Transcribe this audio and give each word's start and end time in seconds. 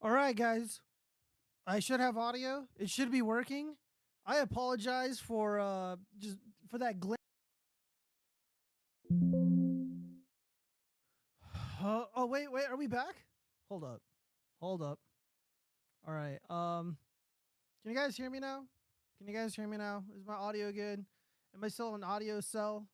All 0.00 0.12
right, 0.12 0.36
guys. 0.36 0.80
I 1.66 1.80
should 1.80 1.98
have 1.98 2.16
audio. 2.16 2.68
It 2.78 2.88
should 2.88 3.10
be 3.10 3.20
working. 3.20 3.74
I 4.24 4.38
apologize 4.38 5.18
for 5.18 5.58
uh 5.58 5.96
just 6.18 6.36
for 6.70 6.78
that 6.78 7.00
glitch. 7.00 7.16
Uh, 11.82 12.04
oh 12.14 12.26
wait, 12.26 12.50
wait, 12.52 12.66
are 12.70 12.76
we 12.76 12.86
back? 12.86 13.14
Hold 13.68 13.82
up. 13.82 14.00
Hold 14.60 14.82
up. 14.82 14.98
All 16.06 16.14
right. 16.14 16.38
Um 16.48 16.96
Can 17.82 17.92
you 17.92 17.98
guys 17.98 18.16
hear 18.16 18.30
me 18.30 18.38
now? 18.38 18.62
Can 19.18 19.26
you 19.26 19.34
guys 19.34 19.54
hear 19.54 19.66
me 19.66 19.78
now? 19.78 20.04
Is 20.16 20.24
my 20.24 20.34
audio 20.34 20.70
good? 20.70 21.04
Am 21.54 21.64
I 21.64 21.68
still 21.68 21.94
an 21.96 22.04
audio 22.04 22.40
cell? 22.40 22.86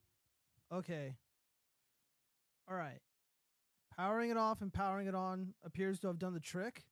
Okay. 0.73 1.17
All 2.69 2.77
right. 2.77 3.01
Powering 3.95 4.31
it 4.31 4.39
off 4.39 4.63
and 4.63 4.73
powering 4.73 5.07
it 5.07 5.15
on 5.15 5.53
appears 5.65 6.01
to 6.01 6.07
have 6.07 6.19
done 6.19 6.33
the 6.33 6.41
trick. 6.41 6.83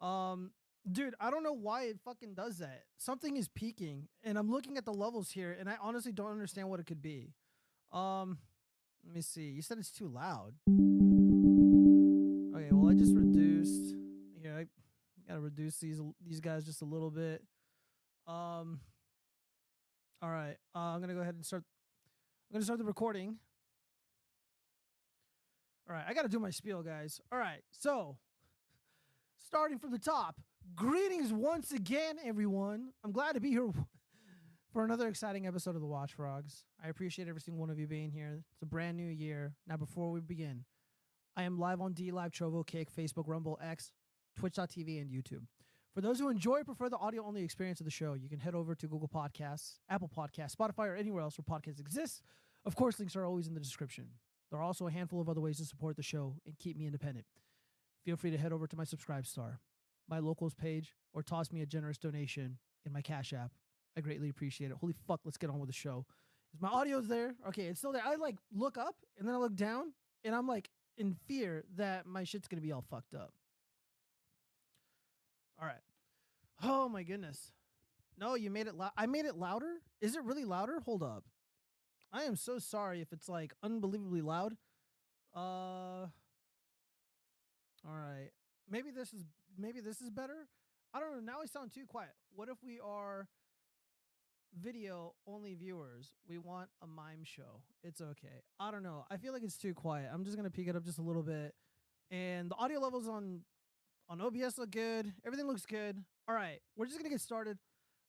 Um, 0.00 0.52
dude, 0.90 1.14
I 1.20 1.30
don't 1.30 1.42
know 1.42 1.52
why 1.52 1.84
it 1.84 1.98
fucking 2.04 2.34
does 2.34 2.58
that. 2.58 2.84
Something 2.96 3.36
is 3.36 3.48
peaking, 3.48 4.08
and 4.24 4.38
I'm 4.38 4.50
looking 4.50 4.76
at 4.76 4.84
the 4.84 4.92
levels 4.94 5.30
here, 5.30 5.56
and 5.58 5.68
I 5.68 5.76
honestly 5.80 6.12
don't 6.12 6.30
understand 6.30 6.68
what 6.68 6.80
it 6.80 6.86
could 6.86 7.02
be. 7.02 7.34
Um, 7.92 8.38
let 9.04 9.14
me 9.14 9.20
see. 9.20 9.50
You 9.50 9.62
said 9.62 9.78
it's 9.78 9.90
too 9.90 10.08
loud. 10.08 10.54
Okay, 12.54 12.68
well 12.72 12.90
I 12.90 12.94
just 12.94 13.14
reduced. 13.14 13.94
Here, 14.40 14.56
I 14.58 14.66
gotta 15.28 15.40
reduce 15.40 15.78
these 15.78 16.00
these 16.24 16.40
guys 16.40 16.64
just 16.64 16.82
a 16.82 16.86
little 16.86 17.10
bit. 17.10 17.42
Um. 18.26 18.80
All 20.22 20.30
right, 20.30 20.56
uh, 20.74 20.78
I'm 20.78 21.00
gonna 21.00 21.14
go 21.14 21.20
ahead 21.20 21.34
and 21.34 21.44
start. 21.44 21.64
I'm 22.50 22.54
gonna 22.54 22.64
start 22.64 22.78
the 22.78 22.84
recording. 22.84 23.36
All 25.88 25.94
right, 25.94 26.04
I 26.06 26.14
gotta 26.14 26.28
do 26.28 26.38
my 26.38 26.50
spiel, 26.50 26.82
guys. 26.82 27.20
All 27.32 27.38
right, 27.38 27.62
so 27.70 28.18
starting 29.50 29.80
from 29.80 29.90
the 29.90 29.98
top. 29.98 30.36
Greetings 30.76 31.32
once 31.32 31.72
again, 31.72 32.18
everyone. 32.24 32.90
I'm 33.02 33.10
glad 33.10 33.34
to 33.34 33.40
be 33.40 33.50
here 33.50 33.68
for 34.72 34.84
another 34.84 35.08
exciting 35.08 35.44
episode 35.44 35.74
of 35.74 35.80
the 35.80 35.88
Watch 35.88 36.12
Frogs. 36.12 36.62
I 36.80 36.86
appreciate 36.86 37.26
every 37.26 37.40
single 37.40 37.60
one 37.60 37.68
of 37.68 37.76
you 37.76 37.88
being 37.88 38.12
here. 38.12 38.44
It's 38.52 38.62
a 38.62 38.66
brand 38.66 38.96
new 38.96 39.08
year. 39.08 39.56
Now, 39.66 39.76
before 39.76 40.12
we 40.12 40.20
begin, 40.20 40.64
I 41.36 41.42
am 41.42 41.58
live 41.58 41.80
on 41.80 41.94
DLive, 41.94 42.30
Trovo, 42.30 42.64
Kick, 42.64 42.94
Facebook, 42.94 43.24
Rumble, 43.26 43.58
X, 43.60 43.90
Twitch.tv, 44.38 45.00
and 45.00 45.10
YouTube. 45.10 45.42
For 45.96 46.00
those 46.00 46.20
who 46.20 46.28
enjoy 46.28 46.58
or 46.58 46.64
prefer 46.64 46.88
the 46.88 46.98
audio 46.98 47.26
only 47.26 47.42
experience 47.42 47.80
of 47.80 47.86
the 47.86 47.90
show, 47.90 48.14
you 48.14 48.28
can 48.28 48.38
head 48.38 48.54
over 48.54 48.76
to 48.76 48.86
Google 48.86 49.08
Podcasts, 49.08 49.78
Apple 49.88 50.12
Podcasts, 50.16 50.54
Spotify, 50.54 50.86
or 50.86 50.94
anywhere 50.94 51.22
else 51.22 51.36
where 51.36 51.58
podcasts 51.58 51.80
exist. 51.80 52.22
Of 52.64 52.76
course, 52.76 53.00
links 53.00 53.16
are 53.16 53.24
always 53.24 53.48
in 53.48 53.54
the 53.54 53.60
description. 53.60 54.10
There 54.52 54.60
are 54.60 54.64
also 54.64 54.86
a 54.86 54.92
handful 54.92 55.20
of 55.20 55.28
other 55.28 55.40
ways 55.40 55.56
to 55.56 55.64
support 55.64 55.96
the 55.96 56.04
show 56.04 56.36
and 56.46 56.56
keep 56.56 56.76
me 56.76 56.86
independent 56.86 57.26
feel 58.04 58.16
free 58.16 58.30
to 58.30 58.38
head 58.38 58.52
over 58.52 58.66
to 58.66 58.76
my 58.76 58.84
subscribe 58.84 59.26
star, 59.26 59.60
my 60.08 60.18
locals 60.18 60.54
page, 60.54 60.94
or 61.12 61.22
toss 61.22 61.52
me 61.52 61.62
a 61.62 61.66
generous 61.66 61.98
donation 61.98 62.58
in 62.84 62.92
my 62.92 63.02
Cash 63.02 63.32
App. 63.32 63.52
I 63.96 64.00
greatly 64.00 64.28
appreciate 64.28 64.70
it. 64.70 64.76
Holy 64.80 64.94
fuck, 65.06 65.20
let's 65.24 65.36
get 65.36 65.50
on 65.50 65.58
with 65.58 65.68
the 65.68 65.74
show. 65.74 66.06
Is 66.54 66.60
my 66.60 66.68
audio's 66.68 67.08
there? 67.08 67.34
Okay, 67.48 67.66
it's 67.66 67.78
still 67.78 67.92
there. 67.92 68.02
I 68.04 68.16
like 68.16 68.36
look 68.52 68.78
up 68.78 68.96
and 69.18 69.26
then 69.26 69.34
I 69.34 69.38
look 69.38 69.54
down 69.54 69.92
and 70.24 70.34
I'm 70.34 70.46
like 70.46 70.70
in 70.96 71.14
fear 71.26 71.64
that 71.76 72.06
my 72.06 72.24
shit's 72.24 72.48
gonna 72.48 72.62
be 72.62 72.72
all 72.72 72.84
fucked 72.90 73.14
up. 73.14 73.32
All 75.60 75.66
right. 75.66 75.82
Oh 76.62 76.88
my 76.88 77.02
goodness. 77.02 77.52
No, 78.18 78.34
you 78.34 78.50
made 78.50 78.66
it 78.66 78.74
loud. 78.74 78.92
I 78.96 79.06
made 79.06 79.24
it 79.24 79.36
louder. 79.36 79.80
Is 80.00 80.16
it 80.16 80.24
really 80.24 80.44
louder? 80.44 80.80
Hold 80.80 81.02
up. 81.02 81.24
I 82.12 82.24
am 82.24 82.36
so 82.36 82.58
sorry 82.58 83.00
if 83.00 83.12
it's 83.12 83.28
like 83.28 83.54
unbelievably 83.62 84.22
loud. 84.22 84.56
Uh 85.34 86.06
all 87.86 87.94
right. 87.94 88.30
Maybe 88.68 88.90
this 88.90 89.12
is 89.12 89.24
maybe 89.58 89.80
this 89.80 90.00
is 90.00 90.10
better. 90.10 90.46
I 90.92 91.00
don't 91.00 91.12
know. 91.12 91.32
Now 91.32 91.40
we 91.40 91.46
sound 91.46 91.72
too 91.72 91.86
quiet. 91.86 92.12
What 92.34 92.48
if 92.48 92.58
we 92.62 92.78
are 92.80 93.28
video 94.58 95.14
only 95.26 95.54
viewers? 95.54 96.12
We 96.28 96.38
want 96.38 96.68
a 96.82 96.86
mime 96.86 97.24
show. 97.24 97.62
It's 97.82 98.00
okay. 98.00 98.42
I 98.58 98.70
don't 98.70 98.82
know. 98.82 99.04
I 99.10 99.16
feel 99.16 99.32
like 99.32 99.42
it's 99.42 99.58
too 99.58 99.74
quiet. 99.74 100.10
I'm 100.12 100.24
just 100.24 100.36
gonna 100.36 100.50
peek 100.50 100.68
it 100.68 100.76
up 100.76 100.84
just 100.84 100.98
a 100.98 101.02
little 101.02 101.22
bit. 101.22 101.54
And 102.10 102.50
the 102.50 102.56
audio 102.56 102.80
levels 102.80 103.08
on 103.08 103.40
on 104.08 104.20
OBS 104.20 104.58
look 104.58 104.70
good. 104.70 105.12
Everything 105.24 105.46
looks 105.46 105.66
good. 105.66 106.02
All 106.28 106.34
right, 106.34 106.60
we're 106.76 106.86
just 106.86 106.98
gonna 106.98 107.10
get 107.10 107.20
started. 107.20 107.58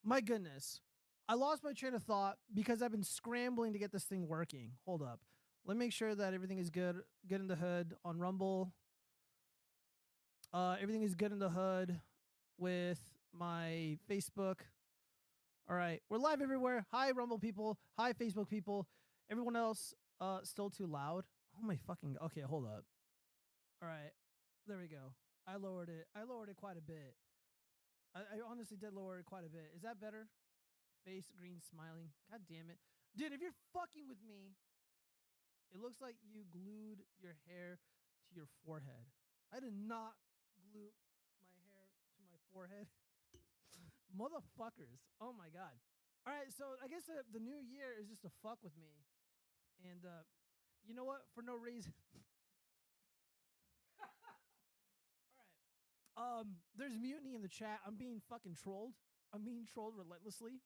My 0.03 0.20
goodness, 0.20 0.82
I 1.30 1.36
lost 1.36 1.64
my 1.64 1.74
train 1.74 1.94
of 1.94 2.03
thought 2.03 2.38
because 2.53 2.82
I've 2.82 2.92
been 2.92 3.03
scrambling 3.03 3.74
to 3.74 3.80
get 3.80 3.92
this 3.92 4.03
thing 4.03 4.28
working. 4.28 4.72
Hold 4.86 5.02
up. 5.03 5.20
Let 5.66 5.78
me 5.78 5.86
make 5.86 5.94
sure 5.94 6.16
that 6.16 6.34
everything 6.34 6.58
is 6.58 6.72
good. 6.72 6.98
Good 7.28 7.42
in 7.42 7.48
the 7.48 7.56
hood 7.56 7.94
on 8.03 8.20
Rumble. 8.20 8.74
Uh, 10.54 10.76
everything 10.82 11.02
is 11.04 11.16
good 11.16 11.32
in 11.32 11.40
the 11.40 11.48
hood 11.48 12.02
with 12.58 13.00
my 13.32 13.98
Facebook. 14.10 14.60
All 15.70 15.78
right, 15.78 16.02
we're 16.10 16.18
live 16.18 16.42
everywhere. 16.42 16.86
Hi, 16.92 17.12
Rumble 17.12 17.40
people. 17.40 17.80
Hi, 17.98 18.12
Facebook 18.12 18.50
people. 18.50 18.86
Everyone 19.32 19.56
else, 19.56 19.94
uh, 20.20 20.40
still 20.44 20.70
too 20.70 20.88
loud. 20.88 21.24
Oh 21.56 21.66
my 21.66 21.78
fucking. 21.88 22.18
Okay, 22.26 22.42
hold 22.42 22.66
up. 22.66 22.84
All 23.82 23.88
right, 23.88 24.12
there 24.68 24.78
we 24.78 24.88
go. 24.88 25.16
I 25.48 25.56
lowered 25.56 25.88
it. 25.88 26.08
I 26.18 26.24
lowered 26.28 26.50
it 26.50 26.58
quite 26.58 26.76
a 26.76 26.82
bit. 26.82 27.16
I, 28.14 28.20
I 28.20 28.38
honestly 28.44 28.76
did 28.76 28.92
lower 28.92 29.20
it 29.20 29.26
quite 29.26 29.46
a 29.46 29.50
bit. 29.50 29.72
Is 29.74 29.84
that 29.84 30.02
better? 30.02 30.28
Face 31.06 31.32
green 31.40 31.62
smiling. 31.64 32.12
God 32.30 32.42
damn 32.50 32.70
it, 32.70 32.78
dude! 33.16 33.32
If 33.32 33.40
you're 33.40 33.56
fucking 33.72 34.04
with 34.10 34.20
me, 34.28 34.52
it 35.74 35.80
looks 35.80 36.02
like 36.02 36.16
you 36.28 36.44
glued 36.52 37.08
your 37.24 37.40
hair 37.48 37.80
to 38.28 38.36
your 38.36 38.48
forehead. 38.66 39.08
I 39.56 39.62
did 39.62 39.74
not 39.74 40.12
glue 40.72 40.96
my 41.52 41.59
hair 41.68 41.92
to 42.16 42.22
my 42.24 42.40
forehead. 42.56 42.88
Motherfuckers. 44.22 45.04
Oh 45.20 45.36
my 45.36 45.52
god. 45.52 45.76
All 46.24 46.32
right, 46.34 46.48
so 46.54 46.78
I 46.80 46.88
guess 46.88 47.04
the, 47.09 47.26
the 47.34 47.44
new 47.44 47.59
year 47.59 47.98
is 48.00 48.08
just 48.08 48.22
to 48.24 48.32
fuck 48.44 48.64
with 48.64 48.78
me. 48.80 48.96
And 49.84 50.06
uh 50.06 50.24
you 50.88 50.96
know 50.96 51.04
what? 51.04 51.28
For 51.36 51.44
no 51.44 51.56
reason. 51.59 51.94
All 56.18 56.32
right. 56.32 56.40
Um 56.40 56.56
there's 56.78 56.96
mutiny 56.96 57.36
in 57.36 57.42
the 57.42 57.52
chat. 57.52 57.80
I'm 57.86 57.96
being 57.96 58.22
fucking 58.30 58.56
trolled. 58.56 58.94
I'm 59.34 59.44
being 59.44 59.66
trolled 59.68 59.94
relentlessly. 59.98 60.62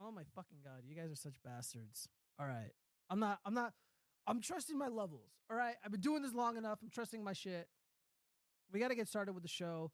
Oh 0.00 0.10
my 0.10 0.22
fucking 0.34 0.58
god, 0.64 0.82
you 0.84 0.94
guys 0.96 1.10
are 1.12 1.16
such 1.16 1.40
bastards. 1.44 2.08
All 2.38 2.46
right. 2.46 2.72
I'm 3.08 3.20
not 3.20 3.40
I'm 3.46 3.54
not 3.54 3.72
I'm 4.26 4.40
trusting 4.40 4.76
my 4.76 4.88
levels. 4.88 5.30
All 5.50 5.56
right. 5.56 5.76
I've 5.84 5.92
been 5.92 6.00
doing 6.00 6.22
this 6.22 6.34
long 6.34 6.56
enough. 6.56 6.78
I'm 6.82 6.90
trusting 6.90 7.22
my 7.22 7.32
shit 7.32 7.68
we 8.72 8.80
got 8.80 8.88
to 8.88 8.94
get 8.94 9.08
started 9.08 9.32
with 9.32 9.42
the 9.42 9.48
show. 9.48 9.90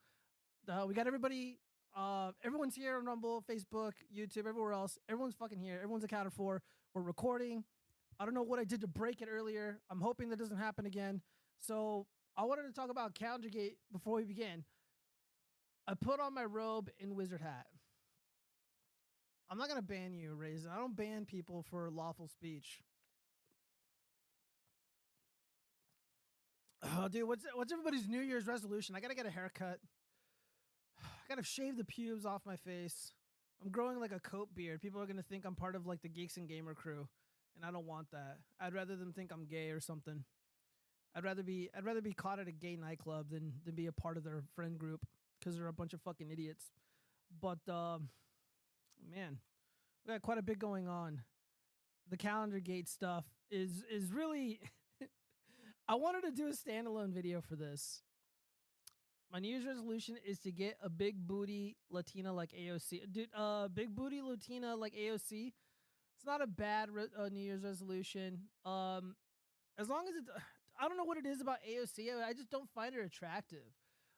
Uh, 0.69 0.85
we 0.87 0.95
got 0.95 1.07
everybody. 1.07 1.59
Uh, 1.97 2.31
everyone's 2.45 2.75
here 2.75 2.97
on 2.97 3.05
Rumble, 3.05 3.43
Facebook, 3.51 3.93
YouTube, 4.17 4.47
everywhere 4.47 4.73
else. 4.73 4.99
Everyone's 5.09 5.35
fucking 5.35 5.59
here. 5.59 5.77
Everyone's 5.83 6.05
accounted 6.05 6.33
for. 6.33 6.63
We're 6.95 7.03
recording. 7.03 7.65
I 8.21 8.25
don't 8.25 8.35
know 8.35 8.43
what 8.43 8.59
I 8.59 8.65
did 8.65 8.81
to 8.83 8.87
break 8.87 9.21
it 9.21 9.29
earlier. 9.31 9.81
I'm 9.91 10.01
hoping 10.01 10.29
that 10.31 10.39
doesn't 10.39 10.57
happen 10.57 10.87
again. 10.87 11.23
So 11.59 12.07
I 12.37 12.45
wanted 12.45 12.63
to 12.63 12.73
talk 12.73 12.91
about 12.91 13.15
Calendar 13.15 13.49
before 13.93 14.17
we 14.17 14.25
begin. 14.25 14.65
I 15.87 15.95
put 15.95 16.21
on 16.21 16.35
my 16.35 16.45
robe 16.45 16.91
and 17.01 17.17
wizard 17.17 17.41
hat. 17.41 17.67
I'm 19.51 19.57
not 19.57 19.69
gonna 19.69 19.81
ban 19.81 20.13
you, 20.13 20.35
Raisin. 20.35 20.71
I 20.71 20.77
don't 20.77 20.95
ban 20.95 21.25
people 21.25 21.65
for 21.71 21.91
lawful 21.91 22.29
speech. 22.29 22.83
Oh, 26.83 27.09
dude, 27.09 27.27
what's 27.27 27.45
what's 27.55 27.73
everybody's 27.73 28.09
New 28.09 28.21
Year's 28.21 28.47
resolution? 28.47 28.95
I 28.95 29.01
gotta 29.01 29.15
get 29.15 29.27
a 29.27 29.31
haircut. 29.31 29.79
I 31.03 31.29
gotta 31.29 31.43
shave 31.43 31.77
the 31.77 31.85
pubes 31.85 32.25
off 32.25 32.43
my 32.47 32.57
face. 32.57 33.13
I'm 33.63 33.71
growing 33.71 33.99
like 33.99 34.13
a 34.13 34.21
coat 34.21 34.49
beard. 34.55 34.81
People 34.81 35.01
are 35.01 35.07
gonna 35.07 35.23
think 35.23 35.45
I'm 35.45 35.57
part 35.57 35.75
of 35.75 35.87
like 35.87 36.03
the 36.03 36.09
Geeks 36.09 36.37
and 36.37 36.49
Gamer 36.49 36.75
crew, 36.75 37.09
and 37.57 37.65
I 37.65 37.73
don't 37.73 37.87
want 37.87 38.11
that. 38.13 38.39
I'd 38.61 38.75
rather 38.75 38.97
them 38.97 39.13
think 39.13 39.33
I'm 39.33 39.47
gay 39.47 39.71
or 39.71 39.81
something. 39.81 40.25
I'd 41.17 41.25
rather 41.25 41.43
be 41.43 41.69
I'd 41.77 41.85
rather 41.85 42.01
be 42.01 42.13
caught 42.13 42.39
at 42.39 42.47
a 42.47 42.53
gay 42.53 42.77
nightclub 42.77 43.31
than 43.31 43.55
than 43.65 43.75
be 43.75 43.87
a 43.87 43.93
part 43.93 44.17
of 44.17 44.25
their 44.25 44.45
friend 44.55 44.79
group 44.79 45.05
because 45.39 45.57
they're 45.57 45.67
a 45.67 45.73
bunch 45.73 45.95
of 45.95 46.01
fucking 46.03 46.31
idiots. 46.31 46.67
But 47.41 47.59
um, 47.69 48.09
man, 49.13 49.39
we 50.07 50.13
got 50.13 50.23
quite 50.23 50.39
a 50.39 50.43
bit 50.43 50.59
going 50.61 50.87
on. 50.87 51.23
The 52.09 52.17
calendar 52.17 52.61
gate 52.61 52.89
stuff 52.89 53.25
is 53.51 53.83
is 53.91 54.13
really 54.13 54.61
I 55.91 55.95
wanted 55.95 56.23
to 56.25 56.31
do 56.31 56.49
a 56.49 56.51
standalone 56.51 57.15
video 57.15 57.41
for 57.41 57.57
this. 57.57 58.03
My 59.33 59.39
New 59.39 59.49
Year's 59.49 59.65
resolution 59.65 60.17
is 60.27 60.39
to 60.41 60.53
get 60.53 60.77
a 60.83 60.91
big 60.91 61.27
booty 61.27 61.77
Latina 61.91 62.31
like 62.33 62.51
AOC. 62.53 63.11
Dude, 63.11 63.29
uh, 63.35 63.69
big 63.69 63.97
booty 63.97 64.21
Latina 64.21 64.77
like 64.77 64.93
AOC. 64.95 65.53
It's 66.17 66.27
not 66.27 66.43
a 66.43 66.47
bad 66.47 66.91
re- 66.91 67.07
uh, 67.19 67.31
New 67.31 67.41
Year's 67.41 67.63
resolution. 67.63 68.41
Um, 68.67 69.17
as 69.79 69.89
long 69.89 70.07
as 70.09 70.17
it, 70.17 70.25
I 70.79 70.89
don't 70.89 70.99
know 70.99 71.05
what 71.05 71.17
it 71.17 71.25
is 71.25 71.41
about 71.41 71.59
AOC. 71.67 72.23
I 72.23 72.35
just 72.35 72.51
don't 72.51 72.69
find 72.69 72.95
her 72.95 73.01
attractive. 73.01 73.65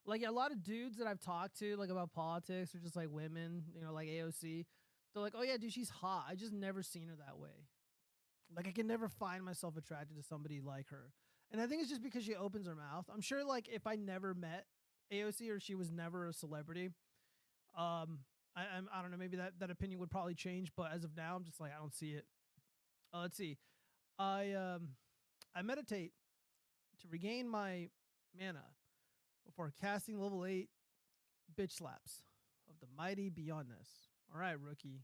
Like 0.07 0.25
a 0.27 0.33
lot 0.33 0.51
of 0.51 0.65
dudes 0.65 0.97
that 0.99 1.07
I've 1.07 1.21
talked 1.21 1.57
to, 1.61 1.77
like 1.77 1.91
about 1.91 2.13
politics 2.13 2.75
or 2.75 2.79
just 2.79 2.97
like 2.97 3.09
women, 3.11 3.63
you 3.73 3.81
know, 3.81 3.93
like 3.93 4.09
AOC. 4.09 4.67
They're 5.15 5.23
like, 5.23 5.35
oh 5.37 5.43
yeah, 5.43 5.57
dude, 5.57 5.73
she's 5.73 5.91
hot. 5.91 6.25
I 6.29 6.35
just 6.35 6.53
never 6.53 6.83
seen 6.83 7.09
her 7.09 7.17
that 7.27 7.39
way. 7.39 7.69
Like 8.57 8.67
I 8.67 8.73
can 8.73 8.89
never 8.89 9.09
find 9.09 9.45
myself 9.45 9.77
attracted 9.77 10.17
to 10.17 10.23
somebody 10.25 10.61
like 10.61 10.89
her. 10.89 11.13
And 11.53 11.61
I 11.61 11.67
think 11.67 11.83
it's 11.83 11.91
just 11.91 12.03
because 12.03 12.25
she 12.25 12.35
opens 12.35 12.67
her 12.67 12.77
mouth. 12.77 13.07
I'm 13.13 13.21
sure, 13.21 13.45
like, 13.45 13.69
if 13.69 13.87
I 13.87 13.97
never 13.97 14.35
met 14.35 14.67
AOC 15.13 15.51
or 15.51 15.61
she 15.61 15.75
was 15.75 15.91
never 15.91 16.27
a 16.27 16.33
celebrity. 16.33 16.91
Um, 17.77 18.21
I 18.57 18.65
I'm, 18.77 18.89
I 18.93 19.03
don't 19.03 19.11
know. 19.11 19.17
Maybe 19.17 19.37
that 19.37 19.59
that 19.61 19.71
opinion 19.71 20.01
would 20.01 20.11
probably 20.11 20.35
change, 20.35 20.71
but 20.77 20.93
as 20.93 21.05
of 21.05 21.17
now, 21.17 21.37
I'm 21.37 21.45
just 21.45 21.61
like 21.61 21.73
I 21.75 21.79
don't 21.79 21.95
see 21.95 22.11
it. 22.11 22.25
Uh, 23.13 23.21
let's 23.23 23.37
see. 23.37 23.59
I 24.19 24.53
um 24.53 24.91
I 25.55 25.63
meditate 25.63 26.13
to 27.01 27.09
regain 27.09 27.49
my 27.49 27.89
mana 28.39 28.65
before 29.47 29.73
casting 29.81 30.21
level 30.21 30.45
eight 30.45 30.69
bitch 31.59 31.73
slaps 31.73 32.23
of 32.69 32.77
the 32.81 32.87
mighty 32.97 33.31
beyondness. 33.31 33.89
All 34.33 34.41
right, 34.41 34.59
rookie, 34.61 35.03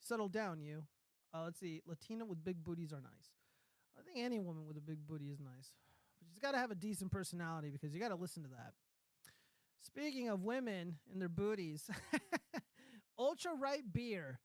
settle 0.00 0.28
down, 0.28 0.60
you. 0.60 0.84
Uh, 1.32 1.44
let's 1.44 1.58
see. 1.58 1.82
Latina 1.86 2.24
with 2.24 2.44
big 2.44 2.62
booties 2.62 2.92
are 2.92 3.00
nice. 3.00 3.32
I 3.98 4.02
think 4.02 4.18
any 4.24 4.38
woman 4.40 4.66
with 4.66 4.76
a 4.76 4.80
big 4.80 5.06
booty 5.06 5.26
is 5.26 5.40
nice, 5.40 5.70
but 6.18 6.28
she's 6.28 6.38
got 6.38 6.52
to 6.52 6.58
have 6.58 6.70
a 6.70 6.74
decent 6.74 7.10
personality 7.10 7.70
because 7.70 7.94
you 7.94 8.00
got 8.00 8.08
to 8.08 8.16
listen 8.16 8.42
to 8.42 8.48
that. 8.50 8.72
Speaking 9.80 10.28
of 10.28 10.42
women 10.42 10.96
and 11.12 11.20
their 11.20 11.28
booties, 11.28 11.88
ultra 13.18 13.52
right 13.54 13.82
beer 13.92 14.40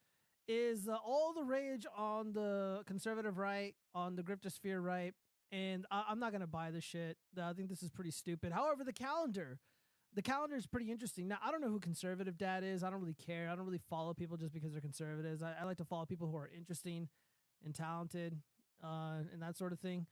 is 0.47 0.87
uh, 0.87 0.97
all 1.05 1.33
the 1.33 1.43
rage 1.43 1.85
on 1.95 2.33
the 2.33 2.81
conservative 2.87 3.37
right, 3.37 3.75
on 3.93 4.15
the 4.15 4.23
griftosphere 4.23 4.83
right, 4.83 5.13
and 5.51 5.85
I- 5.91 6.05
I'm 6.09 6.19
not 6.19 6.31
gonna 6.31 6.47
buy 6.47 6.71
this 6.71 6.83
shit. 6.83 7.17
I 7.41 7.53
think 7.53 7.69
this 7.69 7.83
is 7.83 7.89
pretty 7.89 8.11
stupid. 8.11 8.51
However, 8.51 8.83
the 8.83 8.93
calendar, 8.93 9.59
the 10.13 10.21
calendar 10.21 10.55
is 10.55 10.65
pretty 10.67 10.91
interesting. 10.91 11.27
Now, 11.27 11.37
I 11.43 11.51
don't 11.51 11.61
know 11.61 11.69
who 11.69 11.79
conservative 11.79 12.37
dad 12.37 12.63
is. 12.63 12.83
I 12.83 12.89
don't 12.89 12.99
really 12.99 13.13
care. 13.15 13.49
I 13.49 13.55
don't 13.55 13.65
really 13.65 13.81
follow 13.89 14.13
people 14.13 14.37
just 14.37 14.53
because 14.53 14.71
they're 14.71 14.81
conservatives. 14.81 15.41
I, 15.43 15.53
I 15.61 15.65
like 15.65 15.77
to 15.77 15.85
follow 15.85 16.05
people 16.05 16.27
who 16.29 16.37
are 16.37 16.49
interesting 16.55 17.07
and 17.63 17.73
talented, 17.75 18.37
uh, 18.83 19.23
and 19.33 19.41
that 19.41 19.57
sort 19.57 19.71
of 19.73 19.79
thing. 19.79 20.05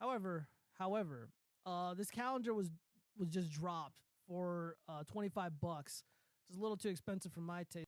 However, 0.00 0.48
however, 0.78 1.28
uh, 1.66 1.94
this 1.94 2.10
calendar 2.10 2.54
was 2.54 2.70
was 3.18 3.28
just 3.28 3.50
dropped 3.50 4.00
for 4.26 4.76
uh, 4.88 5.04
25 5.04 5.60
bucks. 5.60 6.02
It's 6.48 6.58
a 6.58 6.60
little 6.60 6.76
too 6.76 6.88
expensive 6.88 7.32
for 7.32 7.40
my 7.40 7.64
taste. 7.64 7.86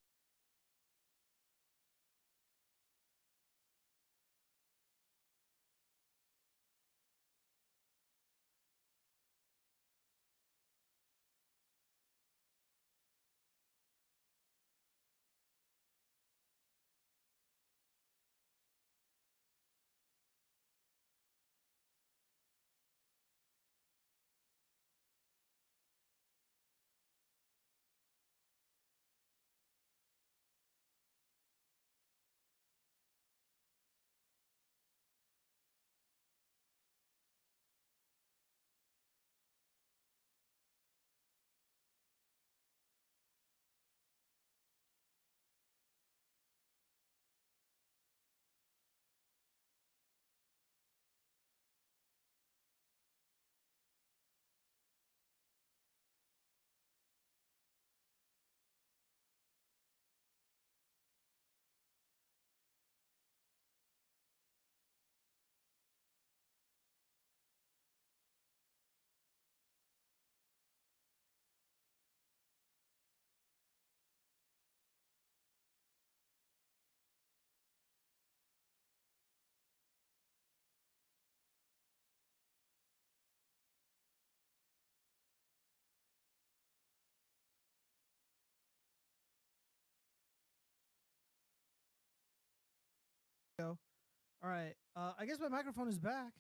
All 93.61 94.51
right. 94.51 94.75
Uh, 94.97 95.13
I 95.19 95.27
guess 95.27 95.39
my 95.41 95.49
microphone 95.49 95.89
is 95.89 95.99
back. 95.99 96.33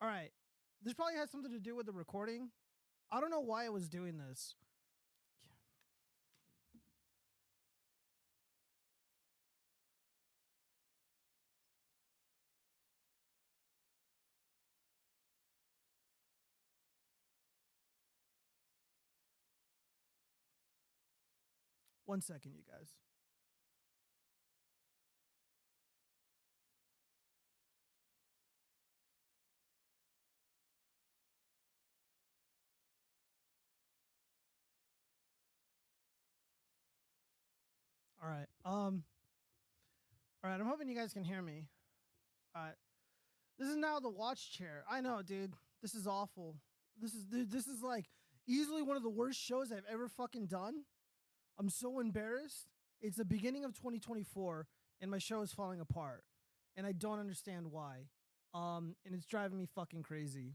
All 0.00 0.08
right. 0.08 0.30
This 0.82 0.94
probably 0.94 1.14
has 1.14 1.30
something 1.30 1.50
to 1.52 1.58
do 1.58 1.74
with 1.74 1.86
the 1.86 1.92
recording. 1.92 2.50
I 3.10 3.20
don't 3.20 3.30
know 3.30 3.40
why 3.40 3.64
I 3.64 3.70
was 3.70 3.88
doing 3.88 4.18
this. 4.18 4.54
One 22.04 22.20
second, 22.22 22.52
you 22.54 22.62
guys. 22.70 22.88
All 38.28 38.34
right. 38.34 38.46
Um. 38.64 39.04
All 40.44 40.50
right. 40.50 40.60
I'm 40.60 40.66
hoping 40.66 40.88
you 40.88 40.96
guys 40.96 41.12
can 41.12 41.24
hear 41.24 41.40
me. 41.40 41.64
All 42.54 42.62
right. 42.62 42.74
This 43.58 43.68
is 43.68 43.76
now 43.76 44.00
the 44.00 44.10
watch 44.10 44.52
chair. 44.52 44.84
I 44.90 45.00
know, 45.00 45.22
dude. 45.22 45.54
This 45.80 45.94
is 45.94 46.06
awful. 46.06 46.56
This 47.00 47.14
is 47.14 47.24
dude. 47.24 47.50
This 47.50 47.66
is 47.66 47.82
like 47.82 48.06
easily 48.46 48.82
one 48.82 48.96
of 48.96 49.02
the 49.02 49.08
worst 49.08 49.40
shows 49.40 49.72
I've 49.72 49.84
ever 49.90 50.08
fucking 50.08 50.46
done. 50.46 50.82
I'm 51.58 51.70
so 51.70 52.00
embarrassed. 52.00 52.66
It's 53.00 53.16
the 53.16 53.24
beginning 53.24 53.64
of 53.64 53.72
2024, 53.74 54.66
and 55.00 55.10
my 55.10 55.18
show 55.18 55.40
is 55.42 55.52
falling 55.52 55.80
apart, 55.80 56.24
and 56.76 56.86
I 56.86 56.92
don't 56.92 57.20
understand 57.20 57.70
why. 57.70 58.08
Um, 58.54 58.96
and 59.06 59.14
it's 59.14 59.26
driving 59.26 59.58
me 59.58 59.66
fucking 59.74 60.02
crazy. 60.02 60.54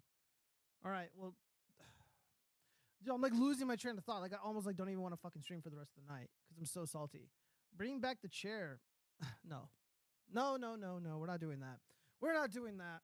All 0.86 0.92
right. 0.92 1.10
Well. 1.18 1.34
Dude, 3.03 3.13
I'm 3.13 3.22
like 3.22 3.34
losing 3.34 3.68
my 3.68 3.75
train 3.75 3.98
of 3.98 4.03
thought. 4.03 4.22
Like 4.22 4.34
I 4.34 4.38
almost 4.46 4.68
like 4.68 4.75
don't 4.75 4.89
even 4.89 5.01
want 5.01 5.13
to 5.13 5.20
fucking 5.20 5.42
stream 5.42 5.62
for 5.62 5.72
the 5.72 5.77
rest 5.77 5.92
of 5.98 6.06
the 6.06 6.13
night 6.13 6.30
because 6.48 6.60
I'm 6.60 6.65
so 6.65 6.86
salty. 6.86 7.30
Bring 7.77 8.00
back 8.00 8.22
the 8.22 8.27
chair. 8.27 8.80
no. 9.48 9.70
No, 10.34 10.56
no, 10.58 10.75
no, 10.75 11.00
no. 11.00 11.18
We're 11.18 11.27
not 11.27 11.39
doing 11.39 11.60
that. 11.60 11.77
We're 12.22 12.34
not 12.34 12.51
doing 12.51 12.77
that. 12.77 13.01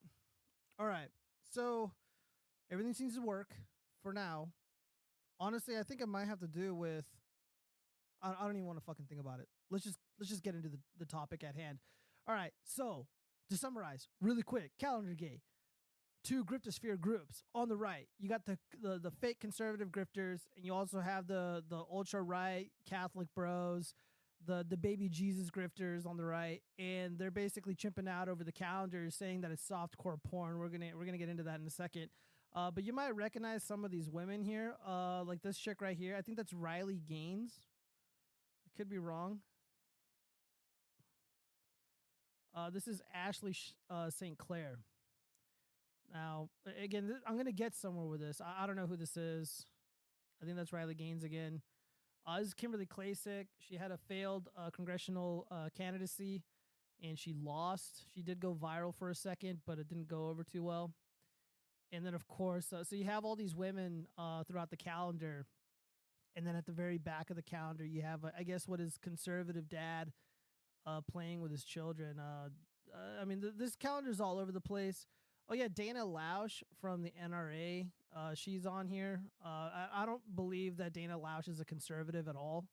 All 0.79 0.87
right. 0.87 1.09
So 1.51 1.91
everything 2.71 2.93
seems 2.93 3.15
to 3.15 3.21
work 3.21 3.53
for 4.01 4.13
now. 4.13 4.49
Honestly, 5.39 5.77
I 5.77 5.83
think 5.83 6.01
it 6.01 6.07
might 6.07 6.27
have 6.27 6.39
to 6.39 6.47
do 6.47 6.75
with 6.75 7.05
I, 8.21 8.31
I 8.39 8.45
don't 8.45 8.55
even 8.55 8.65
want 8.65 8.79
to 8.79 8.85
fucking 8.85 9.05
think 9.07 9.21
about 9.21 9.39
it. 9.39 9.47
Let's 9.69 9.83
just 9.83 9.97
let's 10.19 10.29
just 10.29 10.43
get 10.43 10.55
into 10.55 10.69
the, 10.69 10.79
the 10.97 11.05
topic 11.05 11.43
at 11.43 11.55
hand. 11.55 11.79
All 12.27 12.35
right. 12.35 12.51
So 12.63 13.07
to 13.49 13.57
summarize 13.57 14.07
really 14.21 14.43
quick, 14.43 14.71
calendar 14.79 15.13
gay. 15.13 15.41
Two 16.23 16.43
griftosphere 16.43 16.99
groups 16.99 17.43
on 17.55 17.69
the 17.69 17.77
right. 17.77 18.07
You 18.19 18.27
got 18.27 18.45
the, 18.45 18.57
the 18.81 18.99
the 18.99 19.11
fake 19.11 19.39
conservative 19.39 19.89
grifters, 19.89 20.41
and 20.55 20.65
you 20.65 20.73
also 20.73 20.99
have 20.99 21.27
the 21.27 21.63
the 21.69 21.81
ultra 21.91 22.21
right 22.21 22.71
Catholic 22.87 23.29
bros, 23.33 23.93
the 24.45 24.65
the 24.67 24.77
baby 24.77 25.09
Jesus 25.09 25.49
grifters 25.49 26.05
on 26.05 26.17
the 26.17 26.25
right, 26.25 26.61
and 26.77 27.17
they're 27.17 27.31
basically 27.31 27.75
chimping 27.75 28.07
out 28.07 28.29
over 28.29 28.43
the 28.43 28.51
calendar, 28.51 29.09
saying 29.09 29.41
that 29.41 29.51
it's 29.51 29.67
softcore 29.67 30.21
porn. 30.23 30.57
We're 30.57 30.69
gonna 30.69 30.91
we're 30.97 31.05
gonna 31.05 31.17
get 31.17 31.29
into 31.29 31.43
that 31.43 31.59
in 31.59 31.67
a 31.67 31.71
second. 31.71 32.09
Uh, 32.55 32.71
but 32.71 32.83
you 32.83 32.93
might 32.93 33.15
recognize 33.15 33.63
some 33.63 33.85
of 33.85 33.91
these 33.91 34.09
women 34.09 34.41
here, 34.41 34.73
uh, 34.87 35.23
like 35.23 35.41
this 35.43 35.57
chick 35.57 35.81
right 35.81 35.95
here. 35.95 36.15
I 36.17 36.21
think 36.21 36.35
that's 36.35 36.51
Riley 36.51 36.99
Gaines. 37.07 37.59
I 38.65 38.69
could 38.75 38.89
be 38.89 38.97
wrong. 38.97 39.39
Uh, 42.55 42.69
this 42.71 42.87
is 42.87 43.01
Ashley 43.13 43.55
uh, 43.89 44.09
St. 44.09 44.37
Clair. 44.37 44.79
Now, 46.11 46.49
again, 46.81 47.07
th- 47.07 47.19
I'm 47.27 47.37
gonna 47.37 47.51
get 47.51 47.75
somewhere 47.75 48.07
with 48.07 48.19
this. 48.19 48.41
I, 48.41 48.63
I 48.63 48.67
don't 48.67 48.75
know 48.75 48.87
who 48.87 48.97
this 48.97 49.15
is. 49.15 49.65
I 50.41 50.45
think 50.45 50.57
that's 50.57 50.73
Riley 50.73 50.95
Gaines 50.95 51.23
again. 51.23 51.61
Is 52.37 52.53
Kimberly 52.53 52.85
Klacik. 52.85 53.47
She 53.57 53.75
had 53.75 53.91
a 53.91 53.97
failed 53.97 54.49
uh, 54.57 54.69
congressional 54.69 55.47
uh, 55.51 55.69
candidacy, 55.75 56.41
and 57.03 57.17
she 57.17 57.33
lost. 57.33 58.05
She 58.13 58.21
did 58.21 58.39
go 58.39 58.53
viral 58.53 58.93
for 58.93 59.09
a 59.09 59.15
second, 59.15 59.59
but 59.65 59.79
it 59.79 59.87
didn't 59.87 60.07
go 60.07 60.29
over 60.29 60.43
too 60.43 60.63
well. 60.63 60.91
And 61.91 62.05
then, 62.05 62.13
of 62.13 62.27
course, 62.27 62.71
uh, 62.71 62.83
so 62.83 62.95
you 62.95 63.05
have 63.05 63.25
all 63.25 63.35
these 63.35 63.55
women 63.55 64.07
uh, 64.17 64.43
throughout 64.43 64.69
the 64.69 64.77
calendar 64.77 65.47
and 66.35 66.45
then 66.47 66.55
at 66.55 66.65
the 66.65 66.71
very 66.71 66.97
back 66.97 67.29
of 67.29 67.35
the 67.35 67.41
calendar, 67.41 67.85
you 67.85 68.01
have, 68.01 68.21
I 68.37 68.43
guess, 68.43 68.67
what 68.67 68.79
is 68.79 68.97
conservative 68.97 69.67
dad 69.67 70.11
uh, 70.85 71.01
playing 71.01 71.41
with 71.41 71.51
his 71.51 71.63
children. 71.63 72.19
Uh, 72.19 72.49
I 73.21 73.25
mean, 73.25 73.41
th- 73.41 73.53
this 73.57 73.75
calendar's 73.75 74.21
all 74.21 74.39
over 74.39 74.51
the 74.51 74.61
place. 74.61 75.05
Oh 75.49 75.53
yeah, 75.53 75.67
Dana 75.67 76.05
Loesch 76.05 76.63
from 76.79 77.01
the 77.01 77.11
NRA. 77.21 77.87
Uh, 78.15 78.33
she's 78.33 78.65
on 78.65 78.87
here. 78.87 79.21
Uh, 79.43 79.47
I, 79.47 79.87
I 79.97 80.05
don't 80.05 80.21
believe 80.35 80.77
that 80.77 80.93
Dana 80.93 81.17
Loesch 81.17 81.47
is 81.47 81.59
a 81.59 81.65
conservative 81.65 82.27
at 82.27 82.35
all. 82.35 82.65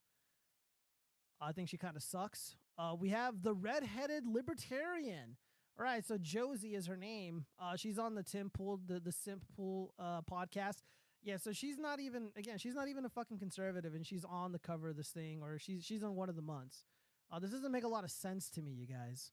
I 1.41 1.53
think 1.53 1.69
she 1.69 1.77
kind 1.77 1.97
of 1.97 2.03
sucks. 2.03 2.57
Uh, 2.79 2.95
we 2.99 3.11
have 3.11 3.43
the 3.43 3.55
redheaded 3.55 4.27
libertarian. 4.27 5.37
All 5.79 5.85
right, 5.85 6.05
so 6.05 6.17
Josie 6.17 6.75
is 6.75 6.87
her 6.87 6.97
name. 6.97 7.45
Uh, 7.61 7.77
she's 7.77 7.99
on 7.99 8.15
the 8.15 8.23
Tim 8.23 8.49
Pool, 8.49 8.81
the 8.87 8.99
the 8.99 9.13
Simp 9.13 9.45
Pool 9.55 9.93
uh, 9.99 10.23
podcast. 10.23 10.77
Yeah, 11.23 11.37
so 11.37 11.53
she's 11.53 11.77
not 11.77 12.01
even 12.01 12.31
again, 12.37 12.57
she's 12.57 12.75
not 12.75 12.89
even 12.89 13.05
a 13.05 13.11
fucking 13.11 13.39
conservative, 13.39 13.95
and 13.95 14.07
she's 14.07 14.25
on 14.25 14.53
the 14.53 14.59
cover 14.59 14.89
of 14.89 14.97
this 14.97 15.11
thing, 15.11 15.43
or 15.43 15.59
she's 15.59 15.85
she's 15.85 16.03
on 16.03 16.15
one 16.15 16.31
of 16.31 16.37
the 16.37 16.43
months. 16.43 16.85
Uh, 17.31 17.39
this 17.39 17.51
doesn't 17.51 17.73
make 17.73 17.85
a 17.85 17.89
lot 17.89 18.05
of 18.05 18.11
sense 18.11 18.49
to 18.51 18.63
me, 18.63 18.71
you 18.71 18.87
guys. 18.87 19.33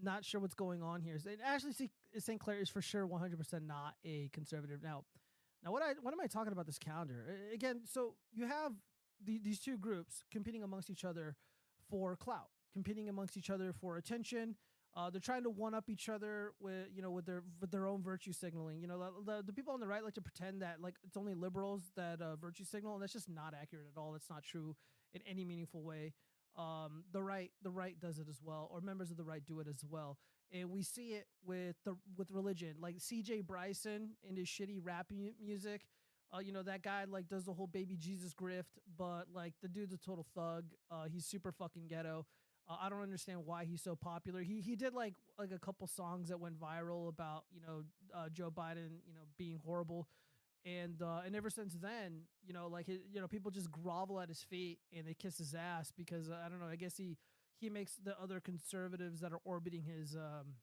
Not 0.00 0.24
sure 0.24 0.40
what's 0.40 0.54
going 0.54 0.82
on 0.82 1.00
here. 1.02 1.18
And 1.24 1.40
Ashley 1.44 1.72
St. 2.18 2.40
Clair 2.40 2.60
is 2.60 2.68
for 2.68 2.82
sure 2.82 3.06
100% 3.06 3.66
not 3.66 3.94
a 4.04 4.28
conservative. 4.32 4.82
Now, 4.82 5.04
now 5.64 5.72
what 5.72 5.82
I 5.82 5.94
what 6.00 6.12
am 6.12 6.20
I 6.20 6.26
talking 6.26 6.52
about 6.52 6.66
this 6.66 6.78
calendar 6.78 7.24
again? 7.52 7.80
So 7.84 8.14
you 8.32 8.46
have 8.46 8.72
the, 9.24 9.38
these 9.42 9.60
two 9.60 9.78
groups 9.78 10.24
competing 10.30 10.62
amongst 10.62 10.90
each 10.90 11.04
other 11.04 11.36
for 11.88 12.16
clout, 12.16 12.48
competing 12.72 13.08
amongst 13.08 13.36
each 13.36 13.50
other 13.50 13.72
for 13.72 13.96
attention. 13.96 14.56
Uh, 14.96 15.10
they're 15.10 15.20
trying 15.20 15.42
to 15.42 15.50
one 15.50 15.74
up 15.74 15.90
each 15.90 16.08
other 16.08 16.52
with 16.60 16.86
you 16.94 17.02
know 17.02 17.10
with 17.10 17.26
their 17.26 17.42
with 17.60 17.70
their 17.70 17.86
own 17.86 18.02
virtue 18.02 18.32
signaling. 18.32 18.80
You 18.80 18.86
know 18.86 18.98
the, 18.98 19.32
the, 19.32 19.42
the 19.46 19.52
people 19.52 19.74
on 19.74 19.80
the 19.80 19.88
right 19.88 20.04
like 20.04 20.14
to 20.14 20.22
pretend 20.22 20.62
that 20.62 20.80
like 20.80 20.94
it's 21.04 21.16
only 21.16 21.34
liberals 21.34 21.82
that 21.96 22.20
uh, 22.20 22.36
virtue 22.36 22.64
signal, 22.64 22.94
and 22.94 23.02
that's 23.02 23.12
just 23.12 23.28
not 23.28 23.54
accurate 23.60 23.86
at 23.94 24.00
all. 24.00 24.12
That's 24.12 24.30
not 24.30 24.44
true 24.44 24.76
in 25.12 25.20
any 25.26 25.44
meaningful 25.44 25.82
way. 25.82 26.12
Um, 26.56 27.04
the 27.12 27.22
right 27.22 27.50
the 27.62 27.70
right 27.70 27.98
does 27.98 28.18
it 28.18 28.26
as 28.28 28.40
well, 28.42 28.68
or 28.72 28.80
members 28.80 29.10
of 29.10 29.16
the 29.16 29.24
right 29.24 29.44
do 29.44 29.58
it 29.60 29.66
as 29.68 29.84
well, 29.88 30.18
and 30.52 30.70
we 30.70 30.82
see 30.82 31.08
it 31.14 31.26
with 31.44 31.76
the 31.84 31.96
with 32.16 32.30
religion, 32.30 32.76
like 32.80 32.96
C.J. 32.98 33.40
Bryson 33.40 34.10
in 34.28 34.36
his 34.36 34.46
shitty 34.48 34.78
rap 34.80 35.10
music. 35.44 35.82
Uh, 36.34 36.38
you 36.38 36.52
know 36.52 36.62
that 36.62 36.82
guy 36.82 37.04
like 37.08 37.28
does 37.28 37.44
the 37.44 37.52
whole 37.52 37.66
baby 37.66 37.96
Jesus 37.96 38.32
grift, 38.34 38.78
but 38.96 39.24
like 39.34 39.54
the 39.62 39.68
dude's 39.68 39.92
a 39.92 39.98
total 39.98 40.26
thug. 40.34 40.64
Uh, 40.90 41.04
he's 41.04 41.26
super 41.26 41.52
fucking 41.52 41.86
ghetto. 41.88 42.26
Uh, 42.68 42.76
I 42.80 42.88
don't 42.88 43.02
understand 43.02 43.40
why 43.44 43.64
he's 43.64 43.82
so 43.82 43.94
popular. 43.94 44.40
He 44.42 44.60
he 44.60 44.74
did 44.76 44.94
like 44.94 45.14
like 45.38 45.50
a 45.52 45.58
couple 45.58 45.86
songs 45.86 46.28
that 46.28 46.40
went 46.40 46.58
viral 46.58 47.08
about 47.08 47.44
you 47.52 47.60
know 47.60 47.82
uh, 48.14 48.28
Joe 48.30 48.50
Biden 48.50 49.00
you 49.06 49.14
know 49.14 49.22
being 49.38 49.60
horrible, 49.64 50.08
and 50.64 51.02
uh, 51.02 51.20
and 51.26 51.36
ever 51.36 51.50
since 51.50 51.74
then 51.74 52.22
you 52.46 52.54
know 52.54 52.68
like 52.68 52.88
you 52.88 53.20
know 53.20 53.28
people 53.28 53.50
just 53.50 53.70
grovel 53.70 54.20
at 54.20 54.28
his 54.28 54.42
feet 54.42 54.78
and 54.96 55.06
they 55.06 55.14
kiss 55.14 55.38
his 55.38 55.54
ass 55.54 55.92
because 55.96 56.30
uh, 56.30 56.36
I 56.44 56.48
don't 56.48 56.60
know 56.60 56.66
I 56.66 56.76
guess 56.76 56.96
he 56.96 57.16
he 57.58 57.70
makes 57.70 57.96
the 58.02 58.20
other 58.20 58.40
conservatives 58.40 59.20
that 59.20 59.32
are 59.32 59.40
orbiting 59.44 59.82
his 59.82 60.14
um 60.16 60.54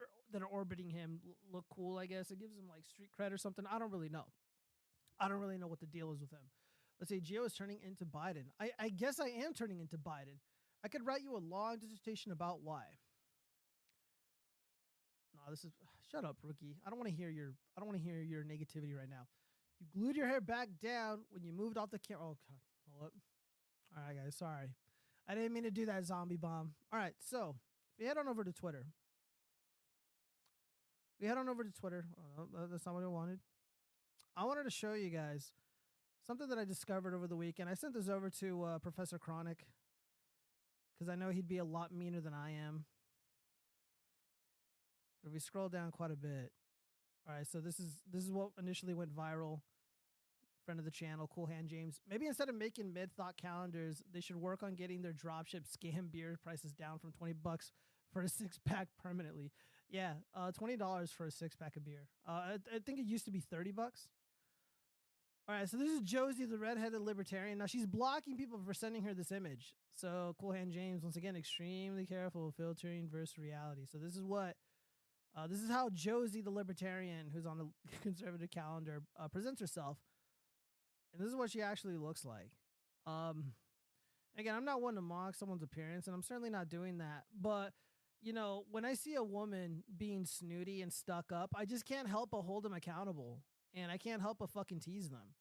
er, 0.00 0.06
that 0.32 0.42
are 0.42 0.46
orbiting 0.46 0.90
him 0.90 1.20
look 1.52 1.64
cool. 1.74 1.98
I 1.98 2.06
guess 2.06 2.30
it 2.30 2.38
gives 2.38 2.56
him 2.56 2.64
like 2.68 2.84
street 2.84 3.10
cred 3.18 3.32
or 3.32 3.38
something. 3.38 3.64
I 3.70 3.78
don't 3.78 3.92
really 3.92 4.08
know. 4.08 4.24
I 5.20 5.28
don't 5.28 5.38
really 5.38 5.58
know 5.58 5.68
what 5.68 5.80
the 5.80 5.86
deal 5.86 6.12
is 6.12 6.20
with 6.20 6.30
him. 6.30 6.50
Let's 7.00 7.10
say 7.10 7.20
Geo 7.20 7.44
is 7.44 7.52
turning 7.54 7.78
into 7.86 8.04
Biden. 8.04 8.44
I, 8.60 8.70
I 8.78 8.88
guess 8.88 9.20
I 9.20 9.28
am 9.28 9.52
turning 9.52 9.80
into 9.80 9.98
Biden. 9.98 10.38
I 10.84 10.88
could 10.88 11.06
write 11.06 11.22
you 11.22 11.36
a 11.36 11.38
long 11.38 11.78
dissertation 11.78 12.32
about 12.32 12.60
why. 12.62 12.82
No, 15.34 15.50
this 15.50 15.64
is 15.64 15.72
shut 16.10 16.24
up, 16.24 16.36
rookie. 16.42 16.76
I 16.86 16.90
don't 16.90 16.98
want 16.98 17.10
to 17.10 17.14
hear 17.14 17.30
your 17.30 17.54
I 17.76 17.80
don't 17.80 17.88
want 17.88 18.00
to 18.00 18.04
hear 18.04 18.20
your 18.22 18.42
negativity 18.44 18.96
right 18.96 19.08
now. 19.08 19.26
You 19.80 19.86
glued 19.92 20.16
your 20.16 20.26
hair 20.26 20.40
back 20.40 20.68
down 20.82 21.20
when 21.30 21.42
you 21.42 21.52
moved 21.52 21.76
off 21.76 21.90
the 21.90 21.98
camera. 21.98 22.24
Oh 22.24 22.36
god. 22.48 22.58
Hold 22.92 23.06
up. 23.06 23.12
All 23.96 24.02
right, 24.06 24.16
guys. 24.16 24.36
Sorry. 24.36 24.68
I 25.28 25.34
didn't 25.34 25.52
mean 25.52 25.64
to 25.64 25.70
do 25.70 25.86
that 25.86 26.04
zombie 26.04 26.36
bomb. 26.36 26.72
All 26.92 26.98
right, 26.98 27.14
so 27.18 27.56
if 27.96 28.02
you 28.02 28.08
head 28.08 28.18
on 28.18 28.28
over 28.28 28.44
to 28.44 28.52
Twitter, 28.52 28.86
we 31.20 31.26
head 31.26 31.38
on 31.38 31.48
over 31.48 31.64
to 31.64 31.72
Twitter. 31.72 32.04
Oh, 32.38 32.46
that's 32.70 32.84
not 32.84 32.94
what 32.94 33.04
I 33.04 33.08
wanted. 33.08 33.38
I 34.36 34.44
wanted 34.44 34.64
to 34.64 34.70
show 34.70 34.92
you 34.92 35.10
guys 35.10 35.52
something 36.26 36.48
that 36.48 36.58
I 36.58 36.64
discovered 36.64 37.14
over 37.14 37.26
the 37.26 37.36
weekend. 37.36 37.68
I 37.68 37.74
sent 37.74 37.94
this 37.94 38.08
over 38.08 38.28
to 38.40 38.64
uh, 38.64 38.78
Professor 38.80 39.18
Chronic 39.18 39.64
because 40.92 41.10
I 41.10 41.14
know 41.14 41.30
he'd 41.30 41.48
be 41.48 41.58
a 41.58 41.64
lot 41.64 41.92
meaner 41.92 42.20
than 42.20 42.34
I 42.34 42.50
am. 42.50 42.84
But 45.24 45.30
if 45.30 45.32
we 45.32 45.40
scroll 45.40 45.70
down 45.70 45.90
quite 45.90 46.10
a 46.10 46.16
bit, 46.16 46.52
all 47.26 47.34
right. 47.34 47.46
So 47.46 47.58
this 47.58 47.80
is 47.80 48.02
this 48.12 48.24
is 48.24 48.30
what 48.30 48.50
initially 48.58 48.92
went 48.92 49.16
viral. 49.16 49.60
Friend 50.66 50.78
of 50.78 50.84
the 50.84 50.90
channel, 50.90 51.30
Cool 51.34 51.46
Hand 51.46 51.68
James. 51.68 52.00
Maybe 52.08 52.26
instead 52.26 52.50
of 52.50 52.54
making 52.54 52.92
mid 52.92 53.10
thought 53.16 53.38
calendars, 53.38 54.02
they 54.12 54.20
should 54.20 54.36
work 54.36 54.62
on 54.62 54.74
getting 54.74 55.00
their 55.00 55.14
dropship 55.14 55.62
scam 55.66 56.10
beer 56.12 56.38
prices 56.44 56.72
down 56.72 56.98
from 56.98 57.12
twenty 57.12 57.32
bucks 57.32 57.72
for 58.12 58.22
a 58.22 58.28
six 58.28 58.58
pack 58.66 58.88
permanently. 59.02 59.50
Yeah, 59.90 60.12
uh, 60.34 60.52
twenty 60.52 60.76
dollars 60.76 61.10
for 61.10 61.24
a 61.24 61.30
six 61.30 61.56
pack 61.56 61.76
of 61.76 61.86
beer. 61.86 62.08
Uh, 62.28 62.32
I, 62.32 62.54
I 62.74 62.78
think 62.84 62.98
it 62.98 63.06
used 63.06 63.24
to 63.24 63.30
be 63.30 63.40
thirty 63.40 63.72
bucks. 63.72 64.08
All 65.46 65.54
right, 65.54 65.68
so 65.68 65.76
this 65.76 65.90
is 65.90 66.00
Josie, 66.00 66.46
the 66.46 66.56
redheaded 66.56 67.02
libertarian. 67.02 67.58
Now 67.58 67.66
she's 67.66 67.84
blocking 67.84 68.34
people 68.34 68.58
for 68.64 68.72
sending 68.72 69.02
her 69.02 69.12
this 69.12 69.30
image. 69.30 69.74
So 69.94 70.34
Cool 70.40 70.52
Hand 70.52 70.72
James, 70.72 71.02
once 71.02 71.16
again, 71.16 71.36
extremely 71.36 72.06
careful 72.06 72.50
filtering 72.56 73.08
versus 73.12 73.36
reality. 73.36 73.82
So 73.84 73.98
this 73.98 74.16
is 74.16 74.22
what, 74.22 74.56
uh, 75.36 75.46
this 75.46 75.60
is 75.60 75.70
how 75.70 75.90
Josie, 75.90 76.40
the 76.40 76.50
libertarian, 76.50 77.30
who's 77.32 77.46
on 77.46 77.58
the 77.58 77.68
conservative 78.02 78.50
calendar, 78.50 79.02
uh, 79.18 79.28
presents 79.28 79.60
herself, 79.60 79.98
and 81.12 81.20
this 81.20 81.28
is 81.28 81.36
what 81.36 81.50
she 81.50 81.62
actually 81.62 81.96
looks 81.96 82.24
like. 82.24 82.50
Um, 83.06 83.52
again, 84.38 84.54
I'm 84.54 84.64
not 84.64 84.80
one 84.80 84.94
to 84.94 85.00
mock 85.00 85.34
someone's 85.34 85.62
appearance, 85.62 86.06
and 86.06 86.14
I'm 86.14 86.22
certainly 86.22 86.50
not 86.50 86.68
doing 86.68 86.98
that. 86.98 87.24
But 87.38 87.72
you 88.22 88.32
know, 88.32 88.64
when 88.70 88.86
I 88.86 88.94
see 88.94 89.14
a 89.14 89.22
woman 89.22 89.84
being 89.98 90.24
snooty 90.24 90.80
and 90.80 90.90
stuck 90.90 91.30
up, 91.30 91.50
I 91.54 91.66
just 91.66 91.84
can't 91.84 92.08
help 92.08 92.30
but 92.30 92.40
hold 92.40 92.62
them 92.62 92.72
accountable 92.72 93.42
and 93.74 93.92
I 93.92 93.98
can't 93.98 94.22
help 94.22 94.38
but 94.38 94.50
fucking 94.50 94.80
tease 94.80 95.10
them. 95.10 95.34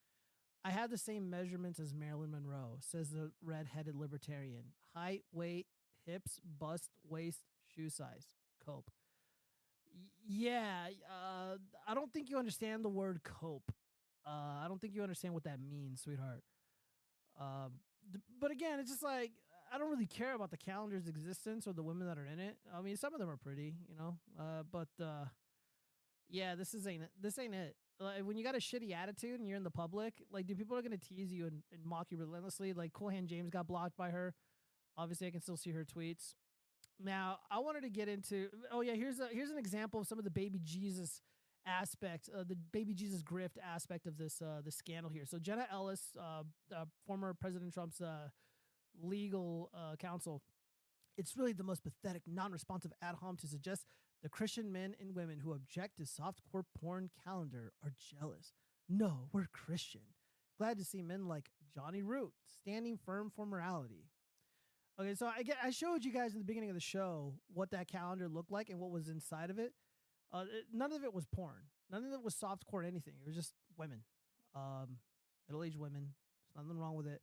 I 0.66 0.72
have 0.72 0.90
the 0.90 0.98
same 0.98 1.30
measurements 1.30 1.80
as 1.80 1.94
Marilyn 1.94 2.32
Monroe, 2.32 2.78
says 2.80 3.10
the 3.10 3.32
red-headed 3.44 3.96
libertarian. 3.96 4.64
Height, 4.96 5.24
weight, 5.32 5.68
hips, 6.06 6.40
bust, 6.60 6.90
waist, 7.08 7.44
shoe 7.74 7.90
size. 7.90 8.28
Cope. 8.66 8.90
Yeah, 10.26 10.88
uh, 11.10 11.58
I 11.88 11.94
don't 11.94 12.12
think 12.12 12.30
you 12.30 12.38
understand 12.38 12.84
the 12.84 12.90
word 12.90 13.22
cope. 13.24 13.72
Uh, 14.26 14.64
I 14.64 14.66
don't 14.68 14.80
think 14.80 14.96
you 14.96 15.04
understand 15.04 15.34
what 15.34 15.44
that 15.44 15.60
means, 15.60 16.02
sweetheart. 16.02 16.44
Um, 17.40 17.74
but 18.40 18.52
again, 18.52 18.80
it's 18.80 18.90
just 18.90 19.04
like 19.04 19.32
I 19.74 19.78
don't 19.78 19.90
really 19.90 20.06
care 20.06 20.34
about 20.34 20.52
the 20.52 20.58
calendar's 20.58 21.08
existence 21.08 21.68
or 21.68 21.74
the 21.74 21.84
women 21.84 22.08
that 22.08 22.18
are 22.18 22.26
in 22.26 22.40
it. 22.40 22.58
I 22.74 22.82
mean, 22.82 22.96
some 22.96 23.14
of 23.14 23.20
them 23.20 23.30
are 23.30 23.38
pretty, 23.38 23.76
you 23.90 23.96
know. 23.98 24.18
Uh, 24.40 24.64
but 24.72 24.88
uh, 25.04 25.26
yeah, 26.30 26.56
this 26.56 26.74
is 26.74 26.88
ain't. 26.88 27.04
This 27.20 27.38
ain't 27.38 27.54
it 27.54 27.76
like 28.00 28.22
when 28.24 28.38
you 28.38 28.44
got 28.44 28.56
a 28.56 28.60
shitty 28.60 28.94
attitude 28.94 29.40
and 29.40 29.48
you're 29.48 29.58
in 29.58 29.64
the 29.64 29.72
public, 29.72 30.14
like 30.32 30.46
do 30.46 30.56
people 30.56 30.78
are 30.78 30.82
gonna 30.82 30.98
tease 30.98 31.32
you 31.32 31.48
and, 31.48 31.62
and 31.72 31.86
mock 31.86 32.08
you 32.10 32.18
relentlessly? 32.18 32.74
Like 32.74 32.94
Cool 32.94 33.10
Hand 33.10 33.28
James 33.28 33.50
got 33.50 33.68
blocked 33.68 33.98
by 33.98 34.10
her. 34.10 34.34
Obviously, 34.98 35.28
I 35.28 35.32
can 35.32 35.42
still 35.42 35.58
see 35.58 35.72
her 35.72 35.86
tweets. 35.86 36.36
Now, 37.00 37.40
I 37.52 37.60
wanted 37.60 37.84
to 37.84 37.90
get 37.90 38.08
into. 38.08 38.50
Oh 38.72 38.82
yeah, 38.82 38.94
here's 38.94 39.20
a 39.20 39.28
here's 39.32 39.50
an 39.50 39.58
example 39.58 40.00
of 40.00 40.08
some 40.08 40.18
of 40.18 40.24
the 40.24 40.32
baby 40.32 40.60
Jesus 40.64 41.22
aspect, 41.66 42.30
uh, 42.38 42.44
the 42.48 42.56
baby 42.56 42.94
Jesus 42.94 43.22
grift 43.22 43.58
aspect 43.64 44.06
of 44.06 44.18
this 44.18 44.42
uh, 44.42 44.62
the 44.64 44.72
scandal 44.72 45.12
here. 45.12 45.26
So 45.26 45.40
Jenna 45.40 45.68
Ellis, 45.72 46.02
uh, 46.20 46.44
uh, 46.76 46.86
former 47.06 47.34
President 47.34 47.74
Trump's 47.74 48.02
uh, 48.02 48.30
legal 49.02 49.72
uh, 49.74 49.96
counsel, 49.98 50.42
it's 51.18 51.38
really 51.38 51.54
the 51.54 51.64
most 51.64 51.84
pathetic, 51.84 52.24
non-responsive 52.28 52.92
ad 53.02 53.16
hom 53.16 53.38
to 53.38 53.48
suggest 53.48 53.86
the 54.22 54.30
Christian 54.30 54.72
men 54.72 54.96
and 55.00 55.16
women 55.16 55.40
who 55.40 55.54
object 55.54 55.98
to 55.98 56.04
softcore 56.04 56.64
porn 56.80 57.10
calendar 57.24 57.74
are 57.84 57.94
jealous. 58.20 58.54
No, 58.90 59.28
we're 59.32 59.48
Christian. 59.52 60.02
Glad 60.58 60.78
to 60.78 60.86
see 60.86 61.02
men 61.02 61.28
like 61.28 61.50
Johnny 61.74 62.04
Root 62.04 62.34
standing 62.62 62.98
firm 62.98 63.32
for 63.36 63.46
morality. 63.46 64.06
Okay, 65.00 65.16
so 65.16 65.26
I 65.26 65.42
get 65.42 65.58
I 65.64 65.72
showed 65.72 66.06
you 66.06 66.12
guys 66.12 66.34
in 66.34 66.40
the 66.40 66.46
beginning 66.46 66.70
of 66.70 66.76
the 66.76 66.82
show 66.82 67.34
what 67.54 67.72
that 67.72 67.88
calendar 67.88 68.28
looked 68.28 68.52
like 68.52 68.70
and 68.70 68.80
what 68.80 68.92
was 68.92 69.08
inside 69.08 69.50
of 69.50 69.58
it. 69.58 69.74
Uh, 70.32 70.44
it, 70.44 70.66
none 70.72 70.94
of 70.94 71.04
it 71.04 71.14
was 71.14 71.26
porn. 71.26 71.70
None 71.92 72.06
of 72.06 72.14
it 72.14 72.24
was 72.24 72.36
softcore 72.36 72.82
or 72.82 72.84
anything. 72.84 73.14
It 73.20 73.26
was 73.26 73.36
just 73.36 73.54
women, 73.78 74.00
um, 74.56 74.98
middle-aged 75.48 75.78
women. 75.78 76.14
There's 76.56 76.66
nothing 76.66 76.80
wrong 76.80 76.96
with 76.96 77.08
it. 77.08 77.22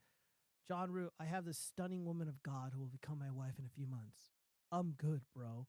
John 0.68 0.92
Root, 0.92 1.12
I 1.18 1.24
have 1.24 1.44
this 1.44 1.58
stunning 1.58 2.04
woman 2.04 2.28
of 2.28 2.42
God 2.42 2.70
who 2.72 2.80
will 2.80 2.88
become 2.88 3.18
my 3.18 3.30
wife 3.30 3.54
in 3.58 3.64
a 3.64 3.68
few 3.68 3.86
months. 3.86 4.30
I'm 4.70 4.94
good, 4.96 5.22
bro. 5.34 5.66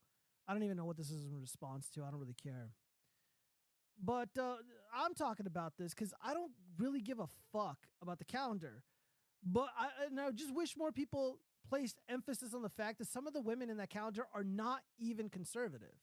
I 0.48 0.53
don't 0.53 0.63
even 0.63 0.77
know 0.77 0.86
what 0.86 0.98
this 0.98 1.10
is 1.10 1.25
in 1.25 1.39
response 1.39 1.89
to. 1.91 2.03
I 2.03 2.12
don't 2.12 2.20
really 2.20 2.36
care. 2.41 2.72
But 4.03 4.29
uh, 4.38 4.55
I'm 4.96 5.13
talking 5.13 5.48
about 5.48 5.74
this 5.77 5.93
because 5.93 6.13
I 6.24 6.34
don't 6.34 6.51
really 6.77 7.01
give 7.01 7.20
a 7.20 7.27
fuck 7.51 7.77
about 8.01 8.20
the 8.20 8.25
calendar. 8.25 8.84
But 9.43 9.70
I 9.77 10.05
and 10.05 10.20
I 10.20 10.29
just 10.31 10.53
wish 10.53 10.75
more 10.77 10.91
people 10.91 11.39
placed 11.67 11.99
emphasis 12.09 12.53
on 12.53 12.61
the 12.61 12.69
fact 12.69 12.97
that 12.99 13.07
some 13.07 13.27
of 13.27 13.33
the 13.33 13.41
women 13.41 13.69
in 13.69 13.77
that 13.77 13.89
calendar 13.89 14.25
are 14.33 14.43
not 14.43 14.81
even 14.99 15.29
conservative. 15.29 15.93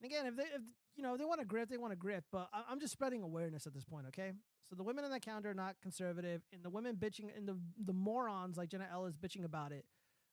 And 0.00 0.10
again, 0.10 0.26
if 0.26 0.36
they 0.36 0.44
if, 0.44 0.62
you 0.96 1.02
know, 1.02 1.16
they 1.16 1.24
want 1.24 1.40
to 1.40 1.46
grip, 1.46 1.68
they 1.68 1.78
want 1.78 1.92
to 1.92 1.96
grip, 1.96 2.24
but 2.32 2.48
I'm 2.68 2.80
just 2.80 2.92
spreading 2.92 3.22
awareness 3.22 3.66
at 3.66 3.74
this 3.74 3.84
point, 3.84 4.06
okay? 4.08 4.32
So 4.68 4.76
the 4.76 4.82
women 4.82 5.04
in 5.04 5.10
that 5.10 5.22
calendar 5.22 5.50
are 5.50 5.54
not 5.54 5.76
conservative, 5.82 6.42
and 6.52 6.62
the 6.62 6.70
women 6.70 6.96
bitching 6.96 7.36
and 7.36 7.46
the 7.48 7.56
the 7.84 7.92
morons 7.92 8.56
like 8.56 8.68
Jenna 8.68 8.88
Ellis 8.92 9.16
bitching 9.16 9.44
about 9.44 9.72
it, 9.72 9.84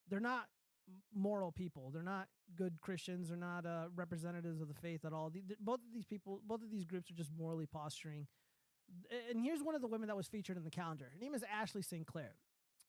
they're 0.10 0.20
not 0.20 0.46
moral 1.13 1.51
people. 1.51 1.89
They're 1.91 2.03
not 2.03 2.27
good 2.56 2.79
Christians. 2.82 3.29
They're 3.29 3.38
not 3.38 3.65
uh, 3.65 3.86
representatives 3.96 4.62
of 4.62 4.67
the 4.67 4.74
faith 4.74 5.06
at 5.06 5.13
all. 5.13 5.29
The, 5.29 5.41
the- 5.48 5.56
both 5.60 5.79
of 5.79 5.94
these 5.94 6.06
people, 6.06 6.39
both 6.46 6.62
of 6.63 6.72
these 6.72 6.86
groups 6.86 7.10
are 7.12 7.15
just 7.15 7.32
morally 7.38 7.65
posturing. 7.65 8.27
And 9.29 9.41
here's 9.41 9.62
one 9.62 9.75
of 9.75 9.82
the 9.82 9.88
women 9.88 10.08
that 10.08 10.15
was 10.15 10.27
featured 10.27 10.56
in 10.56 10.63
the 10.63 10.70
calendar. 10.72 11.10
Her 11.12 11.20
name 11.20 11.34
is 11.34 11.44
Ashley 11.51 11.82
St. 11.82 12.08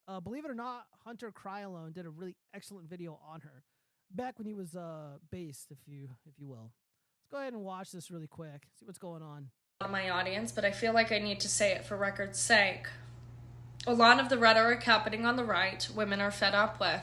Uh, 0.09 0.21
believe 0.21 0.47
it 0.47 0.51
or 0.51 0.55
not, 0.55 0.87
Hunter 1.05 1.31
Avallone 1.31 1.93
did 1.93 2.07
a 2.07 2.11
really 2.11 2.35
excellent 2.55 2.89
video 2.89 3.21
on 3.31 3.43
her 3.43 3.63
back 4.11 4.39
when 4.39 4.47
he 4.47 4.55
was 4.55 4.75
uh, 4.75 5.19
based, 5.31 5.71
if 5.71 5.79
you 5.87 6.09
if 6.27 6.33
you 6.39 6.49
will. 6.49 6.73
Let's 7.21 7.31
go 7.31 7.39
ahead 7.39 7.53
and 7.53 7.63
watch 7.63 7.93
this 7.93 8.11
really 8.11 8.27
quick. 8.27 8.63
See 8.79 8.87
what's 8.87 8.99
going 8.99 9.23
on. 9.23 9.51
my 9.91 10.09
audience, 10.09 10.51
but 10.51 10.65
I 10.65 10.71
feel 10.71 10.95
like 10.95 11.13
I 11.13 11.19
need 11.19 11.41
to 11.41 11.49
say 11.49 11.73
it 11.73 11.85
for 11.85 11.97
record's 11.97 12.39
sake. 12.39 12.87
A 13.87 13.93
lot 13.93 14.19
of 14.19 14.31
the 14.31 14.39
rhetoric 14.39 14.83
happening 14.83 15.27
on 15.27 15.37
the 15.37 15.45
right, 15.45 15.87
women 15.95 16.21
are 16.21 16.31
fed 16.31 16.55
up 16.55 16.81
with. 16.81 17.03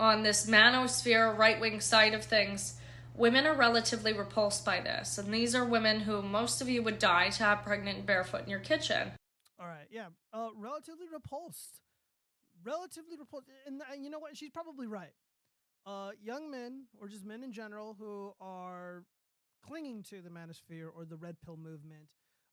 On 0.00 0.22
this 0.22 0.46
manosphere 0.50 1.36
right 1.36 1.60
wing 1.60 1.80
side 1.80 2.12
of 2.12 2.24
things, 2.24 2.74
women 3.14 3.46
are 3.46 3.54
relatively 3.54 4.12
repulsed 4.12 4.64
by 4.64 4.80
this. 4.80 5.16
And 5.16 5.32
these 5.32 5.54
are 5.54 5.64
women 5.64 6.00
who 6.00 6.22
most 6.22 6.60
of 6.60 6.68
you 6.68 6.82
would 6.82 6.98
die 6.98 7.28
to 7.30 7.44
have 7.44 7.62
pregnant 7.62 7.98
and 7.98 8.06
barefoot 8.06 8.42
in 8.42 8.50
your 8.50 8.60
kitchen. 8.60 9.12
All 9.60 9.68
right, 9.68 9.86
yeah, 9.90 10.06
uh, 10.32 10.48
relatively 10.56 11.06
repulsed, 11.12 11.80
relatively 12.64 13.16
repulsed, 13.18 13.48
and, 13.66 13.82
and 13.92 14.04
you 14.04 14.10
know 14.10 14.18
what? 14.18 14.36
She's 14.36 14.50
probably 14.50 14.86
right. 14.86 15.14
Uh, 15.84 16.10
young 16.22 16.50
men, 16.50 16.84
or 17.00 17.08
just 17.08 17.24
men 17.24 17.42
in 17.42 17.52
general, 17.52 17.96
who 17.98 18.32
are 18.40 19.04
clinging 19.66 20.02
to 20.04 20.20
the 20.22 20.30
manosphere 20.30 20.88
or 20.94 21.04
the 21.04 21.16
red 21.16 21.36
pill 21.44 21.56
movement, 21.56 22.08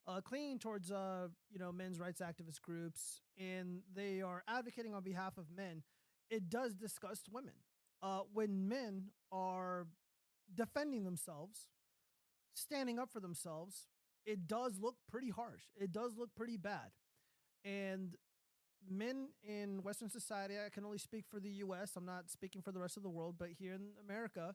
uh, 0.06 0.20
clinging 0.20 0.58
towards 0.58 0.90
uh, 0.90 1.28
you 1.50 1.58
know, 1.58 1.70
men's 1.72 1.98
rights 1.98 2.20
activist 2.20 2.60
groups, 2.60 3.20
and 3.38 3.80
they 3.94 4.20
are 4.20 4.42
advocating 4.48 4.94
on 4.94 5.02
behalf 5.02 5.38
of 5.38 5.44
men. 5.54 5.82
It 6.30 6.48
does 6.48 6.74
disgust 6.74 7.28
women. 7.30 7.54
Uh, 8.02 8.20
when 8.32 8.68
men 8.68 9.10
are 9.30 9.86
defending 10.54 11.04
themselves, 11.04 11.68
standing 12.54 12.98
up 12.98 13.10
for 13.12 13.20
themselves, 13.20 13.88
it 14.24 14.46
does 14.46 14.78
look 14.80 14.96
pretty 15.08 15.30
harsh. 15.30 15.64
It 15.76 15.92
does 15.92 16.16
look 16.16 16.30
pretty 16.34 16.56
bad. 16.56 16.90
And 17.64 18.14
men 18.88 19.28
in 19.42 19.82
Western 19.82 20.08
society, 20.08 20.54
I 20.64 20.70
can 20.70 20.84
only 20.84 20.98
speak 20.98 21.24
for 21.28 21.40
the 21.40 21.50
US, 21.64 21.96
I'm 21.96 22.06
not 22.06 22.30
speaking 22.30 22.62
for 22.62 22.72
the 22.72 22.80
rest 22.80 22.96
of 22.96 23.02
the 23.02 23.10
world, 23.10 23.36
but 23.38 23.48
here 23.58 23.74
in 23.74 23.88
America, 24.04 24.54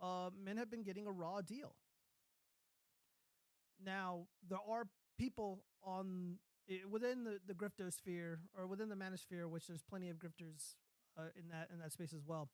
uh, 0.00 0.30
men 0.42 0.56
have 0.56 0.70
been 0.70 0.82
getting 0.82 1.06
a 1.06 1.12
raw 1.12 1.40
deal. 1.40 1.74
Now, 3.84 4.26
there 4.48 4.58
are 4.68 4.86
people 5.18 5.64
on 5.82 6.38
within 6.90 7.24
the, 7.24 7.38
the 7.46 7.54
griftosphere 7.54 8.38
or 8.56 8.66
within 8.66 8.88
the 8.88 8.94
manosphere, 8.94 9.48
which 9.48 9.66
there's 9.66 9.82
plenty 9.82 10.08
of 10.10 10.18
grifters 10.18 10.74
uh, 11.18 11.28
in 11.36 11.48
that 11.48 11.68
in 11.72 11.78
that 11.78 11.92
space 11.92 12.12
as 12.12 12.24
well, 12.26 12.48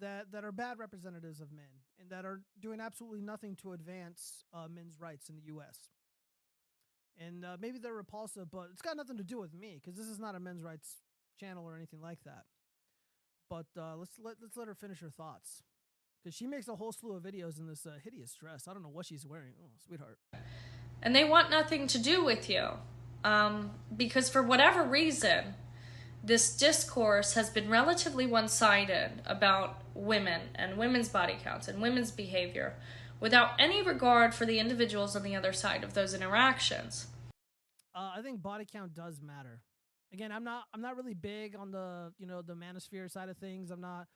that 0.00 0.30
that 0.32 0.44
are 0.44 0.52
bad 0.52 0.78
representatives 0.78 1.40
of 1.40 1.52
men 1.52 1.82
and 2.00 2.10
that 2.10 2.24
are 2.24 2.40
doing 2.60 2.80
absolutely 2.80 3.20
nothing 3.20 3.56
to 3.56 3.72
advance 3.72 4.44
uh, 4.52 4.66
men's 4.72 5.00
rights 5.00 5.28
in 5.28 5.36
the 5.36 5.42
U.S. 5.46 5.90
And 7.18 7.44
uh, 7.44 7.56
maybe 7.60 7.78
they're 7.78 7.94
repulsive, 7.94 8.50
but 8.50 8.68
it's 8.72 8.82
got 8.82 8.96
nothing 8.96 9.18
to 9.18 9.22
do 9.22 9.38
with 9.38 9.54
me 9.54 9.80
because 9.80 9.96
this 9.96 10.06
is 10.06 10.18
not 10.18 10.34
a 10.34 10.40
men's 10.40 10.62
rights 10.62 10.96
channel 11.38 11.64
or 11.64 11.76
anything 11.76 12.00
like 12.00 12.18
that. 12.24 12.44
But 13.48 13.66
uh, 13.78 13.96
let's 13.96 14.12
let 14.22 14.36
let's 14.42 14.56
let 14.56 14.66
her 14.66 14.74
finish 14.74 15.00
her 15.00 15.10
thoughts 15.10 15.62
because 16.22 16.34
she 16.34 16.46
makes 16.46 16.66
a 16.68 16.74
whole 16.74 16.92
slew 16.92 17.14
of 17.14 17.22
videos 17.22 17.58
in 17.58 17.66
this 17.66 17.86
uh, 17.86 17.92
hideous 18.02 18.34
dress. 18.34 18.66
I 18.66 18.72
don't 18.72 18.82
know 18.82 18.88
what 18.88 19.06
she's 19.06 19.26
wearing. 19.26 19.52
Oh, 19.62 19.68
sweetheart. 19.86 20.18
and 21.02 21.14
they 21.14 21.24
want 21.24 21.50
nothing 21.50 21.86
to 21.88 21.98
do 21.98 22.24
with 22.24 22.48
you 22.50 22.68
um, 23.22 23.70
because 23.96 24.28
for 24.28 24.42
whatever 24.42 24.82
reason 24.82 25.54
this 26.22 26.56
discourse 26.56 27.34
has 27.34 27.50
been 27.50 27.68
relatively 27.68 28.26
one-sided 28.26 29.20
about 29.26 29.82
women 29.92 30.40
and 30.54 30.78
women's 30.78 31.10
body 31.10 31.36
counts 31.42 31.68
and 31.68 31.82
women's 31.82 32.10
behavior 32.10 32.74
without 33.24 33.52
any 33.58 33.80
regard 33.80 34.34
for 34.34 34.44
the 34.44 34.58
individuals 34.58 35.16
on 35.16 35.22
the 35.22 35.34
other 35.34 35.52
side 35.52 35.82
of 35.82 35.94
those 35.94 36.12
interactions 36.12 37.06
Uh, 37.94 38.10
I 38.18 38.22
think 38.22 38.42
body 38.42 38.66
count 38.70 38.92
does 38.94 39.22
matter. 39.22 39.62
Again, 40.12 40.30
I'm 40.32 40.44
not 40.44 40.64
I'm 40.72 40.82
not 40.82 40.96
really 40.96 41.14
big 41.14 41.56
on 41.56 41.70
the 41.70 42.12
you 42.18 42.26
know 42.26 42.42
the 42.42 42.54
manosphere 42.54 43.10
side 43.10 43.28
of 43.30 43.38
things. 43.38 43.70
I'm 43.70 43.80
not 43.80 44.08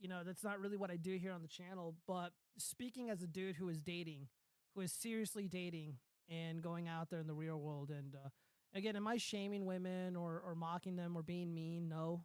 you 0.00 0.08
know 0.08 0.22
that's 0.24 0.44
not 0.44 0.60
really 0.60 0.76
what 0.76 0.90
I 0.90 0.96
do 0.96 1.16
here 1.16 1.32
on 1.32 1.42
the 1.42 1.48
channel. 1.48 1.96
But 2.06 2.30
speaking 2.58 3.10
as 3.10 3.22
a 3.22 3.26
dude 3.26 3.56
who 3.56 3.68
is 3.68 3.80
dating, 3.80 4.28
who 4.74 4.80
is 4.82 4.92
seriously 4.92 5.46
dating 5.48 5.98
and 6.28 6.62
going 6.62 6.88
out 6.88 7.10
there 7.10 7.20
in 7.20 7.26
the 7.26 7.34
real 7.44 7.58
world, 7.58 7.90
and 7.90 8.14
uh, 8.14 8.28
again, 8.72 8.96
am 8.96 9.06
I 9.08 9.16
shaming 9.18 9.66
women 9.66 10.16
or 10.16 10.40
or 10.46 10.54
mocking 10.54 10.96
them 10.96 11.16
or 11.16 11.22
being 11.22 11.52
mean? 11.52 11.88
No, 11.88 12.24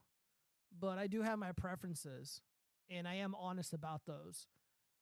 but 0.79 0.97
I 0.99 1.07
do 1.07 1.23
have 1.23 1.39
my 1.39 1.51
preferences, 1.51 2.41
and 2.89 3.07
I 3.07 3.15
am 3.15 3.35
honest 3.35 3.73
about 3.73 4.01
those. 4.05 4.47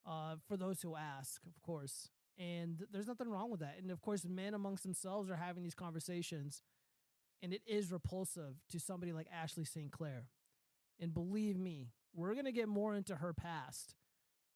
Uh, 0.08 0.36
for 0.46 0.56
those 0.56 0.80
who 0.80 0.96
ask, 0.96 1.42
of 1.46 1.60
course. 1.62 2.08
And 2.38 2.86
there's 2.90 3.08
nothing 3.08 3.28
wrong 3.28 3.50
with 3.50 3.60
that. 3.60 3.76
And 3.78 3.90
of 3.90 4.00
course, 4.00 4.24
men 4.24 4.54
amongst 4.54 4.82
themselves 4.82 5.28
are 5.28 5.36
having 5.36 5.62
these 5.62 5.74
conversations, 5.74 6.62
and 7.42 7.52
it 7.52 7.60
is 7.66 7.92
repulsive 7.92 8.54
to 8.70 8.80
somebody 8.80 9.12
like 9.12 9.26
Ashley 9.30 9.66
St. 9.66 9.92
Clair. 9.92 10.24
And 10.98 11.12
believe 11.12 11.58
me, 11.58 11.90
we're 12.14 12.34
gonna 12.34 12.52
get 12.52 12.68
more 12.68 12.94
into 12.94 13.16
her 13.16 13.34
past. 13.34 13.94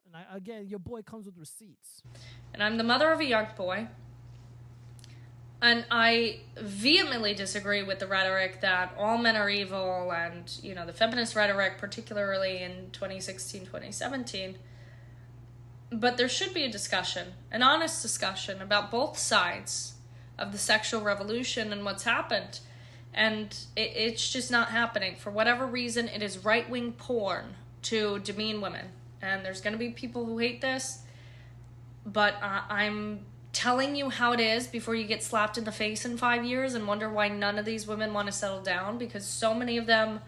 And 0.06 0.16
I, 0.16 0.24
again, 0.34 0.68
your 0.68 0.78
boy 0.78 1.02
comes 1.02 1.26
with 1.26 1.36
receipts. 1.36 2.02
and 2.54 2.62
I'm 2.62 2.78
the 2.78 2.84
mother 2.84 3.12
of 3.12 3.20
a 3.20 3.24
young 3.24 3.48
boy. 3.54 3.88
And 5.60 5.84
I 5.90 6.40
vehemently 6.56 7.34
disagree 7.34 7.82
with 7.82 7.98
the 8.00 8.06
rhetoric 8.06 8.62
that 8.62 8.94
all 8.98 9.16
men 9.18 9.36
are 9.36 9.48
evil 9.48 10.12
and, 10.12 10.50
you 10.60 10.74
know, 10.74 10.84
the 10.86 10.92
feminist 10.92 11.36
rhetoric, 11.36 11.78
particularly 11.78 12.62
in 12.62 12.90
2016, 12.90 13.66
2017. 13.66 14.56
But 15.92 16.16
there 16.16 16.28
should 16.28 16.54
be 16.54 16.64
a 16.64 16.70
discussion, 16.70 17.34
an 17.50 17.62
honest 17.62 18.00
discussion 18.00 18.62
about 18.62 18.90
both 18.90 19.18
sides 19.18 19.94
of 20.38 20.50
the 20.50 20.58
sexual 20.58 21.02
revolution 21.02 21.72
and 21.72 21.84
what's 21.84 22.04
happened. 22.04 22.60
And 23.12 23.54
it, 23.76 23.92
it's 23.94 24.32
just 24.32 24.50
not 24.50 24.68
happening. 24.68 25.16
For 25.16 25.30
whatever 25.30 25.66
reason, 25.66 26.08
it 26.08 26.22
is 26.22 26.44
right 26.44 26.68
wing 26.68 26.92
porn 26.92 27.54
to 27.82 28.20
demean 28.20 28.60
women. 28.60 28.86
And 29.20 29.44
there's 29.44 29.60
going 29.60 29.74
to 29.74 29.78
be 29.78 29.90
people 29.90 30.24
who 30.24 30.38
hate 30.38 30.60
this 30.60 31.02
but 32.04 32.34
uh, 32.42 32.62
I'm 32.68 33.20
telling 33.52 33.96
you 33.96 34.10
how 34.10 34.32
it 34.32 34.40
is 34.40 34.66
before 34.66 34.94
you 34.94 35.04
get 35.04 35.22
slapped 35.22 35.58
in 35.58 35.64
the 35.64 35.72
face 35.72 36.04
in 36.04 36.16
five 36.16 36.44
years 36.44 36.74
and 36.74 36.86
wonder 36.86 37.08
why 37.08 37.28
none 37.28 37.58
of 37.58 37.64
these 37.64 37.86
women 37.86 38.12
want 38.14 38.26
to 38.26 38.32
settle 38.32 38.62
down 38.62 38.98
because 38.98 39.26
so 39.26 39.54
many 39.54 39.76
of 39.76 39.86
them 39.86 40.20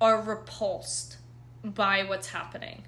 are 0.00 0.20
repulsed 0.20 1.18
by 1.64 2.04
what's 2.04 2.28
happening. 2.28 2.84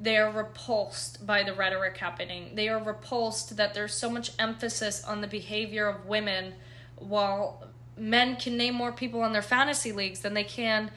They 0.00 0.16
are 0.16 0.30
repulsed 0.30 1.26
by 1.26 1.44
the 1.44 1.54
rhetoric 1.54 1.96
happening. 1.96 2.54
They 2.54 2.68
are 2.68 2.82
repulsed 2.82 3.56
that 3.56 3.74
there's 3.74 3.94
so 3.94 4.10
much 4.10 4.32
emphasis 4.38 5.04
on 5.04 5.20
the 5.20 5.26
behavior 5.26 5.86
of 5.86 6.06
women 6.06 6.54
while 6.96 7.68
men 7.96 8.36
can 8.36 8.56
name 8.56 8.74
more 8.74 8.92
people 8.92 9.20
on 9.22 9.32
their 9.32 9.42
fantasy 9.42 9.92
leagues 9.92 10.20
than 10.20 10.34
they 10.34 10.44
can 10.44 10.90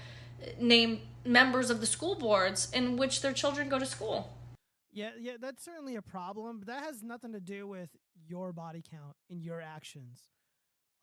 name 0.59 1.01
members 1.23 1.69
of 1.69 1.79
the 1.79 1.85
school 1.85 2.15
boards 2.15 2.71
in 2.71 2.97
which 2.97 3.21
their 3.21 3.33
children 3.33 3.69
go 3.69 3.77
to 3.77 3.85
school. 3.85 4.33
Yeah, 4.91 5.11
yeah, 5.19 5.33
that's 5.39 5.63
certainly 5.63 5.95
a 5.95 6.01
problem, 6.01 6.59
but 6.59 6.67
that 6.67 6.83
has 6.83 7.03
nothing 7.03 7.33
to 7.33 7.39
do 7.39 7.67
with 7.67 7.89
your 8.27 8.51
body 8.51 8.83
count 8.89 9.15
and 9.29 9.43
your 9.43 9.61
actions. 9.61 10.21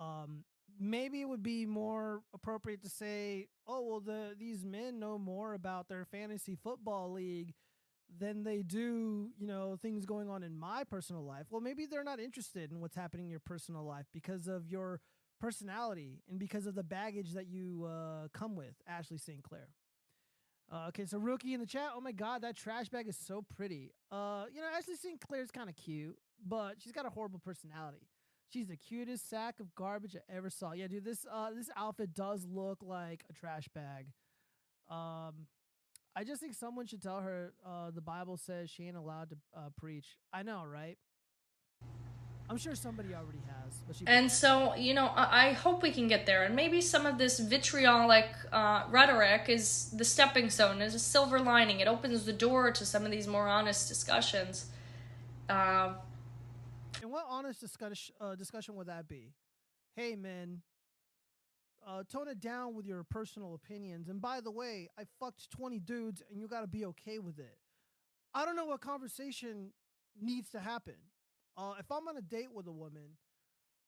Um, 0.00 0.44
maybe 0.80 1.20
it 1.20 1.28
would 1.28 1.42
be 1.42 1.64
more 1.64 2.22
appropriate 2.34 2.82
to 2.82 2.88
say, 2.88 3.46
"Oh, 3.68 3.82
well, 3.82 4.00
the 4.00 4.34
these 4.36 4.64
men 4.64 4.98
know 4.98 5.16
more 5.16 5.54
about 5.54 5.88
their 5.88 6.04
fantasy 6.04 6.56
football 6.56 7.12
league 7.12 7.54
than 8.18 8.44
they 8.44 8.62
do, 8.62 9.30
you 9.38 9.46
know, 9.46 9.76
things 9.80 10.06
going 10.06 10.28
on 10.28 10.42
in 10.42 10.56
my 10.58 10.84
personal 10.84 11.24
life." 11.24 11.46
Well, 11.50 11.60
maybe 11.60 11.86
they're 11.86 12.04
not 12.04 12.20
interested 12.20 12.70
in 12.70 12.80
what's 12.80 12.96
happening 12.96 13.26
in 13.26 13.30
your 13.30 13.40
personal 13.40 13.84
life 13.84 14.06
because 14.12 14.46
of 14.48 14.68
your 14.68 15.00
personality 15.40 16.22
and 16.28 16.38
because 16.38 16.66
of 16.66 16.74
the 16.74 16.82
baggage 16.82 17.32
that 17.32 17.46
you 17.46 17.84
uh, 17.84 18.28
come 18.32 18.56
with, 18.56 18.74
Ashley 18.86 19.18
St. 19.18 19.42
Clair. 19.42 19.68
Uh, 20.72 20.86
okay, 20.88 21.04
so 21.04 21.18
rookie 21.18 21.52
in 21.52 21.60
the 21.60 21.66
chat. 21.66 21.90
Oh 21.94 22.00
my 22.00 22.12
god, 22.12 22.42
that 22.42 22.56
trash 22.56 22.88
bag 22.88 23.06
is 23.06 23.16
so 23.16 23.44
pretty. 23.56 23.92
Uh, 24.10 24.44
you 24.52 24.60
know, 24.60 24.66
Ashley 24.76 24.96
St. 24.96 25.20
Clair's 25.20 25.50
kind 25.50 25.68
of 25.68 25.76
cute, 25.76 26.16
but 26.46 26.76
she's 26.78 26.92
got 26.92 27.06
a 27.06 27.10
horrible 27.10 27.38
personality. 27.38 28.08
She's 28.48 28.68
the 28.68 28.76
cutest 28.76 29.28
sack 29.28 29.60
of 29.60 29.74
garbage 29.74 30.16
I 30.16 30.36
ever 30.36 30.48
saw. 30.48 30.72
Yeah, 30.72 30.86
dude, 30.86 31.04
this 31.04 31.26
uh 31.30 31.50
this 31.54 31.70
outfit 31.76 32.14
does 32.14 32.46
look 32.46 32.78
like 32.82 33.24
a 33.28 33.32
trash 33.32 33.68
bag. 33.74 34.06
Um, 34.88 35.46
I 36.16 36.22
just 36.24 36.40
think 36.40 36.54
someone 36.54 36.86
should 36.86 37.02
tell 37.02 37.20
her 37.20 37.52
uh 37.66 37.90
the 37.90 38.00
Bible 38.00 38.36
says 38.36 38.70
she 38.70 38.84
ain't 38.86 38.96
allowed 38.96 39.30
to 39.30 39.36
uh, 39.56 39.60
preach. 39.76 40.06
I 40.32 40.42
know, 40.42 40.64
right? 40.64 40.96
I'm 42.48 42.58
sure 42.58 42.74
somebody 42.74 43.14
already 43.14 43.38
has, 43.38 43.72
but 43.86 43.96
she 43.96 44.04
And 44.06 44.30
so, 44.30 44.74
you 44.74 44.92
know, 44.92 45.06
I, 45.06 45.48
I 45.48 45.52
hope 45.52 45.82
we 45.82 45.90
can 45.90 46.08
get 46.08 46.26
there. 46.26 46.44
And 46.44 46.54
maybe 46.54 46.82
some 46.82 47.06
of 47.06 47.16
this 47.16 47.40
vitriolic 47.40 48.26
uh, 48.52 48.84
rhetoric 48.90 49.48
is 49.48 49.90
the 49.96 50.04
stepping 50.04 50.50
stone, 50.50 50.82
is 50.82 50.94
a 50.94 50.98
silver 50.98 51.40
lining. 51.40 51.80
It 51.80 51.88
opens 51.88 52.26
the 52.26 52.32
door 52.34 52.70
to 52.70 52.84
some 52.84 53.06
of 53.06 53.10
these 53.10 53.26
more 53.26 53.48
honest 53.48 53.88
discussions. 53.88 54.66
Uh, 55.48 55.94
And 57.02 57.10
what 57.10 57.24
honest 57.28 57.60
discussion 57.60 58.14
uh, 58.20 58.34
discussion 58.34 58.74
would 58.76 58.88
that 58.88 59.08
be? 59.08 59.32
Hey, 59.96 60.14
men, 60.14 60.60
uh, 61.86 62.02
tone 62.10 62.28
it 62.28 62.40
down 62.40 62.74
with 62.74 62.86
your 62.86 63.04
personal 63.04 63.54
opinions. 63.54 64.08
And 64.08 64.20
by 64.20 64.40
the 64.40 64.50
way, 64.50 64.88
I 64.98 65.04
fucked 65.20 65.50
20 65.50 65.78
dudes 65.80 66.22
and 66.30 66.40
you 66.40 66.48
got 66.48 66.62
to 66.62 66.66
be 66.66 66.84
okay 66.86 67.18
with 67.18 67.38
it. 67.38 67.58
I 68.34 68.44
don't 68.44 68.56
know 68.56 68.66
what 68.66 68.80
conversation 68.80 69.72
needs 70.20 70.50
to 70.50 70.60
happen. 70.60 70.94
Uh, 71.56 71.74
if 71.78 71.90
I'm 71.90 72.08
on 72.08 72.16
a 72.16 72.22
date 72.22 72.52
with 72.52 72.66
a 72.66 72.72
woman, 72.72 73.16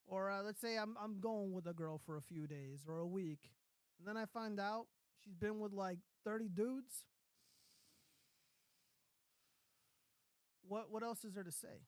or 0.07 0.31
uh, 0.31 0.43
let's 0.43 0.61
say 0.61 0.77
I'm, 0.77 0.97
I'm 1.03 1.19
going 1.21 1.53
with 1.53 1.67
a 1.67 1.73
girl 1.73 2.01
for 2.05 2.17
a 2.17 2.23
few 2.23 2.47
days 2.47 2.85
or 2.87 2.99
a 2.99 3.07
week, 3.07 3.51
and 3.99 4.07
then 4.07 4.17
I 4.17 4.27
find 4.27 4.61
out 4.61 4.87
she's 5.25 5.35
been 5.35 5.59
with 5.59 5.73
like 5.73 5.99
30 6.25 6.49
dudes, 6.49 7.07
what, 10.69 10.91
what 10.91 11.03
else 11.03 11.25
is 11.25 11.35
there 11.35 11.45
to 11.45 11.53
say? 11.53 11.87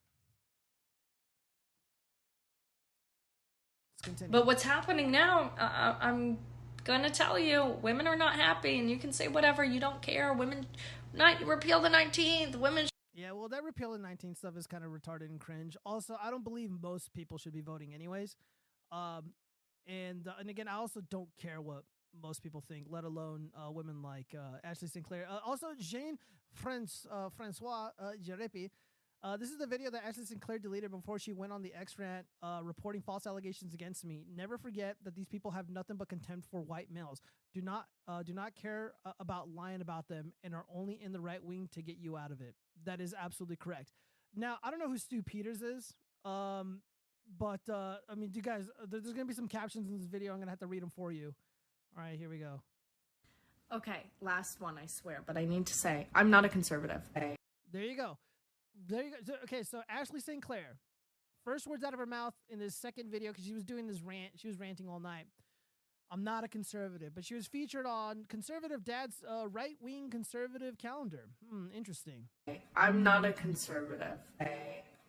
Continue. 4.08 4.32
But 4.32 4.46
what's 4.46 4.62
happening 4.62 5.10
now, 5.10 5.52
uh, 5.58 5.94
I'm 6.00 6.38
going 6.84 7.02
to 7.02 7.10
tell 7.10 7.38
you, 7.38 7.76
women 7.82 8.06
are 8.06 8.16
not 8.16 8.34
happy, 8.34 8.78
and 8.78 8.90
you 8.90 8.96
can 8.96 9.12
say 9.12 9.28
whatever, 9.28 9.62
you 9.64 9.80
don't 9.80 10.00
care. 10.00 10.32
Women, 10.32 10.66
not 11.12 11.40
repeal 11.44 11.80
the 11.80 11.90
19th. 11.90 12.56
Women. 12.56 12.88
Yeah, 13.14 13.32
well, 13.32 13.48
that 13.48 13.64
repeal 13.64 13.92
the 13.92 13.98
19th 13.98 14.38
stuff 14.38 14.56
is 14.56 14.66
kind 14.66 14.84
of 14.84 14.90
retarded 14.90 15.26
and 15.26 15.40
cringe. 15.40 15.76
Also, 15.84 16.16
I 16.22 16.30
don't 16.30 16.44
believe 16.44 16.70
most 16.70 17.12
people 17.12 17.36
should 17.36 17.52
be 17.52 17.60
voting 17.60 17.92
anyways. 17.94 18.36
Um, 18.90 19.32
and 19.86 20.26
uh, 20.26 20.32
and 20.38 20.48
again, 20.48 20.68
I 20.68 20.74
also 20.74 21.00
don't 21.00 21.28
care 21.40 21.60
what 21.60 21.82
most 22.22 22.42
people 22.42 22.62
think, 22.66 22.86
let 22.88 23.04
alone 23.04 23.50
uh, 23.56 23.70
women 23.70 24.02
like 24.02 24.34
uh, 24.34 24.58
Ashley 24.64 24.88
St. 24.88 25.04
Clair. 25.04 25.26
Uh, 25.28 25.38
also, 25.44 25.68
Jane 25.78 26.18
France, 26.52 27.06
uh, 27.10 27.28
Francois 27.28 27.90
uh, 27.98 28.12
Gariépy. 28.24 28.70
Uh, 29.20 29.36
this 29.36 29.50
is 29.50 29.58
the 29.58 29.66
video 29.66 29.90
that 29.90 30.04
Ashley 30.06 30.24
St. 30.24 30.40
Clair 30.40 30.60
deleted 30.60 30.92
before 30.92 31.18
she 31.18 31.32
went 31.32 31.52
on 31.52 31.60
the 31.62 31.74
X 31.74 31.98
rant, 31.98 32.24
uh, 32.40 32.60
reporting 32.62 33.02
false 33.02 33.26
allegations 33.26 33.74
against 33.74 34.04
me. 34.04 34.24
Never 34.32 34.56
forget 34.58 34.96
that 35.04 35.16
these 35.16 35.26
people 35.26 35.50
have 35.50 35.68
nothing 35.68 35.96
but 35.96 36.08
contempt 36.08 36.46
for 36.48 36.60
white 36.60 36.88
males. 36.92 37.20
Do 37.52 37.60
not, 37.60 37.86
uh, 38.06 38.22
do 38.22 38.32
not 38.32 38.54
care 38.54 38.92
uh, 39.04 39.12
about 39.18 39.48
lying 39.48 39.80
about 39.80 40.06
them, 40.06 40.32
and 40.44 40.54
are 40.54 40.66
only 40.72 41.00
in 41.02 41.12
the 41.12 41.20
right 41.20 41.42
wing 41.42 41.68
to 41.72 41.82
get 41.82 41.96
you 41.98 42.16
out 42.16 42.30
of 42.30 42.40
it. 42.40 42.54
That 42.84 43.00
is 43.00 43.12
absolutely 43.18 43.56
correct. 43.56 43.90
Now, 44.36 44.58
I 44.62 44.70
don't 44.70 44.78
know 44.78 44.88
who 44.88 44.98
Stu 44.98 45.22
Peters 45.22 45.62
is, 45.62 45.94
um, 46.24 46.80
but 47.38 47.60
uh, 47.68 47.96
I 48.08 48.14
mean, 48.14 48.30
do 48.30 48.36
you 48.36 48.42
guys? 48.42 48.68
Uh, 48.80 48.86
there's 48.88 49.12
gonna 49.12 49.24
be 49.24 49.34
some 49.34 49.48
captions 49.48 49.88
in 49.88 49.98
this 49.98 50.06
video. 50.06 50.32
I'm 50.32 50.38
gonna 50.38 50.52
have 50.52 50.60
to 50.60 50.66
read 50.66 50.82
them 50.82 50.92
for 50.94 51.10
you. 51.10 51.34
All 51.96 52.04
right, 52.04 52.16
here 52.16 52.28
we 52.28 52.38
go. 52.38 52.62
Okay, 53.74 54.04
last 54.20 54.60
one, 54.60 54.78
I 54.78 54.86
swear, 54.86 55.22
but 55.26 55.36
I 55.36 55.44
need 55.44 55.66
to 55.66 55.74
say, 55.74 56.06
I'm 56.14 56.30
not 56.30 56.44
a 56.44 56.48
conservative. 56.48 57.02
There 57.14 57.82
you 57.82 57.96
go. 57.96 58.16
There 58.86 59.02
you 59.02 59.10
go. 59.10 59.16
So- 59.26 59.36
okay, 59.44 59.62
so 59.62 59.82
Ashley 59.88 60.20
St. 60.20 60.42
Clair, 60.42 60.78
first 61.44 61.66
words 61.66 61.82
out 61.84 61.92
of 61.92 61.98
her 61.98 62.06
mouth 62.06 62.34
in 62.48 62.58
this 62.58 62.74
second 62.74 63.10
video 63.10 63.30
because 63.32 63.44
she 63.44 63.52
was 63.52 63.64
doing 63.64 63.86
this 63.86 64.02
rant. 64.02 64.32
She 64.36 64.48
was 64.48 64.58
ranting 64.58 64.88
all 64.88 65.00
night. 65.00 65.26
I'm 66.10 66.24
not 66.24 66.42
a 66.42 66.48
conservative, 66.48 67.14
but 67.14 67.24
she 67.24 67.34
was 67.34 67.46
featured 67.46 67.84
on 67.84 68.24
Conservative 68.30 68.82
Dad's 68.82 69.22
uh, 69.28 69.46
right 69.48 69.76
wing 69.80 70.08
conservative 70.08 70.78
calendar. 70.78 71.28
Hmm, 71.50 71.66
interesting. 71.74 72.28
I'm 72.74 73.02
not 73.02 73.26
a 73.26 73.32
conservative. 73.32 74.18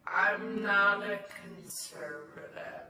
I'm 0.06 0.62
not 0.62 1.04
a 1.04 1.20
conservative. 1.46 2.84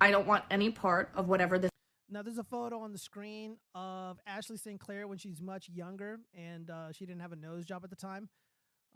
I 0.00 0.10
don't 0.12 0.26
want 0.28 0.44
any 0.50 0.70
part 0.70 1.10
of 1.14 1.28
whatever 1.28 1.58
this 1.58 1.70
Now, 2.08 2.22
there's 2.22 2.38
a 2.38 2.44
photo 2.44 2.78
on 2.80 2.92
the 2.92 2.98
screen 2.98 3.56
of 3.74 4.18
Ashley 4.26 4.56
St. 4.56 4.78
Clair 4.78 5.08
when 5.08 5.18
she's 5.18 5.40
much 5.42 5.68
younger 5.68 6.20
and 6.34 6.70
uh, 6.70 6.92
she 6.92 7.04
didn't 7.04 7.20
have 7.20 7.32
a 7.32 7.36
nose 7.36 7.64
job 7.64 7.82
at 7.82 7.90
the 7.90 7.96
time. 7.96 8.28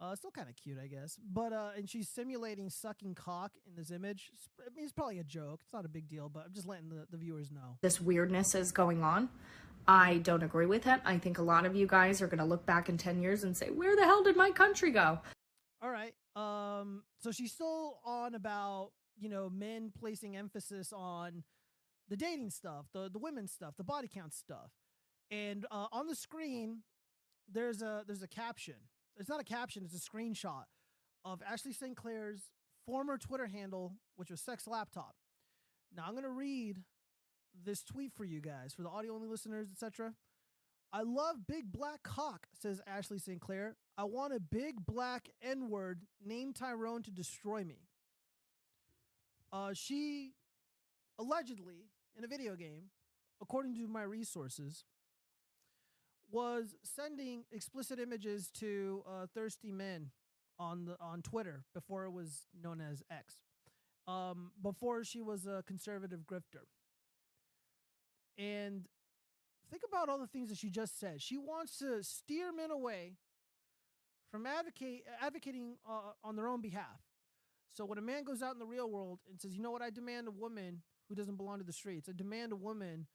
Uh, 0.01 0.15
still 0.17 0.31
kind 0.33 0.49
of 0.49 0.57
cute, 0.57 0.79
I 0.83 0.89
guess. 0.89 1.19
But 1.33 1.53
uh, 1.53 1.71
and 1.77 1.89
she's 1.89 2.09
simulating 2.09 2.69
sucking 2.69 3.15
cock 3.15 3.53
in 3.67 3.77
this 3.77 3.91
image. 3.91 4.31
It's- 4.33 4.49
I 4.67 4.75
mean, 4.75 4.85
it's 4.85 4.93
probably 4.93 5.19
a 5.21 5.25
joke. 5.25 5.61
It's 5.63 5.73
not 5.73 5.85
a 5.85 5.89
big 5.89 6.09
deal, 6.09 6.29
but 6.29 6.45
I'm 6.47 6.53
just 6.53 6.67
letting 6.67 6.89
the, 6.89 7.07
the 7.11 7.17
viewers 7.17 7.51
know. 7.51 7.79
this 7.81 8.01
weirdness 8.01 8.55
is 8.55 8.73
going 8.73 9.03
on. 9.03 9.29
I 9.87 10.19
don't 10.19 10.43
agree 10.43 10.67
with 10.67 10.87
it. 10.87 11.01
I 11.05 11.19
think 11.19 11.39
a 11.39 11.43
lot 11.43 11.65
of 11.67 11.77
you 11.77 11.87
guys 11.87 12.23
are 12.23 12.27
going 12.27 12.39
to 12.39 12.45
look 12.45 12.65
back 12.67 12.89
in 12.89 12.97
10 12.97 13.21
years 13.21 13.45
and 13.45 13.57
say, 13.57 13.69
"Where 13.71 13.95
the 13.95 14.05
hell 14.05 14.23
did 14.23 14.37
my 14.37 14.51
country 14.51 14.91
go?" 14.91 15.21
All 15.83 15.91
right. 15.91 16.15
Um. 16.35 17.05
So 17.21 17.31
she's 17.31 17.53
still 17.53 18.01
on 18.05 18.35
about 18.35 18.91
you 19.17 19.29
know 19.29 19.49
men 19.49 19.93
placing 19.97 20.37
emphasis 20.37 20.93
on 20.93 21.45
the 22.09 22.17
dating 22.17 22.51
stuff, 22.51 22.87
the 22.93 23.09
the 23.09 23.19
women 23.21 23.47
stuff, 23.47 23.75
the 23.77 23.85
body 23.85 24.09
count 24.13 24.35
stuff, 24.35 24.73
and 25.31 25.67
uh, 25.71 25.87
on 25.93 26.09
the 26.09 26.17
screen 26.17 26.83
there's 27.53 27.81
a 27.83 28.03
there's 28.07 28.23
a 28.23 28.29
caption. 28.29 28.75
It's 29.19 29.29
not 29.29 29.41
a 29.41 29.45
caption. 29.45 29.85
It's 29.85 29.95
a 29.95 30.11
screenshot 30.11 30.65
of 31.25 31.43
Ashley 31.49 31.73
St. 31.73 31.97
Clair's 31.97 32.51
former 32.87 33.17
Twitter 33.17 33.47
handle, 33.47 33.95
which 34.17 34.31
was 34.31 34.41
Sex 34.41 34.67
Laptop. 34.67 35.15
Now 35.95 36.05
I'm 36.09 36.15
gonna 36.15 36.29
read 36.29 36.79
this 37.65 37.83
tweet 37.83 38.13
for 38.13 38.25
you 38.25 38.41
guys, 38.41 38.75
for 38.75 38.83
the 38.83 38.89
audio 38.89 39.15
only 39.15 39.29
listeners, 39.29 39.69
etc. 39.71 40.15
I 40.93 41.03
love 41.03 41.47
big 41.47 41.73
black 41.73 42.03
cock, 42.03 42.47
says 42.61 42.81
Ashley 42.87 43.19
St. 43.19 43.41
Clair. 43.41 43.77
I 43.97 44.05
want 44.05 44.33
a 44.33 44.41
big 44.41 44.85
black 44.87 45.29
N 45.43 45.69
word 45.69 46.03
named 46.25 46.57
Tyrone 46.57 47.03
to 47.03 47.11
destroy 47.11 47.65
me. 47.65 47.89
Uh, 49.53 49.71
she 49.73 50.33
allegedly, 51.19 51.91
in 52.17 52.25
a 52.25 52.29
video 52.29 52.57
game, 52.57 52.91
according 53.41 53.75
to 53.75 53.87
my 53.87 54.03
resources, 54.03 54.85
was 56.35 56.75
sending 56.83 57.45
explicit 57.53 58.01
images 58.01 58.51
to 58.51 59.05
uh, 59.09 59.27
thirsty 59.33 59.71
men 59.71 60.11
on 60.59 60.85
the 60.85 60.97
on 61.01 61.23
Twitter 61.23 61.65
before 61.73 62.05
it 62.05 62.11
was 62.11 62.47
known 62.61 62.81
as 62.81 63.03
X. 63.11 63.37
Um, 64.07 64.51
before 64.61 65.05
she 65.05 65.23
was 65.23 65.47
a 65.47 65.63
conservative 65.67 66.21
grifter. 66.31 66.67
And 68.37 68.87
think 69.71 69.83
about 69.89 70.09
all 70.09 70.19
the 70.19 70.27
things 70.27 70.49
that 70.51 70.59
she 70.59 70.69
just 70.69 70.99
said. 70.99 71.23
She 71.23 71.39
wants 71.39 71.79
to 71.79 72.03
steer 72.03 72.53
men 72.53 72.71
away 72.71 73.15
from 74.31 74.45
advocate 74.45 75.05
advocating 75.23 75.77
uh, 75.89 76.13
on 76.25 76.35
their 76.35 76.49
own 76.49 76.61
behalf. 76.61 77.01
So 77.73 77.85
when 77.85 77.99
a 77.99 78.03
man 78.03 78.25
goes 78.25 78.43
out 78.43 78.53
in 78.53 78.59
the 78.59 78.67
real 78.67 78.91
world 78.91 79.21
and 79.31 79.41
says, 79.41 79.55
"You 79.55 79.63
know 79.63 79.71
what? 79.71 79.83
I 79.83 79.91
demand 79.91 80.27
a 80.27 80.33
woman 80.33 80.83
who 81.09 81.15
doesn't 81.15 81.37
belong 81.37 81.59
to 81.59 81.65
the 81.65 81.73
streets. 81.73 82.09
I 82.09 82.13
demand 82.13 82.53
a 82.53 82.57
woman 82.57 83.07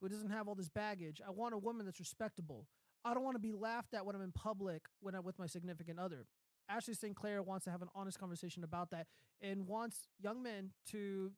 who 0.00 0.08
doesn't 0.08 0.30
have 0.30 0.48
all 0.48 0.54
this 0.54 0.68
baggage. 0.68 1.20
I 1.26 1.30
want 1.30 1.54
a 1.54 1.58
woman 1.58 1.86
that's 1.86 2.00
respectable. 2.00 2.66
I 3.04 3.14
don't 3.14 3.24
want 3.24 3.36
to 3.36 3.40
be 3.40 3.52
laughed 3.52 3.94
at 3.94 4.04
when 4.04 4.16
I'm 4.16 4.22
in 4.22 4.32
public 4.32 4.82
when 5.00 5.14
I'm 5.14 5.24
with 5.24 5.38
my 5.38 5.46
significant 5.46 5.98
other." 5.98 6.26
Ashley 6.68 6.94
St. 6.94 7.16
Clair 7.16 7.42
wants 7.42 7.64
to 7.64 7.70
have 7.70 7.80
an 7.80 7.88
honest 7.94 8.18
conversation 8.18 8.62
about 8.62 8.90
that 8.90 9.06
and 9.40 9.66
wants 9.66 10.08
young 10.20 10.42
men 10.42 10.72
to 10.90 11.32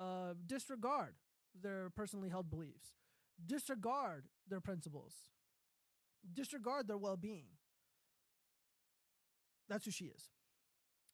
uh, 0.00 0.34
disregard 0.46 1.14
their 1.60 1.90
personally 1.90 2.28
held 2.28 2.50
beliefs, 2.50 2.94
disregard 3.46 4.24
their 4.48 4.60
principles, 4.60 5.14
disregard 6.34 6.88
their 6.88 6.98
well 6.98 7.16
being. 7.16 7.46
That's 9.68 9.84
who 9.84 9.90
she 9.90 10.06
is. 10.06 10.28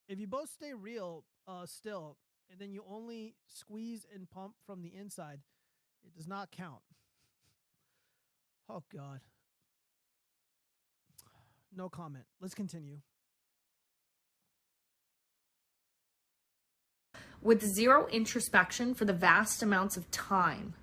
If 0.08 0.18
you 0.18 0.26
both 0.26 0.48
stay 0.48 0.72
real 0.72 1.24
uh, 1.46 1.66
still, 1.66 2.16
and 2.50 2.58
then 2.58 2.72
you 2.72 2.82
only 2.88 3.34
squeeze 3.46 4.06
and 4.12 4.28
pump 4.30 4.54
from 4.66 4.82
the 4.82 4.94
inside, 4.94 5.40
it 6.04 6.16
does 6.16 6.28
not 6.28 6.50
count. 6.50 6.80
Oh, 8.70 8.82
God. 8.94 9.20
No 11.74 11.88
comment. 11.88 12.24
Let's 12.38 12.54
continue. 12.54 12.98
with 17.40 17.62
zero 17.64 18.06
introspection 18.08 18.94
for 18.94 19.04
the 19.04 19.12
vast 19.12 19.62
amounts 19.62 19.96
of 19.96 20.10
time 20.10 20.74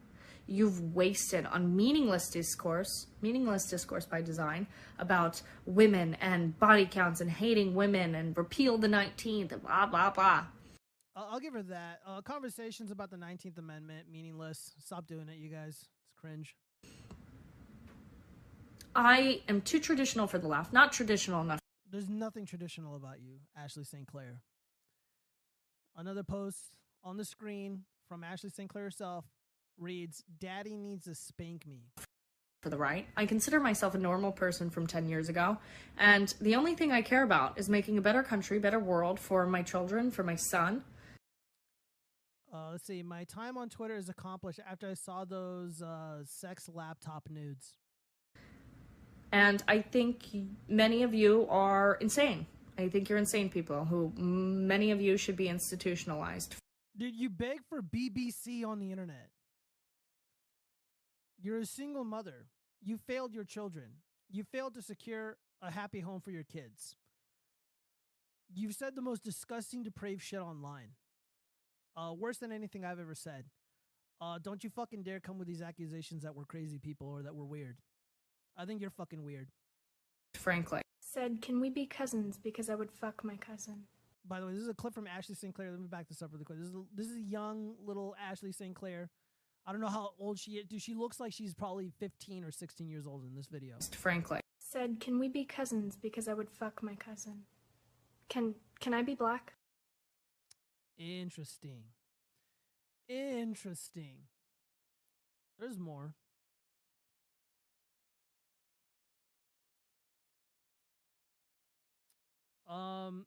you've 0.47 0.93
wasted 0.93 1.45
on 1.47 1.75
meaningless 1.75 2.29
discourse, 2.29 3.07
meaningless 3.21 3.67
discourse 3.67 4.05
by 4.05 4.21
design 4.21 4.67
about 4.99 5.41
women 5.65 6.15
and 6.21 6.57
body 6.59 6.85
counts 6.85 7.19
and 7.19 7.29
hating 7.29 7.73
women 7.73 8.13
and 8.13 8.37
repeal 8.37 8.77
the 8.77 8.87
19th 8.87 9.51
and 9.51 9.63
blah, 9.63 9.87
blah, 9.87 10.11
blah. 10.11 10.45
I'll, 11.15 11.29
I'll 11.33 11.39
give 11.39 11.53
her 11.53 11.63
that. 11.63 11.99
Uh, 12.05 12.21
conversations 12.21 12.91
about 12.91 13.09
the 13.09 13.17
19th 13.17 13.57
Amendment, 13.57 14.07
meaningless. 14.11 14.73
Stop 14.83 15.07
doing 15.07 15.29
it, 15.29 15.37
you 15.37 15.49
guys. 15.49 15.77
It's 15.77 16.13
cringe. 16.19 16.55
I 18.95 19.41
am 19.49 19.61
too 19.61 19.79
traditional 19.79 20.27
for 20.27 20.37
the 20.37 20.47
left, 20.47 20.71
not 20.71 20.93
traditional 20.93 21.41
enough 21.41 21.59
There's 21.91 22.09
nothing 22.09 22.45
traditional 22.45 22.95
about 22.95 23.19
you, 23.21 23.39
Ashley 23.57 23.83
St. 23.83 24.07
Clair. 24.07 24.39
Another 25.97 26.23
post 26.23 26.71
on 27.03 27.17
the 27.17 27.25
screen 27.25 27.83
from 28.07 28.23
Ashley 28.23 28.49
St. 28.49 28.69
Clair 28.69 28.85
herself 28.85 29.25
reads 29.77 30.23
Daddy 30.39 30.77
needs 30.77 31.05
to 31.05 31.15
spank 31.15 31.65
me. 31.67 31.89
for 32.61 32.69
the 32.69 32.77
right. 32.77 33.05
I 33.17 33.25
consider 33.25 33.59
myself 33.59 33.95
a 33.95 33.97
normal 33.97 34.31
person 34.31 34.69
from 34.69 34.87
10 34.87 35.07
years 35.09 35.27
ago, 35.29 35.57
and 35.97 36.33
the 36.41 36.55
only 36.55 36.73
thing 36.75 36.91
I 36.91 37.01
care 37.01 37.23
about 37.23 37.59
is 37.59 37.69
making 37.69 37.97
a 37.97 38.01
better 38.01 38.23
country, 38.23 38.59
better 38.59 38.79
world 38.79 39.19
for 39.19 39.45
my 39.45 39.61
children, 39.61 40.09
for 40.09 40.23
my 40.23 40.35
son. 40.35 40.83
Uh, 42.55 42.71
let's 42.71 42.85
see. 42.85 43.03
My 43.03 43.25
time 43.25 43.57
on 43.57 43.67
Twitter 43.67 43.97
is 43.97 44.07
accomplished 44.07 44.61
after 44.69 44.89
I 44.89 44.93
saw 44.93 45.25
those 45.25 45.81
uh, 45.81 46.23
sex 46.23 46.69
laptop 46.73 47.27
nudes. 47.29 47.73
And 49.31 49.61
I 49.67 49.81
think 49.81 50.25
many 50.69 51.03
of 51.03 51.13
you 51.13 51.47
are 51.49 51.95
insane. 51.95 52.45
I 52.77 52.87
think 52.87 53.09
you're 53.09 53.17
insane 53.17 53.49
people 53.49 53.83
who 53.83 54.13
many 54.15 54.91
of 54.91 55.01
you 55.01 55.17
should 55.17 55.35
be 55.35 55.49
institutionalized. 55.49 56.55
Did 56.97 57.15
you 57.15 57.29
beg 57.29 57.59
for 57.67 57.81
BBC 57.81 58.65
on 58.65 58.79
the 58.79 58.91
internet? 58.91 59.29
You're 61.41 61.59
a 61.59 61.65
single 61.65 62.05
mother. 62.05 62.47
You 62.81 62.97
failed 62.97 63.33
your 63.33 63.43
children. 63.43 63.87
You 64.31 64.43
failed 64.43 64.75
to 64.75 64.81
secure 64.81 65.37
a 65.61 65.71
happy 65.71 65.99
home 65.99 66.21
for 66.21 66.31
your 66.31 66.43
kids. 66.43 66.95
You've 68.53 68.75
said 68.75 68.95
the 68.95 69.01
most 69.01 69.23
disgusting, 69.23 69.83
depraved 69.83 70.21
shit 70.21 70.39
online. 70.39 70.91
Uh, 71.95 72.13
worse 72.13 72.37
than 72.37 72.51
anything 72.51 72.83
I've 72.83 72.99
ever 72.99 73.15
said. 73.15 73.45
Uh, 74.21 74.39
don't 74.41 74.63
you 74.63 74.69
fucking 74.69 75.03
dare 75.03 75.19
come 75.19 75.37
with 75.37 75.47
these 75.47 75.61
accusations 75.61 76.23
that 76.23 76.35
we're 76.35 76.45
crazy 76.45 76.79
people 76.79 77.07
or 77.07 77.21
that 77.23 77.35
we're 77.35 77.45
weird. 77.45 77.77
I 78.57 78.65
think 78.65 78.81
you're 78.81 78.89
fucking 78.89 79.23
weird. 79.23 79.49
Frankly. 80.33 80.81
Said, 80.99 81.41
can 81.41 81.59
we 81.59 81.69
be 81.69 81.85
cousins 81.85 82.37
because 82.41 82.69
I 82.69 82.75
would 82.75 82.91
fuck 82.91 83.23
my 83.23 83.35
cousin? 83.35 83.83
By 84.27 84.39
the 84.39 84.47
way, 84.47 84.53
this 84.53 84.61
is 84.61 84.69
a 84.69 84.73
clip 84.73 84.93
from 84.93 85.07
Ashley 85.07 85.35
St. 85.35 85.53
Clair. 85.53 85.71
Let 85.71 85.79
me 85.79 85.87
back 85.87 86.07
this 86.07 86.21
up 86.21 86.31
really 86.33 86.45
quick. 86.45 86.57
This 86.57 86.69
is 86.69 86.75
a, 86.75 86.81
this 86.95 87.07
is 87.07 87.17
a 87.17 87.21
young 87.21 87.75
little 87.85 88.15
Ashley 88.21 88.51
St. 88.51 88.75
Clair. 88.75 89.09
I 89.65 89.71
don't 89.71 89.81
know 89.81 89.87
how 89.87 90.11
old 90.19 90.39
she 90.39 90.51
is. 90.51 90.65
Dude, 90.65 90.81
she 90.81 90.93
looks 90.93 91.19
like 91.19 91.33
she's 91.33 91.53
probably 91.53 91.91
15 91.99 92.43
or 92.43 92.51
16 92.51 92.87
years 92.87 93.07
old 93.07 93.23
in 93.25 93.35
this 93.35 93.47
video. 93.47 93.75
Frankly. 93.91 94.39
Said, 94.59 94.99
can 94.99 95.19
we 95.19 95.27
be 95.27 95.45
cousins 95.45 95.95
because 95.95 96.27
I 96.27 96.33
would 96.33 96.49
fuck 96.49 96.83
my 96.83 96.95
cousin? 96.95 97.43
Can 98.29 98.55
can 98.79 98.93
I 98.93 99.03
be 99.03 99.15
black? 99.15 99.53
Interesting. 100.97 101.93
Interesting. 103.07 104.27
There's 105.59 105.77
more. 105.77 106.13
Um, 112.67 113.25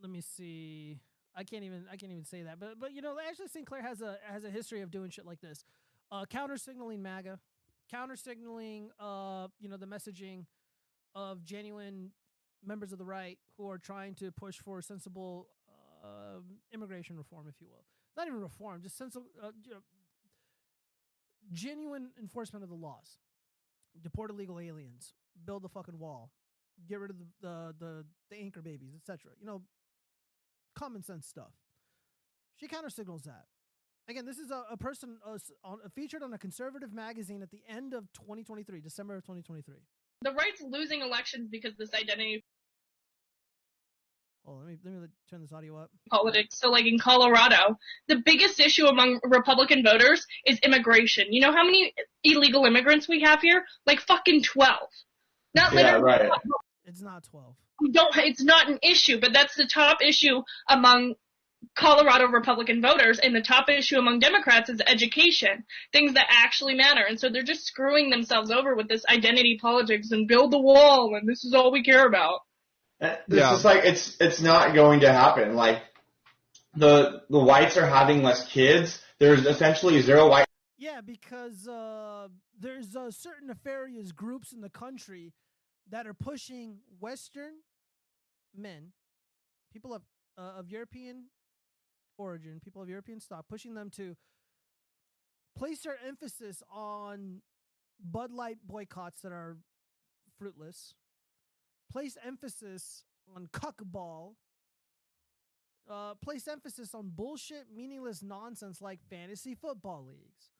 let 0.00 0.10
me 0.10 0.20
see. 0.20 1.00
I 1.36 1.44
can't 1.44 1.64
even 1.64 1.84
I 1.90 1.96
can't 1.96 2.12
even 2.12 2.24
say 2.24 2.42
that. 2.42 2.58
But 2.60 2.78
but 2.80 2.92
you 2.92 3.02
know, 3.02 3.16
Ashley 3.18 3.48
St. 3.48 3.66
Clair 3.66 3.82
has 3.82 4.00
a 4.00 4.18
has 4.26 4.44
a 4.44 4.50
history 4.50 4.80
of 4.82 4.90
doing 4.90 5.10
shit 5.10 5.26
like 5.26 5.40
this. 5.40 5.64
Uh 6.10 6.24
counter 6.26 6.56
signaling 6.56 7.02
MAGA, 7.02 7.38
counter 7.90 8.16
signaling 8.16 8.90
uh, 9.00 9.48
you 9.60 9.68
know, 9.68 9.76
the 9.76 9.86
messaging 9.86 10.46
of 11.14 11.44
genuine 11.44 12.10
members 12.64 12.92
of 12.92 12.98
the 12.98 13.04
right 13.04 13.38
who 13.58 13.70
are 13.70 13.78
trying 13.78 14.14
to 14.16 14.32
push 14.32 14.58
for 14.58 14.82
sensible 14.82 15.48
uh, 16.02 16.40
immigration 16.72 17.16
reform, 17.16 17.46
if 17.48 17.54
you 17.60 17.66
will. 17.68 17.84
Not 18.16 18.26
even 18.26 18.40
reform, 18.40 18.82
just 18.82 18.96
sensible, 18.98 19.26
uh, 19.42 19.50
you 19.64 19.72
know, 19.72 19.80
genuine 21.52 22.10
enforcement 22.18 22.62
of 22.62 22.68
the 22.68 22.76
laws. 22.76 23.18
Deport 24.02 24.30
illegal 24.30 24.60
aliens, 24.60 25.14
build 25.44 25.64
a 25.64 25.68
fucking 25.68 25.98
wall, 25.98 26.30
get 26.88 27.00
rid 27.00 27.10
of 27.10 27.18
the 27.18 27.26
the 27.40 27.74
the, 27.78 28.04
the 28.30 28.36
anchor 28.36 28.62
babies, 28.62 28.92
etc. 28.94 29.32
You 29.40 29.46
know, 29.46 29.62
common 30.76 31.02
sense 31.02 31.26
stuff. 31.26 31.52
She 32.56 32.68
counter 32.68 32.90
signals 32.90 33.22
that. 33.22 33.46
Again, 34.08 34.26
this 34.26 34.38
is 34.38 34.50
a, 34.50 34.64
a 34.70 34.76
person 34.76 35.18
uh, 35.26 35.38
on, 35.64 35.78
uh, 35.84 35.88
featured 35.94 36.22
on 36.22 36.32
a 36.32 36.38
conservative 36.38 36.92
magazine 36.92 37.42
at 37.42 37.50
the 37.50 37.62
end 37.68 37.94
of 37.94 38.12
2023, 38.12 38.80
December 38.80 39.16
of 39.16 39.22
2023. 39.22 39.76
the 40.22 40.32
right's 40.32 40.60
losing 40.62 41.00
elections 41.00 41.48
because 41.50 41.74
this 41.76 41.94
identity 41.94 42.39
Oh, 44.46 44.54
let 44.54 44.66
me 44.68 44.78
let 44.84 44.94
me 44.94 45.00
let- 45.00 45.10
turn 45.28 45.40
this 45.42 45.52
audio 45.52 45.76
up. 45.78 45.90
politics. 46.10 46.58
So, 46.58 46.70
like 46.70 46.86
in 46.86 46.98
Colorado, 46.98 47.78
the 48.08 48.16
biggest 48.24 48.58
issue 48.58 48.86
among 48.86 49.20
Republican 49.22 49.82
voters 49.84 50.26
is 50.46 50.58
immigration. 50.60 51.32
You 51.32 51.40
know 51.42 51.52
how 51.52 51.64
many 51.64 51.94
illegal 52.24 52.64
immigrants 52.64 53.06
we 53.08 53.20
have 53.22 53.40
here? 53.42 53.64
Like 53.86 54.00
fucking 54.00 54.42
twelve. 54.42 54.88
Not 55.54 55.72
Yeah, 55.72 55.78
literally. 55.98 56.02
right. 56.04 56.30
It's 56.84 57.00
not 57.02 57.24
12. 57.24 57.54
We 57.80 57.92
don't. 57.92 58.16
It's 58.16 58.42
not 58.42 58.68
an 58.68 58.78
issue, 58.82 59.20
but 59.20 59.32
that's 59.32 59.54
the 59.54 59.66
top 59.66 59.98
issue 60.02 60.42
among 60.68 61.14
Colorado 61.76 62.26
Republican 62.26 62.80
voters, 62.82 63.18
and 63.18 63.34
the 63.34 63.42
top 63.42 63.68
issue 63.68 63.98
among 63.98 64.18
Democrats 64.18 64.70
is 64.70 64.80
education, 64.86 65.64
things 65.92 66.14
that 66.14 66.26
actually 66.30 66.74
matter. 66.74 67.02
And 67.06 67.20
so 67.20 67.28
they're 67.28 67.42
just 67.42 67.66
screwing 67.66 68.10
themselves 68.10 68.50
over 68.50 68.74
with 68.74 68.88
this 68.88 69.04
identity 69.08 69.58
politics 69.60 70.10
and 70.10 70.26
build 70.26 70.50
the 70.52 70.58
wall, 70.60 71.14
and 71.14 71.28
this 71.28 71.44
is 71.44 71.52
all 71.54 71.70
we 71.70 71.82
care 71.82 72.06
about. 72.06 72.40
And 73.00 73.18
It's 73.28 73.36
Yeah. 73.36 73.50
just 73.50 73.64
like 73.64 73.84
it's 73.84 74.16
it's 74.20 74.40
not 74.40 74.74
going 74.74 75.00
to 75.00 75.12
happen. 75.12 75.54
Like 75.54 75.82
the 76.74 77.22
the 77.30 77.38
whites 77.38 77.76
are 77.76 77.86
having 77.86 78.22
less 78.22 78.46
kids. 78.46 79.02
There's 79.18 79.46
essentially 79.46 80.00
zero 80.00 80.28
white 80.28 80.46
Yeah, 80.78 81.00
because 81.00 81.68
uh, 81.68 82.28
there's 82.58 82.96
uh, 82.96 83.10
certain 83.10 83.48
nefarious 83.48 84.12
groups 84.12 84.52
in 84.52 84.60
the 84.60 84.70
country 84.70 85.32
that 85.90 86.06
are 86.06 86.14
pushing 86.14 86.78
Western 87.00 87.54
men, 88.54 88.92
people 89.72 89.92
of 89.94 90.02
uh, 90.38 90.58
of 90.58 90.70
European 90.70 91.26
origin, 92.18 92.60
people 92.60 92.82
of 92.82 92.88
European 92.88 93.20
stock, 93.20 93.46
pushing 93.48 93.74
them 93.74 93.90
to 93.90 94.16
place 95.56 95.80
their 95.82 95.98
emphasis 96.06 96.62
on 96.70 97.42
Bud 98.02 98.30
Light 98.30 98.58
boycotts 98.64 99.22
that 99.22 99.32
are 99.32 99.56
fruitless, 100.38 100.94
place 101.90 102.16
emphasis 102.24 103.04
on 103.34 103.48
cuckball, 103.52 104.34
uh, 105.90 106.14
place 106.14 106.46
emphasis 106.48 106.94
on 106.94 107.10
bullshit, 107.14 107.66
meaningless 107.74 108.22
nonsense 108.22 108.80
like 108.80 109.00
fantasy 109.08 109.54
football 109.54 110.04
leagues. 110.06 110.50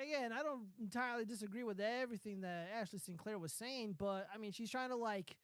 Again, 0.00 0.32
I 0.32 0.42
don't 0.44 0.68
entirely 0.80 1.24
disagree 1.24 1.64
with 1.64 1.80
everything 1.80 2.42
that 2.42 2.68
Ashley 2.80 3.00
St. 3.00 3.18
Clair 3.18 3.38
was 3.38 3.52
saying, 3.52 3.96
but 3.98 4.28
I 4.32 4.38
mean, 4.38 4.52
she's 4.52 4.70
trying 4.70 4.90
to 4.90 4.96
like, 4.96 5.36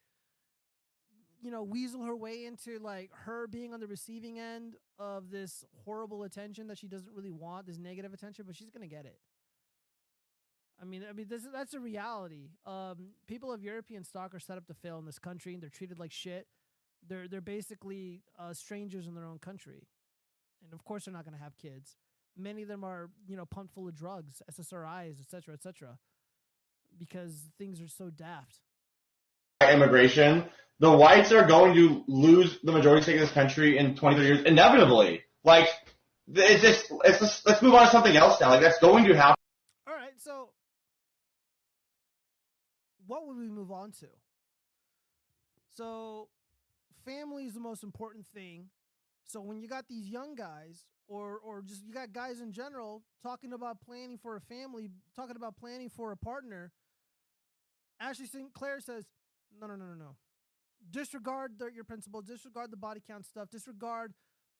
you 1.41 1.51
know, 1.51 1.63
weasel 1.63 2.03
her 2.03 2.15
way 2.15 2.45
into 2.45 2.79
like 2.79 3.11
her 3.25 3.47
being 3.47 3.73
on 3.73 3.81
the 3.81 3.87
receiving 3.87 4.39
end 4.39 4.77
of 4.97 5.29
this 5.29 5.65
horrible 5.83 6.23
attention 6.23 6.67
that 6.67 6.77
she 6.77 6.87
doesn't 6.87 7.13
really 7.13 7.31
want, 7.31 7.67
this 7.67 7.77
negative 7.77 8.13
attention, 8.13 8.45
but 8.47 8.55
she's 8.55 8.69
gonna 8.69 8.87
get 8.87 9.05
it. 9.05 9.19
I 10.81 10.85
mean, 10.85 11.03
I 11.09 11.13
mean, 11.13 11.27
this 11.29 11.43
is 11.43 11.51
that's 11.53 11.73
a 11.73 11.79
reality. 11.79 12.49
Um, 12.65 13.11
people 13.27 13.51
of 13.53 13.63
European 13.63 14.03
stock 14.03 14.35
are 14.35 14.39
set 14.39 14.57
up 14.57 14.67
to 14.67 14.73
fail 14.73 14.99
in 14.99 15.05
this 15.05 15.19
country, 15.19 15.53
and 15.53 15.63
they're 15.63 15.69
treated 15.69 15.99
like 15.99 16.11
shit. 16.11 16.47
They're 17.07 17.27
they're 17.27 17.41
basically 17.41 18.23
uh, 18.37 18.53
strangers 18.53 19.07
in 19.07 19.15
their 19.15 19.25
own 19.25 19.39
country, 19.39 19.87
and 20.63 20.73
of 20.73 20.83
course 20.83 21.05
they're 21.05 21.13
not 21.13 21.23
going 21.23 21.37
to 21.37 21.43
have 21.43 21.57
kids. 21.57 21.95
Many 22.37 22.63
of 22.63 22.67
them 22.67 22.83
are, 22.83 23.09
you 23.27 23.37
know, 23.37 23.45
pumped 23.45 23.73
full 23.73 23.87
of 23.87 23.95
drugs, 23.95 24.41
SSRIs, 24.51 25.21
etc., 25.21 25.27
cetera, 25.29 25.53
et 25.53 25.63
cetera, 25.63 25.97
because 26.97 27.33
things 27.57 27.79
are 27.79 27.87
so 27.87 28.09
daft. 28.09 28.59
immigration. 29.61 30.43
The 30.79 30.91
whites 30.91 31.31
are 31.31 31.47
going 31.47 31.73
to 31.75 32.03
lose 32.07 32.59
the 32.61 32.73
majority 32.73 33.03
stake 33.03 33.15
in 33.15 33.21
this 33.21 33.31
country 33.31 33.77
in 33.77 33.95
20, 33.95 34.17
30 34.17 34.27
years, 34.27 34.43
inevitably. 34.45 35.23
Like 35.45 35.69
it's 36.27 36.61
just 36.61 36.91
it's 37.05 37.19
just 37.19 37.45
let's 37.47 37.61
move 37.61 37.75
on 37.75 37.85
to 37.85 37.91
something 37.91 38.17
else 38.17 38.41
now. 38.41 38.49
Like 38.49 38.61
that's 38.61 38.79
going 38.79 39.05
to 39.05 39.15
happen. 39.15 39.35
All 39.87 39.93
right, 39.93 40.11
so 40.17 40.49
what 43.07 43.27
would 43.27 43.37
we 43.37 43.49
move 43.49 43.71
on 43.71 43.91
to? 43.99 44.07
So, 45.75 46.29
family 47.05 47.45
is 47.45 47.53
the 47.53 47.59
most 47.59 47.83
important 47.83 48.25
thing. 48.25 48.69
So 49.25 49.41
when 49.41 49.59
you 49.59 49.67
got 49.67 49.87
these 49.87 50.09
young 50.09 50.35
guys, 50.35 50.85
or 51.07 51.39
or 51.39 51.61
just 51.61 51.83
you 51.85 51.93
got 51.93 52.13
guys 52.13 52.39
in 52.41 52.51
general 52.51 53.03
talking 53.21 53.53
about 53.53 53.81
planning 53.81 54.17
for 54.17 54.35
a 54.35 54.41
family, 54.41 54.89
talking 55.15 55.35
about 55.35 55.55
planning 55.57 55.89
for 55.89 56.11
a 56.11 56.17
partner, 56.17 56.71
Ashley 57.99 58.27
St. 58.27 58.53
Clair 58.53 58.79
says, 58.79 59.05
no, 59.59 59.67
no, 59.67 59.75
no, 59.75 59.85
no, 59.85 59.95
no. 59.95 60.15
Disregard 60.91 61.53
the, 61.57 61.69
your 61.73 61.83
principle. 61.83 62.21
Disregard 62.21 62.71
the 62.71 62.77
body 62.77 63.01
count 63.05 63.25
stuff. 63.25 63.49
Disregard 63.49 64.13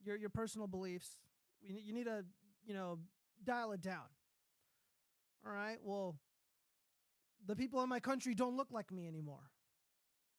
your 0.03 0.17
your 0.17 0.29
personal 0.29 0.67
beliefs. 0.67 1.17
We, 1.61 1.79
you 1.79 1.93
need 1.93 2.05
to, 2.05 2.25
you 2.65 2.73
know, 2.73 2.99
dial 3.43 3.71
it 3.73 3.81
down. 3.81 4.09
All 5.45 5.53
right. 5.53 5.77
Well, 5.83 6.15
the 7.47 7.55
people 7.55 7.81
in 7.83 7.89
my 7.89 7.99
country 7.99 8.33
don't 8.33 8.57
look 8.57 8.71
like 8.71 8.91
me 8.91 9.07
anymore. 9.07 9.51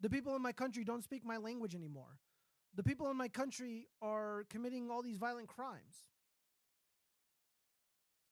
The 0.00 0.10
people 0.10 0.36
in 0.36 0.42
my 0.42 0.52
country 0.52 0.84
don't 0.84 1.04
speak 1.04 1.24
my 1.24 1.36
language 1.36 1.74
anymore. 1.74 2.18
The 2.74 2.82
people 2.82 3.10
in 3.10 3.16
my 3.16 3.28
country 3.28 3.86
are 4.02 4.44
committing 4.50 4.90
all 4.90 5.02
these 5.02 5.16
violent 5.16 5.48
crimes. 5.48 6.10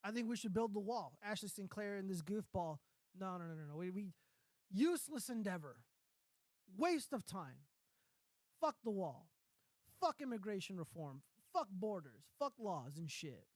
I 0.04 0.10
think 0.10 0.28
we 0.28 0.37
should 0.37 0.52
build 0.52 0.74
the 0.74 0.80
wall. 0.80 1.16
Ashley 1.24 1.48
St. 1.48 1.70
Clair 1.70 1.96
and 1.96 2.10
this 2.10 2.20
goofball. 2.20 2.78
No, 3.18 3.38
no, 3.38 3.44
no, 3.44 3.54
no, 3.54 3.72
no. 3.72 3.76
We, 3.76 3.90
we 3.90 4.08
useless 4.70 5.30
endeavor. 5.30 5.76
Waste 6.76 7.14
of 7.14 7.24
time. 7.24 7.64
Fuck 8.60 8.76
the 8.84 8.90
wall. 8.90 9.28
Fuck 10.00 10.20
immigration 10.20 10.76
reform. 10.76 11.22
Fuck 11.54 11.68
borders. 11.70 12.24
Fuck 12.38 12.52
laws 12.58 12.98
and 12.98 13.10
shit. 13.10 13.46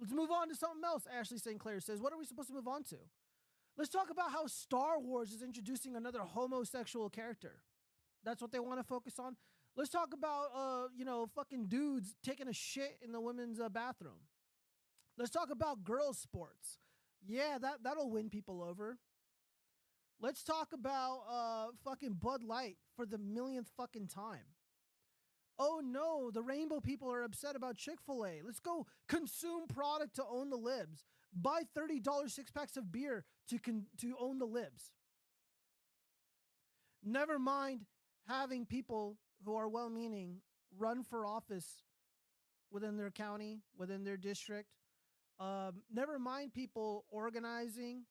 Let's 0.00 0.12
move 0.12 0.30
on 0.30 0.48
to 0.48 0.56
something 0.56 0.82
else. 0.84 1.04
Ashley 1.12 1.38
St. 1.38 1.58
Clair 1.58 1.80
says, 1.80 2.00
What 2.00 2.12
are 2.12 2.18
we 2.18 2.24
supposed 2.24 2.48
to 2.48 2.54
move 2.54 2.68
on 2.68 2.82
to? 2.84 2.96
Let's 3.78 3.90
talk 3.90 4.10
about 4.10 4.32
how 4.32 4.48
Star 4.48 4.98
Wars 4.98 5.30
is 5.30 5.40
introducing 5.40 5.94
another 5.94 6.18
homosexual 6.18 7.08
character. 7.08 7.62
That's 8.24 8.42
what 8.42 8.50
they 8.50 8.58
want 8.58 8.80
to 8.80 8.84
focus 8.84 9.20
on. 9.20 9.36
Let's 9.76 9.88
talk 9.88 10.12
about, 10.12 10.46
uh, 10.52 10.88
you 10.96 11.04
know, 11.04 11.28
fucking 11.36 11.66
dudes 11.66 12.16
taking 12.24 12.48
a 12.48 12.52
shit 12.52 12.98
in 13.04 13.12
the 13.12 13.20
women's 13.20 13.60
uh, 13.60 13.68
bathroom. 13.68 14.26
Let's 15.16 15.30
talk 15.30 15.50
about 15.52 15.84
girls' 15.84 16.18
sports. 16.18 16.78
Yeah, 17.24 17.58
that 17.60 17.84
that'll 17.84 18.10
win 18.10 18.30
people 18.30 18.62
over. 18.62 18.98
Let's 20.20 20.42
talk 20.42 20.72
about 20.72 21.20
uh 21.30 21.66
fucking 21.84 22.14
Bud 22.14 22.42
Light 22.42 22.76
for 22.96 23.06
the 23.06 23.18
millionth 23.18 23.70
fucking 23.76 24.08
time. 24.08 24.54
Oh 25.58 25.80
no, 25.84 26.30
the 26.30 26.42
rainbow 26.42 26.80
people 26.80 27.12
are 27.12 27.22
upset 27.22 27.56
about 27.56 27.76
Chick-fil-A. 27.76 28.42
Let's 28.44 28.60
go 28.60 28.86
consume 29.08 29.66
product 29.66 30.14
to 30.16 30.24
own 30.24 30.50
the 30.50 30.56
libs. 30.56 31.04
Buy 31.34 31.62
$30 31.76 32.30
six 32.30 32.50
packs 32.50 32.76
of 32.76 32.90
beer 32.90 33.24
to 33.48 33.58
con- 33.58 33.86
to 34.00 34.14
own 34.18 34.38
the 34.38 34.46
libs. 34.46 34.92
Never 37.04 37.38
mind 37.38 37.82
having 38.26 38.66
people 38.66 39.18
who 39.44 39.54
are 39.56 39.68
well-meaning 39.68 40.40
run 40.76 41.02
for 41.02 41.26
office 41.26 41.82
within 42.70 42.96
their 42.96 43.10
county, 43.10 43.60
within 43.76 44.04
their 44.04 44.16
district. 44.16 44.68
Um, 45.40 45.82
never 45.92 46.18
mind 46.18 46.52
people 46.52 47.04
organizing, 47.10 48.04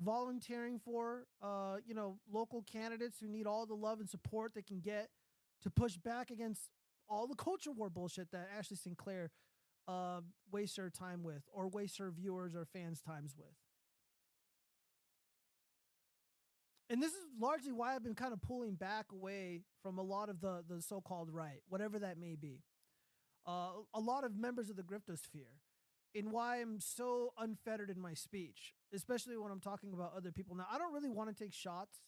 volunteering 0.00 0.78
for, 0.78 1.26
uh, 1.42 1.76
you 1.84 1.94
know, 1.94 2.18
local 2.30 2.62
candidates 2.62 3.18
who 3.20 3.28
need 3.28 3.46
all 3.46 3.66
the 3.66 3.74
love 3.74 4.00
and 4.00 4.08
support 4.08 4.52
they 4.54 4.62
can 4.62 4.80
get 4.80 5.08
to 5.62 5.70
push 5.70 5.96
back 5.96 6.30
against 6.30 6.70
all 7.08 7.26
the 7.26 7.34
culture 7.34 7.72
war 7.72 7.90
bullshit 7.90 8.30
that 8.30 8.48
Ashley 8.56 8.76
St. 8.76 8.96
Clair 8.96 9.30
uh, 9.88 10.20
wastes 10.50 10.76
her 10.76 10.90
time 10.90 11.22
with, 11.22 11.42
or 11.52 11.68
waste 11.68 11.98
her 11.98 12.10
viewers 12.10 12.54
or 12.54 12.64
fans' 12.64 13.00
times 13.00 13.34
with. 13.36 13.54
And 16.90 17.02
this 17.02 17.12
is 17.12 17.24
largely 17.40 17.72
why 17.72 17.94
I've 17.94 18.04
been 18.04 18.14
kind 18.14 18.34
of 18.34 18.42
pulling 18.42 18.74
back 18.74 19.06
away 19.12 19.62
from 19.82 19.98
a 19.98 20.02
lot 20.02 20.28
of 20.28 20.40
the 20.40 20.62
the 20.68 20.82
so-called 20.82 21.30
right, 21.30 21.62
whatever 21.68 21.98
that 21.98 22.18
may 22.18 22.34
be. 22.34 22.60
Uh, 23.46 23.70
a 23.94 24.00
lot 24.00 24.24
of 24.24 24.36
members 24.36 24.68
of 24.68 24.76
the 24.76 24.82
griftosphere, 24.82 25.56
and 26.14 26.30
why 26.30 26.60
I'm 26.60 26.80
so 26.80 27.32
unfettered 27.38 27.90
in 27.90 27.98
my 28.00 28.14
speech, 28.14 28.74
especially 28.94 29.36
when 29.38 29.50
I'm 29.50 29.60
talking 29.60 29.92
about 29.94 30.12
other 30.14 30.30
people. 30.32 30.54
Now, 30.54 30.66
I 30.70 30.78
don't 30.78 30.92
really 30.92 31.08
want 31.08 31.34
to 31.34 31.44
take 31.44 31.54
shots 31.54 32.00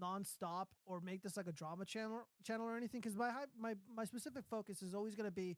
nonstop 0.00 0.66
or 0.84 1.00
make 1.00 1.22
this 1.22 1.36
like 1.36 1.46
a 1.46 1.52
drama 1.52 1.84
channel 1.84 2.26
channel 2.44 2.66
or 2.66 2.76
anything 2.76 3.00
because 3.00 3.16
my 3.16 3.30
my 3.58 3.74
my 3.94 4.04
specific 4.04 4.44
focus 4.50 4.82
is 4.82 4.94
always 4.94 5.14
going 5.14 5.28
to 5.28 5.34
be 5.34 5.56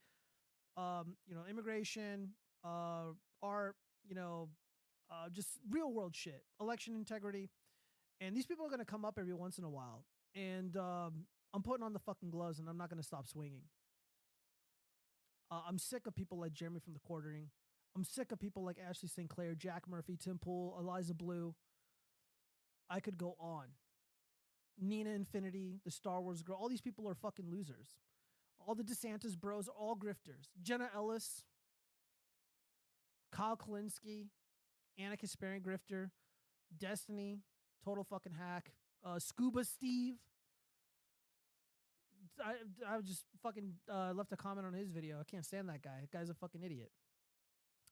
um 0.78 1.16
you 1.26 1.34
know 1.34 1.42
immigration 1.50 2.30
uh 2.64 3.12
art 3.42 3.74
you 4.08 4.14
know 4.14 4.48
uh 5.10 5.28
just 5.30 5.48
real 5.70 5.92
world 5.92 6.14
shit 6.14 6.42
election 6.60 6.94
integrity 6.94 7.50
and 8.20 8.36
these 8.36 8.46
people 8.46 8.64
are 8.64 8.68
going 8.68 8.78
to 8.78 8.84
come 8.84 9.04
up 9.04 9.18
every 9.18 9.34
once 9.34 9.58
in 9.58 9.64
a 9.64 9.70
while 9.70 10.04
and 10.34 10.76
um 10.76 11.24
i'm 11.52 11.62
putting 11.62 11.84
on 11.84 11.92
the 11.92 11.98
fucking 11.98 12.30
gloves 12.30 12.58
and 12.60 12.68
i'm 12.68 12.76
not 12.78 12.88
going 12.88 13.00
to 13.00 13.06
stop 13.06 13.26
swinging. 13.26 13.62
Uh, 15.50 15.60
i'm 15.68 15.78
sick 15.78 16.06
of 16.06 16.14
people 16.14 16.38
like 16.38 16.52
jeremy 16.52 16.78
from 16.78 16.92
the 16.92 17.00
quartering. 17.00 17.48
I'm 17.96 18.04
sick 18.04 18.30
of 18.30 18.38
people 18.38 18.64
like 18.64 18.76
ashley 18.78 19.08
st 19.08 19.28
clair 19.28 19.54
jack 19.54 19.88
murphy 19.88 20.16
tim 20.22 20.38
pool 20.38 20.76
eliza 20.78 21.14
bleu. 21.14 21.54
I 22.90 23.00
could 23.00 23.18
go 23.18 23.34
on. 23.40 23.64
Nina 24.80 25.10
Infinity, 25.10 25.80
the 25.84 25.90
Star 25.90 26.20
Wars 26.20 26.42
girl, 26.42 26.56
all 26.60 26.68
these 26.68 26.80
people 26.80 27.08
are 27.08 27.14
fucking 27.14 27.50
losers. 27.50 27.96
All 28.66 28.74
the 28.74 28.82
DeSantis 28.82 29.38
bros 29.38 29.68
all 29.68 29.96
grifters. 29.96 30.48
Jenna 30.62 30.90
Ellis, 30.94 31.44
Kyle 33.32 33.56
Kulinski, 33.56 34.26
Anna 34.98 35.16
Kasparian 35.16 35.62
grifter, 35.62 36.10
Destiny, 36.76 37.40
total 37.84 38.04
fucking 38.04 38.32
hack, 38.32 38.72
uh, 39.04 39.18
Scuba 39.18 39.64
Steve. 39.64 40.16
I 42.44 42.54
I 42.86 43.00
just 43.00 43.24
fucking 43.42 43.74
uh, 43.90 44.12
left 44.14 44.32
a 44.32 44.36
comment 44.36 44.66
on 44.66 44.72
his 44.72 44.90
video. 44.90 45.18
I 45.18 45.24
can't 45.24 45.44
stand 45.44 45.68
that 45.68 45.82
guy. 45.82 46.00
That 46.00 46.10
guy's 46.10 46.30
a 46.30 46.34
fucking 46.34 46.62
idiot. 46.62 46.90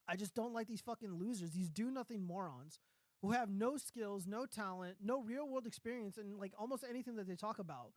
I 0.08 0.16
just 0.16 0.34
don't 0.34 0.52
like 0.52 0.68
these 0.68 0.80
fucking 0.80 1.12
losers. 1.12 1.50
These 1.50 1.68
do 1.68 1.90
nothing 1.90 2.24
morons 2.24 2.78
who 3.22 3.32
have 3.32 3.50
no 3.50 3.76
skills, 3.76 4.26
no 4.26 4.46
talent, 4.46 4.96
no 5.02 5.20
real 5.20 5.48
world 5.48 5.66
experience, 5.66 6.16
and 6.16 6.38
like 6.38 6.52
almost 6.58 6.84
anything 6.88 7.16
that 7.16 7.26
they 7.26 7.34
talk 7.34 7.58
about. 7.58 7.92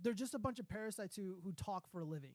They're 0.00 0.14
just 0.14 0.34
a 0.34 0.38
bunch 0.38 0.58
of 0.58 0.68
parasites 0.68 1.16
who 1.16 1.36
who 1.42 1.52
talk 1.52 1.90
for 1.90 2.00
a 2.00 2.04
living. 2.04 2.34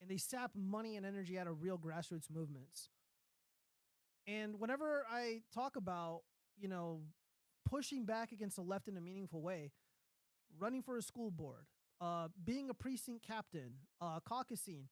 And 0.00 0.10
they 0.10 0.16
sap 0.16 0.52
money 0.54 0.96
and 0.96 1.04
energy 1.04 1.38
out 1.38 1.46
of 1.46 1.62
real 1.62 1.78
grassroots 1.78 2.30
movements. 2.32 2.88
And 4.26 4.58
whenever 4.58 5.04
I 5.10 5.42
talk 5.54 5.76
about, 5.76 6.22
you 6.58 6.68
know, 6.68 7.02
pushing 7.68 8.04
back 8.04 8.32
against 8.32 8.56
the 8.56 8.62
left 8.62 8.88
in 8.88 8.96
a 8.96 9.00
meaningful 9.00 9.42
way, 9.42 9.72
running 10.58 10.82
for 10.82 10.96
a 10.96 11.02
school 11.02 11.30
board, 11.30 11.66
uh, 12.00 12.28
being 12.44 12.70
a 12.70 12.74
precinct 12.74 13.26
captain, 13.26 13.72
uh, 14.00 14.20
caucusing, 14.20 14.84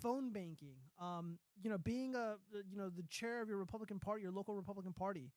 phone 0.00 0.32
banking, 0.32 0.76
um, 1.00 1.38
you 1.62 1.70
know, 1.70 1.78
being 1.78 2.14
a 2.14 2.36
you 2.70 2.76
know 2.76 2.88
the 2.88 3.04
chair 3.08 3.42
of 3.42 3.48
your 3.48 3.58
Republican 3.58 3.98
Party, 3.98 4.22
your 4.22 4.32
local 4.32 4.54
Republican 4.54 4.92
Party, 4.92 5.30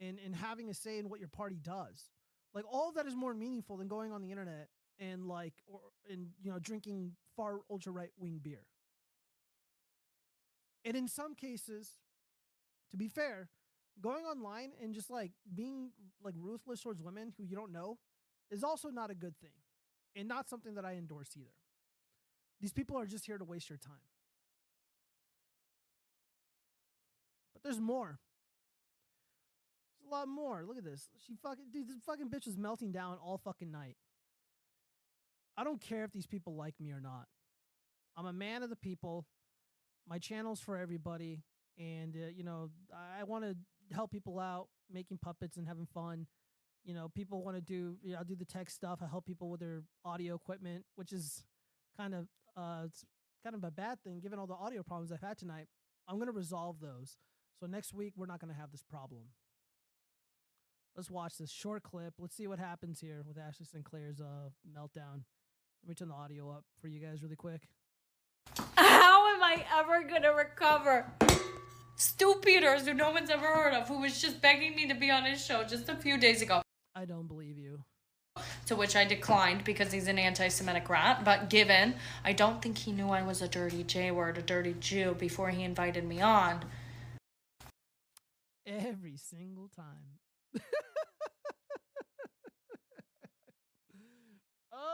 and 0.00 0.18
and 0.24 0.34
having 0.34 0.70
a 0.70 0.74
say 0.74 0.98
in 0.98 1.08
what 1.08 1.18
your 1.18 1.28
party 1.28 1.58
does. 1.60 2.10
Like 2.54 2.64
all 2.70 2.88
of 2.88 2.94
that 2.96 3.06
is 3.06 3.14
more 3.14 3.34
meaningful 3.34 3.76
than 3.76 3.88
going 3.88 4.12
on 4.12 4.22
the 4.22 4.30
internet 4.30 4.68
and 5.00 5.26
like 5.26 5.54
or 5.66 5.80
and 6.08 6.28
you 6.42 6.52
know 6.52 6.58
drinking 6.58 7.12
far 7.36 7.60
ultra 7.70 7.90
right 7.90 8.10
wing 8.18 8.38
beer. 8.42 8.66
And 10.84 10.96
in 10.96 11.08
some 11.08 11.34
cases, 11.34 11.98
to 12.90 12.96
be 12.96 13.08
fair, 13.08 13.48
going 14.00 14.24
online 14.24 14.70
and 14.82 14.94
just 14.94 15.10
like 15.10 15.32
being 15.54 15.90
like 16.22 16.34
ruthless 16.36 16.80
towards 16.80 17.02
women 17.02 17.32
who 17.36 17.44
you 17.44 17.56
don't 17.56 17.72
know 17.72 17.98
is 18.50 18.64
also 18.64 18.88
not 18.88 19.10
a 19.10 19.14
good 19.14 19.36
thing 19.38 19.50
and 20.16 20.28
not 20.28 20.48
something 20.48 20.74
that 20.74 20.84
I 20.84 20.92
endorse 20.94 21.30
either. 21.36 21.50
These 22.60 22.72
people 22.72 22.98
are 22.98 23.06
just 23.06 23.26
here 23.26 23.38
to 23.38 23.44
waste 23.44 23.70
your 23.70 23.78
time. 23.78 23.94
But 27.54 27.62
there's 27.62 27.80
more. 27.80 28.18
There's 29.98 30.10
a 30.10 30.14
lot 30.14 30.28
more. 30.28 30.64
Look 30.66 30.78
at 30.78 30.84
this. 30.84 31.08
She 31.26 31.36
fucking 31.42 31.66
dude, 31.72 31.88
this 31.88 31.96
fucking 32.04 32.28
bitch 32.28 32.46
was 32.46 32.56
melting 32.56 32.92
down 32.92 33.18
all 33.22 33.38
fucking 33.38 33.70
night. 33.70 33.96
I 35.60 35.64
don't 35.64 35.78
care 35.78 36.04
if 36.04 36.12
these 36.12 36.26
people 36.26 36.56
like 36.56 36.72
me 36.80 36.90
or 36.90 37.00
not. 37.00 37.26
I'm 38.16 38.24
a 38.24 38.32
man 38.32 38.62
of 38.62 38.70
the 38.70 38.76
people. 38.76 39.26
My 40.08 40.18
channel's 40.18 40.58
for 40.58 40.78
everybody, 40.78 41.42
and 41.78 42.16
uh, 42.16 42.28
you 42.34 42.44
know 42.44 42.70
I, 42.94 43.20
I 43.20 43.24
want 43.24 43.44
to 43.44 43.54
help 43.94 44.10
people 44.10 44.38
out, 44.38 44.68
making 44.90 45.18
puppets 45.18 45.58
and 45.58 45.68
having 45.68 45.84
fun. 45.84 46.26
You 46.82 46.94
know, 46.94 47.10
people 47.14 47.44
want 47.44 47.58
to 47.58 47.60
do. 47.60 47.98
You 48.02 48.14
know, 48.14 48.20
I 48.20 48.24
do 48.24 48.34
the 48.34 48.46
tech 48.46 48.70
stuff. 48.70 49.00
I 49.02 49.06
help 49.06 49.26
people 49.26 49.50
with 49.50 49.60
their 49.60 49.82
audio 50.02 50.34
equipment, 50.34 50.86
which 50.94 51.12
is 51.12 51.44
kind 51.94 52.14
of 52.14 52.28
uh, 52.56 52.84
it's 52.86 53.04
kind 53.44 53.54
of 53.54 53.62
a 53.62 53.70
bad 53.70 54.02
thing 54.02 54.20
given 54.20 54.38
all 54.38 54.46
the 54.46 54.54
audio 54.54 54.82
problems 54.82 55.12
I've 55.12 55.20
had 55.20 55.36
tonight. 55.36 55.66
I'm 56.08 56.18
gonna 56.18 56.32
resolve 56.32 56.80
those. 56.80 57.18
So 57.60 57.66
next 57.66 57.92
week 57.92 58.14
we're 58.16 58.24
not 58.24 58.40
gonna 58.40 58.54
have 58.54 58.72
this 58.72 58.82
problem. 58.82 59.24
Let's 60.96 61.10
watch 61.10 61.36
this 61.36 61.50
short 61.50 61.82
clip. 61.82 62.14
Let's 62.18 62.34
see 62.34 62.46
what 62.46 62.58
happens 62.58 62.98
here 62.98 63.22
with 63.28 63.36
Ashley 63.36 63.66
St. 63.66 63.84
Clair's 63.84 64.22
uh 64.22 64.48
meltdown. 64.74 65.24
Let 65.82 65.88
me 65.88 65.94
turn 65.94 66.08
the 66.08 66.14
audio 66.14 66.50
up 66.50 66.64
for 66.80 66.88
you 66.88 67.00
guys 67.00 67.22
really 67.22 67.36
quick. 67.36 67.62
How 68.76 69.34
am 69.34 69.42
I 69.42 69.64
ever 69.78 70.02
gonna 70.04 70.32
recover? 70.34 71.06
Stew 71.96 72.40
Peters, 72.42 72.86
who 72.86 72.94
no 72.94 73.10
one's 73.10 73.30
ever 73.30 73.46
heard 73.46 73.74
of, 73.74 73.88
who 73.88 74.00
was 74.00 74.20
just 74.20 74.40
begging 74.40 74.74
me 74.74 74.86
to 74.88 74.94
be 74.94 75.10
on 75.10 75.24
his 75.24 75.44
show 75.44 75.64
just 75.64 75.88
a 75.88 75.96
few 75.96 76.18
days 76.18 76.42
ago. 76.42 76.62
I 76.94 77.04
don't 77.04 77.26
believe 77.26 77.58
you. 77.58 77.84
To 78.66 78.76
which 78.76 78.94
I 78.96 79.04
declined 79.04 79.64
because 79.64 79.92
he's 79.92 80.08
an 80.08 80.18
anti 80.18 80.48
Semitic 80.48 80.88
rat. 80.88 81.24
But 81.24 81.50
given 81.50 81.94
I 82.24 82.32
don't 82.32 82.62
think 82.62 82.78
he 82.78 82.92
knew 82.92 83.08
I 83.08 83.22
was 83.22 83.42
a 83.42 83.48
dirty 83.48 83.82
J 83.82 84.10
word, 84.10 84.38
a 84.38 84.42
dirty 84.42 84.74
Jew, 84.80 85.14
before 85.18 85.50
he 85.50 85.62
invited 85.64 86.04
me 86.04 86.20
on, 86.20 86.64
Every 88.66 89.16
single 89.16 89.68
time. 89.68 90.18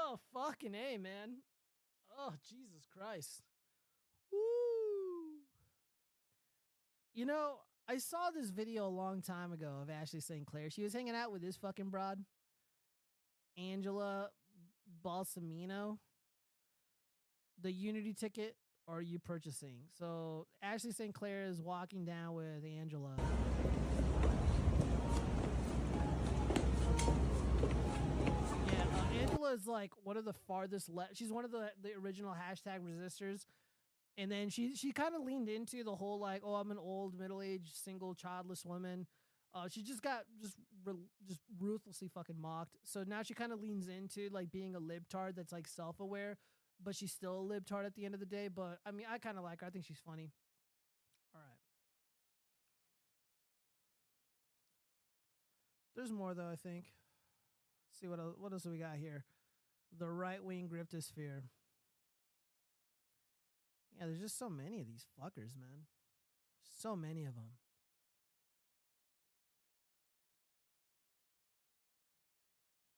oh, 0.07 0.19
fucking 0.33 0.75
A, 0.75 0.99
man. 0.99 1.39
Oh, 2.19 2.33
Jesus 2.49 2.87
Christ. 2.97 3.43
Woo. 4.33 4.39
You 7.15 7.27
know, 7.27 7.57
I 7.89 7.99
saw 7.99 8.31
this 8.35 8.51
video 8.51 8.87
a 8.87 8.89
long 8.89 9.23
time 9.23 9.53
ago 9.53 9.81
of 9.83 9.91
Ashley 9.91 10.21
St. 10.21 10.47
Clair. 10.47 10.71
She 10.71 10.83
was 10.83 10.93
hanging 10.93 11.15
out 11.15 11.33
with 11.33 11.43
this 11.43 11.57
fucking 11.57 11.91
broad, 11.91 12.25
Angela 13.59 14.31
Belcamino. 15.05 15.99
The 17.63 17.73
Unity 17.73 18.13
ticket 18.13 18.57
are 18.89 19.03
you 19.03 19.19
purchasing? 19.19 19.77
So 19.99 20.47
Ashley 20.63 20.93
St. 20.93 21.15
Clair 21.15 21.45
is 21.45 21.61
walking 21.61 22.05
down 22.05 22.35
with 22.35 22.65
Angela. 22.65 23.17
Is 29.49 29.67
like 29.67 29.93
one 30.03 30.17
of 30.17 30.25
the 30.25 30.33
farthest 30.33 30.89
left. 30.89 31.17
She's 31.17 31.33
one 31.33 31.45
of 31.45 31.51
the 31.51 31.71
the 31.83 31.93
original 31.95 32.35
hashtag 32.35 32.81
resistors, 32.81 33.47
and 34.19 34.31
then 34.31 34.49
she 34.49 34.75
she 34.75 34.93
kind 34.93 35.15
of 35.15 35.23
leaned 35.23 35.49
into 35.49 35.85
the 35.85 35.95
whole 35.95 36.19
like, 36.19 36.43
oh, 36.45 36.55
I'm 36.55 36.71
an 36.71 36.79
old 36.79 37.19
middle 37.19 37.43
aged 37.43 37.75
single 37.77 38.15
childless 38.15 38.65
woman. 38.65 39.07
Uh, 39.55 39.69
she 39.69 39.83
just 39.83 40.03
got 40.03 40.25
just 40.41 40.57
re- 40.85 40.95
just 41.27 41.41
ruthlessly 41.59 42.09
fucking 42.09 42.41
mocked. 42.41 42.77
So 42.85 43.05
now 43.07 43.23
she 43.23 43.35
kind 43.35 43.53
of 43.53 43.61
leans 43.61 43.89
into 43.89 44.29
like 44.31 44.51
being 44.51 44.75
a 44.75 44.81
libtard 44.81 45.37
that's 45.37 45.53
like 45.53 45.67
self 45.67 46.01
aware, 46.01 46.37
but 46.83 46.95
she's 46.95 47.13
still 47.13 47.41
a 47.41 47.61
libtard 47.61 47.87
at 47.87 47.95
the 47.95 48.05
end 48.05 48.15
of 48.15 48.21
the 48.21 48.27
day. 48.27 48.49
But 48.49 48.81
I 48.85 48.91
mean, 48.91 49.07
I 49.11 49.19
kind 49.19 49.39
of 49.39 49.45
like 49.45 49.61
her. 49.61 49.67
I 49.67 49.71
think 49.71 49.87
she's 49.87 50.01
funny. 50.05 50.33
All 51.35 51.41
right. 51.41 51.59
There's 55.95 56.13
more 56.13 56.35
though. 56.35 56.51
I 56.51 56.57
think. 56.57 56.87
Let's 57.89 58.01
see 58.01 58.09
what 58.09 58.19
else, 58.19 58.35
what 58.39 58.53
else 58.53 58.67
we 58.67 58.77
got 58.77 58.97
here? 58.97 59.25
The 59.99 60.09
right 60.09 60.43
wing 60.43 60.69
griftosphere. 60.73 61.43
Yeah, 63.99 64.07
there's 64.07 64.21
just 64.21 64.39
so 64.39 64.51
many 64.51 64.81
of 64.81 64.87
these 64.87 65.07
fuckers, 65.19 65.57
man. 65.59 65.87
So 66.79 66.95
many 66.95 67.25
of 67.25 67.35
them. 67.35 67.53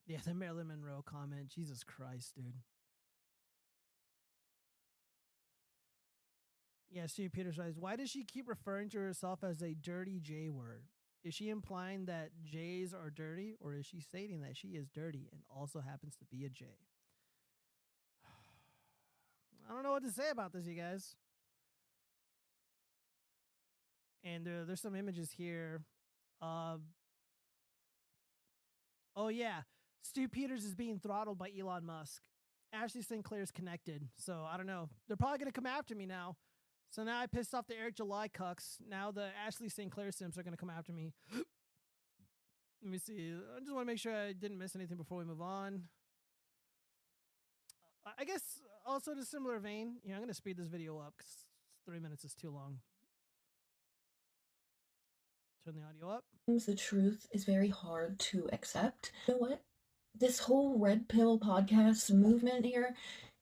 Yeah, 0.06 0.18
the 0.24 0.34
Marilyn 0.34 0.68
Monroe 0.68 1.04
comment. 1.04 1.48
Jesus 1.48 1.84
Christ, 1.84 2.34
dude. 2.34 2.62
Yeah, 6.90 7.06
Steve 7.06 7.32
Peters 7.32 7.56
says, 7.56 7.78
why 7.78 7.96
does 7.96 8.08
she 8.08 8.24
keep 8.24 8.48
referring 8.48 8.88
to 8.90 8.98
herself 8.98 9.44
as 9.44 9.62
a 9.62 9.74
dirty 9.74 10.18
J 10.20 10.48
word? 10.48 10.84
Is 11.24 11.34
she 11.34 11.48
implying 11.50 12.06
that 12.06 12.30
J's 12.44 12.94
are 12.94 13.10
dirty, 13.10 13.56
or 13.60 13.74
is 13.74 13.86
she 13.86 14.00
stating 14.00 14.40
that 14.42 14.56
she 14.56 14.68
is 14.68 14.88
dirty 14.88 15.28
and 15.32 15.42
also 15.54 15.80
happens 15.80 16.16
to 16.16 16.24
be 16.24 16.44
a 16.44 16.48
J? 16.48 16.66
I 19.68 19.74
don't 19.74 19.82
know 19.82 19.92
what 19.92 20.04
to 20.04 20.12
say 20.12 20.30
about 20.30 20.52
this, 20.52 20.66
you 20.66 20.74
guys. 20.74 21.16
And 24.24 24.46
there, 24.46 24.64
there's 24.64 24.80
some 24.80 24.94
images 24.94 25.30
here. 25.32 25.82
Uh, 26.40 26.76
oh, 29.16 29.28
yeah. 29.28 29.62
Stew 30.02 30.28
Peters 30.28 30.64
is 30.64 30.74
being 30.74 30.98
throttled 30.98 31.38
by 31.38 31.50
Elon 31.58 31.84
Musk. 31.84 32.22
Ashley 32.72 33.02
St. 33.02 33.24
Clair's 33.24 33.50
connected. 33.50 34.08
So 34.16 34.46
I 34.48 34.56
don't 34.56 34.66
know. 34.66 34.88
They're 35.06 35.16
probably 35.16 35.38
going 35.38 35.50
to 35.50 35.52
come 35.52 35.66
after 35.66 35.94
me 35.94 36.06
now. 36.06 36.36
So 36.90 37.04
now 37.04 37.20
I 37.20 37.26
pissed 37.26 37.54
off 37.54 37.66
the 37.66 37.76
Eric 37.76 37.96
July 37.96 38.28
cucks. 38.28 38.76
Now 38.88 39.10
the 39.10 39.28
Ashley 39.46 39.68
St. 39.68 39.90
Clair 39.90 40.10
Sims 40.10 40.38
are 40.38 40.42
going 40.42 40.54
to 40.54 40.60
come 40.60 40.70
after 40.70 40.92
me. 40.92 41.12
Let 42.82 42.92
me 42.92 42.98
see. 42.98 43.34
I 43.56 43.60
just 43.60 43.72
want 43.72 43.86
to 43.86 43.92
make 43.92 43.98
sure 43.98 44.14
I 44.14 44.32
didn't 44.32 44.58
miss 44.58 44.76
anything 44.76 44.96
before 44.96 45.18
we 45.18 45.24
move 45.24 45.42
on. 45.42 45.82
I 48.18 48.24
guess 48.24 48.60
also 48.86 49.12
in 49.12 49.18
a 49.18 49.24
similar 49.24 49.58
vein, 49.58 49.96
you 50.02 50.10
know, 50.10 50.16
I'm 50.16 50.22
going 50.22 50.28
to 50.28 50.34
speed 50.34 50.56
this 50.56 50.68
video 50.68 50.98
up 50.98 51.14
because 51.18 51.30
three 51.84 51.98
minutes 51.98 52.24
is 52.24 52.34
too 52.34 52.50
long. 52.50 52.78
Turn 55.64 55.74
the 55.74 55.86
audio 55.86 56.16
up. 56.16 56.24
the 56.46 56.74
truth 56.74 57.26
is 57.32 57.44
very 57.44 57.68
hard 57.68 58.18
to 58.20 58.48
accept. 58.52 59.12
You 59.26 59.34
know 59.34 59.40
what? 59.40 59.62
This 60.14 60.38
whole 60.38 60.78
red 60.78 61.08
pill 61.08 61.38
podcast 61.38 62.10
movement 62.10 62.64
here, 62.64 62.94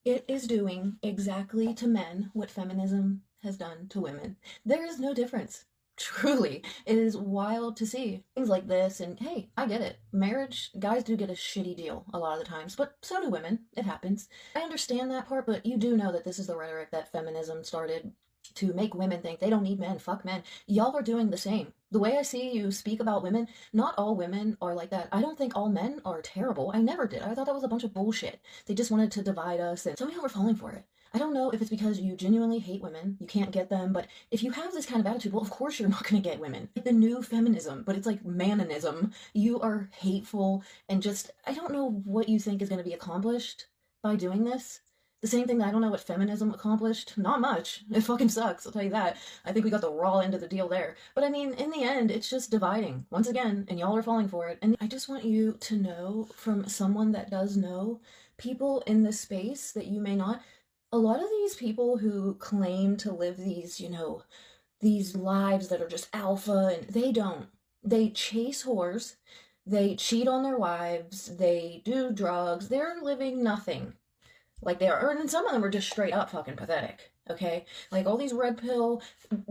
it 0.04 0.24
is 0.26 0.46
doing 0.46 0.96
exactly 1.02 1.72
to 1.74 1.86
men 1.86 2.30
what 2.32 2.50
feminism 2.50 3.22
has 3.46 3.56
done 3.56 3.88
to 3.88 4.00
women. 4.00 4.36
There 4.64 4.84
is 4.84 5.00
no 5.00 5.14
difference. 5.14 5.64
Truly, 5.96 6.62
it 6.84 6.98
is 6.98 7.16
wild 7.16 7.78
to 7.78 7.86
see 7.86 8.22
things 8.34 8.50
like 8.50 8.68
this. 8.68 9.00
And 9.00 9.18
hey, 9.18 9.48
I 9.56 9.66
get 9.66 9.80
it. 9.80 9.98
Marriage, 10.12 10.70
guys 10.78 11.02
do 11.02 11.16
get 11.16 11.30
a 11.30 11.34
shitty 11.34 11.74
deal 11.74 12.04
a 12.12 12.18
lot 12.18 12.38
of 12.38 12.44
the 12.44 12.50
times, 12.50 12.76
but 12.76 12.96
so 13.00 13.20
do 13.22 13.30
women. 13.30 13.60
It 13.74 13.86
happens. 13.86 14.28
I 14.54 14.60
understand 14.60 15.10
that 15.10 15.26
part, 15.26 15.46
but 15.46 15.64
you 15.64 15.78
do 15.78 15.96
know 15.96 16.12
that 16.12 16.24
this 16.24 16.38
is 16.38 16.48
the 16.48 16.56
rhetoric 16.56 16.90
that 16.90 17.10
feminism 17.10 17.64
started 17.64 18.12
to 18.54 18.72
make 18.74 18.94
women 18.94 19.20
think 19.20 19.40
they 19.40 19.50
don't 19.50 19.62
need 19.62 19.80
men, 19.80 19.98
fuck 19.98 20.24
men. 20.24 20.42
Y'all 20.66 20.96
are 20.96 21.02
doing 21.02 21.30
the 21.30 21.36
same. 21.36 21.72
The 21.90 21.98
way 21.98 22.16
I 22.16 22.22
see 22.22 22.52
you 22.52 22.70
speak 22.70 23.00
about 23.00 23.22
women, 23.22 23.48
not 23.72 23.94
all 23.96 24.16
women 24.16 24.56
are 24.60 24.74
like 24.74 24.90
that. 24.90 25.08
I 25.12 25.20
don't 25.20 25.38
think 25.38 25.56
all 25.56 25.68
men 25.68 26.00
are 26.04 26.20
terrible. 26.20 26.70
I 26.74 26.80
never 26.80 27.06
did. 27.06 27.22
I 27.22 27.34
thought 27.34 27.46
that 27.46 27.54
was 27.54 27.64
a 27.64 27.68
bunch 27.68 27.84
of 27.84 27.94
bullshit. 27.94 28.40
They 28.66 28.74
just 28.74 28.90
wanted 28.90 29.12
to 29.12 29.22
divide 29.22 29.60
us, 29.60 29.86
and 29.86 29.96
some 29.96 30.08
of 30.08 30.14
y'all 30.14 30.26
are 30.26 30.30
falling 30.30 30.56
for 30.56 30.72
it. 30.72 30.84
I 31.16 31.18
don't 31.18 31.32
know 31.32 31.48
if 31.48 31.62
it's 31.62 31.70
because 31.70 31.98
you 31.98 32.14
genuinely 32.14 32.58
hate 32.58 32.82
women, 32.82 33.16
you 33.18 33.26
can't 33.26 33.50
get 33.50 33.70
them, 33.70 33.90
but 33.90 34.06
if 34.30 34.42
you 34.42 34.50
have 34.50 34.74
this 34.74 34.84
kind 34.84 35.00
of 35.00 35.06
attitude, 35.06 35.32
well, 35.32 35.40
of 35.40 35.48
course 35.48 35.80
you're 35.80 35.88
not 35.96 36.02
going 36.06 36.22
to 36.22 36.28
get 36.28 36.38
women. 36.38 36.68
The 36.74 36.92
new 36.92 37.22
feminism, 37.22 37.84
but 37.86 37.96
it's 37.96 38.06
like 38.06 38.22
manism. 38.22 39.14
You 39.32 39.58
are 39.60 39.88
hateful 39.96 40.62
and 40.90 41.00
just, 41.02 41.30
I 41.46 41.54
don't 41.54 41.72
know 41.72 42.02
what 42.04 42.28
you 42.28 42.38
think 42.38 42.60
is 42.60 42.68
going 42.68 42.82
to 42.82 42.84
be 42.84 42.92
accomplished 42.92 43.64
by 44.02 44.16
doing 44.16 44.44
this. 44.44 44.82
The 45.22 45.28
same 45.28 45.46
thing 45.46 45.56
that 45.56 45.68
I 45.68 45.70
don't 45.70 45.80
know 45.80 45.90
what 45.90 46.02
feminism 46.02 46.52
accomplished. 46.52 47.16
Not 47.16 47.40
much. 47.40 47.84
It 47.90 48.02
fucking 48.02 48.28
sucks, 48.28 48.66
I'll 48.66 48.72
tell 48.72 48.82
you 48.82 48.90
that. 48.90 49.16
I 49.46 49.52
think 49.52 49.64
we 49.64 49.70
got 49.70 49.80
the 49.80 49.90
raw 49.90 50.18
end 50.18 50.34
of 50.34 50.42
the 50.42 50.46
deal 50.46 50.68
there. 50.68 50.96
But 51.14 51.24
I 51.24 51.30
mean, 51.30 51.54
in 51.54 51.70
the 51.70 51.82
end, 51.82 52.10
it's 52.10 52.28
just 52.28 52.50
dividing. 52.50 53.06
Once 53.08 53.26
again, 53.26 53.64
and 53.70 53.78
y'all 53.78 53.96
are 53.96 54.02
falling 54.02 54.28
for 54.28 54.48
it. 54.48 54.58
And 54.60 54.76
I 54.82 54.86
just 54.86 55.08
want 55.08 55.24
you 55.24 55.56
to 55.60 55.76
know 55.76 56.28
from 56.34 56.68
someone 56.68 57.12
that 57.12 57.30
does 57.30 57.56
know 57.56 58.00
people 58.36 58.82
in 58.86 59.02
this 59.02 59.20
space 59.20 59.72
that 59.72 59.86
you 59.86 59.98
may 59.98 60.14
not 60.14 60.42
a 60.96 60.98
lot 60.98 61.22
of 61.22 61.28
these 61.28 61.54
people 61.54 61.98
who 61.98 62.34
claim 62.36 62.96
to 62.96 63.12
live 63.12 63.36
these, 63.36 63.78
you 63.78 63.90
know, 63.90 64.22
these 64.80 65.14
lives 65.14 65.68
that 65.68 65.82
are 65.82 65.88
just 65.88 66.08
alpha 66.14 66.74
and 66.74 66.88
they 66.88 67.12
don't. 67.12 67.48
They 67.84 68.08
chase 68.08 68.64
whores, 68.64 69.16
they 69.66 69.94
cheat 69.94 70.26
on 70.26 70.42
their 70.42 70.56
wives, 70.56 71.36
they 71.36 71.82
do 71.84 72.10
drugs, 72.10 72.68
they're 72.68 72.96
living 73.02 73.42
nothing. 73.42 73.92
Like 74.62 74.78
they 74.78 74.88
are, 74.88 75.10
and 75.10 75.30
some 75.30 75.46
of 75.46 75.52
them 75.52 75.62
are 75.62 75.70
just 75.70 75.90
straight 75.90 76.14
up 76.14 76.30
fucking 76.30 76.56
pathetic. 76.56 77.12
Okay, 77.28 77.66
like 77.90 78.06
all 78.06 78.16
these 78.16 78.32
red 78.32 78.56
pill 78.56 79.02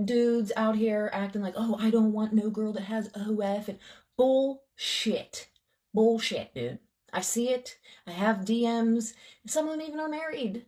dudes 0.03 0.51
out 0.57 0.75
here 0.75 1.11
acting 1.13 1.43
like, 1.43 1.53
oh, 1.55 1.77
I 1.79 1.91
don't 1.91 2.11
want 2.11 2.33
no 2.33 2.49
girl 2.49 2.73
that 2.73 2.83
has 2.83 3.11
OF 3.13 3.69
and 3.69 3.77
bullshit, 4.17 5.47
bullshit, 5.93 6.55
dude. 6.55 6.79
I 7.13 7.21
see 7.21 7.49
it. 7.49 7.77
I 8.07 8.11
have 8.11 8.37
DMs. 8.39 9.13
Some 9.45 9.67
of 9.67 9.71
them 9.77 9.81
even 9.87 9.99
are 9.99 10.09
married. 10.09 10.65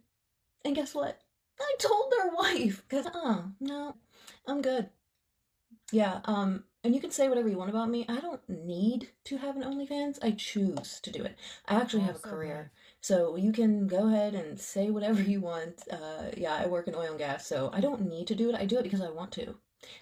And 0.65 0.75
guess 0.75 0.93
what? 0.93 1.21
I 1.59 1.75
told 1.79 2.11
their 2.11 2.31
wife 2.37 2.83
because 2.87 3.07
uh 3.07 3.43
no, 3.59 3.95
I'm 4.47 4.61
good. 4.61 4.89
Yeah, 5.91 6.19
um, 6.25 6.65
and 6.83 6.93
you 6.93 6.99
can 6.99 7.11
say 7.11 7.29
whatever 7.29 7.47
you 7.47 7.57
want 7.57 7.69
about 7.69 7.89
me. 7.89 8.05
I 8.09 8.19
don't 8.19 8.41
need 8.49 9.09
to 9.25 9.37
have 9.37 9.55
an 9.55 9.63
OnlyFans. 9.63 10.19
I 10.21 10.31
choose 10.31 10.99
to 11.01 11.11
do 11.11 11.23
it. 11.23 11.37
I 11.67 11.75
actually 11.75 12.03
have 12.03 12.17
a 12.17 12.19
career, 12.19 12.71
so 12.99 13.37
you 13.37 13.53
can 13.53 13.87
go 13.87 14.07
ahead 14.07 14.35
and 14.35 14.59
say 14.59 14.89
whatever 14.89 15.21
you 15.21 15.39
want. 15.39 15.83
Uh, 15.89 16.31
yeah, 16.35 16.55
I 16.55 16.67
work 16.67 16.87
in 16.87 16.95
oil 16.95 17.11
and 17.11 17.17
gas, 17.17 17.47
so 17.47 17.69
I 17.73 17.79
don't 17.79 18.07
need 18.07 18.27
to 18.27 18.35
do 18.35 18.49
it. 18.49 18.55
I 18.55 18.65
do 18.65 18.77
it 18.77 18.83
because 18.83 19.01
I 19.01 19.09
want 19.09 19.31
to. 19.33 19.55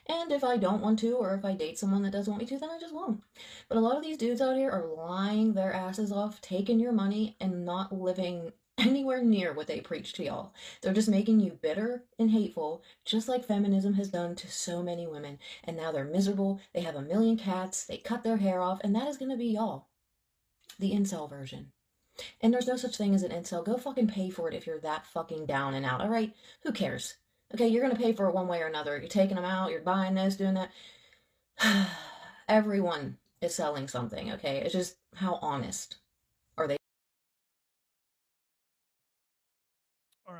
And 0.07 0.31
if 0.31 0.43
I 0.43 0.57
don't 0.57 0.81
want 0.81 0.99
to, 0.99 1.15
or 1.17 1.35
if 1.35 1.45
I 1.45 1.53
date 1.53 1.77
someone 1.77 2.01
that 2.03 2.11
doesn't 2.11 2.31
want 2.31 2.41
me 2.41 2.47
to, 2.47 2.57
then 2.57 2.69
I 2.69 2.79
just 2.79 2.93
won't. 2.93 3.21
But 3.67 3.77
a 3.77 3.81
lot 3.81 3.97
of 3.97 4.03
these 4.03 4.17
dudes 4.17 4.41
out 4.41 4.55
here 4.55 4.71
are 4.71 4.87
lying 4.87 5.53
their 5.53 5.73
asses 5.73 6.11
off, 6.11 6.41
taking 6.41 6.79
your 6.79 6.93
money, 6.93 7.35
and 7.39 7.65
not 7.65 7.93
living 7.93 8.53
anywhere 8.77 9.23
near 9.23 9.53
what 9.53 9.67
they 9.67 9.79
preach 9.79 10.13
to 10.13 10.23
y'all. 10.23 10.53
They're 10.81 10.93
just 10.93 11.09
making 11.09 11.39
you 11.39 11.57
bitter 11.61 12.03
and 12.19 12.31
hateful, 12.31 12.83
just 13.05 13.27
like 13.27 13.45
feminism 13.45 13.93
has 13.93 14.09
done 14.09 14.35
to 14.35 14.51
so 14.51 14.83
many 14.83 15.07
women. 15.07 15.39
And 15.63 15.77
now 15.77 15.91
they're 15.91 16.05
miserable, 16.05 16.59
they 16.73 16.81
have 16.81 16.95
a 16.95 17.01
million 17.01 17.37
cats, 17.37 17.85
they 17.85 17.97
cut 17.97 18.23
their 18.23 18.37
hair 18.37 18.59
off, 18.61 18.81
and 18.83 18.93
that 18.95 19.07
is 19.07 19.17
gonna 19.17 19.37
be 19.37 19.47
y'all. 19.47 19.87
The 20.79 20.91
incel 20.91 21.29
version. 21.29 21.71
And 22.41 22.53
there's 22.53 22.67
no 22.67 22.77
such 22.77 22.97
thing 22.97 23.13
as 23.13 23.23
an 23.23 23.31
incel. 23.31 23.65
Go 23.65 23.77
fucking 23.77 24.07
pay 24.07 24.29
for 24.29 24.47
it 24.47 24.53
if 24.53 24.65
you're 24.65 24.79
that 24.79 25.05
fucking 25.07 25.45
down 25.45 25.73
and 25.73 25.85
out, 25.85 26.01
alright? 26.01 26.33
Who 26.63 26.71
cares? 26.71 27.15
Okay, 27.53 27.67
you're 27.67 27.83
gonna 27.83 27.95
pay 27.95 28.13
for 28.13 28.27
it 28.27 28.35
one 28.35 28.47
way 28.47 28.61
or 28.61 28.67
another. 28.67 28.97
You're 28.97 29.07
taking 29.07 29.35
them 29.35 29.45
out, 29.45 29.71
you're 29.71 29.81
buying 29.81 30.15
this, 30.15 30.35
doing 30.35 30.55
that. 30.55 30.71
Everyone 32.49 33.17
is 33.41 33.55
selling 33.55 33.87
something, 33.87 34.33
okay? 34.33 34.57
It's 34.57 34.73
just 34.73 34.97
how 35.15 35.39
honest 35.41 35.97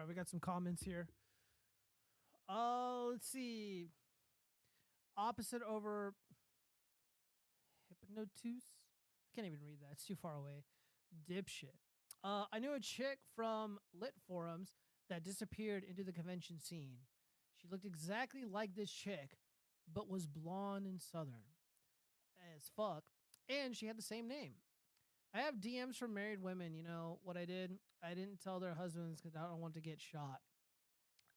right, 0.06 0.10
we 0.10 0.16
got 0.16 0.30
some 0.30 0.40
comments 0.40 0.84
here. 0.84 1.08
Uh, 2.48 3.06
let's 3.12 3.28
see. 3.28 3.90
Opposite 5.18 5.62
over 5.68 6.14
hypnotus. 7.90 8.64
I 8.64 9.36
can't 9.36 9.48
even 9.48 9.60
read 9.66 9.80
that. 9.82 9.94
It's 9.94 10.06
too 10.06 10.16
far 10.16 10.36
away. 10.36 10.64
Dipshit. 11.30 11.78
Uh, 12.24 12.46
I 12.52 12.60
knew 12.60 12.74
a 12.74 12.80
chick 12.80 13.20
from 13.36 13.80
lit 14.00 14.14
forums 14.28 14.74
that 15.10 15.24
disappeared 15.24 15.84
into 15.88 16.04
the 16.04 16.12
convention 16.12 16.60
scene. 16.60 16.98
She 17.56 17.68
looked 17.72 17.86
exactly 17.86 18.44
like 18.46 18.76
this 18.76 18.92
chick, 18.92 19.38
but 19.92 20.10
was 20.10 20.28
blonde 20.28 20.86
and 20.86 21.02
southern 21.02 21.46
as 22.56 22.70
fuck, 22.76 23.04
and 23.50 23.76
she 23.76 23.88
had 23.88 23.98
the 23.98 24.04
same 24.04 24.28
name. 24.28 24.54
I 25.36 25.40
have 25.40 25.56
DMs 25.56 25.98
from 25.98 26.14
married 26.14 26.42
women. 26.42 26.74
You 26.74 26.84
know 26.84 27.20
what 27.24 27.36
I 27.36 27.44
did? 27.44 27.72
I 28.02 28.14
didn't 28.14 28.42
tell 28.42 28.60
their 28.60 28.74
husbands 28.74 29.20
because 29.20 29.36
I 29.36 29.42
don't 29.50 29.60
want 29.60 29.74
to 29.74 29.82
get 29.82 30.00
shot. 30.00 30.40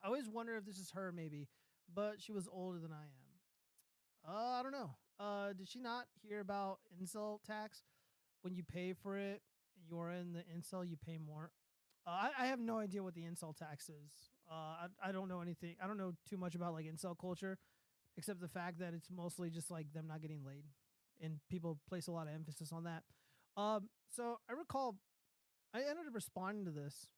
I 0.02 0.06
always 0.06 0.28
wonder 0.28 0.56
if 0.56 0.64
this 0.64 0.78
is 0.78 0.92
her, 0.92 1.10
maybe, 1.10 1.48
but 1.92 2.20
she 2.20 2.30
was 2.30 2.48
older 2.52 2.78
than 2.78 2.92
I 2.92 3.02
am. 3.02 4.32
Uh, 4.32 4.60
I 4.60 4.62
don't 4.62 4.72
know. 4.72 4.90
Uh, 5.18 5.52
did 5.52 5.68
she 5.68 5.80
not 5.80 6.04
hear 6.22 6.38
about 6.38 6.78
incel 7.02 7.42
tax? 7.44 7.82
When 8.42 8.54
you 8.54 8.62
pay 8.62 8.92
for 8.92 9.18
it 9.18 9.42
you're 9.88 10.10
in 10.10 10.32
the 10.32 10.44
incel, 10.56 10.88
you 10.88 10.96
pay 10.96 11.18
more. 11.18 11.50
Uh, 12.06 12.10
I, 12.10 12.30
I 12.40 12.46
have 12.46 12.60
no 12.60 12.78
idea 12.78 13.02
what 13.02 13.14
the 13.14 13.22
incel 13.22 13.56
tax 13.56 13.88
is. 13.88 14.12
Uh, 14.50 14.54
I, 14.54 14.86
I 15.08 15.12
don't 15.12 15.28
know 15.28 15.40
anything. 15.40 15.76
I 15.82 15.86
don't 15.86 15.98
know 15.98 16.14
too 16.28 16.36
much 16.36 16.54
about 16.54 16.72
like 16.72 16.86
incel 16.86 17.16
culture, 17.18 17.58
except 18.16 18.40
the 18.40 18.48
fact 18.48 18.78
that 18.80 18.94
it's 18.94 19.08
mostly 19.10 19.50
just 19.50 19.70
like 19.70 19.92
them 19.92 20.06
not 20.06 20.22
getting 20.22 20.44
laid, 20.44 20.64
and 21.20 21.38
people 21.50 21.78
place 21.88 22.06
a 22.06 22.12
lot 22.12 22.26
of 22.26 22.34
emphasis 22.34 22.72
on 22.72 22.84
that. 22.84 23.02
Um, 23.58 23.88
so 24.14 24.38
I 24.48 24.52
recall 24.52 24.96
I 25.74 25.80
ended 25.80 26.06
up 26.06 26.14
responding 26.14 26.64
to 26.64 26.70
this. 26.70 27.08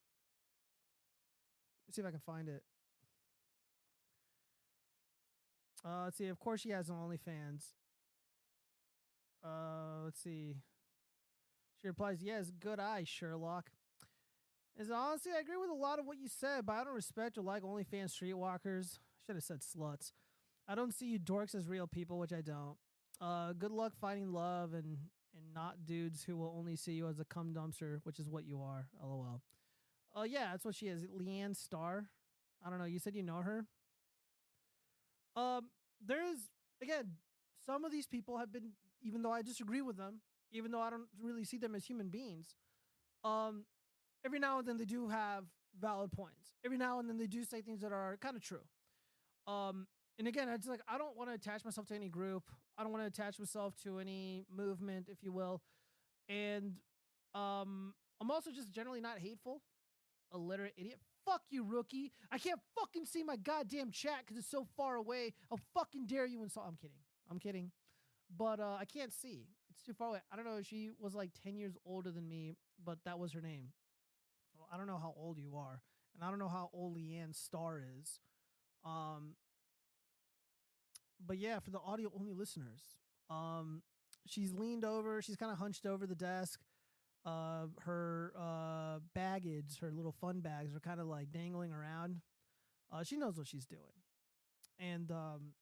Let's 1.87 1.97
see 1.97 2.03
if 2.03 2.09
I 2.09 2.11
can 2.11 2.21
find 2.21 2.49
it. 2.49 2.63
Uh, 5.85 6.05
let's 6.05 6.17
see. 6.17 6.29
Of 6.29 6.39
course, 6.39 6.63
she 6.63 6.71
has 6.71 6.89
an 6.89 6.97
OnlyFans. 6.97 7.75
Uh, 9.45 10.05
let's 10.05 10.21
see. 10.21 10.57
She 11.81 11.89
replies, 11.89 12.23
"Yes, 12.23 12.51
good 12.51 12.81
eye, 12.81 13.05
Sherlock." 13.05 13.71
Is 14.79 14.91
honestly, 14.91 15.33
I 15.37 15.41
agree 15.41 15.57
with 15.57 15.71
a 15.71 15.75
lot 15.75 15.99
of 15.99 16.07
what 16.07 16.19
you 16.19 16.29
said, 16.29 16.65
but 16.65 16.73
I 16.73 16.85
don't 16.85 16.95
respect 16.95 17.37
or 17.37 17.43
like 17.43 17.63
OnlyFans 17.63 18.15
streetwalkers. 18.17 18.99
Should 19.27 19.37
have 19.37 19.45
said 19.45 19.61
sluts. 19.61 20.13
I 20.67 20.75
don't 20.75 20.95
see 20.95 21.07
you 21.07 21.19
dorks 21.19 21.55
as 21.55 21.69
real 21.69 21.87
people, 21.87 22.19
which 22.19 22.33
I 22.33 22.41
don't. 22.41 22.77
Uh, 23.21 23.53
good 23.53 23.73
luck 23.73 23.93
finding 24.01 24.33
love 24.33 24.73
and 24.73 24.97
and 25.35 25.55
not 25.55 25.85
dudes 25.87 26.23
who 26.23 26.37
will 26.37 26.55
only 26.57 26.77
see 26.77 26.93
you 26.93 27.09
as 27.09 27.21
a 27.21 27.25
cum 27.25 27.55
dumpster, 27.55 28.01
which 28.05 28.19
is 28.19 28.29
what 28.29 28.45
you 28.47 28.61
are. 28.63 28.87
LOL. 29.03 29.43
Oh 30.15 30.25
yeah, 30.25 30.49
that's 30.51 30.65
what 30.65 30.75
she 30.75 30.89
is. 30.89 31.05
Leanne 31.05 31.57
Starr. 31.57 32.07
I 32.65 32.71
don't 32.71 32.79
know. 32.79 32.85
You 32.85 32.99
said 32.99 33.15
you 33.15 33.23
know 33.23 33.43
her. 33.43 33.67
Um, 35.37 35.71
there 36.05 36.23
is 36.25 36.39
again, 36.83 37.13
some 37.65 37.85
of 37.85 37.93
these 37.93 38.07
people 38.07 38.39
have 38.39 38.53
been, 38.53 38.73
even 39.03 39.23
though 39.23 39.33
I 39.33 39.43
disagree 39.43 39.83
with 39.83 39.97
them, 39.97 40.21
even 40.53 40.71
though 40.71 40.81
I 40.81 40.91
don't 40.91 41.09
really 41.23 41.45
see 41.45 41.59
them 41.59 41.75
as 41.75 41.85
human 41.85 42.09
beings, 42.09 42.57
um, 43.25 43.65
every 44.25 44.39
now 44.39 44.59
and 44.59 44.67
then 44.67 44.77
they 44.77 44.85
do 44.85 45.09
have 45.09 45.45
valid 45.79 46.13
points. 46.13 46.55
Every 46.65 46.79
now 46.79 46.99
and 46.99 47.09
then 47.09 47.17
they 47.17 47.27
do 47.27 47.45
say 47.45 47.61
things 47.61 47.81
that 47.83 47.93
are 47.93 48.19
kind 48.21 48.37
of 48.37 48.43
true. 48.43 48.63
Um, 49.47 49.87
and 50.19 50.29
again, 50.29 50.49
it's 50.49 50.67
like 50.67 50.81
I 50.89 50.99
don't 50.99 51.17
want 51.17 51.31
to 51.31 51.35
attach 51.35 51.65
myself 51.65 51.87
to 51.89 51.95
any 51.95 52.09
group. 52.09 52.45
I 52.79 52.83
don't 52.83 52.93
want 52.93 53.03
to 53.05 53.09
attach 53.09 53.39
myself 53.39 53.75
to 53.85 53.99
any 53.99 54.45
movement, 54.55 55.09
if 55.11 55.23
you 55.23 55.33
will. 55.33 55.63
And 56.29 56.75
um, 57.35 57.95
I'm 58.21 58.31
also 58.31 58.51
just 58.51 58.71
generally 58.71 59.01
not 59.01 59.19
hateful. 59.19 59.63
Illiterate 60.33 60.75
idiot. 60.77 60.99
Fuck 61.25 61.43
you, 61.51 61.65
rookie. 61.65 62.13
I 62.31 62.39
can't 62.39 62.61
fucking 62.79 63.05
see 63.05 63.23
my 63.23 63.37
goddamn 63.37 63.91
chat 63.91 64.21
because 64.21 64.39
it's 64.39 64.51
so 64.51 64.67
far 64.77 64.97
away. 64.97 65.33
How 65.51 65.57
fucking 65.75 66.07
dare 66.07 66.27
you 66.27 66.43
insult? 66.43 66.67
I'm 66.69 66.77
kidding. 66.77 66.97
I'm 67.31 67.39
kidding. 67.39 67.71
But 68.37 68.61
uh, 68.61 68.77
I 68.79 68.85
can't 68.85 69.13
see. 69.13 69.49
It's 69.71 69.83
too 69.83 69.93
far 69.93 70.09
away. 70.09 70.21
I 70.33 70.37
don't 70.37 70.45
know. 70.45 70.63
She 70.63 70.91
was 70.99 71.15
like 71.15 71.31
10 71.43 71.57
years 71.57 71.77
older 71.85 72.11
than 72.11 72.29
me, 72.29 72.57
but 72.85 72.99
that 73.05 73.19
was 73.19 73.33
her 73.33 73.41
name. 73.41 73.69
Well, 74.57 74.69
I 74.73 74.77
don't 74.77 74.87
know 74.87 74.99
how 75.01 75.15
old 75.17 75.39
you 75.39 75.57
are. 75.57 75.83
And 76.15 76.25
I 76.25 76.31
don't 76.31 76.39
know 76.39 76.49
how 76.49 76.71
old 76.73 76.97
Leanne 76.97 77.35
Starr 77.35 77.83
is. 78.01 78.21
Um, 78.85 79.35
but 81.25 81.39
yeah, 81.39 81.59
for 81.59 81.71
the 81.71 81.81
audio 81.81 82.11
only 82.19 82.33
listeners, 82.33 82.81
um, 83.29 83.83
she's 84.27 84.53
leaned 84.53 84.85
over. 84.85 85.23
She's 85.23 85.37
kind 85.37 85.53
of 85.53 85.59
hunched 85.59 85.87
over 85.87 86.07
the 86.07 86.15
desk. 86.15 86.61
Uh, 87.25 87.67
her 87.81 88.33
uh, 88.39 88.99
baggage, 89.15 89.79
her 89.81 89.91
little 89.91 90.15
fun 90.21 90.41
bags, 90.41 90.75
are 90.75 90.81
kind 90.81 91.01
of 91.01 91.07
like 91.07 91.31
dangling 91.31 91.73
around. 91.73 92.21
Uh, 92.93 93.03
she 93.05 93.17
knows 93.17 93.37
what 93.37 93.47
she's 93.47 93.67
doing, 93.67 93.81
and 94.79 95.11
um, 95.11 95.53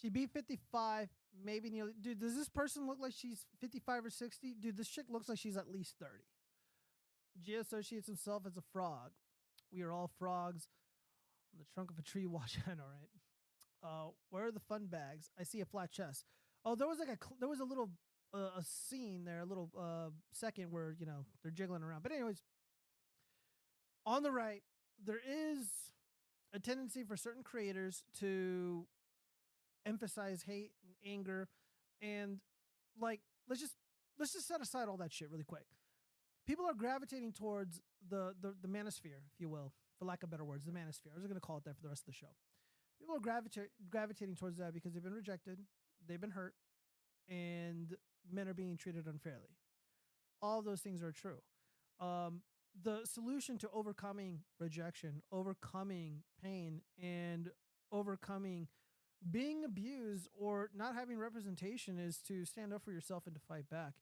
she 0.00 0.08
beat 0.08 0.30
fifty 0.30 0.58
five, 0.72 1.08
maybe 1.44 1.70
nearly. 1.70 1.92
Dude, 2.00 2.18
does 2.18 2.34
this 2.34 2.48
person 2.48 2.86
look 2.86 2.98
like 3.00 3.12
she's 3.16 3.46
fifty 3.60 3.78
five 3.78 4.04
or 4.04 4.10
sixty? 4.10 4.54
Dude, 4.58 4.76
this 4.76 4.88
chick 4.88 5.06
looks 5.08 5.28
like 5.28 5.38
she's 5.38 5.56
at 5.56 5.70
least 5.70 5.94
thirty. 6.00 6.24
Gia 7.40 7.60
associates 7.60 8.06
himself 8.06 8.42
as 8.46 8.56
a 8.56 8.62
frog. 8.72 9.12
We 9.72 9.82
are 9.82 9.92
all 9.92 10.10
frogs 10.18 10.68
on 11.54 11.58
the 11.58 11.66
trunk 11.72 11.90
of 11.90 11.98
a 11.98 12.02
tree. 12.02 12.26
Watch, 12.26 12.58
I 12.66 12.74
know, 12.74 12.84
right? 12.84 13.08
Uh, 13.82 14.10
where 14.30 14.46
are 14.46 14.52
the 14.52 14.60
fun 14.60 14.86
bags? 14.86 15.30
I 15.38 15.42
see 15.44 15.60
a 15.60 15.64
flat 15.64 15.90
chest. 15.92 16.24
Oh, 16.64 16.74
there 16.74 16.88
was 16.88 16.98
like 16.98 17.08
a 17.08 17.18
there 17.38 17.48
was 17.48 17.60
a 17.60 17.64
little 17.64 17.90
uh, 18.34 18.58
a 18.58 18.64
scene 18.64 19.24
there, 19.24 19.40
a 19.40 19.44
little 19.44 19.70
uh 19.78 20.10
second 20.32 20.70
where 20.70 20.94
you 20.98 21.06
know 21.06 21.26
they're 21.42 21.52
jiggling 21.52 21.82
around. 21.82 22.02
But 22.02 22.12
anyways, 22.12 22.42
on 24.06 24.22
the 24.22 24.30
right, 24.30 24.62
there 25.04 25.20
is 25.26 25.66
a 26.54 26.58
tendency 26.58 27.02
for 27.04 27.16
certain 27.16 27.42
creators 27.42 28.02
to 28.20 28.86
emphasize 29.84 30.44
hate 30.46 30.72
and 30.82 30.94
anger 31.12 31.48
and 32.00 32.38
like 32.98 33.20
let's 33.48 33.60
just 33.60 33.74
let's 34.18 34.32
just 34.32 34.48
set 34.48 34.60
aside 34.60 34.88
all 34.88 34.96
that 34.96 35.12
shit 35.12 35.30
really 35.30 35.44
quick. 35.44 35.66
People 36.46 36.66
are 36.66 36.74
gravitating 36.74 37.32
towards 37.32 37.80
the 38.08 38.34
the, 38.40 38.54
the 38.60 38.68
manosphere, 38.68 39.20
if 39.32 39.40
you 39.40 39.48
will, 39.48 39.72
for 39.98 40.04
lack 40.04 40.22
of 40.22 40.30
better 40.30 40.44
words, 40.44 40.66
the 40.66 40.72
manosphere. 40.72 41.12
I 41.12 41.16
was 41.16 41.26
going 41.26 41.34
to 41.34 41.40
call 41.40 41.58
it 41.58 41.64
that 41.64 41.76
for 41.76 41.82
the 41.82 41.88
rest 41.88 42.02
of 42.02 42.06
the 42.06 42.12
show. 42.12 42.34
People 42.98 43.16
are 43.16 43.20
gravita- 43.20 43.68
gravitating 43.90 44.36
towards 44.36 44.58
that 44.58 44.72
because 44.72 44.92
they've 44.92 45.02
been 45.02 45.14
rejected, 45.14 45.58
they've 46.06 46.20
been 46.20 46.30
hurt, 46.30 46.54
and 47.28 47.96
men 48.30 48.48
are 48.48 48.54
being 48.54 48.76
treated 48.76 49.06
unfairly. 49.06 49.56
All 50.42 50.62
those 50.62 50.80
things 50.80 51.02
are 51.02 51.12
true. 51.12 51.38
Um, 52.00 52.42
the 52.82 53.00
solution 53.04 53.56
to 53.58 53.68
overcoming 53.72 54.40
rejection, 54.58 55.22
overcoming 55.30 56.22
pain, 56.42 56.82
and 57.00 57.50
overcoming 57.92 58.68
being 59.30 59.64
abused 59.64 60.28
or 60.38 60.70
not 60.74 60.94
having 60.94 61.18
representation 61.18 61.98
is 61.98 62.18
to 62.18 62.44
stand 62.44 62.72
up 62.72 62.84
for 62.84 62.92
yourself 62.92 63.26
and 63.26 63.34
to 63.34 63.40
fight 63.40 63.70
back 63.70 63.94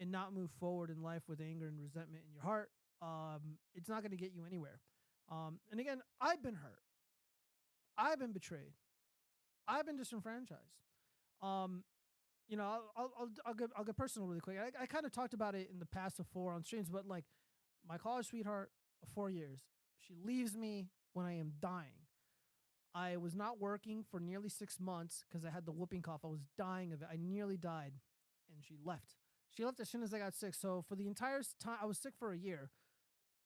and 0.00 0.10
not 0.10 0.32
move 0.32 0.50
forward 0.58 0.90
in 0.90 1.02
life 1.02 1.22
with 1.28 1.40
anger 1.40 1.68
and 1.68 1.78
resentment 1.78 2.24
in 2.26 2.32
your 2.32 2.42
heart. 2.42 2.70
Um, 3.02 3.58
it's 3.74 3.88
not 3.88 4.02
going 4.02 4.10
to 4.10 4.16
get 4.16 4.32
you 4.34 4.44
anywhere. 4.46 4.80
Um, 5.30 5.58
and 5.70 5.80
again, 5.80 6.00
I've 6.20 6.42
been 6.42 6.54
hurt. 6.54 6.82
I've 7.98 8.18
been 8.18 8.32
betrayed. 8.32 8.72
I've 9.66 9.86
been 9.86 9.96
disenfranchised. 9.96 10.60
Um, 11.42 11.82
you 12.48 12.56
know, 12.56 12.64
I'll, 12.96 13.12
I'll, 13.18 13.28
I'll, 13.44 13.54
get, 13.54 13.70
I'll 13.76 13.84
get 13.84 13.96
personal 13.96 14.28
really 14.28 14.40
quick. 14.40 14.56
I, 14.58 14.82
I 14.82 14.86
kind 14.86 15.04
of 15.04 15.12
talked 15.12 15.34
about 15.34 15.54
it 15.54 15.68
in 15.72 15.78
the 15.78 15.86
past 15.86 16.16
before 16.16 16.52
on 16.52 16.62
streams, 16.62 16.88
but 16.88 17.06
like 17.06 17.24
my 17.88 17.98
college 17.98 18.26
sweetheart 18.26 18.70
of 19.02 19.08
four 19.14 19.30
years, 19.30 19.60
she 19.98 20.14
leaves 20.24 20.56
me 20.56 20.86
when 21.12 21.26
I 21.26 21.38
am 21.38 21.52
dying. 21.60 22.06
I 22.94 23.16
was 23.16 23.34
not 23.34 23.60
working 23.60 24.04
for 24.10 24.20
nearly 24.20 24.48
six 24.48 24.78
months 24.80 25.24
because 25.28 25.44
I 25.44 25.50
had 25.50 25.66
the 25.66 25.72
whooping 25.72 26.02
cough. 26.02 26.20
I 26.24 26.28
was 26.28 26.46
dying 26.56 26.92
of 26.92 27.02
it. 27.02 27.08
I 27.12 27.16
nearly 27.18 27.56
died, 27.56 27.92
and 28.54 28.64
she 28.64 28.76
left. 28.84 29.16
She 29.50 29.64
left 29.64 29.80
as 29.80 29.88
soon 29.90 30.02
as 30.02 30.14
I 30.14 30.18
got 30.18 30.34
sick. 30.34 30.54
So 30.54 30.84
for 30.88 30.94
the 30.94 31.06
entire 31.06 31.42
time, 31.60 31.76
I 31.82 31.86
was 31.86 31.98
sick 31.98 32.14
for 32.18 32.32
a 32.32 32.38
year. 32.38 32.70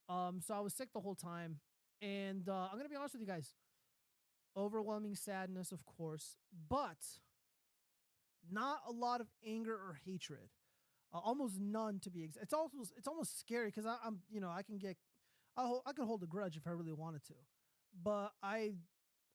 Um, 0.09 0.41
so 0.45 0.55
I 0.55 0.61
was 0.61 0.75
sick 0.75 0.89
the 0.93 1.01
whole 1.01 1.15
time, 1.15 1.59
and 2.03 2.49
uh, 2.49 2.69
I'm 2.71 2.77
gonna 2.77 2.89
be 2.89 2.97
honest 2.97 3.15
with 3.15 3.23
you 3.23 3.27
guys. 3.27 3.55
Overwhelming 4.57 5.15
sadness, 5.15 5.71
of 5.71 5.85
course, 5.87 6.37
but 6.69 6.99
not 8.51 8.79
a 8.89 8.93
lot 8.93 9.21
of 9.21 9.29
anger 9.47 9.75
or 9.75 9.99
hatred. 10.05 10.51
Uh, 11.13 11.19
almost 11.19 11.61
none, 11.61 11.99
to 12.01 12.11
be 12.11 12.23
exact. 12.25 12.45
It's 12.45 12.55
almost 12.55 12.93
it's 12.97 13.07
almost 13.09 13.39
scary 13.39 13.67
because 13.67 13.87
I'm 13.87 14.21
you 14.31 14.41
know 14.41 14.51
I 14.51 14.63
can 14.63 14.79
get 14.79 14.97
I 15.57 15.63
ho- 15.63 15.83
I 15.87 15.93
could 15.93 16.07
hold 16.07 16.23
a 16.23 16.27
grudge 16.27 16.57
if 16.57 16.67
I 16.67 16.71
really 16.71 16.93
wanted 16.93 17.25
to, 17.27 17.35
but 18.03 18.33
I 18.43 18.73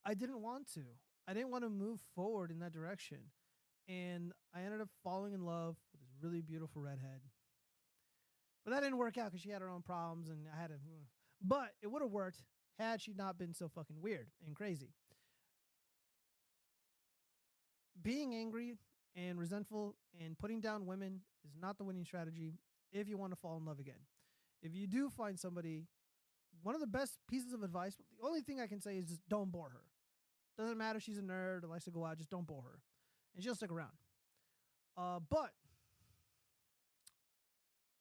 I 0.05 0.13
didn't 0.13 0.41
want 0.41 0.72
to. 0.74 0.82
I 1.28 1.34
didn't 1.34 1.49
want 1.49 1.63
to 1.63 1.70
move 1.70 1.99
forward 2.16 2.51
in 2.51 2.59
that 2.59 2.72
direction, 2.72 3.18
and 3.89 4.32
I 4.53 4.61
ended 4.61 4.82
up 4.82 4.89
falling 5.03 5.34
in 5.34 5.41
love 5.45 5.76
with 5.91 6.01
this 6.01 6.11
really 6.22 6.41
beautiful 6.41 6.82
redhead. 6.82 7.22
But 8.63 8.72
that 8.72 8.82
didn't 8.82 8.97
work 8.97 9.18
out 9.18 9.26
because 9.26 9.41
she 9.41 9.49
had 9.49 9.61
her 9.61 9.70
own 9.70 9.82
problems, 9.82 10.30
and 10.30 10.47
I 10.55 10.59
had 10.59 10.68
to. 10.70 10.76
But 11.41 11.72
it 11.82 11.88
would 11.91 12.01
have 12.01 12.11
worked 12.11 12.43
had 12.78 13.02
she 13.02 13.14
not 13.14 13.38
been 13.38 13.54
so 13.54 13.68
fucking 13.68 14.02
weird 14.02 14.28
and 14.46 14.56
crazy. 14.56 14.90
Being 18.02 18.36
angry 18.36 18.76
and 19.16 19.40
resentful 19.40 19.96
and 20.24 20.38
putting 20.38 20.60
down 20.60 20.86
women 20.86 21.22
is 21.46 21.56
not 21.60 21.78
the 21.78 21.84
winning 21.84 22.06
strategy 22.06 22.54
if 22.92 23.08
you 23.08 23.18
want 23.18 23.32
to 23.32 23.38
fall 23.38 23.58
in 23.58 23.66
love 23.66 23.80
again. 23.80 23.96
If 24.62 24.76
you 24.76 24.88
do 24.88 25.10
find 25.10 25.40
somebody, 25.40 25.86
one 26.64 26.76
of 26.76 26.82
the 26.82 26.88
best 26.88 27.18
pieces 27.30 27.54
of 27.54 27.64
advice, 27.64 27.96
the 27.96 28.26
only 28.26 28.42
thing 28.42 28.60
I 28.60 28.68
can 28.68 28.82
say 28.82 28.98
is 28.98 29.06
just 29.06 29.22
don't 29.30 29.52
bore 29.52 29.70
her. 29.70 29.84
Doesn't 30.58 30.78
matter 30.78 30.98
if 30.98 31.04
she's 31.04 31.18
a 31.18 31.22
nerd 31.22 31.64
or 31.64 31.68
likes 31.68 31.86
to 31.86 31.92
go 31.92 32.06
out, 32.06 32.18
just 32.18 32.30
don't 32.30 32.48
bore 32.48 32.62
her. 32.64 32.80
And 33.36 33.44
she'll 33.44 33.56
stick 33.56 33.72
around. 33.72 33.92
Uh, 34.98 35.20
but 35.30 35.52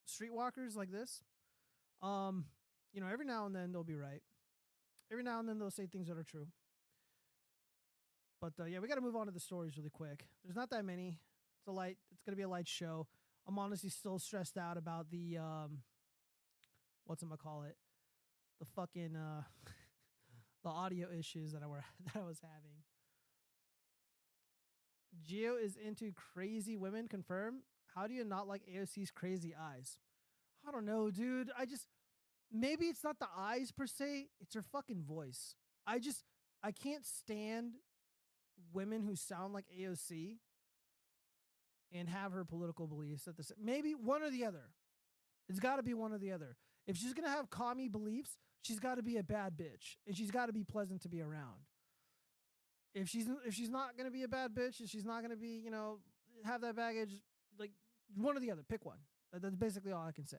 streetwalkers 0.09 0.77
like 0.77 0.91
this, 0.91 1.22
um, 2.03 2.45
you 2.93 3.01
know, 3.01 3.09
every 3.12 3.27
now 3.27 3.47
and 3.47 3.55
then 3.55 3.72
they'll 3.72 3.83
be 3.83 3.97
right. 3.97 4.22
Every 5.14 5.22
now 5.22 5.38
and 5.38 5.48
then 5.48 5.60
they'll 5.60 5.70
say 5.70 5.86
things 5.86 6.08
that 6.08 6.18
are 6.18 6.24
true. 6.24 6.48
But 8.40 8.54
uh, 8.58 8.64
yeah, 8.64 8.80
we 8.80 8.88
got 8.88 8.96
to 8.96 9.00
move 9.00 9.14
on 9.14 9.26
to 9.26 9.32
the 9.32 9.38
stories 9.38 9.76
really 9.76 9.90
quick. 9.90 10.26
There's 10.42 10.56
not 10.56 10.70
that 10.70 10.84
many. 10.84 11.20
It's 11.60 11.68
a 11.68 11.70
light. 11.70 11.98
It's 12.10 12.24
gonna 12.24 12.34
be 12.34 12.42
a 12.42 12.48
light 12.48 12.66
show. 12.66 13.06
I'm 13.46 13.56
honestly 13.56 13.90
still 13.90 14.18
stressed 14.18 14.58
out 14.58 14.76
about 14.76 15.12
the 15.12 15.38
um, 15.38 15.82
what's 17.06 17.22
I'm 17.22 17.28
gonna 17.28 17.38
call 17.38 17.62
it, 17.62 17.76
the 18.58 18.66
fucking 18.74 19.14
uh, 19.14 19.42
the 20.64 20.68
audio 20.70 21.06
issues 21.16 21.52
that 21.52 21.62
I 21.62 21.68
were 21.68 21.84
that 22.06 22.20
I 22.20 22.26
was 22.26 22.40
having. 22.42 22.78
Geo 25.24 25.54
is 25.54 25.76
into 25.76 26.10
crazy 26.34 26.76
women. 26.76 27.06
Confirm. 27.06 27.58
How 27.94 28.08
do 28.08 28.14
you 28.14 28.24
not 28.24 28.48
like 28.48 28.62
AOC's 28.66 29.12
crazy 29.12 29.54
eyes? 29.54 29.96
I 30.66 30.72
don't 30.72 30.84
know, 30.84 31.12
dude. 31.12 31.52
I 31.56 31.66
just 31.66 31.86
maybe 32.53 32.86
it's 32.86 33.05
not 33.05 33.18
the 33.18 33.28
eyes 33.36 33.72
per 33.72 33.86
se. 33.86 34.28
It's 34.40 34.55
her 34.55 34.62
fucking 34.62 35.03
voice. 35.03 35.55
I 35.86 35.99
just 35.99 36.24
I 36.62 36.72
can't 36.72 37.05
stand 37.05 37.74
women 38.72 39.03
who 39.03 39.16
sound 39.16 39.53
like 39.53 39.66
AOC 39.78 40.38
and 41.92 42.09
have 42.09 42.32
her 42.32 42.45
political 42.45 42.86
beliefs 42.86 43.28
at 43.28 43.36
the 43.36 43.42
same. 43.42 43.59
Maybe 43.62 43.95
one 43.95 44.22
or 44.22 44.30
the 44.30 44.45
other. 44.45 44.70
It's 45.49 45.61
got 45.61 45.76
to 45.76 45.82
be 45.82 45.95
one 45.95 46.12
or 46.12 46.18
the 46.18 46.32
other. 46.32 46.57
If 46.86 46.97
she's 46.97 47.14
gonna 47.14 47.28
have 47.28 47.51
commie 47.51 47.88
beliefs, 47.88 48.36
she's 48.62 48.78
got 48.78 48.97
to 48.97 49.03
be 49.03 49.16
a 49.16 49.22
bad 49.22 49.55
bitch, 49.57 49.97
and 50.07 50.16
she's 50.16 50.30
got 50.30 50.47
to 50.47 50.53
be 50.53 50.64
pleasant 50.64 51.03
to 51.03 51.09
be 51.09 51.20
around. 51.20 51.64
If 52.95 53.09
she's 53.09 53.26
if 53.47 53.55
she's 53.55 53.70
not 53.70 53.97
gonna 53.97 54.11
be 54.11 54.22
a 54.22 54.28
bad 54.28 54.55
bitch, 54.55 54.80
if 54.80 54.88
she's 54.88 55.05
not 55.05 55.22
gonna 55.22 55.36
be, 55.36 55.61
you 55.64 55.70
know, 55.70 55.99
have 56.45 56.61
that 56.61 56.76
baggage, 56.76 57.16
like 57.59 57.72
one 58.16 58.36
or 58.36 58.40
the 58.40 58.51
other, 58.51 58.62
pick 58.62 58.84
one. 58.84 58.99
That's 59.32 59.57
basically 59.57 59.92
all 59.92 60.07
I 60.07 60.12
can 60.12 60.26
say. 60.26 60.38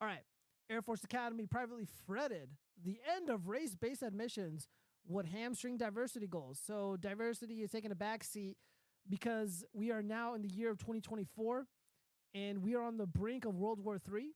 All 0.00 0.08
right. 0.08 0.24
Air 0.70 0.82
Force 0.82 1.04
Academy 1.04 1.46
privately 1.46 1.86
fretted 2.06 2.48
the 2.82 2.98
end 3.16 3.30
of 3.30 3.48
race 3.48 3.74
based 3.74 4.02
admissions 4.02 4.68
would 5.06 5.26
hamstring 5.26 5.76
diversity 5.76 6.26
goals. 6.26 6.60
So 6.64 6.96
diversity 6.98 7.62
is 7.62 7.70
taking 7.70 7.90
a 7.90 7.96
back 7.96 8.24
seat 8.24 8.56
because 9.08 9.64
we 9.72 9.90
are 9.90 10.02
now 10.02 10.34
in 10.34 10.42
the 10.42 10.48
year 10.48 10.70
of 10.70 10.78
2024 10.78 11.66
and 12.34 12.62
we 12.62 12.74
are 12.74 12.82
on 12.82 12.96
the 12.96 13.06
brink 13.06 13.44
of 13.44 13.56
World 13.56 13.80
War 13.80 14.00
III. 14.12 14.30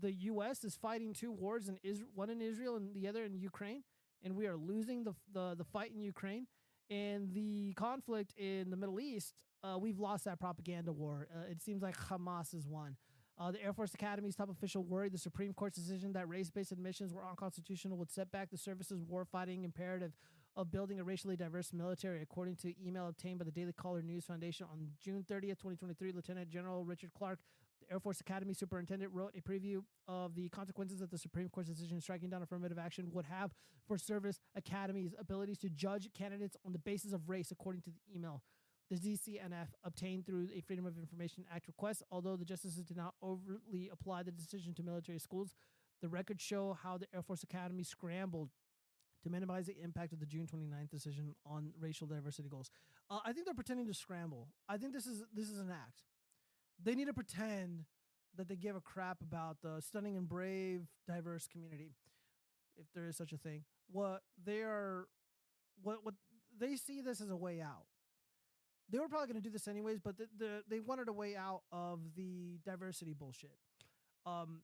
The 0.00 0.12
U.S. 0.12 0.64
is 0.64 0.74
fighting 0.74 1.12
two 1.12 1.30
wars, 1.30 1.68
in 1.68 1.78
Israel, 1.82 2.08
one 2.14 2.30
in 2.30 2.40
Israel 2.40 2.76
and 2.76 2.94
the 2.94 3.06
other 3.08 3.24
in 3.24 3.34
Ukraine, 3.34 3.82
and 4.24 4.34
we 4.34 4.46
are 4.46 4.56
losing 4.56 5.04
the, 5.04 5.14
the, 5.32 5.54
the 5.56 5.64
fight 5.64 5.92
in 5.94 6.00
Ukraine. 6.00 6.46
And 6.90 7.32
the 7.32 7.72
conflict 7.74 8.34
in 8.36 8.70
the 8.70 8.76
Middle 8.76 9.00
East, 9.00 9.34
uh, 9.62 9.78
we've 9.78 9.98
lost 9.98 10.24
that 10.24 10.40
propaganda 10.40 10.92
war. 10.92 11.28
Uh, 11.34 11.50
it 11.50 11.62
seems 11.62 11.82
like 11.82 11.96
Hamas 11.96 12.52
has 12.52 12.66
won. 12.66 12.96
Uh, 13.38 13.50
the 13.50 13.62
Air 13.62 13.72
Force 13.72 13.94
Academy's 13.94 14.36
top 14.36 14.50
official 14.50 14.84
worried 14.84 15.12
the 15.12 15.18
Supreme 15.18 15.52
Court's 15.52 15.76
decision 15.76 16.12
that 16.12 16.28
race 16.28 16.50
based 16.50 16.70
admissions 16.70 17.12
were 17.12 17.26
unconstitutional 17.26 17.96
would 17.96 18.10
set 18.10 18.30
back 18.30 18.50
the 18.50 18.58
service's 18.58 19.02
warfighting 19.02 19.64
imperative 19.64 20.12
of 20.54 20.70
building 20.70 21.00
a 21.00 21.04
racially 21.04 21.34
diverse 21.34 21.72
military, 21.72 22.20
according 22.20 22.56
to 22.56 22.74
email 22.86 23.08
obtained 23.08 23.38
by 23.38 23.44
the 23.44 23.50
Daily 23.50 23.72
Caller 23.72 24.02
News 24.02 24.24
Foundation 24.26 24.66
on 24.70 24.88
June 25.00 25.24
30th, 25.28 25.58
2023. 25.58 26.12
Lieutenant 26.12 26.50
General 26.50 26.84
Richard 26.84 27.10
Clark, 27.16 27.38
the 27.80 27.90
Air 27.90 28.00
Force 28.00 28.20
Academy 28.20 28.52
superintendent, 28.52 29.10
wrote 29.14 29.32
a 29.34 29.40
preview 29.40 29.82
of 30.06 30.34
the 30.34 30.50
consequences 30.50 31.00
that 31.00 31.10
the 31.10 31.16
Supreme 31.16 31.48
Court's 31.48 31.70
decision 31.70 32.02
striking 32.02 32.28
down 32.28 32.42
affirmative 32.42 32.78
action 32.78 33.08
would 33.12 33.24
have 33.24 33.52
for 33.88 33.96
service 33.96 34.40
academies' 34.54 35.14
abilities 35.18 35.56
to 35.58 35.70
judge 35.70 36.10
candidates 36.12 36.56
on 36.66 36.72
the 36.72 36.78
basis 36.78 37.14
of 37.14 37.30
race, 37.30 37.50
according 37.50 37.80
to 37.80 37.90
the 37.90 38.14
email 38.14 38.42
the 38.90 38.96
DCNF 38.96 39.68
obtained 39.84 40.26
through 40.26 40.48
a 40.54 40.60
Freedom 40.60 40.86
of 40.86 40.98
Information 40.98 41.44
Act 41.54 41.66
request. 41.66 42.02
Although 42.10 42.36
the 42.36 42.44
justices 42.44 42.84
did 42.84 42.96
not 42.96 43.14
overtly 43.22 43.88
apply 43.92 44.22
the 44.22 44.30
decision 44.30 44.74
to 44.74 44.82
military 44.82 45.18
schools, 45.18 45.54
the 46.00 46.08
records 46.08 46.42
show 46.42 46.76
how 46.82 46.98
the 46.98 47.06
Air 47.14 47.22
Force 47.22 47.42
Academy 47.42 47.84
scrambled 47.84 48.50
to 49.22 49.30
minimize 49.30 49.66
the 49.66 49.76
impact 49.82 50.12
of 50.12 50.20
the 50.20 50.26
June 50.26 50.46
29th 50.46 50.90
decision 50.90 51.34
on 51.46 51.72
racial 51.80 52.06
diversity 52.06 52.48
goals. 52.48 52.70
Uh, 53.08 53.20
I 53.24 53.32
think 53.32 53.46
they're 53.46 53.54
pretending 53.54 53.86
to 53.86 53.94
scramble. 53.94 54.48
I 54.68 54.76
think 54.78 54.92
this 54.92 55.06
is 55.06 55.22
this 55.34 55.48
is 55.48 55.58
an 55.58 55.70
act. 55.70 56.02
They 56.82 56.94
need 56.94 57.06
to 57.06 57.14
pretend 57.14 57.84
that 58.36 58.48
they 58.48 58.56
give 58.56 58.74
a 58.74 58.80
crap 58.80 59.18
about 59.22 59.58
the 59.62 59.80
stunning 59.80 60.16
and 60.16 60.28
brave 60.28 60.88
diverse 61.06 61.46
community, 61.46 61.92
if 62.76 62.86
there 62.94 63.06
is 63.06 63.16
such 63.16 63.32
a 63.32 63.36
thing. 63.36 63.64
What 63.90 64.22
they 64.42 64.62
are, 64.62 65.06
what 65.82 66.04
what 66.04 66.14
they 66.58 66.76
see 66.76 67.00
this 67.00 67.20
as 67.20 67.30
a 67.30 67.36
way 67.36 67.60
out 67.60 67.86
they 68.92 68.98
were 68.98 69.08
probably 69.08 69.26
going 69.26 69.42
to 69.42 69.48
do 69.48 69.50
this 69.50 69.66
anyways, 69.66 69.98
but 69.98 70.18
the, 70.18 70.26
the 70.38 70.62
they 70.68 70.78
wanted 70.78 71.08
a 71.08 71.12
way 71.12 71.34
out 71.34 71.62
of 71.72 72.00
the 72.14 72.58
diversity 72.64 73.14
bullshit. 73.14 73.56
Um, 74.26 74.60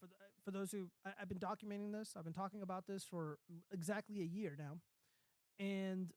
for 0.00 0.06
the, 0.06 0.14
for 0.44 0.50
those 0.52 0.70
who 0.70 0.88
I, 1.04 1.10
I've 1.20 1.28
been 1.28 1.38
documenting 1.38 1.92
this, 1.92 2.14
I've 2.16 2.24
been 2.24 2.32
talking 2.32 2.62
about 2.62 2.86
this 2.86 3.04
for 3.04 3.38
exactly 3.72 4.20
a 4.20 4.24
year 4.24 4.56
now, 4.56 4.78
and 5.58 6.12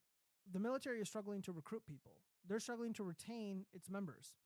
the 0.50 0.60
military 0.60 1.00
is 1.00 1.08
struggling 1.08 1.42
to 1.42 1.52
recruit 1.52 1.82
people. 1.86 2.12
They're 2.48 2.60
struggling 2.60 2.94
to 2.94 3.02
retain 3.02 3.66
its 3.74 3.90
members. 3.90 4.36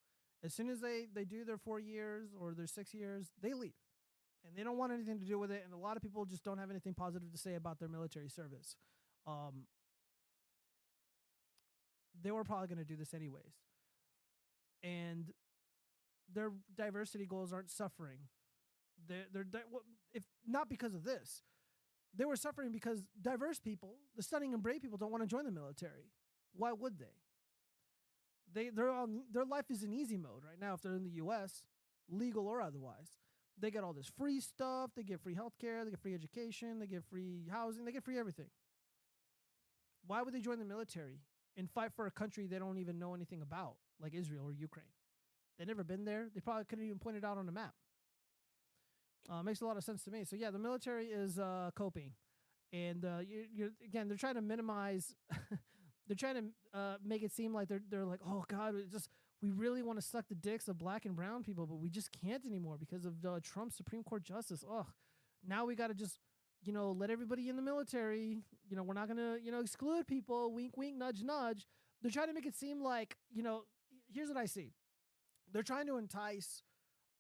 As 0.43 0.55
soon 0.55 0.71
as 0.71 0.81
they 0.81 1.07
they 1.15 1.25
do 1.25 1.45
their 1.45 1.59
four 1.59 1.79
years 1.79 2.31
or 2.41 2.55
their 2.55 2.67
six 2.67 2.95
years, 2.95 3.33
they 3.41 3.53
leave, 3.53 3.75
and 4.47 4.57
they 4.57 4.65
don't 4.65 4.79
want 4.79 4.93
anything 4.93 5.21
to 5.21 5.27
do 5.27 5.39
with 5.39 5.53
it. 5.53 5.63
And 5.65 5.75
a 5.75 5.77
lot 5.77 5.97
of 5.97 6.03
people 6.03 6.25
just 6.25 6.43
don't 6.43 6.59
have 6.59 6.71
anything 6.71 6.95
positive 6.95 7.31
to 7.31 7.39
say 7.39 7.55
about 7.55 7.79
their 7.79 7.89
military 7.89 8.31
service. 8.31 8.77
Um, 9.27 9.67
they 12.21 12.31
were 12.31 12.45
probably 12.45 12.69
going 12.69 12.79
to 12.79 12.85
do 12.85 12.97
this 12.97 13.15
anyways. 13.15 13.55
And 14.83 15.33
their 16.33 16.53
diversity 16.77 17.27
goals 17.27 17.53
aren't 17.53 17.71
suffering. 17.71 18.19
They're, 19.09 19.27
they're 19.33 19.45
di- 19.45 19.61
well, 19.71 19.83
if 20.13 20.23
not 20.47 20.69
because 20.69 20.95
of 20.95 21.05
this, 21.05 21.43
they 22.15 22.25
were 22.25 22.37
suffering 22.37 22.73
because 22.73 23.03
diverse 23.21 23.59
people, 23.59 23.97
the 24.17 24.23
stunning 24.23 24.53
and 24.53 24.63
brave 24.63 24.83
people, 24.83 24.99
don't 24.99 25.11
want 25.11 25.23
to 25.23 25.27
join 25.27 25.45
the 25.45 25.51
military. 25.51 26.11
Why 26.55 26.73
would 26.73 26.99
they? 26.99 27.17
They 28.53 28.69
they're 28.69 28.91
on 28.91 29.23
their 29.33 29.47
life 29.47 29.71
is 29.71 29.83
in 29.83 29.95
easy 29.95 30.19
mode 30.19 30.45
right 30.47 30.61
now 30.61 30.75
if 30.75 30.83
they're 30.83 30.95
in 30.95 31.05
the 31.05 31.11
U.S., 31.11 31.63
legal 32.11 32.47
or 32.47 32.61
otherwise. 32.61 33.17
They 33.59 33.71
get 33.71 33.85
all 33.85 33.93
this 33.93 34.11
free 34.19 34.41
stuff. 34.41 34.91
They 34.95 35.03
get 35.03 35.21
free 35.21 35.35
healthcare. 35.35 35.85
They 35.85 35.91
get 35.91 36.01
free 36.01 36.15
education. 36.15 36.79
They 36.79 36.87
get 36.87 37.05
free 37.05 37.49
housing. 37.51 37.85
They 37.85 37.93
get 37.93 38.05
free 38.05 38.19
everything. 38.19 38.49
Why 40.07 40.21
would 40.23 40.35
they 40.35 40.41
join 40.41 40.59
the 40.59 40.65
military 40.65 41.21
and 41.57 41.71
fight 41.71 41.93
for 41.95 42.07
a 42.07 42.11
country 42.11 42.47
they 42.47 42.59
don't 42.59 42.79
even 42.79 42.99
know 42.99 43.15
anything 43.15 43.43
about, 43.43 43.77
like 44.01 44.15
Israel 44.15 44.47
or 44.47 44.53
Ukraine? 44.53 44.87
They've 45.59 45.69
never 45.69 45.85
been 45.85 46.05
there. 46.05 46.29
They 46.35 46.41
probably 46.41 46.65
couldn't 46.65 46.85
even 46.85 46.99
point 46.99 47.17
it 47.17 47.25
out 47.25 47.39
on 47.39 47.49
a 47.49 47.53
map. 47.53 47.75
Uh, 49.31 49.43
makes 49.43 49.61
a 49.61 49.67
lot 49.67 49.77
of 49.77 49.85
sense 49.85 50.03
to 50.05 50.11
me. 50.11 50.25
So 50.25 50.37
yeah, 50.37 50.51
the 50.51 50.59
military 50.59 51.07
is 51.07 51.39
uh, 51.39 51.71
coping, 51.77 52.13
and 52.73 53.05
uh, 53.05 53.19
you, 53.21 53.45
you're 53.55 53.71
again 53.85 54.09
they're 54.09 54.17
trying 54.17 54.35
to 54.35 54.41
minimize. 54.41 55.15
they're 56.09 56.17
trying 56.17 56.35
to 56.35 56.79
uh, 56.79 56.97
make 57.05 57.23
it 57.23 57.33
seem 57.33 57.55
like 57.55 57.69
they're 57.69 57.83
they're 57.89 58.05
like, 58.05 58.21
oh 58.27 58.45
God, 58.49 58.75
it 58.75 58.91
just 58.91 59.09
we 59.41 59.51
really 59.51 59.83
want 59.83 60.01
to 60.01 60.05
suck 60.05 60.27
the 60.29 60.35
dicks 60.35 60.69
of 60.69 60.79
black 60.79 61.05
and 61.05 61.15
brown 61.15 61.43
people, 61.43 61.67
but 61.67 61.77
we 61.77 61.89
just 61.89 62.11
can't 62.13 62.45
anymore 62.45 62.77
because 62.79 63.05
of 63.05 63.25
uh, 63.25 63.39
Trump's 63.43 63.77
Supreme 63.77 64.03
Court 64.03 64.25
justice. 64.25 64.65
Ugh, 64.69 64.87
now 65.47 65.65
we 65.65 65.77
got 65.77 65.89
to 65.89 65.95
just 65.95 66.19
you 66.65 66.73
know 66.73 66.93
let 66.93 67.11
everybody 67.11 67.49
in 67.49 67.57
the 67.57 67.63
military. 67.63 68.39
You 68.69 68.77
know 68.77 68.83
we're 68.83 68.95
not 68.95 69.09
gonna 69.09 69.37
you 69.43 69.51
know 69.51 69.61
exclude 69.61 70.07
people. 70.07 70.53
Wink, 70.53 70.77
wink, 70.77 70.97
nudge, 70.97 71.23
nudge. 71.23 71.67
They're 72.01 72.11
trying 72.11 72.29
to 72.29 72.35
make 72.35 72.47
it 72.47 72.55
seem 72.55 72.83
like 72.83 73.17
you 73.33 73.43
know. 73.43 73.63
Here's 74.13 74.29
what 74.29 74.37
I 74.37 74.47
see. 74.47 74.73
They're 75.53 75.63
trying 75.63 75.87
to 75.87 75.97
entice 75.97 76.63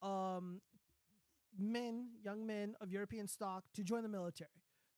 um, 0.02 0.60
men, 1.58 2.08
young 2.22 2.46
men 2.46 2.74
of 2.80 2.90
European 2.90 3.26
stock, 3.26 3.64
to 3.74 3.82
join 3.82 4.02
the 4.02 4.08
military. 4.08 4.50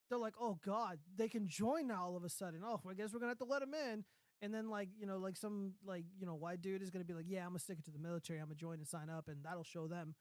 They're 0.08 0.18
like, 0.18 0.34
oh 0.40 0.58
God, 0.64 0.98
they 1.16 1.28
can 1.28 1.46
join 1.48 1.86
now 1.86 2.04
all 2.04 2.16
of 2.16 2.24
a 2.24 2.28
sudden. 2.28 2.62
Oh, 2.64 2.80
I 2.88 2.94
guess 2.94 3.12
we're 3.12 3.20
gonna 3.20 3.30
have 3.30 3.38
to 3.38 3.44
let 3.44 3.60
them 3.60 3.74
in. 3.74 4.04
And 4.42 4.52
then 4.52 4.68
like 4.68 4.88
you 4.98 5.06
know 5.06 5.18
like 5.18 5.36
some 5.36 5.74
like 5.84 6.04
you 6.18 6.26
know 6.26 6.34
white 6.34 6.60
dude 6.60 6.82
is 6.82 6.90
gonna 6.90 7.04
be 7.04 7.14
like, 7.14 7.26
yeah, 7.28 7.42
I'm 7.42 7.50
gonna 7.50 7.60
stick 7.60 7.78
it 7.78 7.84
to 7.86 7.90
the 7.90 7.98
military. 7.98 8.40
I'm 8.40 8.46
gonna 8.46 8.56
join 8.56 8.74
and 8.74 8.86
sign 8.86 9.08
up, 9.08 9.28
and 9.28 9.44
that'll 9.44 9.64
show 9.64 9.86
them. 9.86 10.14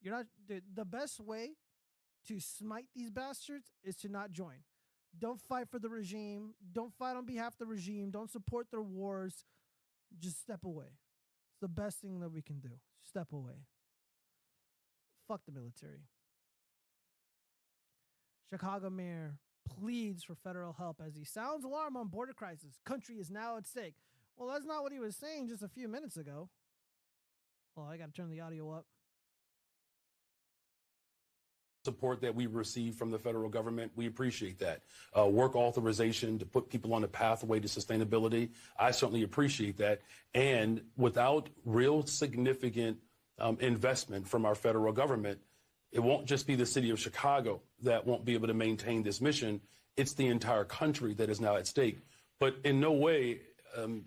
You're 0.00 0.14
not 0.14 0.26
the, 0.46 0.62
the 0.74 0.84
best 0.84 1.20
way 1.20 1.50
to 2.26 2.40
smite 2.40 2.86
these 2.94 3.10
bastards 3.10 3.68
is 3.84 3.96
to 3.96 4.08
not 4.08 4.32
join. 4.32 4.56
Don't 5.18 5.40
fight 5.40 5.68
for 5.70 5.78
the 5.78 5.88
regime. 5.88 6.54
Don't 6.72 6.92
fight 6.92 7.16
on 7.16 7.24
behalf 7.24 7.54
of 7.54 7.58
the 7.58 7.66
regime. 7.66 8.10
Don't 8.10 8.30
support 8.30 8.66
their 8.70 8.82
wars. 8.82 9.44
Just 10.18 10.40
step 10.40 10.64
away. 10.64 10.86
It's 11.52 11.60
the 11.60 11.68
best 11.68 12.00
thing 12.00 12.20
that 12.20 12.30
we 12.30 12.42
can 12.42 12.60
do. 12.60 12.70
Step 13.02 13.32
away. 13.32 13.64
Fuck 15.26 15.42
the 15.46 15.52
military. 15.52 16.02
Chicago 18.50 18.90
mayor 18.90 19.38
pleads 19.68 20.24
for 20.24 20.34
federal 20.34 20.72
help 20.72 21.02
as 21.06 21.14
he 21.14 21.24
sounds 21.24 21.64
alarm 21.64 21.96
on 21.96 22.08
border 22.08 22.32
crisis. 22.32 22.78
Country 22.84 23.16
is 23.16 23.30
now 23.30 23.56
at 23.56 23.66
stake. 23.66 23.94
Well, 24.36 24.48
that's 24.50 24.64
not 24.64 24.82
what 24.82 24.92
he 24.92 25.00
was 25.00 25.16
saying 25.16 25.48
just 25.48 25.62
a 25.62 25.68
few 25.68 25.88
minutes 25.88 26.16
ago. 26.16 26.48
Well, 27.76 27.86
I 27.86 27.96
got 27.96 28.06
to 28.06 28.12
turn 28.12 28.30
the 28.30 28.40
audio 28.40 28.70
up. 28.70 28.86
Support 31.84 32.20
that 32.20 32.34
we 32.34 32.46
receive 32.46 32.94
from 32.96 33.10
the 33.10 33.18
federal 33.18 33.48
government. 33.48 33.92
We 33.96 34.06
appreciate 34.06 34.58
that. 34.58 34.82
Uh, 35.16 35.26
work 35.26 35.56
authorization 35.56 36.38
to 36.38 36.46
put 36.46 36.68
people 36.68 36.92
on 36.94 37.04
a 37.04 37.08
pathway 37.08 37.60
to 37.60 37.68
sustainability. 37.68 38.50
I 38.78 38.90
certainly 38.90 39.22
appreciate 39.22 39.78
that. 39.78 40.00
And 40.34 40.82
without 40.96 41.48
real 41.64 42.04
significant 42.04 42.98
um, 43.38 43.56
investment 43.60 44.26
from 44.26 44.44
our 44.44 44.54
federal 44.54 44.92
government, 44.92 45.38
it 45.92 46.00
won't 46.00 46.26
just 46.26 46.46
be 46.46 46.54
the 46.54 46.66
city 46.66 46.90
of 46.90 46.98
Chicago 46.98 47.62
that 47.82 48.06
won't 48.06 48.24
be 48.24 48.34
able 48.34 48.48
to 48.48 48.54
maintain 48.54 49.02
this 49.02 49.20
mission. 49.20 49.60
It's 49.96 50.12
the 50.14 50.26
entire 50.26 50.64
country 50.64 51.14
that 51.14 51.30
is 51.30 51.40
now 51.40 51.56
at 51.56 51.66
stake. 51.66 52.00
But 52.38 52.56
in 52.64 52.80
no 52.80 52.92
way, 52.92 53.40
um, 53.76 54.04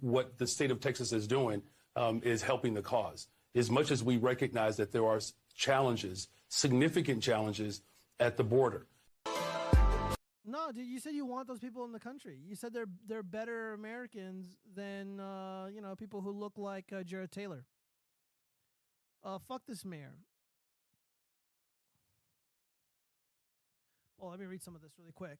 what 0.00 0.38
the 0.38 0.46
state 0.46 0.70
of 0.70 0.80
Texas 0.80 1.12
is 1.12 1.26
doing 1.26 1.62
um, 1.94 2.20
is 2.24 2.42
helping 2.42 2.74
the 2.74 2.82
cause. 2.82 3.28
As 3.54 3.70
much 3.70 3.90
as 3.90 4.02
we 4.02 4.18
recognize 4.18 4.76
that 4.76 4.92
there 4.92 5.06
are 5.06 5.20
challenges, 5.54 6.28
significant 6.56 7.22
challenges 7.22 7.82
at 8.18 8.36
the 8.36 8.44
border. 8.44 8.86
No, 10.48 10.70
dude, 10.72 10.86
you 10.86 11.00
said 11.00 11.14
you 11.14 11.26
want 11.26 11.48
those 11.48 11.58
people 11.58 11.84
in 11.84 11.92
the 11.92 12.00
country. 12.00 12.38
You 12.46 12.54
said 12.54 12.72
they're 12.72 12.88
they're 13.06 13.22
better 13.22 13.74
Americans 13.74 14.46
than 14.74 15.20
uh, 15.20 15.66
you 15.74 15.80
know 15.82 15.94
people 15.96 16.20
who 16.20 16.30
look 16.30 16.54
like 16.56 16.86
uh, 16.92 17.02
Jared 17.02 17.32
Taylor. 17.32 17.64
Uh, 19.24 19.38
fuck 19.48 19.62
this 19.66 19.84
mayor. 19.84 20.14
Oh, 24.20 24.28
let 24.28 24.38
me 24.38 24.46
read 24.46 24.62
some 24.62 24.74
of 24.74 24.82
this 24.82 24.92
really 24.98 25.12
quick. 25.12 25.38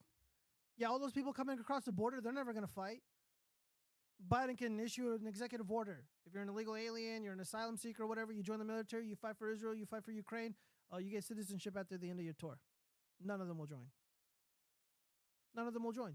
Yeah, 0.76 0.88
all 0.88 0.98
those 0.98 1.12
people 1.12 1.32
coming 1.32 1.58
across 1.58 1.84
the 1.84 1.92
border, 1.92 2.20
they're 2.20 2.32
never 2.32 2.52
gonna 2.52 2.66
fight. 2.66 3.00
Biden 4.28 4.58
can 4.58 4.80
issue 4.80 5.16
an 5.18 5.26
executive 5.26 5.70
order. 5.70 6.02
If 6.26 6.34
you're 6.34 6.42
an 6.42 6.48
illegal 6.48 6.74
alien, 6.74 7.22
you're 7.22 7.32
an 7.32 7.40
asylum 7.40 7.76
seeker, 7.76 8.02
or 8.02 8.06
whatever, 8.06 8.32
you 8.32 8.42
join 8.42 8.58
the 8.58 8.64
military, 8.64 9.06
you 9.06 9.14
fight 9.14 9.36
for 9.38 9.50
Israel, 9.50 9.74
you 9.74 9.86
fight 9.86 10.04
for 10.04 10.10
Ukraine, 10.10 10.54
uh, 10.92 10.98
you 10.98 11.10
get 11.10 11.24
citizenship 11.24 11.76
after 11.78 11.98
the 11.98 12.10
end 12.10 12.18
of 12.18 12.24
your 12.24 12.34
tour. 12.34 12.58
None 13.24 13.40
of 13.40 13.48
them 13.48 13.58
will 13.58 13.66
join. 13.66 13.86
None 15.54 15.66
of 15.66 15.74
them 15.74 15.84
will 15.84 15.92
join. 15.92 16.14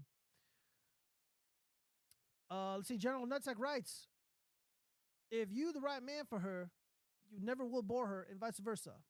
Uh, 2.50 2.76
let's 2.76 2.88
see. 2.88 2.98
General 2.98 3.26
Nutsack 3.26 3.58
writes, 3.58 4.08
"If 5.30 5.50
you 5.50 5.72
the 5.72 5.80
right 5.80 6.02
man 6.02 6.26
for 6.26 6.40
her, 6.40 6.70
you 7.30 7.40
never 7.40 7.66
will 7.66 7.82
bore 7.82 8.06
her, 8.06 8.22
and 8.22 8.38
vice 8.38 8.58
versa." 8.58 9.02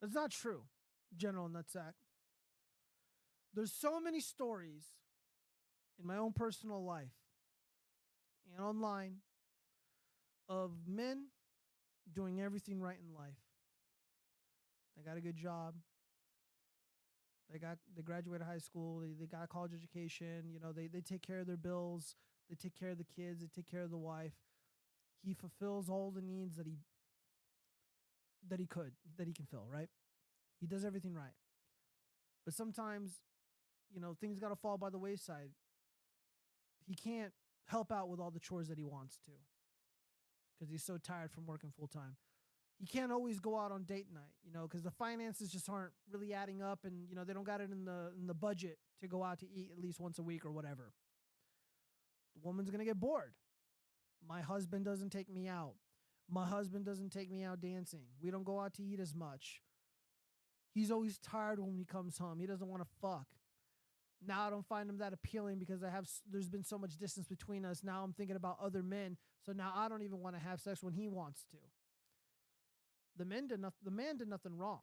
That's 0.00 0.14
not 0.14 0.32
true, 0.32 0.64
General 1.16 1.48
Nutsack. 1.48 1.94
There's 3.54 3.72
so 3.72 4.00
many 4.00 4.20
stories 4.20 4.96
in 5.98 6.06
my 6.06 6.16
own 6.16 6.32
personal 6.32 6.84
life 6.84 7.14
and 8.50 8.64
online 8.64 9.18
of 10.48 10.72
men 10.86 11.26
doing 12.10 12.40
everything 12.40 12.80
right 12.80 12.96
in 12.98 13.14
life. 13.14 13.38
They 14.96 15.02
got 15.02 15.16
a 15.16 15.20
good 15.20 15.36
job. 15.36 15.74
They 17.50 17.58
got 17.58 17.78
they 17.94 18.02
graduated 18.02 18.46
high 18.46 18.58
school, 18.58 19.00
they, 19.00 19.12
they 19.18 19.26
got 19.26 19.44
a 19.44 19.46
college 19.46 19.72
education, 19.74 20.50
you 20.50 20.58
know, 20.58 20.72
they, 20.72 20.86
they 20.86 21.02
take 21.02 21.20
care 21.20 21.40
of 21.40 21.46
their 21.46 21.58
bills, 21.58 22.16
they 22.48 22.56
take 22.56 22.78
care 22.78 22.90
of 22.90 22.98
the 22.98 23.04
kids, 23.04 23.42
they 23.42 23.48
take 23.54 23.70
care 23.70 23.82
of 23.82 23.90
the 23.90 23.98
wife. 23.98 24.32
He 25.22 25.34
fulfills 25.34 25.90
all 25.90 26.10
the 26.10 26.22
needs 26.22 26.56
that 26.56 26.66
he 26.66 26.78
that 28.48 28.58
he 28.58 28.66
could, 28.66 28.92
that 29.18 29.26
he 29.26 29.34
can 29.34 29.44
fill, 29.44 29.66
right? 29.70 29.88
He 30.60 30.66
does 30.66 30.84
everything 30.84 31.14
right. 31.14 31.34
But 32.44 32.54
sometimes, 32.54 33.20
you 33.94 34.00
know, 34.00 34.16
things 34.20 34.38
got 34.38 34.48
to 34.48 34.56
fall 34.56 34.78
by 34.78 34.90
the 34.90 34.98
wayside. 34.98 35.50
He 36.86 36.94
can't 36.94 37.32
help 37.66 37.92
out 37.92 38.08
with 38.08 38.18
all 38.18 38.30
the 38.30 38.40
chores 38.40 38.68
that 38.68 38.78
he 38.78 38.84
wants 38.84 39.18
to 39.26 39.32
because 40.62 40.70
he's 40.70 40.84
so 40.84 40.96
tired 40.96 41.32
from 41.32 41.44
working 41.44 41.72
full 41.76 41.88
time. 41.88 42.16
He 42.78 42.86
can't 42.86 43.10
always 43.10 43.40
go 43.40 43.58
out 43.58 43.72
on 43.72 43.82
date 43.82 44.06
night, 44.12 44.32
you 44.44 44.52
know, 44.52 44.62
because 44.62 44.82
the 44.82 44.90
finances 44.90 45.50
just 45.50 45.68
aren't 45.68 45.92
really 46.10 46.32
adding 46.32 46.62
up, 46.62 46.80
and 46.84 47.08
you 47.08 47.16
know 47.16 47.24
they 47.24 47.32
don't 47.32 47.44
got 47.44 47.60
it 47.60 47.70
in 47.70 47.84
the 47.84 48.12
in 48.18 48.26
the 48.26 48.34
budget 48.34 48.78
to 49.00 49.08
go 49.08 49.24
out 49.24 49.40
to 49.40 49.46
eat 49.50 49.70
at 49.76 49.82
least 49.82 49.98
once 49.98 50.18
a 50.18 50.22
week 50.22 50.44
or 50.44 50.52
whatever. 50.52 50.92
The 52.34 52.40
woman's 52.42 52.70
gonna 52.70 52.84
get 52.84 52.98
bored. 52.98 53.34
My 54.26 54.40
husband 54.40 54.84
doesn't 54.84 55.10
take 55.10 55.28
me 55.28 55.48
out. 55.48 55.74
My 56.30 56.46
husband 56.46 56.84
doesn't 56.84 57.10
take 57.10 57.30
me 57.30 57.42
out 57.42 57.60
dancing. 57.60 58.04
We 58.22 58.30
don't 58.30 58.44
go 58.44 58.60
out 58.60 58.74
to 58.74 58.82
eat 58.82 59.00
as 59.00 59.14
much. 59.14 59.60
He's 60.72 60.90
always 60.90 61.18
tired 61.18 61.58
when 61.58 61.74
he 61.74 61.84
comes 61.84 62.18
home. 62.18 62.38
He 62.38 62.46
doesn't 62.46 62.68
want 62.68 62.82
to 62.82 62.88
fuck. 63.00 63.26
Now 64.26 64.46
I 64.46 64.50
don't 64.50 64.66
find 64.66 64.88
him 64.88 64.98
that 64.98 65.12
appealing 65.12 65.58
because 65.58 65.82
I 65.82 65.90
have 65.90 66.08
there's 66.30 66.48
been 66.48 66.64
so 66.64 66.78
much 66.78 66.96
distance 66.96 67.26
between 67.26 67.64
us. 67.64 67.82
Now 67.82 68.02
I'm 68.04 68.12
thinking 68.12 68.36
about 68.36 68.58
other 68.62 68.82
men, 68.82 69.16
so 69.44 69.52
now 69.52 69.72
I 69.74 69.88
don't 69.88 70.02
even 70.02 70.20
want 70.20 70.36
to 70.36 70.40
have 70.40 70.60
sex 70.60 70.82
when 70.82 70.94
he 70.94 71.08
wants 71.08 71.44
to. 71.50 71.58
The 73.16 73.24
men 73.24 73.48
did 73.48 73.60
nothing. 73.60 73.80
The 73.84 73.90
man 73.90 74.16
did 74.18 74.28
nothing 74.28 74.56
wrong. 74.56 74.80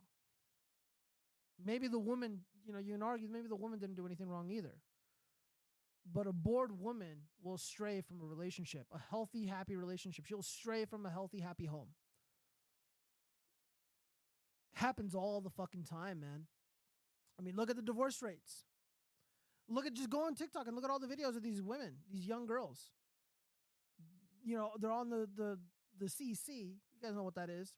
Maybe 1.63 1.87
the 1.87 1.99
woman, 1.99 2.41
you 2.65 2.73
know, 2.73 2.79
you 2.79 2.93
can 2.93 3.03
argue 3.03 3.27
maybe 3.27 3.47
the 3.47 3.55
woman 3.55 3.79
didn't 3.79 3.95
do 3.95 4.05
anything 4.05 4.29
wrong 4.29 4.49
either. 4.49 4.75
But 6.11 6.27
a 6.27 6.33
bored 6.33 6.79
woman 6.79 7.23
will 7.43 7.57
stray 7.57 8.01
from 8.01 8.21
a 8.21 8.25
relationship, 8.25 8.87
a 8.93 8.99
healthy, 9.09 9.45
happy 9.45 9.75
relationship. 9.75 10.25
She'll 10.25 10.41
stray 10.41 10.85
from 10.85 11.05
a 11.05 11.09
healthy, 11.09 11.39
happy 11.39 11.65
home. 11.65 11.89
Happens 14.73 15.13
all 15.13 15.41
the 15.41 15.49
fucking 15.49 15.83
time, 15.83 16.21
man. 16.21 16.47
I 17.37 17.41
mean, 17.41 17.55
look 17.55 17.69
at 17.69 17.75
the 17.75 17.81
divorce 17.81 18.21
rates. 18.21 18.65
Look 19.69 19.85
at 19.85 19.93
just 19.93 20.09
go 20.09 20.25
on 20.25 20.33
TikTok 20.33 20.65
and 20.65 20.75
look 20.75 20.83
at 20.83 20.89
all 20.89 20.99
the 20.99 21.07
videos 21.07 21.37
of 21.37 21.43
these 21.43 21.61
women, 21.61 21.93
these 22.11 22.25
young 22.25 22.47
girls. 22.47 22.89
You 24.43 24.57
know, 24.57 24.71
they're 24.79 24.91
on 24.91 25.09
the 25.09 25.27
the 25.35 25.59
the 25.99 26.05
CC. 26.07 26.47
You 26.47 27.01
guys 27.01 27.13
know 27.15 27.23
what 27.23 27.35
that 27.35 27.49
is. 27.49 27.73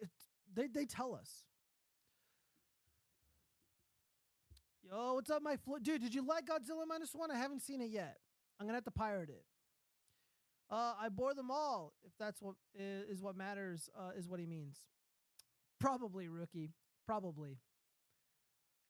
It, 0.00 0.08
they 0.54 0.68
they 0.68 0.86
tell 0.86 1.14
us. 1.14 1.44
Yo, 4.88 5.14
what's 5.14 5.28
up, 5.28 5.42
my 5.42 5.56
dude? 5.82 6.00
Did 6.00 6.14
you 6.14 6.24
like 6.26 6.46
Godzilla 6.46 6.86
minus 6.86 7.14
one? 7.14 7.30
I 7.30 7.36
haven't 7.36 7.60
seen 7.60 7.82
it 7.82 7.90
yet. 7.90 8.16
I'm 8.58 8.66
gonna 8.66 8.76
have 8.76 8.84
to 8.84 8.90
pirate 8.90 9.28
it. 9.28 9.44
Uh, 10.70 10.94
I 11.00 11.08
bore 11.08 11.34
them 11.34 11.50
all. 11.50 11.94
If 12.04 12.12
that's 12.18 12.40
what 12.40 12.54
is, 12.78 13.16
is 13.16 13.22
what 13.22 13.36
matters, 13.36 13.90
uh, 13.98 14.10
is 14.16 14.28
what 14.28 14.38
he 14.38 14.46
means. 14.46 14.78
Probably 15.80 16.28
rookie. 16.28 16.74
Probably. 17.08 17.56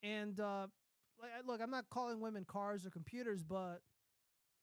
And 0.02 0.40
uh, 0.40 0.66
look, 1.46 1.60
I'm 1.62 1.70
not 1.70 1.84
calling 1.88 2.20
women 2.20 2.44
cars 2.44 2.84
or 2.84 2.90
computers, 2.90 3.44
but 3.44 3.80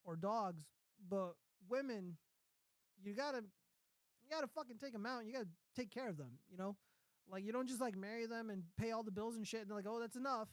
or 0.04 0.18
dogs, 0.18 0.66
but 1.10 1.36
women, 1.70 2.18
you 3.02 3.14
gotta 3.14 3.38
you 3.38 4.30
gotta 4.30 4.48
fucking 4.48 4.76
take 4.78 4.92
them 4.92 5.06
out. 5.06 5.26
You 5.26 5.32
gotta 5.32 5.48
take 5.74 5.90
care 5.90 6.10
of 6.10 6.18
them. 6.18 6.32
You 6.52 6.58
know, 6.58 6.76
like 7.32 7.46
you 7.46 7.54
don't 7.54 7.68
just 7.68 7.80
like 7.80 7.96
marry 7.96 8.26
them 8.26 8.50
and 8.50 8.64
pay 8.78 8.92
all 8.92 9.04
the 9.04 9.12
bills 9.12 9.38
and 9.38 9.48
shit, 9.48 9.62
and 9.62 9.70
they're 9.70 9.78
like, 9.78 9.88
oh, 9.88 10.02
that's 10.02 10.18
enough. 10.18 10.50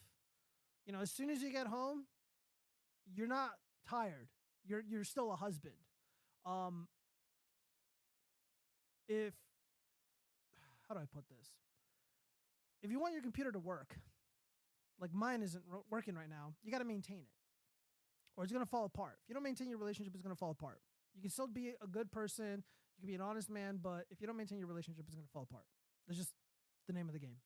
You 0.85 0.93
know, 0.93 1.01
as 1.01 1.11
soon 1.11 1.29
as 1.29 1.41
you 1.41 1.51
get 1.51 1.67
home, 1.67 2.05
you're 3.13 3.27
not 3.27 3.51
tired. 3.89 4.29
You're 4.65 4.83
you're 4.89 5.03
still 5.03 5.33
a 5.33 5.35
husband. 5.35 5.75
Um, 6.45 6.87
if 9.09 9.33
how 10.87 10.95
do 10.95 11.01
I 11.01 11.05
put 11.13 11.27
this? 11.27 11.62
If 12.83 12.91
you 12.91 12.99
want 12.99 13.13
your 13.13 13.21
computer 13.21 13.51
to 13.51 13.59
work, 13.59 13.95
like 14.99 15.13
mine 15.13 15.41
isn't 15.41 15.63
ro- 15.69 15.85
working 15.89 16.15
right 16.15 16.29
now, 16.29 16.53
you 16.63 16.71
got 16.71 16.79
to 16.79 16.85
maintain 16.85 17.17
it, 17.17 17.31
or 18.37 18.43
it's 18.43 18.53
gonna 18.53 18.65
fall 18.65 18.85
apart. 18.85 19.17
If 19.23 19.29
you 19.29 19.33
don't 19.33 19.43
maintain 19.43 19.69
your 19.69 19.79
relationship, 19.79 20.13
it's 20.13 20.21
gonna 20.21 20.35
fall 20.35 20.51
apart. 20.51 20.79
You 21.15 21.21
can 21.21 21.31
still 21.31 21.47
be 21.47 21.73
a 21.81 21.87
good 21.87 22.11
person, 22.11 22.63
you 22.97 23.01
can 23.01 23.07
be 23.07 23.15
an 23.15 23.21
honest 23.21 23.49
man, 23.49 23.79
but 23.81 24.05
if 24.11 24.19
you 24.21 24.27
don't 24.27 24.37
maintain 24.37 24.59
your 24.59 24.67
relationship, 24.67 25.05
it's 25.07 25.15
gonna 25.15 25.27
fall 25.31 25.43
apart. 25.49 25.65
That's 26.07 26.17
just 26.19 26.33
the 26.87 26.93
name 26.93 27.07
of 27.07 27.13
the 27.13 27.19
game. 27.19 27.37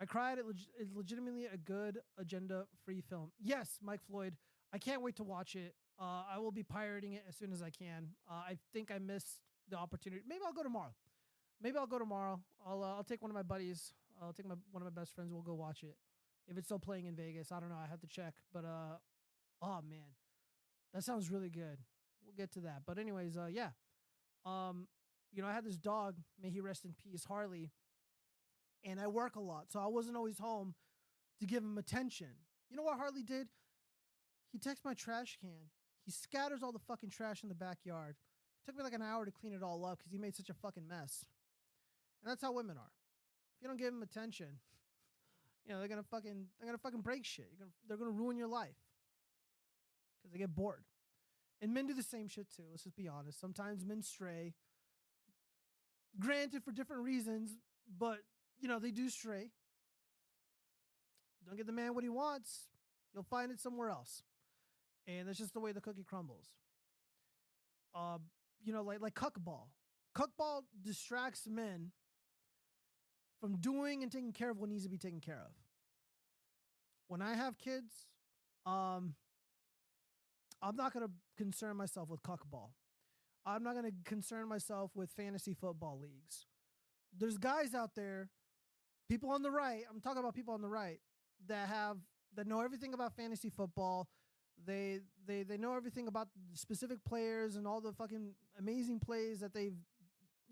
I 0.00 0.06
cried. 0.06 0.38
It 0.38 0.46
leg- 0.46 0.88
legitimately 0.94 1.46
a 1.46 1.56
good 1.56 2.00
agenda-free 2.18 3.02
film. 3.02 3.30
Yes, 3.38 3.78
Mike 3.80 4.00
Floyd. 4.02 4.34
I 4.72 4.78
can't 4.78 5.00
wait 5.02 5.14
to 5.16 5.22
watch 5.22 5.54
it. 5.54 5.76
Uh, 6.00 6.24
I 6.28 6.38
will 6.38 6.50
be 6.50 6.62
pirating 6.64 7.12
it 7.12 7.22
as 7.28 7.36
soon 7.36 7.52
as 7.52 7.62
I 7.62 7.70
can. 7.70 8.08
Uh, 8.28 8.34
I 8.34 8.58
think 8.72 8.90
I 8.90 8.98
missed 8.98 9.38
the 9.68 9.76
opportunity. 9.76 10.22
Maybe 10.26 10.40
I'll 10.44 10.52
go 10.52 10.62
tomorrow. 10.64 10.92
Maybe 11.60 11.76
I'll 11.78 11.86
go 11.86 11.98
tomorrow. 11.98 12.40
I'll 12.66 12.82
uh, 12.82 12.96
I'll 12.96 13.04
take 13.04 13.22
one 13.22 13.30
of 13.30 13.34
my 13.36 13.42
buddies. 13.42 13.92
I'll 14.22 14.32
take 14.32 14.46
my 14.46 14.54
one 14.70 14.82
of 14.82 14.94
my 14.94 15.00
best 15.00 15.14
friends. 15.14 15.32
We'll 15.32 15.42
go 15.42 15.54
watch 15.54 15.82
it. 15.82 15.96
If 16.48 16.56
it's 16.56 16.66
still 16.66 16.78
playing 16.78 17.06
in 17.06 17.14
Vegas, 17.14 17.52
I 17.52 17.60
don't 17.60 17.68
know. 17.68 17.78
I 17.82 17.88
have 17.88 18.00
to 18.00 18.06
check. 18.06 18.34
But 18.52 18.64
uh, 18.64 18.96
oh 19.62 19.80
man, 19.88 20.14
that 20.94 21.04
sounds 21.04 21.30
really 21.30 21.50
good. 21.50 21.78
We'll 22.24 22.34
get 22.36 22.52
to 22.52 22.60
that. 22.60 22.82
But 22.86 22.98
anyways, 22.98 23.36
uh, 23.36 23.48
yeah. 23.50 23.70
Um, 24.44 24.88
you 25.32 25.42
know, 25.42 25.48
I 25.48 25.52
had 25.52 25.64
this 25.64 25.76
dog. 25.76 26.16
May 26.40 26.50
he 26.50 26.60
rest 26.60 26.84
in 26.84 26.94
peace, 26.94 27.24
Harley. 27.24 27.70
And 28.84 29.00
I 29.00 29.06
work 29.06 29.36
a 29.36 29.40
lot, 29.40 29.70
so 29.70 29.78
I 29.78 29.86
wasn't 29.86 30.16
always 30.16 30.38
home 30.38 30.74
to 31.38 31.46
give 31.46 31.62
him 31.62 31.78
attention. 31.78 32.26
You 32.68 32.76
know 32.76 32.82
what 32.82 32.98
Harley 32.98 33.22
did? 33.22 33.46
He 34.50 34.58
takes 34.58 34.80
my 34.84 34.94
trash 34.94 35.38
can. 35.40 35.70
He 36.04 36.10
scatters 36.10 36.62
all 36.62 36.72
the 36.72 36.80
fucking 36.80 37.10
trash 37.10 37.44
in 37.44 37.48
the 37.48 37.54
backyard. 37.54 38.16
It 38.16 38.66
took 38.66 38.76
me 38.76 38.82
like 38.82 38.92
an 38.92 39.02
hour 39.02 39.24
to 39.24 39.30
clean 39.30 39.52
it 39.52 39.62
all 39.62 39.84
up 39.84 39.98
because 39.98 40.12
he 40.12 40.18
made 40.18 40.34
such 40.34 40.50
a 40.50 40.54
fucking 40.54 40.86
mess. 40.86 41.24
And 42.22 42.30
that's 42.30 42.42
how 42.42 42.52
women 42.52 42.76
are. 42.76 42.90
You 43.62 43.68
don't 43.68 43.78
give 43.78 43.92
them 43.92 44.02
attention, 44.02 44.58
you 45.64 45.72
know 45.72 45.78
they're 45.78 45.88
gonna 45.88 46.02
fucking 46.02 46.46
they're 46.58 46.66
gonna 46.66 46.78
fucking 46.78 47.00
break 47.00 47.24
shit. 47.24 47.46
You're 47.50 47.60
gonna 47.60 47.70
they're 47.88 47.96
gonna 47.96 48.10
ruin 48.10 48.36
your 48.36 48.48
life 48.48 48.76
because 50.18 50.32
they 50.32 50.38
get 50.38 50.54
bored. 50.54 50.84
And 51.60 51.72
men 51.72 51.86
do 51.86 51.94
the 51.94 52.02
same 52.02 52.26
shit 52.26 52.48
too. 52.54 52.64
Let's 52.70 52.82
just 52.82 52.96
be 52.96 53.06
honest. 53.06 53.40
Sometimes 53.40 53.84
men 53.84 54.02
stray. 54.02 54.54
Granted, 56.18 56.64
for 56.64 56.72
different 56.72 57.04
reasons, 57.04 57.56
but 57.98 58.18
you 58.58 58.68
know 58.68 58.80
they 58.80 58.90
do 58.90 59.08
stray. 59.08 59.50
Don't 61.46 61.56
get 61.56 61.66
the 61.66 61.72
man 61.72 61.94
what 61.94 62.04
he 62.04 62.10
wants. 62.10 62.68
You'll 63.14 63.22
find 63.22 63.52
it 63.52 63.60
somewhere 63.60 63.90
else 63.90 64.22
and 65.06 65.28
that's 65.28 65.38
just 65.38 65.54
the 65.54 65.60
way 65.60 65.72
the 65.72 65.80
cookie 65.80 66.04
crumbles. 66.04 66.46
Um, 67.94 68.22
you 68.64 68.72
know, 68.72 68.82
like 68.82 69.00
like 69.00 69.14
cuckball. 69.14 69.68
Cuckball 70.16 70.62
distracts 70.82 71.46
men 71.48 71.90
from 73.42 73.56
doing 73.56 74.04
and 74.04 74.12
taking 74.12 74.32
care 74.32 74.50
of 74.50 74.58
what 74.58 74.68
needs 74.68 74.84
to 74.84 74.88
be 74.88 74.96
taken 74.96 75.18
care 75.18 75.42
of. 75.44 75.52
When 77.08 77.20
I 77.20 77.34
have 77.34 77.58
kids, 77.58 78.06
um, 78.64 79.16
I'm 80.62 80.76
not 80.76 80.94
gonna 80.94 81.10
concern 81.36 81.76
myself 81.76 82.08
with 82.08 82.22
cuckball. 82.22 82.70
I'm 83.44 83.64
not 83.64 83.74
gonna 83.74 83.90
concern 84.04 84.48
myself 84.48 84.92
with 84.94 85.10
fantasy 85.10 85.54
football 85.54 85.98
leagues. 86.00 86.46
There's 87.18 87.36
guys 87.36 87.74
out 87.74 87.96
there, 87.96 88.30
people 89.08 89.30
on 89.30 89.42
the 89.42 89.50
right. 89.50 89.82
I'm 89.90 90.00
talking 90.00 90.20
about 90.20 90.34
people 90.34 90.54
on 90.54 90.62
the 90.62 90.68
right 90.68 91.00
that 91.48 91.68
have 91.68 91.98
that 92.36 92.46
know 92.46 92.60
everything 92.60 92.94
about 92.94 93.16
fantasy 93.16 93.50
football 93.50 94.08
they 94.64 95.00
they 95.26 95.42
they 95.42 95.56
know 95.56 95.74
everything 95.74 96.06
about 96.06 96.28
specific 96.54 97.04
players 97.04 97.56
and 97.56 97.66
all 97.66 97.80
the 97.80 97.92
fucking 97.92 98.34
amazing 98.58 99.00
plays 99.00 99.40
that 99.40 99.52
they've 99.52 99.76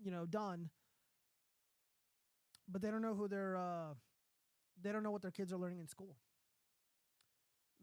you 0.03 0.11
know 0.11 0.25
done 0.25 0.69
but 2.69 2.81
they 2.81 2.89
don't 2.91 3.01
know 3.01 3.13
who 3.15 3.27
their 3.27 3.55
uh 3.57 3.93
they 4.81 4.91
don't 4.91 5.03
know 5.03 5.11
what 5.11 5.21
their 5.21 5.31
kids 5.31 5.53
are 5.53 5.57
learning 5.57 5.79
in 5.79 5.87
school 5.87 6.15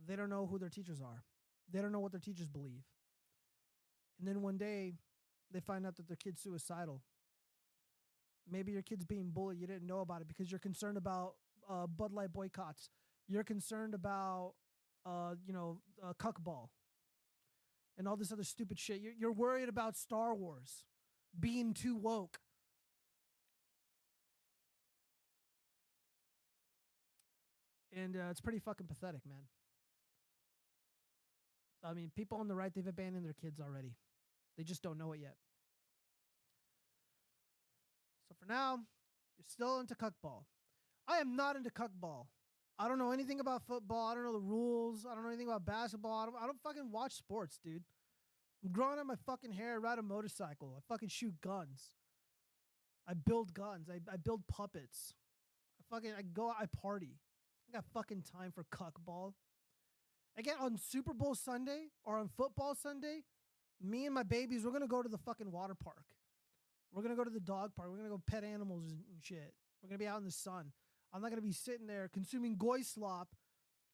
they 0.06 0.16
don't 0.16 0.30
know 0.30 0.46
who 0.46 0.58
their 0.58 0.68
teachers 0.68 1.00
are 1.00 1.24
they 1.70 1.80
don't 1.80 1.92
know 1.92 2.00
what 2.00 2.12
their 2.12 2.20
teachers 2.20 2.46
believe 2.48 2.84
and 4.18 4.26
then 4.26 4.42
one 4.42 4.56
day 4.56 4.94
they 5.50 5.60
find 5.60 5.86
out 5.86 5.96
that 5.96 6.06
their 6.06 6.16
kid's 6.16 6.40
suicidal 6.40 7.02
maybe 8.50 8.72
your 8.72 8.82
kid's 8.82 9.04
being 9.04 9.30
bullied 9.30 9.58
you 9.58 9.66
didn't 9.66 9.86
know 9.86 10.00
about 10.00 10.20
it 10.20 10.28
because 10.28 10.50
you're 10.50 10.58
concerned 10.58 10.96
about 10.96 11.34
uh, 11.68 11.86
Bud 11.86 12.12
Light 12.12 12.32
boycotts. 12.32 12.90
You're 13.26 13.44
concerned 13.44 13.94
about, 13.94 14.54
uh, 15.04 15.34
you 15.46 15.52
know, 15.52 15.78
uh, 16.02 16.14
cuckball 16.14 16.68
and 17.98 18.08
all 18.08 18.16
this 18.16 18.32
other 18.32 18.44
stupid 18.44 18.78
shit. 18.78 19.00
You're, 19.00 19.12
you're 19.18 19.32
worried 19.32 19.68
about 19.68 19.96
Star 19.96 20.34
Wars 20.34 20.84
being 21.38 21.74
too 21.74 21.94
woke. 21.94 22.38
And 27.98 28.16
uh, 28.16 28.30
it's 28.30 28.40
pretty 28.40 28.58
fucking 28.58 28.86
pathetic, 28.86 29.22
man. 29.28 29.46
I 31.84 31.94
mean, 31.94 32.10
people 32.14 32.38
on 32.38 32.48
the 32.48 32.54
right, 32.54 32.72
they've 32.74 32.86
abandoned 32.86 33.24
their 33.24 33.34
kids 33.34 33.60
already. 33.60 33.94
They 34.56 34.64
just 34.64 34.82
don't 34.82 34.98
know 34.98 35.12
it 35.12 35.20
yet. 35.20 35.36
So 38.28 38.34
for 38.38 38.46
now, 38.46 38.80
you're 39.36 39.44
still 39.46 39.80
into 39.80 39.94
cuckball. 39.94 40.44
I 41.06 41.18
am 41.18 41.36
not 41.36 41.56
into 41.56 41.70
cuckball. 41.70 42.26
I 42.78 42.88
don't 42.88 42.98
know 42.98 43.12
anything 43.12 43.40
about 43.40 43.62
football. 43.66 44.06
I 44.06 44.14
don't 44.14 44.24
know 44.24 44.32
the 44.32 44.38
rules. 44.38 45.06
I 45.10 45.14
don't 45.14 45.22
know 45.22 45.30
anything 45.30 45.48
about 45.48 45.64
basketball. 45.64 46.18
I 46.18 46.26
don't, 46.26 46.36
I 46.40 46.46
don't 46.46 46.60
fucking 46.62 46.90
watch 46.92 47.14
sports, 47.14 47.58
dude. 47.64 47.82
I'm 48.64 48.72
growing 48.72 48.98
out 48.98 49.06
my 49.06 49.16
fucking 49.26 49.52
hair. 49.52 49.74
I 49.74 49.76
ride 49.76 49.98
a 49.98 50.02
motorcycle. 50.02 50.74
I 50.76 50.80
fucking 50.92 51.08
shoot 51.08 51.34
guns. 51.40 51.92
I 53.08 53.14
build 53.14 53.54
guns. 53.54 53.88
I, 53.88 54.00
I 54.12 54.16
build 54.16 54.42
puppets. 54.48 55.14
I 55.80 55.94
fucking 55.94 56.12
I 56.16 56.22
go 56.22 56.50
out 56.50 56.56
I 56.60 56.66
party. 56.66 57.18
I 57.68 57.76
got 57.76 57.84
fucking 57.92 58.22
time 58.22 58.52
for 58.52 58.64
cuckball. 58.64 59.34
Again, 60.38 60.56
on 60.60 60.78
Super 60.78 61.12
Bowl 61.12 61.34
Sunday 61.34 61.86
or 62.04 62.18
on 62.18 62.28
football 62.28 62.74
Sunday, 62.74 63.24
me 63.82 64.06
and 64.06 64.14
my 64.14 64.22
babies, 64.22 64.64
we're 64.64 64.72
gonna 64.72 64.86
go 64.86 65.02
to 65.02 65.08
the 65.08 65.18
fucking 65.18 65.50
water 65.50 65.74
park. 65.74 66.04
We're 66.92 67.02
gonna 67.02 67.16
go 67.16 67.24
to 67.24 67.30
the 67.30 67.40
dog 67.40 67.74
park. 67.74 67.90
We're 67.90 67.98
gonna 67.98 68.08
go 68.08 68.22
pet 68.26 68.44
animals 68.44 68.84
and 68.90 69.22
shit. 69.22 69.52
We're 69.82 69.90
gonna 69.90 69.98
be 69.98 70.06
out 70.06 70.18
in 70.18 70.24
the 70.24 70.30
sun. 70.30 70.72
I'm 71.12 71.20
not 71.20 71.30
gonna 71.30 71.42
be 71.42 71.52
sitting 71.52 71.86
there 71.86 72.08
consuming 72.12 72.56
goy 72.56 72.80
slop, 72.80 73.34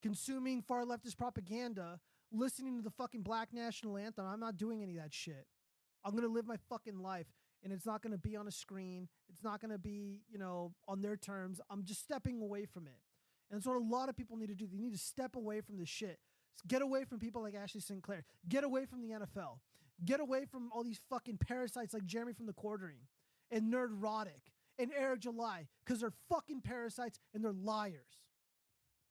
consuming 0.03 0.63
far 0.63 0.85
leftist 0.85 1.17
propaganda, 1.17 1.99
listening 2.31 2.77
to 2.77 2.83
the 2.83 2.91
fucking 2.91 3.23
black 3.23 3.53
national 3.53 3.97
anthem. 3.97 4.27
I'm 4.27 4.41
not 4.41 4.57
doing 4.57 4.83
any 4.83 4.97
of 4.97 5.03
that 5.03 5.13
shit. 5.13 5.47
I'm 6.05 6.15
gonna 6.15 6.29
live 6.29 6.47
my 6.47 6.59
fucking 6.69 6.99
life. 6.99 7.27
And 7.65 7.73
it's 7.73 7.87
not 7.87 8.03
gonna 8.03 8.19
be 8.19 8.37
on 8.37 8.47
a 8.47 8.53
screen. 8.53 9.09
It's 9.31 9.43
not 9.43 9.61
gonna 9.61 9.79
be, 9.79 10.21
you 10.29 10.39
know, 10.39 10.75
on 10.87 11.01
their 11.01 11.17
terms. 11.17 11.61
I'm 11.71 11.83
just 11.85 12.03
stepping 12.03 12.41
away 12.43 12.67
from 12.67 12.87
it. 12.87 13.01
And 13.55 13.61
that's 13.61 13.69
what 13.69 13.77
a 13.77 13.85
lot 13.85 14.09
of 14.09 14.17
people 14.17 14.37
need 14.37 14.49
to 14.49 14.55
do. 14.57 14.67
They 14.67 14.81
need 14.81 14.95
to 14.95 14.99
step 14.99 15.37
away 15.37 15.61
from 15.61 15.79
this 15.79 15.89
shit. 15.89 16.19
Get 16.67 16.83
away 16.83 17.05
from 17.05 17.21
people 17.21 17.41
like 17.41 17.55
Ashley 17.55 17.81
St. 17.81 18.03
Clair. 18.03 18.25
Get 18.49 18.65
away 18.65 18.85
from 18.85 19.01
the 19.01 19.11
NFL. 19.11 19.59
Get 20.05 20.19
away 20.19 20.45
from 20.45 20.73
all 20.73 20.83
these 20.83 20.99
fucking 21.09 21.39
parasites 21.39 21.95
like 21.95 22.05
Jeremy 22.05 22.33
from 22.33 22.47
the 22.47 22.53
Quartering 22.53 23.07
and 23.53 23.73
Nerdrotic 23.73 24.51
and 24.77 24.91
Eric 24.99 25.21
July 25.21 25.69
because 25.85 26.01
they're 26.01 26.13
fucking 26.29 26.63
parasites 26.63 27.21
and 27.33 27.45
they're 27.45 27.53
liars. 27.53 28.25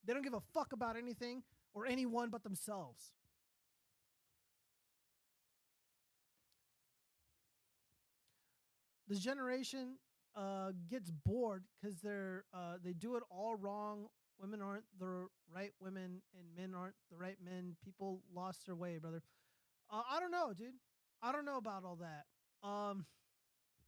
They 0.03 0.11
don't 0.11 0.23
give 0.23 0.33
a 0.33 0.43
fuck 0.53 0.73
about 0.73 0.97
anything 0.97 1.43
or 1.73 1.85
anyone 1.85 2.29
but 2.29 2.43
themselves. 2.43 3.13
This 9.07 9.19
generation 9.19 9.99
uh, 10.35 10.71
gets 10.89 11.09
bored 11.09 11.63
because 11.81 12.01
they're 12.01 12.43
uh, 12.53 12.75
they 12.83 12.91
do 12.91 13.15
it 13.15 13.23
all 13.29 13.55
wrong. 13.55 14.07
Women 14.39 14.61
aren't 14.61 14.85
the 14.99 15.27
right 15.53 15.71
women, 15.79 16.21
and 16.37 16.55
men 16.55 16.73
aren't 16.77 16.95
the 17.09 17.17
right 17.17 17.37
men. 17.43 17.75
People 17.83 18.21
lost 18.33 18.65
their 18.65 18.75
way, 18.75 18.97
brother. 18.97 19.21
Uh, 19.91 20.01
I 20.09 20.19
don't 20.19 20.31
know, 20.31 20.53
dude. 20.53 20.73
I 21.21 21.31
don't 21.31 21.45
know 21.45 21.57
about 21.57 21.83
all 21.85 21.97
that. 21.97 22.67
Um, 22.67 23.05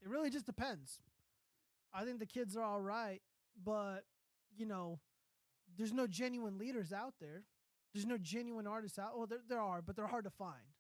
it 0.02 0.10
really 0.10 0.30
just 0.30 0.46
depends. 0.46 1.00
I 1.94 2.04
think 2.04 2.20
the 2.20 2.26
kids 2.26 2.56
are 2.56 2.64
all 2.64 2.82
right, 2.82 3.22
but 3.64 4.02
you 4.56 4.66
know, 4.66 5.00
there's 5.78 5.94
no 5.94 6.08
genuine 6.08 6.58
leaders 6.58 6.94
out 6.94 7.14
there. 7.20 7.44
There's 7.94 8.06
no 8.06 8.18
genuine 8.18 8.68
artists 8.68 9.00
out. 9.00 9.18
Well, 9.18 9.28
there 9.28 9.40
there 9.48 9.62
are, 9.62 9.82
but 9.82 9.96
they're 9.96 10.08
hard 10.08 10.26
to 10.26 10.30
find. 10.30 10.74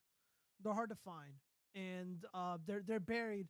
They're 0.62 0.74
hard 0.74 0.90
to 0.90 0.96
find, 0.96 1.34
and 1.74 2.24
uh, 2.34 2.58
they're 2.66 2.84
they're 2.86 3.00
buried 3.00 3.48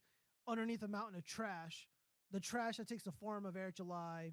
underneath 0.47 0.84
a 0.84 0.88
mountain 0.88 1.16
of 1.16 1.26
trash. 1.26 1.88
The 2.32 2.39
trash 2.39 2.78
that 2.78 2.88
takes 2.88 3.03
the 3.03 3.11
form 3.11 3.45
of 3.45 3.55
Eric 3.55 3.76
July, 3.76 4.32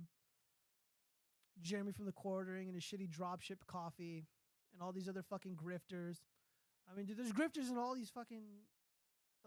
Jeremy 1.61 1.93
from 1.93 2.07
the 2.07 2.13
Quartering, 2.13 2.69
and 2.69 2.75
his 2.75 2.85
shitty 2.85 3.09
dropship 3.09 3.67
coffee, 3.67 4.27
and 4.73 4.83
all 4.83 4.93
these 4.93 5.09
other 5.09 5.23
fucking 5.23 5.57
grifters. 5.57 6.19
I 6.91 6.97
mean, 6.97 7.07
dude, 7.07 7.19
there's 7.19 7.33
grifters 7.33 7.71
in 7.71 7.79
all 7.79 7.95
these 7.95 8.11
fucking 8.11 8.45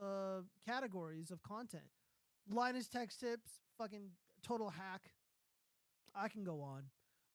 uh 0.01 0.41
categories 0.65 1.31
of 1.31 1.41
content. 1.41 1.85
Linus 2.49 2.87
Tech 2.87 3.09
Tips, 3.17 3.61
fucking 3.77 4.11
total 4.43 4.69
hack. 4.69 5.11
I 6.15 6.27
can 6.29 6.43
go 6.43 6.61
on, 6.61 6.83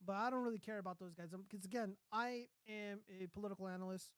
but 0.07 0.17
I 0.17 0.31
don't 0.31 0.43
really 0.43 0.59
care 0.59 0.79
about 0.79 0.99
those 0.99 1.15
guys 1.15 1.29
because 1.49 1.65
again, 1.65 1.97
I 2.13 2.47
am 2.69 3.01
a 3.21 3.27
political 3.27 3.69
analyst. 3.69 4.11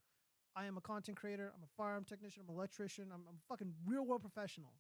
I 0.54 0.66
am 0.66 0.76
a 0.76 0.80
content 0.80 1.16
creator. 1.16 1.52
I'm 1.56 1.62
a 1.62 1.72
firearm 1.76 2.04
technician. 2.04 2.42
I'm 2.42 2.50
an 2.50 2.56
electrician. 2.56 3.06
I'm, 3.12 3.22
I'm 3.28 3.36
a 3.36 3.48
fucking 3.48 3.72
real 3.86 4.04
world 4.04 4.20
professional. 4.20 4.74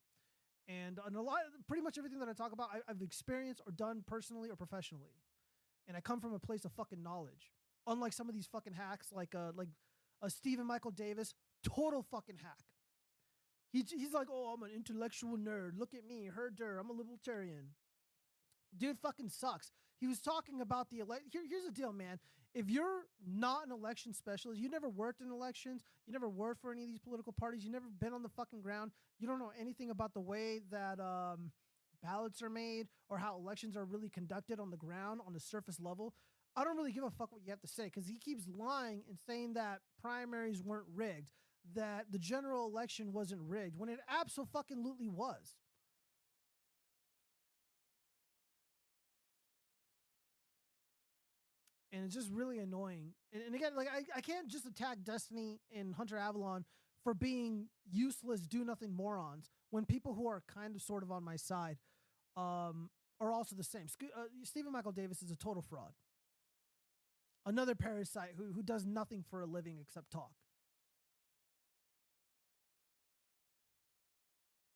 And, 0.68 0.98
and 1.04 1.16
a 1.16 1.20
lot, 1.20 1.38
pretty 1.66 1.82
much 1.82 1.98
everything 1.98 2.18
that 2.20 2.28
I 2.28 2.34
talk 2.34 2.52
about, 2.52 2.68
I, 2.72 2.78
I've 2.88 3.02
experienced 3.02 3.62
or 3.66 3.72
done 3.72 4.04
personally 4.06 4.50
or 4.50 4.56
professionally. 4.56 5.10
And 5.88 5.96
I 5.96 6.00
come 6.00 6.20
from 6.20 6.32
a 6.32 6.38
place 6.38 6.64
of 6.64 6.72
fucking 6.72 7.02
knowledge. 7.02 7.50
Unlike 7.86 8.12
some 8.12 8.28
of 8.28 8.34
these 8.34 8.46
fucking 8.46 8.74
hacks, 8.74 9.08
like 9.12 9.34
uh, 9.34 9.52
like 9.56 9.68
uh, 10.22 10.28
Stephen 10.28 10.66
Michael 10.66 10.92
Davis, 10.92 11.34
total 11.64 12.02
fucking 12.10 12.36
hack. 12.42 12.58
He, 13.72 13.84
he's 13.88 14.12
like, 14.12 14.28
oh, 14.30 14.54
I'm 14.54 14.62
an 14.62 14.70
intellectual 14.74 15.36
nerd. 15.36 15.78
Look 15.78 15.94
at 15.94 16.06
me, 16.06 16.26
herder. 16.26 16.78
I'm 16.78 16.90
a 16.90 16.92
libertarian. 16.92 17.70
Dude 18.76 18.98
fucking 18.98 19.30
sucks. 19.30 19.72
He 19.98 20.06
was 20.06 20.20
talking 20.20 20.60
about 20.60 20.90
the 20.90 20.98
elect. 20.98 21.22
Here, 21.30 21.42
here's 21.48 21.64
the 21.64 21.70
deal, 21.70 21.92
man. 21.92 22.18
If 22.54 22.68
you're 22.68 23.04
not 23.26 23.66
an 23.66 23.72
election 23.72 24.12
specialist, 24.12 24.60
you 24.60 24.68
never 24.68 24.88
worked 24.88 25.22
in 25.22 25.30
elections, 25.30 25.84
you 26.06 26.12
never 26.12 26.28
worked 26.28 26.60
for 26.60 26.70
any 26.70 26.82
of 26.82 26.88
these 26.88 26.98
political 26.98 27.32
parties, 27.32 27.64
you 27.64 27.70
never 27.70 27.86
been 27.98 28.12
on 28.12 28.22
the 28.22 28.28
fucking 28.28 28.60
ground, 28.60 28.90
you 29.18 29.26
don't 29.26 29.38
know 29.38 29.52
anything 29.58 29.88
about 29.88 30.12
the 30.12 30.20
way 30.20 30.60
that 30.70 31.00
um, 31.00 31.50
ballots 32.02 32.42
are 32.42 32.50
made 32.50 32.88
or 33.08 33.18
how 33.18 33.36
elections 33.36 33.76
are 33.76 33.84
really 33.84 34.08
conducted 34.08 34.60
on 34.60 34.70
the 34.70 34.76
ground 34.76 35.20
on 35.26 35.32
the 35.32 35.40
surface 35.40 35.80
level. 35.80 36.14
I 36.56 36.64
don't 36.64 36.76
really 36.76 36.92
give 36.92 37.04
a 37.04 37.10
fuck 37.10 37.32
what 37.32 37.42
you 37.44 37.50
have 37.50 37.60
to 37.60 37.68
say 37.68 37.84
because 37.84 38.06
he 38.06 38.18
keeps 38.18 38.46
lying 38.46 39.02
and 39.08 39.18
saying 39.26 39.54
that 39.54 39.80
primaries 40.00 40.62
weren't 40.62 40.86
rigged, 40.94 41.30
that 41.74 42.06
the 42.10 42.18
general 42.18 42.66
election 42.66 43.12
wasn't 43.12 43.40
rigged 43.42 43.78
when 43.78 43.88
it 43.88 44.00
absolutely 44.08 45.08
was. 45.08 45.56
and 51.92 52.04
it's 52.04 52.14
just 52.14 52.30
really 52.30 52.58
annoying. 52.58 53.12
And, 53.32 53.42
and 53.42 53.54
again, 53.54 53.76
like 53.76 53.88
I, 53.88 54.02
I 54.16 54.20
can't 54.20 54.48
just 54.48 54.66
attack 54.66 54.98
Destiny 55.04 55.60
and 55.76 55.94
Hunter 55.94 56.16
Avallone 56.16 56.64
for 57.04 57.14
being 57.14 57.66
useless, 57.90 58.40
do 58.40 58.64
nothing 58.64 58.94
morons 58.94 59.50
when 59.70 59.84
people 59.84 60.14
who 60.14 60.26
are 60.28 60.42
kind 60.52 60.74
of 60.74 60.82
sort 60.82 61.02
of 61.02 61.10
on 61.10 61.22
my 61.22 61.36
side 61.36 61.76
um, 62.36 62.90
are 63.20 63.32
also 63.32 63.54
the 63.56 63.64
same. 63.64 63.86
Uh, 64.02 64.22
Stephen 64.42 64.72
Michael 64.72 64.92
Davis 64.92 65.22
is 65.22 65.30
a 65.30 65.36
total 65.36 65.62
fraud. 65.62 65.92
Another 67.44 67.74
parasite 67.74 68.30
who, 68.36 68.52
who 68.52 68.62
does 68.62 68.86
nothing 68.86 69.24
for 69.28 69.40
a 69.40 69.46
living 69.46 69.78
except 69.80 70.10
talk. 70.10 70.32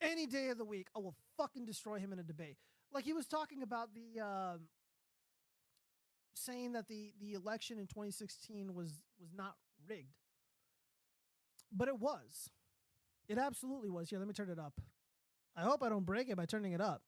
Any 0.00 0.26
day 0.26 0.48
of 0.48 0.58
the 0.58 0.64
week, 0.64 0.88
I 0.94 1.00
will 1.00 1.14
fucking 1.36 1.64
destroy 1.64 1.98
him 1.98 2.12
in 2.12 2.18
a 2.18 2.22
debate. 2.22 2.56
Like 2.92 3.04
he 3.04 3.12
was 3.12 3.26
talking 3.26 3.62
about 3.62 3.90
the 3.94 4.20
um, 4.20 4.60
saying 6.34 6.72
that 6.72 6.86
the 6.88 7.12
the 7.20 7.32
election 7.32 7.78
in 7.78 7.86
2016 7.86 8.74
was 8.74 9.02
was 9.20 9.32
not 9.36 9.54
rigged. 9.88 10.14
But 11.72 11.88
it 11.88 11.98
was. 11.98 12.50
It 13.28 13.38
absolutely 13.38 13.90
was. 13.90 14.08
Here, 14.10 14.18
let 14.18 14.28
me 14.28 14.34
turn 14.34 14.50
it 14.50 14.58
up. 14.58 14.80
I 15.56 15.62
hope 15.62 15.82
I 15.82 15.88
don't 15.88 16.06
break 16.06 16.28
it 16.28 16.36
by 16.36 16.46
turning 16.46 16.72
it 16.72 16.80
up. 16.80 17.02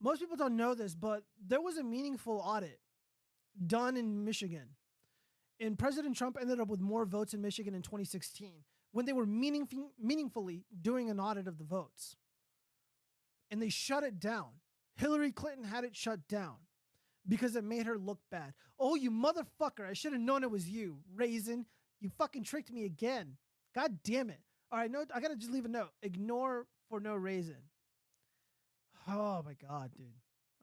Most 0.00 0.20
people 0.20 0.36
don't 0.36 0.56
know 0.56 0.74
this, 0.74 0.94
but 0.94 1.24
there 1.44 1.60
was 1.60 1.76
a 1.76 1.82
meaningful 1.82 2.38
audit 2.38 2.78
done 3.66 3.96
in 3.96 4.24
Michigan. 4.24 4.68
And 5.60 5.78
President 5.78 6.16
Trump 6.16 6.36
ended 6.40 6.60
up 6.60 6.68
with 6.68 6.80
more 6.80 7.04
votes 7.04 7.34
in 7.34 7.42
Michigan 7.42 7.74
in 7.74 7.82
2016 7.82 8.62
when 8.92 9.06
they 9.06 9.12
were 9.12 9.26
meaningful, 9.26 9.92
meaningfully 10.00 10.64
doing 10.80 11.10
an 11.10 11.18
audit 11.18 11.48
of 11.48 11.58
the 11.58 11.64
votes. 11.64 12.16
And 13.50 13.60
they 13.60 13.68
shut 13.68 14.04
it 14.04 14.20
down. 14.20 14.46
Hillary 14.96 15.32
Clinton 15.32 15.64
had 15.64 15.84
it 15.84 15.96
shut 15.96 16.28
down 16.28 16.56
because 17.26 17.56
it 17.56 17.64
made 17.64 17.86
her 17.86 17.98
look 17.98 18.18
bad. 18.30 18.54
Oh, 18.78 18.94
you 18.94 19.10
motherfucker. 19.10 19.88
I 19.88 19.92
should 19.92 20.12
have 20.12 20.20
known 20.20 20.42
it 20.42 20.50
was 20.50 20.68
you, 20.68 20.98
Raisin. 21.14 21.66
You 22.00 22.10
fucking 22.10 22.44
tricked 22.44 22.70
me 22.72 22.84
again. 22.84 23.36
God 23.74 23.98
damn 24.04 24.30
it. 24.30 24.40
All 24.70 24.78
right, 24.78 24.90
no, 24.90 25.04
I 25.14 25.20
gotta 25.20 25.36
just 25.36 25.52
leave 25.52 25.64
a 25.64 25.68
note. 25.68 25.90
Ignore 26.02 26.66
for 26.88 27.00
no 27.00 27.14
reason. 27.14 27.56
Oh 29.08 29.42
my 29.44 29.54
god, 29.54 29.90
dude. 29.96 30.06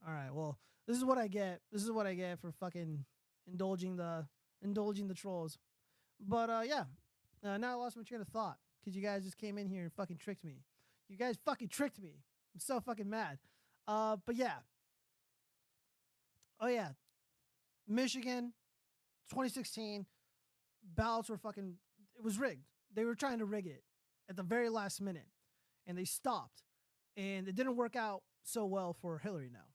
All 0.06 0.14
right, 0.14 0.32
well, 0.32 0.58
this 0.86 0.96
is 0.96 1.04
what 1.04 1.18
I 1.18 1.26
get. 1.26 1.60
This 1.72 1.82
is 1.82 1.90
what 1.90 2.06
I 2.06 2.14
get 2.14 2.38
for 2.40 2.52
fucking 2.52 3.04
indulging 3.50 3.96
the 3.96 4.26
indulging 4.62 5.08
the 5.08 5.14
trolls. 5.14 5.58
But 6.20 6.48
uh 6.50 6.62
yeah, 6.64 6.84
uh, 7.44 7.58
now 7.58 7.72
I 7.72 7.74
lost 7.74 7.96
my 7.96 8.02
train 8.02 8.20
of 8.20 8.28
thought 8.28 8.58
because 8.80 8.96
you 8.96 9.02
guys 9.02 9.24
just 9.24 9.36
came 9.36 9.58
in 9.58 9.68
here 9.68 9.82
and 9.82 9.92
fucking 9.92 10.18
tricked 10.18 10.44
me. 10.44 10.62
You 11.08 11.16
guys 11.16 11.36
fucking 11.44 11.68
tricked 11.68 12.00
me. 12.00 12.20
I'm 12.54 12.60
so 12.60 12.80
fucking 12.80 13.08
mad. 13.08 13.38
Uh, 13.86 14.16
but 14.24 14.34
yeah, 14.34 14.58
Oh 16.58 16.68
yeah, 16.68 16.90
Michigan, 17.86 18.52
2016, 19.30 20.06
ballots 20.94 21.28
were 21.28 21.36
fucking. 21.36 21.74
It 22.16 22.24
was 22.24 22.38
rigged. 22.38 22.64
They 22.94 23.04
were 23.04 23.14
trying 23.14 23.40
to 23.40 23.44
rig 23.44 23.66
it 23.66 23.82
at 24.28 24.36
the 24.36 24.42
very 24.42 24.70
last 24.70 25.02
minute, 25.02 25.26
and 25.86 25.98
they 25.98 26.06
stopped, 26.06 26.62
and 27.16 27.46
it 27.46 27.54
didn't 27.54 27.76
work 27.76 27.94
out 27.94 28.22
so 28.46 28.64
well 28.64 28.94
for 29.00 29.18
Hillary 29.18 29.50
now, 29.52 29.68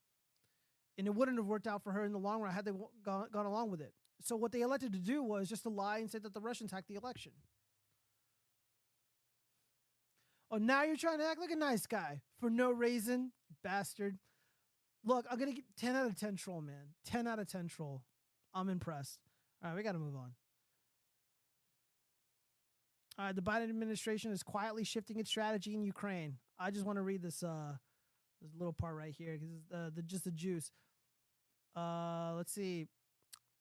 and 0.98 1.08
it 1.08 1.14
wouldn't 1.14 1.38
have 1.38 1.48
worked 1.48 1.68
out 1.68 1.84
for 1.84 1.92
her 1.92 2.04
in 2.06 2.12
the 2.12 2.20
long 2.20 2.42
run 2.42 2.54
had 2.54 2.66
they 2.66 2.72
gone, 3.04 3.28
gone 3.32 3.46
along 3.46 3.72
with 3.72 3.82
it. 3.82 3.94
So 4.22 4.36
what 4.36 4.52
they 4.52 4.62
elected 4.62 4.94
to 4.94 5.00
do 5.00 5.24
was 5.24 5.50
just 5.50 5.64
to 5.64 5.70
lie 5.70 5.98
and 5.98 6.10
say 6.10 6.20
that 6.20 6.34
the 6.34 6.40
Russians 6.40 6.72
hacked 6.72 6.88
the 6.88 6.96
election. 6.96 7.34
Oh, 10.52 10.58
now 10.58 10.84
you're 10.84 10.98
trying 10.98 11.20
to 11.20 11.26
act 11.26 11.40
like 11.40 11.52
a 11.52 11.56
nice 11.56 11.88
guy 11.88 12.22
for 12.40 12.50
no 12.50 12.72
reason, 12.72 13.32
bastard. 13.64 14.18
Look, 15.04 15.26
I'm 15.32 15.40
gonna 15.40 15.54
get 15.54 15.66
10 15.78 15.96
out 15.96 16.08
of 16.08 16.16
10 16.16 16.36
troll, 16.36 16.62
man. 16.62 16.94
10 17.06 17.26
out 17.28 17.40
of 17.40 17.48
10 17.48 17.68
troll. 17.68 18.04
I'm 18.54 18.70
impressed. 18.70 19.20
All 19.64 19.70
right, 19.70 19.78
we 19.78 19.84
gotta 19.84 19.98
move 19.98 20.16
on. 20.16 20.34
All 23.18 23.26
right, 23.26 23.36
the 23.36 23.42
Biden 23.42 23.70
administration 23.70 24.32
is 24.32 24.44
quietly 24.44 24.84
shifting 24.84 25.20
its 25.20 25.30
strategy 25.30 25.74
in 25.74 25.84
Ukraine. 25.84 26.38
I 26.60 26.70
just 26.72 26.86
want 26.86 26.98
to 26.98 27.02
read 27.02 27.22
this 27.22 27.44
uh 27.44 27.74
this 28.42 28.52
little 28.58 28.74
part 28.74 28.96
right 28.96 29.14
here 29.16 29.34
because 29.34 29.54
it's 29.56 29.68
the, 29.70 29.92
the 29.96 30.02
just 30.02 30.24
the 30.26 30.32
juice. 30.32 30.72
Uh, 31.76 32.34
let's 32.36 32.54
see. 32.54 32.88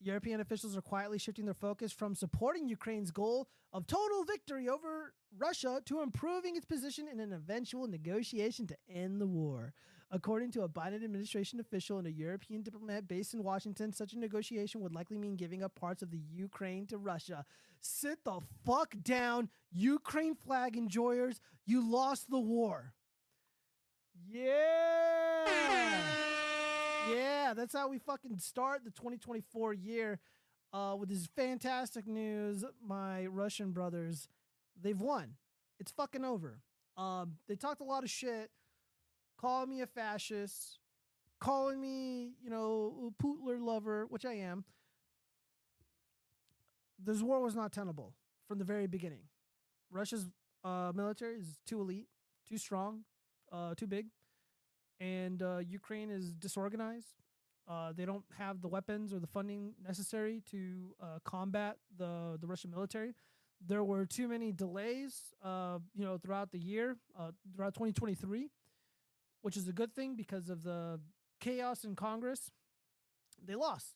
European 0.03 0.41
officials 0.41 0.77
are 0.77 0.83
quietly 0.83 1.19
shifting 1.19 1.45
their 1.45 1.55
focus 1.55 1.93
from 1.93 2.15
supporting 2.15 2.69
Ukraine's 2.69 3.11
goal 3.11 3.49
of 3.73 3.87
total 3.87 4.25
victory 4.25 4.69
over 4.69 5.13
Russia 5.39 5.81
to 5.85 6.01
improving 6.01 6.57
its 6.57 6.65
position 6.65 7.07
in 7.07 7.21
an 7.21 7.33
eventual 7.33 7.87
negotiation 7.87 8.67
to 8.67 8.77
end 8.89 9.21
the 9.21 9.27
war. 9.27 9.75
According 10.11 10.51
to 10.53 10.63
a 10.63 10.69
Biden 10.69 11.05
administration 11.05 11.61
official 11.61 11.99
and 11.99 12.07
a 12.07 12.11
European 12.11 12.63
diplomat 12.63 13.07
based 13.07 13.33
in 13.33 13.45
Washington, 13.45 13.93
such 13.93 14.13
a 14.13 14.19
negotiation 14.19 14.81
would 14.81 14.93
likely 14.93 15.19
mean 15.19 15.37
giving 15.37 15.63
up 15.63 15.77
parts 15.77 16.03
of 16.03 16.11
the 16.11 16.19
Ukraine 16.19 16.87
to 16.87 16.99
Russia. 16.99 17.45
Sit 17.81 18.25
the 18.25 18.41
fuck 18.67 18.95
down, 19.03 19.51
Ukraine 19.71 20.35
flag 20.35 20.77
enjoyers. 20.77 21.41
You 21.65 21.89
lost 21.89 22.29
the 22.29 22.41
war. 22.41 22.95
Yeah. 24.29 25.47
Yeah, 27.11 27.55
that's 27.55 27.73
how 27.73 27.89
we 27.89 27.99
fucking 27.99 28.39
start 28.39 28.85
the 28.85 28.91
2024 28.91 29.73
year 29.75 30.21
uh, 30.73 30.95
with 30.97 31.09
this 31.09 31.27
fantastic 31.35 32.07
news. 32.07 32.65
My 32.87 33.27
Russian 33.27 33.73
brothers, 33.73 34.29
they've 34.81 35.01
won. 35.01 35.35
It's 35.81 35.91
fucking 35.91 36.25
over. 36.25 36.61
Um, 36.97 37.39
they 37.49 37.57
talked 37.57 37.81
a 37.81 37.85
lot 37.85 38.05
of 38.05 38.11
shit, 38.11 38.51
calling 39.41 39.71
me 39.71 39.81
a 39.81 39.87
fascist, 39.87 40.79
calling 41.41 41.81
me, 41.81 42.35
you 42.43 42.51
know, 42.51 43.09
a 43.09 43.23
Putler 43.23 43.59
lover, 43.59 44.07
which 44.07 44.25
I 44.27 44.35
am. 44.35 44.65
This 47.03 47.23
war 47.23 47.41
was 47.41 47.57
not 47.57 47.73
tenable 47.73 48.13
from 48.47 48.59
the 48.59 48.65
very 48.65 48.87
beginning. 48.87 49.23
Russia's 49.91 50.29
uh, 50.63 50.93
military 50.95 51.39
is 51.39 51.59
too 51.67 51.81
elite, 51.81 52.09
too 52.47 52.59
strong, 52.59 53.05
uh, 53.53 53.75
too 53.75 53.87
big 53.87 54.07
and 55.01 55.43
uh, 55.43 55.59
Ukraine 55.59 56.11
is 56.11 56.33
disorganized. 56.35 57.15
Uh, 57.69 57.93
they 57.97 58.05
don't 58.05 58.25
have 58.37 58.61
the 58.61 58.69
weapons 58.69 59.13
or 59.13 59.19
the 59.19 59.27
funding 59.27 59.75
necessary 59.87 60.43
to 60.51 60.95
uh, 61.03 61.19
combat 61.25 61.77
the 61.97 62.37
the 62.41 62.47
Russian 62.47 62.71
military. 62.71 63.15
There 63.67 63.85
were 63.85 64.07
too 64.07 64.27
many 64.29 64.53
delays, 64.53 65.35
uh, 65.43 65.79
you 65.95 66.05
know, 66.05 66.17
throughout 66.19 66.51
the 66.51 66.59
year, 66.59 66.97
uh, 67.19 67.33
throughout 67.55 67.75
2023, 67.75 68.49
which 69.43 69.57
is 69.57 69.69
a 69.69 69.73
good 69.73 69.95
thing 69.95 70.17
because 70.17 70.49
of 70.49 70.63
the 70.63 71.01
chaos 71.41 71.85
in 71.85 71.95
Congress. 71.95 72.51
They 73.43 73.55
lost. 73.55 73.95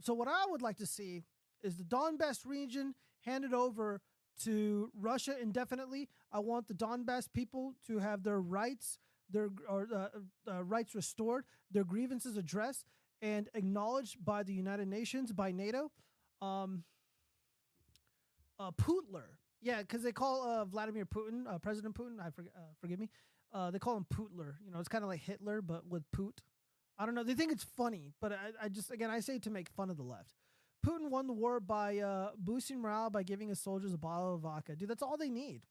So 0.00 0.14
what 0.14 0.28
I 0.28 0.44
would 0.48 0.62
like 0.62 0.76
to 0.76 0.86
see 0.86 1.24
is 1.62 1.76
the 1.76 1.84
Donbass 1.84 2.46
region 2.46 2.94
handed 3.24 3.52
over 3.52 4.00
to 4.44 4.90
Russia 4.98 5.36
indefinitely. 5.40 6.08
I 6.32 6.38
want 6.40 6.68
the 6.68 6.74
Donbass 6.74 7.28
people 7.32 7.74
to 7.86 7.98
have 7.98 8.22
their 8.22 8.40
rights 8.40 8.98
their 9.32 9.50
or 9.68 9.86
uh, 9.94 10.08
uh, 10.50 10.64
rights 10.64 10.94
restored, 10.94 11.44
their 11.70 11.84
grievances 11.84 12.36
addressed, 12.36 12.86
and 13.22 13.48
acknowledged 13.54 14.24
by 14.24 14.42
the 14.42 14.52
United 14.52 14.88
Nations, 14.88 15.32
by 15.32 15.52
NATO. 15.52 15.90
Um, 16.42 16.84
uh, 18.58 18.70
Putler, 18.72 19.38
yeah, 19.62 19.82
because 19.82 20.02
they 20.02 20.12
call 20.12 20.46
uh, 20.46 20.64
Vladimir 20.64 21.06
Putin, 21.06 21.46
uh, 21.46 21.58
President 21.58 21.94
Putin. 21.94 22.20
I 22.20 22.30
forget, 22.30 22.52
uh, 22.56 22.72
forgive 22.80 22.98
me. 22.98 23.08
Uh, 23.52 23.70
they 23.70 23.78
call 23.78 23.96
him 23.96 24.06
Putler. 24.10 24.58
You 24.64 24.72
know, 24.72 24.78
it's 24.78 24.88
kind 24.88 25.02
of 25.02 25.08
like 25.08 25.20
Hitler, 25.20 25.62
but 25.62 25.86
with 25.86 26.02
Put. 26.12 26.40
I 26.98 27.06
don't 27.06 27.14
know. 27.14 27.24
They 27.24 27.34
think 27.34 27.52
it's 27.52 27.64
funny, 27.64 28.12
but 28.20 28.32
I, 28.32 28.66
I 28.66 28.68
just 28.68 28.90
again 28.90 29.10
I 29.10 29.20
say 29.20 29.38
to 29.40 29.50
make 29.50 29.68
fun 29.70 29.90
of 29.90 29.96
the 29.96 30.02
left. 30.02 30.34
Putin 30.86 31.10
won 31.10 31.26
the 31.26 31.32
war 31.32 31.60
by 31.60 31.98
uh, 31.98 32.30
boosting 32.38 32.80
morale 32.80 33.10
by 33.10 33.22
giving 33.22 33.48
his 33.48 33.60
soldiers 33.60 33.92
a 33.92 33.98
bottle 33.98 34.34
of 34.34 34.40
vodka. 34.40 34.74
Dude, 34.74 34.88
that's 34.88 35.02
all 35.02 35.16
they 35.16 35.30
need. 35.30 35.62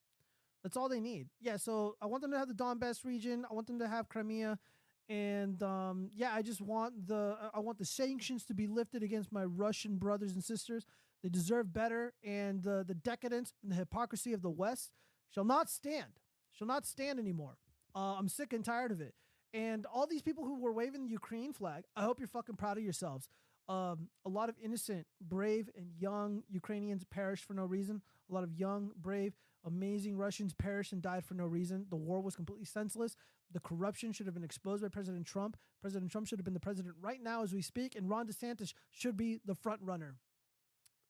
That's 0.63 0.77
all 0.77 0.89
they 0.89 0.99
need. 0.99 1.27
Yeah, 1.39 1.57
so 1.57 1.95
I 2.01 2.05
want 2.05 2.21
them 2.21 2.31
to 2.31 2.37
have 2.37 2.47
the 2.47 2.53
Donbass 2.53 3.05
region. 3.05 3.45
I 3.49 3.53
want 3.53 3.67
them 3.67 3.79
to 3.79 3.87
have 3.87 4.09
Crimea, 4.09 4.59
and 5.07 5.61
um, 5.63 6.09
yeah, 6.15 6.31
I 6.33 6.41
just 6.41 6.61
want 6.61 7.07
the 7.07 7.37
I 7.53 7.59
want 7.59 7.77
the 7.77 7.85
sanctions 7.85 8.43
to 8.45 8.53
be 8.53 8.67
lifted 8.67 9.01
against 9.01 9.31
my 9.31 9.45
Russian 9.45 9.97
brothers 9.97 10.33
and 10.33 10.43
sisters. 10.43 10.85
They 11.23 11.29
deserve 11.29 11.73
better, 11.73 12.13
and 12.23 12.65
uh, 12.67 12.83
the 12.83 12.93
decadence 12.93 13.53
and 13.63 13.71
the 13.71 13.75
hypocrisy 13.75 14.33
of 14.33 14.41
the 14.41 14.49
West 14.49 14.91
shall 15.29 15.45
not 15.45 15.69
stand. 15.69 16.19
Shall 16.51 16.67
not 16.67 16.85
stand 16.85 17.19
anymore. 17.19 17.57
Uh, 17.95 18.15
I'm 18.17 18.27
sick 18.29 18.53
and 18.53 18.63
tired 18.63 18.91
of 18.91 19.01
it. 19.01 19.13
And 19.53 19.85
all 19.85 20.05
these 20.05 20.21
people 20.21 20.45
who 20.45 20.59
were 20.59 20.71
waving 20.71 21.03
the 21.03 21.09
Ukraine 21.09 21.53
flag, 21.53 21.85
I 21.95 22.03
hope 22.03 22.19
you're 22.19 22.27
fucking 22.27 22.55
proud 22.55 22.77
of 22.77 22.83
yourselves. 22.83 23.27
Um, 23.69 24.09
a 24.25 24.29
lot 24.29 24.49
of 24.49 24.55
innocent, 24.61 25.05
brave, 25.21 25.69
and 25.77 25.91
young 25.99 26.41
Ukrainians 26.49 27.03
perished 27.03 27.45
for 27.45 27.53
no 27.53 27.63
reason. 27.63 28.01
A 28.29 28.33
lot 28.33 28.43
of 28.43 28.51
young, 28.51 28.89
brave, 28.99 29.35
amazing 29.63 30.17
Russians 30.17 30.55
perished 30.55 30.91
and 30.91 31.03
died 31.03 31.23
for 31.23 31.35
no 31.35 31.45
reason. 31.45 31.85
The 31.91 31.95
war 31.95 32.19
was 32.19 32.35
completely 32.35 32.65
senseless. 32.65 33.15
The 33.51 33.59
corruption 33.59 34.11
should 34.11 34.25
have 34.25 34.33
been 34.33 34.43
exposed 34.43 34.81
by 34.81 34.89
President 34.89 35.27
Trump. 35.27 35.55
President 35.81 36.11
Trump 36.11 36.27
should 36.27 36.39
have 36.39 36.45
been 36.45 36.55
the 36.55 36.59
president 36.59 36.95
right 36.99 37.21
now 37.21 37.43
as 37.43 37.53
we 37.53 37.61
speak, 37.61 37.95
and 37.95 38.09
Ron 38.09 38.27
DeSantis 38.27 38.73
should 38.89 39.15
be 39.15 39.39
the 39.45 39.55
front 39.55 39.81
runner. 39.83 40.15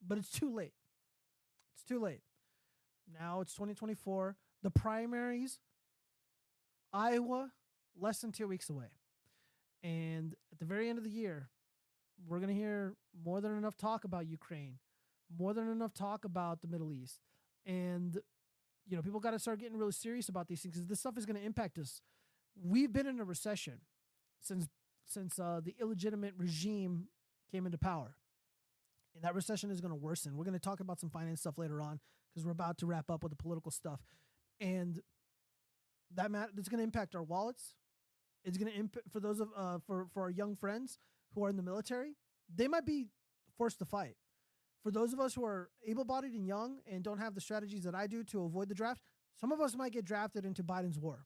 But 0.06 0.18
it's 0.18 0.30
too 0.32 0.54
late. 0.54 0.74
It's 1.74 1.84
too 1.84 2.00
late. 2.00 2.22
Now 3.20 3.40
it's 3.40 3.54
2024. 3.54 4.36
The 4.64 4.70
primaries, 4.70 5.60
Iowa, 6.92 7.52
less 7.98 8.20
than 8.20 8.34
two 8.34 8.48
weeks 8.48 8.70
away. 8.70 8.88
And 9.82 10.36
at 10.52 10.60
the 10.60 10.66
very 10.66 10.90
end 10.90 10.98
of 10.98 11.06
the 11.06 11.10
year, 11.10 11.50
we're 12.28 12.40
going 12.40 12.54
to 12.54 12.60
hear 12.60 12.96
more 13.26 13.42
than 13.42 13.56
enough 13.58 13.78
talk 13.78 14.04
about 14.04 14.28
Ukraine, 14.28 14.76
more 15.38 15.54
than 15.54 15.70
enough 15.70 15.94
talk 15.94 16.26
about 16.26 16.62
the 16.62 16.68
Middle 16.68 16.94
East. 16.94 17.20
And 17.66 18.18
you 18.88 18.96
know, 18.96 19.04
people 19.04 19.20
got 19.20 19.32
to 19.32 19.40
start 19.40 19.60
getting 19.60 19.78
really 19.78 19.92
serious 19.92 20.30
about 20.30 20.48
these 20.48 20.62
things 20.62 20.74
because 20.74 20.88
this 20.88 21.00
stuff 21.00 21.18
is 21.18 21.26
going 21.26 21.36
to 21.36 21.46
impact 21.46 21.78
us. 21.78 22.02
We've 22.62 22.92
been 22.92 23.06
in 23.08 23.20
a 23.20 23.24
recession 23.24 23.82
since 24.42 24.68
since 25.06 25.40
uh, 25.40 25.62
the 25.64 25.76
illegitimate 25.80 26.34
regime 26.38 27.08
came 27.52 27.66
into 27.66 27.78
power, 27.78 28.16
and 29.16 29.24
that 29.24 29.36
recession 29.36 29.72
is 29.72 29.82
going 29.82 29.92
to 29.92 29.96
worsen. 29.96 30.38
We're 30.38 30.44
going 30.44 30.54
to 30.54 30.60
talk 30.60 30.80
about 30.80 31.00
some 31.00 31.10
finance 31.10 31.42
stuff 31.42 31.58
later 31.58 31.82
on 31.82 32.00
because 32.30 32.46
we're 32.46 32.52
about 32.52 32.78
to 32.80 32.86
wrap 32.86 33.10
up 33.10 33.24
with 33.24 33.32
the 33.32 33.36
political 33.36 33.72
stuff, 33.72 34.00
and 34.60 35.00
that 36.16 36.32
mat- 36.32 36.50
that's 36.56 36.70
going 36.70 36.80
to 36.80 36.84
impact 36.84 37.16
our 37.16 37.24
wallets. 37.24 37.76
It's 38.44 38.58
going 38.58 38.72
to 38.72 38.78
impact 38.78 39.12
for 39.12 39.20
those 39.20 39.40
of 39.40 39.50
uh, 39.56 39.78
for 39.86 40.08
for 40.14 40.24
our 40.24 40.30
young 40.30 40.56
friends 40.56 40.98
who 41.34 41.44
are 41.46 41.50
in 41.50 41.56
the 41.56 41.64
military. 41.64 42.16
They 42.54 42.68
might 42.68 42.86
be 42.86 43.08
forced 43.58 43.80
to 43.80 43.86
fight 43.86 44.16
for 44.84 44.92
those 44.92 45.14
of 45.14 45.20
us 45.20 45.34
who 45.34 45.46
are 45.46 45.70
able 45.86 46.06
bodied 46.06 46.34
and 46.34 46.48
young 46.48 46.80
and 46.90 47.04
don't 47.04 47.20
have 47.20 47.36
the 47.36 47.42
strategies 47.42 47.84
that 47.84 47.96
I 47.96 48.08
do 48.08 48.24
to 48.26 48.44
avoid 48.44 48.70
the 48.70 48.76
draft, 48.76 49.02
some 49.40 49.52
of 49.52 49.60
us 49.60 49.76
might 49.76 49.92
get 49.92 50.06
drafted 50.06 50.46
into 50.46 50.64
Biden's 50.64 51.00
war. 51.00 51.26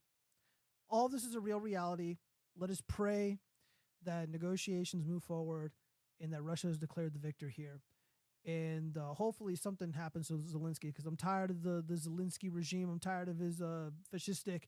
All 0.89 1.09
this 1.09 1.23
is 1.23 1.35
a 1.35 1.39
real 1.39 1.59
reality. 1.59 2.17
Let 2.57 2.69
us 2.69 2.81
pray 2.87 3.39
that 4.03 4.29
negotiations 4.29 5.05
move 5.05 5.23
forward 5.23 5.71
and 6.19 6.33
that 6.33 6.41
Russia 6.41 6.67
has 6.67 6.77
declared 6.77 7.13
the 7.13 7.19
victor 7.19 7.49
here. 7.49 7.81
And 8.45 8.97
uh, 8.97 9.13
hopefully 9.13 9.55
something 9.55 9.93
happens 9.93 10.27
to 10.27 10.33
Zelensky 10.33 10.87
because 10.87 11.05
I'm 11.05 11.15
tired 11.15 11.49
of 11.49 11.63
the, 11.63 11.83
the 11.87 11.95
Zelensky 11.95 12.49
regime. 12.51 12.89
I'm 12.89 12.99
tired 12.99 13.29
of 13.29 13.39
his 13.39 13.61
uh, 13.61 13.91
fascistic, 14.13 14.63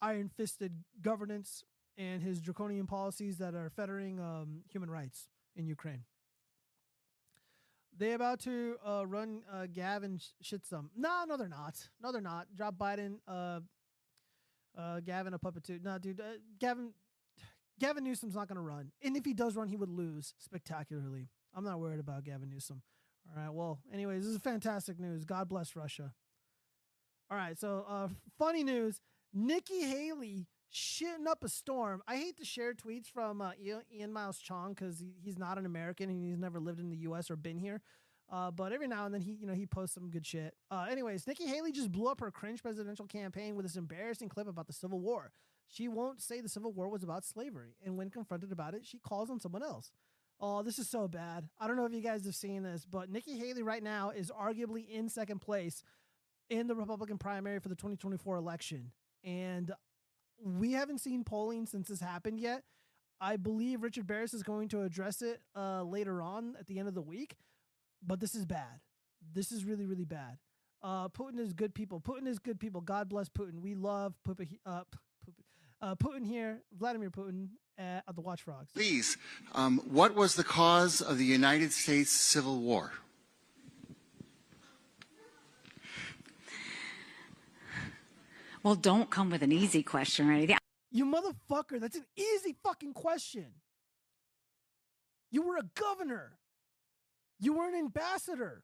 iron 0.00 0.28
fisted 0.28 0.82
governance 1.00 1.62
and 1.96 2.22
his 2.22 2.40
draconian 2.40 2.86
policies 2.86 3.38
that 3.38 3.54
are 3.54 3.70
fettering 3.70 4.18
um, 4.18 4.62
human 4.68 4.90
rights 4.90 5.28
in 5.56 5.66
Ukraine. 5.66 6.04
They 7.96 8.12
about 8.12 8.40
to 8.40 8.76
uh, 8.86 9.06
run 9.06 9.42
uh, 9.52 9.66
Gavin 9.72 10.18
shit 10.40 10.64
some. 10.64 10.90
No, 10.96 11.24
no, 11.28 11.36
they're 11.36 11.48
not. 11.48 11.76
No, 12.02 12.10
they're 12.10 12.22
not. 12.22 12.46
Drop 12.54 12.76
Biden. 12.76 13.16
Uh, 13.28 13.60
uh, 14.76 15.00
Gavin 15.00 15.34
a 15.34 15.38
puppet 15.38 15.64
too. 15.64 15.78
No, 15.82 15.98
dude. 15.98 16.20
Uh, 16.20 16.38
Gavin. 16.58 16.92
Gavin 17.78 18.04
Newsom's 18.04 18.34
not 18.34 18.48
to 18.56 18.62
run, 18.62 18.92
and 19.02 19.16
if 19.16 19.24
he 19.24 19.34
does 19.34 19.56
run, 19.56 19.68
he 19.68 19.76
would 19.76 19.88
lose 19.88 20.34
spectacularly. 20.38 21.28
I'm 21.54 21.64
not 21.64 21.80
worried 21.80 22.00
about 22.00 22.24
Gavin 22.24 22.48
Newsom. 22.48 22.82
All 23.28 23.42
right. 23.42 23.52
Well, 23.52 23.80
anyways, 23.92 24.24
this 24.24 24.34
is 24.34 24.40
fantastic 24.40 24.98
news. 24.98 25.24
God 25.24 25.48
bless 25.48 25.74
Russia. 25.74 26.12
All 27.30 27.36
right. 27.36 27.58
So, 27.58 27.84
uh, 27.88 28.08
funny 28.38 28.62
news: 28.62 29.00
Nikki 29.34 29.82
Haley 29.82 30.46
shitting 30.72 31.26
up 31.28 31.44
a 31.44 31.48
storm. 31.48 32.02
I 32.06 32.16
hate 32.16 32.36
to 32.38 32.44
share 32.44 32.74
tweets 32.74 33.06
from 33.06 33.40
uh, 33.40 33.52
Ian, 33.92 34.12
Miles 34.12 34.38
Cheong 34.38 34.74
because 34.74 34.98
he, 34.98 35.14
he's 35.22 35.38
not 35.38 35.58
an 35.58 35.66
American 35.66 36.08
and 36.08 36.24
he's 36.24 36.38
never 36.38 36.58
lived 36.58 36.80
in 36.80 36.90
the 36.90 36.96
U.S. 36.98 37.30
or 37.30 37.36
been 37.36 37.58
here. 37.58 37.80
Uh, 38.30 38.50
but 38.50 38.72
every 38.72 38.88
now 38.88 39.04
and 39.04 39.12
then 39.12 39.20
he, 39.20 39.32
you 39.32 39.46
know, 39.46 39.52
he 39.52 39.66
posts 39.66 39.94
some 39.94 40.08
good 40.08 40.26
shit. 40.26 40.54
Uh, 40.70 40.86
anyways, 40.90 41.26
Nikki 41.26 41.46
Haley 41.46 41.70
just 41.70 41.92
blew 41.92 42.08
up 42.08 42.20
her 42.20 42.30
cringe 42.30 42.62
presidential 42.62 43.06
campaign 43.06 43.56
with 43.56 43.66
this 43.66 43.76
embarrassing 43.76 44.30
clip 44.30 44.48
about 44.48 44.66
the 44.66 44.72
Civil 44.72 45.00
War. 45.00 45.32
She 45.68 45.86
won't 45.86 46.22
say 46.22 46.40
the 46.40 46.48
Civil 46.48 46.72
War 46.72 46.88
was 46.88 47.02
about 47.02 47.24
slavery, 47.24 47.76
and 47.84 47.96
when 47.96 48.10
confronted 48.10 48.50
about 48.50 48.74
it, 48.74 48.86
she 48.86 48.98
calls 48.98 49.30
on 49.30 49.38
someone 49.38 49.62
else. 49.62 49.90
Oh, 50.40 50.62
this 50.62 50.78
is 50.78 50.88
so 50.88 51.08
bad. 51.08 51.48
I 51.60 51.66
don't 51.66 51.76
know 51.76 51.84
if 51.84 51.92
you 51.92 52.00
guys 52.00 52.24
have 52.24 52.34
seen 52.34 52.62
this, 52.62 52.84
but 52.84 53.10
Nikki 53.10 53.38
Haley 53.38 53.62
right 53.62 53.82
now 53.82 54.10
is 54.10 54.30
arguably 54.30 54.88
in 54.88 55.08
second 55.08 55.40
place 55.40 55.82
in 56.50 56.66
the 56.66 56.74
Republican 56.74 57.18
primary 57.18 57.60
for 57.60 57.68
the 57.68 57.76
2024 57.76 58.36
election. 58.36 58.90
And 59.24 59.72
we 60.42 60.72
haven't 60.72 60.98
seen 60.98 61.24
polling 61.24 61.66
since 61.66 61.88
this 61.88 62.00
happened 62.00 62.40
yet. 62.40 62.62
I 63.20 63.36
believe 63.36 63.82
Richard 63.82 64.06
Baris 64.06 64.34
is 64.34 64.42
going 64.42 64.68
to 64.70 64.82
address 64.82 65.22
it 65.22 65.40
uh, 65.56 65.82
later 65.84 66.20
on 66.20 66.56
at 66.58 66.66
the 66.66 66.78
end 66.78 66.88
of 66.88 66.94
the 66.94 67.02
week, 67.02 67.36
but 68.04 68.18
this 68.18 68.34
is 68.34 68.44
bad. 68.44 68.80
This 69.32 69.52
is 69.52 69.64
really, 69.64 69.86
really 69.86 70.04
bad. 70.04 70.38
Uh, 70.82 71.08
Putin 71.08 71.38
is 71.38 71.52
good 71.52 71.74
people. 71.74 72.00
Putin 72.00 72.26
is 72.26 72.40
good 72.40 72.58
people. 72.58 72.80
God 72.80 73.08
bless 73.08 73.28
Putin. 73.28 73.60
We 73.60 73.76
love 73.76 74.14
Putin, 74.28 74.58
uh, 74.66 74.82
uh, 75.80 75.94
Putin 75.94 76.26
here, 76.26 76.62
Vladimir 76.76 77.10
Putin 77.10 77.50
at, 77.78 78.02
at 78.08 78.16
the 78.16 78.20
Watch 78.20 78.42
Frogs. 78.42 78.72
Please, 78.72 79.16
um, 79.54 79.78
what 79.88 80.16
was 80.16 80.34
the 80.34 80.44
cause 80.44 81.00
of 81.00 81.18
the 81.18 81.24
United 81.24 81.72
States 81.72 82.10
Civil 82.10 82.58
War? 82.58 82.90
Well, 88.62 88.74
don't 88.74 89.10
come 89.10 89.30
with 89.30 89.42
an 89.42 89.52
easy 89.52 89.82
question 89.82 90.28
or 90.28 90.32
anything. 90.32 90.56
You 90.90 91.06
motherfucker, 91.06 91.80
that's 91.80 91.96
an 91.96 92.06
easy 92.16 92.54
fucking 92.62 92.92
question. 92.92 93.46
You 95.30 95.42
were 95.42 95.56
a 95.56 95.62
governor. 95.74 96.38
You 97.40 97.54
were 97.54 97.66
an 97.66 97.74
ambassador. 97.74 98.62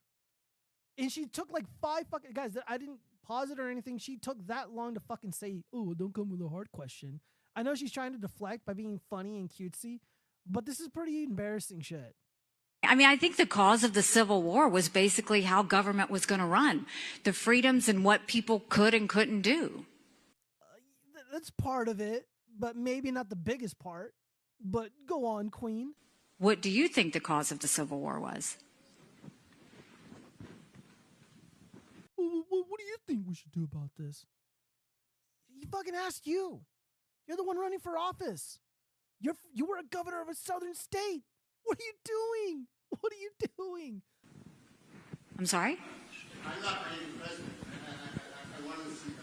And 0.99 1.11
she 1.11 1.27
took 1.27 1.51
like 1.51 1.65
five 1.81 2.05
fucking 2.11 2.33
guys 2.33 2.53
that 2.53 2.65
I 2.69 2.77
didn't 2.77 2.99
pause 3.27 3.51
it 3.51 3.59
or 3.59 3.71
anything. 3.71 3.99
She 3.99 4.17
took 4.17 4.47
that 4.47 4.71
long 4.71 4.95
to 4.95 5.01
fucking 5.01 5.33
say, 5.33 5.63
"Oh, 5.73 5.95
don't 5.95 6.15
come 6.15 6.29
with 6.29 6.43
a 6.43 6.49
hard 6.49 6.71
question." 6.73 7.21
I 7.57 7.63
know 7.63 7.75
she's 7.75 7.93
trying 7.93 8.13
to 8.13 8.19
deflect 8.19 8.67
by 8.67 8.75
being 8.75 9.01
funny 9.11 9.39
and 9.39 9.49
cutesy, 9.49 10.01
but 10.47 10.67
this 10.67 10.81
is 10.81 10.89
pretty 10.89 11.23
embarrassing 11.23 11.81
shit. 11.81 12.15
I 12.85 12.95
mean, 12.95 13.09
I 13.09 13.17
think 13.17 13.37
the 13.37 13.47
cause 13.47 13.83
of 13.83 13.95
the 13.95 14.03
Civil 14.03 14.43
War 14.43 14.69
was 14.69 14.89
basically 14.89 15.43
how 15.43 15.63
government 15.63 16.11
was 16.11 16.27
going 16.27 16.41
to 16.41 16.47
run, 16.47 16.87
the 17.25 17.33
freedoms 17.33 17.89
and 17.89 18.05
what 18.05 18.27
people 18.29 18.61
could 18.69 18.95
and 18.95 19.09
couldn't 19.09 19.43
do. 19.43 19.87
That's 21.33 21.51
part 21.51 21.89
of 21.89 22.01
it, 22.01 22.27
but 22.59 22.77
maybe 22.77 23.11
not 23.11 23.29
the 23.29 23.37
biggest 23.37 23.79
part. 23.79 24.15
But 24.65 24.91
go 25.07 25.27
on, 25.27 25.51
Queen. 25.51 25.95
What 26.39 26.61
do 26.61 26.71
you 26.71 26.89
think 26.89 27.13
the 27.13 27.21
cause 27.21 27.51
of 27.53 27.61
the 27.61 27.69
Civil 27.69 27.99
War 28.01 28.21
was? 28.21 28.57
What 32.17 32.79
do 32.79 32.85
you 32.85 32.97
think 33.07 33.27
we 33.27 33.35
should 33.35 33.53
do 33.53 33.65
about 33.65 33.91
this? 33.99 34.25
He 35.59 35.67
fucking 35.67 35.95
asked 35.95 36.27
you. 36.27 36.61
You're 37.27 37.37
the 37.37 37.45
one 37.45 37.59
running 37.59 37.79
for 37.79 37.99
office. 37.99 38.59
You're 39.21 39.35
you 39.53 39.67
were 39.67 39.79
a 39.79 39.85
governor 39.85 40.23
of 40.23 40.29
a 40.29 40.35
southern 40.35 40.75
state. 40.75 41.23
What 41.65 41.79
are 41.79 41.83
you 41.83 41.93
doing? 42.05 42.67
What 43.01 43.13
are 43.13 43.17
you 43.17 43.31
doing? 43.57 44.03
I'm 45.39 45.47
sorry? 45.47 45.79
I'm 46.45 46.63
not 46.63 46.79
running 46.87 47.13
for 47.13 47.19
president. 47.19 47.53
I, 47.87 47.91
I, 47.91 48.63
I 48.63 48.67
wanted 48.67 48.85
to 48.85 48.97
see 48.97 49.09
your 49.11 49.17
view. 49.17 49.18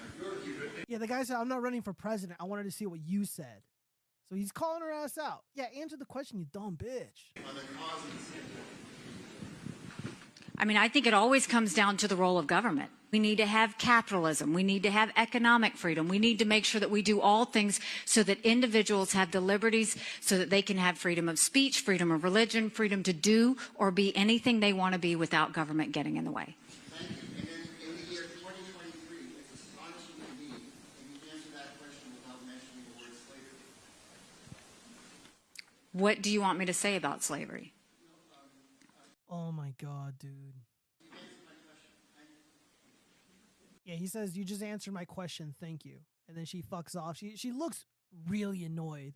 Yeah, 0.87 0.97
the 0.99 1.07
guy 1.07 1.23
said, 1.23 1.37
I'm 1.37 1.47
not 1.47 1.61
running 1.61 1.81
for 1.81 1.93
president. 1.93 2.39
I 2.39 2.45
wanted 2.45 2.63
to 2.63 2.71
see 2.71 2.85
what 2.85 2.99
you 3.05 3.25
said. 3.25 3.63
So 4.29 4.35
he's 4.35 4.51
calling 4.51 4.81
her 4.81 4.91
ass 4.91 5.17
out. 5.17 5.43
Yeah, 5.53 5.65
answer 5.79 5.97
the 5.97 6.05
question, 6.05 6.39
you 6.39 6.45
dumb 6.45 6.77
bitch. 6.77 7.31
I 10.57 10.65
mean, 10.65 10.77
I 10.77 10.87
think 10.87 11.05
it 11.05 11.13
always 11.13 11.47
comes 11.47 11.73
down 11.73 11.97
to 11.97 12.07
the 12.07 12.15
role 12.15 12.37
of 12.37 12.47
government. 12.47 12.89
We 13.11 13.19
need 13.19 13.37
to 13.37 13.45
have 13.45 13.77
capitalism. 13.77 14.53
We 14.53 14.63
need 14.63 14.83
to 14.83 14.91
have 14.91 15.11
economic 15.15 15.77
freedom. 15.77 16.07
We 16.07 16.19
need 16.19 16.39
to 16.39 16.45
make 16.45 16.65
sure 16.65 16.81
that 16.81 16.91
we 16.91 17.01
do 17.01 17.21
all 17.21 17.45
things 17.45 17.79
so 18.05 18.23
that 18.23 18.41
individuals 18.41 19.13
have 19.13 19.31
the 19.31 19.39
liberties 19.41 19.95
so 20.21 20.37
that 20.37 20.49
they 20.49 20.61
can 20.61 20.77
have 20.77 20.97
freedom 20.97 21.29
of 21.29 21.39
speech, 21.39 21.79
freedom 21.81 22.11
of 22.11 22.23
religion, 22.23 22.69
freedom 22.69 23.03
to 23.03 23.13
do 23.13 23.57
or 23.75 23.91
be 23.91 24.15
anything 24.17 24.59
they 24.59 24.73
want 24.73 24.93
to 24.93 24.99
be 24.99 25.15
without 25.15 25.53
government 25.53 25.91
getting 25.93 26.17
in 26.17 26.25
the 26.25 26.31
way. 26.31 26.55
Thank 26.97 27.11
you. 27.11 27.17
And 27.39 27.47
in, 27.47 27.87
in 27.87 27.95
the 27.95 28.11
year 28.11 28.23
2023, 28.23 29.39
it's 29.39 29.63
astonishing 29.63 30.19
to 30.19 30.27
me 30.35 30.51
that 30.51 31.07
you 31.07 31.15
answer 31.31 31.51
that 31.55 31.79
question 31.79 32.11
without 32.19 32.43
mentioning 32.43 32.83
the 32.83 32.99
word 32.99 33.15
slavery. 33.15 33.63
What 35.95 36.21
do 36.21 36.29
you 36.29 36.41
want 36.41 36.59
me 36.59 36.65
to 36.65 36.73
say 36.73 36.97
about 36.97 37.23
slavery? 37.23 37.73
Oh 39.29 39.53
my 39.53 39.73
god, 39.81 40.15
dude. 40.19 40.55
Yeah, 43.85 43.95
he 43.95 44.05
says 44.07 44.35
you 44.35 44.43
just 44.43 44.61
answered 44.61 44.93
my 44.93 45.05
question, 45.05 45.55
thank 45.57 45.85
you. 45.85 45.99
And 46.27 46.35
then 46.35 46.43
she 46.43 46.61
fucks 46.61 46.97
off. 46.97 47.15
She 47.15 47.37
she 47.37 47.53
looks 47.53 47.85
really 48.27 48.65
annoyed. 48.65 49.13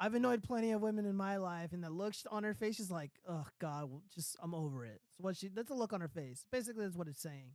I've 0.00 0.14
annoyed 0.14 0.42
plenty 0.42 0.70
of 0.70 0.80
women 0.80 1.04
in 1.04 1.14
my 1.14 1.36
life, 1.36 1.74
and 1.74 1.84
the 1.84 1.90
look 1.90 2.14
on 2.30 2.42
her 2.42 2.54
face 2.54 2.80
is 2.80 2.90
like, 2.90 3.10
"Oh 3.28 3.44
God, 3.58 3.90
just 4.14 4.34
I'm 4.42 4.54
over 4.54 4.86
it." 4.86 5.02
So 5.18 5.24
what 5.24 5.36
she 5.36 5.48
that's 5.48 5.70
a 5.70 5.74
look 5.74 5.92
on 5.92 6.00
her 6.00 6.08
face. 6.08 6.46
Basically, 6.50 6.84
that's 6.84 6.96
what 6.96 7.08
it's 7.08 7.20
saying. 7.20 7.50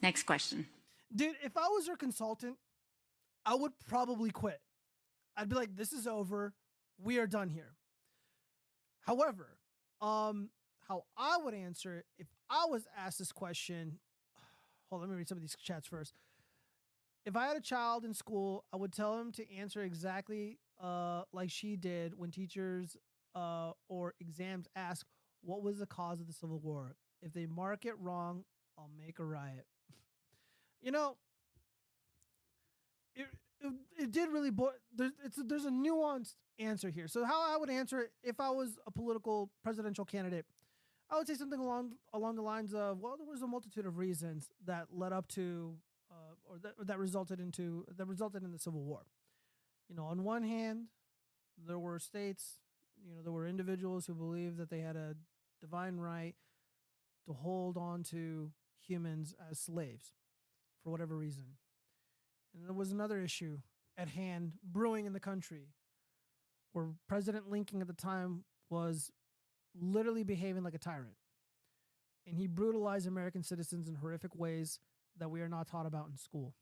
Next 0.00 0.22
question, 0.22 0.68
dude. 1.14 1.36
If 1.44 1.58
I 1.58 1.68
was 1.68 1.86
her 1.86 1.96
consultant, 1.96 2.56
I 3.44 3.56
would 3.56 3.72
probably 3.90 4.30
quit. 4.30 4.62
I'd 5.36 5.50
be 5.50 5.56
like, 5.56 5.76
"This 5.76 5.92
is 5.92 6.06
over. 6.06 6.54
We 6.98 7.18
are 7.18 7.26
done 7.26 7.48
here." 7.48 7.76
However, 9.00 9.58
um, 10.00 10.50
how 10.88 11.04
I 11.16 11.38
would 11.38 11.54
answer 11.54 12.04
if 12.18 12.26
I 12.50 12.66
was 12.68 12.86
asked 12.96 13.18
this 13.18 13.32
question. 13.32 13.98
Hold 14.90 15.02
on, 15.02 15.08
let 15.08 15.12
me 15.12 15.18
read 15.18 15.28
some 15.28 15.38
of 15.38 15.42
these 15.42 15.56
chats 15.56 15.86
first. 15.86 16.14
If 17.24 17.36
I 17.36 17.46
had 17.46 17.56
a 17.56 17.60
child 17.60 18.04
in 18.04 18.12
school, 18.12 18.64
I 18.72 18.76
would 18.76 18.92
tell 18.92 19.18
him 19.18 19.32
to 19.32 19.54
answer 19.54 19.82
exactly 19.82 20.58
uh, 20.82 21.22
like 21.32 21.50
she 21.50 21.76
did 21.76 22.18
when 22.18 22.30
teachers 22.30 22.96
uh, 23.34 23.72
or 23.88 24.14
exams 24.20 24.68
ask, 24.76 25.06
What 25.42 25.62
was 25.62 25.78
the 25.78 25.86
cause 25.86 26.20
of 26.20 26.26
the 26.26 26.32
Civil 26.32 26.58
War? 26.58 26.96
If 27.22 27.32
they 27.32 27.46
mark 27.46 27.86
it 27.86 27.94
wrong, 27.98 28.44
I'll 28.78 28.90
make 28.98 29.18
a 29.18 29.24
riot. 29.24 29.66
you 30.82 30.90
know, 30.90 31.16
it, 33.14 33.26
it, 33.98 34.10
did 34.10 34.30
really 34.30 34.50
boil. 34.50 34.72
There's, 34.94 35.12
it's, 35.24 35.38
there's 35.44 35.64
a 35.64 35.70
nuanced 35.70 36.34
answer 36.58 36.90
here. 36.90 37.08
So, 37.08 37.24
how 37.24 37.54
I 37.54 37.56
would 37.56 37.70
answer 37.70 38.00
it 38.00 38.12
if 38.22 38.40
I 38.40 38.50
was 38.50 38.78
a 38.86 38.90
political 38.90 39.50
presidential 39.62 40.04
candidate, 40.04 40.46
I 41.10 41.16
would 41.16 41.26
say 41.26 41.34
something 41.34 41.60
along 41.60 41.92
along 42.12 42.36
the 42.36 42.42
lines 42.42 42.74
of, 42.74 43.00
well, 43.00 43.16
there 43.16 43.26
was 43.26 43.42
a 43.42 43.46
multitude 43.46 43.86
of 43.86 43.98
reasons 43.98 44.50
that 44.66 44.88
led 44.92 45.12
up 45.12 45.28
to, 45.28 45.74
uh, 46.10 46.34
or 46.44 46.58
that 46.58 46.86
that 46.86 46.98
resulted 46.98 47.40
into 47.40 47.86
that 47.96 48.06
resulted 48.06 48.42
in 48.42 48.52
the 48.52 48.58
Civil 48.58 48.82
War. 48.82 49.02
You 49.88 49.96
know, 49.96 50.04
on 50.04 50.24
one 50.24 50.42
hand, 50.42 50.86
there 51.66 51.78
were 51.78 51.98
states, 51.98 52.58
you 53.06 53.14
know, 53.14 53.22
there 53.22 53.32
were 53.32 53.46
individuals 53.46 54.06
who 54.06 54.14
believed 54.14 54.56
that 54.58 54.70
they 54.70 54.80
had 54.80 54.96
a 54.96 55.14
divine 55.60 55.96
right 55.96 56.34
to 57.26 57.32
hold 57.32 57.76
on 57.76 58.02
to 58.02 58.52
humans 58.86 59.34
as 59.50 59.58
slaves 59.58 60.12
for 60.82 60.90
whatever 60.90 61.16
reason. 61.16 61.44
And 62.54 62.66
there 62.66 62.74
was 62.74 62.92
another 62.92 63.20
issue 63.20 63.58
at 63.98 64.08
hand 64.08 64.52
brewing 64.62 65.06
in 65.06 65.12
the 65.12 65.20
country 65.20 65.68
where 66.72 66.86
President 67.08 67.50
Lincoln 67.50 67.80
at 67.80 67.86
the 67.86 67.92
time 67.92 68.44
was 68.70 69.10
literally 69.78 70.24
behaving 70.24 70.62
like 70.62 70.74
a 70.74 70.78
tyrant. 70.78 71.16
And 72.26 72.36
he 72.36 72.46
brutalized 72.46 73.06
American 73.06 73.42
citizens 73.42 73.88
in 73.88 73.96
horrific 73.96 74.34
ways 74.34 74.78
that 75.18 75.30
we 75.30 75.40
are 75.40 75.48
not 75.48 75.68
taught 75.68 75.86
about 75.86 76.08
in 76.10 76.16
school. 76.16 76.54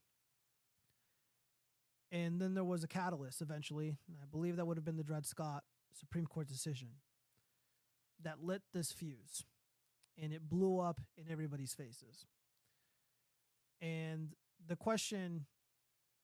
And 2.10 2.40
then 2.40 2.54
there 2.54 2.64
was 2.64 2.84
a 2.84 2.88
catalyst 2.88 3.40
eventually, 3.40 3.96
and 4.06 4.18
I 4.20 4.26
believe 4.30 4.56
that 4.56 4.66
would 4.66 4.76
have 4.76 4.84
been 4.84 4.98
the 4.98 5.04
Dred 5.04 5.24
Scott 5.24 5.62
Supreme 5.94 6.26
Court 6.26 6.46
decision 6.46 6.88
that 8.22 8.42
lit 8.42 8.62
this 8.74 8.92
fuse 8.92 9.44
and 10.20 10.32
it 10.32 10.48
blew 10.48 10.78
up 10.78 11.00
in 11.16 11.24
everybody's 11.30 11.72
faces. 11.72 12.26
And 13.80 14.34
the 14.66 14.76
question 14.76 15.46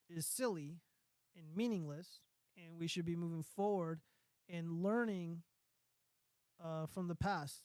is 0.09 0.26
silly 0.26 0.78
and 1.36 1.56
meaningless, 1.56 2.20
and 2.56 2.78
we 2.78 2.86
should 2.86 3.05
be 3.05 3.16
moving 3.16 3.43
forward 3.43 4.01
and 4.48 4.82
learning 4.82 5.43
uh, 6.64 6.86
from 6.86 7.09
the 7.09 7.14
past, 7.14 7.62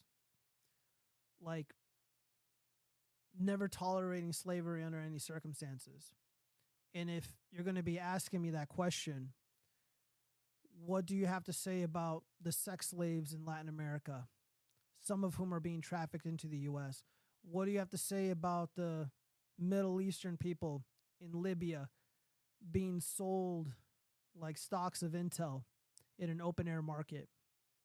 like 1.41 1.74
never 3.40 3.68
tolerating 3.68 4.34
slavery 4.34 4.84
under 4.84 4.99
any 4.99 5.18
circumstances. 5.18 6.14
And 6.94 7.10
if 7.10 7.28
you're 7.52 7.64
going 7.64 7.76
to 7.76 7.84
be 7.84 7.98
asking 7.98 8.41
me 8.41 8.52
that 8.52 8.70
question, 8.70 9.30
what 10.86 11.06
do 11.06 11.15
you 11.15 11.26
have 11.26 11.44
to 11.45 11.53
say 11.53 11.82
about 11.82 12.24
the 12.41 12.52
sex 12.52 12.90
slaves 12.90 13.34
in 13.34 13.45
Latin 13.45 13.70
America, 13.70 14.28
some 15.02 15.24
of 15.24 15.36
whom 15.36 15.53
are 15.53 15.60
being 15.60 15.82
trafficked 15.82 16.26
into 16.26 16.48
the 16.48 16.60
US? 16.60 17.03
What 17.44 17.65
do 17.65 17.72
you 17.72 17.80
have 17.80 17.90
to 17.90 17.98
say 17.98 18.30
about 18.30 18.72
the 18.76 19.10
Middle 19.57 20.02
Eastern 20.02 20.38
people 20.38 20.84
in 21.20 21.41
Libya 21.41 21.90
being 22.72 22.99
sold 22.99 23.73
like 24.40 24.57
stocks 24.57 25.02
of 25.02 25.11
Intel 25.11 25.64
in 26.18 26.30
an 26.30 26.41
open 26.41 26.68
air 26.68 26.81
market 26.81 27.30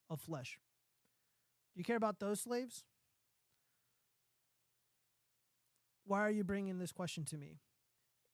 of 0.08 0.20
flesh. 0.20 0.58
Do 1.74 1.80
you 1.80 1.84
care 1.84 1.96
about 1.96 2.20
those 2.20 2.40
slaves? 2.40 2.84
Why 6.04 6.20
are 6.20 6.30
you 6.30 6.44
bringing 6.44 6.78
this 6.78 6.92
question 6.92 7.24
to 7.26 7.36
me? 7.36 7.58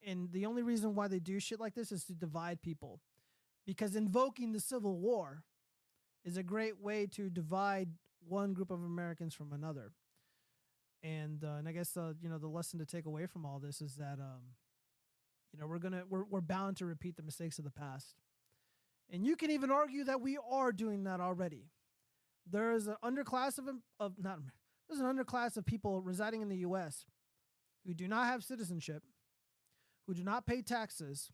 And 0.05 0.31
the 0.31 0.45
only 0.45 0.63
reason 0.63 0.95
why 0.95 1.07
they 1.07 1.19
do 1.19 1.39
shit 1.39 1.59
like 1.59 1.73
this 1.73 1.91
is 1.91 2.05
to 2.05 2.13
divide 2.13 2.61
people. 2.61 3.01
Because 3.65 3.95
invoking 3.95 4.53
the 4.53 4.59
Civil 4.59 4.97
War 4.97 5.43
is 6.23 6.37
a 6.37 6.43
great 6.43 6.79
way 6.79 7.07
to 7.07 7.29
divide 7.29 7.89
one 8.27 8.53
group 8.53 8.71
of 8.71 8.83
Americans 8.83 9.33
from 9.33 9.51
another. 9.51 9.91
And 11.03 11.43
uh, 11.43 11.57
and 11.59 11.67
I 11.67 11.71
guess 11.71 11.97
uh, 11.97 12.13
you 12.21 12.29
know 12.29 12.37
the 12.37 12.47
lesson 12.47 12.79
to 12.79 12.85
take 12.85 13.05
away 13.05 13.25
from 13.27 13.45
all 13.45 13.59
this 13.59 13.81
is 13.81 13.95
that 13.95 14.19
um, 14.19 14.41
you 15.55 15.61
know 15.61 15.67
we're 15.67 15.79
gonna 15.79 16.03
we're 16.09 16.25
we're 16.25 16.41
bound 16.41 16.75
to 16.77 16.85
repeat 16.85 17.15
the 17.15 17.23
mistakes 17.23 17.57
of 17.57 17.63
the 17.63 17.71
past. 17.71 18.15
And 19.09 19.25
you 19.25 19.35
can 19.35 19.51
even 19.51 19.71
argue 19.71 20.03
that 20.03 20.19
we 20.19 20.37
are 20.51 20.71
doing 20.71 21.03
that 21.05 21.21
already. 21.21 21.69
There 22.49 22.73
is 22.73 22.87
an 22.87 22.97
underclass 23.03 23.57
of 23.57 23.69
of 23.99 24.13
not 24.21 24.39
there's 24.89 24.99
an 24.99 25.05
underclass 25.05 25.55
of 25.55 25.65
people 25.65 26.01
residing 26.01 26.41
in 26.41 26.49
the 26.49 26.57
U.S. 26.57 27.05
who 27.85 27.93
do 27.93 28.07
not 28.07 28.25
have 28.25 28.43
citizenship, 28.43 29.03
who 30.07 30.13
do 30.13 30.23
not 30.23 30.45
pay 30.45 30.61
taxes, 30.61 31.31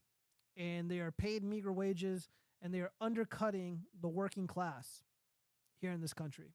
and 0.56 0.90
they 0.90 1.00
are 1.00 1.12
paid 1.12 1.44
meager 1.44 1.74
wages, 1.74 2.30
and 2.62 2.72
they 2.72 2.80
are 2.80 2.92
undercutting 3.02 3.82
the 4.00 4.08
working 4.08 4.46
class 4.46 5.02
here 5.80 5.92
in 5.92 6.00
this 6.00 6.14
country. 6.14 6.54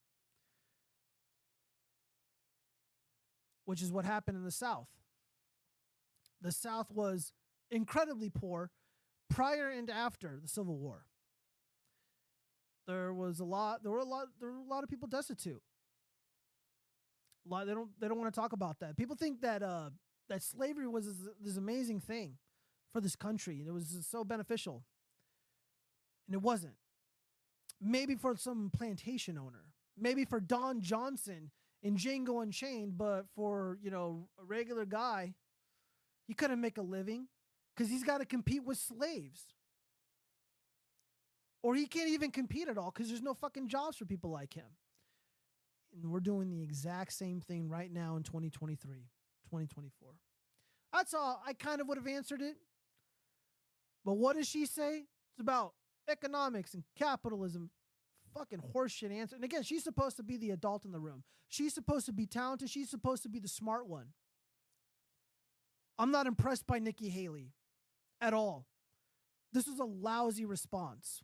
Which 3.65 3.83
is 3.83 3.91
what 3.91 4.05
happened 4.05 4.37
in 4.37 4.45
the 4.45 4.53
South. 4.53 4.87
The 6.41 6.53
South 6.53 6.93
was 6.93 7.33
incredibly 7.71 8.31
poor 8.31 8.71
prior 9.31 9.69
and 9.69 9.91
after 9.91 10.39
the 10.41 10.49
Civil 10.49 10.77
War. 10.77 11.05
There 12.87 13.13
was 13.13 13.41
a 13.41 13.45
lot. 13.45 13.83
There 13.83 13.91
were 13.91 13.99
a 13.99 14.05
lot. 14.05 14.29
There 14.41 14.51
were 14.51 14.59
a 14.59 14.71
lot 14.71 14.85
of 14.85 14.91
people 14.91 15.09
destitute. 15.09 15.63
A 17.47 17.53
lot. 17.53 17.67
They 17.67 17.75
don't. 17.75 17.91
They 18.01 18.09
don't 18.09 18.19
want 18.19 18.33
to 18.33 18.41
talk 18.41 18.53
about 18.53 18.79
that. 18.81 18.97
People 18.97 19.17
think 19.17 19.41
that 19.41 19.63
uh 19.63 19.91
that 20.29 20.43
slavery 20.43 20.87
was 20.87 21.07
this, 21.07 21.29
this 21.41 21.57
amazing 21.57 22.01
thing 22.01 22.37
for 22.93 23.01
this 23.01 23.17
country. 23.17 23.65
It 23.67 23.73
was 23.73 24.07
so 24.09 24.25
beneficial, 24.25 24.85
and 26.29 26.35
it 26.35 26.43
wasn't. 26.43 26.75
Maybe 27.81 28.15
for 28.15 28.37
some 28.37 28.71
plantation 28.75 29.37
owner. 29.37 29.65
Maybe 29.99 30.25
for 30.25 30.41
Don 30.41 30.81
Johnson 30.81 31.51
in 31.83 31.97
Django 31.97 32.43
Unchained, 32.43 32.97
but 32.97 33.27
for 33.35 33.79
you 33.83 33.91
know 33.91 34.29
a 34.41 34.45
regular 34.45 34.85
guy, 34.85 35.35
he 36.29 36.35
couldn't 36.35 36.61
make 36.61 36.79
a 36.79 36.83
living 36.83 37.27
because 37.77 37.91
he's 37.91 38.05
got 38.05 38.19
to 38.19 38.25
compete 38.25 38.65
with 38.65 38.79
slaves. 38.79 39.45
Or 41.63 41.75
he 41.75 41.87
can't 41.87 42.11
even 42.11 42.31
compete 42.31 42.69
at 42.69 42.79
all 42.79 42.93
because 42.93 43.09
there's 43.09 43.23
no 43.23 43.35
fucking 43.35 43.69
jobs 43.69 43.97
for 43.97 44.05
people 44.05 44.31
like 44.31 44.55
him. 44.55 44.67
And 45.93 46.11
we're 46.11 46.21
doing 46.21 46.51
the 46.51 46.63
exact 46.63 47.13
same 47.13 47.41
thing 47.41 47.69
right 47.69 47.93
now 47.93 48.17
in 48.17 48.23
2023, 48.23 48.79
2024. 49.45 50.11
That's 50.93 51.13
all. 51.13 51.43
I 51.47 51.55
kind 51.55 51.81
of 51.81 51.89
would 51.89 51.99
have 51.99 52.07
answered 52.07 52.41
it. 52.41 52.57
But 54.05 54.15
what 54.15 54.37
does 54.37 54.49
she 54.49 54.67
say? 54.67 54.99
It's 54.99 55.41
about 55.41 55.73
economics 56.09 56.75
and 56.75 56.85
capitalism. 56.97 57.71
Fucking 58.35 58.63
horseshit 58.75 59.11
answer. 59.11 59.35
And 59.35 59.45
again, 59.45 59.63
she's 59.63 59.83
supposed 59.83 60.17
to 60.19 60.23
be 60.23 60.37
the 60.37 60.51
adult 60.51 60.85
in 60.85 60.93
the 60.93 61.01
room. 61.01 61.25
She's 61.49 61.75
supposed 61.75 62.07
to 62.07 62.13
be 62.13 62.27
talented. 62.27 62.71
She's 62.71 62.91
supposed 62.91 63.23
to 63.25 63.29
be 63.29 63.39
the 63.39 63.49
smart 63.49 63.89
one. 63.89 64.09
I'm 65.99 66.11
not 66.11 66.27
impressed 66.27 66.67
by 66.67 66.79
Nikki 66.79 67.09
Haley 67.09 67.56
at 68.21 68.35
all. 68.35 68.67
This 69.53 69.67
was 69.67 69.79
a 69.79 69.85
lousy 69.85 70.45
response. 70.45 71.23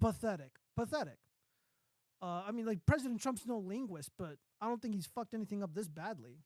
Pathetic. 0.00 0.52
Pathetic. 0.76 1.18
Uh, 2.20 2.42
I 2.46 2.50
mean, 2.52 2.66
like, 2.66 2.84
President 2.86 3.20
Trump's 3.20 3.46
no 3.46 3.58
linguist, 3.58 4.10
but 4.18 4.36
I 4.60 4.66
don't 4.66 4.82
think 4.82 4.94
he's 4.94 5.06
fucked 5.06 5.34
anything 5.34 5.62
up 5.62 5.74
this 5.74 5.88
badly. 5.88 6.42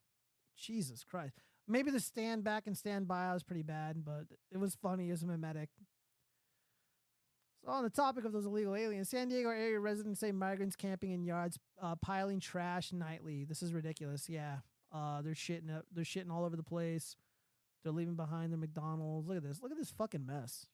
Jesus 0.56 1.02
Christ. 1.02 1.34
Maybe 1.66 1.90
the 1.90 2.00
stand 2.00 2.44
back 2.44 2.66
and 2.66 2.76
stand 2.76 3.08
by 3.08 3.32
was 3.32 3.42
pretty 3.42 3.62
bad, 3.62 4.04
but 4.04 4.24
it 4.50 4.58
was 4.58 4.74
funny. 4.74 5.08
It 5.08 5.12
was 5.12 5.24
mimetic. 5.24 5.70
So, 7.64 7.70
on 7.70 7.84
the 7.84 7.90
topic 7.90 8.24
of 8.24 8.32
those 8.32 8.44
illegal 8.44 8.74
aliens, 8.74 9.08
San 9.08 9.28
Diego 9.28 9.48
area 9.48 9.78
residents 9.78 10.20
say 10.20 10.32
migrants 10.32 10.74
camping 10.74 11.12
in 11.12 11.24
yards, 11.24 11.58
uh, 11.80 11.94
piling 11.96 12.40
trash 12.40 12.92
nightly. 12.92 13.44
This 13.44 13.62
is 13.62 13.72
ridiculous. 13.72 14.28
Yeah, 14.28 14.56
uh, 14.92 15.22
they're 15.22 15.34
shitting 15.34 15.74
up. 15.74 15.86
They're 15.92 16.04
shitting 16.04 16.30
all 16.30 16.44
over 16.44 16.56
the 16.56 16.62
place. 16.64 17.16
They're 17.82 17.92
leaving 17.92 18.14
behind 18.14 18.52
their 18.52 18.58
McDonald's. 18.58 19.28
Look 19.28 19.36
at 19.36 19.42
this. 19.42 19.60
Look 19.62 19.72
at 19.72 19.78
this 19.78 19.90
fucking 19.90 20.24
mess. 20.24 20.66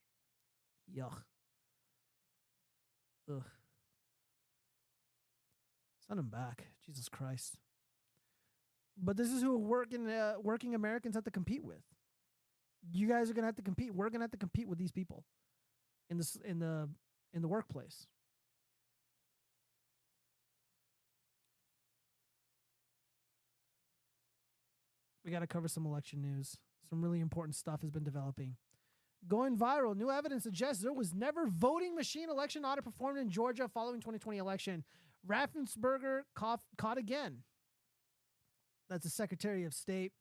Yuck. 0.95 1.23
Ugh. 3.31 3.45
Send 6.07 6.19
them 6.19 6.29
back. 6.29 6.67
Jesus 6.85 7.09
Christ. 7.09 7.57
But 8.97 9.17
this 9.17 9.31
is 9.31 9.43
who 9.43 9.57
working 9.57 10.09
uh, 10.09 10.35
working 10.43 10.75
Americans 10.75 11.15
have 11.15 11.25
to 11.25 11.31
compete 11.31 11.65
with. 11.65 11.83
You 12.91 13.09
guys 13.09 13.31
are 13.31 13.35
gonna 13.35 13.47
have 13.47 13.57
to 13.57 13.63
compete. 13.63 13.95
We're 13.95 14.11
gonna 14.11 14.25
have 14.25 14.33
to 14.33 14.39
compete 14.39 14.69
with 14.69 14.79
these 14.79 14.93
people 14.93 15.25
in 16.11 16.19
this 16.19 16.37
in 16.45 16.59
the 16.59 16.89
in 17.33 17.43
the 17.43 17.49
workplace. 17.49 18.07
We 25.25 25.33
got 25.33 25.41
to 25.41 25.47
cover 25.47 25.69
some 25.69 25.85
election 25.85 26.23
news. 26.23 26.57
Some 26.89 27.03
really 27.03 27.21
important 27.21 27.55
stuff 27.55 27.83
has 27.83 27.91
been 27.91 28.05
developing. 28.05 28.57
Going 29.27 29.57
viral, 29.57 29.97
new 29.97 30.11
evidence 30.11 30.45
suggests 30.45 30.83
there 30.83 30.93
was 30.93 31.13
never 31.13 31.47
voting 31.47 31.95
machine 31.95 32.31
election 32.31 32.65
audit 32.65 32.85
performed 32.85 33.19
in 33.19 33.29
Georgia 33.29 33.69
following 33.69 34.01
2020 34.01 34.39
election. 34.39 34.85
Raffensperger 35.29 36.23
caught, 36.35 36.61
caught 36.77 36.99
again. 36.99 37.39
That's 38.89 39.05
the 39.05 39.11
Secretary 39.11 39.65
of 39.65 39.75
State. 39.75 40.13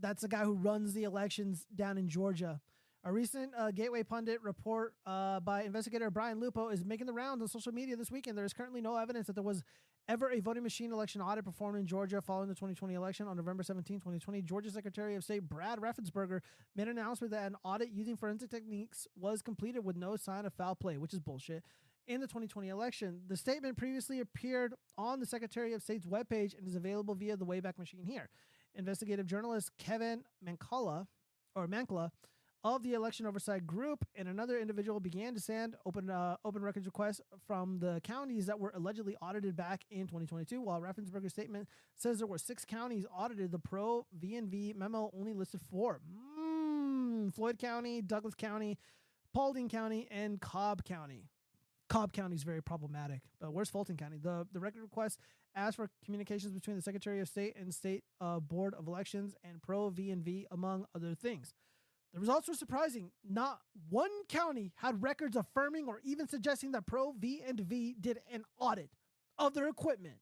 That's 0.00 0.22
the 0.22 0.28
guy 0.28 0.44
who 0.44 0.54
runs 0.54 0.94
the 0.94 1.04
elections 1.04 1.66
down 1.74 1.98
in 1.98 2.08
Georgia. 2.08 2.60
A 3.04 3.12
recent 3.12 3.52
uh, 3.56 3.70
Gateway 3.70 4.02
Pundit 4.02 4.42
report 4.42 4.94
uh, 5.06 5.40
by 5.40 5.62
investigator 5.62 6.10
Brian 6.10 6.40
Lupo 6.40 6.68
is 6.68 6.84
making 6.84 7.06
the 7.06 7.12
rounds 7.12 7.40
on 7.42 7.48
social 7.48 7.72
media 7.72 7.96
this 7.96 8.10
weekend. 8.10 8.36
There 8.36 8.44
is 8.44 8.52
currently 8.52 8.80
no 8.80 8.96
evidence 8.96 9.26
that 9.26 9.34
there 9.34 9.42
was 9.42 9.62
ever 10.10 10.32
a 10.32 10.40
voting 10.40 10.64
machine 10.64 10.90
election 10.90 11.20
audit 11.20 11.44
performed 11.44 11.78
in 11.78 11.86
Georgia 11.86 12.20
following 12.20 12.48
the 12.48 12.54
2020 12.54 12.94
election 12.94 13.28
on 13.28 13.36
November 13.36 13.62
17, 13.62 13.98
2020. 13.98 14.42
Georgia 14.42 14.68
Secretary 14.68 15.14
of 15.14 15.22
State 15.22 15.48
Brad 15.48 15.78
Raffensperger 15.78 16.40
made 16.74 16.88
an 16.88 16.98
announcement 16.98 17.30
that 17.30 17.46
an 17.46 17.54
audit 17.62 17.90
using 17.92 18.16
forensic 18.16 18.50
techniques 18.50 19.06
was 19.14 19.40
completed 19.40 19.84
with 19.84 19.96
no 19.96 20.16
sign 20.16 20.46
of 20.46 20.52
foul 20.54 20.74
play, 20.74 20.98
which 20.98 21.14
is 21.14 21.20
bullshit. 21.20 21.62
In 22.08 22.20
the 22.20 22.26
2020 22.26 22.70
election, 22.70 23.20
the 23.28 23.36
statement 23.36 23.76
previously 23.76 24.18
appeared 24.18 24.74
on 24.98 25.20
the 25.20 25.26
Secretary 25.26 25.74
of 25.74 25.82
State's 25.82 26.06
webpage 26.06 26.58
and 26.58 26.66
is 26.66 26.74
available 26.74 27.14
via 27.14 27.36
the 27.36 27.46
Wayback 27.46 27.78
Machine 27.78 28.02
here. 28.02 28.30
Investigative 28.74 29.26
journalist 29.26 29.70
Kevin 29.78 30.24
Moncla 30.44 31.06
or 31.54 31.68
Moncla 31.68 32.10
of 32.62 32.82
the 32.82 32.92
election 32.92 33.26
oversight 33.26 33.66
group 33.66 34.04
and 34.14 34.28
another 34.28 34.58
individual 34.58 35.00
began 35.00 35.34
to 35.34 35.40
send 35.40 35.76
open 35.86 36.10
uh, 36.10 36.36
open 36.44 36.62
records 36.62 36.86
requests 36.86 37.20
from 37.46 37.78
the 37.78 38.00
counties 38.04 38.46
that 38.46 38.58
were 38.58 38.72
allegedly 38.74 39.16
audited 39.22 39.56
back 39.56 39.84
in 39.90 40.00
2022 40.00 40.60
while 40.60 40.80
Raffensperger's 40.80 41.32
statement 41.32 41.68
says 41.96 42.18
there 42.18 42.26
were 42.26 42.38
six 42.38 42.64
counties 42.64 43.06
audited 43.16 43.50
the 43.50 43.58
pro 43.58 44.06
V&V 44.18 44.74
memo 44.76 45.10
only 45.18 45.32
listed 45.32 45.60
four. 45.70 46.00
Mm, 46.38 47.32
Floyd 47.34 47.58
County 47.58 48.02
Douglas 48.02 48.34
County 48.34 48.78
Paulding 49.32 49.68
County 49.68 50.06
and 50.10 50.40
Cobb 50.40 50.84
County. 50.84 51.24
Cobb 51.88 52.12
County 52.12 52.36
is 52.36 52.42
very 52.42 52.62
problematic 52.62 53.22
but 53.40 53.54
where's 53.54 53.70
Fulton 53.70 53.96
County? 53.96 54.18
The 54.18 54.46
the 54.52 54.60
record 54.60 54.82
request 54.82 55.18
asked 55.56 55.76
for 55.76 55.90
communications 56.04 56.52
between 56.52 56.76
the 56.76 56.82
Secretary 56.82 57.20
of 57.20 57.28
State 57.28 57.56
and 57.56 57.74
State 57.74 58.04
uh, 58.20 58.38
Board 58.38 58.74
of 58.74 58.86
Elections 58.86 59.34
and 59.42 59.60
pro 59.62 59.88
V&V 59.88 60.46
among 60.50 60.84
other 60.94 61.14
things 61.14 61.54
the 62.12 62.20
results 62.20 62.48
were 62.48 62.54
surprising. 62.54 63.10
Not 63.28 63.60
one 63.88 64.10
county 64.28 64.72
had 64.76 65.02
records 65.02 65.36
affirming 65.36 65.86
or 65.86 66.00
even 66.04 66.26
suggesting 66.26 66.72
that 66.72 66.86
Pro 66.86 67.12
V 67.12 67.42
and 67.46 67.60
V 67.60 67.94
did 68.00 68.18
an 68.32 68.44
audit 68.58 68.90
of 69.38 69.54
their 69.54 69.68
equipment. 69.68 70.16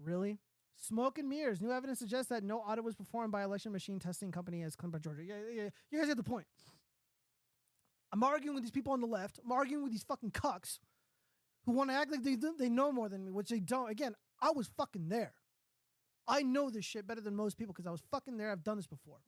Really? 0.00 0.38
Smoke 0.76 1.18
and 1.18 1.28
mirrors. 1.28 1.60
New 1.60 1.72
evidence 1.72 1.98
suggests 1.98 2.28
that 2.28 2.44
no 2.44 2.58
audit 2.58 2.84
was 2.84 2.94
performed 2.94 3.32
by 3.32 3.42
election 3.42 3.72
machine 3.72 3.98
testing 3.98 4.30
company 4.30 4.62
as 4.62 4.76
claimed 4.76 4.92
by 4.92 4.98
Georgia. 5.00 5.24
Yeah, 5.24 5.34
yeah, 5.50 5.62
yeah. 5.62 5.68
You 5.90 5.98
guys 5.98 6.06
get 6.06 6.16
the 6.16 6.22
point. 6.22 6.46
I'm 8.12 8.22
arguing 8.22 8.54
with 8.54 8.62
these 8.62 8.70
people 8.70 8.92
on 8.92 9.00
the 9.00 9.06
left. 9.06 9.40
I'm 9.44 9.50
arguing 9.50 9.82
with 9.82 9.92
these 9.92 10.04
fucking 10.04 10.30
cucks 10.30 10.78
who 11.64 11.72
want 11.72 11.90
to 11.90 11.96
act 11.96 12.12
like 12.12 12.22
they 12.22 12.36
they 12.58 12.68
know 12.68 12.92
more 12.92 13.08
than 13.08 13.24
me, 13.24 13.32
which 13.32 13.48
they 13.48 13.60
don't. 13.60 13.90
Again, 13.90 14.14
I 14.40 14.52
was 14.52 14.70
fucking 14.78 15.08
there. 15.08 15.34
I 16.28 16.42
know 16.42 16.68
this 16.68 16.84
shit 16.84 17.06
better 17.06 17.22
than 17.22 17.34
most 17.34 17.56
people 17.56 17.72
because 17.72 17.86
I 17.86 17.90
was 17.90 18.02
fucking 18.10 18.36
there. 18.36 18.52
I've 18.52 18.62
done 18.62 18.76
this 18.76 18.86
before. 18.86 19.18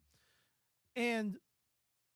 And 0.94 1.36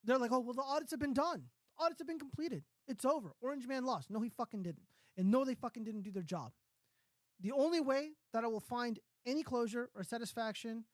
they're 0.05 0.19
like, 0.19 0.31
oh, 0.33 0.41
well, 0.41 0.53
the 0.53 0.63
audits 0.63 0.91
have 0.91 1.01
been 1.01 1.15
done. 1.15 1.45
The 1.79 1.85
Audits 1.85 2.01
have 2.01 2.07
been 2.07 2.19
completed. 2.19 2.63
It's 2.87 3.05
over. 3.05 3.33
Orange 3.41 3.67
Man 3.67 3.85
lost. 3.85 4.11
No, 4.11 4.21
he 4.21 4.29
fucking 4.29 4.63
didn't. 4.63 4.87
And 5.17 5.31
no, 5.31 5.45
they 5.45 5.55
fucking 5.55 5.85
didn't 5.85 6.03
do 6.03 6.11
their 6.11 6.23
job. 6.23 6.53
The 7.41 7.53
only 7.53 7.81
way 7.81 8.11
that 8.33 8.45
I 8.45 8.47
will 8.47 8.61
find 8.61 8.99
any 9.27 9.43
closure 9.43 9.91
or 9.95 10.05
satisfaction 10.05 10.85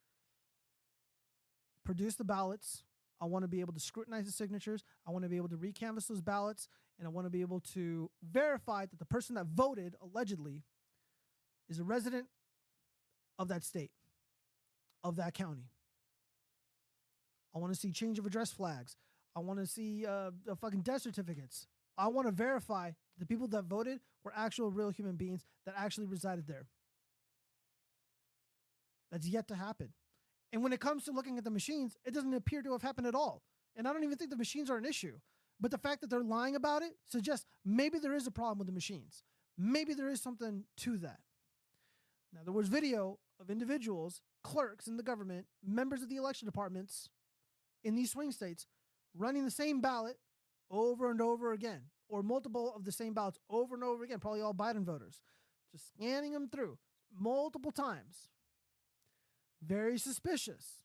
produce 1.84 2.14
the 2.14 2.24
ballots. 2.24 2.84
I 3.20 3.26
want 3.26 3.42
to 3.42 3.48
be 3.48 3.60
able 3.60 3.72
to 3.72 3.80
scrutinize 3.80 4.24
the 4.24 4.32
signatures. 4.32 4.84
I 5.06 5.10
want 5.10 5.24
to 5.24 5.28
be 5.28 5.36
able 5.36 5.48
to 5.48 5.56
recanvass 5.56 6.06
those 6.06 6.22
ballots, 6.22 6.68
and 6.98 7.06
I 7.06 7.10
want 7.10 7.26
to 7.26 7.30
be 7.30 7.40
able 7.42 7.60
to 7.74 8.10
verify 8.22 8.86
that 8.86 8.98
the 8.98 9.04
person 9.04 9.34
that 9.34 9.46
voted 9.46 9.96
allegedly 10.00 10.62
is 11.68 11.78
a 11.78 11.84
resident 11.84 12.26
of 13.40 13.48
that 13.48 13.64
state, 13.64 13.90
of 15.02 15.16
that 15.16 15.32
county. 15.32 15.70
I 17.54 17.58
want 17.58 17.72
to 17.72 17.78
see 17.78 17.90
change 17.90 18.18
of 18.18 18.26
address 18.26 18.52
flags. 18.52 18.96
I 19.34 19.40
want 19.40 19.58
to 19.58 19.66
see 19.66 20.04
uh, 20.06 20.30
the 20.44 20.54
fucking 20.54 20.82
death 20.82 21.02
certificates. 21.02 21.66
I 21.96 22.08
want 22.08 22.28
to 22.28 22.32
verify 22.32 22.92
the 23.18 23.24
people 23.24 23.48
that 23.48 23.64
voted 23.64 24.00
were 24.24 24.32
actual 24.36 24.70
real 24.70 24.90
human 24.90 25.16
beings 25.16 25.44
that 25.64 25.74
actually 25.76 26.06
resided 26.06 26.46
there. 26.46 26.66
That's 29.10 29.26
yet 29.26 29.48
to 29.48 29.56
happen. 29.56 29.88
And 30.52 30.62
when 30.62 30.72
it 30.72 30.80
comes 30.80 31.04
to 31.04 31.12
looking 31.12 31.38
at 31.38 31.44
the 31.44 31.50
machines, 31.50 31.96
it 32.04 32.12
doesn't 32.12 32.34
appear 32.34 32.62
to 32.62 32.72
have 32.72 32.82
happened 32.82 33.06
at 33.06 33.14
all. 33.14 33.42
And 33.74 33.88
I 33.88 33.92
don't 33.92 34.04
even 34.04 34.18
think 34.18 34.30
the 34.30 34.36
machines 34.36 34.68
are 34.70 34.76
an 34.76 34.84
issue. 34.84 35.18
But 35.58 35.70
the 35.70 35.78
fact 35.78 36.02
that 36.02 36.10
they're 36.10 36.22
lying 36.22 36.56
about 36.56 36.82
it 36.82 36.92
suggests 37.06 37.46
maybe 37.64 37.98
there 37.98 38.14
is 38.14 38.26
a 38.26 38.30
problem 38.30 38.58
with 38.58 38.66
the 38.66 38.72
machines. 38.72 39.24
Maybe 39.56 39.94
there 39.94 40.08
is 40.08 40.20
something 40.20 40.64
to 40.78 40.98
that. 40.98 41.20
Now, 42.32 42.40
there 42.44 42.52
was 42.52 42.68
video 42.68 43.18
of 43.40 43.50
individuals, 43.50 44.20
clerks 44.44 44.86
in 44.86 44.96
the 44.96 45.02
government, 45.02 45.46
members 45.64 46.02
of 46.02 46.08
the 46.08 46.16
election 46.16 46.46
departments 46.46 47.08
in 47.82 47.94
these 47.94 48.12
swing 48.12 48.30
states 48.30 48.66
running 49.16 49.44
the 49.44 49.50
same 49.50 49.80
ballot 49.80 50.16
over 50.70 51.10
and 51.10 51.20
over 51.20 51.52
again, 51.52 51.82
or 52.08 52.22
multiple 52.22 52.72
of 52.76 52.84
the 52.84 52.92
same 52.92 53.14
ballots 53.14 53.38
over 53.48 53.74
and 53.74 53.82
over 53.82 54.04
again, 54.04 54.20
probably 54.20 54.40
all 54.40 54.54
Biden 54.54 54.84
voters, 54.84 55.20
just 55.72 55.88
scanning 55.88 56.32
them 56.32 56.48
through 56.48 56.78
multiple 57.18 57.72
times. 57.72 58.28
Very 59.62 59.98
suspicious. 59.98 60.84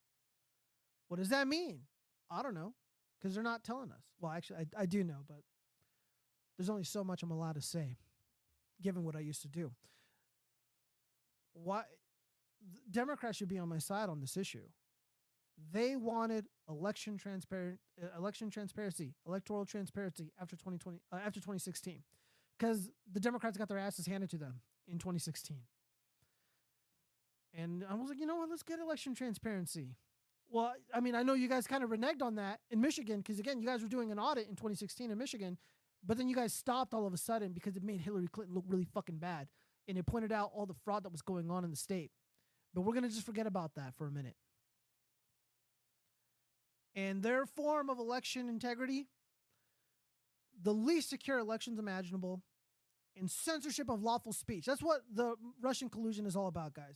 What 1.07 1.17
does 1.17 1.29
that 1.29 1.47
mean? 1.47 1.81
I 2.31 2.41
don't 2.41 2.55
know, 2.55 2.73
because 3.19 3.35
they're 3.35 3.43
not 3.43 3.63
telling 3.63 3.91
us. 3.91 4.03
Well, 4.19 4.31
actually, 4.31 4.59
I, 4.59 4.81
I 4.81 4.85
do 4.87 5.03
know, 5.03 5.23
but 5.27 5.41
there's 6.57 6.69
only 6.69 6.83
so 6.83 7.03
much 7.03 7.21
I'm 7.21 7.31
allowed 7.31 7.55
to 7.55 7.61
say, 7.61 7.97
given 8.81 9.03
what 9.03 9.15
I 9.15 9.19
used 9.19 9.43
to 9.43 9.47
do. 9.47 9.71
Why 11.55 11.83
Democrats 12.91 13.37
should 13.37 13.47
be 13.47 13.57
on 13.57 13.69
my 13.69 13.77
side 13.77 14.09
on 14.09 14.19
this 14.19 14.37
issue. 14.37 14.67
They 15.71 15.95
wanted 15.95 16.47
election 16.69 17.17
transparent, 17.17 17.79
uh, 18.01 18.07
election 18.17 18.49
transparency, 18.49 19.13
electoral 19.25 19.65
transparency 19.65 20.31
after 20.39 20.55
2020, 20.55 20.99
uh, 21.11 21.15
after 21.15 21.39
2016, 21.39 22.03
because 22.57 22.89
the 23.11 23.19
Democrats 23.19 23.57
got 23.57 23.69
their 23.69 23.77
asses 23.77 24.05
handed 24.05 24.29
to 24.31 24.37
them 24.37 24.59
in 24.87 24.99
2016. 24.99 25.57
And 27.57 27.85
I 27.89 27.93
was 27.93 28.09
like, 28.09 28.19
you 28.19 28.25
know 28.25 28.35
what? 28.35 28.49
Let's 28.49 28.63
get 28.63 28.79
election 28.79 29.15
transparency. 29.15 29.95
Well, 30.49 30.73
I 30.93 30.99
mean, 30.99 31.15
I 31.15 31.23
know 31.23 31.33
you 31.33 31.47
guys 31.47 31.67
kind 31.67 31.83
of 31.83 31.89
reneged 31.89 32.21
on 32.21 32.35
that 32.35 32.59
in 32.69 32.81
Michigan 32.81 33.17
because 33.17 33.39
again, 33.39 33.59
you 33.59 33.65
guys 33.65 33.81
were 33.81 33.87
doing 33.87 34.11
an 34.11 34.19
audit 34.19 34.47
in 34.47 34.55
2016 34.55 35.09
in 35.09 35.17
Michigan, 35.17 35.57
but 36.05 36.17
then 36.17 36.27
you 36.27 36.35
guys 36.35 36.53
stopped 36.53 36.93
all 36.93 37.07
of 37.07 37.13
a 37.13 37.17
sudden 37.17 37.53
because 37.53 37.75
it 37.77 37.83
made 37.83 38.01
Hillary 38.01 38.27
Clinton 38.27 38.53
look 38.53 38.65
really 38.67 38.85
fucking 38.85 39.17
bad, 39.17 39.47
and 39.87 39.97
it 39.97 40.05
pointed 40.05 40.31
out 40.31 40.51
all 40.53 40.65
the 40.65 40.73
fraud 40.73 41.03
that 41.03 41.11
was 41.11 41.21
going 41.21 41.49
on 41.49 41.63
in 41.63 41.69
the 41.69 41.75
state. 41.75 42.11
But 42.73 42.81
we're 42.81 42.93
gonna 42.93 43.09
just 43.09 43.25
forget 43.25 43.47
about 43.47 43.75
that 43.75 43.95
for 43.95 44.07
a 44.07 44.11
minute. 44.11 44.35
And 46.95 47.21
their 47.21 47.45
form 47.45 47.89
of 47.89 47.99
election 47.99 48.47
integrity, 48.47 49.07
the 50.61 50.73
least 50.73 51.09
secure 51.09 51.39
elections 51.39 51.77
imaginable, 51.77 52.41
and 53.17 53.29
censorship 53.29 53.89
of 53.89 54.01
lawful 54.01 54.33
speech. 54.33 54.65
That's 54.65 54.81
what 54.81 55.01
the 55.13 55.35
Russian 55.61 55.89
collusion 55.89 56.25
is 56.25 56.35
all 56.35 56.47
about, 56.47 56.73
guys. 56.73 56.95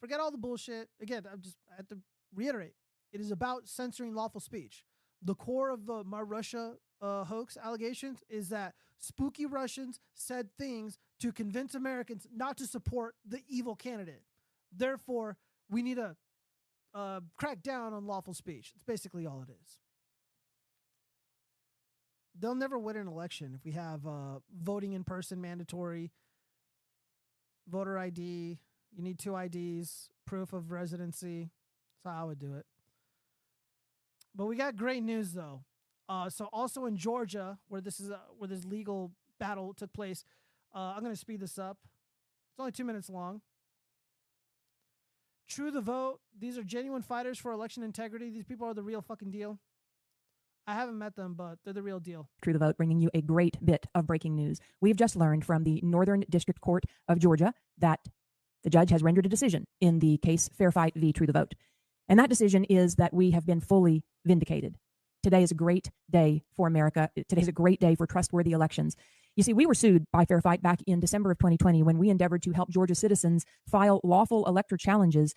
Forget 0.00 0.20
all 0.20 0.30
the 0.30 0.38
bullshit. 0.38 0.88
Again, 1.00 1.24
I'm 1.30 1.40
just 1.40 1.56
I 1.72 1.76
have 1.76 1.88
to 1.88 1.98
reiterate. 2.34 2.74
It 3.12 3.20
is 3.20 3.30
about 3.30 3.68
censoring 3.68 4.14
lawful 4.14 4.40
speech. 4.40 4.84
The 5.22 5.34
core 5.34 5.70
of 5.70 5.86
the 5.86 6.04
My 6.04 6.20
Russia 6.20 6.74
uh, 7.00 7.24
hoax 7.24 7.56
allegations 7.62 8.22
is 8.28 8.48
that 8.50 8.74
spooky 8.98 9.46
Russians 9.46 10.00
said 10.14 10.48
things 10.58 10.98
to 11.20 11.32
convince 11.32 11.74
Americans 11.74 12.26
not 12.34 12.56
to 12.58 12.66
support 12.66 13.14
the 13.26 13.40
evil 13.48 13.74
candidate. 13.74 14.22
Therefore, 14.76 15.36
we 15.70 15.82
need 15.82 15.96
to 15.96 16.16
uh, 16.94 17.20
crack 17.36 17.62
down 17.62 17.92
on 17.92 18.06
lawful 18.06 18.34
speech. 18.34 18.72
It's 18.74 18.84
basically 18.84 19.26
all 19.26 19.42
it 19.42 19.50
is. 19.50 19.78
They'll 22.38 22.54
never 22.54 22.78
win 22.78 22.96
an 22.96 23.06
election 23.06 23.54
if 23.54 23.64
we 23.64 23.72
have 23.72 24.06
uh, 24.06 24.38
voting 24.62 24.92
in 24.92 25.04
person 25.04 25.40
mandatory, 25.40 26.10
voter 27.68 27.98
ID. 27.98 28.58
You 28.92 29.02
need 29.02 29.18
two 29.18 29.36
IDs, 29.36 30.08
proof 30.26 30.52
of 30.52 30.70
residency. 30.70 31.50
That's 32.02 32.14
how 32.14 32.22
I 32.22 32.24
would 32.24 32.38
do 32.38 32.54
it. 32.54 32.66
But 34.34 34.46
we 34.46 34.56
got 34.56 34.76
great 34.76 35.02
news 35.02 35.32
though. 35.32 35.64
Uh, 36.10 36.28
so 36.28 36.48
also 36.52 36.86
in 36.86 36.96
Georgia, 36.96 37.56
where 37.68 37.80
this 37.80 38.00
is 38.00 38.10
uh, 38.10 38.18
where 38.36 38.48
this 38.48 38.64
legal 38.64 39.12
battle 39.38 39.72
took 39.72 39.92
place, 39.92 40.24
uh, 40.74 40.92
I'm 40.96 41.02
going 41.04 41.14
to 41.14 41.20
speed 41.20 41.38
this 41.38 41.56
up. 41.56 41.78
It's 42.50 42.58
only 42.58 42.72
two 42.72 42.84
minutes 42.84 43.08
long. 43.08 43.42
True 45.48 45.70
the 45.70 45.80
vote. 45.80 46.18
These 46.36 46.58
are 46.58 46.64
genuine 46.64 47.02
fighters 47.02 47.38
for 47.38 47.52
election 47.52 47.84
integrity. 47.84 48.28
These 48.28 48.44
people 48.44 48.66
are 48.66 48.74
the 48.74 48.82
real 48.82 49.02
fucking 49.02 49.30
deal. 49.30 49.60
I 50.66 50.74
haven't 50.74 50.98
met 50.98 51.14
them, 51.14 51.34
but 51.34 51.58
they're 51.64 51.72
the 51.74 51.82
real 51.82 52.00
deal. 52.00 52.28
True 52.42 52.52
the 52.52 52.58
Vote, 52.58 52.76
bringing 52.76 53.00
you 53.00 53.10
a 53.14 53.22
great 53.22 53.64
bit 53.64 53.86
of 53.94 54.06
breaking 54.06 54.34
news. 54.34 54.60
We've 54.80 54.96
just 54.96 55.16
learned 55.16 55.44
from 55.44 55.62
the 55.64 55.80
Northern 55.82 56.24
District 56.28 56.60
Court 56.60 56.84
of 57.08 57.18
Georgia 57.18 57.54
that 57.78 58.00
the 58.62 58.70
judge 58.70 58.90
has 58.90 59.02
rendered 59.02 59.26
a 59.26 59.28
decision 59.28 59.66
in 59.80 60.00
the 60.00 60.18
case 60.18 60.48
Fair 60.52 60.70
Fight 60.70 60.94
v. 60.96 61.12
True 61.12 61.26
the 61.26 61.32
Vote. 61.32 61.54
And 62.08 62.18
that 62.18 62.28
decision 62.28 62.64
is 62.64 62.96
that 62.96 63.14
we 63.14 63.30
have 63.30 63.46
been 63.46 63.60
fully 63.60 64.02
vindicated. 64.24 64.76
Today 65.22 65.42
is 65.42 65.50
a 65.50 65.54
great 65.54 65.90
day 66.10 66.42
for 66.56 66.66
America. 66.66 67.10
Today 67.28 67.42
is 67.42 67.48
a 67.48 67.52
great 67.52 67.78
day 67.78 67.94
for 67.94 68.06
trustworthy 68.06 68.52
elections. 68.52 68.96
You 69.36 69.42
see, 69.42 69.52
we 69.52 69.66
were 69.66 69.74
sued 69.74 70.04
by 70.12 70.24
Fair 70.24 70.40
Fight 70.40 70.62
back 70.62 70.80
in 70.86 70.98
December 70.98 71.30
of 71.30 71.38
2020 71.38 71.82
when 71.82 71.98
we 71.98 72.08
endeavored 72.08 72.42
to 72.42 72.52
help 72.52 72.70
Georgia 72.70 72.94
citizens 72.94 73.44
file 73.68 74.00
lawful 74.02 74.46
elector 74.46 74.76
challenges 74.76 75.34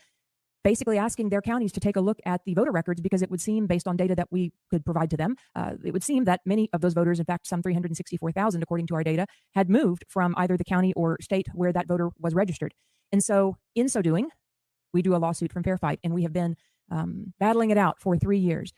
basically 0.63 0.97
asking 0.97 1.27
their 1.27 1.41
counties 1.41 1.73
to 1.73 1.81
take 1.81 1.97
a 1.97 2.01
look 2.01 2.19
at 2.25 2.39
the 2.45 2.53
voter 2.53 2.71
records 2.71 3.01
because 3.01 3.21
it 3.21 3.29
would 3.29 3.41
seem, 3.41 3.67
based 3.67 3.85
on 3.85 3.97
data 3.97 4.15
that 4.15 4.29
we 4.31 4.53
could 4.69 4.85
provide 4.85 5.09
to 5.09 5.17
them, 5.17 5.35
uh, 5.55 5.71
it 5.83 5.91
would 5.91 6.03
seem 6.03 6.23
that 6.23 6.39
many 6.45 6.69
of 6.71 6.79
those 6.79 6.93
voters, 6.93 7.19
in 7.19 7.25
fact, 7.25 7.45
some 7.45 7.61
364,000, 7.61 8.63
according 8.63 8.87
to 8.87 8.95
our 8.95 9.03
data, 9.03 9.27
had 9.53 9.69
moved 9.69 10.05
from 10.07 10.33
either 10.37 10.55
the 10.55 10.63
county 10.63 10.93
or 10.93 11.17
state 11.21 11.47
where 11.53 11.73
that 11.73 11.87
voter 11.87 12.11
was 12.17 12.33
registered. 12.33 12.73
And 13.11 13.21
so, 13.21 13.57
in 13.75 13.89
so 13.89 14.01
doing, 14.01 14.29
we 14.93 15.01
do 15.01 15.15
a 15.15 15.17
lawsuit 15.17 15.51
from 15.51 15.63
Fair 15.63 15.77
Fight, 15.77 15.99
and 16.03 16.13
we 16.13 16.23
have 16.23 16.33
been 16.33 16.55
um, 16.89 17.33
battling 17.39 17.69
it 17.69 17.77
out 17.77 17.99
for 17.99 18.15
three 18.15 18.39
years. 18.39 18.71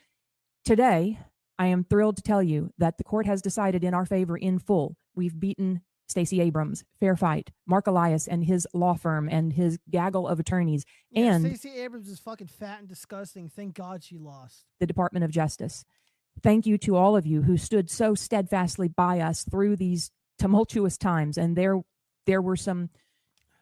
Today, 0.65 1.19
I 1.59 1.67
am 1.67 1.83
thrilled 1.83 2.17
to 2.17 2.23
tell 2.23 2.41
you 2.41 2.71
that 2.79 2.97
the 2.97 3.03
court 3.03 3.27
has 3.27 3.41
decided 3.43 3.83
in 3.83 3.93
our 3.93 4.05
favor 4.05 4.35
in 4.35 4.57
full. 4.57 4.97
We've 5.15 5.39
beaten 5.39 5.81
Stacey 6.07 6.41
Abrams, 6.41 6.83
Fair 6.99 7.15
Fight, 7.15 7.51
Marc 7.67 7.85
Elias 7.85 8.27
and 8.27 8.43
his 8.43 8.67
law 8.73 8.95
firm 8.95 9.29
and 9.29 9.53
his 9.53 9.77
gaggle 9.91 10.27
of 10.27 10.39
attorneys, 10.39 10.83
Yeah, 11.11 11.33
and 11.35 11.45
Stacey 11.45 11.77
Abrams 11.79 12.09
is 12.09 12.19
fucking 12.19 12.47
fat 12.47 12.79
and 12.79 12.87
disgusting. 12.87 13.47
Thank 13.47 13.75
God 13.75 14.03
she 14.03 14.17
lost. 14.17 14.65
the 14.79 14.87
Department 14.87 15.23
of 15.23 15.29
Justice. 15.31 15.85
Thank 16.41 16.65
you 16.65 16.79
to 16.79 16.95
all 16.95 17.15
of 17.15 17.27
you 17.27 17.43
who 17.43 17.57
stood 17.57 17.89
so 17.89 18.15
steadfastly 18.15 18.87
by 18.87 19.19
us 19.19 19.43
through 19.43 19.75
these 19.75 20.09
tumultuous 20.39 20.97
times. 20.97 21.37
And 21.37 21.55
there, 21.55 21.81
there 22.25 22.41
were 22.41 22.57
some 22.57 22.89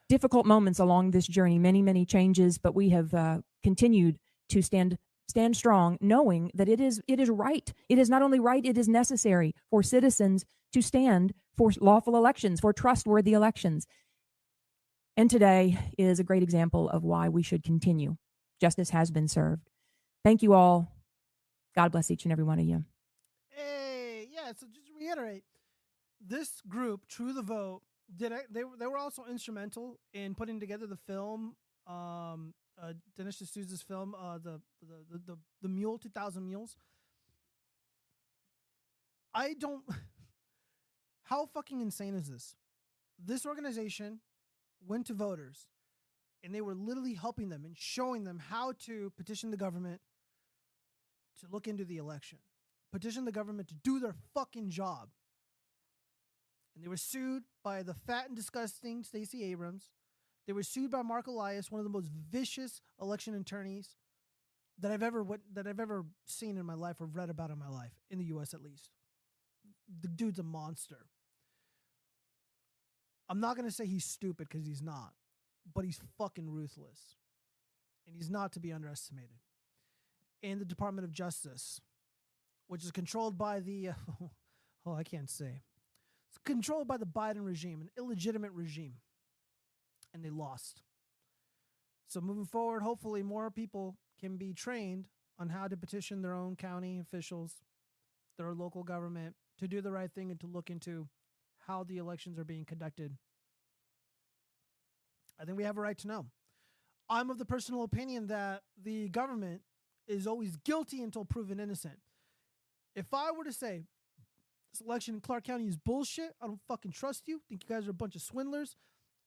difficult 0.08 0.46
moments 0.46 0.80
along 0.80 1.12
this 1.12 1.28
journey, 1.28 1.60
many, 1.60 1.82
many 1.82 2.06
changes, 2.06 2.58
but 2.58 2.74
we 2.74 2.90
have 2.90 3.14
uh, 3.14 3.40
continued 3.62 4.20
to 4.50 4.62
stand 4.62 4.98
stand 5.34 5.58
strong, 5.58 5.98
knowing 6.00 6.52
that 6.54 6.70
it 6.70 6.80
is 6.80 7.02
it 7.08 7.20
is 7.20 7.28
right. 7.28 7.74
It 7.90 7.98
is 7.98 8.08
not 8.08 8.22
only 8.22 8.40
right; 8.40 8.64
it 8.64 8.78
is 8.78 8.88
necessary 8.88 9.56
for 9.72 9.82
citizens 9.82 10.46
to 10.74 10.82
stand 10.84 11.34
for 11.58 11.72
lawful 11.82 12.16
elections, 12.16 12.60
for 12.60 12.72
trustworthy 12.72 13.34
elections. 13.34 13.88
And 15.18 15.32
today 15.32 15.80
is 15.98 16.20
a 16.20 16.24
great 16.24 16.44
example 16.44 16.88
of 16.88 17.04
why 17.04 17.30
we 17.30 17.42
should 17.42 17.64
continue. 17.64 18.18
Justice 18.62 18.92
has 18.92 19.10
been 19.10 19.28
served. 19.28 19.72
Thank 20.24 20.44
you 20.44 20.54
all. 20.54 20.92
God 21.76 21.92
bless 21.92 22.12
each 22.12 22.26
and 22.26 22.32
every 22.32 22.44
one 22.44 22.60
of 22.60 22.66
you. 22.66 22.86
Hey, 23.50 24.28
yeah. 24.32 24.52
So 24.56 24.68
just 24.72 24.86
to 24.86 24.94
reiterate, 25.00 25.46
this 26.22 26.62
group, 26.68 27.08
True 27.08 27.34
the 27.34 27.42
Vote, 27.42 27.82
did 28.16 28.32
I, 28.34 28.42
they 28.52 28.62
they 28.78 28.86
were 28.86 29.00
also 29.00 29.26
instrumental 29.28 29.98
in 30.14 30.36
putting 30.36 30.60
together 30.60 30.86
the 30.86 31.00
film, 31.08 31.56
um, 31.88 32.54
uh, 32.82 32.94
Dinesh 33.18 33.40
D'Souza's 33.40 33.82
film, 33.82 34.16
uh, 34.16 34.38
the 34.38 34.62
the 34.82 34.96
the 35.12 35.18
the, 35.26 35.38
the 35.62 35.70
Mule, 35.70 35.98
Two 35.98 36.10
Thousand 36.10 36.46
Mules. 36.46 36.78
I 39.34 39.54
don't. 39.54 39.84
How 41.24 41.46
fucking 41.46 41.82
insane 41.82 42.16
is 42.16 42.30
this? 42.30 42.56
This 43.24 43.46
organization 43.46 44.20
went 44.86 45.08
to 45.08 45.14
voters, 45.14 45.68
and 46.44 46.54
they 46.54 46.62
were 46.62 46.76
literally 46.76 47.14
helping 47.14 47.50
them 47.50 47.64
and 47.66 47.78
showing 47.78 48.24
them 48.24 48.40
how 48.40 48.74
to 48.86 49.12
petition 49.16 49.50
the 49.50 49.58
government 49.58 50.02
to 51.40 51.48
look 51.50 51.68
into 51.68 51.86
the 51.86 51.98
election, 51.98 52.40
petition 52.92 53.26
the 53.26 53.32
government 53.32 53.70
to 53.70 53.76
do 53.76 54.00
their 54.00 54.16
fucking 54.34 54.70
job. 54.70 55.10
And 56.76 56.84
they 56.84 56.90
were 56.90 56.98
sued 56.98 57.44
by 57.64 57.84
the 57.84 57.94
fat 57.94 58.28
and 58.28 58.36
disgusting 58.36 59.04
Stacey 59.04 59.44
Abrams. 59.46 59.90
They 60.46 60.54
were 60.54 60.64
sued 60.64 60.92
by 60.92 61.02
Marc 61.02 61.28
Elias, 61.28 61.72
one 61.72 61.80
of 61.80 61.86
the 61.86 61.90
most 61.90 62.10
vicious 62.10 62.82
election 63.02 63.34
attorneys 63.36 63.96
that 64.80 64.92
I've 64.92 65.04
ever 65.04 65.24
wit- 65.24 65.54
that 65.54 65.68
I've 65.68 65.80
ever 65.80 66.06
seen 66.26 66.58
in 66.58 66.66
my 66.66 66.74
life 66.74 67.00
or 67.00 67.06
read 67.06 67.30
about 67.30 67.52
in 67.52 67.60
my 67.60 67.70
life 67.70 67.94
in 68.10 68.18
the 68.18 68.26
U.S. 68.26 68.54
at 68.54 68.62
least. 68.62 68.90
The 70.02 70.08
dude's 70.08 70.40
a 70.40 70.44
monster. 70.44 71.08
I'm 73.30 73.40
not 73.40 73.56
gonna 73.56 73.72
say 73.72 73.86
he's 73.86 74.06
stupid 74.06 74.50
because 74.50 74.66
he's 74.66 74.82
not, 74.82 75.14
but 75.74 75.86
he's 75.86 76.02
fucking 76.18 76.50
ruthless, 76.50 77.16
and 78.06 78.16
he's 78.16 78.30
not 78.30 78.52
to 78.54 78.60
be 78.60 78.74
underestimated. 78.74 79.38
And 80.42 80.60
the 80.60 80.66
Department 80.66 81.06
of 81.06 81.12
Justice, 81.14 81.80
which 82.68 82.84
is 82.84 82.92
controlled 82.92 83.38
by 83.38 83.62
the 83.62 83.92
oh 84.86 84.94
I 84.94 85.04
can't 85.04 85.30
say, 85.30 85.62
it's 86.30 86.38
controlled 86.44 86.88
by 86.88 86.98
the 86.98 87.06
Biden 87.06 87.46
regime, 87.46 87.80
an 87.82 87.90
illegitimate 87.98 88.52
regime, 88.52 88.96
and 90.14 90.24
they 90.24 90.30
lost. 90.30 90.84
So 92.08 92.22
moving 92.22 92.46
forward, 92.46 92.84
hopefully 92.84 93.24
more 93.24 93.50
people 93.50 93.98
can 94.20 94.38
be 94.38 94.54
trained 94.54 95.08
on 95.40 95.50
how 95.50 95.68
to 95.68 95.76
petition 95.76 96.22
their 96.22 96.34
own 96.34 96.56
county 96.56 97.00
officials, 97.00 97.64
their 98.38 98.54
local 98.54 98.84
government 98.84 99.36
to 99.60 99.68
do 99.68 99.82
the 99.82 99.92
right 99.92 100.12
thing 100.12 100.32
and 100.32 100.40
to 100.40 100.48
look 100.48 100.70
into 100.70 101.08
how 101.68 101.84
the 101.84 101.98
elections 101.98 102.38
are 102.38 102.44
being 102.44 102.66
conducted. 102.66 103.18
I 105.40 105.46
think 105.46 105.58
we 105.58 105.64
have 105.64 105.78
a 105.78 105.82
right 105.82 105.98
to 106.00 106.08
know. 106.08 106.26
I'm 107.10 107.30
of 107.30 107.38
the 107.38 107.46
personal 107.46 107.84
opinion 107.84 108.28
that 108.28 108.62
the 108.82 109.10
government 109.10 109.62
is 110.08 110.28
always 110.28 110.56
guilty 110.58 111.02
until 111.02 111.26
proven 111.26 111.60
innocent. 111.60 112.00
If 112.96 113.14
I 113.14 113.32
were 113.32 113.44
to 113.44 113.54
say 113.54 113.86
this 114.72 114.82
election 114.82 115.16
in 115.16 115.22
Clark 115.22 115.46
County 115.46 115.68
is 115.68 115.78
bullshit, 115.78 116.34
I 116.42 116.48
don't 116.48 116.62
fucking 116.68 116.92
trust 116.92 117.24
you, 117.28 117.42
think 117.50 117.64
you 117.68 117.76
guys 117.76 117.88
are 117.88 117.92
a 117.92 117.96
bunch 117.96 118.16
of 118.16 118.22
swindlers, 118.22 118.76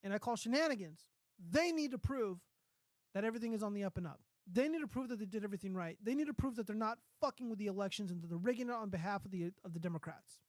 and 0.03 0.13
I 0.13 0.19
call 0.19 0.37
shenanigans, 0.37 1.01
they 1.51 1.73
need 1.73 1.91
to 1.91 1.99
prove 1.99 2.39
that 3.15 3.25
everything 3.25 3.53
is 3.53 3.63
on 3.63 3.75
the 3.75 3.85
up 3.85 3.97
and 3.97 4.07
up. 4.07 4.21
They 4.51 4.69
need 4.69 4.81
to 4.81 4.87
prove 4.87 5.09
that 5.09 5.19
they 5.19 5.25
did 5.25 5.43
everything 5.43 5.75
right. 5.75 5.99
They 6.03 6.15
need 6.15 6.29
to 6.29 6.35
prove 6.35 6.57
that 6.57 6.67
they're 6.67 6.77
not 6.77 6.99
fucking 7.21 7.51
with 7.51 7.59
the 7.59 7.67
elections 7.67 8.11
and 8.11 8.23
that 8.23 8.29
they're 8.29 8.39
rigging 8.39 8.69
it 8.69 8.75
on 8.75 8.91
behalf 8.91 9.25
of 9.25 9.31
the 9.31 9.51
of 9.65 9.73
the 9.73 9.81
Democrats. 9.81 10.41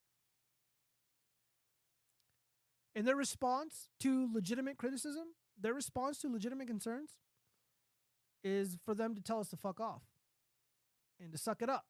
And 2.94 3.06
their 3.06 3.16
response 3.16 3.88
to 4.00 4.28
legitimate 4.32 4.76
criticism, 4.76 5.28
their 5.60 5.74
response 5.74 6.18
to 6.18 6.28
legitimate 6.28 6.66
concerns 6.66 7.10
is 8.44 8.76
for 8.84 8.94
them 8.94 9.14
to 9.14 9.22
tell 9.22 9.40
us 9.40 9.48
to 9.48 9.56
fuck 9.56 9.80
off 9.80 10.02
and 11.20 11.32
to 11.32 11.38
suck 11.38 11.62
it 11.62 11.68
up. 11.68 11.86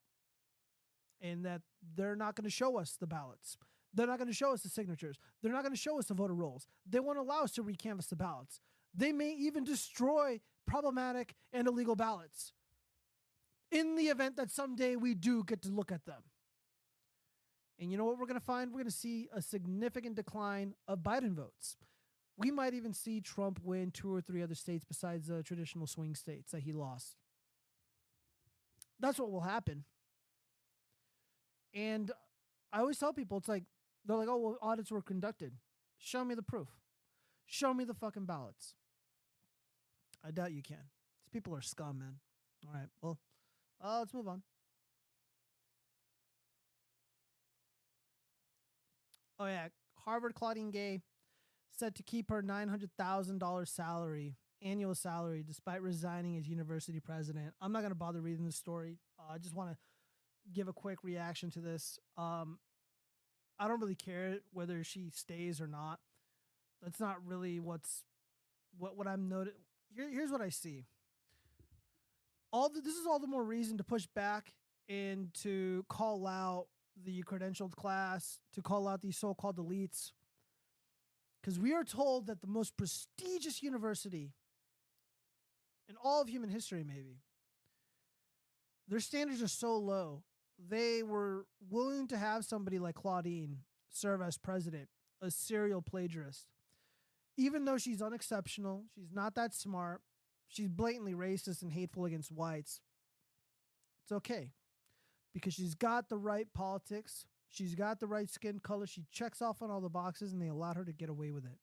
And 1.20 1.44
that 1.44 1.62
they're 1.96 2.16
not 2.16 2.36
going 2.36 2.44
to 2.44 2.50
show 2.50 2.78
us 2.78 2.96
the 2.98 3.06
ballots. 3.06 3.56
They're 3.94 4.06
not 4.06 4.18
going 4.18 4.28
to 4.28 4.34
show 4.34 4.52
us 4.52 4.62
the 4.62 4.68
signatures. 4.68 5.16
They're 5.42 5.52
not 5.52 5.62
going 5.62 5.74
to 5.74 5.80
show 5.80 5.98
us 5.98 6.06
the 6.06 6.14
voter 6.14 6.34
rolls. 6.34 6.66
They 6.88 7.00
won't 7.00 7.18
allow 7.18 7.42
us 7.42 7.52
to 7.52 7.62
recanvass 7.62 8.08
the 8.08 8.16
ballots. 8.16 8.60
They 8.94 9.12
may 9.12 9.30
even 9.32 9.64
destroy 9.64 10.40
problematic 10.66 11.34
and 11.52 11.66
illegal 11.66 11.96
ballots 11.96 12.52
in 13.70 13.96
the 13.96 14.04
event 14.04 14.36
that 14.36 14.50
someday 14.50 14.96
we 14.96 15.14
do 15.14 15.44
get 15.44 15.62
to 15.62 15.68
look 15.68 15.92
at 15.92 16.04
them. 16.04 16.22
And 17.80 17.90
you 17.90 17.96
know 17.96 18.04
what 18.04 18.18
we're 18.18 18.26
going 18.26 18.40
to 18.40 18.44
find? 18.44 18.70
We're 18.70 18.80
going 18.80 18.90
to 18.90 18.96
see 18.96 19.28
a 19.32 19.40
significant 19.40 20.16
decline 20.16 20.74
of 20.86 21.00
Biden 21.00 21.34
votes. 21.34 21.76
We 22.36 22.50
might 22.50 22.74
even 22.74 22.92
see 22.92 23.20
Trump 23.20 23.60
win 23.62 23.90
two 23.90 24.14
or 24.14 24.20
three 24.20 24.42
other 24.42 24.54
states 24.54 24.84
besides 24.84 25.26
the 25.26 25.42
traditional 25.42 25.86
swing 25.86 26.14
states 26.14 26.52
that 26.52 26.60
he 26.60 26.72
lost. 26.72 27.16
That's 29.00 29.18
what 29.18 29.30
will 29.30 29.40
happen. 29.40 29.84
And 31.74 32.10
I 32.72 32.80
always 32.80 32.98
tell 32.98 33.12
people, 33.12 33.38
it's 33.38 33.48
like, 33.48 33.64
they're 34.08 34.16
like, 34.16 34.28
oh, 34.28 34.38
well, 34.38 34.58
audits 34.62 34.90
were 34.90 35.02
conducted. 35.02 35.52
Show 35.98 36.24
me 36.24 36.34
the 36.34 36.42
proof. 36.42 36.68
Show 37.46 37.72
me 37.74 37.84
the 37.84 37.94
fucking 37.94 38.24
ballots. 38.24 38.74
I 40.24 40.30
doubt 40.30 40.52
you 40.52 40.62
can. 40.62 40.90
These 41.24 41.30
people 41.32 41.54
are 41.54 41.60
scum, 41.62 41.98
man. 41.98 42.16
All 42.66 42.74
right, 42.74 42.88
well, 43.02 43.18
uh, 43.82 44.00
let's 44.00 44.12
move 44.12 44.26
on. 44.26 44.42
Oh 49.38 49.46
yeah, 49.46 49.68
Harvard 50.04 50.34
Claudine 50.34 50.70
Gay 50.70 51.00
said 51.70 51.94
to 51.94 52.02
keep 52.02 52.30
her 52.30 52.42
nine 52.42 52.68
hundred 52.68 52.90
thousand 52.98 53.38
dollars 53.38 53.70
salary, 53.70 54.36
annual 54.60 54.94
salary, 54.94 55.44
despite 55.46 55.80
resigning 55.80 56.36
as 56.36 56.48
university 56.48 56.98
president. 56.98 57.54
I'm 57.60 57.72
not 57.72 57.82
gonna 57.82 57.94
bother 57.94 58.20
reading 58.20 58.46
the 58.46 58.52
story. 58.52 58.98
Uh, 59.18 59.34
I 59.34 59.38
just 59.38 59.54
want 59.54 59.70
to 59.70 59.76
give 60.52 60.66
a 60.66 60.72
quick 60.72 61.04
reaction 61.04 61.50
to 61.52 61.60
this. 61.60 61.98
Um, 62.16 62.58
I 63.58 63.68
don't 63.68 63.80
really 63.80 63.94
care 63.94 64.38
whether 64.52 64.84
she 64.84 65.10
stays 65.14 65.60
or 65.60 65.66
not. 65.66 65.98
That's 66.82 67.00
not 67.00 67.16
really 67.26 67.58
what's 67.58 68.04
what 68.78 68.96
what 68.96 69.06
I'm 69.06 69.28
noted. 69.28 69.54
Here, 69.94 70.08
here's 70.10 70.30
what 70.30 70.40
I 70.40 70.50
see. 70.50 70.84
All 72.52 72.68
the, 72.68 72.80
this 72.80 72.94
is 72.94 73.06
all 73.06 73.18
the 73.18 73.26
more 73.26 73.44
reason 73.44 73.76
to 73.78 73.84
push 73.84 74.06
back 74.14 74.52
and 74.88 75.32
to 75.42 75.84
call 75.88 76.26
out 76.26 76.66
the 77.04 77.22
credentialed 77.22 77.74
class, 77.74 78.38
to 78.54 78.62
call 78.62 78.88
out 78.88 79.02
these 79.02 79.18
so-called 79.18 79.56
elites, 79.58 80.12
because 81.40 81.58
we 81.58 81.74
are 81.74 81.84
told 81.84 82.26
that 82.26 82.40
the 82.40 82.46
most 82.46 82.76
prestigious 82.76 83.62
university 83.62 84.32
in 85.88 85.96
all 86.02 86.22
of 86.22 86.28
human 86.28 86.48
history, 86.50 86.84
maybe, 86.84 87.18
their 88.88 89.00
standards 89.00 89.42
are 89.42 89.48
so 89.48 89.76
low. 89.76 90.22
They 90.58 91.02
were 91.02 91.46
willing 91.70 92.08
to 92.08 92.16
have 92.16 92.44
somebody 92.44 92.78
like 92.78 92.96
Claudine 92.96 93.58
serve 93.90 94.22
as 94.22 94.38
president, 94.38 94.88
a 95.22 95.30
serial 95.30 95.82
plagiarist 95.82 96.46
even 97.38 97.64
though 97.64 97.78
she's 97.78 98.02
unexceptional, 98.02 98.84
she's 98.94 99.12
not 99.14 99.36
that 99.36 99.54
smart, 99.54 100.02
she's 100.48 100.68
blatantly 100.68 101.14
racist 101.14 101.62
and 101.62 101.72
hateful 101.72 102.04
against 102.04 102.32
whites. 102.32 102.80
It's 104.02 104.12
okay 104.12 104.50
because 105.32 105.54
she's 105.54 105.76
got 105.76 106.08
the 106.08 106.18
right 106.18 106.52
politics, 106.52 107.26
she's 107.48 107.76
got 107.76 108.00
the 108.00 108.08
right 108.08 108.28
skin 108.28 108.58
color, 108.58 108.86
she 108.86 109.04
checks 109.12 109.40
off 109.40 109.62
on 109.62 109.70
all 109.70 109.80
the 109.80 109.88
boxes, 109.88 110.32
and 110.32 110.42
they 110.42 110.48
allowed 110.48 110.76
her 110.76 110.84
to 110.84 110.92
get 110.92 111.08
away 111.08 111.30
with 111.30 111.44
it, 111.44 111.58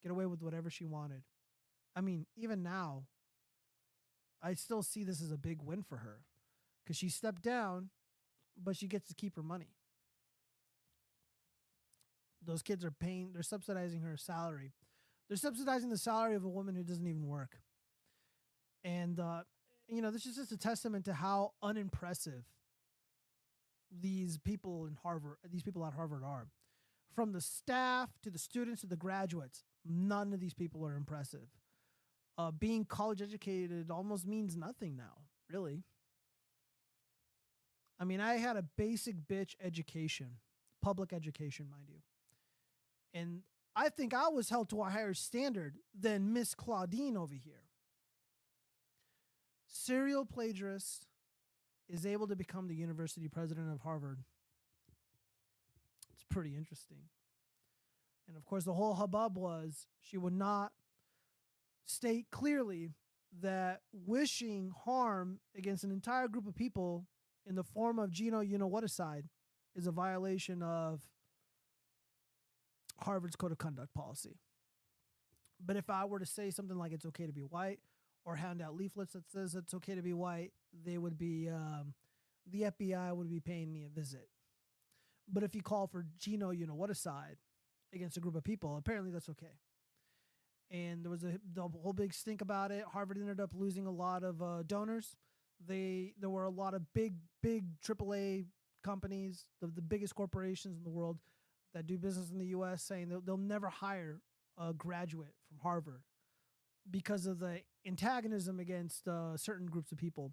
get 0.00 0.12
away 0.12 0.26
with 0.26 0.42
whatever 0.42 0.70
she 0.70 0.84
wanted. 0.84 1.22
I 1.96 2.00
mean, 2.00 2.26
even 2.36 2.62
now, 2.62 3.06
I 4.40 4.54
still 4.54 4.82
see 4.82 5.02
this 5.02 5.20
as 5.20 5.32
a 5.32 5.36
big 5.36 5.60
win 5.60 5.82
for 5.82 5.98
her 5.98 6.20
because 6.84 6.96
she 6.96 7.08
stepped 7.08 7.42
down, 7.42 7.90
but 8.62 8.76
she 8.76 8.86
gets 8.86 9.08
to 9.08 9.14
keep 9.14 9.36
her 9.36 9.42
money. 9.42 9.68
Those 12.44 12.62
kids 12.62 12.84
are 12.84 12.90
paying, 12.90 13.32
they're 13.32 13.42
subsidizing 13.42 14.00
her 14.02 14.16
salary. 14.16 14.72
They're 15.28 15.36
subsidizing 15.36 15.88
the 15.90 15.98
salary 15.98 16.34
of 16.34 16.44
a 16.44 16.48
woman 16.48 16.74
who 16.74 16.82
doesn't 16.82 17.06
even 17.06 17.26
work. 17.26 17.58
And, 18.84 19.18
uh, 19.18 19.42
you 19.88 20.02
know, 20.02 20.10
this 20.10 20.26
is 20.26 20.36
just 20.36 20.52
a 20.52 20.58
testament 20.58 21.06
to 21.06 21.14
how 21.14 21.52
unimpressive 21.62 22.44
these 24.00 24.38
people 24.38 24.86
in 24.86 24.96
Harvard, 25.02 25.36
these 25.50 25.62
people 25.62 25.84
at 25.86 25.94
Harvard 25.94 26.22
are. 26.24 26.48
From 27.14 27.32
the 27.32 27.40
staff 27.40 28.10
to 28.22 28.30
the 28.30 28.38
students 28.38 28.80
to 28.82 28.86
the 28.86 28.96
graduates, 28.96 29.62
none 29.86 30.32
of 30.32 30.40
these 30.40 30.54
people 30.54 30.84
are 30.84 30.96
impressive. 30.96 31.48
Uh, 32.36 32.50
being 32.50 32.84
college 32.84 33.22
educated 33.22 33.90
almost 33.90 34.26
means 34.26 34.56
nothing 34.56 34.96
now, 34.96 35.22
really. 35.50 35.84
I 37.98 38.04
mean, 38.04 38.20
I 38.20 38.36
had 38.36 38.56
a 38.56 38.64
basic 38.76 39.16
bitch 39.28 39.54
education, 39.62 40.38
public 40.82 41.12
education, 41.12 41.68
mind 41.70 41.88
you. 41.88 42.00
And 43.12 43.42
I 43.76 43.88
think 43.88 44.14
I 44.14 44.28
was 44.28 44.48
held 44.48 44.70
to 44.70 44.82
a 44.82 44.90
higher 44.90 45.14
standard 45.14 45.76
than 45.98 46.32
Miss 46.32 46.54
Claudine 46.54 47.16
over 47.16 47.34
here. 47.34 47.62
Serial 49.66 50.24
plagiarist 50.24 51.06
is 51.88 52.06
able 52.06 52.26
to 52.28 52.36
become 52.36 52.68
the 52.68 52.74
university 52.74 53.28
president 53.28 53.72
of 53.72 53.80
Harvard. 53.80 54.20
It's 56.12 56.24
pretty 56.30 56.56
interesting. 56.56 57.08
And 58.26 58.36
of 58.36 58.44
course, 58.44 58.64
the 58.64 58.72
whole 58.72 58.94
hubbub 58.94 59.36
was 59.36 59.86
she 60.00 60.16
would 60.16 60.32
not 60.32 60.72
state 61.84 62.26
clearly 62.30 62.90
that 63.42 63.82
wishing 63.92 64.72
harm 64.84 65.40
against 65.56 65.84
an 65.84 65.90
entire 65.90 66.28
group 66.28 66.46
of 66.46 66.54
people 66.54 67.06
in 67.46 67.54
the 67.54 67.62
form 67.62 67.98
of 67.98 68.10
Gino, 68.10 68.40
you 68.40 68.58
know 68.58 68.66
what 68.66 68.84
aside, 68.84 69.28
is 69.74 69.86
a 69.86 69.92
violation 69.92 70.62
of 70.62 71.00
Harvard's 73.00 73.36
code 73.36 73.52
of 73.52 73.58
conduct 73.58 73.92
policy. 73.94 74.38
But 75.64 75.76
if 75.76 75.90
I 75.90 76.04
were 76.04 76.18
to 76.18 76.26
say 76.26 76.50
something 76.50 76.76
like 76.76 76.92
it's 76.92 77.06
okay 77.06 77.26
to 77.26 77.32
be 77.32 77.42
white 77.42 77.80
or 78.24 78.36
hand 78.36 78.62
out 78.62 78.74
leaflets 78.74 79.12
that 79.12 79.30
says 79.30 79.54
it's 79.54 79.74
okay 79.74 79.94
to 79.94 80.02
be 80.02 80.12
white, 80.12 80.52
they 80.84 80.98
would 80.98 81.18
be 81.18 81.48
um, 81.48 81.94
the 82.50 82.62
FBI 82.62 83.14
would 83.14 83.30
be 83.30 83.40
paying 83.40 83.72
me 83.72 83.84
a 83.84 83.88
visit. 83.88 84.28
But 85.32 85.42
if 85.42 85.54
you 85.54 85.62
call 85.62 85.86
for 85.86 86.06
Gino, 86.18 86.50
you 86.50 86.66
know 86.66 86.74
what 86.74 86.90
aside 86.90 87.36
against 87.94 88.16
a 88.16 88.20
group 88.20 88.34
of 88.34 88.44
people, 88.44 88.76
apparently 88.76 89.10
that's 89.10 89.28
okay. 89.30 89.58
And 90.70 91.04
there 91.04 91.10
was 91.10 91.24
a 91.24 91.38
the 91.54 91.62
whole 91.62 91.92
big 91.92 92.12
stink 92.12 92.40
about 92.40 92.70
it. 92.70 92.84
Harvard 92.92 93.18
ended 93.18 93.40
up 93.40 93.50
losing 93.54 93.86
a 93.86 93.90
lot 93.90 94.22
of 94.22 94.42
uh, 94.42 94.62
donors. 94.66 95.16
They 95.66 96.14
there 96.20 96.30
were 96.30 96.44
a 96.44 96.50
lot 96.50 96.74
of 96.74 96.82
big 96.94 97.14
big 97.42 97.66
AAA 97.80 98.46
companies, 98.84 99.46
the, 99.60 99.68
the 99.68 99.82
biggest 99.82 100.14
corporations 100.14 100.78
in 100.78 100.84
the 100.84 100.90
world 100.90 101.18
that 101.74 101.86
do 101.86 101.98
business 101.98 102.30
in 102.30 102.38
the 102.38 102.46
U.S. 102.48 102.82
saying 102.82 103.08
they'll, 103.08 103.20
they'll 103.20 103.36
never 103.36 103.68
hire 103.68 104.20
a 104.58 104.72
graduate 104.72 105.34
from 105.48 105.58
Harvard 105.60 106.02
because 106.90 107.26
of 107.26 107.38
the 107.38 107.60
antagonism 107.86 108.60
against 108.60 109.08
uh, 109.08 109.36
certain 109.36 109.66
groups 109.66 109.92
of 109.92 109.98
people. 109.98 110.32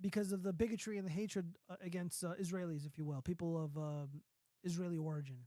because 0.00 0.32
of 0.32 0.42
the 0.44 0.52
bigotry 0.52 0.98
and 0.98 1.06
the 1.08 1.12
hatred 1.12 1.56
uh, 1.70 1.76
against 1.82 2.24
uh, 2.24 2.34
Israelis, 2.40 2.86
if 2.86 2.98
you 2.98 3.04
will, 3.06 3.22
people 3.22 3.62
of 3.64 3.76
um 3.78 4.22
Israeli 4.64 4.98
origin. 4.98 5.38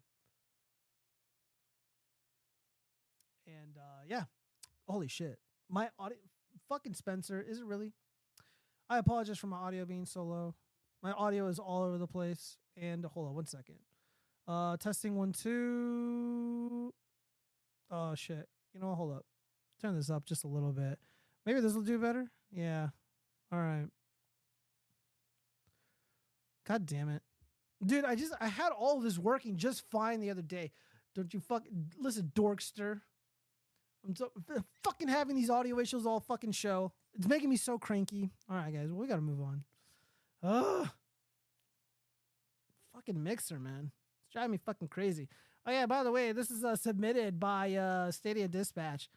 And 3.47 3.77
uh, 3.77 4.03
yeah, 4.07 4.23
holy 4.87 5.07
shit, 5.07 5.39
my 5.69 5.89
audio, 5.97 6.17
fucking 6.67 6.93
Spencer, 6.93 7.41
is 7.47 7.59
it 7.59 7.65
really? 7.65 7.93
I 8.89 8.97
apologize 8.97 9.37
for 9.37 9.47
my 9.47 9.57
audio 9.57 9.85
being 9.85 10.05
so 10.05 10.23
low. 10.23 10.55
My 11.03 11.11
audio 11.11 11.47
is 11.47 11.59
all 11.59 11.83
over 11.83 11.97
the 11.97 12.07
place. 12.07 12.57
And 12.75 13.05
hold 13.05 13.27
on 13.27 13.35
one 13.35 13.45
second. 13.45 13.75
Uh, 14.47 14.77
testing 14.77 15.15
one 15.15 15.31
two. 15.31 16.93
Oh 17.91 18.15
shit. 18.15 18.47
You 18.73 18.79
know, 18.79 18.89
what? 18.89 18.95
hold 18.95 19.13
up. 19.13 19.25
Turn 19.81 19.95
this 19.95 20.09
up 20.09 20.25
just 20.25 20.43
a 20.43 20.47
little 20.47 20.71
bit. 20.71 20.97
Maybe 21.45 21.59
this 21.59 21.73
will 21.73 21.81
do 21.81 21.99
better. 21.99 22.31
Yeah. 22.51 22.89
All 23.51 23.59
right. 23.59 23.87
God 26.67 26.85
damn 26.85 27.09
it. 27.09 27.21
Dude, 27.85 28.05
I 28.05 28.15
just 28.15 28.33
I 28.39 28.47
had 28.47 28.71
all 28.71 28.99
this 28.99 29.17
working 29.17 29.55
just 29.55 29.83
fine 29.89 30.19
the 30.19 30.29
other 30.29 30.41
day. 30.41 30.71
Don't 31.15 31.33
you 31.33 31.39
fuck 31.39 31.63
listen, 31.99 32.31
dorkster. 32.35 33.01
I'm 34.05 34.15
so 34.15 34.31
fucking 34.83 35.07
having 35.07 35.35
these 35.35 35.49
audio 35.49 35.79
issues 35.79 36.05
all 36.05 36.19
fucking 36.19 36.51
show. 36.53 36.91
It's 37.13 37.27
making 37.27 37.49
me 37.49 37.57
so 37.57 37.77
cranky. 37.77 38.29
All 38.49 38.55
right, 38.57 38.73
guys, 38.73 38.87
well, 38.89 38.99
we 38.99 39.07
gotta 39.07 39.21
move 39.21 39.41
on. 39.41 39.63
Ugh. 40.43 40.89
Fucking 42.93 43.21
mixer, 43.21 43.59
man. 43.59 43.91
It's 44.25 44.33
driving 44.33 44.51
me 44.51 44.57
fucking 44.57 44.87
crazy. 44.87 45.27
Oh 45.65 45.71
yeah, 45.71 45.85
by 45.85 46.03
the 46.03 46.11
way, 46.11 46.31
this 46.31 46.49
is 46.49 46.63
uh, 46.63 46.75
submitted 46.75 47.39
by 47.39 47.73
uh, 47.75 48.11
Stadia 48.11 48.47
Dispatch. 48.47 49.09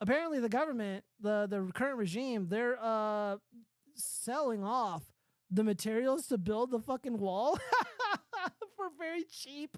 Apparently, 0.00 0.40
the 0.40 0.48
government, 0.48 1.04
the 1.20 1.46
the 1.48 1.70
current 1.74 1.98
regime, 1.98 2.48
they're 2.48 2.78
uh 2.80 3.36
selling 3.94 4.62
off 4.62 5.02
the 5.50 5.64
materials 5.64 6.26
to 6.28 6.38
build 6.38 6.70
the 6.70 6.78
fucking 6.78 7.18
wall 7.18 7.58
for 8.76 8.90
very 8.98 9.24
cheap. 9.24 9.76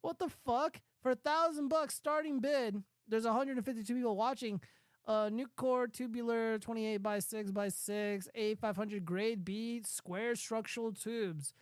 What 0.00 0.18
the 0.18 0.28
fuck? 0.44 0.80
For 1.02 1.12
a 1.12 1.16
thousand 1.16 1.68
bucks 1.68 1.94
starting 1.94 2.40
bid, 2.40 2.82
there's 3.08 3.24
152 3.24 3.94
people 3.94 4.16
watching. 4.16 4.60
Uh, 5.04 5.28
nuke 5.28 5.46
core 5.56 5.88
tubular 5.88 6.58
28 6.60 6.98
by 6.98 7.18
6 7.18 7.50
by 7.50 7.68
6 7.68 8.28
A500 8.38 9.04
grade 9.04 9.44
B 9.44 9.82
square 9.84 10.36
structural 10.36 10.92
tubes. 10.92 11.52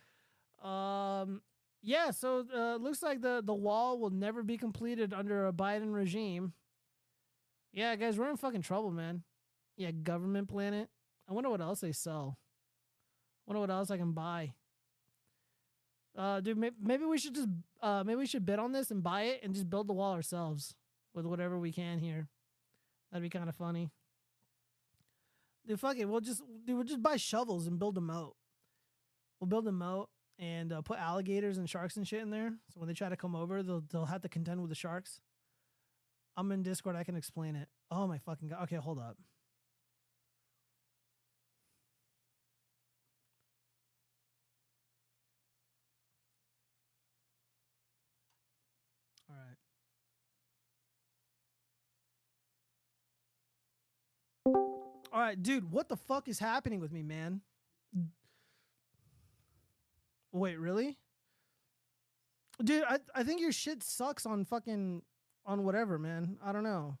Um, 0.63 1.41
yeah, 1.81 2.11
so 2.11 2.45
uh, 2.55 2.75
looks 2.75 3.01
like 3.01 3.21
the 3.21 3.41
the 3.43 3.53
wall 3.53 3.97
will 3.97 4.11
never 4.11 4.43
be 4.43 4.57
completed 4.57 5.11
under 5.11 5.47
a 5.47 5.53
Biden 5.53 5.91
regime. 5.91 6.53
Yeah, 7.73 7.95
guys, 7.95 8.19
we're 8.19 8.29
in 8.29 8.37
fucking 8.37 8.61
trouble, 8.61 8.91
man. 8.91 9.23
Yeah, 9.75 9.89
government 9.91 10.47
planet. 10.47 10.89
I 11.27 11.33
wonder 11.33 11.49
what 11.49 11.61
else 11.61 11.79
they 11.79 11.93
sell. 11.93 12.37
Wonder 13.47 13.61
what 13.61 13.71
else 13.71 13.89
I 13.89 13.97
can 13.97 14.11
buy. 14.11 14.53
Uh, 16.15 16.41
dude, 16.41 16.57
maybe 16.57 17.05
we 17.05 17.17
should 17.17 17.33
just 17.33 17.47
uh 17.81 18.03
maybe 18.05 18.17
we 18.17 18.25
should 18.27 18.45
bid 18.45 18.59
on 18.59 18.71
this 18.71 18.91
and 18.91 19.01
buy 19.01 19.23
it 19.23 19.39
and 19.43 19.55
just 19.55 19.69
build 19.69 19.87
the 19.87 19.93
wall 19.93 20.13
ourselves 20.13 20.75
with 21.13 21.25
whatever 21.25 21.57
we 21.59 21.71
can 21.71 21.99
here. 21.99 22.27
That'd 23.11 23.23
be 23.23 23.29
kind 23.29 23.49
of 23.49 23.55
funny. 23.55 23.89
Dude, 25.67 25.79
fuck 25.79 25.97
it. 25.97 26.05
We'll 26.05 26.21
just 26.21 26.41
dude, 26.65 26.75
we'll 26.75 26.85
just 26.85 27.03
buy 27.03 27.17
shovels 27.17 27.67
and 27.67 27.77
build 27.77 27.97
a 27.97 28.01
moat. 28.01 28.35
We'll 29.39 29.47
build 29.47 29.67
a 29.67 29.71
moat 29.71 30.09
and 30.39 30.73
uh, 30.73 30.81
put 30.81 30.97
alligators 30.97 31.57
and 31.57 31.69
sharks 31.69 31.97
and 31.97 32.07
shit 32.07 32.21
in 32.21 32.31
there. 32.31 32.53
So 32.73 32.79
when 32.79 32.87
they 32.87 32.93
try 32.93 33.09
to 33.09 33.17
come 33.17 33.35
over, 33.35 33.61
they'll 33.61 33.83
they'll 33.91 34.05
have 34.05 34.21
to 34.21 34.29
contend 34.29 34.61
with 34.61 34.69
the 34.69 34.75
sharks. 34.75 35.19
I'm 36.37 36.51
in 36.51 36.63
Discord. 36.63 36.95
I 36.95 37.03
can 37.03 37.15
explain 37.15 37.55
it. 37.55 37.67
Oh 37.91 38.07
my 38.07 38.17
fucking 38.17 38.49
god. 38.49 38.63
Okay, 38.63 38.77
hold 38.77 38.99
up. 38.99 39.17
All 55.11 55.19
right, 55.19 55.41
dude, 55.41 55.71
what 55.71 55.89
the 55.89 55.97
fuck 55.97 56.29
is 56.29 56.39
happening 56.39 56.79
with 56.79 56.91
me, 56.91 57.03
man? 57.03 57.41
Wait, 60.31 60.57
really? 60.57 60.97
Dude, 62.63 62.83
I 62.87 62.99
I 63.13 63.23
think 63.23 63.41
your 63.41 63.51
shit 63.51 63.83
sucks 63.83 64.25
on 64.25 64.45
fucking 64.45 65.01
on 65.45 65.63
whatever, 65.65 65.97
man. 65.97 66.37
I 66.43 66.51
don't 66.53 66.63
know. 66.63 66.97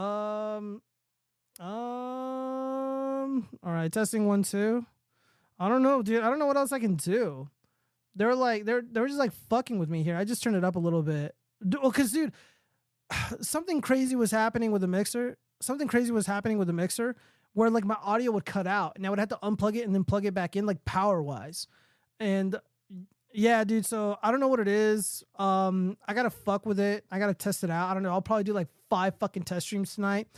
Um 0.00 0.80
um 1.60 3.48
all 3.62 3.72
right, 3.72 3.92
testing 3.92 4.26
one 4.26 4.42
two. 4.42 4.86
I 5.58 5.68
don't 5.68 5.82
know, 5.82 6.02
dude. 6.02 6.22
I 6.22 6.30
don't 6.30 6.38
know 6.38 6.46
what 6.46 6.56
else 6.56 6.72
I 6.72 6.78
can 6.78 6.94
do. 6.94 7.50
They're 8.14 8.34
like 8.34 8.64
they're 8.64 8.82
they're 8.90 9.08
just 9.08 9.18
like 9.18 9.32
fucking 9.50 9.78
with 9.78 9.90
me 9.90 10.02
here. 10.02 10.16
I 10.16 10.24
just 10.24 10.42
turned 10.42 10.56
it 10.56 10.64
up 10.64 10.76
a 10.76 10.80
little 10.80 11.02
bit. 11.02 11.34
Well, 11.82 11.92
cuz 11.92 12.12
dude, 12.12 12.32
something 13.40 13.82
crazy 13.82 14.16
was 14.16 14.30
happening 14.30 14.72
with 14.72 14.80
the 14.80 14.88
mixer. 14.88 15.36
Something 15.60 15.88
crazy 15.88 16.12
was 16.12 16.26
happening 16.26 16.58
with 16.58 16.68
the 16.68 16.72
mixer 16.72 17.16
where 17.54 17.70
like 17.70 17.84
my 17.84 17.96
audio 18.02 18.30
would 18.32 18.44
cut 18.44 18.66
out 18.66 18.92
and 18.96 19.06
I 19.06 19.10
would 19.10 19.18
have 19.18 19.30
to 19.30 19.38
unplug 19.42 19.74
it 19.74 19.84
and 19.84 19.94
then 19.94 20.04
plug 20.04 20.24
it 20.24 20.34
back 20.34 20.56
in 20.56 20.66
like 20.66 20.84
power 20.84 21.22
wise. 21.22 21.66
And 22.20 22.56
yeah, 23.32 23.64
dude, 23.64 23.84
so 23.84 24.18
I 24.22 24.30
don't 24.30 24.40
know 24.40 24.48
what 24.48 24.60
it 24.60 24.68
is. 24.68 25.24
Um 25.38 25.96
I 26.06 26.14
got 26.14 26.22
to 26.24 26.30
fuck 26.30 26.66
with 26.66 26.78
it. 26.78 27.04
I 27.10 27.18
got 27.18 27.26
to 27.26 27.34
test 27.34 27.64
it 27.64 27.70
out. 27.70 27.90
I 27.90 27.94
don't 27.94 28.02
know. 28.02 28.10
I'll 28.10 28.22
probably 28.22 28.44
do 28.44 28.52
like 28.52 28.68
5 28.90 29.14
fucking 29.18 29.42
test 29.42 29.66
streams 29.66 29.94
tonight 29.94 30.28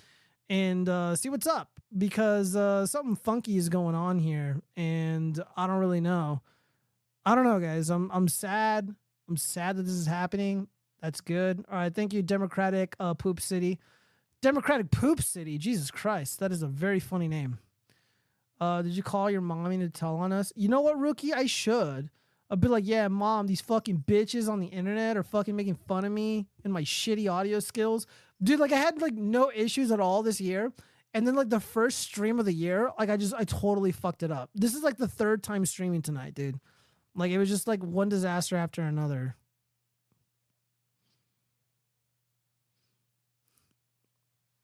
and 0.49 0.89
uh 0.89 1.15
see 1.15 1.29
what's 1.29 1.47
up 1.47 1.71
because 1.97 2.57
uh 2.57 2.87
something 2.87 3.17
funky 3.17 3.57
is 3.57 3.69
going 3.69 3.95
on 3.95 4.19
here 4.19 4.61
and 4.77 5.43
I 5.57 5.67
don't 5.67 5.79
really 5.79 6.01
know. 6.01 6.41
I 7.27 7.35
don't 7.35 7.45
know, 7.45 7.61
guys. 7.61 7.91
I'm 7.91 8.11
I'm 8.13 8.29
sad. 8.29 8.95
I'm 9.29 9.37
sad 9.37 9.77
that 9.77 9.83
this 9.83 9.93
is 9.93 10.07
happening. 10.07 10.69
That's 11.01 11.21
good. 11.21 11.65
All 11.71 11.79
right, 11.79 11.95
thank 11.95 12.13
you, 12.13 12.23
Democratic 12.23 12.95
uh, 13.01 13.15
Poop 13.15 13.41
City. 13.41 13.79
Democratic 14.43 14.91
Poop 14.91 15.23
City. 15.23 15.59
Jesus 15.59 15.91
Christ, 15.91 16.41
that 16.41 16.53
is 16.53 16.63
a 16.63 16.67
very 16.67 17.01
funny 17.01 17.29
name. 17.29 17.59
Uh, 18.61 18.83
did 18.83 18.93
you 18.93 19.03
call 19.03 19.31
your 19.31 19.41
mommy 19.41 19.79
to 19.79 19.89
tell 19.89 20.17
on 20.17 20.33
us? 20.33 20.53
You 20.55 20.69
know 20.69 20.81
what, 20.81 20.99
rookie? 20.99 21.33
I 21.33 21.47
should. 21.47 22.11
I'd 22.51 22.61
be 22.61 22.69
like, 22.69 22.87
yeah, 22.87 23.09
mom, 23.09 23.47
these 23.47 23.61
fucking 23.61 24.05
bitches 24.07 24.49
on 24.49 24.61
the 24.61 24.67
internet 24.67 25.17
are 25.17 25.23
fucking 25.23 25.55
making 25.55 25.77
fun 25.87 26.05
of 26.05 26.13
me 26.13 26.47
and 26.65 26.73
my 26.73 26.83
shitty 26.83 27.31
audio 27.31 27.61
skills. 27.61 28.07
Dude, 28.43 28.59
like 28.59 28.73
I 28.73 28.79
had 28.79 29.01
like 29.01 29.15
no 29.15 29.53
issues 29.55 29.91
at 29.93 30.01
all 30.01 30.23
this 30.23 30.41
year. 30.41 30.73
And 31.15 31.27
then 31.27 31.35
like 31.35 31.51
the 31.51 31.61
first 31.61 31.99
stream 32.01 32.39
of 32.39 32.47
the 32.47 32.53
year, 32.53 32.91
like 32.99 33.11
I 33.11 33.17
just 33.17 33.35
I 33.35 33.45
totally 33.45 33.93
fucked 33.93 34.23
it 34.23 34.31
up. 34.31 34.51
This 34.55 34.75
is 34.75 34.83
like 34.83 34.97
the 34.97 35.09
third 35.09 35.43
time 35.43 35.65
streaming 35.67 36.03
tonight, 36.03 36.35
dude. 36.35 36.61
Like 37.15 37.31
it 37.31 37.39
was 37.39 37.49
just 37.49 37.67
like 37.67 37.83
one 37.83 38.09
disaster 38.09 38.57
after 38.57 38.83
another. 38.83 39.37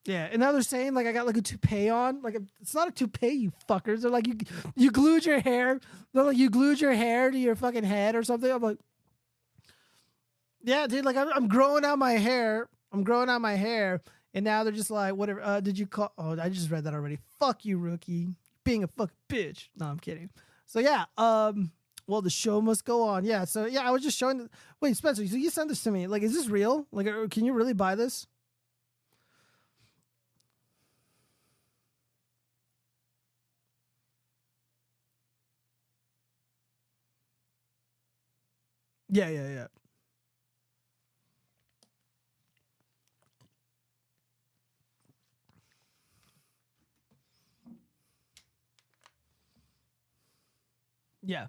Yeah, 0.07 0.29
and 0.31 0.39
now 0.39 0.53
they're 0.53 0.63
saying 0.63 0.95
like 0.95 1.07
I 1.07 1.13
got 1.13 1.27
like 1.27 1.37
a 1.37 1.43
toupee 1.43 1.89
on. 1.89 2.23
Like 2.23 2.37
it's 2.61 2.75
not 2.75 2.89
a 2.89 2.93
toupee, 2.93 3.29
you 3.29 3.53
fuckers. 3.69 4.03
They're 4.03 4.11
like 4.11 4.27
you 4.27 4.37
you 4.77 4.91
glued 4.91 5.27
your 5.27 5.41
hair. 5.41 5.81
They're 6.13 6.23
like 6.23 6.37
you 6.37 6.49
glued 6.49 6.81
your 6.81 6.93
hair 6.93 7.31
to 7.31 7.39
your 7.39 7.57
fucking 7.57 7.85
head 7.85 8.15
or 8.15 8.23
something. 8.23 8.51
I'm 8.51 8.63
like, 8.63 8.79
yeah, 10.63 10.87
dude. 10.87 11.05
Like 11.05 11.17
I'm, 11.17 11.29
I'm 11.35 11.49
growing 11.49 11.85
out 11.85 11.99
my 11.99 12.13
hair. 12.13 12.69
I'm 12.93 13.03
growing 13.03 13.29
out 13.29 13.41
my 13.41 13.55
hair, 13.55 14.01
and 14.33 14.45
now 14.45 14.63
they're 14.63 14.73
just 14.73 14.91
like, 14.91 15.15
whatever. 15.15 15.43
Uh, 15.43 15.61
did 15.61 15.79
you 15.79 15.87
call? 15.87 16.13
Oh, 16.17 16.39
I 16.41 16.49
just 16.49 16.71
read 16.71 16.85
that 16.85 16.95
already. 16.95 17.19
Fuck 17.41 17.65
you, 17.65 17.79
rookie. 17.79 18.29
Being 18.65 18.85
a 18.85 18.89
fucking 18.89 19.17
bitch. 19.29 19.69
No, 19.77 19.87
I'm 19.87 19.99
kidding. 19.99 20.31
So 20.67 20.79
yeah. 20.79 21.07
Um. 21.19 21.73
Well, 22.09 22.23
the 22.23 22.31
show 22.31 22.61
must 22.61 22.85
go 22.85 23.03
on. 23.03 23.25
Yeah. 23.25 23.45
So 23.45 23.67
yeah, 23.67 23.81
I 23.81 23.91
was 23.91 24.03
just 24.03 24.17
showing. 24.17 24.39
The, 24.39 24.51
wait, 24.81 24.97
Spencer. 24.97 25.27
So 25.27 25.37
you 25.37 25.51
sent 25.51 25.69
this 25.69 25.83
to 25.83 25.91
me. 25.91 26.07
Like, 26.07 26.23
is 26.23 26.33
this 26.33 26.49
real? 26.49 26.87
Like, 26.93 27.09
uh, 27.09 27.27
can 27.29 27.45
you 27.45 27.53
really 27.53 27.73
buy 27.73 27.97
this? 27.97 28.29
Yeah, 39.09 39.29
yeah, 39.29 39.49
yeah. 39.49 39.67
Yeah. 51.23 51.47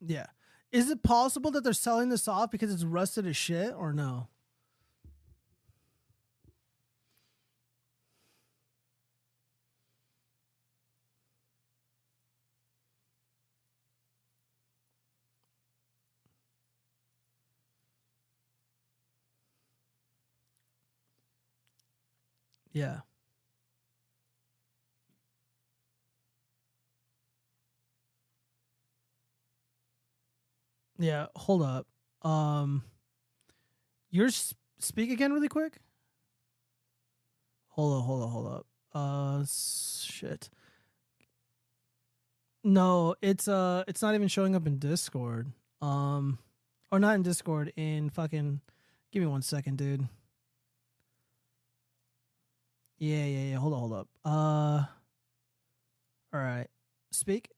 Yeah. 0.00 0.26
Is 0.72 0.90
it 0.90 1.02
possible 1.02 1.50
that 1.52 1.64
they're 1.64 1.72
selling 1.72 2.08
this 2.08 2.28
off 2.28 2.50
because 2.50 2.72
it's 2.72 2.84
rusted 2.84 3.26
as 3.26 3.36
shit 3.36 3.72
or 3.74 3.92
no? 3.92 4.28
Yeah. 22.76 22.98
Yeah, 30.98 31.26
hold 31.34 31.62
up. 31.62 31.86
Um 32.20 32.82
your 34.10 34.28
speak 34.28 35.10
again 35.10 35.32
really 35.32 35.48
quick? 35.48 35.78
Hold 37.68 37.98
up, 37.98 38.04
hold 38.04 38.22
up, 38.22 38.30
hold 38.30 38.46
up. 38.46 38.66
Uh 38.92 39.44
shit. 39.48 40.50
No, 42.62 43.14
it's 43.22 43.48
uh 43.48 43.84
it's 43.88 44.02
not 44.02 44.14
even 44.14 44.28
showing 44.28 44.54
up 44.54 44.66
in 44.66 44.78
Discord. 44.78 45.50
Um 45.80 46.38
or 46.92 46.98
not 46.98 47.14
in 47.14 47.22
Discord 47.22 47.72
in 47.76 48.10
fucking 48.10 48.60
give 49.12 49.22
me 49.22 49.26
one 49.26 49.40
second, 49.40 49.78
dude. 49.78 50.06
Yeah, 52.98 53.24
yeah, 53.24 53.50
yeah. 53.50 53.56
Hold 53.56 53.72
on, 53.74 53.80
hold 53.80 53.92
up. 53.92 54.08
Uh 54.24 54.84
all 56.32 56.40
right. 56.40 56.66
Speak. 57.12 57.48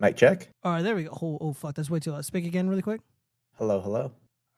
Mic 0.00 0.16
check. 0.16 0.48
All 0.64 0.72
right, 0.72 0.82
there 0.82 0.96
we 0.96 1.04
go. 1.04 1.10
Oh, 1.22 1.38
oh 1.40 1.52
fuck, 1.52 1.74
that's 1.74 1.90
way 1.90 2.00
too 2.00 2.10
loud. 2.12 2.24
Speak 2.24 2.44
again 2.46 2.68
really 2.68 2.82
quick. 2.82 3.00
Hello, 3.58 3.80
hello. 3.80 4.10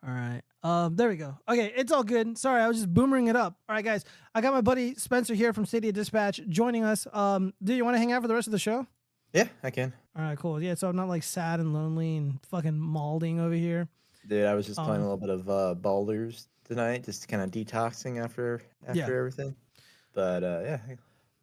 All 0.07 0.13
right. 0.15 0.41
Um, 0.63 0.97
there 0.97 1.09
we 1.09 1.17
go. 1.17 1.37
Okay, 1.49 1.73
it's 1.77 1.93
all 1.93 2.05
good. 2.05 2.39
Sorry, 2.39 2.63
I 2.63 2.69
was 2.69 2.79
just 2.79 2.93
boomering 2.93 3.29
it 3.29 3.37
up. 3.37 3.57
All 3.69 3.75
right, 3.75 3.85
guys. 3.85 4.05
I 4.35 4.41
got 4.41 4.55
my 4.55 4.61
buddy 4.63 4.95
Spencer 4.95 5.35
here 5.35 5.53
from 5.53 5.67
Stadia 5.67 5.93
Dispatch 5.93 6.41
joining 6.49 6.85
us. 6.85 7.07
Um, 7.13 7.53
do 7.63 7.75
you 7.75 7.85
want 7.85 7.95
to 7.97 7.99
hang 7.99 8.13
out 8.13 8.23
for 8.23 8.29
the 8.29 8.35
rest 8.35 8.47
of 8.49 8.53
the 8.53 8.59
show? 8.59 8.87
Yeah, 9.33 9.49
I 9.63 9.71
can. 9.71 9.93
All 10.17 10.23
right, 10.23 10.39
cool. 10.39 10.63
Yeah, 10.63 10.75
so 10.75 10.89
I'm 10.89 10.97
not 10.97 11.09
like 11.09 11.23
sad 11.23 11.61
and 11.61 11.75
lonely 11.75 12.17
and 12.17 12.39
fucking 12.51 12.73
malding 12.73 13.41
over 13.41 13.55
here. 13.55 13.89
Dude, 14.27 14.47
I 14.47 14.55
was 14.55 14.65
just 14.67 14.79
playing 14.79 15.03
Um, 15.03 15.07
a 15.09 15.15
little 15.15 15.17
bit 15.19 15.31
of 15.31 15.51
uh, 15.51 15.75
Baldur's 15.75 16.49
tonight, 16.65 17.05
just 17.05 17.29
kind 17.29 17.43
of 17.43 17.51
detoxing 17.51 18.23
after 18.23 18.63
after 18.87 18.99
Yeah. 19.01 19.07
everything. 19.19 19.55
But 20.15 20.43
uh, 20.45 20.61
yeah, 20.65 20.79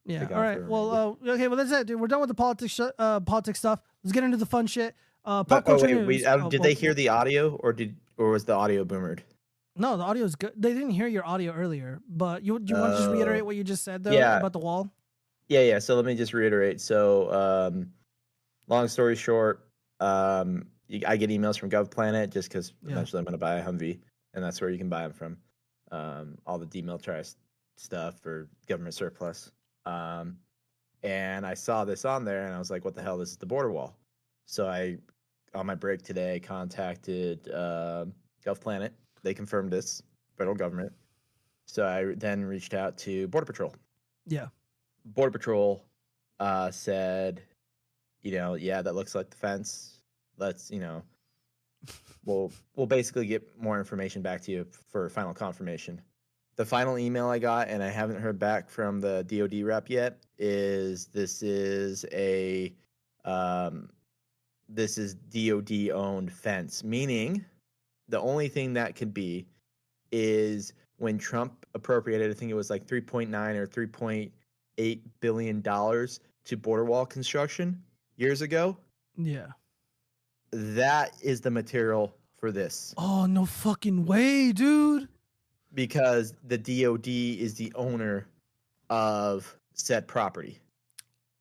Yeah. 0.05 0.27
All 0.33 0.41
right. 0.41 0.63
Well, 0.65 0.91
uh, 1.23 1.31
okay. 1.33 1.47
Well, 1.47 1.57
that's 1.57 1.71
it, 1.71 1.87
dude. 1.87 1.99
We're 1.99 2.07
done 2.07 2.21
with 2.21 2.29
the 2.29 2.33
politics, 2.35 2.73
sh- 2.73 2.79
uh, 2.97 3.19
politics 3.19 3.59
stuff. 3.59 3.79
Let's 4.03 4.13
get 4.13 4.23
into 4.23 4.37
the 4.37 4.45
fun 4.45 4.65
shit. 4.67 4.95
Uh, 5.23 5.43
pop 5.43 5.47
But, 5.47 5.57
oh 5.71 5.77
culture 5.77 5.85
wait, 5.87 6.05
news. 6.05 6.07
wait 6.07 6.25
uh, 6.25 6.49
did 6.49 6.63
they 6.63 6.73
hear 6.73 6.93
the 6.95 7.09
audio 7.09 7.55
or 7.57 7.73
did 7.73 7.95
or 8.17 8.31
was 8.31 8.45
the 8.45 8.53
audio 8.53 8.83
boomered? 8.83 9.19
No, 9.75 9.95
the 9.97 10.03
audio 10.03 10.23
is 10.25 10.35
good. 10.35 10.53
They 10.57 10.73
didn't 10.73 10.89
hear 10.91 11.07
your 11.07 11.25
audio 11.25 11.53
earlier, 11.53 12.01
but 12.09 12.43
you 12.43 12.59
you 12.65 12.75
want 12.75 12.93
to 12.93 12.97
just 12.97 13.09
Oh. 13.09 13.13
reiterate 13.13 13.45
what 13.45 13.55
you 13.55 13.63
just 13.63 13.83
said 13.83 14.03
though 14.03 14.11
Yeah. 14.11 14.37
about 14.37 14.53
the 14.53 14.59
wall? 14.59 14.89
Yeah, 15.47 15.61
yeah. 15.61 15.79
So 15.79 15.95
let 15.95 16.05
me 16.05 16.15
just 16.15 16.33
reiterate. 16.33 16.81
So, 16.81 17.31
um, 17.31 17.91
long 18.67 18.87
story 18.87 19.15
short, 19.15 19.67
um, 19.99 20.65
you, 20.87 21.01
I 21.05 21.17
get 21.17 21.29
emails 21.29 21.59
from 21.59 21.69
GovPlanet 21.69 22.31
just 22.31 22.49
because 22.49 22.73
Yeah. 22.83 22.93
eventually 22.93 23.19
I'm 23.19 23.25
going 23.25 23.33
to 23.33 23.37
buy 23.37 23.55
a 23.57 23.63
Humvee, 23.63 23.99
and 24.33 24.43
that's 24.43 24.59
where 24.61 24.69
you 24.69 24.77
can 24.77 24.89
buy 24.89 25.03
them 25.03 25.13
from. 25.13 25.37
Um, 25.91 26.37
all 26.45 26.57
the 26.57 26.65
demilitarized 26.65 27.35
stuff 27.75 28.19
for 28.19 28.49
government 28.67 28.93
surplus. 28.93 29.51
Um, 29.85 30.37
and 31.03 31.45
I 31.45 31.53
saw 31.53 31.83
this 31.83 32.05
on 32.05 32.25
there, 32.25 32.45
and 32.45 32.53
I 32.53 32.59
was 32.59 32.69
like, 32.69 32.85
"What 32.85 32.95
the 32.95 33.01
hell? 33.01 33.17
This 33.17 33.29
is 33.31 33.37
the 33.37 33.45
border 33.45 33.71
wall." 33.71 33.97
So 34.45 34.67
I, 34.67 34.97
on 35.53 35.65
my 35.65 35.75
break 35.75 36.03
today, 36.03 36.39
contacted 36.39 37.49
uh, 37.49 38.05
GovPlanet. 38.45 38.91
They 39.23 39.33
confirmed 39.33 39.71
this 39.71 40.01
federal 40.37 40.55
government. 40.55 40.91
So 41.65 41.85
I 41.85 42.15
then 42.15 42.43
reached 42.43 42.73
out 42.73 42.97
to 42.99 43.27
Border 43.29 43.45
Patrol. 43.45 43.73
Yeah. 44.27 44.47
Border 45.05 45.31
Patrol 45.31 45.85
uh, 46.39 46.71
said, 46.71 47.41
you 48.23 48.31
know, 48.33 48.55
yeah, 48.55 48.81
that 48.81 48.93
looks 48.93 49.15
like 49.15 49.29
the 49.29 49.37
fence. 49.37 49.99
Let's, 50.37 50.69
you 50.69 50.79
know, 50.79 51.03
we'll 52.25 52.51
we'll 52.75 52.87
basically 52.87 53.25
get 53.25 53.47
more 53.59 53.79
information 53.79 54.21
back 54.21 54.41
to 54.41 54.51
you 54.51 54.65
for 54.91 55.09
final 55.09 55.33
confirmation. 55.33 56.01
The 56.55 56.65
final 56.65 56.97
email 56.97 57.27
I 57.27 57.39
got, 57.39 57.69
and 57.69 57.81
I 57.81 57.89
haven't 57.89 58.19
heard 58.19 58.37
back 58.37 58.69
from 58.69 58.99
the 58.99 59.23
DoD 59.23 59.63
rep 59.63 59.89
yet, 59.89 60.19
is 60.37 61.07
this 61.07 61.41
is 61.41 62.05
a 62.11 62.73
um, 63.25 63.89
this 64.67 64.97
is 64.97 65.15
DoD 65.15 65.89
owned 65.91 66.31
fence, 66.31 66.83
meaning 66.83 67.43
the 68.09 68.19
only 68.19 68.47
thing 68.47 68.73
that 68.73 68.95
could 68.95 69.13
be 69.13 69.45
is 70.11 70.73
when 70.97 71.17
Trump 71.17 71.65
appropriated, 71.73 72.29
I 72.29 72.33
think 72.33 72.51
it 72.51 72.55
was 72.55 72.69
like 72.69 72.85
3.9 72.85 73.29
or 73.55 73.67
3.8 73.67 74.99
billion 75.19 75.61
dollars 75.61 76.19
to 76.45 76.57
border 76.57 76.85
wall 76.85 77.05
construction 77.05 77.81
years 78.17 78.41
ago. 78.41 78.77
Yeah. 79.17 79.47
That 80.51 81.13
is 81.21 81.41
the 81.41 81.51
material 81.51 82.15
for 82.37 82.51
this 82.51 82.93
Oh 82.97 83.25
no 83.25 83.45
fucking 83.45 84.05
way, 84.05 84.51
dude. 84.51 85.07
Because 85.73 86.33
the 86.47 86.57
DoD 86.57 87.07
is 87.07 87.55
the 87.55 87.71
owner 87.75 88.27
of 88.89 89.57
said 89.73 90.07
property. 90.07 90.59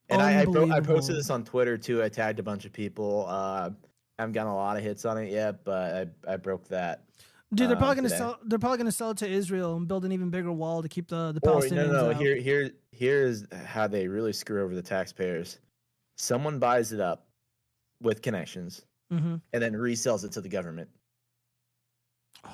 And 0.09 0.21
I, 0.21 0.41
I, 0.41 0.77
I 0.77 0.81
posted 0.81 1.17
this 1.17 1.31
on 1.31 1.45
Twitter 1.45 1.79
too. 1.79 2.03
I 2.03 2.09
tagged 2.09 2.41
a 2.41 2.43
bunch 2.43 2.65
of 2.65 2.73
people. 2.73 3.27
Uh, 3.29 3.71
I 4.19 4.23
haven't 4.23 4.33
gotten 4.33 4.51
a 4.53 4.57
lot 4.57 4.77
of 4.77 4.83
hits 4.83 5.05
on 5.05 5.17
it 5.19 5.31
yet, 5.31 5.65
but 5.65 6.11
I, 6.27 6.33
I 6.33 6.37
broke 6.37 6.67
that. 6.69 7.05
Dude, 7.53 7.69
they're 7.69 7.77
um, 7.77 7.79
probably 7.79 7.97
gonna 7.97 8.09
today. 8.09 8.19
sell. 8.19 8.39
They're 8.45 8.59
probably 8.59 8.79
gonna 8.79 8.93
sell 8.93 9.11
it 9.11 9.17
to 9.19 9.29
Israel 9.29 9.77
and 9.77 9.89
build 9.89 10.05
an 10.05 10.13
even 10.13 10.31
bigger 10.31 10.53
wall 10.53 10.83
to 10.83 10.89
keep 10.89 11.09
the 11.09 11.33
the 11.33 11.41
Or, 11.49 11.61
Palestinians 11.61 11.93
no, 11.93 11.93
no, 11.93 12.11
out. 12.11 12.17
here, 12.17 12.37
here, 12.37 12.71
here's 12.93 13.45
how 13.65 13.87
they 13.87 14.07
really 14.09 14.33
screw 14.33 14.63
over 14.63 14.75
the 14.75 14.83
taxpayers. 14.83 15.59
Someone 16.17 16.59
buys 16.59 16.93
it 16.93 17.01
up 17.01 17.27
with 18.03 18.23
connections 18.23 18.83
hmm 19.11 19.37
and 19.53 19.63
then 19.63 19.73
resells 19.73 20.25
it 20.25 20.33
to 20.33 20.41
the 20.41 20.49
government. 20.49 20.89
It's, 22.45 22.53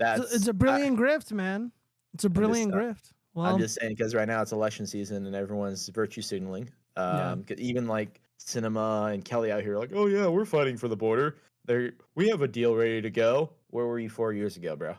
That's 0.00 0.32
it's 0.34 0.48
a 0.48 0.52
brilliant 0.52 0.98
grift, 0.98 1.30
man. 1.30 1.70
It's 2.14 2.24
a 2.24 2.30
brilliant 2.30 2.74
uh, 2.74 2.78
grift. 2.78 3.12
Well, 3.34 3.46
I'm 3.46 3.58
just 3.58 3.78
saying 3.78 3.92
because 3.96 4.14
right 4.14 4.26
now 4.26 4.42
it's 4.42 4.50
election 4.52 4.86
season 4.86 5.26
and 5.26 5.36
everyone's 5.36 5.86
virtue 5.88 6.22
signaling. 6.22 6.68
Yeah. 6.96 7.30
Um, 7.30 7.44
'cause 7.44 7.58
even 7.58 7.86
like 7.86 8.20
Sinema 8.44 9.12
and 9.14 9.24
Kelly 9.24 9.52
out 9.52 9.62
here, 9.62 9.74
are 9.76 9.78
like, 9.78 9.92
oh 9.94 10.06
yeah, 10.06 10.26
we're 10.26 10.44
fighting 10.44 10.76
for 10.76 10.88
the 10.88 10.96
border. 10.96 11.36
They 11.66 11.92
we 12.16 12.28
have 12.28 12.42
a 12.42 12.48
deal 12.48 12.74
ready 12.74 13.00
to 13.02 13.10
go. 13.10 13.50
Where 13.68 13.86
were 13.86 13.98
you 14.00 14.08
four 14.08 14.32
years 14.32 14.56
ago, 14.56 14.74
bro? 14.74 14.96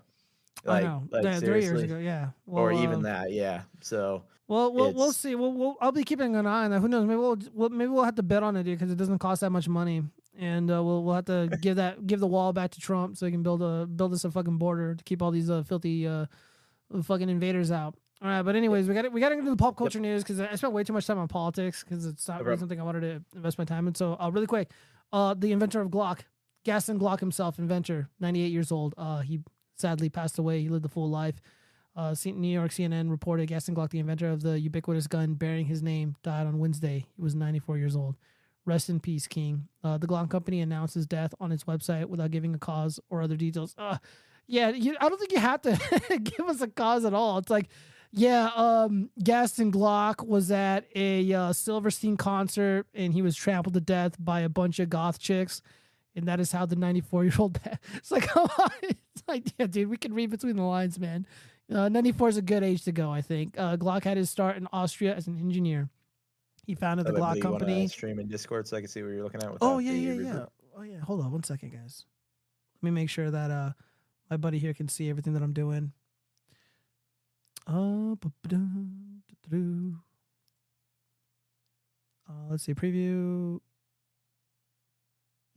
I 0.67 0.81
know. 0.81 1.03
yeah, 1.11 1.39
three 1.39 1.63
years 1.63 1.81
ago. 1.81 1.97
Yeah. 1.97 2.29
or 2.45 2.71
even 2.71 2.99
uh, 2.99 3.09
that, 3.09 3.31
yeah. 3.31 3.63
So 3.81 4.23
Well, 4.47 4.71
we'll, 4.71 4.93
we'll 4.93 5.11
see. 5.11 5.33
We'll, 5.33 5.53
we'll 5.53 5.75
I'll 5.81 5.91
be 5.91 6.03
keeping 6.03 6.35
an 6.35 6.45
eye 6.45 6.65
on 6.65 6.71
that. 6.71 6.79
Who 6.79 6.87
knows? 6.87 7.05
Maybe 7.05 7.17
we'll, 7.17 7.39
we'll 7.53 7.69
maybe 7.69 7.89
we'll 7.89 8.03
have 8.03 8.15
to 8.15 8.23
bet 8.23 8.43
on 8.43 8.55
it 8.55 8.63
because 8.65 8.91
it 8.91 8.95
doesn't 8.97 9.17
cost 9.19 9.41
that 9.41 9.49
much 9.49 9.67
money, 9.67 10.03
and 10.37 10.71
uh, 10.71 10.83
we'll 10.83 11.03
we'll 11.03 11.15
have 11.15 11.25
to 11.25 11.49
give 11.61 11.75
that 11.77 12.05
give 12.07 12.19
the 12.19 12.27
wall 12.27 12.53
back 12.53 12.71
to 12.71 12.79
Trump 12.79 13.17
so 13.17 13.25
he 13.25 13.31
can 13.31 13.43
build 13.43 13.61
a 13.61 13.85
build 13.85 14.13
us 14.13 14.23
a 14.23 14.31
fucking 14.31 14.57
border 14.57 14.95
to 14.95 15.03
keep 15.03 15.21
all 15.21 15.31
these 15.31 15.49
uh, 15.49 15.63
filthy 15.63 16.07
uh, 16.07 16.25
fucking 17.03 17.29
invaders 17.29 17.71
out. 17.71 17.95
All 18.23 18.29
right, 18.29 18.43
but 18.43 18.55
anyways, 18.55 18.87
we 18.87 18.93
got 18.93 19.01
to 19.03 19.09
we 19.09 19.19
got 19.19 19.29
to 19.29 19.35
get 19.35 19.39
into 19.39 19.51
the 19.51 19.57
pop 19.57 19.75
culture 19.75 19.99
news 19.99 20.23
because 20.23 20.39
I 20.39 20.53
spent 20.55 20.73
way 20.73 20.83
too 20.83 20.93
much 20.93 21.07
time 21.07 21.17
on 21.17 21.27
politics 21.27 21.83
because 21.83 22.05
it's 22.05 22.27
not 22.27 22.39
No 22.39 22.45
really 22.45 22.59
something 22.59 22.79
I 22.79 22.83
wanted 22.83 23.01
to 23.01 23.23
invest 23.35 23.57
my 23.57 23.65
time 23.65 23.87
in. 23.87 23.95
So, 23.95 24.15
uh, 24.19 24.29
really 24.31 24.45
quick, 24.45 24.69
uh, 25.11 25.33
the 25.33 25.51
inventor 25.51 25.81
of 25.81 25.89
Glock, 25.89 26.19
Gaston 26.63 26.99
Glock 26.99 27.19
himself, 27.19 27.57
inventor, 27.57 28.09
98 28.19 28.51
years 28.51 28.71
old. 28.71 28.93
Uh, 28.95 29.21
he 29.21 29.39
sadly 29.75 30.09
passed 30.09 30.37
away. 30.37 30.61
He 30.61 30.69
lived 30.69 30.85
a 30.85 30.89
full 30.89 31.09
life. 31.09 31.41
Uh, 31.95 32.15
New 32.23 32.47
York 32.47 32.71
CNN 32.71 33.09
reported 33.09 33.47
Gaston 33.47 33.75
Glock, 33.75 33.89
the 33.89 33.99
inventor 33.99 34.29
of 34.29 34.43
the 34.43 34.59
ubiquitous 34.59 35.07
gun 35.07 35.33
bearing 35.33 35.65
his 35.65 35.81
name, 35.81 36.15
died 36.23 36.45
on 36.45 36.59
Wednesday. 36.59 37.07
He 37.15 37.21
was 37.21 37.33
94 37.35 37.77
years 37.79 37.95
old. 37.95 38.15
Rest 38.65 38.89
in 38.89 38.99
peace, 38.99 39.27
King. 39.27 39.67
Uh, 39.83 39.97
the 39.97 40.07
Glock 40.07 40.29
company 40.29 40.61
announced 40.61 40.93
his 40.93 41.07
death 41.07 41.33
on 41.39 41.51
its 41.51 41.63
website 41.63 42.05
without 42.05 42.31
giving 42.31 42.53
a 42.53 42.59
cause 42.59 42.99
or 43.09 43.21
other 43.21 43.35
details. 43.35 43.73
Uh, 43.77 43.97
yeah, 44.47 44.69
you, 44.69 44.95
I 44.99 45.09
don't 45.09 45.17
think 45.17 45.31
you 45.31 45.39
have 45.39 45.61
to 45.63 45.79
give 46.23 46.47
us 46.47 46.61
a 46.61 46.67
cause 46.67 47.05
at 47.05 47.13
all. 47.13 47.39
It's 47.39 47.49
like, 47.49 47.69
yeah, 48.11 48.49
um, 48.55 49.09
Gaston 49.23 49.71
Glock 49.71 50.25
was 50.25 50.51
at 50.51 50.85
a 50.95 51.33
uh, 51.33 51.53
Silverstein 51.53 52.17
concert 52.17 52.85
and 52.93 53.13
he 53.13 53.21
was 53.21 53.35
trampled 53.35 53.73
to 53.73 53.81
death 53.81 54.15
by 54.19 54.41
a 54.41 54.49
bunch 54.49 54.79
of 54.79 54.89
goth 54.89 55.17
chicks. 55.17 55.61
And 56.15 56.27
that 56.27 56.41
is 56.41 56.51
how 56.51 56.65
the 56.65 56.75
94 56.75 57.23
year 57.23 57.33
old. 57.39 57.59
It's 57.95 58.11
like, 58.11 58.23
come 58.27 58.49
on. 58.59 58.71
It's 58.83 59.23
like, 59.27 59.53
yeah, 59.57 59.67
dude, 59.67 59.89
we 59.89 59.97
can 59.97 60.13
read 60.13 60.29
between 60.29 60.57
the 60.57 60.63
lines, 60.63 60.99
man. 60.99 61.25
Uh, 61.73 61.87
94 61.87 62.29
is 62.29 62.37
a 62.37 62.41
good 62.41 62.63
age 62.63 62.83
to 62.83 62.91
go, 62.91 63.09
I 63.09 63.21
think. 63.21 63.57
Uh, 63.57 63.77
Glock 63.77 64.03
had 64.03 64.17
his 64.17 64.29
start 64.29 64.57
in 64.57 64.67
Austria 64.73 65.15
as 65.15 65.27
an 65.27 65.39
engineer. 65.39 65.89
He 66.65 66.75
founded 66.75 67.05
the 67.05 67.13
Oh, 67.13 67.15
Glock 67.15 67.33
Blue, 67.33 67.41
you 67.41 67.49
wanna 67.49 67.59
company. 67.65 67.87
stream 67.87 68.19
in 68.19 68.27
Discord 68.27 68.67
so 68.67 68.77
I 68.77 68.81
can 68.81 68.89
see 68.89 69.01
what 69.01 69.09
you're 69.09 69.23
looking 69.23 69.41
at. 69.41 69.57
Oh 69.61 69.79
yeah, 69.79 69.91
yeah, 69.93 70.13
yeah. 70.13 70.45
Oh 70.77 70.83
yeah. 70.83 70.99
Hold 70.99 71.21
on 71.21 71.31
one 71.31 71.43
second, 71.43 71.71
guys. 71.71 72.05
Let 72.81 72.91
me 72.91 72.91
make 72.91 73.09
sure 73.09 73.31
that 73.31 73.51
uh 73.51 73.71
my 74.29 74.37
buddy 74.37 74.59
here 74.59 74.73
can 74.73 74.87
see 74.87 75.09
everything 75.09 75.33
that 75.33 75.43
I'm 75.43 75.53
doing. 75.53 75.91
Uh, 77.67 78.15
uh 82.29 82.47
let's 82.49 82.63
see 82.63 82.73
preview 82.73 83.59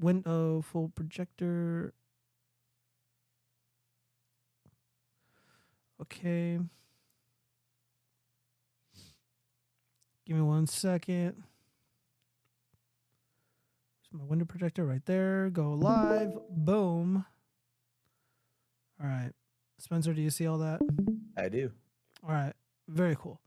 window 0.01 0.61
full 0.63 0.91
projector. 0.91 1.95
Okay. 6.01 6.59
Give 10.27 10.37
me 10.37 10.43
one 10.43 10.67
second. 10.67 11.35
There's 14.13 14.21
my 14.21 14.25
window 14.25 14.45
projector 14.45 14.85
right 14.85 15.05
there. 15.05 15.51
Go 15.51 15.75
live. 15.75 16.33
Boom. 16.51 17.25
All 19.03 19.07
right. 19.07 19.33
Spencer, 19.79 20.15
do 20.15 20.23
you 20.23 20.31
see 20.31 20.47
all 20.47 20.59
that? 20.59 20.81
I 21.37 21.49
do. 21.49 21.71
All 22.23 22.31
right. 22.33 22.55
Very 22.89 23.17
cool. 23.17 23.41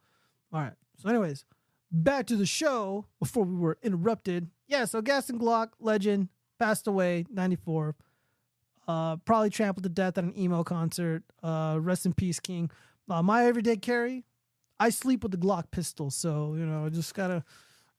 All 0.54 0.62
right. 0.62 0.74
So, 0.98 1.10
anyways, 1.10 1.46
back 1.92 2.28
to 2.28 2.36
the 2.36 2.46
show 2.46 3.06
before 3.20 3.44
we 3.44 3.56
were 3.56 3.78
interrupted. 3.82 4.50
Yeah, 4.68 4.86
so 4.86 5.02
Gaston 5.02 5.40
Glock, 5.40 5.70
legend, 5.80 6.30
passed 6.60 6.88
away, 6.88 7.26
94. 7.32 7.96
Uh, 8.88 9.16
probably 9.18 9.50
trampled 9.50 9.84
to 9.84 9.90
death 9.90 10.18
at 10.18 10.24
an 10.24 10.38
emo 10.38 10.64
concert. 10.64 11.24
Uh, 11.42 11.78
rest 11.80 12.06
in 12.06 12.14
peace, 12.14 12.40
King. 12.40 12.70
Uh, 13.10 13.22
my 13.24 13.46
everyday 13.46 13.78
carry, 13.78 14.26
I 14.80 14.90
sleep 14.90 15.24
with 15.24 15.32
the 15.32 15.38
Glock 15.38 15.72
pistol, 15.72 16.10
so 16.12 16.54
you 16.56 16.66
know, 16.66 16.86
I 16.86 16.90
just 16.90 17.14
gotta, 17.16 17.44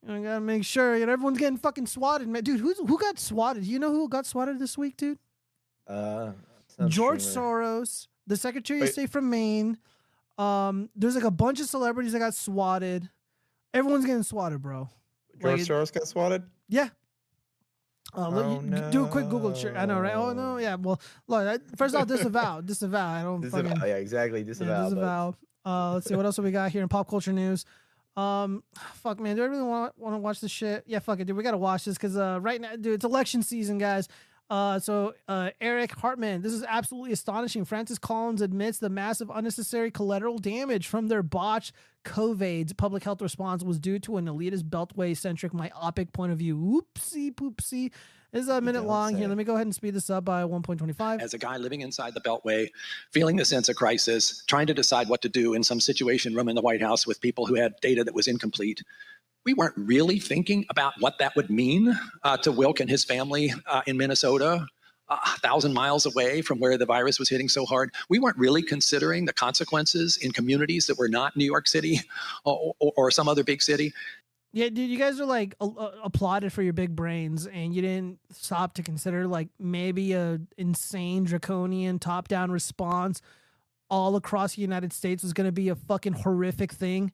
you 0.07 0.13
know, 0.15 0.23
gotta 0.23 0.41
make 0.41 0.65
sure. 0.65 0.97
You 0.97 1.07
know, 1.07 1.13
everyone's 1.13 1.39
getting 1.39 1.59
fucking 1.59 1.87
swatted, 1.87 2.29
man. 2.29 2.45
Dude, 2.45 2.61
who's 2.61 2.79
who 2.79 2.99
got 2.99 3.19
swatted? 3.19 3.65
You 3.65 3.79
know 3.79 3.91
who 3.91 4.09
got 4.09 4.27
swatted 4.27 4.59
this 4.59 4.79
week, 4.79 4.97
dude? 4.97 5.19
Uh, 5.87 6.33
George 6.87 7.25
familiar. 7.25 7.75
Soros, 7.85 8.07
the 8.27 8.37
Secretary 8.37 8.81
of 8.83 8.89
State 8.91 9.11
from 9.11 9.29
Maine. 9.31 9.79
Um, 10.37 10.89
there's 10.95 11.17
like 11.17 11.25
a 11.25 11.31
bunch 11.33 11.59
of 11.61 11.67
celebrities 11.67 12.13
that 12.13 12.21
got 12.21 12.35
swatted. 12.35 13.09
Everyone's 13.75 14.05
getting 14.07 14.23
swatted, 14.23 14.63
bro. 14.63 14.89
George 15.41 15.61
Like, 15.61 15.69
Soros 15.69 15.93
got 15.93 16.07
swatted. 16.07 16.43
Yeah. 16.69 16.89
Uh, 18.17 18.29
let 18.31 18.45
Oh, 18.47 18.61
you- 18.63 18.71
g- 18.71 18.91
Do 18.91 19.05
a 19.05 19.09
quick 19.09 19.29
Google 19.29 19.53
check. 19.53 19.77
I 19.77 19.85
know, 19.85 20.01
right? 20.01 20.15
Oh 20.15 20.33
no, 20.33 20.57
yeah. 20.59 20.77
Well, 20.77 21.01
look. 21.27 21.47
I, 21.47 21.59
first 21.77 21.95
off, 21.95 22.07
disavow, 22.09 22.61
disavow. 22.61 23.07
I 23.07 23.23
don't 23.23 23.41
Disavow. 23.41 23.69
fucking 23.69 23.89
Yeah, 23.89 23.97
exactly. 23.97 24.41
yeah, 24.41 24.47
Disavow. 24.47 24.83
but- 24.85 24.89
disavow. 24.91 25.35
Uh, 25.69 25.95
let's 25.95 26.07
see 26.07 26.17
what 26.17 26.25
else 26.25 26.39
we 26.39 26.51
got 26.51 26.71
here 26.71 26.83
in 26.83 26.89
pop 26.89 27.09
culture 27.11 27.33
news. 27.33 27.67
Um, 28.17 28.63
fuck, 28.95 29.21
man, 29.21 29.37
do 29.37 29.43
I 29.43 29.47
really 29.47 29.63
want 29.63 29.99
want 29.99 30.15
to 30.15 30.19
watch 30.19 30.41
this 30.41 30.51
shit? 30.51 30.85
Yeah, 30.87 31.01
fuck 31.01 31.21
it, 31.21 31.27
dude. 31.27 31.37
We 31.37 31.43
gotta 31.43 31.59
watch 31.59 31.85
this 31.85 31.97
because 31.97 32.17
uh, 32.17 32.39
right 32.41 32.61
now, 32.61 32.75
dude, 32.77 32.95
it's 32.95 33.05
election 33.05 33.43
season, 33.43 33.77
guys. 33.77 34.09
Uh, 34.51 34.79
so 34.79 35.13
uh, 35.29 35.51
Eric 35.61 35.93
Hartman, 35.93 36.41
this 36.41 36.55
is 36.55 36.65
absolutely 36.67 37.13
astonishing. 37.13 37.67
Francis 37.67 37.99
Collins 37.99 38.41
admits 38.41 38.79
the 38.79 38.89
massive 38.89 39.31
unnecessary 39.35 39.91
collateral 39.91 40.39
damage 40.39 40.87
from 40.87 41.09
their 41.09 41.23
botched 41.23 41.75
COVID's 42.07 42.73
public 42.73 43.05
health 43.05 43.21
response 43.21 43.63
was 43.63 43.79
due 43.79 43.99
to 43.99 44.17
an 44.17 44.25
elitist 44.25 44.63
beltway 44.63 45.15
centric 45.15 45.53
myopic 45.53 46.15
point 46.15 46.33
of 46.33 46.39
view. 46.39 46.57
Oopsie 46.57 47.35
poopsie. 47.35 47.93
This 48.31 48.43
is 48.43 48.49
a 48.51 48.61
minute 48.61 48.81
don't 48.81 48.89
long 48.89 49.17
here. 49.17 49.27
Let 49.27 49.39
me 49.39 49.45
go 49.45 49.55
ahead 49.55 49.67
and 49.67 49.75
speed 49.75 49.95
this 49.95 50.11
up 50.11 50.25
by 50.25 50.43
1.25. 50.43 51.23
as 51.23 51.33
a 51.33 51.39
guy 51.39 51.57
living 51.57 51.81
inside 51.81 52.13
the 52.13 52.21
Beltway, 52.21 52.69
feeling 53.11 53.37
the 53.37 53.45
sense 53.45 53.71
of 53.71 53.77
crisis, 53.77 54.43
trying 54.47 54.67
to 54.67 54.75
decide 54.75 55.09
what 55.09 55.23
to 55.23 55.31
do 55.31 55.55
in 55.55 55.63
some 55.63 55.81
situation 55.81 56.35
room 56.35 56.49
in 56.49 56.55
the 56.55 56.61
White 56.61 56.83
House 56.83 57.07
with 57.07 57.23
people 57.23 57.47
who 57.47 57.55
had 57.55 57.75
data 57.81 58.05
that 58.05 58.15
was 58.15 58.29
incomplete. 58.29 58.83
We 59.47 59.55
weren't 59.55 59.77
really 59.79 60.19
thinking 60.19 60.67
about 60.69 60.93
what 60.99 61.19
that 61.21 61.37
would 61.37 61.49
mean 61.49 61.99
uh, 62.23 62.37
to 62.39 62.53
Wilk 62.53 62.81
and 62.81 62.91
his 62.91 63.03
family 63.03 63.55
uh, 63.67 63.81
in 63.87 63.97
Minnesota, 63.97 64.67
uh, 65.09 65.17
a 65.25 65.39
thousand 65.39 65.73
miles 65.73 66.05
away 66.05 66.43
from 66.43 66.59
where 66.59 66.77
the 66.77 66.85
virus 66.85 67.19
was 67.19 67.31
hitting 67.31 67.49
so 67.49 67.65
hard. 67.65 67.95
We 68.11 68.19
weren't 68.19 68.37
really 68.37 68.63
considering 68.63 69.25
the 69.25 69.33
consequences 69.33 70.19
in 70.19 70.33
communities 70.33 70.87
that 70.89 70.99
were 70.99 71.09
not 71.09 71.35
New 71.35 71.47
York 71.47 71.67
City 71.67 72.01
or, 72.45 72.75
or, 72.79 72.93
or 72.95 73.11
some 73.11 73.27
other 73.27 73.43
big 73.43 73.63
city. 73.63 73.95
Yeah, 74.53 74.71
dude, 74.71 74.89
you 74.91 74.99
guys 74.99 75.21
are 75.21 75.27
like 75.27 75.55
a- 75.61 75.67
a- 75.67 76.01
applauded 76.05 76.53
for 76.53 76.63
your 76.63 76.73
big 76.73 76.97
brains, 76.97 77.47
and 77.47 77.75
you 77.75 77.83
didn't 77.83 78.19
stop 78.33 78.73
to 78.75 78.83
consider 78.83 79.27
like 79.27 79.49
maybe 79.59 80.15
a 80.15 80.41
insane 80.57 81.25
draconian 81.25 81.99
top 81.99 82.29
down 82.29 82.51
response 82.51 83.21
all 83.91 84.17
across 84.17 84.55
the 84.57 84.63
United 84.63 84.93
States 84.93 85.23
was 85.23 85.33
going 85.35 85.47
to 85.47 85.53
be 85.53 85.69
a 85.69 85.75
fucking 85.75 86.15
horrific 86.15 86.73
thing. 86.73 87.13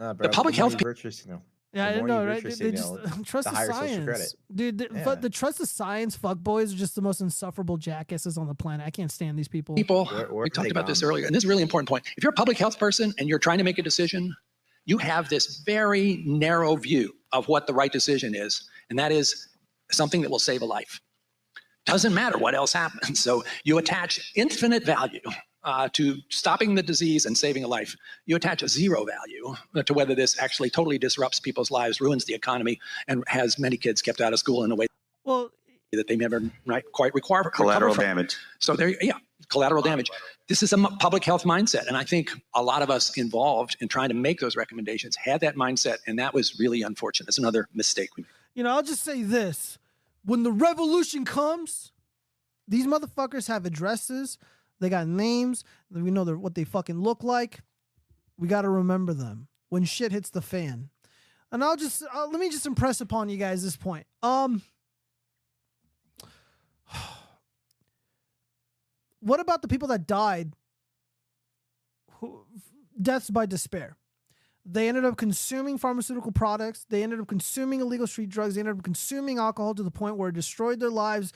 Nah, 0.00 0.14
bro, 0.14 0.28
public 0.30 0.54
the 0.54 0.60
more 0.62 0.70
health 0.70 0.72
you 0.72 0.78
pe- 0.78 0.84
virtue 0.84 1.10
signal. 1.10 1.42
Yeah, 1.72 1.84
I 1.84 1.88
The 1.90 1.94
didn't 1.94 2.08
know, 2.08 2.26
right? 2.26 2.42
They, 2.42 2.50
they 2.50 2.70
just 2.72 2.94
signal, 2.94 3.24
trust 3.24 3.44
the 3.48 3.54
the, 3.54 3.66
science, 3.72 4.34
dude. 4.52 4.78
The, 4.78 4.88
Yeah. 4.92 5.04
but 5.04 5.22
the 5.22 5.30
trust 5.30 5.58
the 5.58 5.66
science 5.66 6.16
fuckboys 6.18 6.72
are 6.74 6.76
just 6.76 6.96
the 6.96 7.02
most 7.02 7.20
insufferable 7.20 7.76
jackasses 7.76 8.36
on 8.36 8.48
the 8.48 8.54
planet. 8.54 8.84
I 8.84 8.90
can't 8.90 9.12
stand 9.12 9.38
these 9.38 9.46
people. 9.46 9.76
people 9.76 10.06
Where- 10.06 10.26
where 10.26 10.42
we 10.42 10.50
talked 10.50 10.64
they 10.64 10.70
about 10.70 10.88
this 10.88 11.04
earlier 11.04 11.26
and 11.26 11.34
this 11.34 11.44
is 11.44 11.48
a 11.48 11.48
really 11.48 11.62
important 11.62 11.88
point 11.88 12.04
if 12.16 12.24
you're 12.24 12.30
a 12.30 12.34
public 12.34 12.58
health 12.58 12.78
person 12.80 13.14
and 13.18 13.28
you're 13.28 13.38
trying 13.38 13.58
to 13.58 13.64
make 13.64 13.78
a 13.78 13.82
decision 13.82 14.34
you 14.86 14.98
have 14.98 15.28
this 15.28 15.58
very 15.66 16.22
narrow 16.26 16.76
view 16.76 17.12
of 17.32 17.46
what 17.48 17.66
the 17.66 17.74
right 17.74 17.92
decision 17.92 18.34
is 18.34 18.68
and 18.88 18.98
that 18.98 19.12
is 19.12 19.48
something 19.90 20.20
that 20.22 20.30
will 20.30 20.38
save 20.38 20.62
a 20.62 20.64
life 20.64 21.00
doesn't 21.86 22.14
matter 22.14 22.38
what 22.38 22.54
else 22.54 22.72
happens 22.72 23.20
so 23.26 23.42
you 23.64 23.78
attach 23.78 24.32
infinite 24.36 24.84
value 24.84 25.20
uh, 25.62 25.88
to 25.92 26.16
stopping 26.30 26.74
the 26.74 26.82
disease 26.82 27.26
and 27.26 27.36
saving 27.36 27.64
a 27.64 27.68
life 27.68 27.94
you 28.26 28.34
attach 28.36 28.62
a 28.62 28.68
zero 28.68 29.04
value 29.04 29.54
to 29.84 29.92
whether 29.94 30.14
this 30.14 30.38
actually 30.40 30.70
totally 30.70 30.98
disrupts 30.98 31.38
people's 31.40 31.70
lives 31.70 32.00
ruins 32.00 32.24
the 32.24 32.34
economy 32.34 32.78
and 33.08 33.22
has 33.28 33.58
many 33.58 33.76
kids 33.76 34.00
kept 34.02 34.20
out 34.20 34.32
of 34.32 34.38
school 34.38 34.64
in 34.64 34.70
a 34.70 34.74
way 34.74 34.86
Well, 35.24 35.50
that 35.92 36.06
they 36.08 36.16
never 36.16 36.40
right, 36.66 36.84
quite 36.92 37.12
require 37.14 37.42
Collateral 37.44 37.90
recover 37.90 37.94
from. 37.94 38.04
damage. 38.16 38.36
So 38.60 38.74
there, 38.74 38.94
yeah, 39.02 39.14
collateral 39.50 39.82
damage. 39.82 40.10
This 40.48 40.62
is 40.62 40.72
a 40.72 40.78
public 40.78 41.24
health 41.24 41.44
mindset, 41.44 41.86
and 41.86 41.96
I 41.96 42.04
think 42.04 42.30
a 42.54 42.62
lot 42.62 42.82
of 42.82 42.90
us 42.90 43.16
involved 43.18 43.76
in 43.80 43.88
trying 43.88 44.08
to 44.08 44.14
make 44.14 44.40
those 44.40 44.56
recommendations 44.56 45.16
had 45.16 45.40
that 45.42 45.56
mindset, 45.56 45.98
and 46.06 46.18
that 46.18 46.32
was 46.32 46.58
really 46.58 46.82
unfortunate. 46.82 47.28
It's 47.28 47.38
another 47.38 47.68
mistake 47.74 48.10
we 48.16 48.22
made. 48.22 48.28
You 48.54 48.64
know, 48.64 48.70
I'll 48.70 48.82
just 48.82 49.02
say 49.02 49.22
this: 49.22 49.78
when 50.24 50.42
the 50.42 50.52
revolution 50.52 51.24
comes, 51.24 51.92
these 52.66 52.86
motherfuckers 52.86 53.48
have 53.48 53.66
addresses. 53.66 54.38
They 54.80 54.88
got 54.88 55.06
names. 55.06 55.64
We 55.90 56.10
know 56.10 56.24
what 56.24 56.54
they 56.54 56.64
fucking 56.64 57.00
look 57.00 57.22
like. 57.22 57.60
We 58.38 58.48
got 58.48 58.62
to 58.62 58.70
remember 58.70 59.12
them 59.12 59.48
when 59.68 59.84
shit 59.84 60.10
hits 60.10 60.30
the 60.30 60.40
fan. 60.40 60.88
And 61.52 61.62
I'll 61.62 61.76
just 61.76 62.02
uh, 62.02 62.26
let 62.26 62.40
me 62.40 62.48
just 62.48 62.64
impress 62.64 63.00
upon 63.00 63.28
you 63.28 63.36
guys 63.36 63.62
this 63.62 63.76
point. 63.76 64.06
Um, 64.22 64.62
what 69.20 69.40
about 69.40 69.62
the 69.62 69.68
people 69.68 69.88
that 69.88 70.06
died? 70.06 70.52
Who, 72.18 72.44
deaths 73.00 73.30
by 73.30 73.46
despair. 73.46 73.96
They 74.64 74.88
ended 74.88 75.04
up 75.04 75.16
consuming 75.16 75.78
pharmaceutical 75.78 76.32
products. 76.32 76.84
They 76.88 77.02
ended 77.02 77.20
up 77.20 77.28
consuming 77.28 77.80
illegal 77.80 78.06
street 78.06 78.28
drugs. 78.28 78.54
They 78.54 78.60
ended 78.60 78.76
up 78.76 78.84
consuming 78.84 79.38
alcohol 79.38 79.74
to 79.74 79.82
the 79.82 79.90
point 79.90 80.16
where 80.16 80.28
it 80.28 80.34
destroyed 80.34 80.80
their 80.80 80.90
lives, 80.90 81.32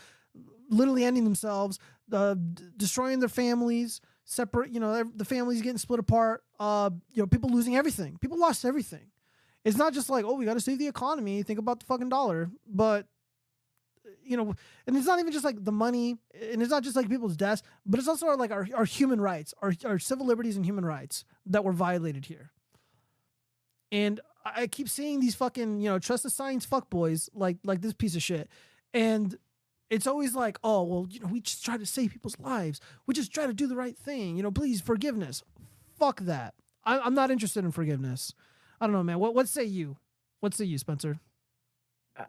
literally 0.69 1.05
ending 1.05 1.25
themselves, 1.25 1.79
uh, 2.13 2.35
d- 2.35 2.65
destroying 2.77 3.21
their 3.21 3.29
families. 3.29 4.01
Separate, 4.27 4.73
you 4.73 4.81
know, 4.81 5.05
the 5.15 5.25
families 5.25 5.63
getting 5.63 5.79
split 5.79 6.01
apart. 6.01 6.45
Uh, 6.61 6.91
you 7.13 7.23
know, 7.23 7.27
people 7.27 7.51
losing 7.51 7.77
everything. 7.77 8.19
People 8.21 8.39
lost 8.39 8.65
everything. 8.65 9.11
It's 9.65 9.79
not 9.79 9.95
just 9.95 10.11
like, 10.11 10.25
oh, 10.27 10.35
we 10.35 10.45
got 10.45 10.55
to 10.55 10.61
save 10.61 10.79
the 10.79 10.87
economy. 10.87 11.43
Think 11.43 11.59
about 11.59 11.81
the 11.81 11.87
fucking 11.87 12.11
dollar, 12.11 12.51
but 12.67 13.07
you 14.23 14.37
know, 14.37 14.55
and 14.87 14.97
it's 14.97 15.07
not 15.07 15.19
even 15.19 15.33
just 15.33 15.45
like 15.45 15.65
the 15.65 15.73
money, 15.73 16.17
and 16.51 16.63
it's 16.63 16.71
not 16.71 16.83
just 16.83 16.97
like 16.97 17.09
people's 17.09 17.37
deaths, 17.37 17.63
but 17.85 17.99
it's 17.99 18.09
also 18.09 18.27
our, 18.27 18.37
like 18.37 18.51
our, 18.51 18.67
our 18.75 18.85
human 18.85 19.21
rights, 19.21 19.55
our, 19.63 19.73
our 19.85 19.99
civil 19.99 20.27
liberties 20.27 20.57
and 20.57 20.65
human 20.65 20.85
rights 20.85 21.25
that 21.47 21.65
were 21.65 21.73
violated 21.73 22.27
here. 22.27 22.51
And 23.93 24.21
I 24.45 24.67
keep 24.67 24.89
seeing 24.89 25.21
these 25.21 25.35
fucking, 25.35 25.81
you 25.81 25.89
know, 25.89 25.99
trust 25.99 26.25
the 26.25 26.31
science 26.31 26.67
fuckboys 26.67 27.29
like 27.35 27.59
like 27.65 27.81
this 27.81 27.95
piece 27.95 28.17
of 28.17 28.23
shit. 28.23 28.49
And 28.93 29.39
it's 29.91 30.07
always 30.07 30.35
like, 30.35 30.59
oh, 30.65 30.83
well, 30.83 31.07
you 31.09 31.21
know, 31.21 31.29
we 31.29 31.41
just 31.41 31.65
try 31.65 31.77
to 31.77 31.87
save 31.87 32.11
people's 32.11 32.39
lives. 32.39 32.81
We 33.07 33.15
just 33.15 33.33
try 33.33 33.47
to 33.47 33.55
do 33.55 33.67
the 33.67 33.77
right 33.77 33.97
thing. 33.97 34.37
You 34.37 34.43
know, 34.43 34.51
please 34.51 34.81
forgiveness. 34.81 35.43
Fuck 35.99 36.21
that. 36.23 36.55
I, 36.85 36.99
I'm 36.99 37.15
not 37.15 37.31
interested 37.31 37.65
in 37.65 37.71
forgiveness. 37.71 38.35
I 38.81 38.87
don't 38.87 38.93
know, 38.93 39.03
man. 39.03 39.19
What 39.19 39.35
what 39.35 39.49
say 39.49 39.65
you? 39.65 39.97
What 40.41 40.55
say 40.55 40.65
you, 40.65 40.79
Spencer? 40.79 41.21
Uh, 42.17 42.25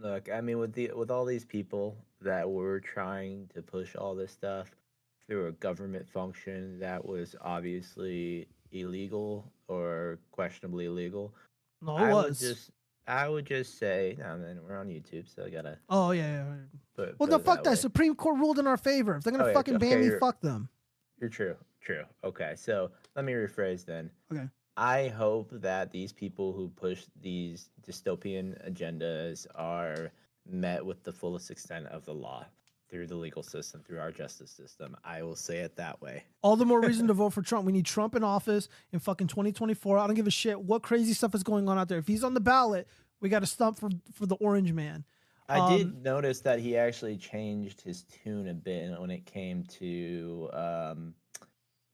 Look, 0.00 0.28
I 0.30 0.40
mean, 0.40 0.58
with 0.58 0.72
the 0.72 0.90
with 0.94 1.10
all 1.10 1.24
these 1.24 1.44
people 1.44 1.96
that 2.20 2.48
were 2.48 2.80
trying 2.80 3.48
to 3.54 3.62
push 3.62 3.94
all 3.96 4.14
this 4.14 4.32
stuff 4.32 4.70
through 5.28 5.46
a 5.46 5.52
government 5.52 6.08
function 6.08 6.78
that 6.80 7.04
was 7.04 7.34
obviously 7.40 8.46
illegal 8.72 9.50
or 9.68 10.18
questionably 10.32 10.86
illegal. 10.86 11.32
No, 11.80 11.96
it 11.96 12.02
I 12.02 12.12
was. 12.12 12.40
Would 12.40 12.48
just, 12.54 12.70
I 13.06 13.28
would 13.28 13.46
just 13.46 13.78
say, 13.78 14.16
no, 14.18 14.36
man, 14.36 14.58
we're 14.66 14.78
on 14.78 14.88
YouTube, 14.88 15.32
so 15.32 15.44
I 15.44 15.50
gotta. 15.50 15.78
Oh 15.88 16.10
yeah, 16.10 16.44
yeah. 16.44 16.54
Put, 16.96 17.18
Well, 17.18 17.28
put 17.28 17.30
no, 17.30 17.38
fuck 17.38 17.62
that. 17.64 17.70
way. 17.70 17.76
Supreme 17.76 18.14
Court 18.14 18.38
ruled 18.38 18.58
in 18.58 18.66
our 18.66 18.76
favor. 18.76 19.16
If 19.16 19.24
they're 19.24 19.32
gonna 19.32 19.44
Oh, 19.44 19.48
yeah, 19.48 19.54
fucking 19.54 19.78
ban 19.78 20.00
me, 20.00 20.10
fuck 20.18 20.40
them. 20.40 20.68
You're 21.20 21.30
true. 21.30 21.56
True. 21.80 22.04
Okay. 22.24 22.54
So 22.56 22.90
let 23.14 23.24
me 23.24 23.32
rephrase 23.32 23.84
then. 23.84 24.10
Okay. 24.32 24.48
I 24.76 25.08
hope 25.08 25.50
that 25.52 25.92
these 25.92 26.12
people 26.12 26.52
who 26.52 26.68
push 26.68 27.04
these 27.20 27.70
dystopian 27.86 28.56
agendas 28.68 29.46
are 29.54 30.10
met 30.48 30.84
with 30.84 31.02
the 31.04 31.12
fullest 31.12 31.50
extent 31.50 31.86
of 31.86 32.04
the 32.04 32.12
law 32.14 32.44
through 32.90 33.06
the 33.06 33.14
legal 33.14 33.42
system, 33.42 33.82
through 33.82 33.98
our 33.98 34.10
justice 34.10 34.50
system. 34.50 34.96
I 35.04 35.22
will 35.22 35.36
say 35.36 35.58
it 35.58 35.76
that 35.76 36.00
way. 36.02 36.24
All 36.42 36.56
the 36.56 36.66
more 36.66 36.80
reason 36.80 37.06
to 37.06 37.12
vote 37.22 37.30
for 37.32 37.42
Trump. 37.42 37.66
We 37.66 37.72
need 37.72 37.86
Trump 37.86 38.14
in 38.14 38.22
office 38.24 38.68
in 38.92 38.98
fucking 38.98 39.28
2024. 39.28 39.98
I 39.98 40.06
don't 40.06 40.14
give 40.16 40.26
a 40.26 40.30
shit 40.30 40.60
what 40.60 40.82
crazy 40.82 41.14
stuff 41.14 41.34
is 41.34 41.42
going 41.42 41.68
on 41.68 41.78
out 41.78 41.88
there. 41.88 41.98
If 41.98 42.06
he's 42.06 42.24
on 42.24 42.34
the 42.34 42.40
ballot, 42.40 42.88
we 43.20 43.28
got 43.28 43.40
to 43.40 43.46
stump 43.46 43.78
for 43.78 43.90
for 44.12 44.26
the 44.26 44.36
orange 44.36 44.72
man. 44.72 45.04
I 45.48 45.60
Um, 45.60 45.76
did 45.76 46.02
notice 46.02 46.40
that 46.40 46.58
he 46.58 46.76
actually 46.76 47.16
changed 47.16 47.80
his 47.80 48.04
tune 48.04 48.48
a 48.48 48.54
bit 48.54 48.98
when 49.00 49.10
it 49.10 49.24
came 49.26 49.64
to 49.78 50.48
um, 50.52 51.14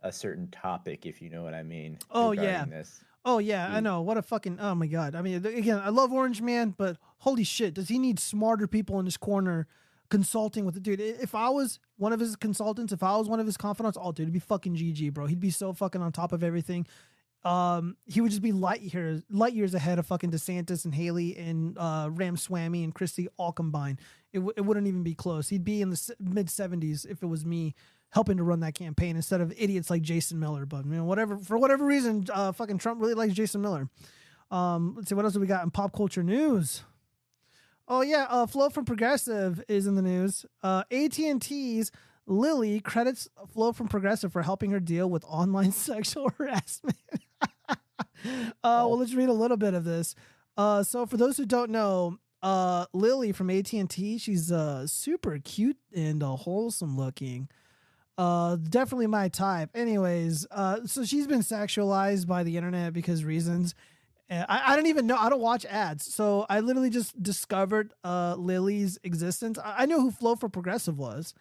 a 0.03 0.13
certain 0.13 0.49
topic, 0.49 1.07
if 1.07 1.21
you 1.21 1.31
know 1.31 1.43
what 1.43 1.55
I 1.55 1.63
mean. 1.63 1.99
Oh 2.11 2.33
yeah. 2.33 2.65
This. 2.65 3.03
Oh 3.25 3.39
yeah, 3.39 3.71
I 3.71 3.81
know. 3.81 4.01
What 4.01 4.17
a 4.17 4.23
fucking 4.23 4.59
oh 4.61 4.75
my 4.75 4.87
god. 4.87 5.15
I 5.15 5.23
mean, 5.23 5.45
again, 5.45 5.79
I 5.79 5.91
love 5.91 6.13
Orange 6.13 6.41
Man, 6.41 6.75
but 6.77 6.97
holy 7.19 7.45
shit, 7.45 7.75
does 7.75 7.89
he 7.89 7.99
need 7.99 8.19
smarter 8.19 8.67
people 8.67 8.99
in 8.99 9.05
his 9.05 9.17
corner 9.17 9.67
consulting 10.11 10.65
with 10.65 10.75
the 10.75 10.81
dude. 10.81 11.01
If 11.01 11.35
I 11.35 11.49
was 11.49 11.79
one 11.97 12.13
of 12.13 12.21
his 12.21 12.37
consultants, 12.37 12.93
if 12.93 13.03
I 13.03 13.17
was 13.17 13.29
one 13.29 13.41
of 13.41 13.47
his 13.47 13.57
confidants, 13.57 13.97
oh 14.01 14.13
dude, 14.13 14.25
it'd 14.25 14.33
be 14.35 14.41
fucking 14.41 14.77
GG, 14.77 15.15
bro. 15.15 15.27
He'd 15.27 15.41
be 15.41 15.51
so 15.51 15.73
fucking 15.73 16.03
on 16.03 16.13
top 16.13 16.33
of 16.33 16.43
everything. 16.43 16.87
Um, 17.43 17.97
he 18.05 18.21
would 18.21 18.31
just 18.31 18.43
be 18.43 18.53
light 18.53 18.83
years 18.83 19.23
light 19.31 19.55
years 19.55 19.73
ahead 19.73 19.99
of 19.99 20.07
fucking 20.07 20.31
DeSantis 20.31 20.85
and 20.85 20.95
Haley 20.95 21.39
and 21.39 21.79
uh 21.79 22.11
Ramaswamy 22.13 22.85
and 22.85 22.95
Christie 22.95 23.29
all 23.39 23.53
combined. 23.53 23.99
It, 24.33 24.39
w- 24.41 24.53
it 24.57 24.61
wouldn't 24.61 24.87
even 24.87 25.03
be 25.03 25.15
close. 25.15 25.49
He'd 25.49 25.65
be 25.65 25.81
in 25.81 25.89
the 25.89 26.15
mid 26.21 26.49
70s 26.49 27.07
if 27.07 27.23
it 27.23 27.27
was 27.27 27.47
me 27.47 27.75
helping 28.11 28.37
to 28.37 28.43
run 28.43 28.61
that 28.61 28.75
campaign 28.75 29.17
instead 29.17 29.41
of 29.41 29.53
idiots 29.57 29.91
like 29.91 30.03
Jason 30.03 30.39
Miller. 30.39 30.67
But 30.67 30.85
you 30.85 30.93
know, 30.93 31.05
whatever 31.05 31.39
for 31.39 31.59
whatever 31.59 31.85
reason, 31.85 32.27
uh, 32.33 32.53
fucking 32.53 32.79
Trump 32.79 33.01
really 33.01 33.15
likes 33.15 33.35
Jason 33.35 33.63
Miller. 33.63 33.89
Um, 34.51 34.95
let's 34.97 35.09
see 35.09 35.15
what 35.15 35.25
else 35.25 35.35
do 35.35 35.41
we 35.41 35.47
got 35.47 35.65
in 35.65 35.71
pop 35.71 35.93
culture 35.93 36.23
news. 36.23 36.83
Oh 37.87 38.03
yeah, 38.03 38.27
uh, 38.29 38.47
Flo 38.47 38.71
from 38.71 38.85
Progressive 38.85 39.63
is 39.69 39.87
in 39.87 39.95
the 39.95 40.03
news. 40.03 40.47
Uh, 40.63 40.85
AT 40.91 41.19
and 41.19 41.41
T's 41.41 41.91
Lily 42.27 42.81
credits 42.81 43.29
Flo 43.53 43.73
from 43.73 43.89
Progressive 43.89 44.33
for 44.33 44.43
helping 44.43 44.71
her 44.71 44.81
deal 44.81 45.11
with 45.11 45.25
online 45.25 45.73
sexual 45.73 46.31
harassment. 46.39 46.97
uh, 47.69 47.77
well, 48.63 48.99
let's 48.99 49.15
read 49.15 49.29
a 49.29 49.35
little 49.35 49.57
bit 49.57 49.75
of 49.75 49.85
this. 49.85 50.15
Uh, 50.57 50.83
so 50.83 51.07
for 51.07 51.17
those 51.17 51.37
who 51.37 51.47
don't 51.47 51.71
know, 51.71 52.19
uh, 52.43 52.87
Lily 52.93 53.33
from 53.33 53.51
AT 53.51 53.73
and 53.73 53.91
T, 53.91 54.19
she's 54.19 54.51
uh 54.51 54.87
super 54.87 55.39
cute 55.39 55.77
and 55.95 56.23
uh, 56.23 56.37
wholesome 56.37 56.97
looking. 56.97 57.49
Uh, 58.21 58.57
definitely 58.57 59.07
my 59.07 59.29
type. 59.29 59.71
Anyways, 59.75 60.47
uh, 60.51 60.81
so 60.85 61.05
she's 61.07 61.27
been 61.27 61.41
sexualized 61.41 62.27
by 62.27 62.43
the 62.43 62.59
internet 62.59 62.93
because 62.93 63.25
reasons. 63.25 63.75
Uh, 64.31 64.45
I, 64.47 64.73
I 64.73 64.77
don't 64.77 64.89
even 64.89 65.07
know. 65.07 65.17
I 65.17 65.31
don't 65.31 65.41
watch 65.41 65.65
ads, 65.65 66.13
so 66.13 66.45
I 66.51 66.61
literally 66.61 66.91
just 66.91 67.21
discovered 67.23 67.95
uh 68.05 68.35
Lily's 68.37 68.99
existence. 69.05 69.59
I, 69.59 69.83
I 69.83 69.87
knew 69.87 69.99
who 70.01 70.11
Flo 70.11 70.37
for 70.37 70.51
Progressive 70.51 70.99
was, 70.99 71.33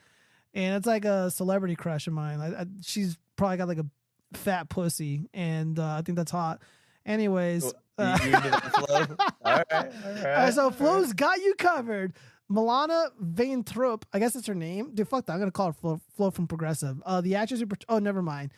and 0.53 0.75
it's 0.77 0.87
like 0.87 1.03
a 1.03 1.29
celebrity 1.29 1.75
crush 1.75 2.07
of 2.07 2.13
mine. 2.13 2.39
I, 2.39 2.61
I, 2.61 2.65
she's 2.81 3.17
probably 3.35 3.57
got 3.57 3.67
like 3.67 3.79
a 3.79 3.85
fat 4.33 4.69
pussy, 4.69 5.27
and 5.33 5.77
uh, 5.77 5.95
I 5.97 6.01
think 6.01 6.15
that's 6.17 6.31
hot. 6.31 6.61
Anyways, 7.05 7.65
You, 7.65 7.73
uh, 8.05 8.17
you 8.21 8.27
into 8.27 8.49
that 8.49 8.73
flow? 8.73 9.15
All 9.43 9.63
right, 9.71 9.91
all 10.15 10.23
right, 10.23 10.53
so 10.53 10.71
Flo's 10.71 11.11
got 11.11 11.39
you 11.39 11.55
covered. 11.55 12.13
Milana 12.51 13.09
Vayntrub, 13.23 14.03
I 14.11 14.19
guess 14.19 14.33
that's 14.33 14.47
her 14.47 14.55
name. 14.55 14.95
Dude, 14.95 15.07
fuck 15.07 15.25
that. 15.25 15.33
I'm 15.33 15.39
gonna 15.39 15.51
call 15.51 15.67
her 15.67 15.73
Flo, 15.73 16.01
Flo 16.15 16.31
from 16.31 16.47
Progressive. 16.47 17.01
Uh, 17.05 17.21
the 17.21 17.35
actress 17.35 17.59
who, 17.59 17.67
oh, 17.87 17.99
never 17.99 18.21
mind. 18.21 18.51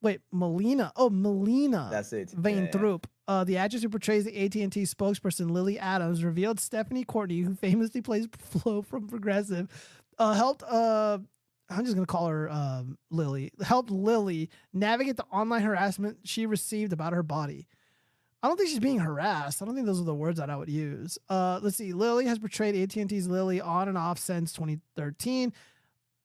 Wait, 0.00 0.20
Melina. 0.32 0.92
Oh, 0.96 1.10
Melina. 1.10 1.88
That's 1.90 2.12
it. 2.12 2.32
Yeah, 2.32 2.50
yeah. 2.50 2.66
Uh, 3.28 3.44
the 3.44 3.56
actress 3.56 3.82
who 3.82 3.88
portrays 3.88 4.24
the 4.24 4.44
AT&T 4.44 4.82
spokesperson 4.82 5.50
Lily 5.50 5.78
Adams 5.78 6.24
revealed 6.24 6.58
Stephanie 6.58 7.04
Courtney, 7.04 7.40
who 7.40 7.54
famously 7.54 8.00
plays 8.00 8.26
Flo 8.38 8.82
from 8.82 9.06
Progressive, 9.08 9.68
uh, 10.18 10.34
helped. 10.34 10.62
Uh, 10.64 11.18
I'm 11.70 11.84
just 11.84 11.94
gonna 11.94 12.06
call 12.06 12.26
her 12.26 12.50
um, 12.50 12.98
Lily. 13.10 13.52
Helped 13.62 13.90
Lily 13.90 14.50
navigate 14.72 15.16
the 15.16 15.24
online 15.32 15.62
harassment 15.62 16.18
she 16.24 16.46
received 16.46 16.92
about 16.92 17.12
her 17.12 17.22
body. 17.22 17.66
I 18.42 18.48
don't 18.48 18.56
think 18.56 18.70
she's 18.70 18.80
being 18.80 18.98
harassed. 18.98 19.62
I 19.62 19.64
don't 19.64 19.74
think 19.74 19.86
those 19.86 20.00
are 20.00 20.04
the 20.04 20.14
words 20.14 20.38
that 20.38 20.50
I 20.50 20.56
would 20.56 20.68
use. 20.68 21.16
Uh, 21.28 21.60
let's 21.62 21.76
see. 21.76 21.92
Lily 21.92 22.26
has 22.26 22.38
portrayed 22.38 22.74
AT&T's 22.74 23.28
Lily 23.28 23.60
on 23.60 23.88
and 23.88 23.96
off 23.96 24.18
since 24.18 24.52
2013. 24.52 25.52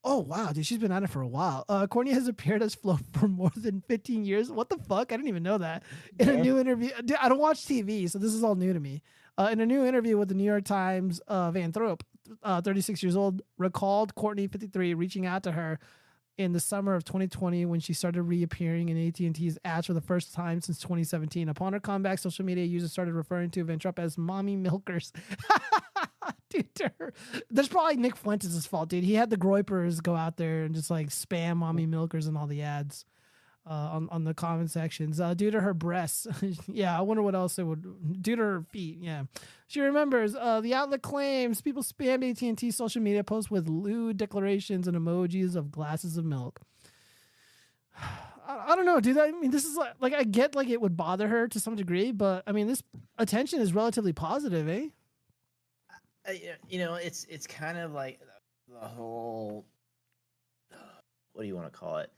Oh 0.04 0.20
wow, 0.20 0.52
dude, 0.54 0.66
she's 0.66 0.78
been 0.78 0.92
at 0.92 1.04
it 1.04 1.10
for 1.10 1.22
a 1.22 1.28
while. 1.28 1.66
Uh, 1.68 1.86
Courtney 1.86 2.14
has 2.14 2.28
appeared 2.28 2.64
as 2.64 2.74
Flo 2.74 2.98
for 3.12 3.28
more 3.28 3.52
than 3.56 3.82
15 3.88 4.26
years. 4.26 4.50
What 4.50 4.70
the 4.70 4.78
fuck? 4.78 5.12
I 5.12 5.18
didn't 5.18 5.28
even 5.28 5.44
know 5.44 5.58
that. 5.58 5.84
In 6.18 6.30
a 6.30 6.38
new 6.38 6.60
interview, 6.60 6.92
dude, 7.04 7.18
I 7.18 7.30
don't 7.30 7.40
watch 7.40 7.66
TV, 7.66 8.10
so 8.10 8.18
this 8.18 8.34
is 8.34 8.44
all 8.44 8.56
new 8.56 8.74
to 8.74 8.80
me. 8.80 9.02
Uh, 9.38 9.50
in 9.52 9.60
a 9.60 9.66
new 9.66 9.86
interview 9.86 10.18
with 10.18 10.30
the 10.30 10.34
New 10.34 10.44
York 10.44 10.64
Times, 10.64 11.22
uh, 11.28 11.52
Vayntrub, 11.52 12.02
uh, 12.42 12.62
36 12.62 13.04
years 13.04 13.16
old, 13.16 13.42
recalled 13.58 14.16
Courtney, 14.16 14.48
53, 14.48 14.94
reaching 14.94 15.26
out 15.26 15.44
to 15.44 15.52
her 15.52 15.78
in 16.38 16.54
the 16.54 16.60
summer 16.60 16.94
of 16.94 17.04
2020 17.04 17.66
when 17.66 17.80
she 17.80 17.94
started 17.94 18.22
reappearing 18.24 18.90
in 18.90 19.08
AT&T's 19.08 19.58
ads 19.66 19.88
for 19.88 19.94
the 19.94 20.02
first 20.02 20.34
time 20.34 20.62
since 20.62 20.80
2017. 20.80 21.50
Upon 21.50 21.74
her 21.74 21.80
comeback, 21.80 22.20
social 22.20 22.46
media 22.46 22.66
users 22.66 22.92
started 22.92 23.14
referring 23.14 23.50
to 23.52 23.66
Vayntrub 23.66 23.98
as 24.00 24.18
"mommy 24.18 24.56
milkers." 24.56 25.12
dude, 26.50 26.68
that's 27.50 27.68
probably 27.68 27.98
Nick 27.98 28.16
Fuentes' 28.16 28.66
fault, 28.66 28.90
dude. 28.90 29.04
He 29.04 29.16
had 29.16 29.30
the 29.30 29.38
Groypers 29.38 30.02
go 30.02 30.16
out 30.16 30.38
there 30.38 30.64
and 30.64 30.76
just 30.76 30.92
like 30.92 31.08
spam 31.08 31.58
"mommy 31.58 31.86
milkers" 31.86 32.28
in 32.28 32.38
all 32.38 32.48
the 32.48 32.62
ads. 32.62 33.06
Uh, 33.70 33.90
on, 33.92 34.08
on 34.12 34.24
the 34.24 34.34
comment 34.34 34.72
sections 34.72 35.20
uh, 35.20 35.34
due 35.34 35.52
to 35.52 35.60
her 35.60 35.74
breasts. 35.74 36.26
yeah, 36.68 36.98
I 36.98 37.02
wonder 37.02 37.22
what 37.22 37.36
else 37.36 37.60
it 37.60 37.64
would 37.64 38.22
due 38.22 38.38
to 38.38 38.42
her 38.42 38.62
feet. 38.72 39.00
Yeah, 39.02 39.24
she 39.68 39.82
remembers. 39.82 40.36
Uh, 40.36 40.62
the 40.62 40.74
outlet 40.74 41.02
claims 41.02 41.60
people 41.60 41.84
spammed 41.84 42.30
AT 42.30 42.42
and 42.44 42.58
T 42.58 42.72
social 42.72 43.02
media 43.02 43.26
posts 43.26 43.52
with 43.52 43.68
lewd 43.68 44.16
declarations 44.16 44.88
and 44.88 44.96
emojis 44.96 45.58
of 45.58 45.70
glasses 45.70 46.16
of 46.16 46.24
milk. 46.24 46.62
I, 48.48 48.68
I 48.72 48.76
don't 48.78 48.86
know, 48.86 49.02
dude. 49.02 49.18
I 49.18 49.32
mean, 49.32 49.52
this 49.52 49.66
is 49.66 49.76
like, 49.76 49.96
like 50.00 50.14
I 50.14 50.24
get 50.24 50.56
like 50.56 50.70
it 50.70 50.80
would 50.80 50.96
bother 50.96 51.28
her 51.28 51.50
to 51.50 51.60
some 51.60 51.76
degree, 51.76 52.14
but 52.14 52.44
I 52.48 52.54
mean, 52.54 52.68
this 52.68 52.84
attention 53.18 53.60
is 53.60 53.74
relatively 53.74 54.14
positive, 54.14 54.70
eh? 54.70 54.88
Uh, 56.26 56.32
you 56.70 56.80
know, 56.80 56.96
it's 56.96 57.26
it's 57.26 57.48
kind 57.48 57.78
of 57.78 57.92
like 57.92 58.22
the 58.70 58.88
whole. 58.88 59.66
What 61.34 61.44
do 61.44 61.48
you 61.50 61.56
want 61.56 61.72
to 61.72 61.78
call 61.78 61.98
it? 61.98 62.12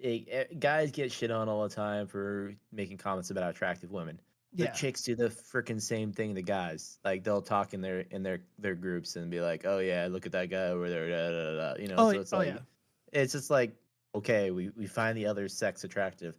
It- 0.00 0.28
eh, 0.30 0.44
guys 0.58 0.90
get 0.90 1.12
shit 1.12 1.30
on 1.30 1.48
all 1.48 1.62
the 1.68 1.74
time 1.74 2.06
for 2.06 2.54
making 2.72 2.98
comments 2.98 3.30
about 3.30 3.50
attractive 3.50 3.90
women. 3.90 4.18
The 4.54 4.64
Yeah. 4.64 4.70
chicks 4.72 5.02
do 5.02 5.14
the 5.14 5.28
freaking 5.28 5.80
same 5.80 6.12
thing 6.12 6.34
the 6.34 6.42
guys. 6.42 6.98
Like 7.04 7.22
they'll 7.22 7.42
talk 7.42 7.72
in 7.74 7.80
their 7.80 8.00
in 8.10 8.22
their 8.22 8.40
their 8.58 8.74
groups 8.74 9.14
and 9.16 9.30
be 9.30 9.40
like, 9.40 9.64
"Oh 9.64 9.78
yeah, 9.78 10.08
look 10.10 10.26
at 10.26 10.32
that 10.32 10.46
guy 10.50 10.64
over 10.68 10.88
there." 10.90 11.08
Da, 11.08 11.30
da, 11.30 11.44
da, 11.44 11.74
da," 11.74 11.80
You 11.80 11.88
know, 11.88 11.94
Oh, 11.98 12.12
so 12.12 12.20
it's 12.20 12.32
oh, 12.32 12.38
like 12.38 12.48
yeah. 12.48 12.58
it's 13.12 13.32
just 13.32 13.50
like 13.50 13.76
okay, 14.14 14.50
we 14.50 14.70
we 14.70 14.86
find 14.86 15.16
the 15.16 15.26
other 15.26 15.46
sex 15.48 15.84
attractive. 15.84 16.34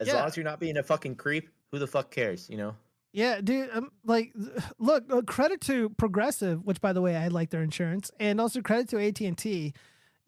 As 0.00 0.06
Yeah. 0.06 0.14
long 0.14 0.26
as 0.28 0.36
you're 0.36 0.44
not 0.44 0.60
being 0.60 0.76
a 0.78 0.82
fucking 0.82 1.16
creep, 1.16 1.50
who 1.72 1.78
the 1.78 1.86
fuck 1.86 2.10
cares? 2.10 2.48
You 2.48 2.56
know. 2.56 2.76
Yeah, 3.12 3.40
dude. 3.40 3.70
Um, 3.72 3.90
like, 4.04 4.32
look, 4.78 5.04
uh, 5.12 5.22
credit 5.22 5.60
to 5.62 5.90
Progressive, 5.90 6.64
which 6.64 6.80
by 6.80 6.92
the 6.92 7.02
way, 7.02 7.16
I 7.16 7.28
like 7.28 7.50
their 7.50 7.62
insurance, 7.62 8.10
and 8.20 8.40
also 8.40 8.62
credit 8.62 8.88
to 8.90 8.98
AT 8.98 9.20
and 9.26 9.36
T. 9.36 9.74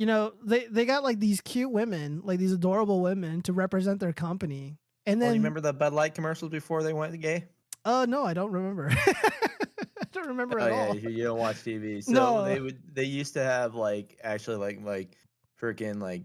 You 0.00 0.06
know, 0.06 0.32
they 0.42 0.64
they 0.64 0.86
got 0.86 1.04
like 1.04 1.20
these 1.20 1.42
cute 1.42 1.70
women, 1.70 2.22
like 2.24 2.38
these 2.38 2.52
adorable 2.54 3.02
women, 3.02 3.42
to 3.42 3.52
represent 3.52 4.00
their 4.00 4.14
company. 4.14 4.78
And 5.04 5.20
Oh, 5.22 5.26
then, 5.26 5.34
you 5.34 5.40
remember 5.40 5.60
the 5.60 5.74
Bud 5.74 5.92
Light 5.92 6.14
commercials 6.14 6.50
before 6.50 6.82
they 6.82 6.94
went 6.94 7.20
gay? 7.20 7.44
oh 7.84 8.06
no, 8.06 8.24
I 8.24 8.32
don't 8.32 8.50
remember. 8.50 8.88
I 8.96 10.04
don't 10.12 10.28
remember 10.28 10.58
Oh 10.58 10.64
at 10.64 10.72
yeah, 10.72 10.86
all. 10.86 10.96
you, 10.96 11.10
you 11.10 11.24
don't 11.24 11.38
watch 11.38 11.56
TV. 11.56 12.02
So 12.04 12.12
No. 12.12 12.44
they 12.44 12.60
would 12.60 12.78
they 12.94 13.04
used 13.04 13.34
to 13.34 13.42
have 13.42 13.74
like 13.74 14.18
actually 14.24 14.56
like 14.56 14.80
like 14.82 15.18
freaking 15.60 16.00
like 16.00 16.22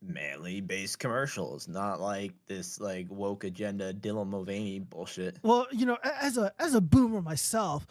manly 0.00 0.60
based 0.60 1.00
commercials, 1.00 1.66
not 1.68 2.00
like 2.00 2.32
this 2.46 2.78
like 2.80 3.06
woke 3.10 3.42
agenda 3.42 3.92
Dylan 3.94 4.28
Mulvaney 4.28 4.78
bullshit. 4.78 5.38
Well, 5.42 5.66
you 5.72 5.86
know, 5.86 5.98
as 6.04 6.36
a 6.38 6.52
as 6.60 6.74
a 6.74 6.80
boomer 6.80 7.20
myself, 7.20 7.84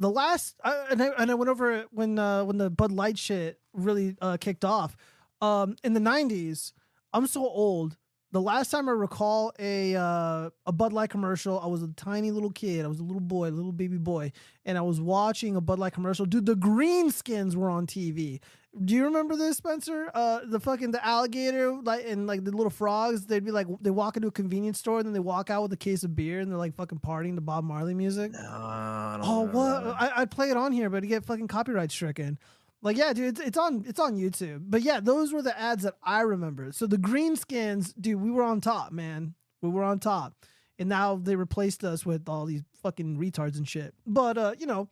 the 0.00 0.10
last 0.10 0.56
I, 0.64 0.86
and 0.90 1.02
I 1.02 1.08
and 1.18 1.30
I 1.30 1.34
went 1.34 1.50
over 1.50 1.70
it 1.72 1.88
when 1.92 2.18
uh, 2.18 2.44
when 2.44 2.58
the 2.58 2.70
Bud 2.70 2.90
Light 2.90 3.18
shit 3.18 3.60
really 3.72 4.16
uh, 4.20 4.38
kicked 4.38 4.64
off. 4.64 4.96
Um, 5.42 5.76
in 5.84 5.92
the 5.92 6.00
'90s, 6.00 6.72
I'm 7.12 7.26
so 7.26 7.42
old. 7.46 7.96
The 8.32 8.40
last 8.40 8.70
time 8.70 8.88
I 8.88 8.92
recall 8.92 9.52
a 9.58 9.94
uh, 9.94 10.50
a 10.66 10.72
Bud 10.72 10.92
Light 10.92 11.10
commercial, 11.10 11.60
I 11.60 11.66
was 11.66 11.82
a 11.82 11.88
tiny 11.88 12.30
little 12.30 12.50
kid. 12.50 12.84
I 12.84 12.88
was 12.88 13.00
a 13.00 13.04
little 13.04 13.20
boy, 13.20 13.48
a 13.48 13.50
little 13.50 13.72
baby 13.72 13.98
boy, 13.98 14.32
and 14.64 14.78
I 14.78 14.80
was 14.80 15.00
watching 15.00 15.54
a 15.54 15.60
Bud 15.60 15.78
Light 15.78 15.92
commercial. 15.92 16.24
Dude, 16.24 16.46
the 16.46 16.54
Greenskins 16.54 17.54
were 17.54 17.68
on 17.68 17.86
TV. 17.86 18.40
Do 18.84 18.94
you 18.94 19.04
remember 19.04 19.34
this, 19.34 19.56
Spencer? 19.56 20.10
Uh, 20.14 20.40
the 20.44 20.60
fucking 20.60 20.92
the 20.92 21.04
alligator, 21.04 21.72
like 21.82 22.04
and 22.06 22.26
like 22.28 22.44
the 22.44 22.52
little 22.52 22.70
frogs. 22.70 23.26
They'd 23.26 23.44
be 23.44 23.50
like, 23.50 23.66
they 23.80 23.90
walk 23.90 24.16
into 24.16 24.28
a 24.28 24.32
convenience 24.32 24.78
store 24.78 24.98
and 24.98 25.06
then 25.06 25.12
they 25.12 25.18
walk 25.18 25.50
out 25.50 25.62
with 25.62 25.72
a 25.72 25.76
case 25.76 26.04
of 26.04 26.14
beer 26.14 26.38
and 26.38 26.50
they're 26.50 26.58
like 26.58 26.76
fucking 26.76 27.00
partying 27.00 27.34
to 27.34 27.40
Bob 27.40 27.64
Marley 27.64 27.94
music. 27.94 28.32
I 28.36 29.16
don't 29.20 29.28
Oh, 29.28 29.40
what? 29.42 29.84
that. 29.84 29.96
I, 30.00 30.22
I'd 30.22 30.30
play 30.30 30.50
it 30.50 30.56
on 30.56 30.70
here, 30.72 30.88
but 30.88 31.00
to 31.00 31.08
get 31.08 31.24
fucking 31.26 31.48
copyright 31.48 31.90
stricken. 31.90 32.38
Like, 32.80 32.96
yeah, 32.96 33.12
dude, 33.12 33.38
it's, 33.38 33.40
it's 33.40 33.58
on 33.58 33.84
it's 33.88 33.98
on 34.00 34.16
YouTube. 34.16 34.62
But 34.68 34.82
yeah, 34.82 35.00
those 35.00 35.32
were 35.32 35.42
the 35.42 35.58
ads 35.58 35.82
that 35.82 35.94
I 36.02 36.20
remember. 36.20 36.70
So 36.70 36.86
the 36.86 36.96
Greenskins, 36.96 37.92
dude, 38.00 38.20
we 38.20 38.30
were 38.30 38.44
on 38.44 38.60
top, 38.60 38.92
man. 38.92 39.34
We 39.62 39.68
were 39.68 39.82
on 39.82 39.98
top. 39.98 40.34
And 40.78 40.88
now 40.88 41.16
they 41.16 41.36
replaced 41.36 41.82
us 41.84 42.06
with 42.06 42.28
all 42.28 42.46
these 42.46 42.62
fucking 42.82 43.18
retards 43.18 43.56
and 43.58 43.68
shit. 43.68 43.94
But 44.06 44.38
uh, 44.38 44.54
you 44.58 44.64
know, 44.66 44.88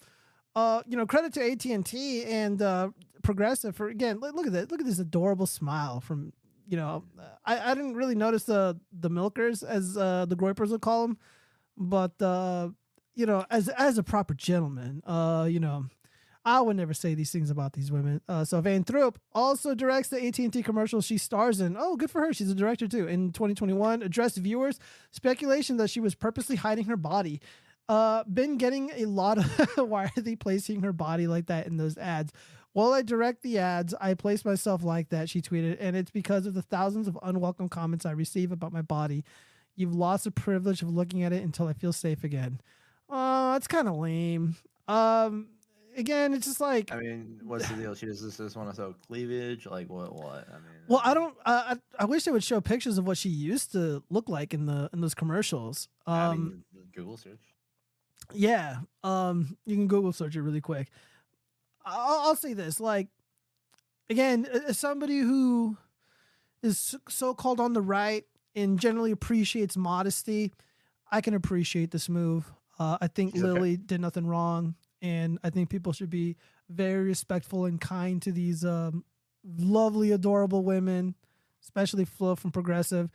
uh, 0.54 0.82
you 0.86 0.96
know, 0.96 1.06
credit 1.06 1.32
to 1.34 1.50
AT 1.52 1.64
and 1.64 1.86
T 1.86 2.24
and 2.24 2.60
uh, 2.60 2.88
Progressive 3.22 3.76
for 3.76 3.88
again. 3.88 4.20
Look, 4.20 4.46
at 4.46 4.52
that. 4.52 4.70
Look 4.70 4.80
at 4.80 4.86
this 4.86 4.98
adorable 4.98 5.46
smile 5.46 6.00
from 6.00 6.32
you 6.66 6.76
know. 6.76 7.04
I, 7.44 7.70
I 7.70 7.74
didn't 7.74 7.94
really 7.94 8.14
notice 8.14 8.44
the 8.44 8.78
the 8.92 9.10
milkers 9.10 9.62
as 9.62 9.96
uh, 9.96 10.26
the 10.26 10.36
Groypers 10.36 10.70
would 10.70 10.82
call 10.82 11.02
them, 11.02 11.18
but 11.76 12.20
uh, 12.22 12.68
you 13.14 13.26
know, 13.26 13.44
as 13.50 13.68
as 13.70 13.98
a 13.98 14.02
proper 14.02 14.34
gentleman, 14.34 15.02
uh, 15.06 15.46
you 15.50 15.60
know, 15.60 15.86
I 16.44 16.60
would 16.60 16.76
never 16.76 16.94
say 16.94 17.14
these 17.14 17.30
things 17.30 17.50
about 17.50 17.74
these 17.74 17.92
women. 17.92 18.20
Uh, 18.28 18.44
so 18.44 18.62
Vayntrub 18.62 19.16
also 19.34 19.74
directs 19.74 20.08
the 20.08 20.24
AT&T 20.26 20.62
commercial 20.62 21.00
she 21.02 21.18
stars 21.18 21.60
in. 21.60 21.76
Oh, 21.78 21.96
good 21.96 22.10
for 22.10 22.20
her. 22.22 22.32
She's 22.32 22.50
a 22.50 22.54
director 22.54 22.88
too. 22.88 23.06
In 23.06 23.32
2021, 23.32 24.02
addressed 24.02 24.38
viewers 24.38 24.78
speculation 25.10 25.76
that 25.76 25.90
she 25.90 26.00
was 26.00 26.14
purposely 26.14 26.56
hiding 26.56 26.86
her 26.86 26.96
body. 26.96 27.40
Uh, 27.88 28.22
been 28.24 28.56
getting 28.56 28.90
a 28.96 29.06
lot 29.06 29.38
of 29.38 29.44
why 29.88 30.04
are 30.04 30.20
they 30.20 30.36
placing 30.36 30.82
her 30.82 30.92
body 30.92 31.26
like 31.26 31.46
that 31.46 31.66
in 31.66 31.76
those 31.76 31.98
ads? 31.98 32.32
While 32.72 32.92
I 32.92 33.02
direct 33.02 33.42
the 33.42 33.58
ads, 33.58 33.94
I 34.00 34.14
place 34.14 34.44
myself 34.44 34.84
like 34.84 35.08
that, 35.08 35.28
she 35.28 35.40
tweeted, 35.40 35.78
and 35.80 35.96
it's 35.96 36.10
because 36.10 36.46
of 36.46 36.54
the 36.54 36.62
thousands 36.62 37.08
of 37.08 37.18
unwelcome 37.22 37.68
comments 37.68 38.06
I 38.06 38.12
receive 38.12 38.52
about 38.52 38.72
my 38.72 38.82
body. 38.82 39.24
You've 39.74 39.94
lost 39.94 40.24
the 40.24 40.30
privilege 40.30 40.82
of 40.82 40.90
looking 40.90 41.22
at 41.22 41.32
it 41.32 41.42
until 41.42 41.66
I 41.66 41.72
feel 41.72 41.92
safe 41.92 42.24
again. 42.24 42.60
Uh, 43.08 43.54
it's 43.56 43.66
kind 43.66 43.88
of 43.88 43.96
lame. 43.96 44.56
Um, 44.86 45.48
again, 45.96 46.34
it's 46.34 46.46
just 46.46 46.60
like 46.60 46.92
I 46.92 46.98
mean, 46.98 47.40
what's 47.44 47.68
the 47.68 47.74
deal? 47.74 47.94
She 47.94 48.06
just, 48.06 48.22
just 48.36 48.56
want 48.56 48.70
to 48.70 48.76
show 48.76 48.94
cleavage? 49.06 49.66
Like 49.66 49.88
what? 49.88 50.14
What? 50.14 50.46
I 50.48 50.54
mean, 50.54 50.82
Well, 50.88 51.00
I 51.04 51.14
don't. 51.14 51.34
Uh, 51.44 51.74
I 51.74 52.02
I 52.02 52.04
wish 52.04 52.24
they 52.24 52.30
would 52.30 52.44
show 52.44 52.60
pictures 52.60 52.98
of 52.98 53.06
what 53.06 53.18
she 53.18 53.28
used 53.28 53.72
to 53.72 54.02
look 54.10 54.28
like 54.28 54.52
in 54.52 54.66
the 54.66 54.90
in 54.92 55.00
those 55.00 55.14
commercials. 55.14 55.88
Um, 56.06 56.14
I 56.14 56.34
mean, 56.34 56.64
Google 56.94 57.16
search. 57.16 57.40
yeah. 58.34 58.78
Um, 59.04 59.56
you 59.64 59.76
can 59.76 59.86
Google 59.86 60.12
search 60.12 60.36
it 60.36 60.42
really 60.42 60.60
quick. 60.60 60.88
I'll, 61.88 62.28
I'll 62.28 62.36
say 62.36 62.52
this: 62.52 62.80
like, 62.80 63.08
again, 64.10 64.46
as 64.66 64.78
somebody 64.78 65.18
who 65.18 65.76
is 66.62 66.96
so 67.08 67.34
called 67.34 67.60
on 67.60 67.72
the 67.72 67.80
right 67.80 68.24
and 68.54 68.78
generally 68.78 69.12
appreciates 69.12 69.76
modesty, 69.76 70.52
I 71.10 71.20
can 71.20 71.34
appreciate 71.34 71.90
this 71.90 72.08
move. 72.08 72.52
Uh, 72.78 72.98
I 73.00 73.08
think 73.08 73.32
She's 73.32 73.42
okay. 73.42 73.52
Lily 73.52 73.76
did 73.76 74.00
nothing 74.00 74.26
wrong, 74.26 74.74
and 75.02 75.38
I 75.42 75.50
think 75.50 75.68
people 75.70 75.92
should 75.92 76.10
be 76.10 76.36
very 76.68 77.04
respectful 77.04 77.64
and 77.64 77.80
kind 77.80 78.20
to 78.22 78.32
these 78.32 78.64
um, 78.64 79.04
lovely, 79.58 80.12
adorable 80.12 80.62
women, 80.62 81.14
especially 81.62 82.04
Flo 82.04 82.36
from 82.36 82.52
Progressive. 82.52 83.10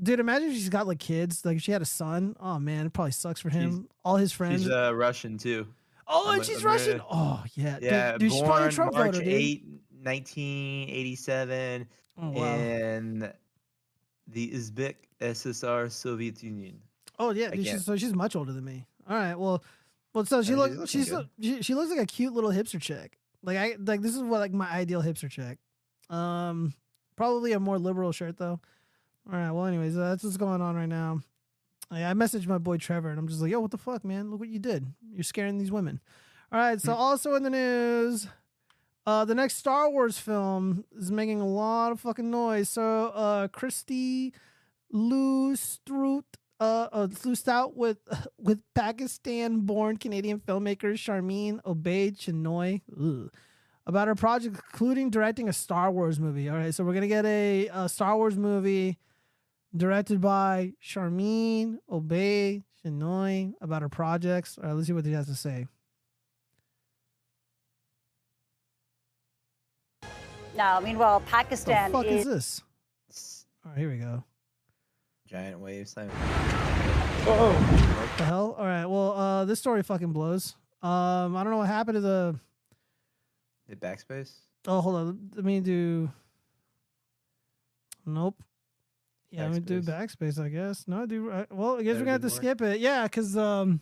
Dude, 0.00 0.20
imagine 0.20 0.48
if 0.48 0.54
she's 0.54 0.68
got 0.68 0.86
like 0.86 0.98
kids. 0.98 1.44
Like 1.44 1.56
if 1.56 1.62
she 1.62 1.72
had 1.72 1.82
a 1.82 1.86
son. 1.86 2.36
Oh 2.40 2.58
man, 2.58 2.86
it 2.86 2.92
probably 2.92 3.12
sucks 3.12 3.40
for 3.40 3.50
him. 3.50 3.88
All 4.04 4.16
his 4.16 4.32
friends. 4.32 4.62
She's 4.62 4.70
uh, 4.70 4.94
Russian 4.94 5.36
too. 5.36 5.66
Oh, 6.06 6.30
and 6.32 6.44
she's 6.44 6.58
am 6.58 6.64
Russian. 6.66 7.00
Oh 7.10 7.44
yeah, 7.54 7.74
dude- 7.74 7.82
Yeah, 7.84 8.18
dude, 8.18 8.32
she's 8.32 8.40
probably 8.40 8.56
a 8.56 8.60
born 8.60 8.70
Trump 8.70 8.92
March 8.94 9.14
voter, 9.14 9.24
8, 9.24 9.64
1987 10.02 11.88
Oh, 12.20 12.30
wow. 12.30 12.54
in 12.56 13.32
the 14.28 14.50
Uzbek 14.50 14.94
SSR 15.20 15.90
Soviet 15.90 16.42
Union. 16.42 16.80
Oh 17.18 17.30
yeah, 17.30 17.50
dude, 17.50 17.66
she's, 17.66 17.84
so 17.84 17.96
she's 17.96 18.14
much 18.14 18.36
older 18.36 18.52
than 18.52 18.64
me. 18.64 18.86
All 19.08 19.16
right, 19.16 19.34
well, 19.34 19.62
well, 20.14 20.24
so 20.24 20.42
she 20.42 20.52
Yeah, 20.52 20.66
she's 20.86 21.10
looks 21.10 21.30
she's 21.40 21.56
she, 21.56 21.62
she 21.62 21.74
looks 21.74 21.90
like 21.90 22.00
a 22.00 22.06
cute 22.06 22.32
little 22.32 22.50
hipster 22.50 22.80
chick. 22.80 23.18
Like 23.42 23.56
I 23.56 23.76
like 23.78 24.02
this 24.02 24.14
is 24.14 24.22
what 24.22 24.40
like 24.40 24.52
my 24.52 24.70
ideal 24.70 25.02
hipster 25.02 25.30
chick. 25.30 25.58
Um, 26.10 26.74
probably 27.16 27.52
a 27.52 27.60
more 27.60 27.78
liberal 27.78 28.12
shirt 28.12 28.36
though. 28.36 28.60
All 29.32 29.38
right, 29.38 29.50
well, 29.52 29.66
anyways, 29.66 29.96
uh, 29.96 30.10
that's 30.10 30.24
what's 30.24 30.36
going 30.36 30.60
on 30.60 30.74
right 30.74 30.88
now. 30.88 31.20
I, 31.92 32.10
I 32.10 32.14
messaged 32.14 32.46
my 32.46 32.58
boy 32.58 32.78
Trevor 32.78 33.10
and 33.10 33.18
I'm 33.18 33.28
just 33.28 33.40
like, 33.40 33.50
yo, 33.50 33.60
what 33.60 33.70
the 33.70 33.78
fuck, 33.78 34.04
man? 34.04 34.30
Look 34.30 34.40
what 34.40 34.48
you 34.48 34.58
did. 34.58 34.86
You're 35.12 35.22
scaring 35.22 35.58
these 35.58 35.70
women. 35.70 36.00
All 36.50 36.58
right, 36.58 36.80
so 36.80 36.94
also 36.94 37.34
in 37.34 37.42
the 37.42 37.50
news. 37.50 38.28
Uh, 39.06 39.24
the 39.24 39.34
next 39.34 39.56
Star 39.56 39.90
Wars 39.90 40.18
film 40.18 40.84
is 40.96 41.10
making 41.10 41.40
a 41.40 41.46
lot 41.46 41.92
of 41.92 42.00
fucking 42.00 42.30
noise. 42.30 42.68
So, 42.68 43.06
uh, 43.08 43.48
Christy 43.48 44.32
Lou 44.90 45.56
Strout, 45.56 46.24
uh, 46.60 46.88
uh, 46.92 47.08
flew 47.08 47.34
out 47.48 47.76
with 47.76 47.98
with 48.38 48.62
Pakistan-born 48.74 49.96
Canadian 49.96 50.38
filmmaker 50.38 50.92
Sharmeen 50.92 51.60
Obaid-Chinoy 51.62 52.82
ugh, 53.00 53.32
about 53.86 54.06
her 54.06 54.14
project, 54.14 54.56
including 54.72 55.10
directing 55.10 55.48
a 55.48 55.52
Star 55.52 55.90
Wars 55.90 56.20
movie. 56.20 56.48
All 56.48 56.56
right, 56.56 56.72
so 56.72 56.84
we're 56.84 56.94
gonna 56.94 57.08
get 57.08 57.24
a, 57.24 57.68
a 57.72 57.88
Star 57.88 58.16
Wars 58.16 58.36
movie 58.36 58.98
directed 59.76 60.20
by 60.20 60.72
Charmin 60.80 61.78
Obey 61.90 62.62
Chinoy 62.84 63.52
about 63.60 63.82
her 63.82 63.88
projects. 63.88 64.58
All 64.58 64.68
right, 64.68 64.74
let's 64.74 64.86
see 64.86 64.92
what 64.92 65.04
he 65.04 65.12
has 65.12 65.26
to 65.26 65.34
say. 65.34 65.66
Now, 70.54 70.80
meanwhile, 70.80 71.20
Pakistan. 71.20 71.92
What 71.92 72.02
the 72.02 72.08
fuck 72.08 72.18
is 72.18 72.26
is 72.26 72.62
this? 73.10 73.46
All 73.64 73.70
right, 73.70 73.78
here 73.78 73.90
we 73.90 73.96
go. 73.96 74.22
Giant 75.26 75.60
waves. 75.60 75.94
I 75.96 76.04
What 76.04 78.18
the 78.18 78.24
hell? 78.24 78.54
All 78.58 78.66
right. 78.66 78.84
Well, 78.84 79.12
uh, 79.12 79.44
this 79.46 79.60
story 79.60 79.82
fucking 79.82 80.12
blows. 80.12 80.56
Um, 80.82 81.36
I 81.36 81.42
don't 81.42 81.50
know 81.50 81.58
what 81.58 81.68
happened 81.68 81.96
to 81.96 82.00
the. 82.00 82.34
Hit 83.68 83.80
backspace. 83.80 84.32
Oh, 84.66 84.80
hold 84.80 84.96
on. 84.96 85.30
Let 85.34 85.44
me 85.44 85.60
do. 85.60 86.10
Nope. 88.04 88.42
Yeah, 89.32 89.48
me 89.48 89.60
do 89.60 89.80
backspace. 89.80 90.38
I 90.38 90.48
guess. 90.48 90.84
No, 90.86 91.02
I 91.02 91.06
do. 91.06 91.32
I, 91.32 91.46
well, 91.50 91.78
I 91.78 91.82
guess 91.82 91.94
we're 91.94 92.00
gonna 92.00 92.12
have 92.12 92.20
to 92.20 92.28
more. 92.28 92.36
skip 92.36 92.60
it. 92.60 92.80
Yeah, 92.80 93.04
because 93.04 93.36
um, 93.36 93.80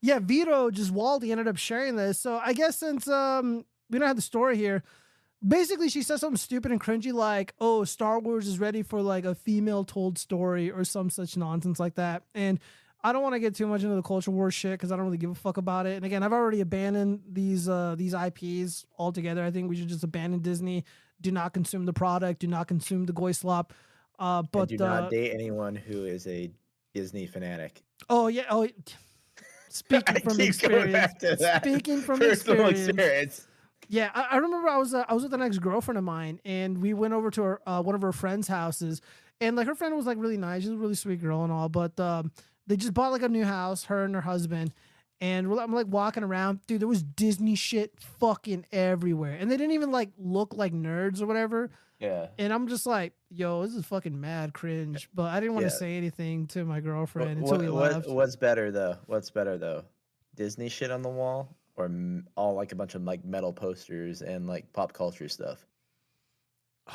yeah, 0.00 0.18
Vito 0.18 0.70
just 0.70 0.92
Waldy 0.92 1.30
ended 1.30 1.46
up 1.46 1.56
sharing 1.56 1.96
this. 1.96 2.18
So 2.18 2.40
I 2.44 2.52
guess 2.52 2.78
since 2.78 3.06
um 3.08 3.64
we 3.88 3.98
don't 3.98 4.08
have 4.08 4.16
the 4.16 4.22
story 4.22 4.56
here, 4.56 4.82
basically 5.46 5.88
she 5.88 6.02
says 6.02 6.20
something 6.20 6.36
stupid 6.36 6.72
and 6.72 6.80
cringy 6.80 7.12
like, 7.12 7.54
"Oh, 7.60 7.84
Star 7.84 8.18
Wars 8.18 8.48
is 8.48 8.58
ready 8.58 8.82
for 8.82 9.00
like 9.00 9.24
a 9.24 9.34
female 9.34 9.84
told 9.84 10.18
story" 10.18 10.70
or 10.70 10.84
some 10.84 11.08
such 11.08 11.36
nonsense 11.36 11.78
like 11.78 11.94
that. 11.94 12.24
And 12.34 12.58
I 13.04 13.12
don't 13.12 13.22
want 13.22 13.34
to 13.34 13.38
get 13.38 13.54
too 13.54 13.66
much 13.66 13.82
into 13.82 13.94
the 13.94 14.02
culture 14.02 14.30
war 14.30 14.50
shit 14.50 14.72
because 14.72 14.90
I 14.90 14.96
don't 14.96 15.04
really 15.04 15.18
give 15.18 15.30
a 15.30 15.34
fuck 15.34 15.58
about 15.58 15.86
it. 15.86 15.94
And 15.96 16.04
again, 16.04 16.22
I've 16.22 16.32
already 16.32 16.60
abandoned 16.60 17.20
these 17.30 17.68
uh 17.68 17.94
these 17.96 18.14
IPs 18.14 18.86
altogether. 18.98 19.44
I 19.44 19.50
think 19.50 19.68
we 19.68 19.76
should 19.76 19.88
just 19.88 20.02
abandon 20.02 20.40
Disney. 20.40 20.84
Do 21.20 21.30
not 21.30 21.52
consume 21.54 21.86
the 21.86 21.92
product. 21.92 22.40
Do 22.40 22.48
not 22.48 22.66
consume 22.66 23.04
the 23.04 23.12
goy 23.12 23.32
slop. 23.32 23.72
Uh, 24.18 24.42
But 24.42 24.52
but 24.52 24.68
do 24.68 24.76
not 24.76 25.04
uh, 25.04 25.08
date 25.08 25.32
anyone 25.32 25.74
who 25.74 26.04
is 26.04 26.26
a 26.26 26.50
Disney 26.94 27.26
fanatic. 27.26 27.82
oh 28.08 28.28
yeah, 28.28 28.44
oh. 28.50 28.68
Speaking 29.68 30.20
from 30.20 30.40
experience, 30.40 30.92
back 30.92 31.18
to 31.18 31.34
that. 31.36 31.64
speaking 31.64 32.00
from 32.00 32.20
Personal 32.20 32.68
experience, 32.68 32.88
experience. 32.90 33.48
yeah, 33.88 34.10
I, 34.14 34.22
I 34.32 34.36
remember 34.36 34.68
I 34.68 34.76
was 34.78 34.94
uh, 34.94 35.04
I 35.08 35.14
was 35.14 35.24
with 35.24 35.34
an 35.34 35.42
ex 35.42 35.58
girlfriend 35.58 35.98
of 35.98 36.04
mine, 36.04 36.40
and 36.44 36.78
we 36.78 36.94
went 36.94 37.12
over 37.12 37.28
to 37.32 37.42
her, 37.42 37.60
uh, 37.68 37.82
one 37.82 37.96
of 37.96 38.02
her 38.02 38.12
friends' 38.12 38.46
houses, 38.46 39.00
and 39.40 39.56
like 39.56 39.66
her 39.66 39.74
friend 39.74 39.96
was 39.96 40.06
like 40.06 40.16
really 40.18 40.36
nice, 40.36 40.62
she's 40.62 40.70
a 40.70 40.76
really 40.76 40.94
sweet 40.94 41.20
girl 41.20 41.42
and 41.42 41.52
all, 41.52 41.68
but 41.68 41.98
um, 41.98 42.30
they 42.68 42.76
just 42.76 42.94
bought 42.94 43.10
like 43.10 43.22
a 43.22 43.28
new 43.28 43.44
house, 43.44 43.82
her 43.84 44.04
and 44.04 44.14
her 44.14 44.20
husband, 44.20 44.72
and 45.20 45.50
we're, 45.50 45.60
I'm 45.60 45.72
like 45.72 45.88
walking 45.88 46.22
around, 46.22 46.64
dude, 46.68 46.80
there 46.80 46.86
was 46.86 47.02
Disney 47.02 47.56
shit 47.56 47.94
fucking 48.20 48.66
everywhere, 48.70 49.36
and 49.40 49.50
they 49.50 49.56
didn't 49.56 49.72
even 49.74 49.90
like 49.90 50.10
look 50.18 50.54
like 50.54 50.72
nerds 50.72 51.20
or 51.20 51.26
whatever, 51.26 51.68
Yeah. 52.00 52.26
and 52.38 52.52
I'm 52.52 52.68
just 52.68 52.86
like, 52.86 53.12
yo, 53.30 53.62
this 53.62 53.74
is 53.74 53.84
fucking 53.86 54.20
mad 54.20 54.52
cringe, 54.52 55.08
but 55.14 55.26
I 55.32 55.40
didn't 55.40 55.54
want 55.54 55.66
to 55.66 55.72
Yeah. 55.72 55.78
say 55.78 55.96
anything 55.96 56.46
to 56.48 56.64
my 56.64 56.80
girlfriend 56.80 57.40
What, 57.42 57.52
until 57.60 57.66
we 57.66 57.70
what- 57.72 57.92
left. 57.92 58.08
what's 58.08 58.36
better 58.36 58.70
though? 58.70 58.96
What's 59.06 59.30
better 59.30 59.56
though? 59.56 59.84
Disney 60.34 60.68
shit 60.68 60.90
on 60.90 61.02
the 61.02 61.08
wall 61.08 61.56
or 61.76 61.90
all 62.36 62.54
like 62.54 62.72
a 62.72 62.74
bunch 62.76 62.94
of 62.94 63.02
like 63.04 63.24
metal 63.24 63.52
posters 63.52 64.22
and 64.22 64.46
like 64.46 64.70
pop 64.72 64.92
culture 64.92 65.28
stuff? 65.28 65.64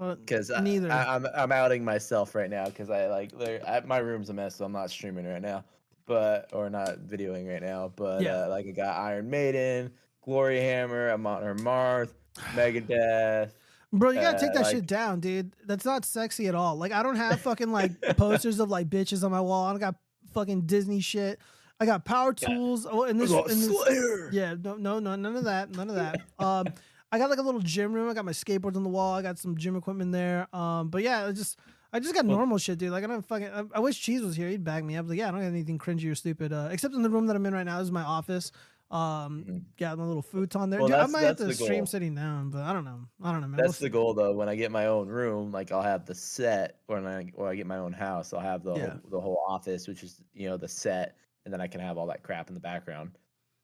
Uh, 0.00 0.14
Because 0.14 0.48
neither. 0.62 0.92
I, 0.92 1.16
I'm 1.16 1.26
I'm 1.34 1.50
outing 1.50 1.84
myself 1.84 2.36
right 2.36 2.48
now 2.48 2.66
because 2.66 2.88
I 2.88 3.08
like 3.08 3.32
I, 3.66 3.80
my 3.84 3.98
room's 3.98 4.30
a 4.30 4.32
mess, 4.32 4.54
so 4.54 4.64
I'm 4.64 4.70
not 4.70 4.90
streaming 4.90 5.26
right 5.26 5.42
now, 5.42 5.64
but 6.06 6.48
or 6.52 6.70
not 6.70 6.98
videoing 7.00 7.48
right 7.52 7.60
now. 7.60 7.90
But 7.96 8.22
Yeah. 8.22 8.44
uh, 8.44 8.48
like 8.48 8.66
I 8.68 8.70
got 8.70 8.96
Iron 8.96 9.28
Maiden, 9.28 9.90
Glory 10.22 10.60
Hammer, 10.60 11.10
Amon 11.10 11.42
Amarth, 11.42 12.12
Megadeth. 12.54 13.50
Bro, 13.92 14.10
you 14.10 14.20
gotta 14.20 14.38
take 14.38 14.50
uh, 14.50 14.54
that 14.54 14.62
like- 14.64 14.76
shit 14.76 14.86
down, 14.86 15.20
dude. 15.20 15.52
That's 15.66 15.84
not 15.84 16.04
sexy 16.04 16.46
at 16.46 16.54
all. 16.54 16.76
Like, 16.76 16.92
I 16.92 17.02
don't 17.02 17.16
have 17.16 17.40
fucking 17.40 17.72
like 17.72 18.00
posters 18.16 18.60
of 18.60 18.70
like 18.70 18.88
bitches 18.88 19.24
on 19.24 19.30
my 19.30 19.40
wall. 19.40 19.66
I 19.66 19.70
don't 19.70 19.80
got 19.80 19.94
fucking 20.34 20.62
Disney 20.62 21.00
shit. 21.00 21.40
I 21.80 21.86
got 21.86 22.04
power 22.04 22.32
tools. 22.32 22.86
Oh, 22.90 23.04
and 23.04 23.20
this, 23.20 23.30
and 23.30 23.48
this 23.48 24.32
yeah, 24.32 24.54
no, 24.62 24.74
no, 24.74 24.98
no, 24.98 25.14
none 25.14 25.36
of 25.36 25.44
that, 25.44 25.70
none 25.70 25.88
of 25.88 25.96
that. 25.96 26.20
Um, 26.38 26.66
I 27.10 27.18
got 27.18 27.30
like 27.30 27.38
a 27.38 27.42
little 27.42 27.60
gym 27.62 27.92
room. 27.92 28.10
I 28.10 28.14
got 28.14 28.24
my 28.26 28.32
skateboards 28.32 28.76
on 28.76 28.82
the 28.82 28.90
wall. 28.90 29.14
I 29.14 29.22
got 29.22 29.38
some 29.38 29.56
gym 29.56 29.76
equipment 29.76 30.12
there. 30.12 30.46
Um, 30.54 30.88
but 30.88 31.02
yeah, 31.02 31.26
I 31.26 31.32
just, 31.32 31.58
I 31.92 32.00
just 32.00 32.14
got 32.14 32.26
normal 32.26 32.58
shit, 32.58 32.78
dude. 32.78 32.90
Like, 32.90 33.02
I 33.02 33.06
don't 33.06 33.26
fucking. 33.26 33.48
I, 33.48 33.64
I 33.74 33.80
wish 33.80 33.98
Cheese 33.98 34.20
was 34.20 34.36
here. 34.36 34.48
He'd 34.48 34.62
bag 34.62 34.84
me 34.84 34.96
up. 34.96 35.08
Like, 35.08 35.18
yeah, 35.18 35.28
I 35.28 35.30
don't 35.30 35.40
have 35.40 35.52
anything 35.52 35.78
cringy 35.78 36.10
or 36.10 36.14
stupid. 36.14 36.52
Uh, 36.52 36.68
except 36.70 36.94
in 36.94 37.02
the 37.02 37.08
room 37.08 37.26
that 37.26 37.36
I'm 37.36 37.46
in 37.46 37.54
right 37.54 37.64
now 37.64 37.78
this 37.78 37.86
is 37.86 37.92
my 37.92 38.02
office. 38.02 38.52
Um, 38.90 39.66
got 39.76 39.98
my 39.98 40.04
little 40.04 40.22
futon 40.22 40.70
there. 40.70 40.80
Mm-hmm. 40.80 40.90
Well, 40.90 41.06
dude, 41.06 41.08
I 41.08 41.12
might 41.12 41.26
have 41.26 41.36
to 41.36 41.52
stream 41.54 41.80
goal. 41.80 41.86
sitting 41.86 42.14
down, 42.14 42.48
but 42.48 42.62
I 42.62 42.72
don't 42.72 42.86
know. 42.86 43.00
I 43.22 43.32
don't 43.32 43.42
know, 43.42 43.48
man. 43.48 43.56
We'll 43.58 43.66
That's 43.66 43.78
the 43.78 43.90
goal 43.90 44.14
though. 44.14 44.32
When 44.32 44.48
I 44.48 44.54
get 44.54 44.70
my 44.72 44.86
own 44.86 45.08
room, 45.08 45.52
like 45.52 45.72
I'll 45.72 45.82
have 45.82 46.06
the 46.06 46.14
set. 46.14 46.78
When 46.86 47.06
I 47.06 47.24
when 47.34 47.50
I 47.50 47.54
get 47.54 47.66
my 47.66 47.76
own 47.76 47.92
house, 47.92 48.32
I'll 48.32 48.40
have 48.40 48.62
the 48.62 48.74
Yeah. 48.74 48.90
whole, 48.90 49.00
the 49.10 49.20
whole 49.20 49.44
office, 49.46 49.86
which 49.86 50.02
is 50.02 50.22
you 50.32 50.48
know 50.48 50.56
the 50.56 50.68
set, 50.68 51.16
and 51.44 51.52
then 51.52 51.60
I 51.60 51.66
can 51.66 51.82
have 51.82 51.98
all 51.98 52.06
that 52.06 52.22
crap 52.22 52.48
in 52.48 52.54
the 52.54 52.60
background. 52.60 53.10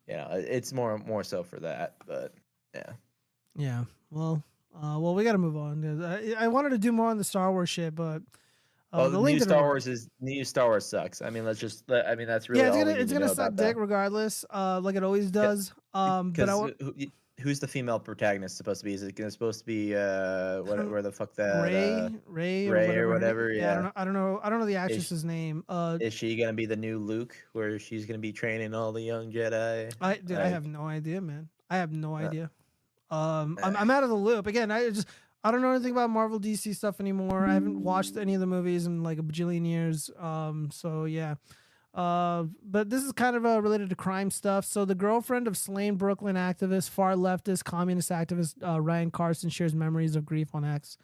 You 0.07 0.17
know, 0.17 0.29
it's 0.33 0.75
more 0.75 0.99
more 0.99 1.25
so 1.25 1.43
for 1.43 1.59
that. 1.61 1.95
But 2.07 2.35
yeah, 2.75 2.93
Yeah. 3.57 3.85
Well, 4.11 4.43
uh, 4.77 4.99
well, 5.01 5.15
we 5.15 5.25
got 5.25 5.33
to 5.33 5.39
move 5.39 5.57
on. 5.57 6.05
I, 6.05 6.35
I 6.45 6.49
wanted 6.49 6.71
to 6.71 6.79
do 6.79 6.93
more 6.93 7.07
on 7.09 7.17
the 7.17 7.25
Star 7.25 7.51
Wars 7.51 7.71
shit, 7.71 7.95
but 7.95 8.21
oh, 8.95 9.11
the 9.11 9.19
the 9.21 9.33
new 9.33 9.41
Star. 9.41 9.63
Wars 9.63 9.87
is 9.87 10.09
new 10.21 10.45
Star 10.45 10.67
Wars 10.69 10.87
sucks. 10.87 11.21
I 11.23 11.31
mean, 11.31 11.45
let's 11.45 11.59
just. 11.61 11.85
I 11.91 12.15
mean, 12.15 12.27
that's 12.27 12.49
really 12.49 12.63
yeah, 12.63 12.69
it's 12.69 12.77
gonna 12.77 12.91
it's 12.93 13.13
to 13.13 13.19
gonna 13.19 13.29
suck 13.29 13.49
about 13.49 13.57
that. 13.57 13.67
dick 13.69 13.77
regardless, 13.77 14.45
uh, 14.51 14.81
like 14.83 14.97
it 14.97 15.03
always 15.05 15.31
does. 15.31 15.73
Um, 15.93 16.33
but 16.33 16.49
I 16.49 16.55
want, 16.55 16.75
Who, 16.81 16.95
who's 17.41 17.59
the 17.61 17.67
female 17.69 17.99
protagonist 17.99 18.57
supposed 18.57 18.81
to 18.81 18.85
be? 18.85 18.95
Is 18.95 19.03
it 19.03 19.15
gonna 19.17 19.31
supposed 19.31 19.61
to 19.61 19.67
be 19.67 19.95
uh 19.95 20.63
what 20.63 20.89
where 20.89 21.03
the 21.03 21.13
fuck 21.13 21.35
that 21.35 21.63
Rey, 21.65 21.93
uh, 21.93 22.09
Rey, 22.27 22.69
Rey 22.69 22.97
or 22.97 23.09
or 23.09 23.13
whatever. 23.13 23.13
whatever? 23.15 23.41
her 23.43 23.49
name- 23.51 23.59
Yeah. 23.59 23.71
I 23.73 23.75
don't 23.75 23.85
know. 23.85 23.93
I 23.97 24.05
don't 24.05 24.15
know. 24.15 24.41
I 24.45 24.51
don't 24.51 24.61
know 24.61 24.67
the 24.67 24.77
actress's 24.77 25.25
name. 25.25 25.65
Uh, 25.69 25.99
Is 26.01 26.15
she 26.15 26.37
gonna 26.37 26.53
be 26.53 26.67
the 26.67 26.77
new 26.77 26.99
Luke, 26.99 27.35
where 27.53 27.79
she's 27.79 28.07
gonna 28.07 28.19
be 28.19 28.33
training 28.33 28.75
all 28.75 28.93
the 28.93 29.03
young 29.03 29.33
Jedi? 29.33 29.93
I 30.01 30.17
dude, 30.17 30.39
I 30.39 30.49
have 30.49 30.67
no 30.67 30.87
idea, 30.87 31.21
man. 31.21 31.49
I 31.71 31.77
have 31.79 31.93
no 31.93 32.15
Uh, 32.15 32.19
idea. 32.21 32.51
Um, 33.11 33.59
I'm, 33.63 33.77
I'm 33.77 33.91
out 33.91 34.03
of 34.03 34.09
the 34.09 34.15
loop. 34.17 34.47
Again, 34.47 34.71
I 34.71 34.89
just 34.91 35.07
I 35.45 35.51
don't 35.51 35.61
know 35.61 35.73
anything 35.73 35.93
about 35.93 36.09
Marvel 36.09 36.41
DC 36.41 36.75
stuff 36.75 37.01
anymore. 37.01 37.47
I 37.47 37.53
haven't 37.53 37.83
watched 37.83 38.17
any 38.17 38.33
of 38.33 38.41
the 38.41 38.47
movies 38.47 38.87
in 38.87 39.03
like 39.03 39.19
a 39.19 39.23
bajillion 39.23 39.67
years. 39.67 40.11
Um, 40.19 40.71
so 40.73 41.05
yeah. 41.05 41.35
Uh, 41.93 42.45
but 42.65 42.89
this 42.89 43.05
is 43.05 43.13
kind 43.13 43.37
of 43.37 43.45
uh, 43.45 43.61
related 43.61 43.91
to 43.91 43.95
crime 43.95 44.31
stuff. 44.31 44.65
So 44.65 44.87
the 44.87 44.95
girlfriend 44.95 45.47
of 45.47 45.57
slain 45.57 45.97
Brooklyn 45.97 46.35
activist, 46.35 46.89
far 46.89 47.13
leftist, 47.13 47.63
communist 47.63 48.11
activist 48.11 48.55
uh, 48.67 48.81
Ryan 48.81 49.11
Carson 49.11 49.51
shares 49.51 49.75
memories 49.75 50.17
of 50.17 50.25
grief 50.25 50.55
on 50.55 50.65
X. 50.65 50.97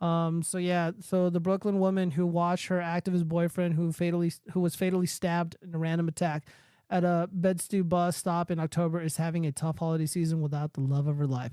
Um, 0.00 0.42
so 0.42 0.58
yeah, 0.58 0.90
so 1.00 1.30
the 1.30 1.40
Brooklyn 1.40 1.78
woman 1.78 2.10
who 2.10 2.26
watched 2.26 2.66
her 2.66 2.80
activist 2.80 3.24
boyfriend 3.24 3.74
who 3.74 3.92
fatally 3.92 4.32
who 4.52 4.60
was 4.60 4.74
fatally 4.74 5.06
stabbed 5.06 5.56
in 5.62 5.74
a 5.74 5.78
random 5.78 6.08
attack 6.08 6.44
at 6.90 7.02
a 7.02 7.28
Bed-Stuy 7.32 7.88
bus 7.88 8.16
stop 8.16 8.50
in 8.50 8.60
October 8.60 9.00
is 9.00 9.16
having 9.16 9.46
a 9.46 9.52
tough 9.52 9.78
holiday 9.78 10.06
season 10.06 10.40
without 10.40 10.74
the 10.74 10.80
love 10.80 11.06
of 11.06 11.16
her 11.16 11.26
life. 11.26 11.52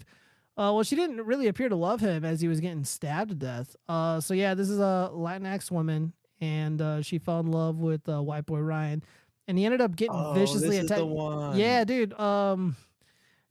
Uh, 0.55 0.69
well, 0.73 0.84
she 0.84 0.95
didn't 0.95 1.21
really 1.25 1.47
appear 1.47 1.67
to 1.69 1.75
love 1.75 1.99
him 1.99 2.23
as 2.23 2.39
he 2.41 2.47
was 2.47 2.59
getting 2.59 2.84
stabbed 2.84 3.30
to 3.30 3.35
death. 3.35 3.75
Uh, 3.89 4.19
so 4.19 4.34
yeah, 4.34 4.53
this 4.53 4.69
is 4.69 4.80
a 4.80 5.09
Latinx 5.13 5.71
woman, 5.71 6.13
and 6.41 6.80
uh, 6.81 7.01
she 7.01 7.17
fell 7.17 7.39
in 7.39 7.51
love 7.51 7.77
with 7.80 8.07
uh, 8.07 8.21
white 8.21 8.45
boy 8.45 8.59
Ryan, 8.59 9.03
and 9.47 9.57
he 9.57 9.65
ended 9.65 9.81
up 9.81 9.95
getting 9.95 10.15
Oh, 10.15 10.34
viciously 10.34 10.77
the 10.80 10.85
attacked. 10.85 11.01
one. 11.05 11.57
Yeah, 11.57 11.84
dude. 11.84 12.13
Um, 12.19 12.75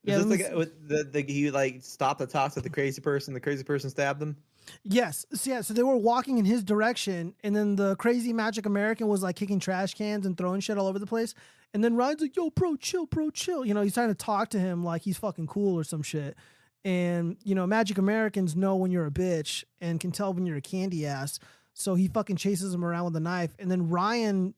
yeah, 0.05 0.17
Is 0.19 0.27
this 0.27 0.39
the 0.39 0.45
guy 0.51 0.55
with 0.55 0.89
the, 0.89 1.05
the 1.05 1.23
he 1.23 1.51
like 1.51 1.83
stopped 1.83 2.21
to 2.21 2.27
talk 2.27 2.53
to 2.53 2.61
the 2.61 2.71
crazy 2.71 3.01
person? 3.01 3.35
The 3.35 3.41
crazy 3.41 3.65
person 3.65 3.91
stabbed 3.91 4.23
him. 4.23 4.37
Yes. 4.85 5.27
So, 5.33 5.51
yeah. 5.51 5.61
So 5.61 5.75
they 5.75 5.83
were 5.83 5.97
walking 5.97 6.39
in 6.39 6.45
his 6.45 6.63
direction, 6.63 7.35
and 7.43 7.55
then 7.55 7.75
the 7.77 7.97
crazy 7.97 8.33
magic 8.33 8.65
American 8.67 9.09
was 9.09 9.23
like 9.25 9.35
kicking 9.37 9.59
trash 9.59 9.95
cans 9.95 10.25
and 10.25 10.37
throwing 10.39 10.61
shit 10.61 10.79
all 10.79 10.87
over 10.87 10.99
the 11.01 11.07
place. 11.07 11.35
And 11.75 11.83
then 11.83 11.97
Ryan's 11.97 12.21
like, 12.21 12.37
"Yo, 12.37 12.51
bro, 12.51 12.77
chill, 12.77 13.07
bro, 13.07 13.31
chill." 13.31 13.65
You 13.65 13.75
know, 13.75 13.83
he's 13.83 13.95
trying 13.95 14.09
to 14.09 14.15
talk 14.15 14.51
to 14.51 14.59
him 14.61 14.85
like 14.85 15.03
he's 15.03 15.19
fucking 15.19 15.47
cool 15.49 15.77
or 15.79 15.83
some 15.85 16.03
shit. 16.03 16.37
And 16.85 17.37
you 17.45 17.55
know, 17.55 17.67
Magic 17.67 17.99
Americans 17.99 18.57
know 18.57 18.75
when 18.77 18.91
you're 18.91 19.07
a 19.07 19.11
bitch 19.11 19.65
and 19.81 20.01
can 20.01 20.11
tell 20.11 20.33
when 20.35 20.47
you're 20.47 20.57
a 20.57 20.61
candy 20.63 21.07
ass. 21.07 21.39
So 21.75 21.95
he 21.95 22.09
fucking 22.09 22.37
chases 22.37 22.75
him 22.75 22.85
around 22.85 23.05
with 23.07 23.17
a 23.17 23.21
knife, 23.21 23.55
and 23.59 23.71
then 23.71 23.89
Ryan 23.89 24.55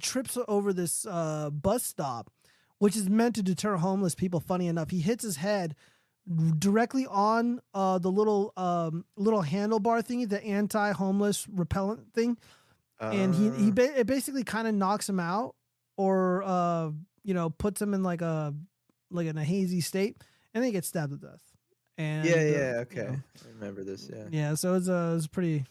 trips 0.00 0.36
over 0.48 0.72
this 0.72 1.06
uh, 1.06 1.50
bus 1.50 1.84
stop, 1.84 2.30
which 2.78 2.96
is 2.96 3.08
meant 3.08 3.34
to 3.36 3.42
deter 3.42 3.76
homeless 3.76 4.14
people. 4.14 4.40
Funny 4.40 4.66
enough, 4.66 4.90
he 4.90 5.00
hits 5.00 5.22
his 5.22 5.36
head 5.36 5.76
directly 6.58 7.06
on 7.06 7.60
uh, 7.74 7.98
the 7.98 8.10
little 8.10 8.52
um, 8.56 9.04
little 9.16 9.42
handlebar 9.42 10.02
thingy, 10.02 10.28
the 10.28 10.42
anti-homeless 10.44 11.46
repellent 11.48 12.12
thing, 12.14 12.36
and 12.98 13.34
he 13.34 13.50
he 13.50 13.68
Uh. 13.68 13.72
ba- 13.72 14.00
it 14.00 14.06
basically 14.06 14.42
kind 14.42 14.66
of 14.66 14.74
knocks 14.74 15.08
him 15.08 15.20
out, 15.20 15.54
or 15.96 16.42
uh, 16.44 16.90
you 17.22 17.34
know 17.34 17.50
puts 17.50 17.80
him 17.80 17.94
in 17.94 18.02
like 18.02 18.22
a 18.22 18.52
like 19.10 19.28
in 19.28 19.38
a 19.38 19.44
hazy 19.44 19.80
state, 19.80 20.16
and 20.56 20.62
then 20.62 20.68
he 20.68 20.72
gets 20.72 20.88
stabbed 20.88 21.12
to 21.12 21.18
death. 21.18 21.42
And 21.98 22.24
yeah, 22.24 22.32
uh, 22.32 22.36
yeah, 22.36 22.44
you 22.46 22.78
okay. 22.78 23.02
know, 23.02 23.18
I 23.44 23.48
remember 23.58 23.84
this. 23.84 24.08
Yeah. 24.10 24.24
yeah, 24.30 24.54
so 24.54 24.72
it's 24.72 24.88
uh, 24.88 25.14
it's 25.16 25.26
pretty. 25.26 25.66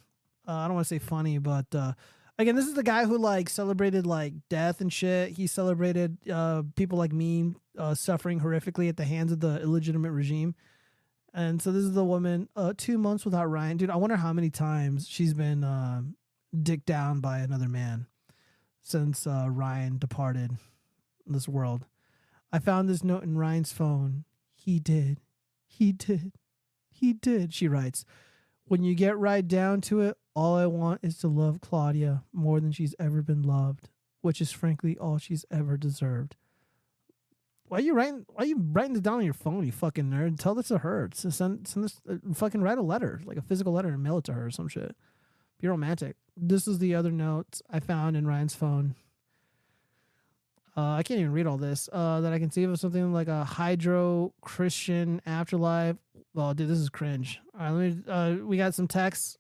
Uh, 0.48 0.54
I 0.54 0.68
don't 0.68 0.76
want 0.76 0.86
to 0.86 0.94
say 0.94 1.00
funny, 1.00 1.40
but 1.40 1.66
uh, 1.74 1.94
again, 2.38 2.56
this 2.56 2.68
is 2.68 2.76
the 2.76 2.84
guy 2.84 3.06
who 3.06 3.18
like 3.18 3.50
celebrated 3.50 4.06
like 4.06 4.34
death 4.48 4.82
and 4.82 4.94
shit. 4.94 5.32
He 5.32 5.48
celebrated 5.48 6.18
uh, 6.30 6.62
people 6.76 7.00
like 7.00 7.12
me 7.12 7.56
uh, 7.80 7.96
suffering 7.96 8.42
horrifically 8.42 8.88
at 8.88 8.96
the 8.96 9.06
hands 9.06 9.32
of 9.32 9.40
the 9.40 9.60
illegitimate 9.60 10.12
regime. 10.12 10.54
And 11.34 11.60
so 11.60 11.72
this 11.72 11.84
is 11.84 11.94
the 11.94 12.06
woman. 12.06 12.48
Uh, 12.56 12.74
two 12.78 13.00
months 13.00 13.26
without 13.26 13.50
Ryan, 13.50 13.78
dude. 13.78 13.90
I 13.90 13.96
wonder 13.96 14.18
how 14.18 14.34
many 14.34 14.52
times 14.52 15.08
she's 15.10 15.34
been 15.34 15.64
uh, 15.64 16.04
dicked 16.62 16.86
down 16.86 17.22
by 17.22 17.40
another 17.40 17.68
man 17.68 18.06
since 18.84 19.26
uh, 19.26 19.48
Ryan 19.50 19.98
departed 19.98 20.52
this 21.26 21.48
world. 21.48 21.86
I 22.52 22.60
found 22.60 22.88
this 22.88 23.04
note 23.04 23.24
in 23.24 23.36
Ryan's 23.36 23.74
phone. 23.74 24.26
He 24.66 24.80
did. 24.80 25.20
He 25.68 25.92
did. 25.92 26.32
He 26.92 27.14
did, 27.14 27.54
she 27.54 27.68
writes. 27.68 28.04
When 28.68 28.84
you 28.84 28.96
get 28.96 29.16
right 29.16 29.48
down 29.48 29.82
to 29.82 30.02
it, 30.02 30.18
all 30.34 30.56
I 30.56 30.66
want 30.66 31.02
is 31.04 31.20
to 31.20 31.28
love 31.28 31.62
Claudia 31.62 32.24
more 32.34 32.60
than 32.60 32.72
she's 32.72 32.96
ever 33.00 33.22
been 33.22 33.44
loved, 33.44 33.90
which 34.22 34.42
is 34.42 34.52
frankly 34.52 34.98
all 34.98 35.20
she's 35.20 35.46
ever 35.52 35.78
deserved. 35.78 36.36
Why 37.68 37.78
are 37.78 37.82
you 37.82 37.94
writing? 37.94 38.26
Why 38.30 38.44
are 38.44 38.48
you 38.48 38.58
writing 38.60 38.94
this 38.94 39.04
down 39.04 39.18
on 39.20 39.24
your 39.26 39.36
phone, 39.36 39.68
you 39.68 39.72
fucking 39.72 40.06
nerd? 40.06 40.40
Tell 40.40 40.56
this 40.56 40.70
to 40.70 40.80
her. 40.80 41.10
S- 41.14 41.36
Send, 41.36 41.68
send 41.68 41.84
this. 41.86 42.02
Uh, 42.10 42.16
fucking 42.34 42.62
write 42.62 42.80
a 42.80 42.84
letter, 42.84 43.22
like 43.24 43.38
a 43.38 43.42
physical 43.44 43.74
letter, 43.74 43.90
and 43.90 44.02
mail 44.02 44.18
it 44.18 44.24
to 44.26 44.34
her 44.34 44.48
or 44.48 44.52
some 44.52 44.68
shit. 44.68 44.96
Be 45.62 45.68
romantic. 45.68 46.16
This 46.36 46.68
is 46.68 46.80
the 46.80 46.96
other 46.96 47.12
note 47.12 47.62
I 47.70 47.80
found 47.80 48.18
in 48.18 48.26
Ryan's 48.26 48.56
phone. 48.56 48.96
Uh, 50.78 50.92
I 50.92 51.04
can't 51.04 51.20
even 51.20 51.32
read 51.32 51.48
all 51.48 51.58
this. 51.58 51.88
Uh, 51.92 52.22
that 52.22 52.34
I 52.34 52.40
can 52.40 52.52
see 52.52 52.64
of 52.64 52.80
something 52.80 53.14
like 53.14 53.28
a 53.28 53.48
Judeo 53.50 54.32
Christian 54.42 55.22
afterlife. 55.26 55.96
Well, 56.34 56.54
dude, 56.54 56.68
this 56.68 56.80
is 56.80 56.90
cringe. 56.90 57.40
All 57.54 57.62
right, 57.62 57.72
let 57.72 57.96
me. 57.96 58.04
Uh, 58.08 58.46
we 58.46 58.58
got 58.58 58.74
some 58.74 58.88
text. 58.88 59.38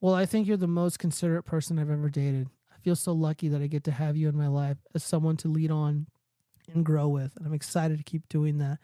Well, 0.00 0.14
I 0.14 0.26
think 0.26 0.46
you're 0.46 0.58
the 0.58 0.66
most 0.66 0.98
considerate 0.98 1.46
person 1.46 1.78
I've 1.78 1.90
ever 1.90 2.10
dated. 2.10 2.48
I 2.70 2.78
feel 2.82 2.96
so 2.96 3.12
lucky 3.12 3.48
that 3.48 3.62
I 3.62 3.66
get 3.66 3.84
to 3.84 3.92
have 3.92 4.16
you 4.18 4.28
in 4.28 4.36
my 4.36 4.48
life 4.48 4.76
as 4.94 5.02
someone 5.02 5.38
to 5.38 5.48
lead 5.48 5.70
on 5.70 6.08
and 6.70 6.84
grow 6.84 7.08
with, 7.08 7.34
and 7.36 7.46
I'm 7.46 7.54
excited 7.54 7.96
to 7.96 8.04
keep 8.04 8.28
doing 8.28 8.58
that 8.58 8.78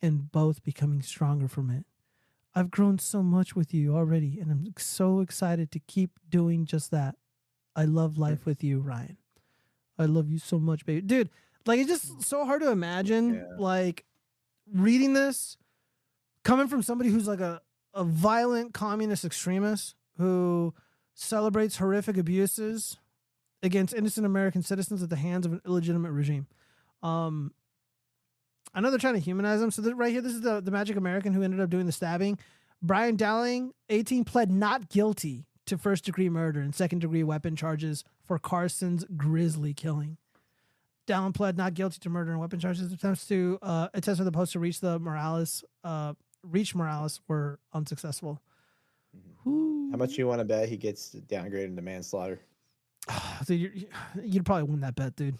and 0.00 0.30
both 0.30 0.62
becoming 0.62 1.02
stronger 1.02 1.48
from 1.48 1.70
it. 1.70 1.84
I've 2.54 2.70
grown 2.70 2.98
so 2.98 3.22
much 3.22 3.56
with 3.56 3.72
you 3.72 3.96
already, 3.96 4.38
and 4.38 4.52
I'm 4.52 4.72
so 4.76 5.20
excited 5.20 5.72
to 5.72 5.80
keep 5.80 6.10
doing 6.28 6.66
just 6.66 6.92
that. 6.92 7.16
I 7.74 7.84
love 7.84 8.18
life 8.18 8.44
with 8.46 8.62
you, 8.62 8.80
Ryan. 8.80 9.16
I 9.98 10.04
love 10.06 10.30
you 10.30 10.38
so 10.38 10.58
much, 10.58 10.84
baby. 10.84 11.00
Dude, 11.02 11.30
like 11.66 11.80
it's 11.80 11.88
just 11.88 12.22
so 12.22 12.44
hard 12.44 12.62
to 12.62 12.70
imagine 12.70 13.44
like 13.58 14.04
reading 14.72 15.12
this 15.14 15.56
coming 16.44 16.68
from 16.68 16.82
somebody 16.82 17.10
who's 17.10 17.28
like 17.28 17.40
a, 17.40 17.60
a 17.94 18.04
violent 18.04 18.74
communist 18.74 19.24
extremist 19.24 19.94
who 20.18 20.74
celebrates 21.14 21.76
horrific 21.76 22.16
abuses 22.16 22.98
against 23.62 23.94
innocent 23.94 24.26
American 24.26 24.62
citizens 24.62 25.02
at 25.02 25.10
the 25.10 25.16
hands 25.16 25.46
of 25.46 25.52
an 25.52 25.60
illegitimate 25.66 26.12
regime. 26.12 26.46
Um, 27.02 27.52
I 28.74 28.80
know 28.80 28.90
they're 28.90 28.98
trying 28.98 29.14
to 29.14 29.20
humanize 29.20 29.60
him. 29.60 29.70
So 29.70 29.82
th- 29.82 29.94
right 29.94 30.10
here, 30.10 30.22
this 30.22 30.32
is 30.32 30.40
the, 30.40 30.60
the 30.60 30.70
Magic 30.70 30.96
American 30.96 31.32
who 31.32 31.42
ended 31.42 31.60
up 31.60 31.70
doing 31.70 31.86
the 31.86 31.92
stabbing. 31.92 32.38
Brian 32.80 33.16
Dowling, 33.16 33.72
18, 33.90 34.24
pled 34.24 34.50
not 34.50 34.88
guilty 34.88 35.46
to 35.66 35.78
first 35.78 36.04
degree 36.04 36.28
murder 36.28 36.60
and 36.60 36.74
second 36.74 37.00
degree 37.00 37.22
weapon 37.22 37.56
charges 37.56 38.04
for 38.24 38.38
Carson's 38.38 39.04
grisly 39.16 39.74
killing. 39.74 40.16
Dowling 41.06 41.32
pled 41.32 41.56
not 41.56 41.74
guilty 41.74 41.98
to 42.00 42.10
murder 42.10 42.30
and 42.30 42.40
weapon 42.40 42.60
charges. 42.60 42.92
Attempts 42.92 43.26
to 43.28 43.58
uh, 43.62 43.88
attempts 43.94 44.18
for 44.18 44.24
the 44.24 44.32
post 44.32 44.52
to 44.52 44.60
reach 44.60 44.80
the 44.80 44.98
Morales, 44.98 45.64
uh, 45.82 46.14
reach 46.42 46.74
Morales 46.74 47.20
were 47.26 47.58
unsuccessful. 47.72 48.40
How 49.44 49.96
much 49.96 50.16
you 50.16 50.26
want 50.26 50.38
to 50.38 50.44
bet 50.44 50.68
he 50.68 50.76
gets 50.76 51.14
downgraded 51.28 51.76
to 51.76 51.82
manslaughter? 51.82 52.40
So 53.44 53.54
you're, 53.54 53.72
you'd 54.22 54.46
probably 54.46 54.62
win 54.62 54.80
that 54.82 54.94
bet, 54.94 55.16
dude. 55.16 55.36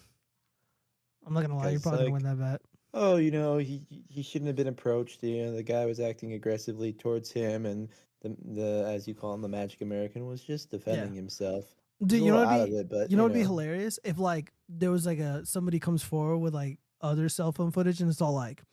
I'm 1.25 1.33
not 1.33 1.41
gonna 1.41 1.57
lie, 1.57 1.69
you're 1.69 1.79
probably 1.79 1.99
like, 1.99 2.07
gonna 2.07 2.35
win 2.35 2.37
that 2.37 2.51
bet. 2.51 2.61
Oh, 2.93 3.15
you 3.15 3.31
know, 3.31 3.57
he 3.57 3.81
he 4.09 4.21
shouldn't 4.21 4.47
have 4.47 4.57
been 4.57 4.67
approached. 4.67 5.23
You 5.23 5.45
know, 5.45 5.55
the 5.55 5.63
guy 5.63 5.85
was 5.85 6.01
acting 6.01 6.33
aggressively 6.33 6.91
towards 6.91 7.31
him, 7.31 7.65
and 7.65 7.87
the 8.23 8.35
the 8.53 8.85
as 8.87 9.07
you 9.07 9.13
call 9.13 9.33
him, 9.33 9.41
the 9.41 9.47
Magic 9.47 9.81
American 9.81 10.25
was 10.25 10.41
just 10.41 10.71
defending 10.71 11.13
himself. 11.13 11.65
Dude, 12.03 12.21
you 12.21 12.31
know 12.31 12.45
what'd 12.45 12.69
be, 12.69 12.77
it, 12.77 12.89
but 12.89 13.11
you 13.11 13.17
know 13.17 13.23
what'd 13.23 13.35
be 13.35 13.43
hilarious? 13.43 13.99
If 14.03 14.17
like 14.17 14.51
there 14.67 14.91
was 14.91 15.05
like 15.05 15.19
a 15.19 15.45
somebody 15.45 15.79
comes 15.79 16.01
forward 16.01 16.39
with 16.39 16.53
like 16.53 16.79
other 17.01 17.29
cell 17.29 17.51
phone 17.51 17.71
footage 17.71 18.01
and 18.01 18.09
it's 18.09 18.21
all 18.21 18.33
like 18.33 18.63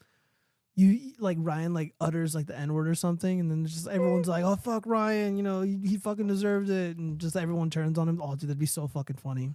you 0.77 1.13
like 1.19 1.37
Ryan 1.41 1.75
like 1.75 1.95
utters 2.01 2.35
like 2.35 2.47
the 2.47 2.57
N 2.57 2.73
word 2.73 2.89
or 2.89 2.95
something 2.95 3.41
and 3.41 3.51
then 3.51 3.67
just 3.67 3.89
everyone's 3.89 4.29
like 4.29 4.45
oh 4.45 4.57
fuck 4.57 4.87
Ryan 4.87 5.37
you 5.37 5.43
know 5.43 5.63
he, 5.63 5.79
he 5.85 5.97
fucking 5.97 6.29
deserved 6.29 6.71
it 6.71 6.97
and 6.97 7.19
just 7.19 7.37
everyone 7.37 7.71
turns 7.71 7.99
on 7.99 8.09
him. 8.09 8.21
Oh 8.23 8.37
dude 8.37 8.49
that'd 8.49 8.59
be 8.59 8.67
so 8.67 8.87
fucking 8.87 9.17
funny. 9.17 9.51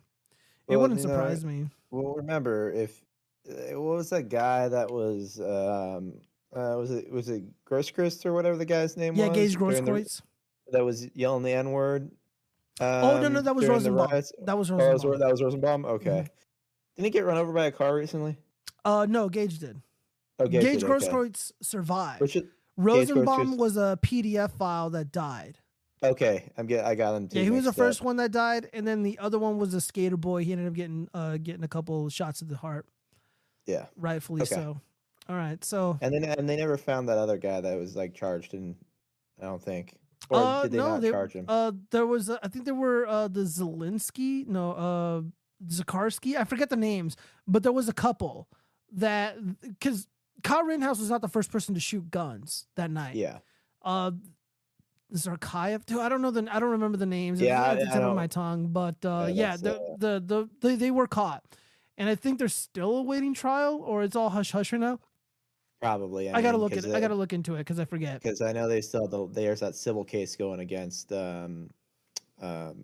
It 0.68 0.78
wouldn't 0.78 1.00
you 1.00 1.08
know, 1.08 1.14
surprise 1.14 1.46
me. 1.46 1.68
Well, 1.92 2.16
remember 2.16 2.72
if 2.72 3.02
uh, 3.50 3.80
what 3.80 3.98
was 3.98 4.10
that 4.10 4.30
guy 4.30 4.68
that 4.68 4.92
was 4.92 5.40
um 5.40 6.16
uh 6.56 6.76
was 6.78 6.92
it 6.92 7.12
was 7.12 7.30
it 7.30 7.44
Grosskreutz 7.70 8.26
or 8.26 8.34
whatever 8.34 8.56
the 8.58 8.66
guy's 8.66 8.96
name 8.98 9.16
yeah 9.16 9.28
was? 9.28 9.38
Yeah, 9.38 9.44
Gage 9.44 9.58
Grosskreutz 9.58 10.22
that 10.72 10.84
was 10.84 11.08
yelling 11.16 11.44
the 11.44 11.52
N 11.52 11.72
word. 11.72 12.12
oh 12.80 13.20
no 13.22 13.28
no 13.28 13.42
that 13.42 13.56
was 13.56 13.68
Rosenbaum 13.68 14.10
that 14.10 14.58
was 14.58 14.72
Oh, 14.72 14.78
that 14.78 14.92
was, 14.94 15.02
Rosenbaum 15.02 15.42
Rosenbaum. 15.42 15.86
Okay. 15.86 16.28
Didn't 16.96 17.06
he 17.06 17.10
get 17.10 17.26
run 17.26 17.38
over 17.38 17.52
by 17.52 17.66
a 17.66 17.72
car 17.72 17.96
recently? 17.96 18.38
uh 18.84 19.06
no 19.10 19.30
Gage 19.30 19.60
did 19.60 19.82
Oh, 20.40 20.48
Gage 20.48 20.64
Gage 20.64 20.80
did, 20.82 20.90
okay. 20.90 21.08
Grosskreutz 21.08 21.52
survived 21.62 22.22
Which 22.22 22.36
is- 22.36 22.44
Gage 22.44 22.50
Rosenbaum 22.78 23.58
was 23.58 23.78
a 23.78 23.98
PDF 24.02 24.52
file 24.52 24.90
that 24.92 25.12
died 25.12 25.60
Okay, 26.04 26.52
I'm 26.58 26.68
get 26.68 26.86
I 26.86 26.94
got 26.94 27.16
him. 27.16 27.30
Yeah, 27.32 27.44
he 27.44 27.50
was 27.50 27.64
the 27.64 27.74
first 27.74 28.02
one 28.04 28.18
that 28.18 28.32
died, 28.32 28.70
and 28.74 28.86
then 28.88 29.02
the 29.02 29.18
other 29.18 29.40
one 29.40 29.58
was 29.58 29.74
a 29.74 29.82
skater 29.82 30.18
boy. 30.18 30.44
He 30.44 30.52
ended 30.52 30.68
up 30.68 30.74
getting 30.74 31.08
uh 31.14 31.38
getting 31.38 31.64
a 31.64 31.68
couple 31.68 32.08
shots 32.10 32.40
to 32.40 32.46
the 32.46 32.58
heart. 32.58 32.86
Yeah. 33.66 33.86
rightfully 33.96 34.44
Okay. 34.44 34.54
so. 34.54 34.82
All 35.28 35.36
right, 35.36 35.64
so 35.64 35.98
And 36.02 36.14
then 36.14 36.24
and 36.24 36.48
they 36.48 36.56
never 36.56 36.78
found 36.78 37.10
that 37.10 37.18
other 37.18 37.38
guy 37.38 37.62
that 37.62 37.78
was 37.78 37.96
like 37.96 38.14
charged 38.14 38.54
and 38.54 38.76
I 39.42 39.46
don't 39.46 39.62
think. 39.62 39.98
Or 40.30 40.40
uh, 40.40 40.64
did 40.64 40.72
they 40.72 40.78
no, 40.78 40.90
not 40.90 41.02
they, 41.02 41.12
charge 41.12 41.34
him? 41.34 41.46
Uh, 41.48 41.72
there 41.92 42.06
was, 42.06 42.30
uh, 42.30 42.38
I 42.42 42.48
think 42.48 42.66
there 42.66 42.74
were 42.74 43.06
uh, 43.08 43.28
the 43.28 43.42
Zelensky, 43.42 44.48
no, 44.48 44.72
uh, 44.72 45.22
Zakarsky. 45.68 46.36
I 46.36 46.44
forget 46.46 46.70
the 46.70 46.78
names, 46.78 47.16
but 47.48 47.64
there 47.64 47.72
was 47.72 47.90
a 47.90 47.94
couple 47.94 48.48
that 48.94 49.38
because 49.62 50.08
Kyle 50.44 50.64
Rittenhouse 50.64 51.00
was 51.00 51.10
not 51.10 51.22
the 51.22 51.28
first 51.28 51.52
person 51.52 51.76
to 51.76 51.82
shoot 51.82 52.10
guns 52.10 52.66
that 52.76 52.92
night. 52.92 53.16
yeah. 53.16 53.40
Uh, 53.84 54.12
Zarkayev 55.14 55.86
too. 55.86 56.02
I 56.02 56.10
don't 56.10 56.22
know 56.22 56.32
the. 56.32 56.48
I 56.52 56.60
don't 56.60 56.72
remember 56.72 56.98
the 56.98 57.06
names. 57.06 57.40
Yeah, 57.40 57.64
at 57.64 57.80
the 57.80 57.90
I 57.90 57.94
tip 57.94 58.02
of 58.02 58.16
my 58.16 58.28
tongue. 58.28 58.68
But 58.68 58.96
uh, 59.06 59.28
Yeah, 59.30 59.52
yeah, 59.52 59.58
the, 59.58 59.76
uh, 59.76 59.96
the 59.98 60.24
the 60.26 60.50
they, 60.62 60.76
they 60.76 60.92
were 60.92 61.08
caught, 61.08 61.44
and 61.98 62.10
I 62.10 62.16
think 62.16 62.40
they're 62.40 62.48
still 62.48 62.98
awaiting 62.98 63.34
trial, 63.36 63.82
or 63.86 64.04
it's 64.04 64.16
all 64.16 64.32
hush 64.32 64.52
hush 64.52 64.74
right 64.74 64.82
now. 64.82 65.00
Probably. 65.86 66.30
I, 66.30 66.42
gotta 66.42 66.58
mean, 66.58 66.62
look 66.62 66.74
at 66.74 66.86
it. 66.86 66.94
I 66.96 67.00
gotta 67.00 67.16
look 67.16 67.34
into 67.34 67.56
it 67.56 67.60
because 67.60 67.80
I 67.80 67.86
forget. 67.86 68.22
because 68.22 68.42
I 68.42 68.52
know 68.52 68.68
they 68.68 68.82
still 68.82 69.08
the, 69.08 69.28
there's 69.28 69.60
that 69.60 69.76
civil 69.76 70.04
case 70.04 70.36
going 70.36 70.60
against 70.60 71.12
um 71.14 71.70
um 72.42 72.84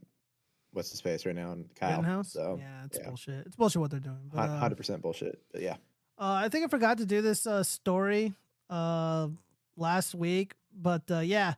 what's 0.73 0.91
his 0.91 1.01
face 1.01 1.25
right 1.25 1.35
now 1.35 1.51
and 1.51 1.73
Kyle. 1.75 1.97
Rittenhouse. 1.97 2.33
So 2.33 2.57
yeah, 2.59 2.85
it's 2.85 2.99
bullshit. 2.99 3.45
It's 3.47 3.55
bullshit 3.55 3.81
what 3.81 3.91
they're 3.91 3.99
doing. 3.99 4.31
Uh, 4.35 4.59
hundred 4.59 4.75
percent 4.75 5.01
bullshit. 5.01 5.41
But 5.51 5.61
yeah. 5.61 5.75
Uh, 6.17 6.41
I 6.45 6.49
think 6.49 6.63
I 6.63 6.67
forgot 6.67 6.99
to 6.99 7.05
do 7.05 7.21
this 7.21 7.47
uh, 7.47 7.63
story 7.63 8.33
uh, 8.69 9.27
last 9.75 10.13
week, 10.13 10.53
but 10.71 11.01
uh, 11.09 11.19
yeah, 11.19 11.55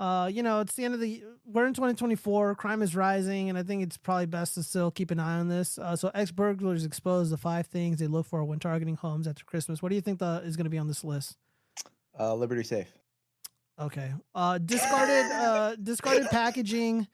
uh, 0.00 0.30
you 0.32 0.42
know, 0.42 0.60
it's 0.60 0.74
the 0.74 0.84
end 0.86 0.94
of 0.94 1.00
the. 1.00 1.08
Year. 1.08 1.26
We're 1.44 1.66
in 1.66 1.74
2024. 1.74 2.54
Crime 2.54 2.80
is 2.80 2.96
rising, 2.96 3.50
and 3.50 3.58
I 3.58 3.62
think 3.62 3.82
it's 3.82 3.98
probably 3.98 4.24
best 4.24 4.54
to 4.54 4.62
still 4.62 4.90
keep 4.90 5.10
an 5.10 5.20
eye 5.20 5.38
on 5.38 5.48
this. 5.48 5.78
Uh, 5.78 5.94
so, 5.94 6.10
ex 6.14 6.30
burglars 6.30 6.86
expose 6.86 7.28
the 7.28 7.36
five 7.36 7.66
things 7.66 7.98
they 7.98 8.06
look 8.06 8.24
for 8.24 8.42
when 8.44 8.58
targeting 8.58 8.96
homes 8.96 9.28
after 9.28 9.44
Christmas. 9.44 9.82
What 9.82 9.90
do 9.90 9.96
you 9.96 10.00
think 10.00 10.18
the, 10.18 10.40
is 10.42 10.56
going 10.56 10.64
to 10.64 10.70
be 10.70 10.78
on 10.78 10.88
this 10.88 11.04
list? 11.04 11.36
Uh, 12.18 12.34
Liberty 12.34 12.64
Safe. 12.64 12.90
Okay. 13.78 14.10
Uh, 14.34 14.56
discarded. 14.56 15.30
uh, 15.32 15.76
discarded 15.76 16.28
packaging. 16.30 17.06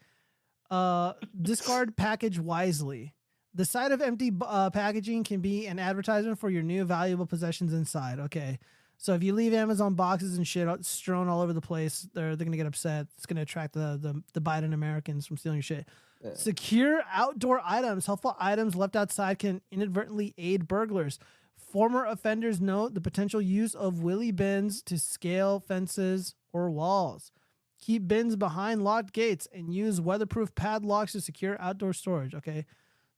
Uh, 0.71 1.15
discard 1.43 1.97
package 1.97 2.39
wisely. 2.39 3.15
The 3.53 3.65
sight 3.65 3.91
of 3.91 4.01
empty 4.01 4.31
uh, 4.41 4.71
packaging 4.71 5.25
can 5.25 5.41
be 5.41 5.67
an 5.67 5.81
advertisement 5.81 6.39
for 6.39 6.51
your 6.51 6.63
new 6.63 6.85
valuable 6.85 7.27
possessions 7.27 7.73
inside. 7.73 8.21
Okay. 8.21 8.61
So 8.99 9.15
if 9.15 9.23
you 9.23 9.33
leave 9.35 9.53
Amazon 9.53 9.95
boxes 9.95 10.37
and 10.37 10.47
shit 10.47 10.85
strewn 10.85 11.29
all 11.29 11.41
over 11.41 11.53
the 11.53 11.61
place, 11.61 12.09
they're 12.15 12.35
they're 12.35 12.45
gonna 12.45 12.57
get 12.57 12.67
upset. 12.67 13.07
It's 13.17 13.27
gonna 13.27 13.43
attract 13.43 13.75
the 13.75 13.99
the, 14.01 14.23
the 14.33 14.41
Biden 14.41 14.73
Americans 14.73 15.27
from 15.27 15.37
stealing 15.37 15.59
your 15.59 15.63
shit. 15.63 15.89
Yeah. 16.25 16.35
Secure 16.35 17.03
outdoor 17.13 17.61
items. 17.65 18.07
Helpful 18.07 18.37
items 18.41 18.75
left 18.75 18.97
outside 18.97 19.39
can 19.39 19.61
inadvertently 19.71 20.35
aid 20.39 20.67
burglars. 20.67 21.19
Former 21.57 22.07
offenders 22.07 22.61
note 22.61 22.95
the 22.95 23.01
potential 23.01 23.41
use 23.41 23.75
of 23.75 23.97
wheelie 23.97 24.35
bins 24.35 24.83
to 24.83 24.99
scale 24.99 25.61
fences 25.61 26.35
or 26.53 26.71
walls. 26.71 27.33
Keep 27.79 28.09
bins 28.09 28.35
behind 28.35 28.83
locked 28.83 29.13
gates 29.13 29.47
and 29.53 29.75
use 29.75 30.01
weatherproof 30.01 30.55
padlocks 30.55 31.13
to 31.13 31.21
secure 31.21 31.57
outdoor 31.61 31.93
storage. 31.93 32.35
Okay. 32.35 32.65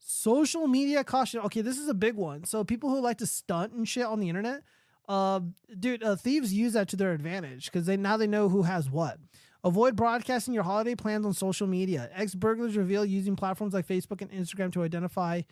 Social 0.01 0.67
media 0.67 1.05
caution. 1.05 1.41
Okay, 1.41 1.61
this 1.61 1.79
is 1.79 1.89
a 1.89 1.95
big 1.95 2.15
one. 2.15 2.45
So 2.45 2.65
people 2.65 2.91
who 2.91 3.01
like 3.01 3.19
to 3.19 3.27
stunt 3.27 3.73
and 3.73 3.89
shit 3.89 4.05
on 4.05 4.21
the 4.21 4.29
internet, 4.29 4.63
uh, 5.09 5.41
dude, 5.79 6.03
uh, 6.03 6.17
thieves 6.17 6.53
use 6.53 6.75
that 6.75 6.89
to 6.89 6.97
their 6.97 7.13
advantage 7.13 7.67
because 7.67 7.87
they 7.87 7.97
now 7.97 8.17
they 8.17 8.27
know 8.27 8.49
who 8.49 8.63
has 8.63 8.91
what. 8.91 9.19
Avoid 9.65 9.97
broadcasting 9.97 10.55
your 10.55 10.63
holiday 10.63 10.95
plans 10.95 11.27
on 11.27 11.33
social 11.33 11.67
media. 11.67 12.11
Ex 12.15 12.35
burglars 12.35 12.77
reveal 12.77 13.05
using 13.05 13.35
platforms 13.35 13.75
like 13.75 13.87
Facebook 13.87 14.21
and 14.21 14.31
Instagram 14.31 14.73
to 14.73 14.85
identify 14.85 15.43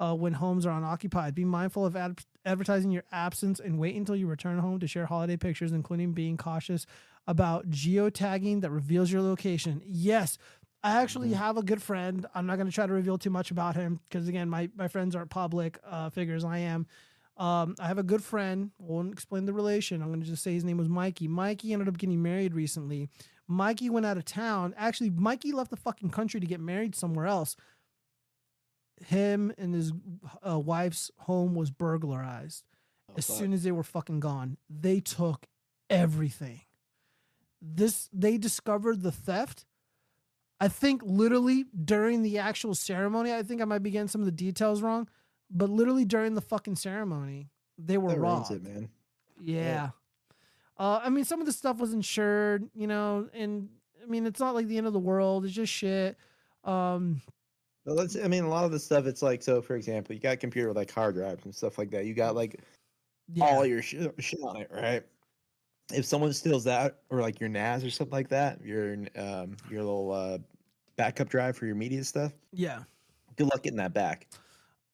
uh, 0.00 0.14
when 0.14 0.32
homes 0.32 0.66
are 0.66 0.76
unoccupied. 0.76 1.34
Be 1.34 1.44
mindful 1.44 1.86
of 1.86 1.94
ad- 1.94 2.24
advertising 2.44 2.90
your 2.90 3.04
absence 3.12 3.60
and 3.60 3.78
wait 3.78 3.94
until 3.94 4.16
you 4.16 4.26
return 4.26 4.58
home 4.58 4.80
to 4.80 4.88
share 4.88 5.06
holiday 5.06 5.36
pictures, 5.36 5.70
including 5.70 6.12
being 6.12 6.36
cautious 6.36 6.84
about 7.26 7.70
geotagging 7.70 8.60
that 8.62 8.70
reveals 8.70 9.12
your 9.12 9.22
location. 9.22 9.82
Yes, 9.84 10.36
I 10.82 11.00
actually 11.00 11.32
have 11.32 11.56
a 11.56 11.62
good 11.62 11.82
friend. 11.82 12.26
I'm 12.34 12.46
not 12.46 12.56
going 12.56 12.66
to 12.66 12.72
try 12.74 12.86
to 12.86 12.92
reveal 12.92 13.16
too 13.18 13.30
much 13.30 13.50
about 13.50 13.76
him 13.76 14.00
because, 14.08 14.28
again, 14.28 14.50
my, 14.50 14.68
my 14.76 14.88
friends 14.88 15.14
aren't 15.14 15.30
public 15.30 15.78
uh, 15.88 16.10
figures. 16.10 16.44
I 16.44 16.58
am. 16.58 16.86
Um, 17.36 17.74
I 17.80 17.88
have 17.88 17.98
a 17.98 18.04
good 18.04 18.22
friend. 18.22 18.70
I 18.80 18.84
won't 18.86 19.12
explain 19.12 19.44
the 19.44 19.52
relation. 19.52 20.02
I'm 20.02 20.08
going 20.08 20.20
to 20.20 20.26
just 20.26 20.42
say 20.42 20.52
his 20.52 20.64
name 20.64 20.76
was 20.76 20.88
Mikey. 20.88 21.26
Mikey 21.26 21.72
ended 21.72 21.88
up 21.88 21.98
getting 21.98 22.22
married 22.22 22.54
recently. 22.54 23.08
Mikey 23.48 23.90
went 23.90 24.06
out 24.06 24.16
of 24.16 24.24
town. 24.24 24.74
Actually, 24.76 25.10
Mikey 25.10 25.52
left 25.52 25.70
the 25.70 25.76
fucking 25.76 26.10
country 26.10 26.40
to 26.40 26.46
get 26.46 26.60
married 26.60 26.94
somewhere 26.94 27.26
else. 27.26 27.56
Him 29.04 29.52
and 29.58 29.74
his 29.74 29.92
uh, 30.48 30.58
wife's 30.58 31.10
home 31.18 31.54
was 31.54 31.70
burglarized 31.70 32.64
as 33.16 33.26
fuck. 33.26 33.36
soon 33.36 33.52
as 33.52 33.64
they 33.64 33.72
were 33.72 33.82
fucking 33.82 34.20
gone. 34.20 34.56
They 34.70 35.00
took 35.00 35.46
everything. 35.90 36.60
This 37.60 38.08
they 38.12 38.38
discovered 38.38 39.02
the 39.02 39.12
theft. 39.12 39.64
I 40.60 40.68
think 40.68 41.02
literally 41.04 41.64
during 41.84 42.22
the 42.22 42.38
actual 42.38 42.74
ceremony. 42.74 43.32
I 43.32 43.42
think 43.42 43.60
I 43.60 43.64
might 43.64 43.82
be 43.82 43.90
getting 43.90 44.08
some 44.08 44.20
of 44.20 44.26
the 44.26 44.32
details 44.32 44.80
wrong, 44.82 45.08
but 45.54 45.70
literally 45.70 46.04
during 46.04 46.34
the 46.34 46.40
fucking 46.42 46.76
ceremony, 46.76 47.48
they 47.78 47.96
were 47.98 48.10
That 48.10 48.20
robbed. 48.20 48.50
it, 48.50 48.62
man. 48.62 48.88
Yeah. 49.40 49.90
Uh, 50.78 51.00
I 51.02 51.08
mean, 51.08 51.24
some 51.24 51.40
of 51.40 51.46
the 51.46 51.52
stuff 51.52 51.78
was 51.78 51.92
insured, 51.92 52.68
you 52.74 52.86
know, 52.86 53.28
and 53.32 53.68
I 54.02 54.06
mean, 54.06 54.26
it's 54.26 54.40
not 54.40 54.54
like 54.54 54.66
the 54.66 54.76
end 54.76 54.86
of 54.86 54.92
the 54.92 54.98
world. 54.98 55.44
It's 55.44 55.54
just 55.54 55.72
shit. 55.72 56.16
Um, 56.64 57.22
Well, 57.84 57.94
let's. 57.96 58.16
I 58.16 58.28
mean, 58.28 58.44
a 58.44 58.48
lot 58.48 58.64
of 58.64 58.72
the 58.72 58.78
stuff. 58.78 59.06
It's 59.06 59.22
like 59.22 59.42
so. 59.42 59.62
For 59.62 59.76
example, 59.76 60.14
you 60.14 60.20
got 60.20 60.32
a 60.32 60.36
computer 60.36 60.68
with 60.68 60.76
like 60.76 60.90
hard 60.90 61.14
drives 61.14 61.44
and 61.44 61.54
stuff 61.54 61.78
like 61.78 61.90
that. 61.90 62.04
You 62.06 62.14
got 62.14 62.34
like 62.34 62.60
all 63.40 63.64
your 63.64 63.82
shit, 63.82 64.12
shit 64.18 64.40
on 64.42 64.56
it, 64.56 64.70
right? 64.72 65.02
If 65.92 66.04
someone 66.06 66.32
steals 66.32 66.64
that, 66.64 67.00
or 67.10 67.20
like 67.20 67.40
your 67.40 67.48
NAS 67.50 67.84
or 67.84 67.90
something 67.90 68.12
like 68.12 68.28
that, 68.30 68.62
your 68.64 68.94
um 69.16 69.56
your 69.70 69.82
little 69.82 70.10
uh, 70.12 70.38
backup 70.96 71.28
drive 71.28 71.56
for 71.56 71.66
your 71.66 71.74
media 71.76 72.02
stuff. 72.04 72.32
yeah. 72.52 72.80
Good 73.36 73.48
luck 73.48 73.62
getting 73.64 73.78
that 73.78 73.92
back. 73.92 74.28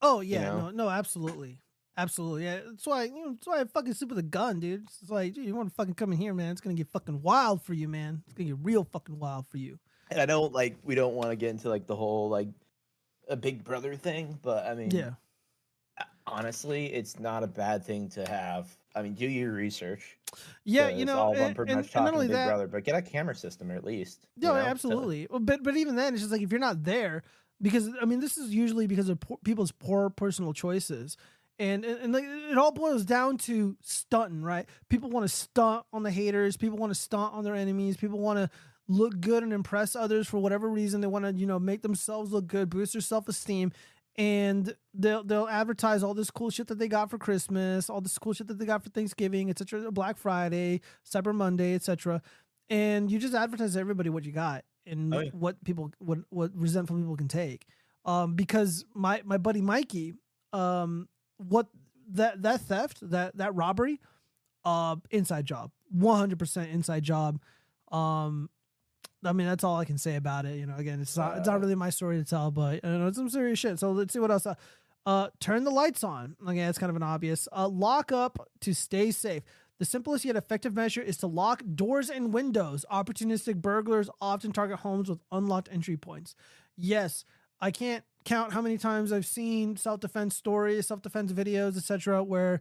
Oh 0.03 0.21
yeah, 0.21 0.45
know? 0.45 0.61
no, 0.61 0.71
no, 0.71 0.89
absolutely, 0.91 1.59
absolutely. 1.97 2.45
Yeah, 2.45 2.61
that's 2.67 2.87
why. 2.87 3.05
You 3.05 3.15
know, 3.27 3.33
that's 3.33 3.47
why 3.47 3.61
I 3.61 3.65
fucking 3.65 3.95
sleep 3.95 4.11
with 4.11 4.19
a 4.19 4.23
gun, 4.23 4.61
dude. 4.61 4.85
It's 4.85 5.11
like, 5.11 5.35
dude, 5.35 5.45
you 5.47 5.55
want 5.55 5.69
to 5.69 5.75
fucking 5.75 5.95
come 5.95 6.13
in 6.13 6.19
here, 6.19 6.35
man? 6.35 6.53
It's 6.53 6.61
gonna 6.61 6.75
get 6.75 6.89
fucking 6.89 7.23
wild 7.23 7.63
for 7.63 7.75
you, 7.75 7.89
man. 7.89 8.23
It's 8.27 8.35
gonna 8.35 8.49
get 8.51 8.59
real 8.63 8.85
fucking 8.85 9.19
wild 9.19 9.47
for 9.49 9.59
you. 9.59 9.79
And 10.11 10.21
I 10.21 10.27
don't 10.27 10.53
like. 10.53 10.77
We 10.85 10.95
don't 10.95 11.15
want 11.15 11.31
to 11.31 11.37
get 11.37 11.51
into 11.51 11.69
like 11.69 11.87
the 11.87 11.97
whole 11.97 12.29
like 12.29 12.49
a 13.29 13.37
Big 13.37 13.63
Brother 13.63 13.95
thing, 13.95 14.39
but 14.43 14.67
I 14.67 14.75
mean, 14.75 14.91
Yeah. 14.91 15.11
Uh, 15.99 16.05
honestly, 16.27 16.87
it's 16.87 17.19
not 17.21 17.43
a 17.43 17.47
bad 17.47 17.85
thing 17.85 18.09
to 18.11 18.27
have. 18.27 18.75
I 18.97 19.03
mean, 19.03 19.15
do 19.15 19.27
your 19.29 19.53
research. 19.53 20.19
Yeah, 20.65 20.89
you 20.89 21.05
know, 21.05 21.17
all 21.19 21.37
and- 21.37 21.55
pretty 21.55 21.71
and- 21.73 21.81
much 21.83 21.87
and 21.87 21.95
not 21.95 22.01
talking 22.07 22.15
only 22.15 22.27
Big 22.27 22.35
that- 22.37 22.49
Brother, 22.49 22.67
but 22.67 22.83
get 22.83 22.97
a 22.97 23.03
camera 23.03 23.35
system 23.37 23.71
at 23.71 23.85
least. 23.85 24.27
you 24.37 24.49
No, 24.49 24.55
know, 24.55 24.61
absolutely. 24.61 25.29
But 25.31 25.63
but 25.63 25.77
even 25.77 25.95
then, 25.95 26.15
it's 26.15 26.23
just 26.23 26.33
like 26.33 26.41
if 26.43 26.51
you're 26.51 26.59
not 26.59 26.83
there, 26.83 27.23
because 27.63 27.89
I 28.01 28.05
mean, 28.05 28.21
this 28.21 28.37
is 28.39 28.55
usually 28.55 28.87
because 28.87 29.09
of 29.09 29.21
poor, 29.21 29.39
people's 29.45 29.73
poor 29.73 30.11
personal 30.11 30.53
choices, 30.53 31.17
and 31.59 31.85
and, 31.85 31.99
and 32.01 32.13
like, 32.13 32.25
it 32.25 32.59
all 32.59 32.73
boils 32.73 33.05
down 33.05 33.39
to 33.39 33.77
stunting, 33.83 34.43
right? 34.43 34.67
People 34.89 35.11
want 35.11 35.25
to 35.25 35.29
stunt 35.29 35.85
on 35.93 36.03
the 36.03 36.11
haters. 36.11 36.57
People 36.57 36.79
want 36.79 36.91
to 36.91 36.99
stunt 36.99 37.35
on 37.35 37.45
their 37.45 37.55
enemies. 37.55 37.97
People 37.97 38.19
want 38.19 38.39
to 38.39 38.51
look 38.89 39.21
good 39.21 39.43
and 39.43 39.53
impress 39.53 39.95
others 39.95 40.27
for 40.27 40.39
whatever 40.39 40.69
reason. 40.69 41.01
They 41.01 41.07
want 41.07 41.25
to 41.25 41.33
you 41.33 41.47
know 41.47 41.59
make 41.59 41.83
themselves 41.83 42.33
look 42.33 42.47
good, 42.47 42.71
boost 42.71 42.93
their 42.93 43.03
self 43.03 43.29
esteem. 43.29 43.73
And 44.17 44.75
they'll 44.93 45.23
they'll 45.23 45.49
advertise 45.49 46.03
all 46.03 46.15
this 46.15 46.31
cool 46.31 46.51
shit 46.51 46.67
that 46.67 46.79
they 46.79 46.89
got 46.89 47.11
for 47.11 47.17
Christmas, 47.17 47.89
all 47.89 48.01
this 48.01 48.19
cool 48.19 48.33
shit 48.33 48.49
that 48.49 48.59
they 48.59 48.67
got 48.67 48.83
for 48.83 48.91
Thanksgiving, 48.91 49.49
etc. 49.51 49.91
Black 49.93 50.19
Friday, 50.19 50.81
Cyber 51.09 51.35
Monday, 51.35 51.75
etc 51.75 52.21
and 52.71 53.11
you 53.11 53.19
just 53.19 53.35
advertise 53.35 53.75
to 53.75 53.81
everybody 53.81 54.09
what 54.09 54.25
you 54.25 54.33
got 54.33 54.65
and 54.87 55.15
Oh, 55.15 55.21
yeah. 55.21 55.31
what 55.33 55.63
people 55.65 55.91
what 55.99 56.19
what 56.31 56.51
resentful 56.55 56.97
people 56.97 57.17
can 57.17 57.29
take 57.29 57.67
um 58.05 58.35
because 58.35 58.85
my 58.95 59.21
my 59.25 59.37
buddy 59.39 59.61
mikey 59.61 60.15
um 60.53 61.09
what 61.37 61.67
that 62.13 62.43
that 62.43 62.61
theft 62.63 62.99
that 63.11 63.37
that 63.37 63.55
robbery 63.55 64.01
uh 64.65 64.97
inside 65.11 65.45
job 65.47 65.71
100% 65.97 66.73
inside 66.73 67.03
job 67.03 67.41
um 67.93 68.49
I 69.25 69.33
mean 69.33 69.47
that's 69.47 69.65
all 69.65 69.77
I 69.77 69.85
can 69.85 69.99
say 69.99 70.17
about 70.17 70.47
it. 70.47 70.57
You 70.59 70.65
know, 70.65 70.77
again, 70.77 70.99
it's 71.01 71.15
not 71.15 71.37
it's 71.37 71.47
not 71.47 71.61
really 71.61 71.75
my 71.75 71.91
story 71.91 72.17
to 72.17 72.25
tell, 72.25 72.51
but 72.51 72.83
you 72.83 72.91
know, 72.91 73.07
it's 73.07 73.19
some 73.19 73.29
serious 73.29 73.59
shit. 73.59 73.79
So 73.79 73.93
let's 73.93 74.15
see 74.15 74.19
what 74.19 74.31
else. 74.31 74.47
Uh, 74.47 74.55
uh, 75.05 75.29
turn 75.41 75.65
the 75.65 75.71
lights 75.71 76.03
on. 76.03 76.37
Again, 76.47 76.71
it's 76.71 76.79
kind 76.79 76.89
of 76.89 76.97
an 76.97 77.03
obvious. 77.03 77.47
Uh, 77.55 77.69
lock 77.69 78.13
up 78.13 78.49
to 78.61 78.75
stay 78.75 79.11
safe. 79.11 79.43
The 79.81 79.87
simplest 79.87 80.27
yet 80.27 80.37
effective 80.37 80.75
measure 80.75 81.01
is 81.01 81.17
to 81.17 81.27
lock 81.27 81.63
doors 81.75 82.11
and 82.11 82.35
windows. 82.35 82.85
Opportunistic 82.93 83.57
burglars 83.57 84.11
often 84.21 84.53
target 84.53 84.81
homes 84.81 85.09
with 85.09 85.21
unlocked 85.33 85.71
entry 85.73 85.97
points. 85.97 86.35
Yes, 86.77 87.25
I 87.63 87.71
can't 87.71 88.05
count 88.27 88.53
how 88.53 88.61
many 88.61 88.77
times 88.77 89.11
I've 89.11 89.25
seen 89.25 89.79
self-defense 89.79 90.37
stories, 90.37 90.87
self-defense 90.87 91.33
videos, 91.33 91.79
etc., 91.79 92.23
where 92.23 92.61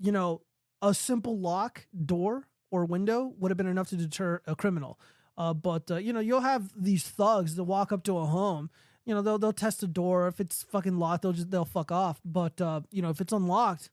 you 0.00 0.10
know 0.10 0.40
a 0.80 0.94
simple 0.94 1.38
lock 1.38 1.86
door 2.06 2.48
or 2.70 2.86
window 2.86 3.34
would 3.38 3.50
have 3.50 3.58
been 3.58 3.66
enough 3.66 3.90
to 3.90 3.96
deter 3.96 4.40
a 4.46 4.56
criminal. 4.56 4.98
Uh, 5.36 5.52
but 5.52 5.90
uh, 5.90 5.96
you 5.96 6.14
know, 6.14 6.20
you'll 6.20 6.40
have 6.40 6.72
these 6.74 7.04
thugs 7.04 7.56
that 7.56 7.64
walk 7.64 7.92
up 7.92 8.04
to 8.04 8.16
a 8.16 8.24
home. 8.24 8.70
You 9.04 9.14
know, 9.14 9.20
they'll 9.20 9.38
they'll 9.38 9.52
test 9.52 9.82
the 9.82 9.86
door. 9.86 10.28
If 10.28 10.40
it's 10.40 10.62
fucking 10.62 10.96
locked, 10.96 11.24
they'll 11.24 11.32
just 11.34 11.50
they'll 11.50 11.66
fuck 11.66 11.92
off. 11.92 12.22
But 12.24 12.58
uh, 12.58 12.80
you 12.90 13.02
know, 13.02 13.10
if 13.10 13.20
it's 13.20 13.34
unlocked, 13.34 13.90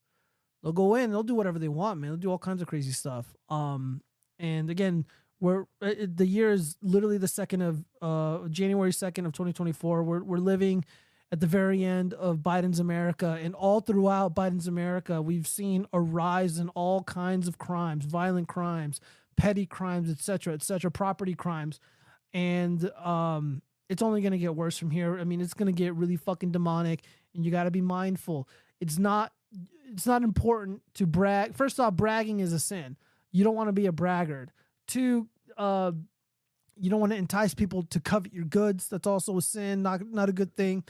They'll 0.63 0.71
go 0.73 0.95
in, 0.95 1.09
they'll 1.11 1.23
do 1.23 1.35
whatever 1.35 1.59
they 1.59 1.67
want, 1.67 1.99
man. 1.99 2.11
They'll 2.11 2.17
do 2.17 2.31
all 2.31 2.37
kinds 2.37 2.61
of 2.61 2.67
crazy 2.67 2.91
stuff. 2.91 3.33
Um, 3.49 4.01
and 4.39 4.69
again, 4.69 5.05
we're 5.39 5.63
uh, 5.81 5.87
it- 5.87 6.17
the 6.17 6.25
year 6.27 6.51
is 6.51 6.75
literally 6.81 7.17
the 7.17 7.27
second 7.27 7.61
of 7.61 7.83
uh 8.01 8.47
January 8.49 8.93
second 8.93 9.25
of 9.25 9.33
2024. 9.33 10.03
We're 10.03 10.23
we're 10.23 10.37
living 10.37 10.85
at 11.31 11.39
the 11.39 11.47
very 11.47 11.83
end 11.83 12.13
of 12.13 12.39
Biden's 12.39 12.79
America, 12.79 13.39
and 13.41 13.55
all 13.55 13.79
throughout 13.79 14.35
Biden's 14.35 14.67
America, 14.67 15.21
we've 15.21 15.47
seen 15.47 15.87
a 15.93 15.99
rise 15.99 16.57
in 16.59 16.69
all 16.69 17.03
kinds 17.03 17.47
of 17.47 17.57
crimes, 17.57 18.03
violent 18.05 18.49
crimes, 18.49 18.99
petty 19.37 19.65
crimes, 19.65 20.11
etc., 20.11 20.53
etc., 20.53 20.91
property 20.91 21.33
crimes, 21.33 21.79
and 22.33 22.89
um, 22.97 23.61
it's 23.89 24.01
only 24.01 24.21
going 24.21 24.33
to 24.33 24.37
get 24.37 24.55
worse 24.55 24.77
from 24.77 24.91
here. 24.91 25.17
I 25.19 25.23
mean, 25.23 25.41
it's 25.41 25.53
going 25.53 25.73
to 25.73 25.77
get 25.77 25.95
really 25.95 26.17
fucking 26.17 26.51
demonic, 26.51 27.01
and 27.33 27.45
you 27.45 27.51
got 27.51 27.63
to 27.63 27.71
be 27.71 27.81
mindful. 27.81 28.47
It's 28.79 28.97
not 28.99 29.31
it's 29.91 30.05
not 30.05 30.23
important 30.23 30.81
to 30.95 31.05
brag. 31.05 31.55
First 31.55 31.79
off, 31.79 31.93
bragging 31.93 32.39
is 32.39 32.53
a 32.53 32.59
sin. 32.59 32.97
You 33.31 33.43
don't 33.43 33.55
want 33.55 33.69
to 33.69 33.73
be 33.73 33.85
a 33.85 33.91
braggart. 33.91 34.49
Two, 34.87 35.27
uh, 35.57 35.91
you 36.77 36.89
don't 36.89 36.99
want 36.99 37.11
to 37.11 37.17
entice 37.17 37.53
people 37.53 37.83
to 37.83 37.99
covet 37.99 38.33
your 38.33 38.45
goods. 38.45 38.87
That's 38.87 39.07
also 39.07 39.37
a 39.37 39.41
sin. 39.41 39.81
Not 39.83 40.05
not 40.05 40.29
a 40.29 40.33
good 40.33 40.55
thing. 40.55 40.83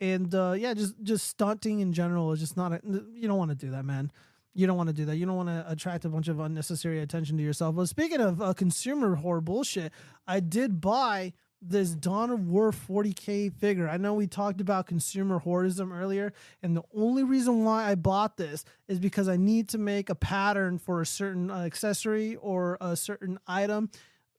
And 0.00 0.34
uh, 0.34 0.54
yeah, 0.56 0.74
just 0.74 0.94
just 1.02 1.28
stunting 1.28 1.80
in 1.80 1.92
general 1.92 2.32
is 2.32 2.40
just 2.40 2.56
not. 2.56 2.72
A, 2.72 2.80
you 2.84 3.28
don't 3.28 3.38
want 3.38 3.50
to 3.50 3.56
do 3.56 3.70
that, 3.70 3.84
man. 3.84 4.10
You 4.52 4.66
don't 4.66 4.76
want 4.76 4.88
to 4.88 4.94
do 4.94 5.04
that. 5.04 5.16
You 5.16 5.26
don't 5.26 5.36
want 5.36 5.48
to 5.48 5.64
attract 5.68 6.04
a 6.04 6.08
bunch 6.08 6.28
of 6.28 6.40
unnecessary 6.40 7.00
attention 7.00 7.36
to 7.36 7.42
yourself. 7.42 7.76
But 7.76 7.88
speaking 7.88 8.20
of 8.20 8.42
uh, 8.42 8.52
consumer 8.52 9.14
horror 9.14 9.40
bullshit, 9.40 9.92
I 10.26 10.40
did 10.40 10.80
buy 10.80 11.34
this 11.62 11.90
Dawn 11.90 12.30
of 12.30 12.48
War 12.48 12.72
40k 12.72 13.52
figure. 13.52 13.88
I 13.88 13.96
know 13.96 14.14
we 14.14 14.26
talked 14.26 14.60
about 14.60 14.86
consumer 14.86 15.40
hoardism 15.40 15.94
earlier, 15.96 16.32
and 16.62 16.76
the 16.76 16.82
only 16.94 17.22
reason 17.22 17.64
why 17.64 17.90
I 17.90 17.94
bought 17.94 18.36
this 18.36 18.64
is 18.88 18.98
because 18.98 19.28
I 19.28 19.36
need 19.36 19.68
to 19.70 19.78
make 19.78 20.08
a 20.08 20.14
pattern 20.14 20.78
for 20.78 21.00
a 21.00 21.06
certain 21.06 21.50
uh, 21.50 21.58
accessory 21.60 22.36
or 22.36 22.78
a 22.80 22.96
certain 22.96 23.38
item 23.46 23.90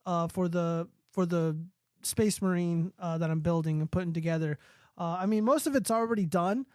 uh, 0.05 0.27
for 0.27 0.47
the 0.47 0.87
for 1.11 1.25
the 1.25 1.57
Space 2.01 2.41
Marine 2.41 2.93
uh, 2.99 3.17
that 3.19 3.29
I'm 3.29 3.41
building 3.41 3.81
and 3.81 3.91
putting 3.91 4.13
together. 4.13 4.57
Uh, 4.97 5.17
I 5.19 5.25
mean, 5.25 5.43
most 5.43 5.67
of 5.67 5.75
it's 5.75 5.91
already 5.91 6.25
done. 6.25 6.65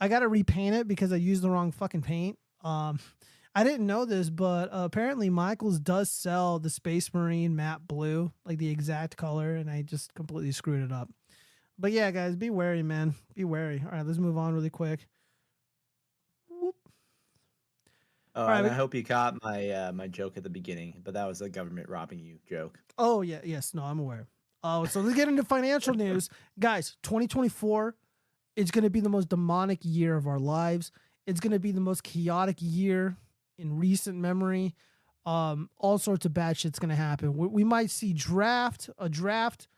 I 0.00 0.08
got 0.08 0.20
to 0.20 0.28
repaint 0.28 0.74
it 0.74 0.88
because 0.88 1.12
I 1.12 1.16
used 1.16 1.42
the 1.42 1.50
wrong 1.50 1.72
fucking 1.72 2.02
paint. 2.02 2.38
Um, 2.62 2.98
I 3.54 3.62
didn't 3.62 3.86
know 3.86 4.04
this, 4.04 4.30
but 4.30 4.72
uh, 4.72 4.82
apparently 4.84 5.30
Michaels 5.30 5.78
does 5.78 6.10
sell 6.10 6.58
the 6.58 6.70
Space 6.70 7.12
Marine 7.14 7.54
matte 7.54 7.86
blue, 7.86 8.32
like 8.44 8.58
the 8.58 8.68
exact 8.68 9.16
color, 9.16 9.54
and 9.54 9.70
I 9.70 9.82
just 9.82 10.12
completely 10.14 10.50
screwed 10.52 10.82
it 10.82 10.92
up. 10.92 11.08
But 11.78 11.92
yeah, 11.92 12.10
guys, 12.10 12.34
be 12.36 12.50
wary, 12.50 12.82
man. 12.82 13.14
Be 13.34 13.44
wary. 13.44 13.80
All 13.84 13.92
right, 13.92 14.04
let's 14.06 14.18
move 14.18 14.36
on 14.36 14.54
really 14.54 14.70
quick. 14.70 15.06
Oh, 16.52 16.72
All 18.42 18.48
right, 18.48 18.64
we- 18.64 18.70
I 18.70 18.74
hope 18.74 18.94
you 18.94 19.04
caught 19.04 19.40
my 19.44 19.70
uh, 19.70 19.92
my 19.92 20.08
joke 20.08 20.36
at 20.36 20.42
the 20.42 20.50
beginning, 20.50 21.00
but 21.04 21.14
that 21.14 21.26
was 21.26 21.38
the 21.38 21.48
government 21.48 21.88
robbing 21.88 22.18
you 22.18 22.38
joke. 22.48 22.78
Oh 22.98 23.22
yeah, 23.22 23.40
yes, 23.44 23.74
no, 23.74 23.84
I'm 23.84 24.00
aware. 24.00 24.26
Oh, 24.64 24.84
so 24.86 25.00
let's 25.00 25.14
get 25.14 25.28
into 25.28 25.44
financial 25.44 25.94
news, 25.94 26.30
guys. 26.58 26.96
2024, 27.02 27.94
it's 28.56 28.70
going 28.70 28.82
to 28.84 28.90
be 28.90 29.00
the 29.00 29.10
most 29.10 29.28
demonic 29.28 29.80
year 29.82 30.16
of 30.16 30.26
our 30.26 30.38
lives. 30.38 30.90
It's 31.26 31.38
going 31.38 31.52
to 31.52 31.58
be 31.60 31.70
the 31.70 31.80
most 31.82 32.02
chaotic 32.02 32.56
year 32.60 33.16
in 33.58 33.78
recent 33.78 34.18
memory. 34.18 34.74
Um, 35.26 35.70
all 35.78 35.96
sorts 35.98 36.26
of 36.26 36.34
bad 36.34 36.56
shit's 36.58 36.78
to 36.78 36.94
happen. 36.94 37.36
We, 37.36 37.46
we 37.46 37.64
might 37.64 37.90
see 37.90 38.12
draft 38.12 38.90
a 38.98 39.08
draft 39.08 39.68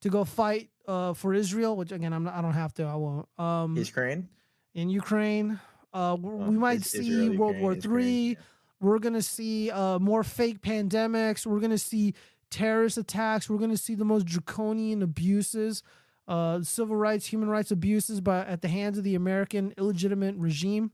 to 0.00 0.08
go 0.08 0.24
fight 0.24 0.70
uh, 0.88 1.12
for 1.12 1.34
Israel, 1.34 1.76
which 1.76 1.92
again 1.92 2.12
I'm 2.12 2.24
not, 2.24 2.34
I 2.34 2.40
don't 2.40 2.54
have 2.54 2.72
to. 2.74 2.84
I 2.84 2.94
won't. 2.94 3.28
Um, 3.38 3.76
Ukraine 3.76 4.28
in 4.74 4.88
Ukraine. 4.88 5.60
Uh, 5.92 6.16
w- 6.16 6.36
we 6.36 6.42
Well, 6.44 6.52
might 6.52 6.82
see 6.82 7.00
Israel, 7.26 7.36
World 7.36 7.58
War 7.58 7.74
Ukraine, 7.74 7.80
Three. 7.82 8.36
We're 8.80 8.98
gonna 8.98 9.20
see 9.20 9.70
uh, 9.70 9.98
more 9.98 10.24
fake 10.24 10.62
pandemics. 10.62 11.44
We're 11.44 11.60
gonna 11.60 11.76
see 11.76 12.14
terrorist 12.48 12.96
attacks. 12.96 13.50
We're 13.50 13.58
gonna 13.58 13.76
see 13.76 13.94
the 13.94 14.06
most 14.06 14.24
draconian 14.24 15.02
abuses, 15.02 15.82
uh, 16.26 16.62
civil 16.62 16.96
rights, 16.96 17.26
human 17.26 17.50
rights 17.50 17.70
abuses 17.70 18.22
by 18.22 18.38
at 18.46 18.62
the 18.62 18.68
hands 18.68 18.96
of 18.96 19.04
the 19.04 19.14
American 19.14 19.74
illegitimate 19.76 20.36
regime, 20.36 20.92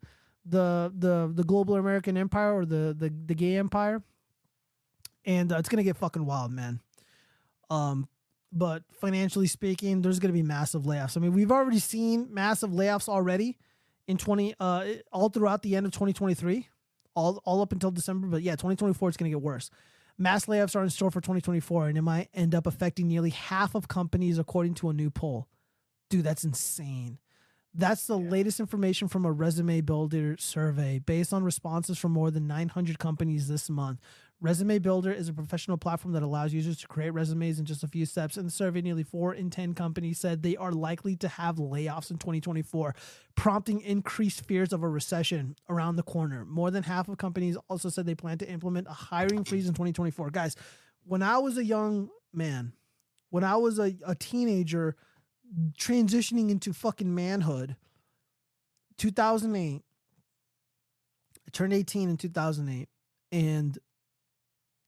the 0.48 0.92
the 0.96 1.30
the 1.34 1.44
global 1.44 1.76
American 1.76 2.16
empire 2.16 2.54
or 2.54 2.64
the 2.64 2.94
the, 2.98 3.12
the 3.26 3.34
gay 3.34 3.56
empire. 3.56 4.02
And 5.24 5.52
uh, 5.52 5.56
it's 5.56 5.68
gonna 5.68 5.82
get 5.82 5.96
fucking 5.96 6.24
wild, 6.24 6.52
man. 6.52 6.80
Um, 7.68 8.08
but 8.52 8.84
financially 9.00 9.48
speaking, 9.48 10.02
there's 10.02 10.20
to 10.20 10.28
be 10.28 10.42
massive 10.42 10.82
layoffs. 10.82 11.16
I 11.16 11.20
mean, 11.20 11.32
we've 11.32 11.50
already 11.50 11.80
seen 11.80 12.28
massive 12.32 12.70
layoffs 12.70 13.08
already 13.08 13.58
in 14.06 14.16
20 14.16 14.54
uh 14.60 14.84
all 15.12 15.28
throughout 15.28 15.62
the 15.62 15.74
end 15.74 15.84
of 15.84 15.92
2023, 15.92 16.68
all 17.14 17.42
all 17.44 17.60
up 17.60 17.72
until 17.72 17.90
December, 17.90 18.28
but 18.28 18.42
yeah, 18.42 18.52
2024 18.52 19.08
is 19.10 19.16
going 19.16 19.30
to 19.30 19.36
get 19.36 19.42
worse. 19.42 19.70
Mass 20.18 20.46
layoffs 20.46 20.74
are 20.74 20.82
in 20.82 20.88
store 20.88 21.10
for 21.10 21.20
2024 21.20 21.88
and 21.88 21.98
it 21.98 22.02
might 22.02 22.28
end 22.32 22.54
up 22.54 22.66
affecting 22.66 23.06
nearly 23.08 23.30
half 23.30 23.74
of 23.74 23.88
companies 23.88 24.38
according 24.38 24.74
to 24.74 24.88
a 24.88 24.92
new 24.94 25.10
poll. 25.10 25.46
Dude, 26.08 26.24
that's 26.24 26.44
insane. 26.44 27.18
That's 27.78 28.06
the 28.06 28.16
latest 28.16 28.58
information 28.58 29.06
from 29.06 29.26
a 29.26 29.32
resume 29.32 29.82
builder 29.82 30.36
survey 30.38 30.98
based 30.98 31.34
on 31.34 31.44
responses 31.44 31.98
from 31.98 32.12
more 32.12 32.30
than 32.30 32.46
900 32.46 32.98
companies 32.98 33.48
this 33.48 33.68
month. 33.68 34.00
Resume 34.40 34.78
Builder 34.78 35.12
is 35.12 35.30
a 35.30 35.32
professional 35.32 35.78
platform 35.78 36.12
that 36.12 36.22
allows 36.22 36.52
users 36.52 36.76
to 36.78 36.88
create 36.88 37.10
resumes 37.10 37.58
in 37.58 37.64
just 37.64 37.82
a 37.82 37.88
few 37.88 38.04
steps. 38.04 38.36
In 38.36 38.44
the 38.44 38.50
survey, 38.50 38.82
nearly 38.82 39.02
four 39.02 39.34
in 39.34 39.48
10 39.48 39.74
companies 39.74 40.18
said 40.18 40.42
they 40.42 40.56
are 40.56 40.72
likely 40.72 41.16
to 41.16 41.28
have 41.28 41.56
layoffs 41.56 42.10
in 42.10 42.18
2024, 42.18 42.94
prompting 43.34 43.80
increased 43.80 44.46
fears 44.46 44.74
of 44.74 44.82
a 44.82 44.88
recession 44.88 45.56
around 45.70 45.96
the 45.96 46.02
corner. 46.02 46.44
More 46.44 46.70
than 46.70 46.82
half 46.82 47.08
of 47.08 47.16
companies 47.16 47.56
also 47.68 47.88
said 47.88 48.04
they 48.04 48.14
plan 48.14 48.36
to 48.38 48.48
implement 48.48 48.88
a 48.88 48.92
hiring 48.92 49.42
freeze 49.42 49.66
in 49.66 49.72
2024. 49.72 50.30
Guys, 50.30 50.54
when 51.04 51.22
I 51.22 51.38
was 51.38 51.56
a 51.56 51.64
young 51.64 52.10
man, 52.32 52.72
when 53.30 53.44
I 53.44 53.56
was 53.56 53.78
a, 53.78 53.96
a 54.06 54.14
teenager 54.14 54.96
transitioning 55.78 56.50
into 56.50 56.72
fucking 56.72 57.14
manhood, 57.14 57.76
2008, 58.98 59.82
I 61.46 61.50
turned 61.52 61.72
18 61.72 62.08
in 62.08 62.16
2008, 62.16 62.88
and 63.32 63.78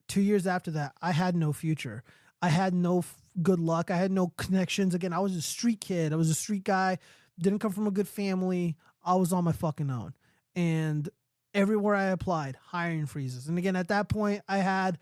two 0.08 0.20
years 0.20 0.46
after 0.46 0.70
that, 0.72 0.92
I 1.00 1.12
had 1.12 1.36
no 1.36 1.52
future. 1.52 2.02
I 2.40 2.48
had 2.48 2.74
no 2.74 2.98
f- 2.98 3.14
good 3.42 3.60
luck. 3.60 3.90
I 3.90 3.96
had 3.96 4.10
no 4.10 4.28
connections. 4.36 4.94
Again, 4.94 5.12
I 5.12 5.18
was 5.18 5.36
a 5.36 5.42
street 5.42 5.80
kid. 5.80 6.12
I 6.12 6.16
was 6.16 6.30
a 6.30 6.34
street 6.34 6.64
guy. 6.64 6.98
Didn't 7.38 7.58
come 7.60 7.72
from 7.72 7.86
a 7.86 7.92
good 7.92 8.08
family. 8.08 8.76
I 9.04 9.14
was 9.14 9.32
on 9.32 9.44
my 9.44 9.52
fucking 9.52 9.90
own. 9.90 10.14
And 10.56 11.08
everywhere 11.54 11.94
I 11.94 12.06
applied, 12.06 12.56
hiring 12.60 13.06
freezes. 13.06 13.48
And 13.48 13.58
again, 13.58 13.76
at 13.76 13.88
that 13.88 14.08
point, 14.08 14.42
I 14.48 14.58
had, 14.58 14.98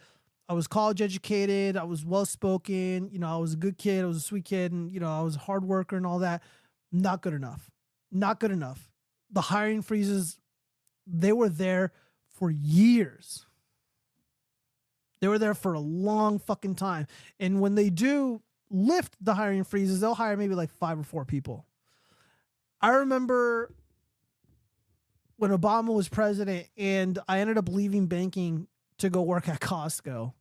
I 0.49 0.55
was 0.55 0.67
college 0.67 1.03
educated. 1.03 1.77
I 1.77 1.85
was 1.85 2.05
well 2.05 2.25
spoken. 2.25 3.09
You 3.11 3.19
know, 3.19 3.29
I 3.29 3.39
was 3.39 3.55
a 3.55 3.57
good 3.57 3.79
kid. 3.79 4.05
I 4.05 4.07
was 4.07 4.19
a 4.19 4.21
sweet 4.21 4.45
kid. 4.45 4.73
And, 4.73 4.91
you 4.91 5.01
know, 5.01 5.11
I 5.11 5.23
was 5.23 5.37
a 5.37 5.41
hard 5.41 5.65
worker 5.65 5.97
and 5.97 6.07
all 6.07 6.21
that. 6.21 6.43
Not 6.93 7.21
good 7.21 7.33
enough. 7.33 7.71
Not 8.13 8.39
good 8.39 8.53
enough. 8.53 8.91
The 9.31 9.41
hiring 9.41 9.83
freezes, 9.83 10.39
they 11.07 11.33
were 11.33 11.49
there 11.49 11.93
for 12.29 12.51
years. 12.51 13.45
They 15.21 15.29
were 15.29 15.39
there 15.39 15.55
for 15.55 15.75
a 15.75 15.81
long 15.81 16.39
fucking 16.39 16.77
time. 16.77 17.07
And 17.41 17.61
when 17.61 17.75
they 17.75 17.91
do 17.91 18.43
lift 18.71 19.17
the 19.21 19.35
hiring 19.35 19.65
freezes, 19.65 20.01
they'll 20.01 20.15
hire 20.15 20.37
maybe 20.37 20.55
like 20.55 20.71
five 20.71 20.99
or 20.99 21.03
four 21.03 21.25
people. 21.25 21.67
I 22.81 22.91
remember 22.91 23.73
when 25.39 25.51
Obama 25.51 25.93
was 25.93 26.09
president 26.09 26.69
and 26.77 27.19
I 27.29 27.41
ended 27.41 27.59
up 27.59 27.69
leaving 27.69 28.07
banking 28.07 28.69
to 28.99 29.11
go 29.11 29.23
work 29.23 29.49
at 29.49 29.61
Costco. 29.61 30.33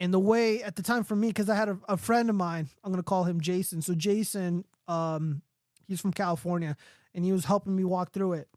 And 0.00 0.12
the 0.12 0.18
way 0.18 0.62
at 0.62 0.76
the 0.76 0.82
time 0.82 1.04
for 1.04 1.16
me, 1.16 1.28
because 1.28 1.48
I 1.48 1.54
had 1.54 1.68
a, 1.68 1.78
a 1.88 1.96
friend 1.96 2.28
of 2.28 2.36
mine, 2.36 2.68
I'm 2.82 2.92
gonna 2.92 3.02
call 3.02 3.24
him 3.24 3.40
Jason. 3.40 3.80
So 3.80 3.94
Jason, 3.94 4.64
um, 4.88 5.42
he's 5.86 6.00
from 6.00 6.12
California, 6.12 6.76
and 7.14 7.24
he 7.24 7.32
was 7.32 7.44
helping 7.44 7.76
me 7.76 7.84
walk 7.84 8.12
through 8.12 8.34
it. 8.34 8.48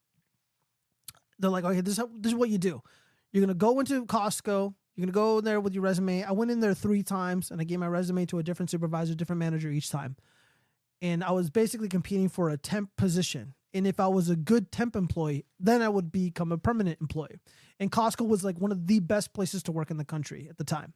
They're 1.40 1.52
like, 1.52 1.64
okay, 1.64 1.82
this 1.82 1.99
is, 1.99 2.06
this 2.20 2.32
is 2.32 2.36
what 2.36 2.49
you 2.49 2.58
do. 2.58 2.82
You're 3.32 3.41
gonna 3.41 3.54
go 3.54 3.80
into 3.80 4.06
Costco. 4.06 4.74
You're 4.95 5.06
gonna 5.06 5.12
go 5.12 5.41
there 5.41 5.60
with 5.60 5.74
your 5.74 5.84
resume. 5.84 6.24
I 6.24 6.32
went 6.32 6.49
in 6.49 6.60
there 6.60 6.74
three 6.74 7.04
times, 7.04 7.52
and 7.52 7.62
I 7.62 7.64
gave 7.64 7.80
my 7.80 7.88
resume 7.88 8.26
to 8.28 8.40
a 8.40 8.44
different 8.44 8.72
supervisor, 8.72 9.14
different 9.14 9.40
manager 9.40 9.70
each 9.70 9.91
time. 9.91 10.16
And 11.02 11.24
I 11.24 11.32
was 11.32 11.52
basically 11.52 11.88
competing 11.88 12.30
for 12.30 12.49
a 12.49 12.58
temp 12.58 12.90
position. 12.98 13.54
And 13.73 13.85
if 13.85 13.99
I 13.99 14.07
was 14.07 14.30
a 14.30 14.35
good 14.35 14.72
temp 14.72 14.95
employee, 14.95 15.45
then 15.60 15.81
I 15.81 15.89
would 15.89 16.11
become 16.11 16.52
a 16.52 16.57
permanent 16.57 16.99
employee. 17.02 17.39
And 17.80 17.91
Costco 17.91 18.27
was 18.27 18.44
like 18.44 18.60
one 18.60 18.72
of 18.72 18.88
the 18.88 18.99
best 18.99 19.34
places 19.34 19.61
to 19.64 19.72
work 19.72 19.91
in 19.91 19.98
the 19.98 20.06
country 20.06 20.48
at 20.49 20.57
the 20.57 20.64
time. 20.64 20.94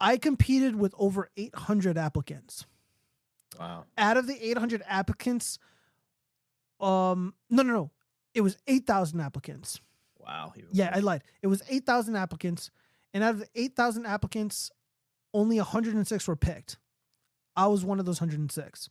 I 0.00 0.16
competed 0.16 0.76
with 0.76 0.94
over 0.98 1.30
800 1.36 1.98
applicants. 1.98 2.66
Wow. 3.58 3.84
Out 3.96 4.16
of 4.16 4.26
the 4.26 4.50
800 4.50 4.82
applicants, 4.86 5.58
um, 6.80 7.34
no, 7.50 7.62
no, 7.62 7.72
no, 7.72 7.90
it 8.34 8.40
was 8.40 8.56
8,000 8.66 9.20
applicants. 9.20 9.80
Wow. 10.18 10.52
Yeah. 10.72 10.90
I 10.94 11.00
lied. 11.00 11.22
It 11.42 11.46
was 11.46 11.62
8,000 11.68 12.16
applicants. 12.16 12.70
And 13.12 13.22
out 13.22 13.34
of 13.34 13.40
the 13.40 13.48
8,000 13.54 14.06
applicants, 14.06 14.70
only 15.32 15.56
106 15.58 16.28
were 16.28 16.36
picked. 16.36 16.78
I 17.56 17.66
was 17.68 17.84
one 17.84 18.00
of 18.00 18.06
those 18.06 18.20
106. 18.20 18.88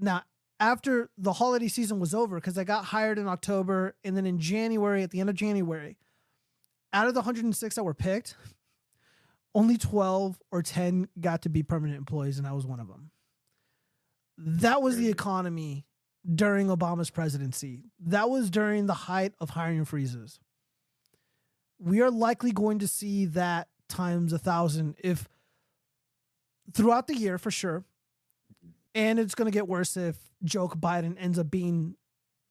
Now, 0.00 0.22
after 0.60 1.10
the 1.18 1.34
holiday 1.34 1.68
season 1.68 2.00
was 2.00 2.14
over, 2.14 2.36
because 2.36 2.56
I 2.56 2.64
got 2.64 2.86
hired 2.86 3.18
in 3.18 3.28
October, 3.28 3.96
and 4.04 4.16
then 4.16 4.26
in 4.26 4.38
January, 4.38 5.02
at 5.02 5.10
the 5.10 5.20
end 5.20 5.30
of 5.30 5.36
January, 5.36 5.96
out 6.92 7.08
of 7.08 7.14
the 7.14 7.20
106 7.20 7.74
that 7.74 7.84
were 7.84 7.94
picked, 7.94 8.36
only 9.54 9.76
12 9.76 10.40
or 10.50 10.62
10 10.62 11.08
got 11.20 11.42
to 11.42 11.48
be 11.48 11.62
permanent 11.62 11.98
employees, 11.98 12.38
and 12.38 12.46
I 12.46 12.52
was 12.52 12.66
one 12.66 12.80
of 12.80 12.88
them. 12.88 13.10
That 14.36 14.82
was 14.82 14.96
the 14.96 15.08
economy 15.08 15.86
during 16.32 16.68
Obama's 16.68 17.10
presidency. 17.10 17.84
That 18.00 18.30
was 18.30 18.50
during 18.50 18.86
the 18.86 18.94
height 18.94 19.34
of 19.40 19.50
hiring 19.50 19.84
freezes. 19.84 20.40
We 21.78 22.00
are 22.00 22.10
likely 22.10 22.52
going 22.52 22.78
to 22.78 22.88
see 22.88 23.26
that 23.26 23.68
times 23.88 24.32
a 24.32 24.38
thousand 24.38 24.96
if 25.02 25.28
throughout 26.72 27.06
the 27.06 27.16
year 27.16 27.38
for 27.38 27.50
sure. 27.50 27.84
And 28.94 29.18
it's 29.18 29.34
going 29.34 29.46
to 29.46 29.52
get 29.52 29.66
worse 29.68 29.96
if 29.96 30.16
Joe 30.44 30.68
Biden 30.68 31.16
ends 31.18 31.38
up 31.38 31.50
being 31.50 31.96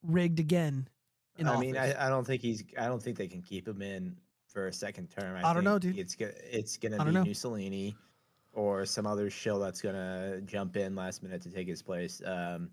rigged 0.02 0.40
again. 0.40 0.88
I 1.38 1.48
office. 1.48 1.60
mean, 1.60 1.76
I, 1.76 2.06
I 2.06 2.08
don't 2.08 2.24
think 2.24 2.42
he's. 2.42 2.62
I 2.78 2.86
don't 2.86 3.02
think 3.02 3.16
they 3.16 3.26
can 3.26 3.42
keep 3.42 3.66
him 3.66 3.82
in 3.82 4.16
for 4.46 4.68
a 4.68 4.72
second 4.72 5.08
term. 5.08 5.36
I 5.44 5.52
don't 5.52 5.64
know, 5.64 5.78
dude. 5.78 5.98
It's 5.98 6.14
gonna. 6.14 6.32
It's 6.50 6.76
gonna 6.76 7.04
be 7.04 7.10
know. 7.10 7.24
Mussolini, 7.24 7.96
or 8.52 8.84
some 8.86 9.06
other 9.06 9.30
shill 9.30 9.58
that's 9.58 9.80
gonna 9.80 10.40
jump 10.42 10.76
in 10.76 10.94
last 10.94 11.22
minute 11.22 11.42
to 11.42 11.50
take 11.50 11.66
his 11.66 11.82
place. 11.82 12.22
Um, 12.24 12.70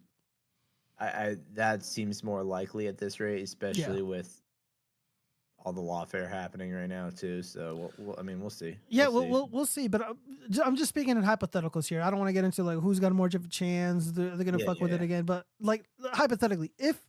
I, 1.00 1.06
I 1.06 1.36
that 1.56 1.84
seems 1.84 2.24
more 2.24 2.44
likely 2.44 2.88
at 2.88 3.00
this 3.00 3.20
rate, 3.20 3.42
especially 3.42 4.04
with 4.04 4.41
all 5.64 5.74
the 5.74 5.82
lawfare 5.82 6.30
happening 6.30 6.72
right 6.72 6.90
now 6.90 7.10
too. 7.10 7.42
So, 7.44 7.76
we'll, 7.76 8.08
we'll, 8.08 8.16
I 8.20 8.24
mean, 8.24 8.40
we'll 8.42 8.50
see. 8.50 8.78
Yeah, 8.90 9.08
We'll 9.08 9.14
we'll, 9.14 9.24
see. 9.24 9.30
we'll 9.32 9.48
we'll 9.52 9.66
see, 9.66 9.88
but 9.88 10.02
uh, 10.02 10.14
I'm 10.64 10.76
just 10.76 10.90
speaking 10.90 11.18
in 11.18 11.24
hypotheticals 11.24 11.88
here. 11.88 12.02
I 12.02 12.10
don't 12.10 12.20
want 12.20 12.30
to 12.30 12.34
get 12.34 12.44
into 12.44 12.64
like 12.64 12.80
who's 12.80 13.00
got 13.00 13.12
more 13.14 13.28
of 13.28 13.46
a 13.46 13.48
chance. 13.48 14.12
They're, 14.12 14.36
they're 14.36 14.46
gonna 14.46 14.58
Yeah, 14.60 14.66
fuck 14.66 14.78
yeah, 14.78 14.84
with 14.84 14.94
it 14.94 15.02
again, 15.02 15.24
but 15.24 15.46
like 15.60 15.86
hypothetically, 16.04 16.72
if 16.78 17.00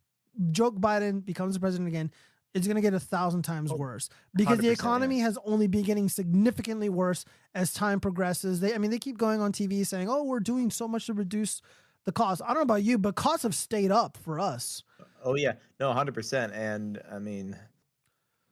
Joe 0.51 0.71
Biden 0.71 1.25
becomes 1.25 1.55
the 1.55 1.61
president 1.61 1.89
again, 1.89 2.11
it's 2.55 2.67
gonna 2.67 2.81
get 2.83 2.95
a 2.95 3.01
thousand 3.01 3.43
times 3.43 3.73
Oh, 3.73 3.77
worse 3.77 4.09
because 4.35 4.59
the 4.59 4.65
100%, 4.65 4.67
yeah. 4.67 4.73
economy 4.73 5.19
has 5.21 5.39
only 5.45 5.67
been 5.67 5.83
getting 5.85 6.09
significantly 6.09 6.89
worse 6.91 7.25
as 7.55 7.73
time 7.73 8.01
progresses. 8.01 8.61
They, 8.61 8.75
I 8.75 8.79
mean, 8.79 8.91
they 8.91 8.99
keep 8.99 9.17
going 9.19 9.41
on 9.41 9.53
TV 9.53 9.87
saying, 9.87 10.09
"Oh, 10.11 10.25
we're 10.25 10.41
doing 10.41 10.71
so 10.71 10.87
much 10.87 11.07
to 11.07 11.15
reduce 11.15 11.63
the 12.05 12.13
cost." 12.13 12.43
I 12.43 12.49
don't 12.49 12.57
know 12.57 12.63
about 12.63 12.83
you, 12.83 12.99
but 12.99 13.15
costs 13.15 13.43
have 13.45 13.55
stayed 13.55 13.91
up 13.91 14.17
for 14.19 14.39
us. 14.39 14.83
Oh 15.25 15.35
yeah, 15.37 15.53
no, 15.81 15.93
hundred 15.93 16.15
percent. 16.15 16.53
And 16.53 17.01
I 17.11 17.19
mean, 17.19 17.57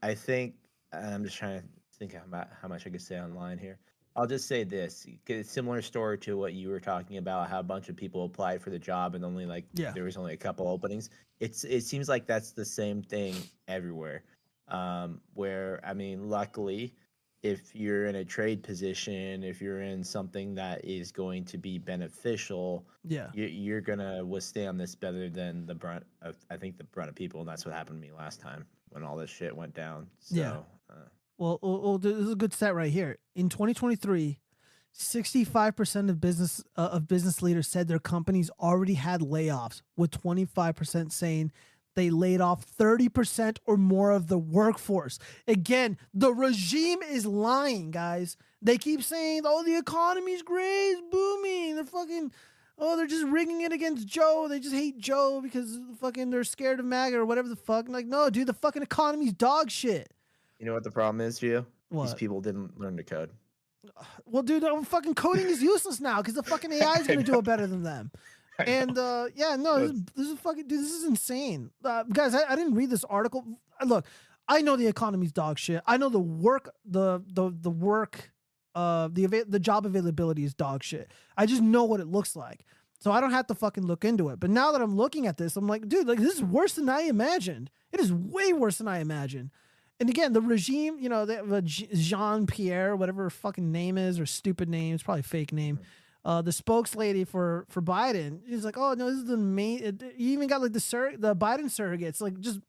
I 0.02 0.14
think 0.14 0.54
I'm 0.92 1.24
just 1.24 1.36
trying 1.36 1.60
to 1.60 1.66
think 1.98 2.14
about 2.14 2.48
how 2.60 2.68
much 2.68 2.86
I 2.86 2.90
could 2.90 3.02
say 3.02 3.20
online 3.20 3.58
here. 3.58 3.78
I'll 4.16 4.26
just 4.26 4.48
say 4.48 4.64
this: 4.64 5.06
it's 5.28 5.50
similar 5.50 5.82
story 5.82 6.18
to 6.18 6.36
what 6.36 6.52
you 6.54 6.68
were 6.68 6.80
talking 6.80 7.18
about, 7.18 7.48
how 7.48 7.60
a 7.60 7.62
bunch 7.64 7.88
of 7.88 7.96
people 7.96 8.24
applied 8.24 8.60
for 8.60 8.70
the 8.70 8.78
job 8.78 9.14
and 9.14 9.24
only 9.24 9.46
like 9.46 9.64
Yeah. 9.74 9.92
there 9.92 10.04
was 10.04 10.16
only 10.16 10.34
a 10.34 10.36
couple 10.36 10.66
openings. 10.68 11.10
It's 11.38 11.64
it 11.64 11.82
seems 11.82 12.08
like 12.08 12.26
that's 12.26 12.52
the 12.52 12.64
same 12.64 13.02
thing 13.02 13.34
everywhere. 13.68 14.24
Um, 14.68 15.20
where 15.34 15.80
I 15.84 15.94
mean, 15.94 16.28
luckily, 16.28 16.94
if 17.42 17.74
you're 17.74 18.06
in 18.06 18.16
a 18.16 18.24
trade 18.24 18.62
position, 18.62 19.42
if 19.44 19.62
you're 19.62 19.80
in 19.82 20.02
something 20.04 20.54
that 20.56 20.84
is 20.84 21.12
going 21.12 21.44
to 21.46 21.58
be 21.58 21.78
beneficial, 21.78 22.86
Yeah. 23.04 23.30
you, 23.32 23.44
you're 23.46 23.80
gonna 23.80 24.24
withstand 24.24 24.78
this 24.80 24.94
better 24.94 25.28
than 25.30 25.66
the 25.66 25.74
brunt 25.74 26.04
of 26.22 26.36
I 26.50 26.56
think 26.56 26.78
the 26.78 26.84
brunt 26.84 27.08
of 27.10 27.14
people, 27.16 27.40
and 27.40 27.48
that's 27.48 27.64
what 27.64 27.74
happened 27.74 28.02
to 28.02 28.06
me 28.08 28.12
last 28.12 28.40
time 28.40 28.66
when 28.90 29.02
all 29.04 29.16
this 29.16 29.30
shit 29.30 29.56
went 29.56 29.74
down. 29.74 30.08
So, 30.18 30.34
Yeah. 30.36 30.52
uh, 30.90 30.94
Well, 31.38 31.58
well, 31.62 31.80
well, 31.80 31.98
this 31.98 32.14
is 32.16 32.30
a 32.30 32.36
good 32.36 32.52
stat 32.52 32.74
right 32.74 32.92
here. 32.92 33.16
In 33.34 33.48
2023, 33.48 34.38
65% 34.92 36.10
of 36.10 36.20
business 36.20 36.62
uh, 36.76 36.90
of 36.92 37.08
business 37.08 37.40
leaders 37.42 37.66
said 37.68 37.88
their 37.88 37.98
companies 37.98 38.50
already 38.60 38.94
had 38.94 39.20
layoffs, 39.20 39.82
with 39.96 40.10
25% 40.10 41.12
saying 41.12 41.52
they 41.94 42.10
laid 42.10 42.40
off 42.40 42.66
30% 42.66 43.58
or 43.66 43.76
more 43.76 44.10
of 44.10 44.26
the 44.28 44.38
workforce. 44.38 45.18
Again, 45.48 45.96
the 46.12 46.32
regime 46.32 47.02
is 47.02 47.24
lying, 47.26 47.90
guys. 47.90 48.36
They 48.62 48.78
keep 48.78 49.02
saying, 49.02 49.42
"Oh, 49.44 49.62
the 49.64 49.76
economy's 49.76 50.42
great, 50.42 50.90
it's 50.92 51.02
booming." 51.10 51.76
They're 51.76 51.84
fucking 51.84 52.32
Oh, 52.82 52.96
they're 52.96 53.06
just 53.06 53.26
rigging 53.26 53.60
it 53.60 53.72
against 53.72 54.06
Joe. 54.08 54.46
They 54.48 54.58
just 54.58 54.74
hate 54.74 54.98
Joe 54.98 55.40
because 55.42 55.78
fucking 56.00 56.30
they're 56.30 56.44
scared 56.44 56.80
of 56.80 56.86
MAGA 56.86 57.16
or 57.18 57.26
whatever 57.26 57.48
the 57.48 57.56
fuck. 57.56 57.88
Like, 57.88 58.06
no, 58.06 58.30
dude, 58.30 58.46
the 58.48 58.54
fucking 58.54 58.82
economy's 58.82 59.34
dog 59.34 59.70
shit. 59.70 60.10
you 60.58 60.66
know 60.66 60.72
what 60.72 60.84
the 60.84 60.90
problem 60.90 61.20
is, 61.20 61.38
Gio? 61.38 61.66
These 61.90 62.14
people 62.14 62.40
didn't 62.40 62.78
learn 62.80 62.96
to 62.96 63.02
code. 63.04 63.30
Well, 64.26 64.42
dude, 64.42 64.62
fucking 64.86 65.14
coding 65.14 65.46
is 65.46 65.62
useless 65.62 66.00
now 66.00 66.18
because 66.18 66.34
the 66.34 66.42
fucking 66.42 66.70
AI 66.72 66.94
is 66.96 67.06
gonna 67.08 67.22
do 67.22 67.38
it 67.38 67.44
better 67.44 67.66
than 67.66 67.82
them. 67.82 68.10
And 68.66 68.96
uh, 68.98 69.28
yeah, 69.34 69.56
no, 69.56 69.80
this 69.80 69.90
is, 69.90 70.04
this 70.14 70.28
is 70.28 70.38
fucking 70.40 70.68
dude. 70.68 70.80
This 70.80 70.92
is 70.92 71.04
insane, 71.04 71.70
uh, 71.82 72.02
guys. 72.12 72.34
I, 72.34 72.44
I 72.52 72.56
didn't 72.56 72.74
read 72.74 72.90
this 72.90 73.04
article. 73.04 73.42
Look, 73.86 74.04
I 74.46 74.60
know 74.60 74.76
the 74.76 74.86
economy's 74.86 75.32
dog 75.32 75.58
shit. 75.58 75.82
I 75.86 75.96
know 75.96 76.10
the 76.10 76.20
work, 76.20 76.70
the 76.84 77.22
the 77.26 77.50
the 77.58 77.70
work, 77.70 78.30
uh, 78.74 79.08
the 79.12 79.24
ava- 79.24 79.44
the 79.46 79.58
job 79.60 79.86
availability 79.86 80.44
is 80.44 80.54
dog 80.54 80.82
shit. 80.82 81.10
I 81.36 81.46
just 81.46 81.62
know 81.62 81.84
what 81.84 82.00
it 82.00 82.06
looks 82.06 82.36
like, 82.36 82.64
so 83.00 83.10
I 83.12 83.20
don't 83.20 83.32
have 83.32 83.46
to 83.48 83.54
fucking 83.54 83.84
look 83.86 84.04
into 84.04 84.28
it. 84.28 84.38
But 84.40 84.50
now 84.50 84.72
that 84.72 84.80
I'm 84.80 84.96
looking 84.96 85.26
at 85.26 85.36
this, 85.36 85.56
I'm 85.56 85.66
like, 85.66 85.88
dude, 85.88 86.06
like 86.06 86.18
this 86.18 86.34
is 86.34 86.42
worse 86.42 86.74
than 86.74 86.88
I 86.88 87.02
imagined. 87.02 87.70
It 87.92 88.00
is 88.00 88.12
way 88.12 88.52
worse 88.52 88.78
than 88.78 88.88
I 88.88 88.98
imagined. 89.00 89.50
And 89.98 90.08
again, 90.08 90.32
the 90.32 90.40
regime, 90.40 90.98
you 90.98 91.08
know, 91.10 91.26
the 91.26 91.60
Jean 91.62 92.46
Pierre, 92.46 92.96
whatever 92.96 93.28
fucking 93.28 93.70
name 93.70 93.98
is, 93.98 94.18
or 94.18 94.24
stupid 94.24 94.68
name, 94.68 94.94
it's 94.94 95.02
probably 95.02 95.20
a 95.20 95.24
fake 95.24 95.52
name. 95.52 95.78
Uh, 96.24 96.40
the 96.42 96.50
spokeslady 96.50 97.26
for 97.26 97.66
for 97.68 97.82
Biden, 97.82 98.40
she's 98.48 98.64
like, 98.64 98.76
oh 98.78 98.94
no, 98.94 99.06
this 99.10 99.16
is 99.18 99.24
the 99.26 99.36
main. 99.36 99.82
It, 99.82 100.02
you 100.16 100.32
even 100.32 100.48
got 100.48 100.62
like 100.62 100.72
the 100.72 100.80
sur- 100.80 101.16
the 101.18 101.34
Biden 101.36 101.64
surrogates, 101.66 102.20
like 102.20 102.38
just 102.40 102.60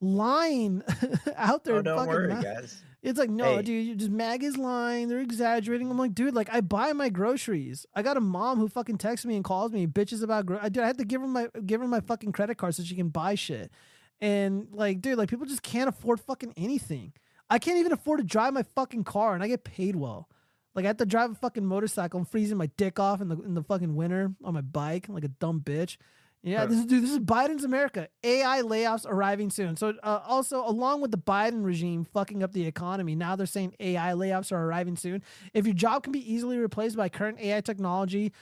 lying 0.00 0.82
out 1.36 1.64
there. 1.64 1.76
Oh, 1.76 1.82
don't 1.82 1.96
fucking 1.98 2.12
worry, 2.12 2.42
guys. 2.42 2.82
It's 3.02 3.18
like, 3.18 3.30
no, 3.30 3.56
Hey. 3.56 3.62
dude, 3.62 3.86
you 3.86 3.94
just 3.94 4.10
mag 4.10 4.42
is 4.42 4.56
lying. 4.56 5.08
They're 5.08 5.20
exaggerating. 5.20 5.88
I'm 5.90 5.98
like, 5.98 6.14
dude, 6.14 6.34
like 6.34 6.48
I 6.52 6.60
buy 6.60 6.92
my 6.92 7.08
groceries. 7.08 7.86
I 7.94 8.02
got 8.02 8.16
a 8.16 8.20
mom 8.20 8.58
who 8.58 8.68
fucking 8.68 8.98
texts 8.98 9.24
me 9.24 9.36
and 9.36 9.44
calls 9.44 9.70
me, 9.72 9.86
bitches 9.86 10.22
about. 10.22 10.46
Gro- 10.46 10.58
I, 10.60 10.68
dude, 10.68 10.82
I 10.82 10.86
had 10.88 10.98
to 10.98 11.04
give 11.04 11.20
her 11.20 11.28
my 11.28 11.48
give 11.64 11.80
her 11.80 11.86
my 11.86 12.00
fucking 12.00 12.32
credit 12.32 12.56
card 12.58 12.74
so 12.74 12.82
she 12.82 12.96
can 12.96 13.08
buy 13.10 13.36
shit. 13.36 13.70
And 14.20 14.66
like, 14.72 15.00
dude, 15.00 15.16
like 15.16 15.28
people 15.30 15.46
just 15.46 15.62
can't 15.62 15.88
afford 15.88 16.18
fucking 16.20 16.54
anything. 16.56 17.12
I 17.48 17.58
can't 17.60 17.78
even 17.78 17.92
afford 17.92 18.18
to 18.18 18.24
drive 18.24 18.52
my 18.52 18.64
fucking 18.74 19.04
car, 19.04 19.32
and 19.34 19.42
I 19.44 19.48
get 19.48 19.62
paid 19.64 19.94
well. 19.96 20.28
Like 20.74 20.84
I 20.84 20.88
have 20.88 20.96
to 20.98 21.06
drive 21.06 21.30
a 21.30 21.34
fucking 21.36 21.64
motorcycle. 21.64 22.18
I'm 22.18 22.26
freezing 22.26 22.58
my 22.58 22.66
dick 22.76 22.98
off 22.98 23.20
in 23.20 23.28
the 23.28 23.40
in 23.40 23.54
the 23.54 23.62
fucking 23.62 23.94
winter 23.94 24.32
on 24.44 24.54
my 24.54 24.60
bike, 24.60 25.06
like 25.08 25.24
a 25.24 25.28
dumb 25.28 25.60
bitch. 25.60 25.96
Yeah, 26.42 26.66
this 26.66 26.78
is 26.78 26.86
dude. 26.86 27.02
This 27.02 27.10
is 27.10 27.18
Biden's 27.18 27.64
America. 27.64 28.08
AI 28.22 28.62
layoffs 28.62 29.04
arriving 29.06 29.50
soon. 29.50 29.76
So 29.76 29.94
uh, 30.02 30.20
also, 30.26 30.64
along 30.64 31.00
with 31.00 31.10
the 31.10 31.18
Biden 31.18 31.64
regime 31.64 32.04
fucking 32.04 32.42
up 32.42 32.52
the 32.52 32.66
economy, 32.66 33.16
now 33.16 33.34
they're 33.36 33.46
saying 33.46 33.74
AI 33.80 34.12
layoffs 34.12 34.52
are 34.52 34.64
arriving 34.64 34.96
soon. 34.96 35.22
If 35.52 35.66
your 35.66 35.74
job 35.74 36.04
can 36.04 36.12
be 36.12 36.32
easily 36.32 36.58
replaced 36.58 36.96
by 36.96 37.08
current 37.08 37.40
AI 37.40 37.60
technology, 37.60 38.32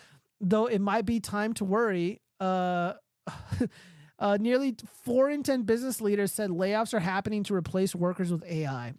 though 0.40 0.66
it 0.66 0.80
might 0.80 1.06
be 1.06 1.20
time 1.20 1.54
to 1.54 1.64
worry. 1.64 2.20
Uh, 2.38 2.92
uh, 4.18 4.36
nearly 4.38 4.76
four 5.04 5.30
in 5.30 5.42
ten 5.42 5.62
business 5.62 6.00
leaders 6.00 6.30
said 6.32 6.50
layoffs 6.50 6.92
are 6.92 7.00
happening 7.00 7.42
to 7.44 7.54
replace 7.54 7.94
workers 7.94 8.30
with 8.30 8.44
AI. 8.44 8.94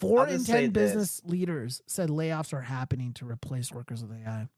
4 0.00 0.28
in 0.28 0.44
ten 0.44 0.44
say 0.44 0.66
this. 0.66 0.72
business 0.72 1.22
leaders 1.24 1.82
said 1.86 2.10
layoffs 2.10 2.52
are 2.52 2.60
happening 2.60 3.12
to 3.14 3.28
replace 3.28 3.72
workers 3.72 4.02
with 4.02 4.12
AI. 4.12 4.48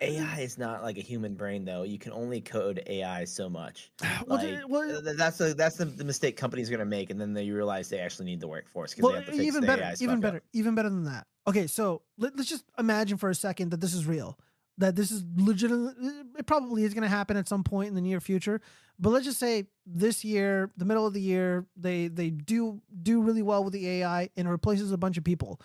AI 0.00 0.40
is 0.40 0.58
not 0.58 0.82
like 0.82 0.96
a 0.98 1.02
human 1.02 1.34
brain, 1.34 1.64
though. 1.64 1.82
You 1.82 1.98
can 1.98 2.12
only 2.12 2.40
code 2.40 2.82
AI 2.86 3.24
so 3.24 3.48
much. 3.48 3.90
Well, 4.26 4.38
Like, 4.38 4.68
well- 4.68 5.02
that's 5.02 5.38
the 5.38 5.54
that's 5.54 5.76
the, 5.76 5.84
the 5.86 6.04
mistake 6.04 6.36
companies 6.36 6.68
are 6.68 6.72
gonna 6.72 6.84
make, 6.84 7.10
and 7.10 7.20
then 7.20 7.32
they 7.34 7.50
realize 7.50 7.88
they 7.88 7.98
actually 8.00 8.26
need 8.26 8.40
the 8.40 8.48
workforce 8.48 8.92
because 8.92 9.02
Well, 9.04 9.12
they 9.12 9.18
have 9.18 9.26
to 9.26 9.32
fix 9.32 9.44
even 9.44 9.66
better, 9.66 9.82
AI 9.82 9.94
even 10.00 10.20
better, 10.20 10.36
up. 10.38 10.42
even 10.52 10.74
better 10.74 10.88
than 10.90 11.04
that. 11.04 11.26
Okay, 11.46 11.66
so 11.66 12.02
let, 12.18 12.36
let's 12.36 12.48
just 12.48 12.64
imagine 12.78 13.16
for 13.18 13.30
a 13.30 13.34
second 13.34 13.70
that 13.70 13.80
this 13.80 13.94
is 13.94 14.06
real, 14.06 14.38
that 14.78 14.94
this 14.96 15.10
is 15.10 15.24
legitimate. 15.36 15.96
It 16.38 16.46
probably 16.46 16.84
is 16.84 16.94
going 16.94 17.02
to 17.02 17.08
happen 17.08 17.36
at 17.36 17.48
some 17.48 17.64
point 17.64 17.88
in 17.88 17.94
the 17.94 18.00
near 18.00 18.20
future. 18.20 18.60
But 18.98 19.10
let's 19.10 19.24
just 19.24 19.38
say 19.38 19.64
this 19.86 20.24
year, 20.24 20.70
the 20.76 20.84
middle 20.84 21.06
of 21.06 21.14
the 21.14 21.20
year, 21.22 21.66
they 21.76 22.08
they 22.08 22.30
do 22.30 22.80
do 23.02 23.22
really 23.22 23.42
well 23.42 23.64
with 23.64 23.72
the 23.72 23.88
AI 23.88 24.28
and 24.36 24.46
it 24.46 24.50
replaces 24.50 24.92
a 24.92 24.98
bunch 24.98 25.16
of 25.16 25.24
people. 25.24 25.60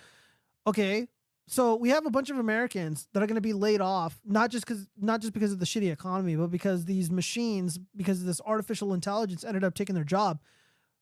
Okay, 0.68 1.07
so 1.48 1.76
we 1.76 1.90
have 1.90 2.06
a 2.06 2.10
bunch 2.10 2.30
of 2.30 2.38
Americans 2.40 3.08
that 3.14 3.22
are 3.22 3.28
going 3.28 3.36
to 3.36 3.42
be 3.42 3.54
laid 3.54 3.82
off, 3.82 4.20
not 4.26 4.50
just 4.50 4.66
because 4.66 4.88
not 4.98 5.22
just 5.22 5.34
because 5.34 5.52
of 5.52 5.60
the 5.60 5.66
shitty 5.66 5.92
economy, 5.92 6.36
but 6.36 6.48
because 6.48 6.86
these 6.86 7.12
machines, 7.12 7.80
because 7.96 8.26
this 8.26 8.42
artificial 8.46 8.94
intelligence 8.94 9.44
ended 9.44 9.64
up 9.64 9.76
taking 9.76 9.96
their 9.96 10.04
job. 10.04 10.40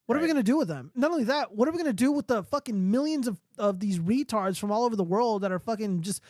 What 0.05 0.17
are 0.17 0.21
we 0.21 0.27
going 0.27 0.35
to 0.35 0.43
do 0.43 0.57
with 0.57 0.67
them? 0.67 0.91
Not 0.95 1.11
only 1.11 1.23
that, 1.23 1.55
what 1.55 1.65
are 1.69 1.71
we 1.71 1.77
going 1.77 1.85
to 1.89 1.93
do 1.93 2.11
with 2.11 2.27
the 2.27 2.43
fucking 2.43 2.91
millions 2.91 3.25
of, 3.25 3.39
of 3.57 3.79
these 3.79 3.99
retards 3.99 4.59
from 4.59 4.69
all 4.69 4.83
over 4.83 4.97
the 4.97 5.03
world 5.03 5.43
that 5.43 5.51
are 5.53 5.59
fucking 5.59 6.01
just 6.01 6.21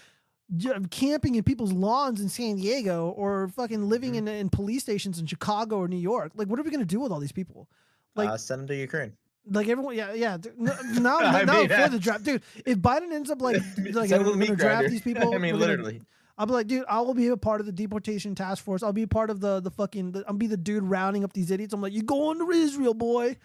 camping 0.91 1.33
in 1.35 1.43
people's 1.43 1.73
lawns 1.73 2.21
in 2.21 2.29
San 2.29 2.57
Diego 2.57 3.09
or 3.09 3.47
fucking 3.47 3.89
living 3.89 4.11
Mm-hmm. 4.11 4.27
in, 4.27 4.35
in 4.35 4.49
police 4.49 4.83
stations 4.83 5.17
in 5.17 5.25
Chicago 5.25 5.77
or 5.77 5.87
New 5.87 5.97
York? 5.97 6.33
Like, 6.35 6.49
what 6.49 6.59
are 6.59 6.63
we 6.63 6.69
going 6.69 6.81
to 6.81 6.85
do 6.85 6.99
with 6.99 7.11
all 7.11 7.19
these 7.19 7.31
people? 7.31 7.67
Like, 8.15 8.29
uh, 8.29 8.37
send 8.37 8.61
them 8.61 8.67
to 8.67 8.75
Ukraine. 8.75 9.13
Like 9.49 9.67
everyone, 9.67 9.95
yeah, 9.95 10.13
yeah. 10.13 10.37
no- 10.57 10.75
Now, 10.99 11.19
now 11.19 11.59
mean, 11.59 11.67
for 11.67 11.73
uh, 11.73 11.87
the 11.89 11.99
draft, 11.99 12.23
dude. 12.23 12.41
If 12.65 12.77
Biden 12.77 13.11
ends 13.11 13.29
up 13.29 13.41
like, 13.41 13.57
like 13.91 14.09
Send 14.09 14.25
them 14.25 14.39
we're 14.39 14.45
to 14.45 14.45
gonna 14.47 14.55
draft 14.55 14.57
grinder. 14.57 14.89
these 14.89 15.01
people. 15.03 15.33
I 15.33 15.37
mean, 15.37 15.55
we're 15.55 15.59
gonna- 15.59 15.71
literally. 15.71 16.01
I'll 16.35 16.47
be 16.47 16.53
like, 16.53 16.65
dude, 16.67 16.85
I 16.89 16.99
will 17.01 17.13
be 17.13 17.27
a 17.27 17.37
part 17.37 17.59
of 17.59 17.67
the 17.67 17.71
deportation 17.71 18.33
task 18.33 18.63
force. 18.63 18.81
I'll 18.81 18.91
be 18.91 19.05
part 19.05 19.29
of 19.29 19.39
the 19.39 19.59
the 19.59 19.69
fucking. 19.69 20.13
The, 20.13 20.23
I'll 20.27 20.33
be 20.33 20.47
the 20.47 20.57
dude 20.57 20.83
rounding 20.83 21.23
up 21.23 21.31
these 21.33 21.51
idiots. 21.51 21.73
I'm 21.73 21.81
like, 21.81 21.93
you 21.93 22.01
going 22.01 22.39
to 22.39 22.49
Israel, 22.49 22.95
boy? 22.95 23.37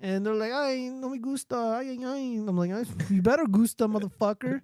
And 0.00 0.24
they're 0.24 0.34
like, 0.34 0.52
ay, 0.52 0.88
no 0.92 1.08
me 1.08 1.18
gusta. 1.18 1.56
Ay, 1.56 1.98
ay, 1.98 2.04
ay. 2.04 2.44
I'm 2.46 2.56
like, 2.56 2.70
you 3.10 3.20
better 3.20 3.44
gusta, 3.44 3.88
motherfucker. 3.88 4.60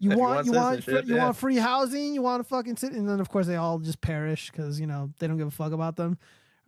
You 0.00 0.16
want 0.16 0.46
you 0.46 0.52
want 0.52 0.84
you 0.86 1.02
yeah. 1.06 1.24
want 1.24 1.36
free 1.36 1.56
housing. 1.56 2.14
You 2.14 2.22
want 2.22 2.42
to 2.42 2.48
fucking 2.48 2.76
sit. 2.76 2.92
And 2.92 3.08
then 3.08 3.20
of 3.20 3.28
course 3.28 3.46
they 3.46 3.54
all 3.56 3.78
just 3.78 4.00
perish 4.00 4.50
because 4.50 4.80
you 4.80 4.88
know 4.88 5.10
they 5.20 5.28
don't 5.28 5.38
give 5.38 5.46
a 5.46 5.52
fuck 5.52 5.72
about 5.72 5.94
them. 5.94 6.18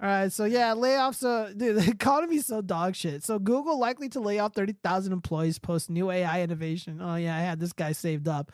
All 0.02 0.08
right, 0.08 0.32
so 0.32 0.44
yeah, 0.44 0.74
layoffs. 0.74 1.24
Uh, 1.24 1.52
dude, 1.56 1.76
the 1.76 1.90
economy's 1.90 2.46
so 2.46 2.60
dog 2.60 2.96
shit. 2.96 3.22
So 3.24 3.38
Google 3.38 3.78
likely 3.78 4.08
to 4.10 4.20
lay 4.20 4.38
off 4.38 4.54
thirty 4.54 4.74
thousand 4.82 5.12
employees 5.12 5.58
post 5.58 5.88
new 5.88 6.10
AI 6.10 6.42
innovation. 6.42 7.00
Oh 7.00 7.16
yeah, 7.16 7.36
I 7.36 7.40
had 7.40 7.60
this 7.60 7.72
guy 7.72 7.92
saved 7.92 8.28
up. 8.28 8.52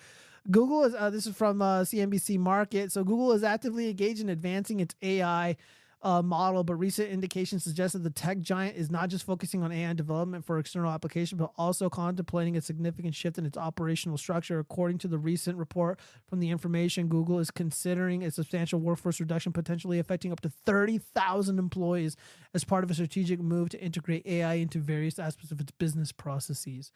Google 0.50 0.84
is. 0.84 0.94
Uh, 0.94 1.10
this 1.10 1.26
is 1.26 1.34
from 1.34 1.62
uh, 1.62 1.80
CNBC 1.80 2.38
Market. 2.38 2.92
So 2.92 3.04
Google 3.04 3.32
is 3.32 3.42
actively 3.42 3.88
engaged 3.88 4.20
in 4.20 4.28
advancing 4.28 4.80
its 4.80 4.94
AI 5.02 5.56
uh, 6.02 6.22
model, 6.22 6.64
but 6.64 6.76
recent 6.76 7.10
indications 7.10 7.62
suggest 7.62 7.92
that 7.92 8.02
the 8.02 8.10
tech 8.10 8.40
giant 8.40 8.76
is 8.76 8.90
not 8.90 9.10
just 9.10 9.24
focusing 9.24 9.62
on 9.62 9.70
AI 9.70 9.92
development 9.92 10.44
for 10.44 10.58
external 10.58 10.90
application, 10.90 11.36
but 11.36 11.50
also 11.58 11.90
contemplating 11.90 12.56
a 12.56 12.60
significant 12.60 13.14
shift 13.14 13.36
in 13.36 13.44
its 13.44 13.58
operational 13.58 14.16
structure. 14.16 14.58
According 14.58 14.98
to 14.98 15.08
the 15.08 15.18
recent 15.18 15.58
report 15.58 16.00
from 16.26 16.40
the 16.40 16.50
information, 16.50 17.08
Google 17.08 17.38
is 17.38 17.50
considering 17.50 18.24
a 18.24 18.30
substantial 18.30 18.80
workforce 18.80 19.20
reduction, 19.20 19.52
potentially 19.52 19.98
affecting 19.98 20.32
up 20.32 20.40
to 20.40 20.48
30,000 20.48 21.58
employees 21.58 22.16
as 22.54 22.64
part 22.64 22.82
of 22.82 22.90
a 22.90 22.94
strategic 22.94 23.40
move 23.40 23.68
to 23.70 23.80
integrate 23.80 24.26
AI 24.26 24.54
into 24.54 24.78
various 24.78 25.18
aspects 25.18 25.50
of 25.50 25.60
its 25.60 25.72
business 25.72 26.12
processes. 26.12 26.92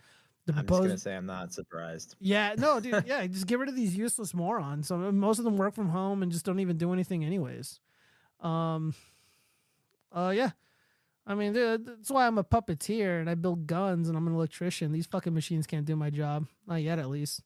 The 0.46 0.54
I'm 0.54 0.66
just 0.66 0.80
gonna 0.82 0.98
say 0.98 1.16
I'm 1.16 1.26
not 1.26 1.54
surprised. 1.54 2.16
yeah, 2.20 2.54
no, 2.58 2.78
dude. 2.78 3.04
Yeah, 3.06 3.26
just 3.26 3.46
get 3.46 3.58
rid 3.58 3.70
of 3.70 3.76
these 3.76 3.96
useless 3.96 4.34
morons. 4.34 4.88
So 4.88 4.96
most 5.10 5.38
of 5.38 5.44
them 5.44 5.56
work 5.56 5.74
from 5.74 5.88
home 5.88 6.22
and 6.22 6.30
just 6.30 6.44
don't 6.44 6.60
even 6.60 6.76
do 6.76 6.92
anything, 6.92 7.24
anyways. 7.24 7.80
Um, 8.40 8.94
uh, 10.12 10.32
yeah. 10.34 10.50
I 11.26 11.34
mean, 11.34 11.54
that's 11.54 12.10
why 12.10 12.26
I'm 12.26 12.36
a 12.36 12.44
puppeteer 12.44 13.18
and 13.20 13.30
I 13.30 13.34
build 13.34 13.66
guns 13.66 14.08
and 14.08 14.16
I'm 14.16 14.26
an 14.26 14.34
electrician. 14.34 14.92
These 14.92 15.06
fucking 15.06 15.32
machines 15.32 15.66
can't 15.66 15.86
do 15.86 15.96
my 15.96 16.10
job, 16.10 16.46
not 16.66 16.82
yet, 16.82 16.98
at 16.98 17.08
least. 17.08 17.42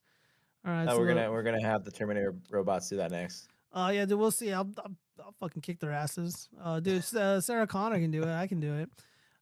All 0.67 0.73
right, 0.73 0.85
No, 0.85 0.93
so 0.95 0.99
we're 0.99 1.07
gonna 1.07 1.31
we're 1.31 1.45
gonna 1.45 1.63
have 1.63 1.85
the 1.85 1.93
Terminator 1.93 2.35
robots 2.51 2.89
do 2.89 2.97
that 2.97 3.13
next. 3.13 3.49
uh, 3.73 3.93
yeah, 3.95 4.05
dude, 4.05 4.19
we'll 4.19 4.33
see. 4.33 4.53
I'll, 4.53 4.69
I'll, 4.79 4.97
I'll 5.25 5.35
fucking 5.39 5.63
kick 5.63 5.79
their 5.79 5.93
asses. 5.93 6.49
Uh, 6.61 6.81
dude, 6.81 7.05
uh, 7.15 7.41
Sarah 7.41 7.69
Connor 7.69 8.01
can 8.01 8.11
do 8.11 8.23
it. 8.25 8.29
I 8.35 8.49
can 8.49 8.59
do 8.59 8.75
it. 8.75 8.91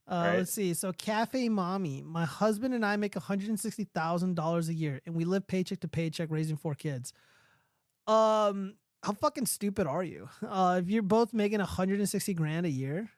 Uh, 0.07 0.25
Right. 0.29 0.37
Let's 0.37 0.53
see. 0.53 0.73
So, 0.75 0.93
Cafe 0.93 1.49
Mommy, 1.49 2.03
my 2.05 2.25
husband 2.27 2.75
and 2.75 2.85
I 2.87 2.97
make 2.97 3.15
$160,000 3.15 4.69
a 4.69 4.75
year 4.75 5.01
and 5.07 5.15
we 5.17 5.25
live 5.25 5.47
paycheck 5.49 5.81
to 5.81 5.89
paycheck 5.89 6.29
raising 6.31 6.57
four 6.57 6.75
kids. 6.75 7.13
Um, 8.07 8.75
how 9.07 9.13
fucking 9.13 9.47
stupid 9.47 9.87
are 9.87 10.05
you? 10.05 10.29
Uh, 10.47 10.81
if 10.83 10.91
you're 10.91 11.03
both 11.03 11.33
making 11.33 11.59
160 11.59 12.35
grand 12.35 12.67
a 12.67 12.71
year, 12.71 13.09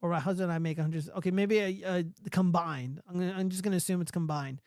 or 0.00 0.10
my 0.10 0.20
husband 0.20 0.44
and 0.44 0.52
I 0.52 0.58
make 0.58 0.78
100, 0.78 1.10
okay, 1.16 1.30
maybe 1.30 1.58
a, 1.58 1.74
a 1.84 2.04
combined. 2.30 3.00
I'm, 3.08 3.18
gonna, 3.18 3.34
I'm 3.36 3.48
just 3.48 3.62
gonna 3.62 3.76
assume 3.76 4.00
it's 4.00 4.10
combined 4.10 4.60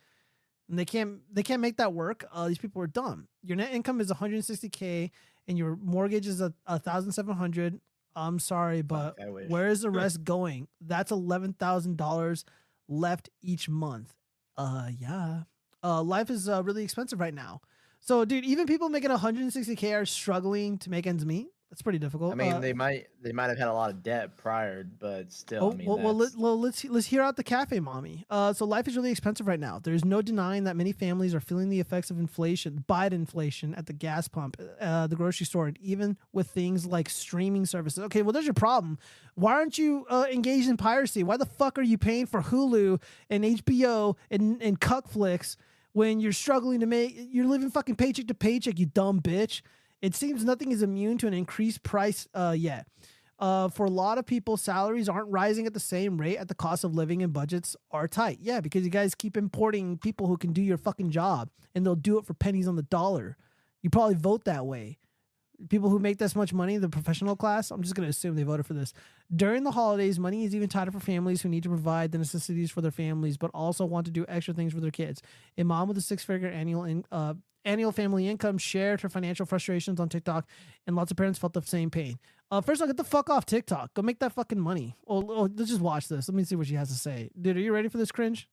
and 0.71 0.79
they 0.79 0.85
can't 0.85 1.19
they 1.31 1.43
can't 1.43 1.61
make 1.61 1.77
that 1.77 1.93
work. 1.93 2.25
Uh, 2.33 2.47
these 2.47 2.57
people 2.57 2.81
are 2.81 2.87
dumb. 2.87 3.27
Your 3.43 3.57
net 3.57 3.73
income 3.73 4.01
is 4.01 4.09
160k, 4.09 5.11
and 5.47 5.57
your 5.57 5.75
mortgage 5.75 6.25
is 6.25 6.41
a, 6.41 6.53
a 6.65 6.79
thousand 6.79 7.11
seven 7.11 7.35
hundred. 7.35 7.79
I'm 8.15 8.39
sorry, 8.39 8.81
but 8.81 9.17
where 9.47 9.67
is 9.67 9.81
the 9.81 9.89
rest 10.01 10.23
going? 10.23 10.67
That's 10.79 11.11
eleven 11.11 11.53
thousand 11.53 11.97
dollars 11.97 12.45
left 12.87 13.29
each 13.41 13.69
month. 13.69 14.15
Uh, 14.57 14.89
yeah. 14.97 15.43
Uh, 15.83 16.01
life 16.01 16.29
is 16.29 16.47
uh, 16.47 16.63
really 16.63 16.83
expensive 16.83 17.19
right 17.19 17.33
now. 17.33 17.61
So, 18.01 18.25
dude, 18.25 18.43
even 18.45 18.65
people 18.65 18.89
making 18.89 19.11
160k 19.11 19.93
are 20.01 20.05
struggling 20.05 20.77
to 20.79 20.89
make 20.89 21.05
ends 21.07 21.25
meet. 21.25 21.47
That's 21.69 21.81
pretty 21.83 21.99
difficult. 21.99 22.33
I 22.33 22.35
mean, 22.35 22.51
Uh, 22.51 22.59
they 22.59 22.73
might 22.73 23.07
they 23.21 23.31
might 23.31 23.47
have 23.47 23.57
had 23.57 23.69
a 23.69 23.73
lot 23.73 23.89
of 23.91 24.03
debt 24.03 24.35
prior, 24.35 24.83
but 24.83 25.31
still, 25.31 25.63
Oh, 25.63 25.71
I 25.71 25.75
mean, 25.75 25.87
well, 25.87 25.99
well, 25.99 26.13
let, 26.15 26.35
well, 26.35 26.59
let's 26.59 26.83
let's 26.83 27.07
hear 27.07 27.21
out 27.21 27.37
the 27.37 27.45
cafe 27.45 27.79
mommy. 27.79 28.25
Uh, 28.29 28.51
so 28.51 28.65
life 28.65 28.89
is 28.89 28.97
really 28.97 29.09
expensive 29.09 29.47
right 29.47 29.59
now. 29.59 29.79
There's 29.81 30.03
no 30.03 30.21
denying 30.21 30.65
that 30.65 30.75
many 30.75 30.91
families 30.91 31.33
are 31.33 31.39
feeling 31.39 31.69
the 31.69 31.79
effects 31.79 32.11
of 32.11 32.19
inflation, 32.19 32.83
Biden 32.89 33.13
inflation 33.13 33.73
at 33.75 33.85
the 33.85 33.93
gas 33.93 34.27
pump, 34.27 34.57
uh, 34.81 35.07
the 35.07 35.15
grocery 35.15 35.45
store, 35.45 35.67
and 35.67 35.77
even 35.79 36.17
with 36.33 36.47
things 36.47 36.85
like 36.85 37.07
streaming 37.09 37.65
services. 37.65 38.03
Okay, 38.03 38.21
well, 38.21 38.33
there's 38.33 38.45
your 38.45 38.53
problem. 38.53 38.99
Why 39.35 39.53
aren't 39.53 39.77
you 39.77 40.05
uh, 40.09 40.25
engaged 40.29 40.67
in 40.67 40.75
piracy? 40.75 41.23
Why 41.23 41.37
the 41.37 41.45
fuck 41.45 41.79
are 41.79 41.83
you 41.83 41.97
paying 41.97 42.25
for 42.25 42.41
Hulu 42.41 43.01
and 43.29 43.45
HBO 43.45 44.17
and 44.29 44.61
and 44.61 44.77
Cuckflix 44.81 45.55
when 45.93 46.19
you're 46.19 46.31
struggling 46.31 46.79
to 46.79 46.85
make? 46.85 47.15
You're 47.15 47.47
living 47.47 47.69
fucking 47.69 47.95
paycheck 47.95 48.27
to 48.27 48.33
paycheck. 48.33 48.79
You 48.79 48.85
dumb 48.85 49.21
bitch. 49.21 49.61
It 50.01 50.15
seems 50.15 50.43
nothing 50.43 50.71
is 50.71 50.81
immune 50.81 51.17
to 51.19 51.27
an 51.27 51.33
increased 51.33 51.83
price 51.83 52.27
uh, 52.33 52.55
yet. 52.57 52.87
Uh, 53.37 53.69
for 53.69 53.87
a 53.87 53.89
lot 53.89 54.19
of 54.19 54.25
people, 54.25 54.55
salaries 54.55 55.09
aren't 55.09 55.29
rising 55.29 55.65
at 55.65 55.73
the 55.73 55.79
same 55.79 56.17
rate 56.19 56.37
at 56.37 56.47
the 56.47 56.53
cost 56.53 56.83
of 56.83 56.93
living 56.93 57.23
and 57.23 57.33
budgets 57.33 57.75
are 57.89 58.07
tight. 58.07 58.37
Yeah, 58.39 58.61
because 58.61 58.83
you 58.83 58.91
guys 58.91 59.15
keep 59.15 59.35
importing 59.35 59.97
people 59.97 60.27
who 60.27 60.37
can 60.37 60.53
do 60.53 60.61
your 60.61 60.77
fucking 60.77 61.09
job 61.09 61.49
and 61.73 61.83
they'll 61.83 61.95
do 61.95 62.19
it 62.19 62.25
for 62.25 62.35
pennies 62.35 62.67
on 62.67 62.75
the 62.75 62.83
dollar. 62.83 63.37
You 63.81 63.89
probably 63.89 64.15
vote 64.15 64.45
that 64.45 64.65
way. 64.67 64.99
People 65.69 65.89
who 65.89 65.99
make 65.99 66.17
this 66.17 66.35
much 66.35 66.53
money, 66.53 66.77
the 66.77 66.89
professional 66.89 67.35
class, 67.35 67.71
I'm 67.71 67.81
just 67.81 67.95
going 67.95 68.05
to 68.05 68.09
assume 68.09 68.35
they 68.35 68.43
voted 68.43 68.65
for 68.65 68.73
this. 68.73 68.93
During 69.33 69.63
the 69.63 69.71
holidays, 69.71 70.19
money 70.19 70.45
is 70.45 70.55
even 70.55 70.69
tighter 70.69 70.91
for 70.91 70.99
families 70.99 71.41
who 71.41 71.49
need 71.49 71.63
to 71.63 71.69
provide 71.69 72.11
the 72.11 72.17
necessities 72.17 72.71
for 72.71 72.81
their 72.81 72.91
families, 72.91 73.37
but 73.37 73.51
also 73.53 73.85
want 73.85 74.05
to 74.05 74.11
do 74.11 74.25
extra 74.27 74.53
things 74.53 74.73
for 74.73 74.79
their 74.79 74.91
kids. 74.91 75.21
A 75.57 75.63
mom 75.63 75.87
with 75.87 75.97
a 75.97 76.01
six 76.01 76.23
figure 76.23 76.49
annual 76.49 76.83
in, 76.83 77.05
uh, 77.11 77.35
annual 77.63 77.91
family 77.91 78.27
income 78.27 78.57
shared 78.57 79.01
her 79.01 79.09
financial 79.09 79.45
frustrations 79.45 79.99
on 79.99 80.09
TikTok, 80.09 80.47
and 80.87 80.95
lots 80.95 81.11
of 81.11 81.17
parents 81.17 81.39
felt 81.39 81.53
the 81.53 81.61
same 81.61 81.89
pain. 81.89 82.17
Uh, 82.49 82.59
first 82.59 82.81
of 82.81 82.85
all, 82.85 82.87
get 82.87 82.97
the 82.97 83.03
fuck 83.03 83.29
off 83.29 83.45
TikTok. 83.45 83.93
Go 83.93 84.01
make 84.01 84.19
that 84.19 84.33
fucking 84.33 84.59
money. 84.59 84.95
Oh, 85.07 85.25
oh, 85.29 85.49
let's 85.55 85.69
just 85.69 85.81
watch 85.81 86.07
this. 86.07 86.27
Let 86.27 86.35
me 86.35 86.43
see 86.43 86.55
what 86.55 86.67
she 86.67 86.75
has 86.75 86.89
to 86.89 86.95
say. 86.95 87.29
Dude, 87.39 87.55
are 87.55 87.61
you 87.61 87.73
ready 87.73 87.87
for 87.87 87.97
this 87.97 88.11
cringe? 88.11 88.49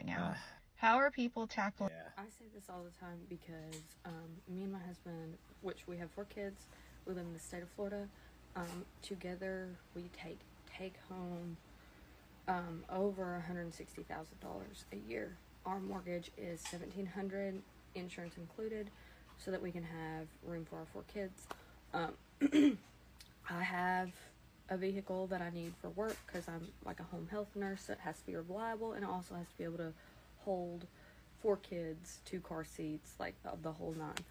right 0.00 0.06
now. 0.06 0.34
How 0.80 0.96
are 0.96 1.10
people 1.10 1.46
tackling? 1.46 1.90
I 2.16 2.22
say 2.38 2.46
this 2.54 2.64
all 2.70 2.82
the 2.82 3.04
time 3.04 3.18
because 3.28 3.82
um, 4.06 4.30
me 4.48 4.62
and 4.62 4.72
my 4.72 4.78
husband, 4.78 5.34
which 5.60 5.86
we 5.86 5.98
have 5.98 6.10
four 6.10 6.24
kids, 6.24 6.64
we 7.04 7.12
live 7.12 7.26
in 7.26 7.34
the 7.34 7.38
state 7.38 7.62
of 7.62 7.68
Florida. 7.76 8.08
Um, 8.56 8.86
together, 9.02 9.68
we 9.94 10.04
take 10.18 10.38
take 10.78 10.94
home 11.10 11.58
um, 12.48 12.82
over 12.90 13.32
one 13.32 13.42
hundred 13.42 13.74
sixty 13.74 14.04
thousand 14.04 14.40
dollars 14.40 14.86
a 14.94 14.96
year. 14.96 15.36
Our 15.66 15.80
mortgage 15.80 16.30
is 16.38 16.62
seventeen 16.62 17.04
hundred, 17.04 17.60
insurance 17.94 18.38
included, 18.38 18.88
so 19.36 19.50
that 19.50 19.60
we 19.60 19.72
can 19.72 19.82
have 19.82 20.28
room 20.46 20.64
for 20.64 20.76
our 20.76 20.86
four 20.94 21.04
kids. 21.12 21.46
Um, 21.92 22.14
I 23.50 23.62
have 23.62 24.12
a 24.70 24.78
vehicle 24.78 25.26
that 25.26 25.42
I 25.42 25.50
need 25.50 25.74
for 25.82 25.90
work 25.90 26.16
because 26.26 26.48
I'm 26.48 26.68
like 26.86 27.00
a 27.00 27.02
home 27.02 27.28
health 27.30 27.48
nurse. 27.54 27.82
So 27.86 27.92
it 27.92 27.98
has 27.98 28.18
to 28.20 28.26
be 28.26 28.36
reliable 28.36 28.92
and 28.92 29.04
it 29.04 29.10
also 29.10 29.34
has 29.34 29.46
to 29.48 29.58
be 29.58 29.64
able 29.64 29.78
to 29.78 29.92
hold 30.50 30.86
four 31.40 31.56
kids, 31.58 32.20
two 32.24 32.40
car 32.40 32.64
seats, 32.64 33.14
like 33.20 33.34
the, 33.44 33.50
the 33.62 33.72
whole 33.72 33.94
nine. 33.96 34.24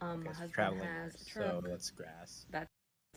Um, 0.00 0.24
my 0.24 0.32
husband 0.32 0.80
has 0.82 1.14
a 1.14 1.24
truck. 1.24 1.46
so 1.46 1.62
that's 1.66 1.90
grass. 1.90 2.46
That's 2.50 2.70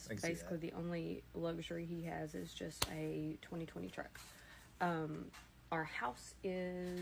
I 0.05 0.13
can 0.13 0.17
see 0.19 0.27
basically 0.29 0.57
the 0.57 0.73
only 0.73 1.23
luxury 1.35 1.85
he 1.85 2.03
has 2.03 2.33
is 2.33 2.53
just 2.53 2.85
a 2.91 3.37
2020 3.41 3.89
truck. 3.89 4.19
Um, 4.81 5.25
our 5.71 5.83
house 5.83 6.33
is, 6.43 7.01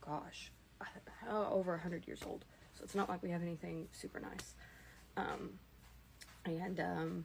gosh, 0.00 0.50
uh, 0.80 1.50
over 1.50 1.72
100 1.72 2.06
years 2.06 2.20
old. 2.26 2.44
So 2.74 2.84
it's 2.84 2.94
not 2.94 3.08
like 3.08 3.22
we 3.22 3.30
have 3.30 3.42
anything 3.42 3.88
super 3.92 4.20
nice. 4.20 4.54
Um, 5.16 5.50
and 6.46 6.80
um, 6.80 7.24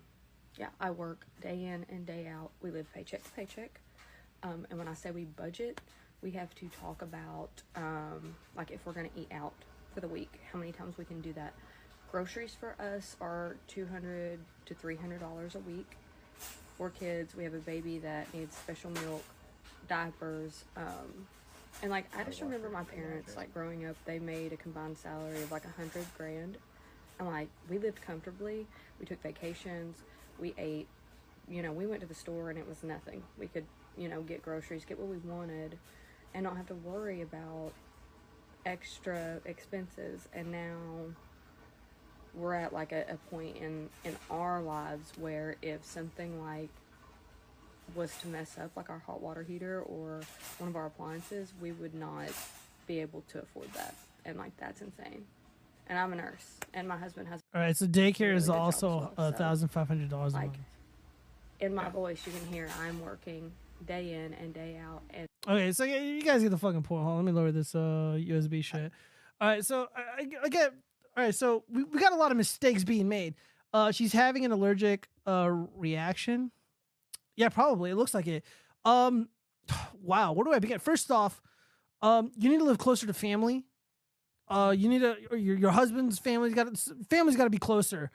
yeah, 0.57 0.69
I 0.79 0.91
work 0.91 1.25
day 1.41 1.63
in 1.63 1.85
and 1.89 2.05
day 2.05 2.27
out. 2.27 2.51
We 2.61 2.71
live 2.71 2.91
paycheck 2.93 3.23
to 3.23 3.31
paycheck. 3.31 3.79
Um, 4.43 4.67
and 4.69 4.77
when 4.77 4.87
I 4.87 4.93
say 4.93 5.11
we 5.11 5.25
budget, 5.25 5.81
we 6.21 6.31
have 6.31 6.53
to 6.55 6.67
talk 6.69 7.01
about 7.01 7.49
um, 7.75 8.35
like 8.55 8.71
if 8.71 8.85
we're 8.85 8.93
going 8.93 9.09
to 9.09 9.19
eat 9.19 9.31
out 9.31 9.53
for 9.93 10.01
the 10.01 10.07
week, 10.07 10.39
how 10.51 10.59
many 10.59 10.71
times 10.71 10.97
we 10.97 11.05
can 11.05 11.21
do 11.21 11.33
that. 11.33 11.53
Groceries 12.11 12.55
for 12.57 12.75
us 12.79 13.17
are 13.19 13.57
two 13.67 13.85
hundred 13.85 14.39
to 14.65 14.73
three 14.73 14.95
hundred 14.95 15.19
dollars 15.19 15.55
a 15.55 15.59
week. 15.59 15.91
For 16.77 16.89
kids, 16.89 17.35
we 17.35 17.43
have 17.43 17.53
a 17.53 17.59
baby 17.59 17.97
that 17.99 18.31
needs 18.33 18.55
special 18.55 18.91
milk, 18.91 19.23
diapers, 19.87 20.63
um, 20.75 21.27
and 21.81 21.91
like 21.91 22.05
I 22.17 22.23
just 22.23 22.41
remember 22.41 22.69
my 22.69 22.83
parents 22.83 23.35
like 23.35 23.53
growing 23.53 23.85
up, 23.85 23.95
they 24.05 24.19
made 24.19 24.53
a 24.53 24.57
combined 24.57 24.97
salary 24.97 25.41
of 25.41 25.51
like 25.51 25.65
a 25.65 25.69
hundred 25.69 26.05
grand, 26.17 26.57
and 27.19 27.27
like 27.27 27.49
we 27.69 27.77
lived 27.77 28.01
comfortably. 28.01 28.65
We 28.99 29.05
took 29.05 29.21
vacations, 29.21 29.97
we 30.39 30.53
ate, 30.57 30.87
you 31.49 31.61
know, 31.61 31.71
we 31.71 31.85
went 31.85 32.01
to 32.01 32.07
the 32.07 32.15
store 32.15 32.49
and 32.49 32.57
it 32.57 32.67
was 32.67 32.83
nothing. 32.83 33.21
We 33.37 33.47
could, 33.47 33.65
you 33.97 34.07
know, 34.07 34.21
get 34.21 34.41
groceries, 34.41 34.85
get 34.85 34.97
what 34.97 35.07
we 35.07 35.17
wanted, 35.17 35.77
and 36.33 36.43
not 36.43 36.57
have 36.57 36.67
to 36.67 36.75
worry 36.75 37.21
about 37.21 37.71
extra 38.65 39.39
expenses. 39.45 40.27
And 40.33 40.51
now 40.51 40.75
we're 42.33 42.53
at 42.53 42.73
like 42.73 42.91
a, 42.91 43.05
a 43.09 43.17
point 43.29 43.57
in 43.57 43.89
in 44.03 44.15
our 44.29 44.61
lives 44.61 45.11
where 45.17 45.55
if 45.61 45.83
something 45.85 46.43
like 46.43 46.69
was 47.95 48.15
to 48.17 48.27
mess 48.27 48.57
up 48.61 48.69
like 48.75 48.89
our 48.89 48.99
hot 48.99 49.21
water 49.21 49.43
heater 49.43 49.81
or 49.81 50.19
one 50.57 50.69
of 50.69 50.75
our 50.75 50.87
appliances 50.87 51.53
we 51.61 51.71
would 51.71 51.95
not 51.95 52.27
be 52.85 52.99
able 52.99 53.23
to 53.29 53.39
afford 53.39 53.71
that 53.73 53.95
and 54.25 54.37
like 54.37 54.51
that's 54.57 54.81
insane 54.81 55.23
and 55.89 55.97
I'm 55.97 56.11
a 56.11 56.17
nurse, 56.17 56.57
and 56.73 56.85
my 56.85 56.97
husband 56.97 57.29
has. 57.29 57.39
All 57.55 57.61
right, 57.61 57.75
so 57.75 57.85
daycare 57.87 58.35
is 58.35 58.47
really 58.49 58.57
job 58.59 58.65
also 58.65 59.13
a 59.17 59.31
thousand 59.31 59.69
five 59.69 59.87
hundred 59.87 60.09
dollars 60.09 60.33
a 60.33 60.37
Like, 60.37 60.47
month. 60.47 60.57
in 61.61 61.73
my 61.73 61.87
voice, 61.87 62.21
you 62.27 62.33
can 62.33 62.45
hear 62.53 62.67
I'm 62.81 63.01
working 63.01 63.53
day 63.87 64.13
in 64.13 64.33
and 64.33 64.53
day 64.53 64.77
out, 64.85 65.01
and 65.11 65.26
Okay, 65.47 65.71
so 65.71 65.85
yeah, 65.85 65.99
you 65.99 66.21
guys 66.21 66.41
get 66.41 66.51
the 66.51 66.57
fucking 66.57 66.83
point. 66.83 67.03
Hold 67.03 67.17
on, 67.19 67.25
let 67.25 67.25
me 67.25 67.31
lower 67.31 67.51
this 67.51 67.73
uh 67.73 68.17
USB 68.19 68.63
shit. 68.63 68.91
All 69.39 69.47
right, 69.47 69.63
so 69.63 69.87
I, 69.95 70.21
I, 70.21 70.27
I 70.43 70.49
get. 70.49 70.73
All 71.15 71.23
right, 71.23 71.33
so 71.33 71.63
we, 71.69 71.83
we 71.83 71.99
got 71.99 72.11
a 72.11 72.17
lot 72.17 72.31
of 72.31 72.37
mistakes 72.37 72.83
being 72.83 73.07
made. 73.07 73.35
Uh, 73.73 73.91
she's 73.91 74.11
having 74.11 74.43
an 74.43 74.51
allergic 74.51 75.07
uh 75.25 75.49
reaction. 75.75 76.51
Yeah, 77.37 77.49
probably. 77.49 77.91
It 77.91 77.95
looks 77.95 78.13
like 78.13 78.27
it. 78.27 78.43
Um, 78.83 79.29
wow. 80.01 80.33
Where 80.33 80.43
do 80.43 80.53
I 80.53 80.59
begin? 80.59 80.79
First 80.79 81.11
off, 81.11 81.41
um, 82.01 82.31
you 82.37 82.49
need 82.49 82.57
to 82.57 82.65
live 82.65 82.77
closer 82.77 83.07
to 83.07 83.13
family. 83.13 83.65
Uh, 84.49 84.73
you 84.77 84.89
need 84.89 84.99
to 84.99 85.15
or 85.31 85.37
your 85.37 85.57
your 85.57 85.71
husband's 85.71 86.19
family's 86.19 86.53
got 86.53 86.67
family's 87.09 87.37
got 87.37 87.45
to 87.45 87.49
be 87.49 87.57
closer 87.57 88.11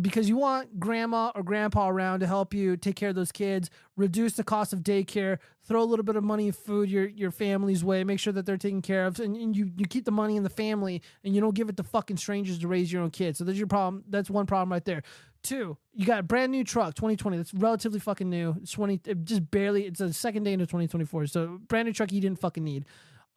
because 0.00 0.28
you 0.28 0.36
want 0.36 0.78
grandma 0.78 1.32
or 1.34 1.42
grandpa 1.42 1.88
around 1.88 2.20
to 2.20 2.26
help 2.26 2.52
you 2.52 2.76
take 2.76 2.94
care 2.94 3.08
of 3.08 3.14
those 3.14 3.32
kids, 3.32 3.70
reduce 3.96 4.34
the 4.34 4.44
cost 4.44 4.72
of 4.72 4.80
daycare, 4.80 5.38
throw 5.64 5.82
a 5.82 5.84
little 5.84 6.04
bit 6.04 6.16
of 6.16 6.22
money 6.22 6.46
and 6.46 6.56
food 6.56 6.90
your 6.90 7.06
your 7.06 7.30
family's 7.30 7.82
way, 7.82 8.04
make 8.04 8.20
sure 8.20 8.32
that 8.32 8.44
they're 8.44 8.58
taken 8.58 8.82
care 8.82 9.06
of, 9.06 9.18
and, 9.18 9.36
and 9.36 9.56
you 9.56 9.70
you 9.76 9.86
keep 9.86 10.04
the 10.04 10.10
money 10.10 10.36
in 10.36 10.42
the 10.42 10.50
family 10.50 11.02
and 11.24 11.34
you 11.34 11.40
don't 11.40 11.54
give 11.54 11.68
it 11.68 11.76
to 11.78 11.82
fucking 11.82 12.18
strangers 12.18 12.58
to 12.58 12.68
raise 12.68 12.92
your 12.92 13.02
own 13.02 13.10
kids. 13.10 13.38
So 13.38 13.44
there's 13.44 13.58
your 13.58 13.66
problem. 13.66 14.04
That's 14.08 14.28
one 14.28 14.46
problem 14.46 14.72
right 14.72 14.84
there. 14.84 15.02
Two, 15.42 15.78
you 15.94 16.04
got 16.04 16.18
a 16.18 16.22
brand 16.22 16.52
new 16.52 16.64
truck, 16.64 16.94
2020. 16.94 17.36
That's 17.36 17.54
relatively 17.54 18.00
fucking 18.00 18.28
new. 18.28 18.56
It's 18.60 18.72
20, 18.72 19.00
it 19.06 19.24
just 19.24 19.50
barely. 19.50 19.86
It's 19.86 20.00
a 20.00 20.12
second 20.12 20.42
day 20.42 20.52
into 20.52 20.66
2024. 20.66 21.28
So 21.28 21.60
brand 21.68 21.86
new 21.86 21.92
truck 21.92 22.10
you 22.12 22.20
didn't 22.20 22.40
fucking 22.40 22.64
need. 22.64 22.84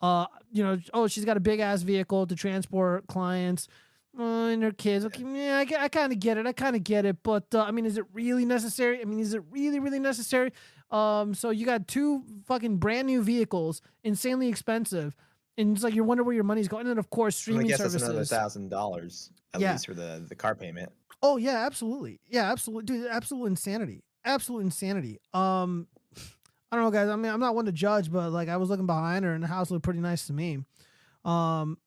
Uh, 0.02 0.26
you 0.52 0.64
know, 0.64 0.80
oh, 0.94 1.08
she's 1.08 1.26
got 1.26 1.38
a 1.38 1.40
big 1.40 1.60
ass 1.60 1.84
vehicle 1.84 2.26
to 2.26 2.36
transport 2.36 3.06
clients 3.06 3.68
uh, 4.20 4.24
and 4.48 4.62
her 4.64 4.72
kids. 4.72 5.06
Okay, 5.06 5.24
yeah, 5.24 5.58
I, 5.80 5.84
I 5.86 5.88
kind 5.90 6.12
of 6.12 6.20
get 6.20 6.38
it. 6.38 6.46
I 6.46 6.52
kind 6.54 6.76
of 6.76 6.84
get 6.84 7.06
it. 7.06 7.18
But 7.24 7.46
uh, 7.56 7.62
I 7.64 7.72
mean, 7.72 7.86
is 7.86 7.98
it 7.98 8.06
really 8.14 8.46
necessary? 8.46 9.02
I 9.02 9.06
mean, 9.06 9.20
is 9.20 9.34
it 9.34 9.44
really, 9.52 9.80
really 9.80 10.00
necessary? 10.00 10.52
Um, 10.90 11.34
so 11.34 11.50
you 11.52 11.66
got 11.66 11.88
two 11.88 12.24
fucking 12.48 12.78
brand 12.78 13.08
new 13.08 13.24
vehicles, 13.24 13.82
insanely 14.04 14.50
expensive, 14.50 15.16
and 15.58 15.76
it's 15.76 15.84
like 15.84 15.94
you 15.96 16.04
wonder 16.04 16.24
where 16.24 16.36
your 16.36 16.44
money's 16.44 16.68
going. 16.68 16.82
And 16.82 16.90
then 16.92 16.98
of 16.98 17.10
course, 17.10 17.36
I 17.36 17.40
streaming 17.40 17.68
guess 17.68 17.78
that's 17.80 17.94
services. 17.94 18.10
another 18.10 18.26
thousand 18.26 18.70
dollars 18.70 19.32
at 19.54 19.62
Yeah. 19.62 19.72
least 19.74 19.86
for 19.86 19.94
the 19.94 20.26
the 20.28 20.36
car 20.36 20.54
payment. 20.56 20.92
Oh 21.24 21.38
yeah, 21.38 21.66
absolutely. 21.66 22.20
Yeah, 22.28 22.52
absolutely, 22.52 22.98
dude. 22.98 23.08
Absolute 23.08 23.46
insanity. 23.46 24.04
Absolute 24.26 24.62
insanity. 24.62 25.20
Um, 25.34 25.88
I 26.72 26.76
don't 26.76 26.84
know, 26.86 26.92
guys. 26.92 27.10
I 27.10 27.16
mean, 27.16 27.32
I'm 27.32 27.40
not 27.40 27.54
one 27.56 27.66
to 27.66 27.72
judge, 27.72 28.12
but 28.12 28.32
like, 28.32 28.48
I 28.50 28.58
was 28.58 28.70
looking 28.70 28.86
behind 28.88 29.24
her, 29.26 29.34
and 29.34 29.44
the 29.44 29.48
house 29.48 29.72
looked 29.72 29.84
pretty 29.84 30.00
nice 30.00 30.28
to 30.28 30.34
me. 30.34 30.60
Um, 31.26 31.78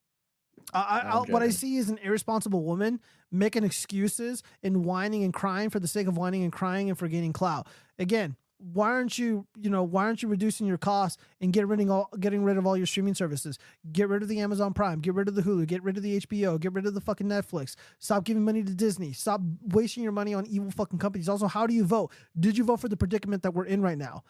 I, 0.75 1.01
I, 1.01 1.19
what 1.31 1.43
I 1.43 1.51
see 1.51 1.77
is 1.77 1.89
an 1.89 1.99
irresponsible 2.03 2.65
woman 2.65 3.01
making 3.31 3.65
excuses 3.65 4.43
and 4.63 4.85
whining 4.85 5.23
and 5.23 5.33
crying 5.33 5.71
for 5.71 5.79
the 5.79 5.89
sake 5.89 6.07
of 6.07 6.17
whining 6.17 6.43
and 6.43 6.53
crying 6.53 6.89
and 6.89 6.99
for 6.99 7.09
gaining 7.09 7.33
clout. 7.33 7.69
Again, 7.99 8.37
why 8.59 8.89
aren't 8.89 9.19
you, 9.19 9.47
you 9.57 9.69
know, 9.69 9.83
why 9.83 10.05
aren't 10.05 10.23
you 10.23 10.29
reducing 10.29 10.67
your 10.67 10.79
costs 10.79 11.21
and 11.41 11.53
get 11.53 11.67
rid 11.69 11.81
of 11.81 11.91
all, 11.91 12.09
getting 12.19 12.45
rid 12.45 12.57
of 12.57 12.67
all 12.67 12.77
your 12.77 12.87
streaming 12.87 13.15
services? 13.15 13.59
Get 13.93 14.09
rid 14.09 14.23
of 14.23 14.29
the 14.29 14.41
Amazon 14.41 14.73
Prime, 14.73 15.01
get 15.01 15.15
rid 15.15 15.29
of 15.29 15.35
the 15.35 15.43
Hulu, 15.43 15.67
get 15.67 15.83
rid 15.83 15.97
of 15.97 16.03
the 16.03 16.21
HBO, 16.21 16.59
get 16.59 16.73
rid 16.73 16.87
of 16.87 16.95
the 16.95 17.01
fucking 17.01 17.27
Netflix. 17.27 17.75
Stop 17.99 18.25
giving 18.25 18.45
money 18.45 18.63
to 18.63 18.75
Disney. 18.75 19.13
Stop 19.13 19.43
wasting 19.69 20.03
your 20.03 20.13
money 20.13 20.35
on 20.35 20.47
evil 20.47 20.71
fucking 20.71 20.99
companies. 20.99 21.29
Also, 21.29 21.47
how 21.47 21.67
do 21.67 21.75
you 21.75 21.85
vote? 21.85 22.11
Did 22.39 22.57
you 22.57 22.65
vote 22.65 22.81
for 22.81 22.89
the 22.89 22.97
predicament 22.97 23.43
that 23.43 23.53
we're 23.53 23.67
in 23.67 23.83
right 23.83 23.99
now? 23.99 24.23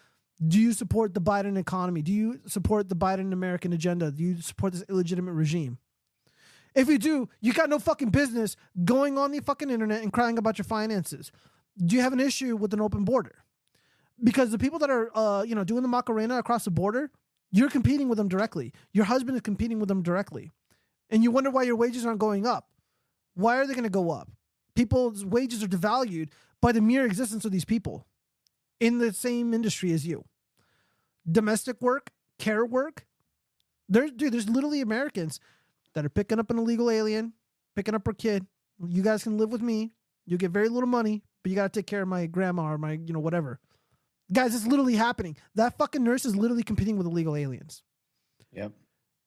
Do 0.47 0.59
you 0.59 0.73
support 0.73 1.15
the 1.15 1.21
Biden 1.21 1.57
economy? 1.57 2.03
Do 2.03 2.13
you 2.13 2.41
support 2.47 2.89
the 2.89 2.97
Biden 2.97 3.33
American 3.33 3.73
agenda? 3.73 4.11
Do 4.11 4.23
you 4.25 4.41
support 4.41 4.73
this 4.73 4.85
illegitimate 4.89 5.35
regime? 5.35 5.79
If 6.75 6.89
you 6.89 6.99
do, 6.99 7.29
you 7.41 7.53
got 7.53 7.71
no 7.71 7.79
fucking 7.79 8.11
business 8.11 8.57
going 8.85 9.17
on 9.17 9.31
the 9.31 9.41
fucking 9.41 9.71
internet 9.71 10.03
and 10.03 10.13
crying 10.13 10.39
about 10.39 10.59
your 10.59 10.65
finances. 10.65 11.31
Do 11.79 11.95
you 11.95 12.03
have 12.03 12.13
an 12.13 12.21
issue 12.21 12.57
with 12.57 12.75
an 12.75 12.81
open 12.81 13.05
border? 13.05 13.45
Because 14.23 14.51
the 14.51 14.59
people 14.59 14.79
that 14.81 14.91
are, 14.91 15.11
uh, 15.17 15.43
you 15.43 15.55
know, 15.55 15.65
doing 15.65 15.83
the 15.83 15.89
Macarena 15.89 16.39
across 16.39 16.65
the 16.65 16.71
border, 16.71 17.11
you're 17.51 17.71
competing 17.71 18.09
with 18.09 18.19
them 18.19 18.29
directly. 18.29 18.73
Your 18.93 19.05
husband 19.05 19.37
is 19.37 19.43
competing 19.43 19.79
with 19.79 19.89
them 19.89 20.03
directly, 20.03 20.51
and 21.11 21.23
you 21.23 21.31
wonder 21.31 21.51
why 21.51 21.63
your 21.63 21.77
wages 21.77 22.05
aren't 22.05 22.19
going 22.19 22.47
up. 22.47 22.69
Why 23.35 23.57
are 23.57 23.67
they 23.67 23.75
going 23.75 23.85
to 23.85 23.91
go 23.91 24.11
up? 24.11 24.31
People's 24.75 25.25
wages 25.25 25.63
are 25.63 25.69
devalued 25.69 26.31
by 26.61 26.73
the 26.73 26.81
mere 26.81 27.05
existence 27.05 27.45
of 27.45 27.53
these 27.53 27.65
people 27.65 28.07
in 28.81 28.99
the 28.99 29.13
same 29.13 29.55
industry 29.55 29.93
as 29.93 30.07
you. 30.07 30.25
Domestic 31.31 31.81
work, 31.81 32.11
care 32.39 32.65
work. 32.65 33.07
There's 33.89 34.11
dude, 34.13 34.33
there's 34.33 34.49
literally 34.49 34.81
Americans 34.81 35.41
that 35.95 36.05
are 36.05 36.11
picking 36.11 36.39
up 36.39 36.51
an 36.51 36.59
illegal 36.59 36.91
alien, 36.91 37.33
picking 37.77 37.95
up 37.95 38.07
her 38.07 38.13
kid. 38.13 38.47
You 38.87 39.03
guys 39.03 39.23
can 39.23 39.39
live 39.39 39.51
with 39.51 39.63
me. 39.63 39.93
You 40.27 40.37
get 40.37 40.51
very 40.51 40.69
little 40.69 40.89
money, 40.89 41.23
but 41.43 41.51
you 41.51 41.57
gotta 41.57 41.69
take 41.69 41.87
care 41.87 42.03
of 42.03 42.09
my 42.09 42.27
grandma 42.27 42.73
or 42.73 42.79
my, 42.79 42.93
you 42.93 43.13
know, 43.13 43.21
whatever. 43.21 43.61
Guys, 44.33 44.55
it's 44.55 44.67
literally 44.67 44.95
happening. 44.95 45.37
That 45.55 45.77
fucking 45.77 46.03
nurse 46.03 46.25
is 46.25 46.35
literally 46.35 46.63
competing 46.63 46.97
with 46.97 47.07
illegal 47.07 47.37
aliens. 47.37 47.83
Yep. 48.53 48.73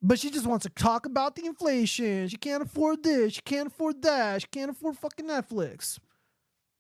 But 0.02 0.20
she 0.20 0.30
just 0.30 0.46
wants 0.46 0.64
to 0.64 0.70
talk 0.70 1.06
about 1.06 1.36
the 1.36 1.46
inflation. 1.46 2.28
She 2.28 2.38
can't 2.38 2.64
afford 2.64 3.04
this. 3.04 3.34
She 3.34 3.42
can't 3.42 3.68
afford 3.68 4.02
that. 4.04 4.42
She 4.42 4.48
can't 4.52 4.72
afford 4.72 4.98
fucking 4.98 5.26
Netflix. 5.26 6.00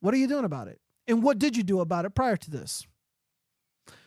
What 0.01 0.14
are 0.14 0.17
you 0.17 0.27
doing 0.27 0.45
about 0.45 0.67
it? 0.67 0.80
And 1.07 1.24
what 1.24 1.40
did 1.40 1.57
you 1.57 1.64
do 1.64 1.80
about 1.80 2.06
it 2.06 2.14
prior 2.16 2.38
to 2.38 2.51
this? 2.51 2.85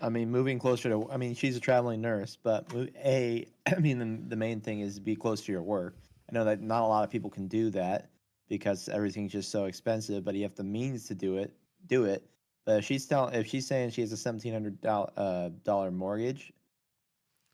I 0.00 0.08
mean, 0.08 0.30
moving 0.30 0.58
closer 0.58 0.88
to. 0.88 1.10
I 1.10 1.16
mean, 1.16 1.34
she's 1.34 1.56
a 1.56 1.60
traveling 1.60 2.00
nurse, 2.00 2.36
but 2.42 2.66
a. 3.04 3.46
I 3.66 3.78
mean, 3.78 3.98
the, 3.98 4.28
the 4.28 4.36
main 4.36 4.60
thing 4.60 4.80
is 4.80 4.98
be 4.98 5.16
close 5.16 5.42
to 5.42 5.52
your 5.52 5.62
work. 5.62 5.96
I 6.28 6.34
know 6.34 6.44
that 6.44 6.60
not 6.60 6.82
a 6.82 6.86
lot 6.86 7.04
of 7.04 7.10
people 7.10 7.30
can 7.30 7.48
do 7.48 7.70
that 7.70 8.10
because 8.48 8.88
everything's 8.88 9.32
just 9.32 9.50
so 9.50 9.64
expensive. 9.64 10.24
But 10.24 10.34
you 10.34 10.42
have 10.42 10.54
the 10.54 10.64
means 10.64 11.06
to 11.08 11.14
do 11.14 11.36
it. 11.36 11.52
Do 11.86 12.04
it. 12.04 12.24
But 12.64 12.78
if 12.78 12.84
she's 12.84 13.06
telling, 13.06 13.34
if 13.34 13.46
she's 13.46 13.66
saying 13.66 13.90
she 13.90 14.00
has 14.00 14.12
a 14.12 14.16
seventeen 14.16 14.52
hundred 14.52 14.80
dollar 14.80 15.10
uh, 15.16 15.50
dollar 15.64 15.90
mortgage, 15.90 16.52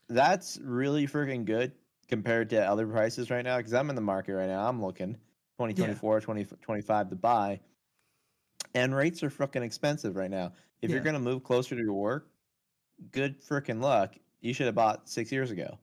that's 0.08 0.58
really 0.62 1.06
freaking 1.06 1.44
good 1.44 1.72
compared 2.08 2.50
to 2.50 2.64
other 2.64 2.86
prices 2.86 3.30
right 3.30 3.44
now. 3.44 3.56
Because 3.56 3.74
I'm 3.74 3.90
in 3.90 3.96
the 3.96 4.02
market 4.02 4.34
right 4.34 4.48
now. 4.48 4.68
I'm 4.68 4.82
looking 4.82 5.16
2024, 5.58 6.20
2025 6.20 7.10
to 7.10 7.16
buy, 7.16 7.60
and 8.76 8.94
rates 8.94 9.22
are 9.22 9.30
fucking 9.30 9.62
expensive 9.62 10.14
right 10.16 10.30
now. 10.30 10.52
If 10.82 10.90
you're 10.90 11.00
gonna 11.00 11.18
move 11.18 11.42
closer 11.42 11.74
to 11.74 11.80
your 11.82 11.94
work, 11.94 12.28
good 13.10 13.40
freaking 13.42 13.80
luck. 13.80 14.14
You 14.40 14.52
should 14.52 14.66
have 14.66 14.74
bought 14.74 15.08
six 15.08 15.32
years 15.32 15.50
ago. 15.50 15.78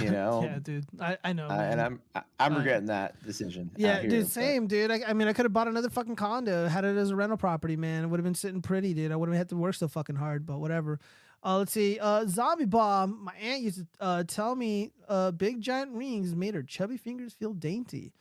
You 0.00 0.10
know. 0.18 0.42
yeah, 0.42 0.58
dude. 0.58 0.86
I, 1.00 1.18
I 1.22 1.32
know. 1.34 1.46
Uh, 1.46 1.52
and. 1.52 1.80
I'm 1.80 2.00
I- 2.14 2.22
I'm 2.40 2.56
regretting 2.56 2.86
that 2.86 3.22
decision. 3.24 3.70
Yeah, 3.76 4.00
here, 4.00 4.10
dude, 4.10 4.24
but- 4.24 4.32
same, 4.32 4.66
dude. 4.66 4.90
I, 4.90 5.00
I 5.06 5.12
mean, 5.12 5.28
I 5.28 5.32
could 5.32 5.44
have 5.44 5.52
bought 5.52 5.68
another 5.68 5.90
fucking 5.90 6.16
condo, 6.16 6.66
had 6.66 6.84
it 6.84 6.96
as 6.96 7.10
a 7.10 7.16
rental 7.16 7.36
property, 7.36 7.76
man. 7.76 8.02
It 8.02 8.06
would 8.08 8.18
have 8.18 8.24
been 8.24 8.34
sitting 8.34 8.62
pretty, 8.62 8.94
dude. 8.94 9.12
I 9.12 9.16
wouldn't 9.16 9.34
have 9.36 9.40
had 9.42 9.48
to 9.50 9.56
work 9.56 9.76
so 9.76 9.86
fucking 9.86 10.16
hard, 10.16 10.44
but 10.44 10.58
whatever. 10.58 10.98
Uh, 11.44 11.58
let's 11.58 11.70
see. 11.72 11.98
Uh, 12.00 12.26
Zombie 12.26 12.64
Bomb. 12.64 13.24
My 13.24 13.34
aunt 13.34 13.62
used 13.62 13.78
to 13.78 13.86
uh, 14.00 14.24
tell 14.24 14.56
me 14.56 14.90
uh, 15.08 15.30
big 15.32 15.60
giant 15.60 15.92
rings 15.92 16.34
made 16.34 16.54
her 16.54 16.62
chubby 16.64 16.96
fingers 16.96 17.32
feel 17.34 17.52
dainty. 17.52 18.12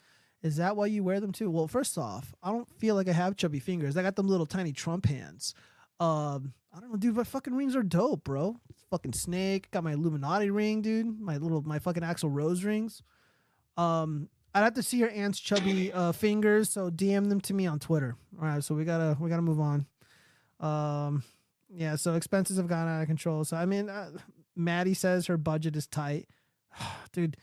Is 0.43 0.55
that 0.57 0.75
why 0.75 0.87
you 0.87 1.03
wear 1.03 1.19
them 1.19 1.31
too? 1.31 1.51
Well, 1.51 1.67
first 1.67 1.97
off, 1.97 2.33
I 2.41 2.51
don't 2.51 2.67
feel 2.79 2.95
like 2.95 3.07
I 3.07 3.13
have 3.13 3.35
chubby 3.35 3.59
fingers. 3.59 3.95
I 3.95 4.01
got 4.01 4.15
them 4.15 4.27
little 4.27 4.47
tiny 4.47 4.71
Trump 4.71 5.05
hands. 5.05 5.53
Um, 5.99 6.53
I 6.75 6.79
don't 6.79 6.91
know, 6.91 6.97
dude. 6.97 7.15
My 7.15 7.23
fucking 7.23 7.53
rings 7.53 7.75
are 7.75 7.83
dope, 7.83 8.23
bro. 8.23 8.57
Fucking 8.89 9.13
snake. 9.13 9.69
Got 9.71 9.83
my 9.83 9.93
Illuminati 9.93 10.49
ring, 10.49 10.81
dude. 10.81 11.19
My 11.19 11.37
little, 11.37 11.61
my 11.61 11.77
fucking 11.79 12.01
Axl 12.01 12.29
Rose 12.33 12.63
rings. 12.63 13.03
Um, 13.77 14.29
I'd 14.53 14.63
have 14.63 14.73
to 14.73 14.83
see 14.83 14.97
your 14.97 15.11
aunt's 15.11 15.39
chubby 15.39 15.93
uh, 15.93 16.11
fingers, 16.11 16.69
so 16.69 16.89
DM 16.89 17.29
them 17.29 17.39
to 17.41 17.53
me 17.53 17.67
on 17.67 17.79
Twitter. 17.79 18.15
All 18.39 18.47
right, 18.47 18.63
so 18.63 18.75
we 18.75 18.83
gotta 18.83 19.15
we 19.19 19.29
gotta 19.29 19.41
move 19.41 19.59
on. 19.59 19.85
Um, 20.59 21.23
yeah, 21.69 21.95
so 21.95 22.15
expenses 22.15 22.57
have 22.57 22.67
gone 22.67 22.87
out 22.87 23.01
of 23.01 23.07
control. 23.07 23.45
So 23.45 23.55
I 23.55 23.65
mean, 23.65 23.89
uh, 23.89 24.11
Maddie 24.55 24.93
says 24.93 25.27
her 25.27 25.37
budget 25.37 25.75
is 25.75 25.87
tight, 25.87 26.27
dude. 27.13 27.37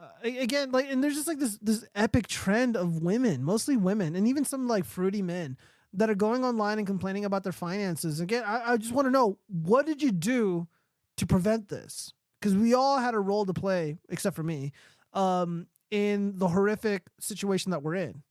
Uh, 0.00 0.08
again, 0.22 0.70
like, 0.70 0.88
and 0.90 1.02
there's 1.02 1.14
just 1.14 1.26
like 1.26 1.38
this 1.38 1.58
this 1.60 1.84
epic 1.94 2.28
trend 2.28 2.76
of 2.76 3.02
women, 3.02 3.42
mostly 3.42 3.76
women, 3.76 4.14
and 4.14 4.28
even 4.28 4.44
some 4.44 4.68
like 4.68 4.84
fruity 4.84 5.22
men 5.22 5.56
that 5.92 6.08
are 6.08 6.14
going 6.14 6.44
online 6.44 6.78
and 6.78 6.86
complaining 6.86 7.24
about 7.24 7.42
their 7.42 7.52
finances. 7.52 8.20
Again, 8.20 8.44
I, 8.46 8.72
I 8.72 8.76
just 8.76 8.92
want 8.92 9.06
to 9.06 9.10
know 9.10 9.38
what 9.48 9.86
did 9.86 10.00
you 10.02 10.12
do 10.12 10.68
to 11.16 11.26
prevent 11.26 11.68
this? 11.68 12.12
Because 12.40 12.54
we 12.54 12.74
all 12.74 12.98
had 12.98 13.14
a 13.14 13.18
role 13.18 13.44
to 13.46 13.52
play, 13.54 13.98
except 14.08 14.36
for 14.36 14.44
me, 14.44 14.72
um, 15.14 15.66
in 15.90 16.38
the 16.38 16.46
horrific 16.48 17.02
situation 17.18 17.72
that 17.72 17.82
we're 17.82 17.96
in. 17.96 18.22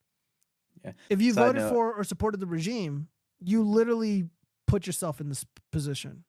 Yeah. 0.85 0.91
If 1.09 1.21
you 1.21 1.33
Side 1.33 1.47
voted 1.55 1.69
for 1.69 1.93
or 1.93 2.03
supported 2.05 2.39
the 2.39 2.45
regime, 2.47 3.09
you 3.41 3.63
literally 3.63 4.29
put 4.67 4.87
yourself 4.87 5.19
in 5.19 5.27
this 5.27 5.45
position. 5.71 6.23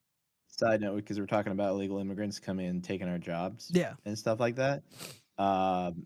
Side 0.47 0.81
note, 0.81 0.97
because 0.97 1.17
we're 1.19 1.27
talking 1.27 1.53
about 1.53 1.69
illegal 1.69 1.99
immigrants 1.99 2.39
coming 2.39 2.65
and 2.67 2.83
taking 2.83 3.07
our 3.07 3.19
jobs, 3.19 3.71
Yeah. 3.73 3.93
and 4.03 4.17
stuff 4.17 4.41
like 4.41 4.55
that. 4.57 4.83
Um, 5.39 6.05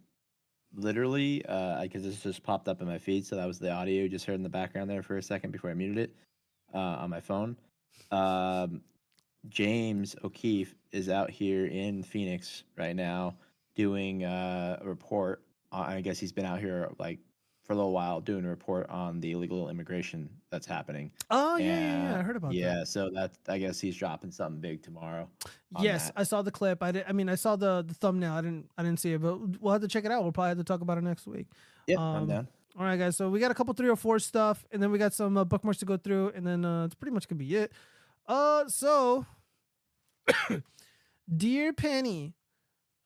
literally, 0.75 1.43
uh, 1.45 1.81
because 1.81 2.03
this 2.03 2.21
just 2.21 2.43
popped 2.43 2.69
up 2.69 2.81
in 2.81 2.87
my 2.87 2.97
feed, 2.97 3.25
so 3.25 3.35
that 3.35 3.47
was 3.47 3.59
the 3.59 3.71
audio 3.71 4.03
you 4.03 4.09
just 4.09 4.25
heard 4.25 4.35
in 4.35 4.43
the 4.43 4.49
background 4.49 4.89
there 4.89 5.03
for 5.03 5.17
a 5.17 5.23
second 5.23 5.51
before 5.51 5.69
I 5.69 5.73
muted 5.73 5.97
it 5.97 6.15
uh, 6.73 6.77
on 6.77 7.09
my 7.09 7.19
phone. 7.19 7.57
Um, 8.11 8.81
James 9.49 10.15
O'Keefe 10.23 10.73
is 10.93 11.09
out 11.09 11.29
here 11.29 11.65
in 11.65 12.03
Phoenix 12.03 12.63
right 12.77 12.95
now 12.95 13.35
doing 13.75 14.23
uh, 14.23 14.77
a 14.81 14.87
report 14.87 15.41
I 15.73 16.01
guess 16.01 16.19
he's 16.19 16.31
been 16.31 16.45
out 16.45 16.59
here 16.59 16.89
like 16.99 17.19
for 17.63 17.73
a 17.73 17.75
little 17.75 17.93
while 17.93 18.19
doing 18.19 18.43
a 18.45 18.49
report 18.49 18.89
on 18.89 19.21
the 19.21 19.31
illegal 19.31 19.69
immigration 19.69 20.29
that's 20.49 20.67
happening. 20.67 21.11
Oh 21.29 21.57
yeah, 21.57 21.65
yeah, 21.65 22.11
yeah, 22.11 22.19
I 22.19 22.21
heard 22.21 22.35
about 22.35 22.51
that. 22.51 22.57
Yeah, 22.57 22.83
so 22.83 23.09
that 23.11 23.31
I 23.47 23.57
guess 23.57 23.79
he's 23.79 23.95
dropping 23.95 24.31
something 24.31 24.59
big 24.59 24.83
tomorrow. 24.83 25.29
Yes, 25.79 26.07
that. 26.07 26.19
I 26.19 26.23
saw 26.23 26.41
the 26.41 26.51
clip. 26.51 26.83
I 26.83 26.91
did. 26.91 27.05
I 27.07 27.13
mean, 27.13 27.29
I 27.29 27.35
saw 27.35 27.55
the 27.55 27.83
the 27.87 27.93
thumbnail. 27.93 28.33
I 28.33 28.41
didn't. 28.41 28.69
I 28.77 28.83
didn't 28.83 28.99
see 28.99 29.13
it, 29.13 29.21
but 29.21 29.61
we'll 29.61 29.71
have 29.71 29.81
to 29.81 29.87
check 29.87 30.05
it 30.05 30.11
out. 30.11 30.23
We'll 30.23 30.33
probably 30.33 30.49
have 30.49 30.57
to 30.57 30.63
talk 30.63 30.81
about 30.81 30.97
it 30.97 31.03
next 31.03 31.25
week. 31.25 31.47
Yep, 31.87 31.99
I'm 31.99 32.27
down. 32.27 32.47
All 32.77 32.85
right, 32.85 32.97
guys. 32.97 33.15
So 33.15 33.29
we 33.29 33.39
got 33.39 33.51
a 33.51 33.53
couple 33.53 33.73
three 33.73 33.89
or 33.89 33.95
four 33.95 34.19
stuff, 34.19 34.65
and 34.71 34.81
then 34.81 34.91
we 34.91 34.97
got 34.97 35.13
some 35.13 35.37
uh, 35.37 35.45
bookmarks 35.45 35.79
to 35.79 35.85
go 35.85 35.95
through, 35.95 36.33
and 36.35 36.45
then 36.45 36.65
uh, 36.65 36.85
it's 36.85 36.95
pretty 36.95 37.13
much 37.13 37.27
gonna 37.27 37.39
be 37.39 37.55
it. 37.55 37.71
Uh, 38.27 38.67
so, 38.67 39.25
dear 41.37 41.71
Penny, 41.71 42.33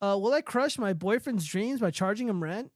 uh, 0.01 0.17
will 0.19 0.33
I 0.33 0.41
crush 0.41 0.77
my 0.77 0.93
boyfriend's 0.93 1.45
dreams 1.45 1.79
by 1.79 1.91
charging 1.91 2.27
him 2.27 2.41
rent? 2.41 2.71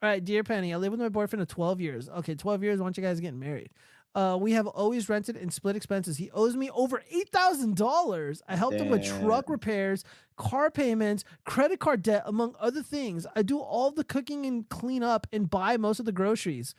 All 0.00 0.08
right, 0.08 0.24
dear 0.24 0.44
Penny, 0.44 0.72
I 0.72 0.76
live 0.76 0.92
with 0.92 1.00
my 1.00 1.08
boyfriend 1.08 1.42
of 1.42 1.48
12 1.48 1.80
years. 1.80 2.08
Okay, 2.08 2.36
12 2.36 2.62
years. 2.62 2.78
Why 2.78 2.86
don't 2.86 2.96
you 2.96 3.02
guys 3.02 3.18
get 3.18 3.34
married? 3.34 3.70
Uh, 4.14 4.38
we 4.40 4.52
have 4.52 4.66
always 4.66 5.08
rented 5.08 5.36
and 5.36 5.52
split 5.52 5.76
expenses. 5.76 6.16
He 6.16 6.30
owes 6.30 6.56
me 6.56 6.70
over 6.70 7.02
eight 7.10 7.28
thousand 7.28 7.76
dollars. 7.76 8.42
I 8.48 8.56
helped 8.56 8.78
him 8.78 8.88
with 8.88 9.04
truck 9.04 9.50
repairs, 9.50 10.02
car 10.36 10.70
payments, 10.70 11.24
credit 11.44 11.78
card 11.78 12.02
debt, 12.02 12.22
among 12.26 12.54
other 12.58 12.82
things. 12.82 13.26
I 13.36 13.42
do 13.42 13.58
all 13.58 13.90
the 13.90 14.04
cooking 14.04 14.46
and 14.46 14.68
clean 14.68 15.02
up 15.02 15.26
and 15.32 15.50
buy 15.50 15.76
most 15.76 16.00
of 16.00 16.06
the 16.06 16.12
groceries. 16.12 16.74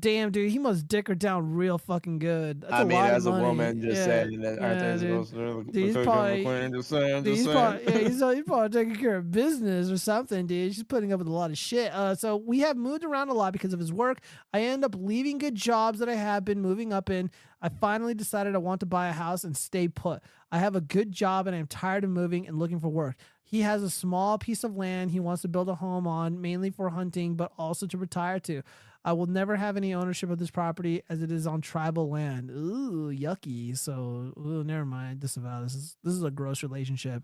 Damn, 0.00 0.30
dude, 0.32 0.50
he 0.50 0.58
must 0.58 0.86
dick 0.86 1.08
her 1.08 1.14
down 1.14 1.54
real 1.54 1.78
fucking 1.78 2.18
good. 2.18 2.60
That's 2.60 2.72
I 2.74 2.82
a 2.82 2.84
mean, 2.84 2.98
lot 2.98 3.10
as 3.10 3.24
of 3.24 3.32
a 3.32 3.36
money. 3.38 3.46
woman, 3.48 3.80
just 3.80 3.96
Yeah, 3.96 4.04
saying 4.04 4.40
that 4.42 4.60
yeah, 4.60 4.96
dude. 4.98 5.72
Dude, 5.72 5.84
he's 5.84 5.96
probably-? 6.04 6.44
Just 6.70 6.88
saying, 6.90 7.22
Dude, 7.22 7.24
just 7.24 7.36
he's 7.36 7.44
saying. 7.46 7.56
probably, 7.56 7.84
yeah, 7.84 7.98
he's, 8.08 8.20
he's 8.36 8.44
probably 8.44 8.68
taking 8.68 8.96
care 8.96 9.16
of 9.16 9.30
business 9.30 9.90
or 9.90 9.96
something, 9.96 10.46
dude. 10.46 10.74
She's 10.74 10.82
putting 10.84 11.10
up 11.14 11.20
with 11.20 11.26
a 11.28 11.32
lot 11.32 11.50
of 11.50 11.56
shit. 11.56 11.90
Uh, 11.94 12.14
so 12.14 12.36
we 12.36 12.58
have 12.60 12.76
moved 12.76 13.02
around 13.02 13.30
a 13.30 13.32
lot 13.32 13.54
because 13.54 13.72
of 13.72 13.80
his 13.80 13.90
work. 13.90 14.18
I 14.52 14.60
end 14.60 14.84
up 14.84 14.94
leaving 14.94 15.38
good 15.38 15.54
jobs 15.54 16.00
that 16.00 16.08
I 16.10 16.16
have 16.16 16.44
been 16.44 16.60
moving 16.60 16.92
up 16.92 17.08
in. 17.08 17.30
I 17.62 17.70
finally 17.70 18.12
decided 18.12 18.54
I 18.54 18.58
want 18.58 18.80
to 18.80 18.86
buy 18.86 19.08
a 19.08 19.12
house 19.12 19.42
and 19.42 19.56
stay 19.56 19.88
put. 19.88 20.22
I 20.52 20.58
have 20.58 20.76
a 20.76 20.82
good 20.82 21.12
job 21.12 21.46
and 21.46 21.56
I'm 21.56 21.66
tired 21.66 22.04
of 22.04 22.10
moving 22.10 22.46
and 22.46 22.58
looking 22.58 22.78
for 22.78 22.88
work. 22.88 23.16
He 23.42 23.62
has 23.62 23.82
a 23.82 23.88
small 23.88 24.36
piece 24.36 24.62
of 24.64 24.76
land 24.76 25.10
he 25.12 25.20
wants 25.20 25.40
to 25.40 25.48
build 25.48 25.70
a 25.70 25.76
home 25.76 26.06
on, 26.06 26.42
mainly 26.42 26.68
for 26.68 26.90
hunting, 26.90 27.34
but 27.34 27.50
also 27.58 27.86
to 27.86 27.96
retire 27.96 28.38
to. 28.40 28.60
I 29.08 29.12
will 29.12 29.24
never 29.24 29.56
have 29.56 29.78
any 29.78 29.94
ownership 29.94 30.28
of 30.28 30.38
this 30.38 30.50
property 30.50 31.00
as 31.08 31.22
it 31.22 31.32
is 31.32 31.46
on 31.46 31.62
tribal 31.62 32.10
land. 32.10 32.50
Ooh, 32.50 33.10
yucky. 33.10 33.74
So, 33.74 34.34
ooh, 34.36 34.62
never 34.62 34.84
mind. 34.84 35.20
Disavow. 35.20 35.62
This 35.62 35.74
is 35.74 35.96
this 36.04 36.12
is 36.12 36.22
a 36.22 36.30
gross 36.30 36.62
relationship. 36.62 37.22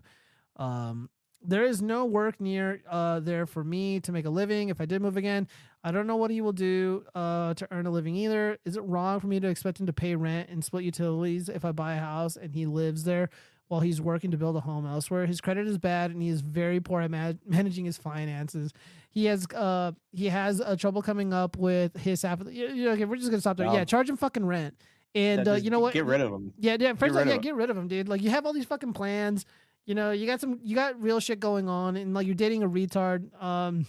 Um, 0.55 1.11
there 1.43 1.63
is 1.63 1.83
no 1.83 2.05
work 2.05 2.41
near 2.41 2.81
uh 2.89 3.19
there 3.19 3.45
for 3.45 3.63
me 3.63 3.99
to 3.99 4.11
make 4.11 4.25
a 4.25 4.31
living. 4.31 4.69
If 4.69 4.81
I 4.81 4.85
did 4.87 4.99
move 4.99 5.15
again, 5.15 5.47
I 5.83 5.91
don't 5.91 6.07
know 6.07 6.15
what 6.15 6.31
he 6.31 6.41
will 6.41 6.53
do 6.53 7.05
uh 7.13 7.53
to 7.53 7.67
earn 7.69 7.85
a 7.85 7.91
living 7.91 8.15
either. 8.15 8.57
Is 8.65 8.77
it 8.77 8.81
wrong 8.81 9.19
for 9.19 9.27
me 9.27 9.39
to 9.39 9.47
expect 9.47 9.79
him 9.79 9.85
to 9.85 9.93
pay 9.93 10.15
rent 10.15 10.49
and 10.49 10.65
split 10.65 10.85
utilities 10.85 11.49
if 11.49 11.63
I 11.63 11.71
buy 11.71 11.93
a 11.93 11.99
house 11.99 12.35
and 12.35 12.51
he 12.51 12.65
lives 12.65 13.03
there 13.03 13.29
while 13.67 13.81
he's 13.81 14.01
working 14.01 14.31
to 14.31 14.37
build 14.37 14.55
a 14.55 14.61
home 14.61 14.87
elsewhere? 14.87 15.27
His 15.27 15.39
credit 15.39 15.67
is 15.67 15.77
bad 15.77 16.09
and 16.09 16.19
he 16.19 16.29
is 16.29 16.41
very 16.41 16.79
poor 16.79 17.01
at 17.01 17.11
ma- 17.11 17.33
managing 17.45 17.85
his 17.85 17.99
finances. 17.99 18.73
He 19.15 19.25
has 19.25 19.47
uh 19.55 19.93
he 20.11 20.27
has 20.27 20.59
uh, 20.59 20.75
trouble 20.75 21.01
coming 21.01 21.33
up 21.33 21.55
with 21.55 21.95
his 21.95 22.21
the, 22.23 22.49
yeah, 22.51 22.67
yeah, 22.73 22.89
okay, 22.89 23.05
we're 23.05 23.15
just 23.15 23.29
gonna 23.29 23.39
stop 23.39 23.55
there. 23.55 23.65
No. 23.65 23.73
Yeah, 23.73 23.85
charge 23.85 24.09
him 24.09 24.17
fucking 24.17 24.45
rent. 24.45 24.75
And 25.15 25.47
Yeah, 25.47 25.53
uh, 25.53 25.55
you 25.55 25.69
know 25.69 25.79
what? 25.79 25.93
Get 25.93 26.03
rid 26.03 26.19
of 26.19 26.33
him. 26.33 26.53
Yeah, 26.59 26.75
yeah. 26.77 26.93
First, 26.95 27.15
like, 27.15 27.25
yeah, 27.27 27.37
get 27.37 27.55
rid 27.55 27.69
of 27.69 27.77
him, 27.77 27.87
dude. 27.87 28.09
Like, 28.09 28.21
you 28.21 28.29
have 28.31 28.45
all 28.45 28.51
these 28.51 28.65
fucking 28.65 28.91
plans. 28.91 29.45
You 29.85 29.95
know, 29.95 30.11
you 30.11 30.27
got 30.27 30.41
some, 30.41 30.59
you 30.61 30.75
got 30.75 31.01
real 31.01 31.21
shit 31.21 31.39
going 31.39 31.69
on, 31.69 31.95
and 31.95 32.13
like 32.13 32.25
you're 32.25 32.35
dating 32.35 32.63
a 32.63 32.67
retard. 32.67 33.41
Um, 33.41 33.85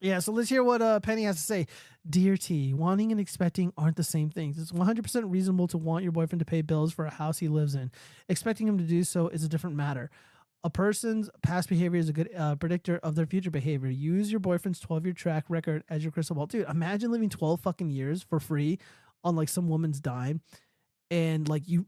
yeah. 0.00 0.18
So 0.18 0.32
let's 0.32 0.48
hear 0.48 0.64
what 0.64 0.82
uh 0.82 0.98
Penny 0.98 1.22
has 1.22 1.36
to 1.36 1.42
say. 1.42 1.68
Dear 2.10 2.36
T, 2.36 2.74
wanting 2.74 3.12
and 3.12 3.20
expecting 3.20 3.72
aren't 3.78 3.96
the 3.96 4.02
same 4.02 4.30
things. 4.30 4.58
It's 4.58 4.72
100% 4.72 5.30
reasonable 5.30 5.68
to 5.68 5.78
want 5.78 6.02
your 6.02 6.12
boyfriend 6.12 6.40
to 6.40 6.44
pay 6.44 6.60
bills 6.60 6.92
for 6.92 7.06
a 7.06 7.10
house 7.10 7.38
he 7.38 7.46
lives 7.46 7.76
in. 7.76 7.92
Expecting 8.28 8.66
him 8.66 8.78
to 8.78 8.84
do 8.84 9.04
so 9.04 9.28
is 9.28 9.44
a 9.44 9.48
different 9.48 9.76
matter. 9.76 10.10
A 10.64 10.70
person's 10.70 11.28
past 11.42 11.68
behavior 11.68 12.00
is 12.00 12.08
a 12.08 12.12
good 12.12 12.30
uh, 12.36 12.56
predictor 12.56 12.98
of 13.02 13.14
their 13.14 13.26
future 13.26 13.50
behavior. 13.50 13.90
Use 13.90 14.30
your 14.30 14.40
boyfriend's 14.40 14.80
12 14.80 15.04
year 15.04 15.14
track 15.14 15.44
record 15.48 15.84
as 15.90 16.02
your 16.02 16.10
crystal 16.10 16.34
ball. 16.34 16.46
Dude, 16.46 16.66
imagine 16.68 17.12
living 17.12 17.28
12 17.28 17.60
fucking 17.60 17.90
years 17.90 18.22
for 18.22 18.40
free 18.40 18.78
on 19.22 19.36
like 19.36 19.50
some 19.50 19.68
woman's 19.68 20.00
dime 20.00 20.40
and 21.10 21.48
like 21.48 21.68
you 21.68 21.86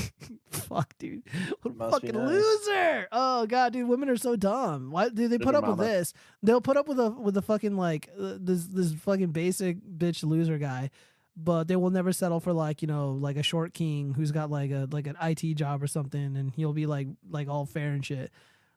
fuck 0.50 0.94
dude 0.98 1.22
what 1.62 1.74
a 1.78 1.90
fucking 1.90 2.14
nice. 2.14 2.30
loser 2.30 3.08
oh 3.12 3.46
god 3.46 3.72
dude 3.72 3.88
women 3.88 4.08
are 4.08 4.16
so 4.16 4.36
dumb 4.36 4.90
why 4.90 5.08
do 5.08 5.28
they 5.28 5.38
put 5.38 5.54
up 5.54 5.66
with 5.66 5.78
this 5.78 6.12
they'll 6.42 6.60
put 6.60 6.76
up 6.76 6.88
with 6.88 6.98
a 6.98 7.10
with 7.10 7.36
a 7.36 7.42
fucking 7.42 7.76
like 7.76 8.08
uh, 8.18 8.34
this 8.40 8.66
this 8.66 8.92
fucking 8.94 9.30
basic 9.32 9.76
bitch 9.86 10.24
loser 10.24 10.58
guy 10.58 10.90
but 11.36 11.68
they 11.68 11.76
will 11.76 11.90
never 11.90 12.12
settle 12.12 12.40
for 12.40 12.52
like 12.52 12.82
you 12.82 12.88
know 12.88 13.12
like 13.12 13.36
a 13.36 13.42
short 13.42 13.74
king 13.74 14.14
who's 14.14 14.30
got 14.30 14.50
like 14.50 14.70
a 14.70 14.88
like 14.90 15.06
an 15.06 15.16
IT 15.20 15.54
job 15.54 15.82
or 15.82 15.86
something 15.86 16.36
and 16.36 16.52
he'll 16.54 16.72
be 16.72 16.86
like 16.86 17.08
like 17.30 17.48
all 17.48 17.66
fair 17.66 17.90
and 17.90 18.04
shit 18.04 18.30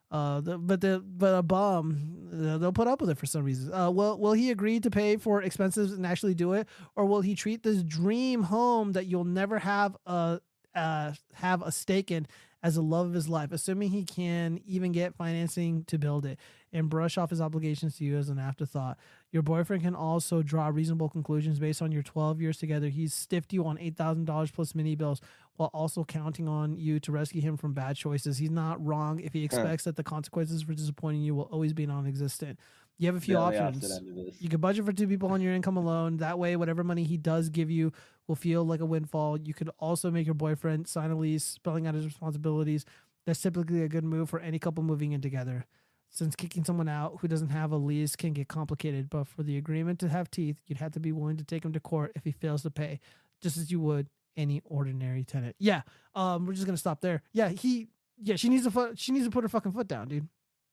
uh, 0.10 0.40
the, 0.40 0.58
but 0.58 0.80
the 0.80 1.04
but 1.06 1.38
a 1.38 1.44
bum, 1.44 2.30
uh, 2.32 2.58
they'll 2.58 2.72
put 2.72 2.88
up 2.88 3.02
with 3.02 3.10
it 3.10 3.18
for 3.18 3.26
some 3.26 3.44
reason. 3.44 3.74
Uh, 3.74 3.92
will 3.92 4.18
will 4.18 4.32
he 4.32 4.52
agree 4.52 4.80
to 4.80 4.90
pay 4.90 5.18
for 5.18 5.42
expenses 5.42 5.92
and 5.92 6.06
actually 6.06 6.34
do 6.34 6.54
it, 6.54 6.66
or 6.96 7.06
will 7.06 7.20
he 7.20 7.36
treat 7.36 7.62
this 7.62 7.84
dream 7.84 8.44
home 8.44 8.94
that 8.94 9.08
you'll 9.08 9.26
never 9.26 9.60
have 9.60 9.98
a 10.06 10.40
uh, 10.76 11.12
have 11.34 11.62
a 11.62 11.72
stake 11.74 12.10
in 12.10 12.26
as 12.64 12.76
the 12.76 12.82
love 12.82 13.08
of 13.08 13.14
his 13.14 13.30
life, 13.30 13.52
assuming 13.52 13.90
he 13.90 14.04
can 14.04 14.60
even 14.66 14.92
get 14.92 15.16
financing 15.16 15.84
to 15.86 15.98
build 15.98 16.26
it, 16.26 16.40
and 16.74 16.90
brush 16.90 17.18
off 17.18 17.30
his 17.30 17.40
obligations 17.40 17.98
to 17.98 18.04
you 18.04 18.18
as 18.18 18.30
an 18.30 18.40
afterthought? 18.40 18.98
Your 19.32 19.44
boyfriend 19.44 19.84
can 19.84 19.96
also 19.96 20.42
draw 20.42 20.68
reasonable 20.68 21.10
conclusions 21.10 21.60
based 21.60 21.82
on 21.82 21.92
your 21.92 22.04
12 22.04 22.42
years 22.42 22.58
together. 22.58 22.90
He's 22.90 23.14
stiffed 23.14 23.54
you 23.54 23.66
on 23.66 23.78
$8,000 23.78 24.54
plus 24.54 24.76
mini 24.76 24.96
bills 24.96 25.22
while 25.56 25.70
also 25.74 26.04
counting 26.04 26.48
on 26.48 26.78
you 26.78 27.00
to 27.02 27.12
rescue 27.12 27.42
him 27.42 27.58
from 27.58 27.74
bad 27.74 27.96
choices. 27.96 28.38
He's 28.38 28.52
not 28.52 28.84
wrong 28.86 29.20
if 29.20 29.34
he 29.34 29.44
expects 29.44 29.84
that 29.86 29.96
the 29.96 30.04
consequences 30.04 30.64
for 30.64 30.74
disappointing 30.74 31.22
you 31.22 31.36
will 31.36 31.50
always 31.52 31.74
be 31.74 31.86
non 31.86 32.08
existent. 32.08 32.60
You 33.00 33.08
have 33.08 33.16
a 33.16 33.22
few 33.22 33.38
options. 33.38 33.78
opposite 33.78 33.98
end 33.98 34.10
of 34.10 34.26
this. 34.26 34.42
You 34.42 34.50
can 34.50 34.60
budget 34.60 34.86
for 34.86 34.92
two 34.92 35.08
people 35.08 35.30
on 35.30 35.40
your 35.42 35.54
income 35.54 35.78
alone. 35.78 36.18
That 36.18 36.40
way, 36.40 36.56
whatever 36.56 36.84
money 36.84 37.04
he 37.04 37.18
does 37.18 37.50
give 37.50 37.70
you 37.70 37.92
will 38.28 38.36
feel 38.36 38.66
like 38.66 38.80
a 38.80 38.86
windfall. 38.86 39.40
You 39.40 39.54
could 39.54 39.70
also 39.80 40.12
make 40.12 40.26
your 40.26 40.36
boyfriend 40.36 40.88
sign 40.88 41.12
a 41.12 41.16
lease, 41.16 41.44
spelling 41.44 41.88
out 41.88 41.96
his 41.96 42.06
responsibilities. 42.06 42.86
That's 43.26 43.42
typically 43.42 43.84
a 43.84 43.88
good 43.88 44.04
move 44.04 44.30
for 44.30 44.40
any 44.40 44.60
couple 44.60 44.84
moving 44.84 45.12
in 45.12 45.22
together. 45.22 45.66
Since 46.10 46.36
kicking 46.36 46.64
someone 46.64 46.88
out 46.88 47.18
who 47.20 47.28
doesn't 47.28 47.50
have 47.50 47.72
a 47.72 47.78
lease 47.78 48.16
can 48.16 48.34
get 48.34 48.48
complicated, 48.48 49.10
but 49.10 49.28
for 49.28 49.44
the 49.44 49.58
agreement 49.58 50.00
to 50.00 50.10
have 50.10 50.32
teeth, 50.32 50.62
you'd 50.66 50.78
have 50.78 50.94
to 50.94 51.00
be 51.00 51.12
willing 51.12 51.38
to 51.38 51.44
take 51.44 51.66
him 51.66 51.74
to 51.74 51.80
court 51.80 52.14
if 52.16 52.24
he 52.24 52.32
fails 52.32 52.64
to 52.64 52.72
pay, 52.72 53.00
just 53.42 53.58
as 53.58 53.72
you 53.72 53.80
would 53.82 54.08
any 54.38 54.62
ordinary 54.66 55.24
tenant. 55.24 55.56
Yeah, 55.60 55.82
um, 56.16 56.46
we're 56.46 56.54
just 56.54 56.66
gonna 56.66 56.78
stop 56.78 57.02
there. 57.02 57.24
Yeah, 57.34 57.50
he, 57.50 57.88
yeah, 58.22 58.38
she 58.38 58.48
needs 58.48 58.64
to 58.64 58.72
foot, 58.72 58.98
she 58.98 59.12
needs 59.12 59.26
to 59.26 59.32
put 59.32 59.44
her 59.44 59.50
fucking 59.50 59.74
foot 59.74 59.88
down, 59.88 60.08
dude. 60.08 60.28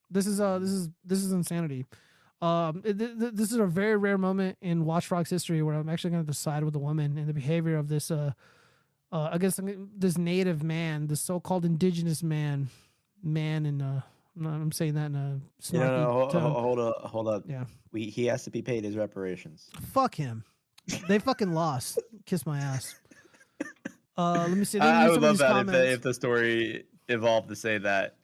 This 0.09 0.27
is 0.27 0.39
uh, 0.39 0.59
this 0.59 0.69
is 0.69 0.89
this 1.03 1.19
is 1.19 1.31
insanity. 1.33 1.85
Um, 2.41 2.81
th- 2.83 2.97
th- 2.97 3.33
this 3.33 3.51
is 3.51 3.57
a 3.57 3.65
very 3.65 3.95
rare 3.95 4.17
moment 4.17 4.57
in 4.61 4.85
Watch 4.85 5.07
Frogs 5.07 5.29
history 5.29 5.61
where 5.61 5.75
I'm 5.75 5.89
actually 5.89 6.11
going 6.11 6.23
to 6.23 6.27
decide 6.27 6.63
with 6.63 6.73
the 6.73 6.79
woman 6.79 7.17
and 7.17 7.27
the 7.27 7.33
behavior 7.33 7.77
of 7.77 7.87
this, 7.87 8.11
uh, 8.11 8.33
uh, 9.11 9.29
I 9.31 9.37
guess 9.37 9.59
this 9.97 10.17
native 10.17 10.61
man, 10.61 11.07
this 11.07 11.21
so-called 11.21 11.65
indigenous 11.65 12.21
man, 12.21 12.69
man, 13.23 13.65
and 13.65 13.81
uh, 13.81 14.01
I'm, 14.43 14.71
saying 14.71 14.95
that 14.95 15.07
in 15.07 15.15
a 15.15 15.39
snarky 15.61 15.79
know, 15.79 16.03
no, 16.03 16.11
hold, 16.11 16.33
hold 16.33 16.79
up, 16.79 17.01
hold 17.03 17.27
up. 17.27 17.43
Yeah. 17.47 17.65
We 17.91 18.05
he 18.07 18.25
has 18.25 18.43
to 18.43 18.51
be 18.51 18.61
paid 18.61 18.83
his 18.83 18.97
reparations. 18.97 19.69
Fuck 19.93 20.15
him. 20.15 20.43
They 21.07 21.19
fucking 21.19 21.53
lost. 21.53 21.99
Kiss 22.25 22.45
my 22.45 22.59
ass. 22.59 22.95
Uh, 24.17 24.45
let 24.47 24.57
me 24.57 24.63
see. 24.63 24.79
Let 24.79 24.85
me 24.85 24.91
I, 24.91 25.05
I 25.07 25.09
would 25.09 25.21
love 25.21 25.37
that 25.39 25.59
if 25.59 25.67
the, 25.67 25.91
if 25.91 26.01
the 26.01 26.13
story 26.13 26.85
evolved 27.07 27.49
to 27.49 27.55
say 27.55 27.77
that. 27.79 28.15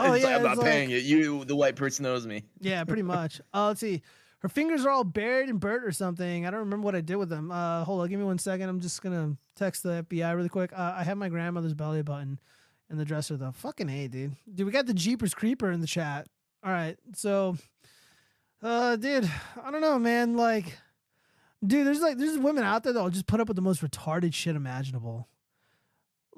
Oh, 0.00 0.08
like, 0.10 0.22
yeah, 0.22 0.36
I'm 0.36 0.42
not 0.42 0.54
it's 0.54 0.62
paying 0.62 0.88
like- 0.90 0.98
it. 0.98 1.04
You, 1.04 1.44
the 1.44 1.56
white 1.56 1.76
person, 1.76 2.04
owes 2.06 2.26
me. 2.26 2.44
Yeah, 2.60 2.84
pretty 2.84 3.02
much. 3.16 3.40
Uh, 3.54 3.68
let's 3.68 3.80
see. 3.80 4.02
Her 4.40 4.48
fingers 4.48 4.84
are 4.86 4.90
all 4.90 5.02
buried 5.04 5.48
and 5.48 5.58
burnt 5.58 5.84
or 5.84 5.90
something. 5.90 6.46
I 6.46 6.50
don't 6.50 6.60
remember 6.60 6.84
what 6.84 6.94
I 6.94 7.00
did 7.00 7.16
with 7.16 7.28
them. 7.28 7.50
Uh, 7.50 7.82
hold 7.84 8.00
on, 8.00 8.08
give 8.08 8.20
me 8.20 8.24
one 8.24 8.38
second. 8.38 8.68
I'm 8.68 8.78
just 8.80 9.02
gonna 9.02 9.36
text 9.56 9.82
the 9.82 10.04
FBI 10.08 10.36
really 10.36 10.48
quick. 10.48 10.72
Uh, 10.72 10.94
I 10.96 11.02
have 11.02 11.18
my 11.18 11.28
grandmother's 11.28 11.74
belly 11.74 12.02
button 12.02 12.38
in 12.88 12.98
the 12.98 13.04
dresser 13.04 13.36
though. 13.36 13.50
Fucking 13.50 13.88
hey, 13.88 14.06
dude. 14.06 14.36
Dude, 14.54 14.64
we 14.66 14.72
got 14.72 14.86
the 14.86 14.94
Jeepers 14.94 15.34
Creeper 15.34 15.72
in 15.72 15.80
the 15.80 15.88
chat. 15.88 16.28
All 16.64 16.70
right, 16.70 16.96
so, 17.14 17.56
uh, 18.62 18.94
dude, 18.96 19.28
I 19.64 19.70
don't 19.72 19.80
know, 19.80 19.98
man. 19.98 20.36
Like, 20.36 20.76
dude, 21.66 21.84
there's 21.86 22.00
like 22.00 22.16
there's 22.18 22.38
women 22.38 22.62
out 22.64 22.84
there 22.84 22.92
that'll 22.92 23.10
just 23.10 23.26
put 23.26 23.40
up 23.40 23.48
with 23.48 23.56
the 23.56 23.62
most 23.62 23.82
retarded 23.82 24.34
shit 24.34 24.54
imaginable. 24.56 25.26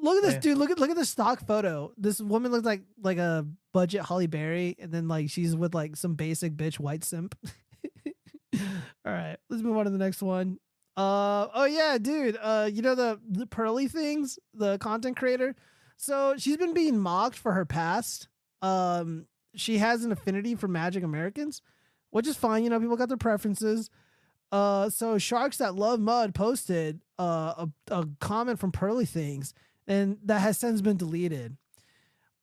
Look 0.03 0.17
at 0.17 0.23
this 0.23 0.35
Yeah. 0.35 0.41
dude. 0.41 0.59
Look 0.59 0.71
at 0.71 0.79
look 0.79 0.91
at 0.91 0.97
the 0.97 1.05
stock 1.05 1.47
photo. 1.47 1.93
This 1.97 2.21
woman 2.21 2.53
looks 2.53 2.65
like 2.65 2.83
like 3.03 3.19
a 3.19 3.47
budget 3.73 4.05
Halle 4.07 4.27
Berry, 4.27 4.77
and 4.79 4.91
then 4.93 5.09
like 5.09 5.31
she's 5.31 5.55
with 5.55 5.75
like 5.75 5.97
some 5.97 6.15
basic 6.15 6.55
bitch 6.57 6.79
white 6.79 7.05
simp. 7.05 7.35
All 8.55 9.13
right, 9.13 9.37
let's 9.49 9.63
move 9.63 9.77
on 9.77 9.85
to 9.85 9.91
the 9.91 9.99
next 9.99 10.23
one. 10.23 10.59
Uh 10.97 11.47
oh 11.55 11.65
yeah, 11.67 11.99
dude. 11.99 12.37
Uh, 12.41 12.69
you 12.73 12.83
know 12.83 12.95
the 12.95 13.21
the 13.29 13.47
pearly 13.47 13.89
things, 13.89 14.39
the 14.55 14.77
content 14.79 15.17
creator. 15.17 15.55
So 15.97 16.35
she's 16.37 16.57
been 16.57 16.75
being 16.75 16.99
mocked 16.99 17.37
for 17.37 17.53
her 17.53 17.65
past. 17.65 18.29
Um, 18.63 19.27
she 19.55 19.79
has 19.79 20.05
an 20.05 20.13
affinity 20.13 20.55
for 20.55 20.67
Magic 20.69 21.05
Americans, 21.05 21.63
which 22.11 22.27
is 22.27 22.37
fine. 22.37 22.65
You 22.65 22.71
know, 22.71 22.81
people 22.81 22.97
got 22.97 23.09
their 23.09 23.17
preferences. 23.17 23.91
Uh, 24.53 24.91
so 24.91 25.17
sharks 25.17 25.59
that 25.59 25.77
love 25.77 26.01
mud 26.01 26.35
posted 26.35 27.01
uh, 27.19 27.67
a, 27.89 27.95
a 27.95 28.09
comment 28.19 28.59
from 28.59 28.73
Pearly 28.73 29.07
Things, 29.07 29.55
and 29.91 30.19
that 30.25 30.41
has 30.41 30.57
since 30.57 30.81
been 30.81 30.97
deleted. 30.97 31.57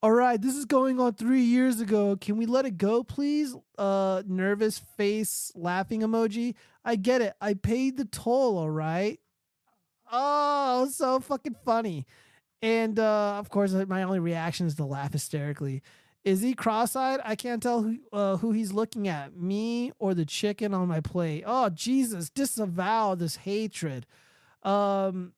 All 0.03 0.11
right, 0.11 0.39
this 0.39 0.55
is 0.55 0.65
going 0.65 0.99
on 0.99 1.13
three 1.13 1.41
years 1.41 1.79
ago. 1.79 2.17
Can 2.19 2.37
we 2.37 2.45
let 2.45 2.65
it 2.65 2.77
go, 2.77 3.03
please? 3.03 3.55
Uh, 3.77 4.21
nervous 4.27 4.77
face, 4.77 5.51
laughing 5.55 6.01
emoji. 6.01 6.55
I 6.85 6.97
get 6.97 7.21
it. 7.21 7.33
I 7.41 7.55
paid 7.55 7.97
the 7.97 8.05
toll. 8.05 8.57
All 8.57 8.69
right. 8.69 9.19
Oh, 10.11 10.87
so 10.91 11.19
fucking 11.21 11.55
funny. 11.65 12.05
And 12.61 12.99
uh, 12.99 13.37
of 13.39 13.49
course, 13.49 13.73
my 13.73 14.03
only 14.03 14.19
reaction 14.19 14.67
is 14.67 14.75
to 14.75 14.85
laugh 14.85 15.13
hysterically. 15.13 15.81
Is 16.23 16.41
he 16.41 16.53
cross-eyed? 16.53 17.21
I 17.23 17.35
can't 17.35 17.63
tell 17.63 17.81
who 17.81 17.99
uh, 18.11 18.37
who 18.37 18.51
he's 18.51 18.73
looking 18.73 19.07
at, 19.07 19.37
me 19.37 19.93
or 19.97 20.13
the 20.13 20.25
chicken 20.25 20.73
on 20.73 20.89
my 20.89 20.99
plate. 20.99 21.43
Oh 21.47 21.69
Jesus, 21.69 22.29
disavow 22.29 23.15
this 23.15 23.37
hatred. 23.37 24.05
Um, 24.63 25.33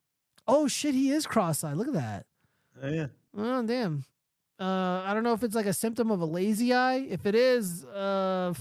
oh 0.49 0.67
shit, 0.67 0.93
he 0.95 1.11
is 1.11 1.25
cross-eyed. 1.25 1.77
Look 1.77 1.87
at 1.87 1.93
that. 1.93 2.25
Oh 2.81 2.89
yeah. 2.89 3.07
Oh 3.37 3.63
damn. 3.65 4.03
Uh, 4.59 5.03
I 5.05 5.13
don't 5.13 5.23
know 5.23 5.31
if 5.33 5.41
it's 5.43 5.55
like 5.55 5.65
a 5.67 5.73
symptom 5.73 6.11
of 6.11 6.19
a 6.19 6.25
lazy 6.25 6.73
eye. 6.73 7.05
If 7.09 7.25
it 7.25 7.33
is, 7.35 7.85
uh, 7.85 8.53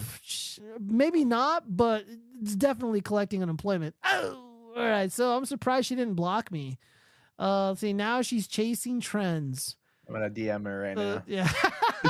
maybe 0.81 1.25
not, 1.25 1.65
but 1.77 2.05
it's 2.41 2.55
definitely 2.55 3.01
collecting 3.01 3.43
unemployment. 3.43 3.97
Oh, 4.05 4.39
all 4.77 4.85
right. 4.85 5.11
So 5.11 5.37
I'm 5.37 5.45
surprised 5.45 5.87
she 5.89 5.97
didn't 5.97 6.15
block 6.15 6.53
me. 6.53 6.79
Uh, 7.39 7.75
see. 7.75 7.93
Now 7.93 8.23
she's 8.23 8.47
chasing 8.47 9.01
trends. 9.01 9.75
I'm 10.07 10.15
gonna 10.15 10.31
DM 10.31 10.65
her 10.67 10.81
right 10.81 10.97
Uh, 10.97 11.15
now. 11.17 11.23
yeah. 11.27 11.49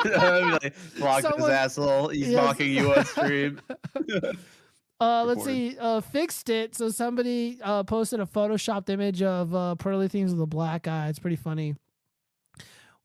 I'm 0.04 0.50
like, 0.62 0.74
block 0.98 1.22
Someone- 1.22 1.40
this 1.50 1.58
asshole. 1.58 2.08
He's 2.10 2.28
Yes. 2.28 2.44
mocking 2.44 2.70
you 2.72 2.92
on 2.94 3.04
stream. 3.06 3.60
Uh, 5.00 5.24
let's 5.24 5.44
see. 5.44 5.76
Uh, 5.78 6.00
fixed 6.00 6.48
it. 6.50 6.74
So 6.74 6.88
somebody 6.88 7.58
uh 7.62 7.84
posted 7.84 8.20
a 8.20 8.26
photoshopped 8.26 8.88
image 8.90 9.22
of 9.22 9.54
uh 9.54 9.74
pearly 9.76 10.08
things 10.08 10.32
with 10.32 10.42
a 10.42 10.46
black 10.46 10.88
eye. 10.88 11.08
It's 11.08 11.18
pretty 11.20 11.36
funny. 11.36 11.76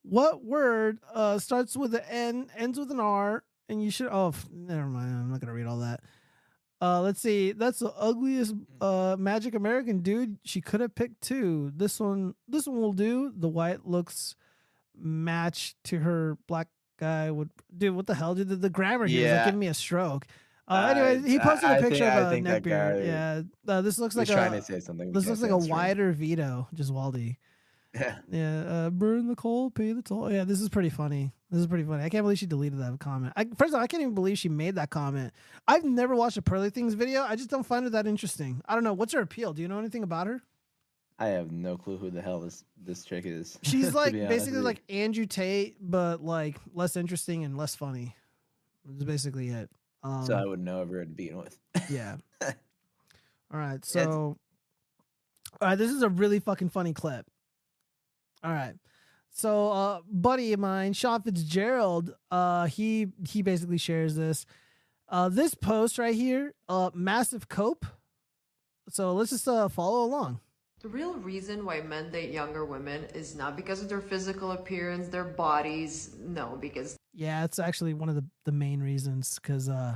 What 0.01 0.43
word 0.43 0.99
uh 1.13 1.37
starts 1.39 1.77
with 1.77 1.93
an 1.93 2.01
N, 2.09 2.49
ends 2.57 2.79
with 2.79 2.91
an 2.91 2.99
R, 2.99 3.43
and 3.69 3.81
you 3.83 3.89
should? 3.91 4.09
Oh, 4.11 4.29
f- 4.29 4.47
never 4.51 4.87
mind. 4.87 5.09
I'm 5.11 5.31
not 5.31 5.39
gonna 5.39 5.53
read 5.53 5.67
all 5.67 5.79
that. 5.79 6.01
Uh, 6.81 6.99
let's 6.99 7.21
see. 7.21 7.53
That's 7.53 7.79
the 7.79 7.93
ugliest 7.93 8.55
uh 8.81 9.15
Magic 9.17 9.55
American 9.55 9.99
dude. 9.99 10.37
She 10.43 10.61
could 10.61 10.81
have 10.81 10.95
picked 10.95 11.21
two. 11.21 11.71
This 11.75 11.99
one, 11.99 12.33
this 12.47 12.67
one 12.67 12.81
will 12.81 12.91
do. 12.93 13.31
The 13.35 13.47
white 13.47 13.85
looks 13.85 14.35
match 14.97 15.75
to 15.85 15.99
her 15.99 16.37
black 16.47 16.67
guy. 16.99 17.31
Would 17.31 17.51
dude, 17.77 17.95
what 17.95 18.07
the 18.07 18.15
hell, 18.15 18.35
Did 18.35 18.49
The, 18.49 18.55
the 18.57 18.69
grammar 18.69 19.05
here 19.07 19.19
is 19.27 19.31
like 19.37 19.45
giving 19.45 19.59
me 19.59 19.67
a 19.67 19.73
stroke. 19.73 20.25
Uh, 20.67 21.15
he 21.15 21.39
posted 21.39 21.69
I 21.69 21.75
a 21.75 21.79
think- 21.81 21.89
picture 21.89 22.05
I 22.05 22.15
of 22.19 22.27
a 22.27 22.29
think 22.29 22.47
neckbeard. 22.47 23.05
Yeah, 23.05 23.41
uh, 23.67 23.81
this 23.81 23.99
looks 23.99 24.15
like 24.15 24.23
was 24.27 24.29
a. 24.29 24.33
trying 24.33 24.51
to 24.53 24.61
say 24.61 24.79
something 24.79 25.11
This 25.11 25.27
looks 25.27 25.41
like 25.41 25.51
a 25.51 25.57
wider 25.57 26.11
Vito, 26.13 26.67
just 26.73 26.91
Waldy. 26.91 27.37
Yeah. 27.93 28.15
Yeah, 28.31 28.61
uh, 28.61 28.89
burn 28.89 29.27
the 29.27 29.35
coal, 29.35 29.69
pay 29.69 29.93
the 29.93 30.01
toll. 30.01 30.31
Yeah, 30.31 30.45
this 30.45 30.61
is 30.61 30.69
pretty 30.69 30.89
funny. 30.89 31.31
This 31.51 31.59
is 31.59 31.67
pretty 31.67 31.83
funny. 31.83 32.03
I 32.03 32.09
can't 32.09 32.23
believe 32.23 32.39
she 32.39 32.47
deleted 32.47 32.79
that 32.79 32.97
comment. 32.99 33.33
I, 33.35 33.43
first 33.55 33.69
of 33.69 33.75
all, 33.75 33.81
I 33.81 33.87
can't 33.87 34.01
even 34.01 34.15
believe 34.15 34.39
she 34.39 34.49
made 34.49 34.75
that 34.75 34.89
comment. 34.89 35.31
I've 35.67 35.83
never 35.83 36.15
watched 36.15 36.37
a 36.37 36.41
Pearly 36.41 36.71
Things 36.71 36.95
video. 36.95 37.21
I 37.21 37.35
just 37.35 37.51
don't 37.51 37.61
find 37.63 37.83
her 37.83 37.91
that 37.91 38.07
interesting. 38.07 38.61
I 38.67 38.73
don't 38.73 38.83
know. 38.83 38.93
What's 38.93 39.13
her 39.13 39.19
appeal? 39.21 39.53
Do 39.53 39.61
you 39.61 39.67
know 39.67 39.77
anything 39.77 40.01
about 40.01 40.25
her? 40.25 40.41
I 41.19 41.27
have 41.27 41.51
no 41.51 41.77
clue 41.77 41.97
who 41.97 42.09
the 42.09 42.21
hell 42.23 42.39
this 42.39 42.63
this 42.83 43.03
chick 43.05 43.25
is. 43.27 43.59
She's 43.63 43.93
like 43.93 44.13
basically 44.13 44.61
like 44.61 44.81
Andrew 44.89 45.27
Tate, 45.27 45.75
but 45.79 46.23
like 46.25 46.55
less 46.73 46.95
interesting 46.95 47.43
and 47.43 47.55
less 47.55 47.75
funny. 47.75 48.15
That's 48.85 49.03
basically 49.03 49.49
it. 49.49 49.69
Um, 50.03 50.25
so 50.25 50.35
I 50.35 50.45
would 50.45 50.59
know 50.59 50.85
her 50.85 51.05
to 51.05 51.09
begin 51.09 51.37
with. 51.37 51.57
yeah. 51.89 52.17
All 52.41 53.59
right. 53.59 53.83
So, 53.85 54.37
all 55.61 55.67
right. 55.69 55.77
This 55.77 55.91
is 55.91 56.01
a 56.01 56.09
really 56.09 56.39
fucking 56.39 56.69
funny 56.69 56.91
clip. 56.93 57.27
All 58.43 58.51
right. 58.51 58.73
So, 59.29 59.71
uh, 59.71 59.99
buddy 60.09 60.53
of 60.53 60.59
mine, 60.59 60.93
Sean 60.93 61.21
Fitzgerald, 61.21 62.15
uh, 62.31 62.65
he 62.65 63.07
he 63.27 63.43
basically 63.43 63.77
shares 63.77 64.15
this. 64.15 64.45
Uh, 65.07 65.29
this 65.29 65.53
post 65.53 65.99
right 65.99 66.15
here, 66.15 66.53
uh, 66.67 66.89
massive 66.95 67.47
cope. 67.47 67.85
So 68.89 69.13
let's 69.13 69.29
just 69.29 69.47
uh 69.47 69.69
follow 69.69 70.03
along. 70.03 70.39
The 70.83 70.89
real 70.89 71.13
reason 71.13 71.63
why 71.63 71.79
men 71.79 72.11
date 72.11 72.31
younger 72.31 72.65
women 72.65 73.05
is 73.15 73.35
not 73.35 73.55
because 73.55 73.81
of 73.81 73.87
their 73.87 74.01
physical 74.01 74.51
appearance, 74.51 75.07
their 75.07 75.23
bodies. 75.23 76.13
No, 76.19 76.57
because 76.59 76.97
Yeah, 77.13 77.45
it's 77.45 77.57
actually 77.57 77.93
one 77.93 78.09
of 78.09 78.15
the 78.15 78.25
the 78.43 78.51
main 78.51 78.81
reasons 78.83 79.39
because 79.41 79.69
uh, 79.69 79.95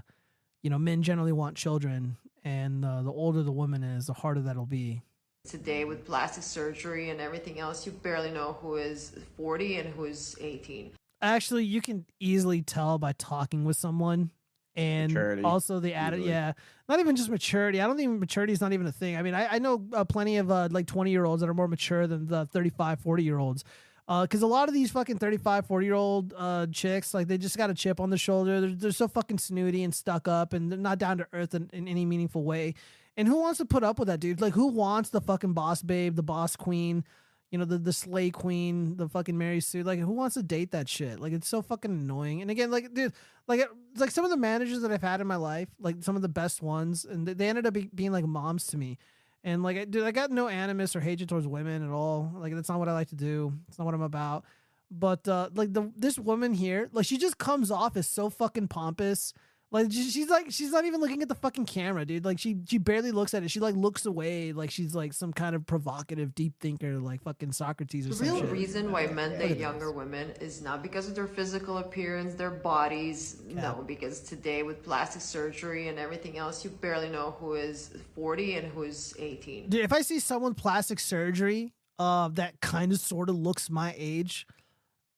you 0.64 0.70
know, 0.70 0.80
men 0.80 1.04
generally 1.04 1.34
want 1.34 1.58
children, 1.58 2.16
and 2.46 2.86
uh, 2.86 3.02
the 3.02 3.12
older 3.12 3.44
the 3.44 3.52
woman 3.52 3.84
is, 3.84 4.06
the 4.08 4.14
harder 4.14 4.40
that'll 4.42 4.66
be. 4.66 5.02
today 5.46 5.84
with 5.84 6.06
plastic 6.06 6.44
surgery 6.44 7.10
and 7.10 7.20
everything 7.20 7.60
else, 7.60 7.86
you 7.86 7.92
barely 7.92 8.32
know 8.32 8.58
who 8.62 8.76
is 8.76 9.12
40 9.36 9.80
and 9.80 9.94
who 9.94 10.06
is 10.06 10.38
18. 10.40 10.92
actually 11.22 11.66
you 11.66 11.82
can 11.82 12.06
easily 12.20 12.62
tell 12.62 12.98
by 12.98 13.12
talking 13.14 13.66
with 13.66 13.76
someone 13.76 14.30
and 14.78 15.12
Maturity, 15.12 15.42
also 15.44 15.80
the 15.80 15.94
attitude 15.96 16.26
easily. 16.26 16.34
yeah 16.34 16.54
not 16.90 17.02
even 17.02 17.18
just 17.18 17.30
maturity. 17.30 17.82
I 17.82 17.88
don't 17.88 17.98
think 17.98 18.18
maturity 18.18 18.54
is 18.54 18.62
not 18.62 18.72
even 18.72 18.88
a 18.88 18.92
thing. 18.94 19.18
I 19.18 19.22
mean 19.22 19.34
i, 19.34 19.56
I 19.56 19.60
know 19.60 19.84
uh, 19.92 20.06
plenty 20.06 20.38
of 20.38 20.50
uh, 20.50 20.70
like 20.72 20.88
20 20.88 21.12
year 21.12 21.26
olds 21.26 21.42
that 21.42 21.50
are 21.50 21.54
more 21.54 21.68
mature 21.68 22.08
than 22.08 22.28
the 22.28 22.46
35 22.46 23.00
40 23.02 23.24
year 23.24 23.40
olds 23.40 23.66
because 24.08 24.42
a 24.42 24.48
lot 24.48 24.70
of 24.70 24.74
these 24.74 24.90
fucking 24.92 25.18
35 25.18 25.66
40 25.66 25.86
year 25.86 25.96
old 25.96 26.34
uh, 26.38 26.66
chicks 26.72 27.14
like 27.14 27.28
they 27.28 27.38
just 27.38 27.58
got 27.58 27.70
a 27.70 27.74
chip 27.74 28.00
on 28.00 28.10
the 28.10 28.18
shoulder. 28.18 28.62
They're, 28.62 28.70
they're 28.70 28.92
so 28.92 29.08
fucking 29.08 29.40
snooty 29.40 29.84
and 29.84 29.94
stuck 29.94 30.28
up 30.30 30.54
and 30.54 30.72
they're 30.72 30.80
not 30.80 30.98
down 30.98 31.18
to 31.18 31.28
earth 31.34 31.54
in, 31.56 31.70
in 31.74 31.88
any 31.88 32.06
meaningful 32.06 32.44
way. 32.44 32.76
And 33.18 33.28
who 33.28 33.42
wants 33.42 33.58
to 33.58 33.66
put 33.66 33.84
up 33.84 34.00
with 34.00 34.08
that 34.08 34.20
dude? 34.20 34.40
Like 34.40 34.54
who 34.54 34.68
wants 34.68 35.10
the 35.10 35.20
fucking 35.20 35.54
boss 35.54 35.82
babe 35.82 36.16
the 36.16 36.24
boss 36.24 36.56
queen 36.56 37.04
you 37.52 37.58
know, 37.58 37.66
the 37.66 37.78
the 37.78 37.94
slay 37.94 38.30
queen, 38.30 38.98
the 38.98 39.08
fucking 39.08 39.38
Mary 39.38 39.60
Sue. 39.62 39.84
Like, 39.84 40.00
who 40.00 40.12
wants 40.12 40.34
to 40.36 40.44
date 40.44 40.72
that 40.72 40.90
shit? 40.90 41.20
Like, 41.20 41.34
it's 41.34 41.48
so 41.48 41.62
fucking 41.62 41.92
annoying. 41.92 42.42
And 42.42 42.52
again, 42.52 42.72
like, 42.72 42.94
dude, 42.94 43.14
like, 43.48 43.62
it- 43.62 43.70
like 43.98 44.12
some 44.12 44.26
of 44.26 44.30
the 44.32 44.38
managers 44.38 44.82
that 44.82 44.92
I've 44.92 45.02
had 45.02 45.22
in 45.22 45.28
my 45.28 45.38
life, 45.38 45.70
like 45.80 45.98
some 46.02 46.16
of 46.16 46.22
the 46.22 46.30
best 46.30 46.62
ones, 46.62 47.06
and 47.06 47.26
they, 47.26 47.48
ended 47.48 47.66
up 47.66 47.74
be, 47.74 47.90
being 47.96 48.12
like 48.12 48.26
moms 48.26 48.68
to 48.68 48.78
me. 48.78 48.98
And 49.44 49.64
like, 49.64 49.90
dude, 49.90 50.04
I 50.04 50.12
got 50.12 50.30
no 50.30 50.48
animus 50.50 50.96
or 50.96 51.00
hatred 51.00 51.30
towards 51.30 51.48
women 51.48 51.84
at 51.84 51.92
all. 51.92 52.32
Like, 52.36 52.54
that's 52.54 52.68
not 52.70 52.80
what 52.80 52.90
I 52.90 52.94
like 52.94 53.10
to 53.10 53.16
do. 53.16 53.54
It's 53.70 53.80
not 53.80 53.86
what 53.86 53.94
I'm 53.94 54.02
about. 54.02 54.44
But 54.92 55.28
uh, 55.28 55.50
like 55.54 55.74
the 55.74 55.92
this 55.96 56.18
woman 56.20 56.54
here, 56.54 56.90
like, 56.92 57.06
she 57.06 57.18
just 57.18 57.38
comes 57.38 57.72
off 57.72 57.96
as 57.98 58.08
so 58.08 58.30
fucking 58.30 58.68
pompous. 58.68 59.34
Like 59.70 59.92
she's 59.92 60.30
like 60.30 60.48
she's 60.50 60.72
not 60.72 60.86
even 60.86 61.02
looking 61.02 61.22
at 61.22 61.28
the 61.28 61.36
fucking 61.36 61.66
camera, 61.66 62.06
dude. 62.06 62.24
Like 62.24 62.40
she 62.40 62.58
she 62.68 62.78
barely 62.78 63.12
looks 63.12 63.34
at 63.34 63.44
it. 63.44 63.52
She 63.52 63.60
like 63.60 63.76
looks 63.76 64.06
away, 64.06 64.54
like 64.54 64.72
she's 64.72 64.96
like 64.96 65.12
some 65.12 65.34
kind 65.34 65.56
of 65.56 65.66
provocative 65.66 66.34
deep 66.34 66.54
thinker, 66.62 66.98
like 67.00 67.22
fucking 67.24 67.52
Socrates 67.52 68.08
or 68.08 68.14
something. 68.14 68.36
The 68.36 68.42
real 68.44 68.52
reason 68.54 68.92
why 68.94 69.08
men 69.08 69.38
date 69.38 69.52
at 69.52 69.58
younger 69.58 69.92
women 69.92 70.32
is 70.40 70.62
not 70.62 70.82
because 70.82 71.10
of 71.10 71.16
their 71.16 71.28
physical 71.28 71.80
appearance, 71.80 72.34
their 72.36 72.50
bodies. 72.52 73.42
No, 73.46 73.84
because 73.86 74.22
today 74.22 74.64
with 74.64 74.84
plastic 74.84 75.22
surgery 75.22 75.90
and 75.90 76.00
everything 76.00 76.38
else, 76.38 76.64
you 76.64 76.70
barely 76.70 77.10
know 77.10 77.36
who 77.40 77.56
is 77.56 77.94
40 78.16 78.56
and 78.56 78.72
who 78.72 78.84
is 78.84 79.14
18. 79.20 79.68
Dude, 79.70 79.84
if 79.84 79.92
I 79.92 80.02
see 80.02 80.20
someone 80.20 80.54
plastic 80.54 81.00
surgery, 81.00 81.74
uh, 82.00 82.30
that 82.30 82.62
kind 82.62 82.92
of 82.92 83.00
sort 83.00 83.30
of 83.30 83.36
looks 83.36 83.70
my 83.70 83.94
age, 83.98 84.48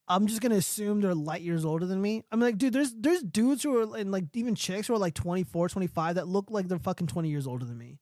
I'm 0.09 0.25
just 0.25 0.41
gonna 0.41 0.55
assume 0.55 1.01
they're 1.01 1.13
light 1.13 1.41
years 1.41 1.63
older 1.63 1.85
than 1.85 2.01
me. 2.01 2.23
I'm 2.31 2.39
like, 2.39 2.57
dude, 2.57 2.73
there's 2.73 2.93
there's 2.97 3.21
dudes 3.21 3.61
who 3.61 3.77
are 3.77 3.97
and 3.97 4.11
like 4.11 4.25
even 4.33 4.55
chicks 4.55 4.87
who 4.87 4.95
are 4.95 4.97
like 4.97 5.13
24, 5.13 5.69
25 5.69 6.15
that 6.15 6.27
look 6.27 6.49
like 6.49 6.67
they're 6.67 6.79
fucking 6.79 7.07
20 7.07 7.29
years 7.29 7.45
older 7.45 7.63
than 7.63 7.77
me. 7.77 7.99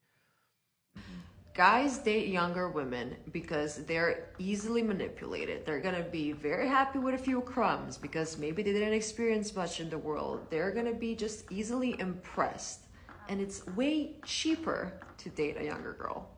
Guys 1.54 1.98
date 1.98 2.28
younger 2.28 2.70
women 2.70 3.16
because 3.32 3.84
they're 3.86 4.30
easily 4.38 4.84
manipulated. 4.84 5.66
They're 5.66 5.82
gonna 5.82 6.04
be 6.04 6.32
very 6.32 6.68
happy 6.68 7.00
with 7.00 7.16
a 7.16 7.18
few 7.18 7.42
crumbs 7.42 7.98
because 7.98 8.38
maybe 8.38 8.64
they 8.64 8.72
didn't 8.72 8.94
experience 8.94 9.54
much 9.54 9.80
in 9.82 9.90
the 9.90 9.98
world. 9.98 10.48
They're 10.50 10.72
gonna 10.72 10.94
be 10.94 11.14
just 11.16 11.52
easily 11.52 12.00
impressed. 12.00 12.86
And 13.28 13.42
it's 13.42 13.66
way 13.76 14.16
cheaper 14.24 14.94
to 15.18 15.30
date 15.30 15.58
a 15.60 15.66
younger 15.66 15.94
girl. 15.94 16.30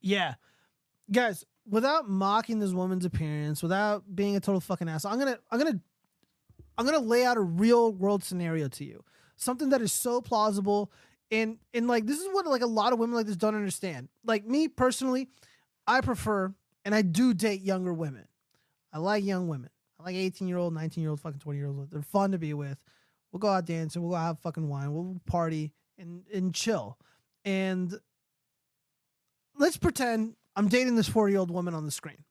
Yeah, 0.00 0.34
guys, 1.10 1.44
without 1.70 2.08
mocking 2.08 2.58
this 2.58 2.72
woman's 2.72 3.04
appearance, 3.04 3.62
without 3.62 4.04
being 4.14 4.36
a 4.36 4.40
total 4.40 4.60
fucking 4.60 4.88
asshole, 4.88 5.12
I'm 5.12 5.18
gonna 5.18 5.38
I'm 5.50 5.58
gonna 5.58 5.80
I'm 6.76 6.84
gonna 6.84 6.98
lay 6.98 7.24
out 7.24 7.36
a 7.36 7.40
real 7.40 7.92
world 7.92 8.24
scenario 8.24 8.68
to 8.68 8.84
you, 8.84 9.04
something 9.36 9.70
that 9.70 9.80
is 9.80 9.92
so 9.92 10.20
plausible. 10.20 10.90
And 11.30 11.58
and 11.72 11.86
like 11.86 12.06
this 12.06 12.18
is 12.18 12.28
what 12.32 12.46
like 12.46 12.62
a 12.62 12.66
lot 12.66 12.92
of 12.92 12.98
women 12.98 13.14
like 13.14 13.26
this 13.26 13.36
don't 13.36 13.54
understand. 13.54 14.08
Like 14.24 14.44
me 14.44 14.68
personally, 14.68 15.28
I 15.86 16.00
prefer 16.00 16.52
and 16.84 16.94
I 16.94 17.02
do 17.02 17.32
date 17.32 17.62
younger 17.62 17.94
women. 17.94 18.26
I 18.92 18.98
like 18.98 19.24
young 19.24 19.46
women. 19.46 19.70
I 20.00 20.04
like 20.04 20.16
18 20.16 20.48
year 20.48 20.56
old, 20.56 20.74
19 20.74 21.02
year 21.02 21.10
old, 21.10 21.20
fucking 21.20 21.38
20 21.38 21.58
year 21.58 21.68
olds. 21.68 21.90
They're 21.90 22.02
fun 22.02 22.32
to 22.32 22.38
be 22.38 22.52
with. 22.52 22.78
We'll 23.30 23.38
go 23.38 23.48
out 23.48 23.66
dancing. 23.66 24.02
We'll 24.02 24.12
go 24.12 24.16
have 24.16 24.40
fucking 24.40 24.68
wine. 24.68 24.92
We'll 24.92 25.20
party 25.26 25.72
and 25.98 26.24
and 26.34 26.52
chill. 26.52 26.98
And 27.44 27.94
let's 29.56 29.76
pretend 29.76 30.34
I'm 30.60 30.68
dating 30.68 30.94
this 30.94 31.08
40 31.08 31.32
year 31.32 31.40
old 31.40 31.50
woman 31.50 31.72
on 31.72 31.86
the 31.86 31.90
screen. 31.90 32.22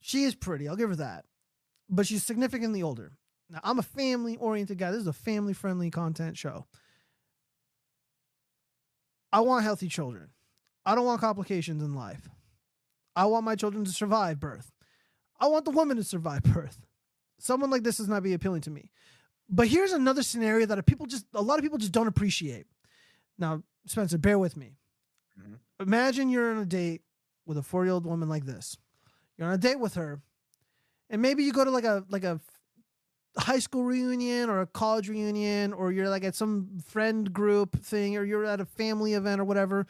She 0.00 0.24
is 0.24 0.34
pretty. 0.34 0.66
I'll 0.66 0.76
give 0.76 0.88
her 0.88 0.96
that. 0.96 1.26
But 1.90 2.06
she's 2.06 2.24
significantly 2.24 2.82
older. 2.82 3.12
Now, 3.50 3.60
I'm 3.62 3.78
a 3.78 3.82
family 3.82 4.38
oriented 4.38 4.78
guy. 4.78 4.90
This 4.92 5.02
is 5.02 5.06
a 5.08 5.12
family 5.12 5.52
friendly 5.52 5.90
content 5.90 6.38
show. 6.38 6.64
I 9.30 9.40
want 9.40 9.64
healthy 9.64 9.88
children. 9.88 10.30
I 10.86 10.94
don't 10.94 11.04
want 11.04 11.20
complications 11.20 11.82
in 11.82 11.94
life. 11.94 12.30
I 13.14 13.26
want 13.26 13.44
my 13.44 13.56
children 13.56 13.84
to 13.84 13.90
survive 13.90 14.40
birth. 14.40 14.72
I 15.38 15.48
want 15.48 15.66
the 15.66 15.70
woman 15.70 15.98
to 15.98 16.04
survive 16.04 16.42
birth. 16.54 16.86
Someone 17.38 17.68
like 17.68 17.82
this 17.82 17.98
does 17.98 18.08
not 18.08 18.22
be 18.22 18.32
appealing 18.32 18.62
to 18.62 18.70
me. 18.70 18.90
But 19.50 19.68
here's 19.68 19.92
another 19.92 20.22
scenario 20.22 20.64
that 20.64 20.86
people 20.86 21.04
just 21.04 21.26
a 21.34 21.42
lot 21.42 21.58
of 21.58 21.62
people 21.62 21.76
just 21.76 21.92
don't 21.92 22.08
appreciate. 22.08 22.64
Now, 23.38 23.64
Spencer, 23.84 24.16
bear 24.16 24.38
with 24.38 24.56
me. 24.56 24.78
Mm-hmm. 25.38 25.82
Imagine 25.82 26.30
you're 26.30 26.52
on 26.52 26.62
a 26.62 26.64
date 26.64 27.02
with 27.48 27.58
a 27.58 27.62
four 27.62 27.84
year 27.84 27.94
old 27.94 28.06
woman 28.06 28.28
like 28.28 28.44
this. 28.44 28.76
You're 29.36 29.48
on 29.48 29.54
a 29.54 29.58
date 29.58 29.80
with 29.80 29.94
her, 29.94 30.20
and 31.10 31.20
maybe 31.20 31.42
you 31.42 31.52
go 31.52 31.64
to 31.64 31.70
like 31.70 31.84
a 31.84 32.04
like 32.10 32.24
a 32.24 32.38
high 33.36 33.58
school 33.58 33.84
reunion 33.84 34.50
or 34.50 34.60
a 34.60 34.66
college 34.66 35.08
reunion, 35.08 35.72
or 35.72 35.90
you're 35.90 36.08
like 36.08 36.24
at 36.24 36.34
some 36.34 36.78
friend 36.86 37.32
group 37.32 37.82
thing, 37.82 38.16
or 38.16 38.24
you're 38.24 38.44
at 38.44 38.60
a 38.60 38.66
family 38.66 39.14
event 39.14 39.40
or 39.40 39.44
whatever, 39.44 39.86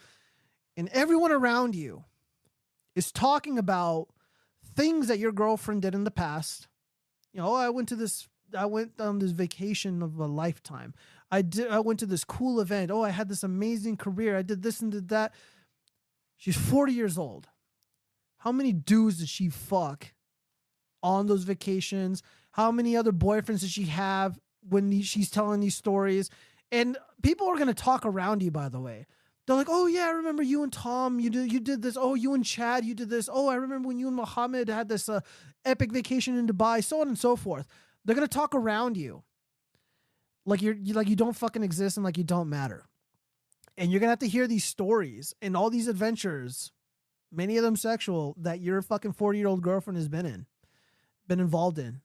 and 0.77 0.89
everyone 0.89 1.31
around 1.31 1.75
you 1.75 2.05
is 2.95 3.11
talking 3.11 3.59
about 3.59 4.07
things 4.75 5.07
that 5.07 5.19
your 5.19 5.31
girlfriend 5.31 5.81
did 5.81 5.93
in 5.93 6.05
the 6.05 6.11
past. 6.11 6.67
You 7.33 7.41
know, 7.41 7.49
oh, 7.49 7.55
I 7.55 7.69
went 7.69 7.89
to 7.89 7.95
this 7.95 8.27
I 8.57 8.65
went 8.65 8.99
on 8.99 9.19
this 9.19 9.31
vacation 9.31 10.01
of 10.01 10.17
a 10.17 10.25
lifetime. 10.25 10.93
I 11.29 11.41
did 11.41 11.69
I 11.69 11.79
went 11.79 11.99
to 11.99 12.05
this 12.05 12.23
cool 12.23 12.61
event. 12.61 12.89
Oh, 12.89 13.03
I 13.03 13.09
had 13.09 13.27
this 13.27 13.43
amazing 13.43 13.97
career. 13.97 14.37
I 14.37 14.43
did 14.43 14.63
this 14.63 14.79
and 14.79 14.91
did 14.91 15.09
that. 15.09 15.33
She's 16.39 16.57
40 16.57 16.93
years 16.93 17.17
old. 17.17 17.47
How 18.39 18.53
many 18.53 18.71
dudes 18.71 19.17
did 19.17 19.27
she 19.27 19.49
fuck 19.49 20.13
on 21.03 21.27
those 21.27 21.43
vacations? 21.43 22.23
How 22.51 22.71
many 22.71 22.95
other 22.95 23.11
boyfriends 23.11 23.59
did 23.59 23.69
she 23.69 23.83
have 23.83 24.39
when 24.67 25.01
she's 25.01 25.29
telling 25.29 25.59
these 25.59 25.75
stories? 25.75 26.29
And 26.71 26.97
people 27.21 27.47
are 27.47 27.57
gonna 27.57 27.73
talk 27.73 28.05
around 28.05 28.41
you, 28.41 28.51
by 28.51 28.69
the 28.69 28.79
way. 28.79 29.05
They're 29.45 29.57
like, 29.57 29.67
"Oh 29.69 29.87
yeah, 29.87 30.05
I 30.05 30.11
remember 30.11 30.41
you 30.41 30.63
and 30.63 30.71
Tom. 30.71 31.19
You 31.19 31.29
did 31.29 31.51
you 31.51 31.59
did 31.59 31.81
this. 31.81 31.97
Oh, 31.99 32.15
you 32.15 32.33
and 32.33 32.45
Chad, 32.45 32.85
you 32.85 32.95
did 32.95 33.09
this. 33.09 33.27
Oh, 33.31 33.49
I 33.49 33.55
remember 33.55 33.89
when 33.89 33.97
you 33.97 34.07
and 34.07 34.15
Mohammed 34.15 34.69
had 34.69 34.87
this 34.87 35.09
uh, 35.09 35.19
epic 35.65 35.91
vacation 35.91 36.37
in 36.37 36.47
Dubai. 36.47 36.81
So 36.81 37.01
on 37.01 37.09
and 37.09 37.19
so 37.19 37.35
forth. 37.35 37.67
They're 38.05 38.15
gonna 38.15 38.29
talk 38.29 38.55
around 38.55 38.95
you, 38.95 39.23
like 40.45 40.61
you're 40.61 40.75
you, 40.75 40.93
like 40.93 41.09
you 41.09 41.17
don't 41.17 41.35
fucking 41.35 41.63
exist 41.63 41.97
and 41.97 42.03
like 42.05 42.17
you 42.17 42.23
don't 42.23 42.47
matter. 42.47 42.85
And 43.79 43.89
you're 43.91 44.01
gonna 44.01 44.11
have 44.11 44.19
to 44.19 44.27
hear 44.27 44.45
these 44.45 44.65
stories 44.65 45.33
and 45.41 45.55
all 45.55 45.69
these 45.69 45.87
adventures, 45.87 46.73
many 47.31 47.55
of 47.55 47.63
them 47.63 47.77
sexual, 47.77 48.35
that 48.39 48.59
your 48.59 48.81
fucking 48.81 49.13
forty 49.13 49.39
year 49.39 49.47
old 49.47 49.61
girlfriend 49.61 49.95
has 49.95 50.09
been 50.09 50.25
in, 50.25 50.45
been 51.29 51.39
involved 51.39 51.79
in, 51.79 52.01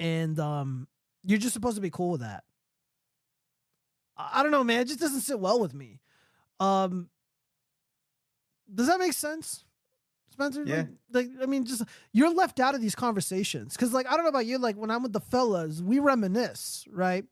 and 0.00 0.40
um, 0.40 0.88
you're 1.22 1.38
just 1.38 1.54
supposed 1.54 1.76
to 1.76 1.80
be 1.80 1.88
cool 1.88 2.10
with 2.10 2.22
that. 2.22 2.42
I, 4.16 4.40
I 4.40 4.42
don't 4.42 4.50
know, 4.50 4.64
man. 4.64 4.80
It 4.80 4.88
just 4.88 4.98
doesn't 4.98 5.20
sit 5.20 5.38
well 5.38 5.60
with 5.60 5.72
me. 5.72 6.00
Um, 6.58 7.08
does 8.74 8.88
that 8.88 8.98
make 8.98 9.12
sense, 9.12 9.64
Spencer? 10.30 10.64
Yeah. 10.66 10.76
Like, 10.76 10.88
like, 11.12 11.28
I 11.42 11.46
mean, 11.46 11.64
just 11.64 11.84
you're 12.12 12.34
left 12.34 12.58
out 12.58 12.74
of 12.74 12.80
these 12.80 12.96
conversations 12.96 13.74
because, 13.74 13.92
like, 13.92 14.08
I 14.08 14.16
don't 14.16 14.24
know 14.24 14.30
about 14.30 14.46
you. 14.46 14.58
Like, 14.58 14.76
when 14.76 14.90
I'm 14.90 15.04
with 15.04 15.12
the 15.12 15.20
fellas, 15.20 15.80
we 15.80 16.00
reminisce, 16.00 16.88
right? 16.90 17.24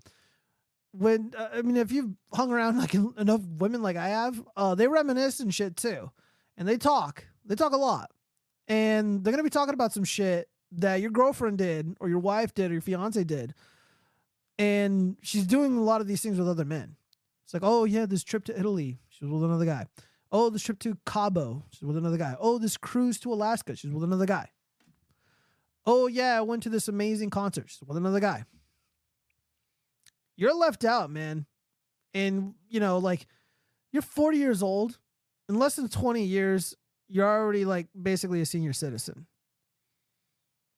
When 0.92 1.32
uh, 1.36 1.48
I 1.54 1.62
mean, 1.62 1.76
if 1.76 1.90
you've 1.90 2.12
hung 2.34 2.52
around 2.52 2.78
like 2.78 2.94
enough 2.94 3.40
women 3.58 3.82
like 3.82 3.96
I 3.96 4.08
have, 4.08 4.42
uh, 4.56 4.74
they 4.74 4.86
reminisce 4.86 5.40
and 5.40 5.54
shit 5.54 5.76
too, 5.76 6.10
and 6.56 6.68
they 6.68 6.76
talk. 6.76 7.24
They 7.46 7.54
talk 7.54 7.72
a 7.72 7.78
lot, 7.78 8.10
and 8.68 9.24
they're 9.24 9.32
gonna 9.32 9.42
be 9.42 9.50
talking 9.50 9.74
about 9.74 9.92
some 9.92 10.04
shit 10.04 10.48
that 10.72 11.00
your 11.00 11.10
girlfriend 11.10 11.58
did, 11.58 11.96
or 11.98 12.08
your 12.08 12.18
wife 12.18 12.54
did, 12.54 12.70
or 12.70 12.74
your 12.74 12.82
fiance 12.82 13.24
did, 13.24 13.54
and 14.58 15.16
she's 15.22 15.46
doing 15.46 15.76
a 15.76 15.82
lot 15.82 16.02
of 16.02 16.06
these 16.06 16.20
things 16.22 16.38
with 16.38 16.48
other 16.48 16.64
men. 16.64 16.96
It's 17.44 17.54
like, 17.54 17.62
oh 17.64 17.84
yeah, 17.84 18.06
this 18.06 18.22
trip 18.22 18.44
to 18.44 18.58
Italy, 18.58 18.98
she 19.08 19.24
was 19.24 19.32
with 19.32 19.44
another 19.44 19.64
guy. 19.64 19.86
Oh, 20.30 20.50
this 20.50 20.62
trip 20.62 20.78
to 20.80 20.96
Cabo, 21.04 21.64
she's 21.70 21.82
with 21.82 21.96
another 21.96 22.16
guy. 22.16 22.36
Oh, 22.38 22.58
this 22.58 22.76
cruise 22.76 23.18
to 23.20 23.32
Alaska, 23.32 23.76
she's 23.76 23.90
with 23.90 24.04
another 24.04 24.26
guy. 24.26 24.50
Oh 25.84 26.06
yeah, 26.06 26.38
I 26.38 26.42
went 26.42 26.62
to 26.64 26.68
this 26.68 26.88
amazing 26.88 27.30
concert, 27.30 27.64
she's 27.68 27.82
with 27.86 27.96
another 27.96 28.20
guy. 28.20 28.44
You're 30.36 30.54
left 30.54 30.84
out, 30.84 31.10
man. 31.10 31.46
And 32.14 32.54
you 32.68 32.80
know, 32.80 32.98
like 32.98 33.26
you're 33.92 34.02
40 34.02 34.38
years 34.38 34.62
old. 34.62 34.98
In 35.48 35.58
less 35.58 35.76
than 35.76 35.88
20 35.88 36.22
years, 36.24 36.74
you're 37.08 37.26
already 37.28 37.64
like 37.64 37.88
basically 38.00 38.40
a 38.40 38.46
senior 38.46 38.72
citizen. 38.72 39.26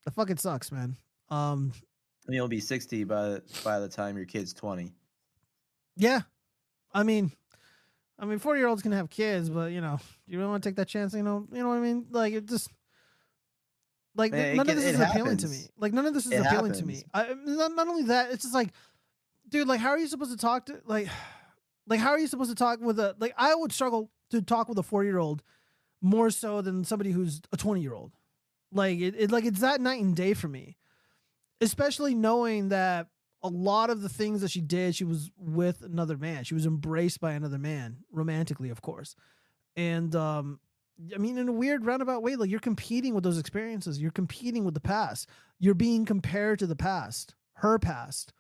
That 0.05 0.15
fucking 0.15 0.39
sucks, 0.39 0.73
man. 0.73 0.97
Um, 1.31 1.73
And 2.27 2.35
you'll 2.35 2.49
be 2.49 2.61
60 2.61 3.05
by 3.05 3.41
by 3.63 3.79
the 3.81 3.89
time 3.89 4.17
your 4.17 4.27
kid's 4.27 4.53
20. 4.53 4.93
Yeah. 5.97 6.23
I 6.93 7.03
mean, 7.03 7.31
I 8.19 8.25
mean, 8.25 8.39
four 8.39 8.57
year 8.57 8.67
olds 8.69 8.83
can 8.83 8.93
have 8.93 9.11
kids, 9.11 9.49
but 9.51 9.73
you 9.73 9.81
know, 9.81 9.99
you 10.27 10.39
really 10.39 10.51
want 10.51 10.63
to 10.63 10.69
take 10.69 10.77
that 10.77 10.89
chance? 10.89 11.15
You 11.15 11.23
know, 11.23 11.47
you 11.53 11.63
know 11.63 11.69
what 11.69 11.77
I 11.77 11.81
mean? 11.81 12.07
Like 12.11 12.33
it 12.33 12.47
just, 12.47 12.71
like 14.17 14.33
Man, 14.33 14.57
none 14.57 14.67
can- 14.67 14.77
of 14.79 14.83
this 14.83 14.95
is 14.95 15.01
appealing 15.01 15.37
to 15.39 15.49
me. 15.49 15.67
Like 15.77 15.93
none 15.93 16.07
of 16.07 16.15
this 16.15 16.27
is 16.27 16.33
It 16.33 16.41
appealing 16.47 16.73
to 16.73 16.85
me. 16.87 17.03
I 17.13 17.35
not, 17.45 17.73
not 17.75 17.89
only 17.89 18.05
that, 18.05 18.31
it's 18.33 18.43
just 18.43 18.55
like, 18.55 18.71
dude, 19.49 19.69
like 19.69 19.81
how 19.81 19.91
are 19.91 19.99
you 19.99 20.09
supposed 20.09 20.33
to 20.33 20.39
talk 20.39 20.67
to 20.67 20.81
like, 20.85 21.09
like 21.87 22.01
how 22.01 22.11
are 22.11 22.19
you 22.19 22.27
supposed 22.27 22.51
to 22.51 22.57
talk 22.57 22.81
with 22.81 22.99
a 22.99 23.15
like? 23.19 23.35
I 23.37 23.55
would 23.55 23.73
struggle 23.73 24.11
to 24.31 24.43
talk 24.43 24.69
with 24.69 24.79
a 24.79 24.83
four 24.83 25.05
year 25.05 25.19
old 25.19 25.43
more 26.01 26.31
so 26.31 26.61
than 26.61 26.85
somebody 26.85 27.11
who's 27.11 27.41
a 27.53 27.57
twenty 27.57 27.81
year 27.81 27.95
old. 27.95 28.13
Like 28.73 28.99
it, 28.99 29.15
it, 29.17 29.31
like 29.31 29.45
it's 29.45 29.61
that 29.61 29.81
night 29.81 30.03
and 30.03 30.17
day 30.17 30.35
for 30.35 30.49
me 30.49 30.77
especially 31.61 32.15
knowing 32.15 32.69
that 32.69 33.09
a 33.43 33.49
lot 33.49 33.91
of 33.91 34.01
the 34.01 34.09
things 34.09 34.41
that 34.41 34.51
she 34.51 34.61
did, 34.61 34.95
she 34.95 35.05
was 35.05 35.31
with 35.37 35.83
another 35.83 36.17
man. 36.17 36.45
She 36.45 36.55
was 36.55 36.67
embraced 36.67 37.21
by 37.21 37.33
another 37.33 37.59
man, 37.59 37.99
romantically, 38.11 38.71
of 38.71 38.81
course. 38.81 39.17
And 39.77 40.15
um, 40.15 40.61
I 41.15 41.19
mean, 41.19 41.37
in 41.37 41.49
a 41.49 41.53
weird 41.53 41.85
roundabout 41.85 42.23
way, 42.23 42.37
like 42.37 42.51
you're 42.51 42.61
competing 42.61 43.15
with 43.15 43.25
those 43.25 43.39
experiences. 43.39 44.01
You're 44.01 44.13
competing 44.13 44.65
with 44.65 44.75
the 44.75 44.81
past. 44.81 45.29
You're 45.59 45.75
being 45.75 46.05
compared 46.05 46.59
to 46.61 46.67
the 46.67 46.77
past, 46.77 47.35
her 47.55 47.79
past, 47.79 48.33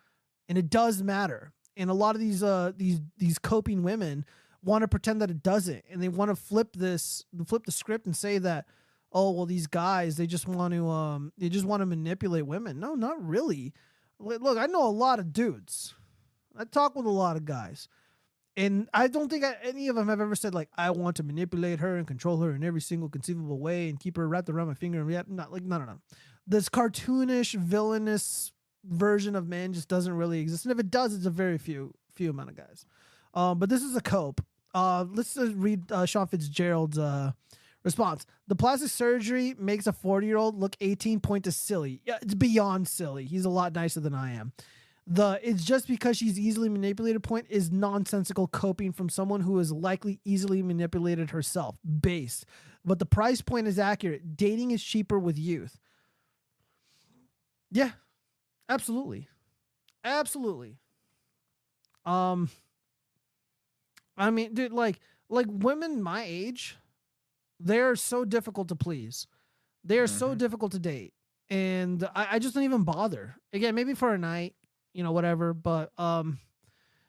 and 0.48 0.58
it 0.58 0.70
does 0.70 1.02
matter. 1.02 1.52
And 1.76 1.90
a 1.90 1.94
lot 1.94 2.14
of 2.14 2.20
these 2.20 2.42
uh 2.42 2.72
these 2.76 3.00
these 3.18 3.38
coping 3.38 3.82
women 3.82 4.24
want 4.62 4.82
to 4.82 4.88
pretend 4.88 5.20
that 5.20 5.30
it 5.30 5.42
doesn't, 5.42 5.84
and 5.90 6.02
they 6.02 6.08
want 6.08 6.30
to 6.30 6.36
flip 6.36 6.74
this, 6.74 7.24
flip 7.46 7.64
the 7.64 7.72
script, 7.72 8.06
and 8.06 8.16
say 8.16 8.38
that 8.38 8.66
oh 9.12 9.30
well 9.30 9.46
these 9.46 9.68
guys 9.68 10.16
they 10.16 10.26
just 10.26 10.48
want 10.48 10.74
to 10.74 10.88
um 10.88 11.32
they 11.38 11.48
just 11.48 11.64
want 11.64 11.80
to 11.80 11.86
manipulate 11.86 12.46
women. 12.46 12.80
No 12.80 12.94
not 12.94 13.24
really. 13.24 13.72
Look 14.18 14.58
i 14.58 14.66
know 14.66 14.86
a 14.86 14.88
lot 14.88 15.18
of 15.18 15.32
dudes. 15.32 15.94
I 16.56 16.64
talk 16.64 16.94
with 16.94 17.06
a 17.06 17.10
lot 17.10 17.36
of 17.36 17.44
guys. 17.44 17.88
And 18.56 18.88
i 18.94 19.08
don't 19.08 19.28
think 19.28 19.44
any 19.62 19.88
of 19.88 19.96
them 19.96 20.08
have 20.08 20.20
ever 20.20 20.36
said 20.36 20.54
like 20.54 20.68
i 20.76 20.90
want 20.90 21.16
to 21.16 21.24
manipulate 21.24 21.80
her 21.80 21.96
and 21.96 22.06
control 22.06 22.40
her 22.42 22.54
in 22.54 22.62
every 22.62 22.80
single 22.80 23.08
conceivable 23.08 23.58
way 23.58 23.88
and 23.88 23.98
keep 23.98 24.16
her 24.16 24.28
wrapped 24.28 24.48
around 24.48 24.68
my 24.68 24.74
finger 24.74 25.00
and 25.00 25.10
yet 25.10 25.28
not 25.28 25.52
like 25.52 25.64
no 25.64 25.78
no 25.78 25.84
no. 25.84 25.98
This 26.46 26.68
cartoonish 26.68 27.54
villainous 27.54 28.52
version 28.88 29.34
of 29.36 29.48
man 29.48 29.72
just 29.72 29.88
doesn't 29.88 30.14
really 30.14 30.40
exist 30.40 30.64
and 30.64 30.72
if 30.72 30.78
it 30.78 30.90
does 30.90 31.14
it's 31.14 31.26
a 31.26 31.30
very 31.30 31.58
few 31.58 31.92
few 32.14 32.30
amount 32.30 32.50
of 32.50 32.56
guys 32.56 32.84
um 33.34 33.58
but 33.58 33.68
this 33.68 33.82
is 33.82 33.96
a 33.96 34.00
cope 34.00 34.44
uh 34.74 35.04
let's 35.12 35.34
just 35.34 35.54
read 35.54 35.90
uh, 35.90 36.04
sean 36.04 36.26
fitzgerald's 36.26 36.98
uh 36.98 37.32
Response: 37.84 38.24
The 38.48 38.56
plastic 38.56 38.88
surgery 38.88 39.54
makes 39.58 39.86
a 39.86 39.92
40 39.92 40.26
year 40.26 40.38
old 40.38 40.58
look 40.58 40.74
18. 40.80 41.20
Point 41.20 41.44
to 41.44 41.52
silly. 41.52 42.00
Yeah, 42.04 42.16
it's 42.22 42.34
beyond 42.34 42.88
silly. 42.88 43.26
He's 43.26 43.44
a 43.44 43.50
lot 43.50 43.74
nicer 43.74 44.00
than 44.00 44.14
I 44.14 44.32
am. 44.32 44.52
The 45.06 45.38
it's 45.42 45.64
just 45.64 45.86
because 45.86 46.16
she's 46.16 46.38
easily 46.38 46.70
manipulated 46.70 47.22
point 47.22 47.46
is 47.50 47.70
nonsensical 47.70 48.48
coping 48.48 48.92
from 48.92 49.10
someone 49.10 49.42
who 49.42 49.58
is 49.58 49.70
likely 49.70 50.18
easily 50.24 50.62
manipulated 50.62 51.30
herself. 51.30 51.76
Base. 52.00 52.46
but 52.86 52.98
the 52.98 53.06
price 53.06 53.42
point 53.42 53.68
is 53.68 53.78
accurate. 53.78 54.34
Dating 54.34 54.70
is 54.70 54.82
cheaper 54.82 55.18
with 55.18 55.38
youth. 55.38 55.78
Yeah, 57.70 57.90
absolutely, 58.68 59.28
absolutely. 60.04 60.78
Um, 62.04 62.50
I 64.16 64.30
mean, 64.30 64.54
dude, 64.54 64.72
like 64.72 65.00
like 65.28 65.46
women 65.48 66.02
my 66.02 66.24
age 66.26 66.76
they're 67.60 67.96
so 67.96 68.24
difficult 68.24 68.68
to 68.68 68.76
please. 68.76 69.26
They 69.84 69.98
are 69.98 70.06
so 70.06 70.34
difficult 70.34 70.72
to 70.72 70.78
date. 70.78 71.14
And 71.50 72.02
I, 72.14 72.28
I 72.32 72.38
just 72.38 72.54
don't 72.54 72.64
even 72.64 72.84
bother. 72.84 73.36
Again, 73.52 73.74
maybe 73.74 73.94
for 73.94 74.12
a 74.12 74.18
night, 74.18 74.54
you 74.92 75.02
know, 75.04 75.12
whatever, 75.12 75.54
but 75.54 75.98
um 75.98 76.38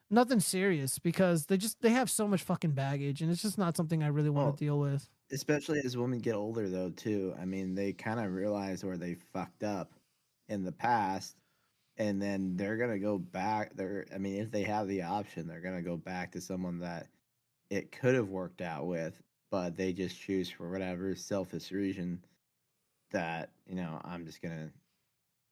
nothing 0.10 0.40
serious 0.40 1.00
because 1.00 1.46
they 1.48 1.58
just 1.58 1.82
they 1.82 1.90
have 1.90 2.10
so 2.10 2.28
much 2.28 2.44
fucking 2.44 2.72
baggage 2.72 3.22
and 3.22 3.32
it's 3.32 3.42
just 3.42 3.58
not 3.58 3.76
something 3.76 4.04
I 4.04 4.08
really 4.08 4.30
want 4.30 4.46
Well, 4.48 4.54
to 4.54 4.64
deal 4.66 4.80
with. 4.80 5.10
Especially 5.32 5.80
as 5.84 5.98
women 5.98 6.20
get 6.20 6.36
older, 6.36 6.70
though, 6.70 6.92
too. 6.92 7.34
I 7.40 7.46
mean, 7.46 7.74
they 7.76 7.94
kind 7.94 8.20
of 8.20 8.34
realize 8.34 8.84
where 8.84 8.98
they 8.98 9.16
fucked 9.16 9.64
up 9.64 9.92
in 10.48 10.64
the 10.64 10.72
past, 10.72 11.36
and 11.98 12.22
then 12.22 12.56
they're 12.58 12.78
gonna 12.78 13.00
go 13.00 13.18
back. 13.18 13.76
They're, 13.76 14.06
I 14.14 14.18
mean, 14.18 14.42
if 14.42 14.52
they 14.52 14.64
have 14.64 14.88
the 14.88 15.04
option, 15.04 15.48
they're 15.48 15.62
gonna 15.62 15.82
go 15.82 15.98
back 15.98 16.32
to 16.34 16.42
someone 16.42 16.80
that 16.80 17.08
it 17.70 17.92
could 17.92 18.16
have 18.16 18.30
worked 18.30 18.62
out 18.62 18.86
with, 18.88 19.22
but 19.52 19.76
they 19.76 19.94
just 19.94 20.20
choose 20.20 20.50
for 20.50 20.70
whatever 20.70 21.16
selfish 21.16 21.72
reason 21.72 22.24
that 23.12 23.50
you 23.68 23.76
know 23.76 24.02
I'm 24.04 24.26
just 24.26 24.42
gonna 24.42 24.72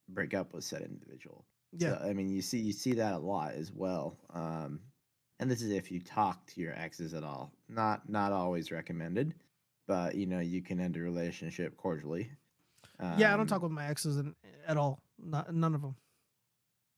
break 0.09 0.33
up 0.33 0.53
with 0.53 0.63
said 0.63 0.81
individual. 0.81 1.45
Yeah. 1.77 1.97
So, 1.99 2.05
I 2.09 2.13
mean, 2.13 2.29
you 2.29 2.41
see 2.41 2.59
you 2.59 2.73
see 2.73 2.93
that 2.93 3.13
a 3.13 3.17
lot 3.19 3.53
as 3.53 3.71
well. 3.71 4.17
Um, 4.33 4.79
and 5.39 5.49
this 5.49 5.61
is 5.61 5.71
if 5.71 5.91
you 5.91 5.99
talk 5.99 6.45
to 6.47 6.61
your 6.61 6.73
exes 6.77 7.13
at 7.13 7.23
all. 7.23 7.51
Not 7.69 8.07
not 8.09 8.31
always 8.31 8.71
recommended, 8.71 9.33
but 9.87 10.15
you 10.15 10.25
know 10.25 10.39
you 10.39 10.61
can 10.61 10.79
end 10.79 10.97
a 10.97 10.99
relationship 11.01 11.75
cordially. 11.77 12.29
yeah, 13.17 13.33
I 13.33 13.37
don't 13.37 13.41
Um, 13.41 13.47
talk 13.47 13.61
with 13.63 13.71
my 13.71 13.87
exes 13.87 14.21
at 14.67 14.77
all. 14.77 14.99
Not 15.17 15.53
none 15.53 15.73
of 15.73 15.81
them. 15.81 15.95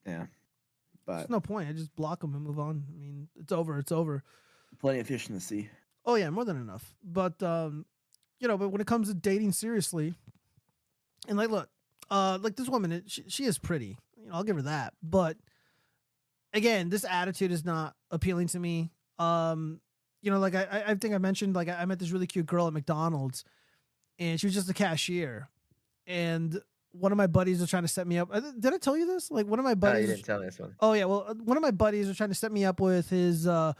Yeah, 0.06 0.26
but 1.06 1.18
There's 1.18 1.30
no 1.30 1.40
point. 1.40 1.70
I 1.70 1.74
just 1.74 1.96
block 1.96 2.22
them 2.22 2.34
and 2.36 2.44
move 2.44 2.60
on. 2.60 2.84
I 2.90 2.98
mean, 3.00 3.28
it's 3.40 3.52
over. 3.52 3.80
It's 3.80 3.92
over. 3.92 4.24
plenty 4.80 5.00
of 5.00 5.08
fish 5.08 5.28
in 5.30 5.36
the 5.36 5.42
sea. 5.42 5.70
Oh 6.06 6.16
yeah, 6.16 6.30
more 6.30 6.46
than 6.46 6.58
enough. 6.58 6.94
But 7.04 7.42
um, 7.42 7.86
you 8.40 8.48
know, 8.48 8.58
but 8.58 8.70
when 8.70 8.82
it 8.82 8.88
comes 8.88 9.08
to 9.08 9.14
dating 9.14 9.52
seriously, 9.54 10.14
and 11.28 11.38
like, 11.38 11.50
look, 11.50 11.70
uh, 12.12 12.38
like 12.42 12.56
this 12.56 12.70
woman, 12.70 13.04
she, 13.08 13.24
she 13.28 13.46
is 13.46 13.58
pretty. 13.58 13.98
You 14.22 14.28
know, 14.30 14.36
I'll 14.36 14.44
give 14.44 14.56
her 14.58 14.62
that. 14.64 14.94
But 15.02 15.38
again, 16.54 16.90
this 16.90 17.06
attitude 17.10 17.52
is 17.52 17.66
not 17.66 17.96
appealing 18.12 18.48
to 18.50 18.60
me. 18.60 18.92
Um, 19.18 19.80
you 20.22 20.32
know, 20.32 20.40
like 20.40 20.56
I, 20.56 20.84
I- 20.88 20.96
think 20.96 21.14
I 21.14 21.18
mentioned, 21.20 21.56
like 21.56 21.70
I 21.70 21.86
met 21.86 22.00
this 22.00 22.12
really 22.12 22.28
cute 22.28 22.46
girl 22.46 22.68
at 22.68 22.74
McDonald's, 22.74 23.44
and 24.20 24.40
she 24.40 24.46
was 24.48 24.54
just 24.54 24.70
a 24.70 24.74
cashier, 24.74 25.50
and 26.08 26.60
one 27.00 27.12
of 27.12 27.18
my 27.18 27.28
buddies 27.28 27.60
was 27.62 27.70
trying 27.70 27.84
to 27.84 27.88
set 27.90 28.08
me 28.08 28.18
up. 28.18 28.30
uh, 28.32 28.42
Did 28.60 28.74
I 28.74 28.78
tell 28.78 28.98
you 28.98 29.06
this? 29.06 29.30
Like 29.32 29.46
one 29.48 29.60
of 29.60 29.66
my 29.66 29.72
No, 29.72 29.76
buddies. 29.76 30.08
you 30.10 30.16
didn't 30.16 30.26
tell 30.26 30.40
me 30.40 30.46
this 30.46 30.60
one. 30.60 30.76
Oh 30.80 30.94
yeah, 30.94 31.06
well, 31.06 31.26
uh, 31.28 31.34
one 31.36 31.58
of 31.58 31.64
my 31.64 31.72
buddies 31.72 32.08
was 32.08 32.18
trying 32.18 32.30
to 32.30 32.36
set 32.36 32.52
me 32.52 32.66
up 32.66 32.80
with 32.80 33.10
his 33.10 33.48
uh, 33.48 33.74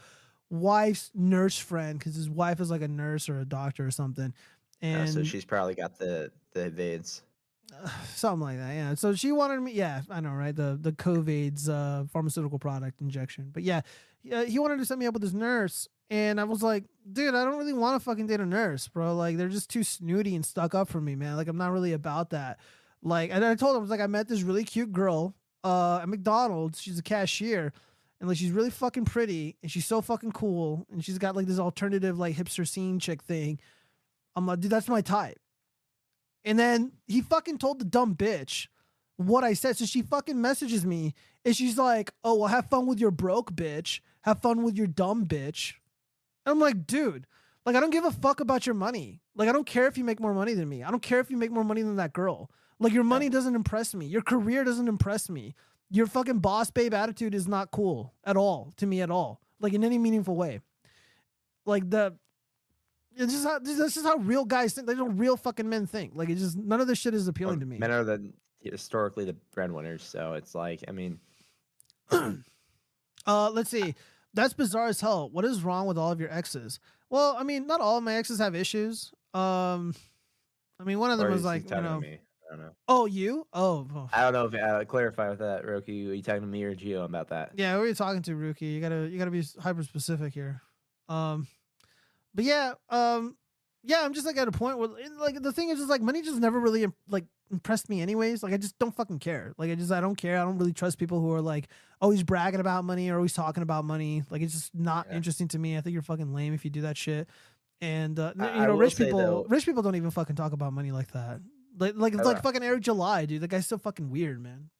wife's 0.50 1.10
nurse 1.14 1.58
friend 1.58 1.98
because 1.98 2.14
his 2.14 2.28
wife 2.30 2.60
is 2.60 2.70
like 2.70 2.82
a 2.82 2.88
nurse 2.88 3.28
or 3.28 3.40
a 3.40 3.44
doctor 3.44 3.86
or 3.86 3.90
something, 3.90 4.32
Uh, 4.82 4.86
and 4.86 5.08
so 5.10 5.24
she's 5.24 5.44
probably 5.44 5.74
got 5.74 5.98
the 5.98 6.30
the 6.52 6.70
VADS. 6.70 7.22
something 8.14 8.40
like 8.46 8.58
that. 8.58 8.72
Yeah. 8.74 8.94
So 8.94 9.14
she 9.14 9.32
wanted 9.32 9.60
me. 9.60 9.72
Yeah, 9.72 10.02
I 10.10 10.20
know, 10.20 10.30
right? 10.32 10.54
The 10.54 10.78
the 10.80 10.92
COVID's 10.92 11.68
uh, 11.68 12.04
pharmaceutical 12.12 12.58
product 12.58 13.00
injection. 13.00 13.50
But 13.52 13.62
yeah, 13.64 13.80
he 14.22 14.58
wanted 14.58 14.78
to 14.78 14.84
set 14.86 14.98
me 14.98 15.06
up 15.06 15.14
with 15.14 15.22
this 15.22 15.32
nurse, 15.32 15.88
and 16.10 16.40
I 16.40 16.44
was 16.44 16.62
like, 16.62 16.84
dude, 17.10 17.34
I 17.34 17.44
don't 17.44 17.58
really 17.58 17.72
want 17.72 18.00
to 18.00 18.04
fucking 18.04 18.26
date 18.28 18.40
a 18.40 18.46
nurse, 18.46 18.88
bro. 18.88 19.14
Like 19.16 19.36
they're 19.36 19.48
just 19.48 19.68
too 19.70 19.82
snooty 19.82 20.34
and 20.36 20.44
stuck 20.44 20.74
up 20.74 20.88
for 20.88 21.00
me, 21.00 21.14
man. 21.16 21.36
Like 21.36 21.48
I'm 21.48 21.58
not 21.58 21.72
really 21.72 21.92
about 21.92 22.30
that. 22.30 22.58
Like, 23.06 23.30
and 23.32 23.44
I 23.44 23.54
told 23.54 23.76
him, 23.76 23.78
I 23.78 23.82
was 23.82 23.90
like, 23.90 24.00
I 24.00 24.08
met 24.08 24.26
this 24.26 24.42
really 24.42 24.64
cute 24.64 24.92
girl 24.92 25.34
uh, 25.62 26.00
at 26.02 26.08
McDonald's. 26.08 26.80
She's 26.80 26.98
a 26.98 27.02
cashier. 27.02 27.72
And 28.18 28.28
like 28.28 28.38
she's 28.38 28.50
really 28.50 28.70
fucking 28.70 29.04
pretty 29.04 29.56
and 29.62 29.70
she's 29.70 29.84
so 29.84 30.00
fucking 30.00 30.32
cool 30.32 30.86
and 30.90 31.04
she's 31.04 31.18
got 31.18 31.36
like 31.36 31.46
this 31.46 31.58
alternative 31.58 32.18
like 32.18 32.34
hipster 32.34 32.66
scene 32.66 32.98
chick 32.98 33.22
thing. 33.22 33.60
I'm 34.34 34.46
like, 34.46 34.60
dude, 34.60 34.70
that's 34.70 34.88
my 34.88 35.02
type. 35.02 35.38
And 36.42 36.58
then 36.58 36.92
he 37.06 37.20
fucking 37.20 37.58
told 37.58 37.78
the 37.78 37.84
dumb 37.84 38.14
bitch 38.14 38.68
what 39.16 39.44
I 39.44 39.52
said. 39.52 39.76
So 39.76 39.84
she 39.84 40.00
fucking 40.00 40.40
messages 40.40 40.86
me 40.86 41.12
and 41.44 41.54
she's 41.54 41.76
like, 41.76 42.10
oh, 42.24 42.36
well, 42.36 42.48
have 42.48 42.70
fun 42.70 42.86
with 42.86 42.98
your 42.98 43.10
broke 43.10 43.52
bitch. 43.52 44.00
Have 44.22 44.40
fun 44.40 44.62
with 44.62 44.78
your 44.78 44.86
dumb 44.86 45.26
bitch. 45.26 45.74
And 46.46 46.52
I'm 46.52 46.58
like, 46.58 46.86
dude, 46.86 47.26
like, 47.66 47.76
I 47.76 47.80
don't 47.80 47.90
give 47.90 48.06
a 48.06 48.10
fuck 48.10 48.40
about 48.40 48.64
your 48.64 48.74
money. 48.74 49.20
Like, 49.34 49.50
I 49.50 49.52
don't 49.52 49.66
care 49.66 49.86
if 49.86 49.98
you 49.98 50.04
make 50.04 50.20
more 50.20 50.32
money 50.32 50.54
than 50.54 50.68
me. 50.68 50.82
I 50.82 50.90
don't 50.90 51.02
care 51.02 51.20
if 51.20 51.30
you 51.30 51.36
make 51.36 51.50
more 51.50 51.64
money 51.64 51.82
than 51.82 51.96
that 51.96 52.14
girl. 52.14 52.50
Like, 52.78 52.92
your 52.92 53.04
money 53.04 53.28
doesn't 53.28 53.54
impress 53.54 53.94
me. 53.94 54.06
Your 54.06 54.22
career 54.22 54.64
doesn't 54.64 54.88
impress 54.88 55.28
me. 55.30 55.54
Your 55.90 56.06
fucking 56.06 56.40
boss 56.40 56.70
babe 56.70 56.92
attitude 56.92 57.34
is 57.34 57.48
not 57.48 57.70
cool 57.70 58.12
at 58.24 58.36
all 58.36 58.72
to 58.76 58.86
me 58.86 59.00
at 59.00 59.10
all. 59.10 59.40
Like, 59.60 59.72
in 59.72 59.84
any 59.84 59.98
meaningful 59.98 60.36
way. 60.36 60.60
Like, 61.64 61.88
the. 61.90 62.14
It's 63.18 63.32
just 63.32 63.46
how 63.46 63.58
this 63.58 63.96
is 63.96 64.04
how 64.04 64.16
real 64.16 64.44
guys 64.44 64.74
think. 64.74 64.86
Like, 64.88 64.98
don't 64.98 65.16
real 65.16 65.38
fucking 65.38 65.66
men 65.66 65.86
think. 65.86 66.12
Like, 66.14 66.28
it's 66.28 66.40
just 66.40 66.56
none 66.58 66.82
of 66.82 66.86
this 66.86 66.98
shit 66.98 67.14
is 67.14 67.28
appealing 67.28 67.60
to 67.60 67.66
me. 67.66 67.78
Men 67.78 67.90
are 67.90 68.04
the 68.04 68.30
historically 68.60 69.24
the 69.24 69.34
breadwinners, 69.54 70.02
so 70.02 70.34
it's 70.34 70.54
like 70.54 70.84
I 70.86 70.92
mean, 70.92 71.18
Uh, 73.26 73.50
let's 73.50 73.70
see. 73.70 73.94
That's 74.34 74.54
bizarre 74.54 74.86
as 74.86 75.00
hell. 75.00 75.28
What 75.30 75.44
is 75.44 75.62
wrong 75.62 75.86
with 75.86 75.98
all 75.98 76.12
of 76.12 76.20
your 76.20 76.32
exes? 76.32 76.78
Well, 77.10 77.36
I 77.38 77.42
mean, 77.42 77.66
not 77.66 77.80
all 77.80 77.98
of 77.98 78.04
my 78.04 78.14
exes 78.14 78.38
have 78.38 78.54
issues. 78.54 79.12
Um, 79.34 79.94
I 80.78 80.84
mean, 80.84 80.98
one 80.98 81.10
of 81.10 81.18
them 81.18 81.30
was 81.30 81.44
like, 81.44 81.68
you 81.70 81.80
know, 81.80 82.00
me. 82.00 82.18
I 82.46 82.56
don't 82.56 82.64
know. 82.64 82.72
oh, 82.88 83.06
you? 83.06 83.46
Oh, 83.52 83.86
oh. 83.94 84.08
I 84.12 84.22
don't 84.22 84.32
know 84.32 84.46
if 84.46 84.54
uh, 84.54 84.84
clarify 84.84 85.30
with 85.30 85.40
that, 85.40 85.64
Roki. 85.64 86.08
Are 86.08 86.14
you 86.14 86.22
talking 86.22 86.42
to 86.42 86.46
me 86.46 86.62
or 86.64 86.74
Geo 86.74 87.04
about 87.04 87.28
that? 87.28 87.52
yeah. 87.56 87.74
Who 87.74 87.82
are 87.82 87.86
you 87.86 87.94
talking 87.94 88.22
to, 88.22 88.36
Rookie? 88.36 88.66
You 88.66 88.80
gotta, 88.80 89.08
you 89.08 89.18
gotta 89.18 89.30
be 89.30 89.42
hyper 89.60 89.82
specific 89.82 90.32
here. 90.34 90.62
Um, 91.08 91.46
but 92.34 92.44
yeah, 92.44 92.74
um, 92.90 93.36
yeah, 93.82 94.02
I'm 94.04 94.12
just 94.14 94.26
like 94.26 94.36
at 94.36 94.48
a 94.48 94.52
point 94.52 94.78
where, 94.78 94.88
like, 95.18 95.40
the 95.42 95.52
thing 95.52 95.70
is, 95.70 95.80
is 95.80 95.88
like 95.88 96.02
money 96.02 96.22
just 96.22 96.38
never 96.38 96.58
really 96.60 96.86
like 97.08 97.24
impressed 97.50 97.88
me, 97.88 98.00
anyways. 98.02 98.42
Like, 98.42 98.52
I 98.52 98.56
just 98.56 98.78
don't 98.78 98.94
fucking 98.94 99.20
care. 99.20 99.52
Like, 99.58 99.70
I 99.70 99.74
just, 99.76 99.92
I 99.92 100.00
don't 100.00 100.16
care. 100.16 100.38
I 100.38 100.44
don't 100.44 100.58
really 100.58 100.72
trust 100.72 100.98
people 100.98 101.20
who 101.20 101.32
are 101.32 101.40
like 101.40 101.68
always 102.00 102.22
bragging 102.22 102.60
about 102.60 102.84
money 102.84 103.08
or 103.10 103.16
always 103.16 103.32
talking 103.32 103.62
about 103.62 103.84
money. 103.84 104.22
Like, 104.30 104.42
it's 104.42 104.52
just 104.52 104.74
not 104.74 105.06
interesting 105.12 105.48
to 105.48 105.58
me. 105.58 105.76
I 105.76 105.80
think 105.80 105.92
you're 105.94 106.02
fucking 106.02 106.34
lame 106.34 106.52
if 106.54 106.64
you 106.64 106.70
do 106.70 106.82
that 106.82 106.96
shit. 106.96 107.28
And 107.80 108.18
uh, 108.18 108.32
I- 108.38 108.60
you 108.62 108.66
know, 108.66 108.76
rich 108.76 108.96
people, 108.96 109.18
though- 109.18 109.46
rich 109.48 109.64
people 109.66 109.82
don't 109.82 109.94
even 109.96 110.10
fucking 110.10 110.34
talk 110.36 110.52
about 110.52 110.72
money 110.72 110.92
like 110.92 111.12
that. 111.12 111.40
Like, 111.76 111.94
like 111.96 112.14
it's 112.14 112.24
like 112.24 112.42
fucking 112.42 112.62
Eric 112.62 112.82
July, 112.82 113.26
dude. 113.26 113.42
The 113.42 113.48
guy's 113.48 113.66
so 113.66 113.78
fucking 113.78 114.10
weird, 114.10 114.42
man. 114.42 114.70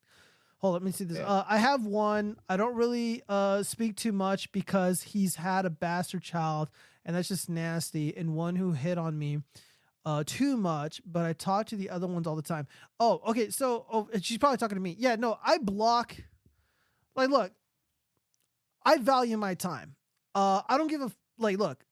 Hold 0.59 0.77
on, 0.77 0.83
let 0.83 0.87
me 0.87 0.93
see 0.93 1.05
this. 1.05 1.19
Uh, 1.19 1.45
I 1.47 1.59
have 1.59 1.85
one. 1.85 2.37
I 2.49 2.57
don't 2.57 2.75
really 2.75 3.23
uh, 3.29 3.63
speak 3.63 3.97
too 3.97 4.13
much 4.13 4.51
because 4.53 5.03
he's 5.03 5.37
had 5.37 5.67
a 5.67 5.71
bastard 5.71 6.23
child, 6.23 6.71
and 7.05 7.15
that's 7.15 7.29
just 7.29 7.51
nasty. 7.51 8.17
And 8.17 8.35
one 8.35 8.57
who 8.57 8.73
hit 8.73 8.97
on 8.97 9.19
me 9.19 9.43
uh, 10.07 10.23
too 10.25 10.57
much, 10.57 11.03
but 11.05 11.27
I 11.27 11.35
talk 11.35 11.67
to 11.67 11.77
the 11.77 11.91
other 11.91 12.07
ones 12.07 12.27
all 12.27 12.37
the 12.37 12.43
time. 12.43 12.69
Oh, 12.99 13.21
okay. 13.27 13.51
So 13.51 13.85
oh, 13.93 14.09
she's 14.23 14.39
probably 14.39 14.57
talking 14.57 14.77
to 14.77 14.81
me. 14.81 14.97
Yeah, 14.99 15.17
no, 15.17 15.37
I 15.45 15.59
block. 15.59 16.17
Like, 17.15 17.29
look, 17.29 17.53
I 18.85 18.99
value 18.99 19.37
my 19.37 19.55
time. 19.55 19.97
Uh, 20.35 20.63
I 20.69 20.79
don't 20.79 20.89
give 20.89 21.03
a 21.03 21.11
like. 21.39 21.59
Look, 21.59 21.85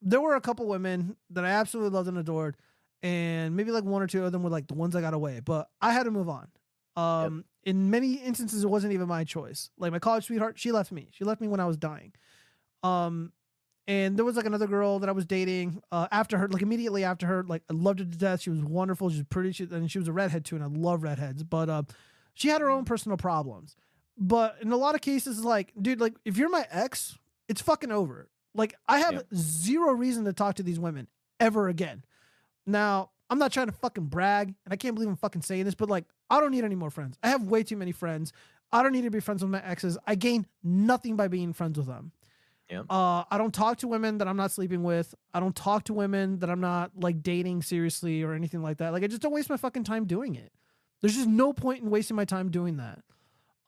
there 0.00 0.20
were 0.20 0.36
a 0.36 0.40
couple 0.40 0.66
women 0.66 1.16
that 1.30 1.44
I 1.44 1.50
absolutely 1.50 1.90
loved 1.90 2.08
and 2.08 2.18
adored, 2.18 2.56
and 3.02 3.56
maybe 3.56 3.70
like 3.70 3.84
one 3.84 4.02
or 4.02 4.06
two 4.06 4.24
of 4.24 4.32
them 4.32 4.42
were 4.42 4.50
like 4.50 4.66
the 4.66 4.74
ones 4.74 4.96
I 4.96 5.00
got 5.00 5.14
away. 5.14 5.40
But 5.44 5.68
I 5.80 5.92
had 5.92 6.04
to 6.04 6.10
move 6.10 6.28
on. 6.28 6.48
Um, 6.96 7.44
in 7.62 7.90
many 7.90 8.14
instances, 8.14 8.64
it 8.64 8.70
wasn't 8.70 8.92
even 8.94 9.08
my 9.08 9.24
choice. 9.24 9.70
Like 9.78 9.92
my 9.92 9.98
college 9.98 10.26
sweetheart, 10.26 10.58
she 10.58 10.72
left 10.72 10.92
me. 10.92 11.08
She 11.12 11.24
left 11.24 11.40
me 11.40 11.48
when 11.48 11.60
I 11.60 11.66
was 11.66 11.76
dying. 11.76 12.12
Um, 12.82 13.32
and 13.88 14.16
there 14.16 14.24
was 14.24 14.36
like 14.36 14.46
another 14.46 14.66
girl 14.66 14.98
that 14.98 15.08
I 15.08 15.12
was 15.12 15.26
dating 15.26 15.80
uh, 15.92 16.08
after 16.10 16.38
her, 16.38 16.48
like 16.48 16.62
immediately 16.62 17.04
after 17.04 17.26
her. 17.26 17.44
Like 17.44 17.62
I 17.70 17.74
loved 17.74 18.00
her 18.00 18.04
to 18.04 18.18
death. 18.18 18.40
She 18.40 18.50
was 18.50 18.62
wonderful. 18.62 19.10
She 19.10 19.18
was 19.18 19.26
pretty. 19.28 19.52
She, 19.52 19.64
and 19.64 19.90
she 19.90 19.98
was 19.98 20.08
a 20.08 20.12
redhead 20.12 20.44
too, 20.44 20.56
and 20.56 20.64
I 20.64 20.68
love 20.68 21.02
redheads. 21.02 21.42
But 21.44 21.68
uh, 21.68 21.82
she 22.34 22.48
had 22.48 22.60
her 22.60 22.70
own 22.70 22.84
personal 22.84 23.16
problems. 23.16 23.76
But 24.18 24.56
in 24.62 24.72
a 24.72 24.76
lot 24.76 24.94
of 24.94 25.02
cases, 25.02 25.44
like, 25.44 25.72
dude, 25.80 26.00
like 26.00 26.14
if 26.24 26.36
you're 26.36 26.48
my 26.48 26.66
ex, 26.70 27.18
it's 27.48 27.60
fucking 27.60 27.92
over. 27.92 28.28
Like 28.54 28.74
I 28.88 29.00
have 29.00 29.24
zero 29.34 29.92
reason 29.92 30.24
to 30.24 30.32
talk 30.32 30.56
to 30.56 30.62
these 30.62 30.80
women 30.80 31.06
ever 31.38 31.68
again. 31.68 32.04
Now, 32.66 33.10
I'm 33.30 33.38
not 33.38 33.52
trying 33.52 33.66
to 33.66 33.72
fucking 33.72 34.06
brag, 34.06 34.48
and 34.64 34.72
I 34.72 34.76
can't 34.76 34.94
believe 34.94 35.08
I'm 35.08 35.16
fucking 35.16 35.42
saying 35.42 35.64
this, 35.64 35.74
but 35.74 35.88
like, 35.88 36.04
I 36.30 36.40
don't 36.40 36.50
need 36.50 36.64
any 36.64 36.74
more 36.74 36.90
friends. 36.90 37.16
I 37.22 37.28
have 37.28 37.44
way 37.44 37.62
too 37.62 37.76
many 37.76 37.92
friends. 37.92 38.32
I 38.72 38.82
don't 38.82 38.92
need 38.92 39.02
to 39.02 39.10
be 39.10 39.20
friends 39.20 39.42
with 39.42 39.50
my 39.50 39.64
exes. 39.64 39.96
I 40.06 40.16
gain 40.16 40.46
nothing 40.62 41.16
by 41.16 41.28
being 41.28 41.52
friends 41.52 41.78
with 41.78 41.86
them. 41.86 42.12
Yeah. 42.68 42.82
Uh, 42.90 43.22
I 43.30 43.38
don't 43.38 43.54
talk 43.54 43.78
to 43.78 43.88
women 43.88 44.18
that 44.18 44.26
I'm 44.26 44.36
not 44.36 44.50
sleeping 44.50 44.82
with. 44.82 45.14
I 45.32 45.38
don't 45.38 45.54
talk 45.54 45.84
to 45.84 45.94
women 45.94 46.40
that 46.40 46.50
I'm 46.50 46.60
not 46.60 46.90
like 47.00 47.22
dating 47.22 47.62
seriously 47.62 48.24
or 48.24 48.32
anything 48.32 48.60
like 48.60 48.78
that. 48.78 48.92
Like, 48.92 49.04
I 49.04 49.06
just 49.06 49.22
don't 49.22 49.32
waste 49.32 49.48
my 49.48 49.56
fucking 49.56 49.84
time 49.84 50.04
doing 50.04 50.34
it. 50.34 50.52
There's 51.00 51.14
just 51.14 51.28
no 51.28 51.52
point 51.52 51.84
in 51.84 51.90
wasting 51.90 52.16
my 52.16 52.24
time 52.24 52.50
doing 52.50 52.78
that. 52.78 53.02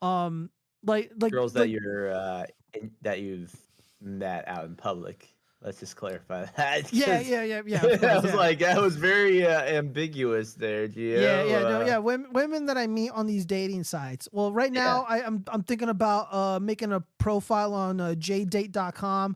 Um, 0.05 0.49
like, 0.83 1.11
like 1.19 1.31
Girls 1.31 1.53
that 1.53 1.61
like- 1.61 1.69
you're 1.71 2.11
uh, 2.13 2.45
in, 2.73 2.91
that 3.01 3.21
you've 3.21 3.55
met 4.01 4.47
out 4.47 4.65
in 4.65 4.75
public. 4.75 5.33
Let's 5.61 5.79
just 5.79 5.97
clarify 5.97 6.45
that. 6.57 6.93
yeah, 6.93 7.19
yeah, 7.19 7.43
yeah, 7.43 7.61
yeah, 7.65 7.85
of 7.85 8.03
I 8.03 8.15
was 8.15 8.25
yeah. 8.25 8.35
like, 8.35 8.59
that 8.59 8.81
was 8.81 8.95
very 8.95 9.45
uh, 9.45 9.61
ambiguous 9.63 10.53
there, 10.53 10.87
Gio. 10.87 11.21
Yeah, 11.21 11.43
yeah, 11.43 11.59
no, 11.59 11.81
uh, 11.81 11.85
yeah. 11.85 11.97
Women, 11.97 12.31
women 12.31 12.65
that 12.67 12.77
I 12.77 12.87
meet 12.87 13.11
on 13.11 13.27
these 13.27 13.45
dating 13.45 13.83
sites. 13.83 14.29
Well, 14.31 14.53
right 14.53 14.71
now 14.71 15.05
I, 15.07 15.21
I'm 15.21 15.43
I'm 15.47 15.63
thinking 15.63 15.89
about 15.89 16.33
uh 16.33 16.59
making 16.59 16.93
a 16.93 17.01
profile 17.17 17.73
on 17.73 17.99
uh, 17.99 18.15
jdate.com. 18.17 19.35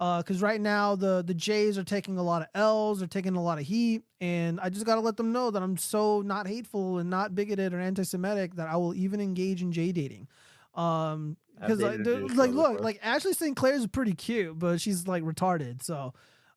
Uh, 0.00 0.18
because 0.18 0.42
right 0.42 0.60
now 0.60 0.96
the 0.96 1.22
the 1.24 1.32
J's 1.32 1.78
are 1.78 1.84
taking 1.84 2.18
a 2.18 2.22
lot 2.24 2.42
of 2.42 2.48
L's, 2.56 2.98
they're 2.98 3.06
taking 3.06 3.36
a 3.36 3.42
lot 3.42 3.58
of 3.58 3.64
heat, 3.64 4.02
and 4.20 4.58
I 4.58 4.68
just 4.68 4.84
gotta 4.84 5.00
let 5.00 5.16
them 5.16 5.30
know 5.30 5.52
that 5.52 5.62
I'm 5.62 5.76
so 5.76 6.22
not 6.22 6.48
hateful 6.48 6.98
and 6.98 7.08
not 7.08 7.36
bigoted 7.36 7.72
or 7.72 7.78
anti-Semitic 7.78 8.56
that 8.56 8.66
I 8.68 8.76
will 8.76 8.94
even 8.94 9.20
engage 9.20 9.62
in 9.62 9.70
J 9.70 9.92
dating. 9.92 10.26
Um, 10.74 11.36
because 11.62 11.80
like, 11.80 11.90
dated 11.92 12.06
the- 12.06 12.16
Jewish 12.18 12.36
like 12.36 12.50
look, 12.50 12.80
like 12.80 13.00
Ashley 13.02 13.32
St. 13.32 13.56
Clair 13.56 13.74
is 13.74 13.86
pretty 13.86 14.14
cute, 14.14 14.58
but 14.58 14.80
she's 14.80 15.06
like 15.06 15.22
retarded. 15.22 15.82
So, 15.82 16.12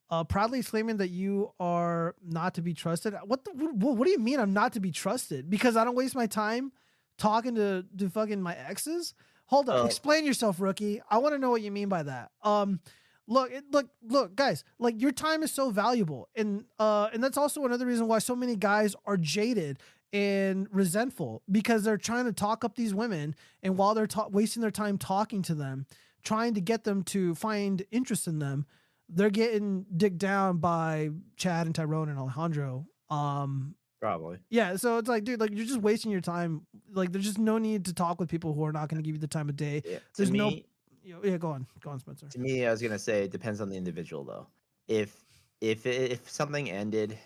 uh, 0.09 0.23
proudly 0.23 0.61
claiming 0.63 0.97
that 0.97 1.09
you 1.09 1.51
are 1.59 2.15
not 2.23 2.55
to 2.55 2.61
be 2.61 2.73
trusted. 2.73 3.13
What 3.25 3.43
the? 3.45 3.51
What, 3.51 3.97
what 3.97 4.05
do 4.05 4.11
you 4.11 4.19
mean 4.19 4.39
I'm 4.39 4.53
not 4.53 4.73
to 4.73 4.79
be 4.79 4.91
trusted? 4.91 5.49
Because 5.49 5.75
I 5.77 5.83
don't 5.83 5.95
waste 5.95 6.15
my 6.15 6.27
time 6.27 6.71
talking 7.17 7.55
to 7.55 7.85
to 7.97 8.09
fucking 8.09 8.41
my 8.41 8.55
exes. 8.55 9.13
Hold 9.47 9.69
up, 9.69 9.83
Uh, 9.83 9.85
explain 9.85 10.25
yourself, 10.25 10.59
rookie. 10.59 11.01
I 11.09 11.19
want 11.19 11.35
to 11.35 11.39
know 11.39 11.51
what 11.51 11.61
you 11.61 11.71
mean 11.71 11.87
by 11.87 12.01
that. 12.03 12.31
Um, 12.41 12.79
look, 13.27 13.51
it, 13.51 13.63
look, 13.71 13.87
look, 14.01 14.35
guys. 14.35 14.63
Like 14.79 14.99
your 14.99 15.11
time 15.11 15.43
is 15.43 15.51
so 15.51 15.69
valuable, 15.69 16.29
and 16.35 16.65
uh, 16.79 17.09
and 17.13 17.23
that's 17.23 17.37
also 17.37 17.63
another 17.65 17.85
reason 17.85 18.07
why 18.07 18.19
so 18.19 18.35
many 18.35 18.55
guys 18.55 18.95
are 19.05 19.17
jaded 19.17 19.79
and 20.13 20.67
resentful 20.71 21.41
because 21.51 21.83
they're 21.83 21.97
trying 21.97 22.25
to 22.25 22.33
talk 22.33 22.63
up 22.63 22.75
these 22.75 22.93
women 22.93 23.35
and 23.63 23.77
while 23.77 23.93
they're 23.93 24.07
ta- 24.07 24.27
wasting 24.29 24.61
their 24.61 24.71
time 24.71 24.97
talking 24.97 25.41
to 25.41 25.55
them 25.55 25.85
trying 26.23 26.53
to 26.53 26.61
get 26.61 26.83
them 26.83 27.03
to 27.03 27.35
find 27.35 27.83
interest 27.91 28.27
in 28.27 28.39
them 28.39 28.65
they're 29.09 29.29
getting 29.29 29.85
digged 29.97 30.17
down 30.19 30.57
by 30.57 31.09
chad 31.37 31.65
and 31.65 31.75
tyrone 31.75 32.09
and 32.09 32.17
alejandro 32.17 32.85
um 33.09 33.75
Probably. 34.01 34.37
yeah 34.49 34.75
so 34.75 34.97
it's 34.97 35.09
like 35.09 35.23
dude 35.23 35.39
like 35.39 35.51
you're 35.51 35.65
just 35.65 35.81
wasting 35.81 36.11
your 36.11 36.21
time 36.21 36.65
like 36.93 37.11
there's 37.11 37.25
just 37.25 37.39
no 37.39 37.57
need 37.57 37.85
to 37.85 37.93
talk 37.93 38.19
with 38.19 38.29
people 38.29 38.53
who 38.53 38.63
are 38.65 38.71
not 38.71 38.87
going 38.89 39.01
to 39.01 39.05
give 39.05 39.15
you 39.15 39.19
the 39.21 39.27
time 39.27 39.49
of 39.49 39.55
day 39.55 39.81
To 39.81 39.99
there's 40.17 40.31
no 40.31 40.49
me- 40.49 40.65
you 41.03 41.13
know, 41.13 41.19
yeah 41.23 41.37
go 41.37 41.49
on 41.49 41.67
go 41.81 41.89
on 41.91 41.99
spencer 41.99 42.27
To 42.29 42.39
me, 42.39 42.65
I 42.65 42.71
was 42.71 42.81
gonna 42.81 42.97
say 42.97 43.23
it 43.23 43.31
depends 43.31 43.61
on 43.61 43.69
the 43.69 43.75
individual 43.77 44.23
though. 44.23 44.47
If 44.87 45.23
if 45.61 45.85
if 45.85 46.27
something 46.29 46.69
ended 46.71 47.17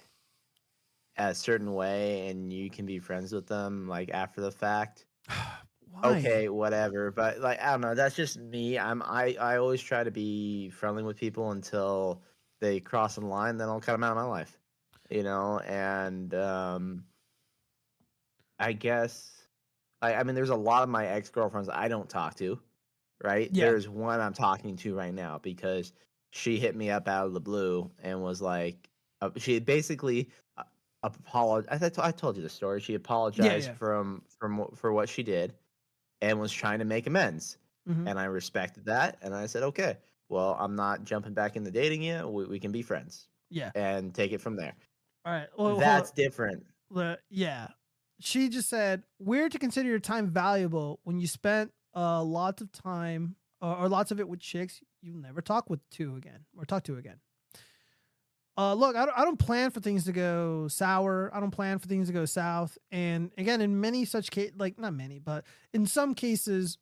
a 1.20 1.36
certain 1.36 1.74
way 1.74 2.30
and 2.30 2.52
you 2.54 2.70
can 2.72 2.86
be 2.86 3.00
friends 3.00 3.34
with 3.34 3.48
them 3.48 3.88
like 3.88 4.10
after 4.12 4.42
the 4.42 4.52
fact, 4.52 5.06
Why? 5.92 6.18
okay, 6.18 6.50
whatever. 6.50 7.12
But 7.12 7.40
like 7.40 7.62
I 7.62 7.72
don't 7.72 7.82
know, 7.82 7.96
that's 7.96 8.16
just 8.16 8.38
me. 8.40 8.80
I'm 8.80 9.04
I 9.04 9.36
I 9.40 9.58
always 9.58 9.82
try 9.82 10.04
to 10.04 10.12
be 10.12 10.70
friendly 10.70 11.04
with 11.04 11.18
people 11.18 11.52
until 11.52 12.24
they 12.62 12.80
cross 12.80 13.16
the 13.16 13.22
line, 13.22 13.58
then 13.58 13.70
I'll 13.70 13.82
cut 13.82 13.94
them 13.94 14.04
out 14.04 14.12
of 14.12 14.18
my 14.18 14.24
life. 14.24 14.60
You 15.10 15.24
know, 15.24 15.60
and 15.62 16.34
um 16.36 17.06
I 18.60 18.74
guess 18.74 19.48
I 20.02 20.16
I 20.16 20.24
mean 20.24 20.36
there's 20.36 20.50
a 20.50 20.56
lot 20.56 20.84
of 20.84 20.90
my 20.90 21.08
ex 21.08 21.30
girlfriends 21.30 21.70
I 21.70 21.88
don't 21.88 22.10
talk 22.10 22.36
to, 22.36 22.60
right? 23.24 23.50
Yeah. 23.52 23.66
There's 23.66 23.90
one 23.90 24.22
I'm 24.22 24.34
talking 24.34 24.78
to 24.78 24.96
right 24.96 25.14
now 25.14 25.40
because 25.40 25.94
she 26.32 26.60
hit 26.60 26.76
me 26.76 26.90
up 26.92 27.08
out 27.08 27.28
of 27.28 27.34
the 27.34 27.42
blue 27.42 27.92
and 28.04 28.22
was 28.22 28.42
like, 28.42 28.90
uh, 29.22 29.32
she 29.38 29.60
basically 29.60 30.30
apologized. 31.03 31.74
I, 31.74 31.78
th- 31.78 32.00
I 32.00 32.11
told 32.11 32.36
you 32.38 32.44
the 32.44 32.50
story. 32.50 32.82
She 32.82 32.95
apologized 32.95 33.68
yeah. 33.69 33.74
from 33.74 34.22
from 34.40 34.66
for 34.76 34.92
what 34.94 35.10
she 35.10 35.24
did, 35.24 35.53
and 36.22 36.40
was 36.40 36.52
trying 36.52 36.80
to 36.80 36.86
make 36.86 37.08
amends. 37.08 37.58
Mhm. 37.90 38.10
And 38.10 38.19
I 38.19 38.26
respected 38.26 38.86
that, 38.86 39.18
and 39.22 39.34
I 39.34 39.45
said, 39.48 39.64
okay, 39.64 39.98
well, 40.28 40.56
I'm 40.60 40.76
not 40.76 41.03
jumping 41.06 41.34
back 41.34 41.56
into 41.56 41.72
dating 41.72 42.03
you. 42.03 42.28
We, 42.28 42.45
we 42.45 42.60
can 42.60 42.72
be 42.72 42.82
friends 42.82 43.28
yeah 43.52 43.72
and 43.74 44.14
take 44.14 44.32
it 44.32 44.40
from 44.40 44.56
there. 44.56 44.76
all 45.26 45.34
right 45.34 45.48
well 45.58 45.76
That's 45.78 46.11
different. 46.11 46.64
the 46.92 47.18
yeah 47.32 47.69
she 48.19 48.48
just 48.48 48.69
said 48.69 49.02
weird 49.18 49.53
to 49.53 49.58
consider 49.58 49.90
your 49.90 49.98
time 50.00 50.28
valuable 50.30 51.00
when 51.03 51.19
you 51.19 51.26
spent 51.26 51.72
uh 51.95 52.22
lots 52.22 52.61
of 52.61 52.72
time 52.72 53.36
or, 53.60 53.76
or 53.76 53.90
lots 53.90 54.11
of 54.11 54.19
it 54.19 54.28
with 54.30 54.40
chicks 54.40 54.82
you'll 55.02 55.18
never 55.18 55.42
talk 55.42 55.68
with 55.68 55.80
two 55.90 56.16
again 56.16 56.45
or 56.56 56.64
talk 56.64 56.84
to 56.84 56.98
again 56.98 57.19
uh 58.60 58.74
look 58.74 58.98
I 58.98 59.06
don't, 59.06 59.18
I 59.18 59.24
don't 59.24 59.40
plan 59.40 59.72
for 59.72 59.80
things 59.80 60.04
to 60.04 60.12
go 60.12 60.68
sour. 60.68 61.32
I 61.34 61.40
don't 61.40 61.52
plan 61.52 61.80
for 61.80 61.88
things 61.88 62.08
to 62.08 62.14
go 62.14 62.26
south. 62.26 62.78
And 62.92 63.32
again 63.38 63.62
in 63.62 63.80
many 63.80 64.04
such 64.04 64.32
case 64.32 64.52
like 64.58 64.78
not 64.78 64.94
many 64.94 65.18
but 65.18 65.46
in 65.72 65.88
some 65.88 66.14
cases 66.14 66.78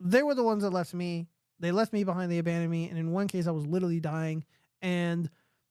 they 0.00 0.22
were 0.22 0.34
the 0.34 0.42
ones 0.42 0.62
that 0.62 0.70
left 0.70 0.94
me. 0.94 1.28
They 1.58 1.72
left 1.72 1.92
me 1.92 2.04
behind. 2.04 2.32
They 2.32 2.38
abandoned 2.38 2.70
me. 2.70 2.88
And 2.88 2.98
in 2.98 3.12
one 3.12 3.28
case 3.28 3.46
i 3.46 3.50
was 3.50 3.66
literally 3.66 4.00
dying. 4.00 4.44
And 4.80 5.28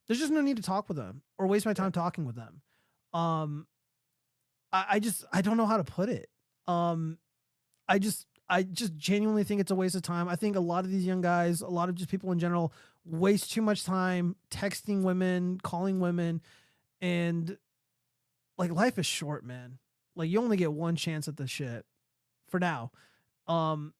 there's 0.07 0.19
just 0.19 0.31
no 0.31 0.41
need 0.41 0.57
to 0.57 0.63
talk 0.63 0.87
with 0.87 0.97
them 0.97 1.23
or 1.39 1.47
waste 1.47 1.65
my 1.65 1.73
time 1.73 1.91
talking 1.91 2.25
with 2.25 2.35
them. 2.35 2.61
Um 3.11 3.65
I, 4.71 4.85
I 4.91 4.99
just 4.99 5.25
I 5.33 5.41
don't 5.41 5.57
know 5.57 5.65
how 5.65 5.77
to 5.77 5.83
put 5.83 6.09
it. 6.09 6.29
Um 6.67 7.17
I 7.87 7.97
just 7.97 8.27
I 8.47 8.61
just 8.61 8.95
genuinely 8.97 9.43
think 9.43 9.61
it's 9.61 9.71
a 9.71 9.75
waste 9.75 9.95
of 9.95 10.03
time. 10.03 10.27
I 10.27 10.35
think 10.35 10.55
a 10.55 10.59
lot 10.59 10.85
of 10.85 10.91
these 10.91 11.05
young 11.05 11.21
guys, 11.21 11.61
a 11.61 11.67
lot 11.67 11.89
of 11.89 11.95
just 11.95 12.09
people 12.09 12.31
in 12.31 12.39
general, 12.39 12.71
waste 13.09 13.51
too 13.51 13.61
much 13.61 13.83
time 13.83 14.35
texting 14.51 15.03
women, 15.03 15.59
calling 15.61 15.99
women, 15.99 16.41
and 17.01 17.57
like 18.57 18.71
life 18.71 18.99
is 18.99 19.05
short, 19.05 19.45
man. 19.45 19.79
Like 20.15 20.29
you 20.29 20.41
only 20.41 20.57
get 20.57 20.73
one 20.73 20.95
chance 20.95 21.27
at 21.27 21.37
this 21.37 21.49
shit 21.49 21.85
for 22.49 22.59
now. 22.59 22.91
Um 23.47 23.93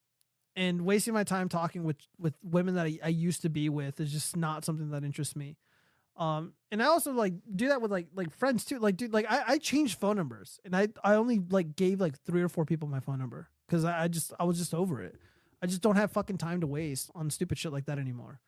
and 0.56 0.82
wasting 0.82 1.14
my 1.14 1.24
time 1.24 1.48
talking 1.48 1.84
with 1.84 1.98
with 2.20 2.34
women 2.44 2.76
that 2.76 2.86
I, 2.86 3.00
I 3.04 3.08
used 3.10 3.42
to 3.44 3.50
be 3.50 3.70
with 3.70 4.00
is 4.00 4.12
just 4.12 4.36
not 4.36 4.66
something 4.66 4.90
that 4.92 5.04
interests 5.04 5.36
me. 5.36 5.58
Um, 6.18 6.52
and 6.70 6.84
I 6.84 6.88
also 6.88 7.14
like 7.14 7.34
do 7.56 7.70
that 7.70 7.82
with 7.82 7.92
like 7.92 8.08
like 8.14 8.36
friends 8.36 8.66
too. 8.66 8.78
Like, 8.80 8.98
dude, 8.98 9.14
like 9.14 9.26
I, 9.32 9.44
I 9.48 9.58
changed 9.58 10.00
phone 10.00 10.18
numbers 10.18 10.60
and 10.66 10.76
I 10.76 10.90
I 11.02 11.16
only 11.16 11.40
like 11.50 11.78
gave 11.78 12.02
like 12.02 12.20
three 12.20 12.42
or 12.42 12.50
four 12.50 12.66
people 12.66 12.90
my 12.90 13.00
phone 13.00 13.20
number 13.20 13.48
because 13.66 13.86
I, 13.86 14.04
I 14.04 14.08
just 14.10 14.34
I 14.38 14.44
was 14.44 14.58
just 14.58 14.74
over 14.74 15.02
it. 15.02 15.16
I 15.62 15.68
just 15.68 15.82
don't 15.82 15.96
have 15.96 16.12
fucking 16.12 16.38
time 16.38 16.60
to 16.62 16.68
waste 16.68 17.10
on 17.16 17.30
stupid 17.30 17.58
shit 17.58 17.72
like 17.72 17.86
that 17.86 18.00
anymore. 18.00 18.42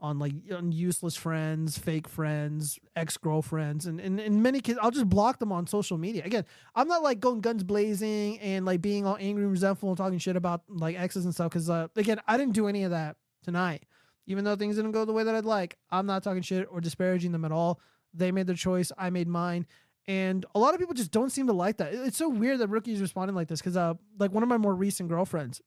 On 0.00 0.20
like 0.20 0.32
on 0.54 0.70
useless 0.70 1.16
friends, 1.16 1.76
fake 1.76 2.08
friends, 2.08 2.78
ex 2.94 3.16
girlfriends, 3.16 3.86
and, 3.86 4.00
and 4.00 4.20
in 4.20 4.40
many 4.42 4.60
cases, 4.60 4.78
I'll 4.80 4.92
just 4.92 5.08
block 5.08 5.40
them 5.40 5.50
on 5.50 5.66
social 5.66 5.98
media. 5.98 6.22
Again, 6.24 6.44
I'm 6.76 6.86
not 6.86 7.02
like 7.02 7.18
going 7.18 7.40
guns 7.40 7.64
blazing 7.64 8.38
and 8.38 8.64
like 8.64 8.80
being 8.80 9.04
all 9.04 9.16
angry 9.18 9.42
and 9.42 9.50
resentful 9.50 9.88
and 9.88 9.98
talking 9.98 10.18
shit 10.18 10.36
about 10.36 10.62
like 10.68 10.96
exes 10.96 11.24
and 11.24 11.34
stuff. 11.34 11.50
Because 11.50 11.68
uh, 11.68 11.88
again, 11.96 12.20
I 12.28 12.36
didn't 12.36 12.54
do 12.54 12.68
any 12.68 12.84
of 12.84 12.92
that 12.92 13.16
tonight 13.42 13.86
even 14.28 14.44
though 14.44 14.54
things 14.54 14.76
didn't 14.76 14.92
go 14.92 15.04
the 15.06 15.12
way 15.12 15.24
that 15.24 15.34
I'd 15.34 15.46
like. 15.46 15.78
I'm 15.90 16.06
not 16.06 16.22
talking 16.22 16.42
shit 16.42 16.68
or 16.70 16.80
disparaging 16.82 17.32
them 17.32 17.46
at 17.46 17.50
all. 17.50 17.80
They 18.12 18.30
made 18.30 18.46
their 18.46 18.54
choice. 18.54 18.92
I 18.96 19.08
made 19.08 19.26
mine. 19.26 19.66
And 20.06 20.44
a 20.54 20.58
lot 20.58 20.74
of 20.74 20.80
people 20.80 20.94
just 20.94 21.10
don't 21.10 21.30
seem 21.30 21.46
to 21.46 21.54
like 21.54 21.78
that. 21.78 21.94
It's 21.94 22.18
so 22.18 22.28
weird 22.28 22.58
that 22.58 22.68
rookies 22.68 23.00
responding 23.00 23.34
like 23.34 23.48
this 23.48 23.60
because, 23.60 23.76
uh, 23.76 23.94
like 24.18 24.30
one 24.30 24.42
of 24.42 24.48
my 24.48 24.58
more 24.58 24.74
recent 24.74 25.08
girlfriends, 25.08 25.62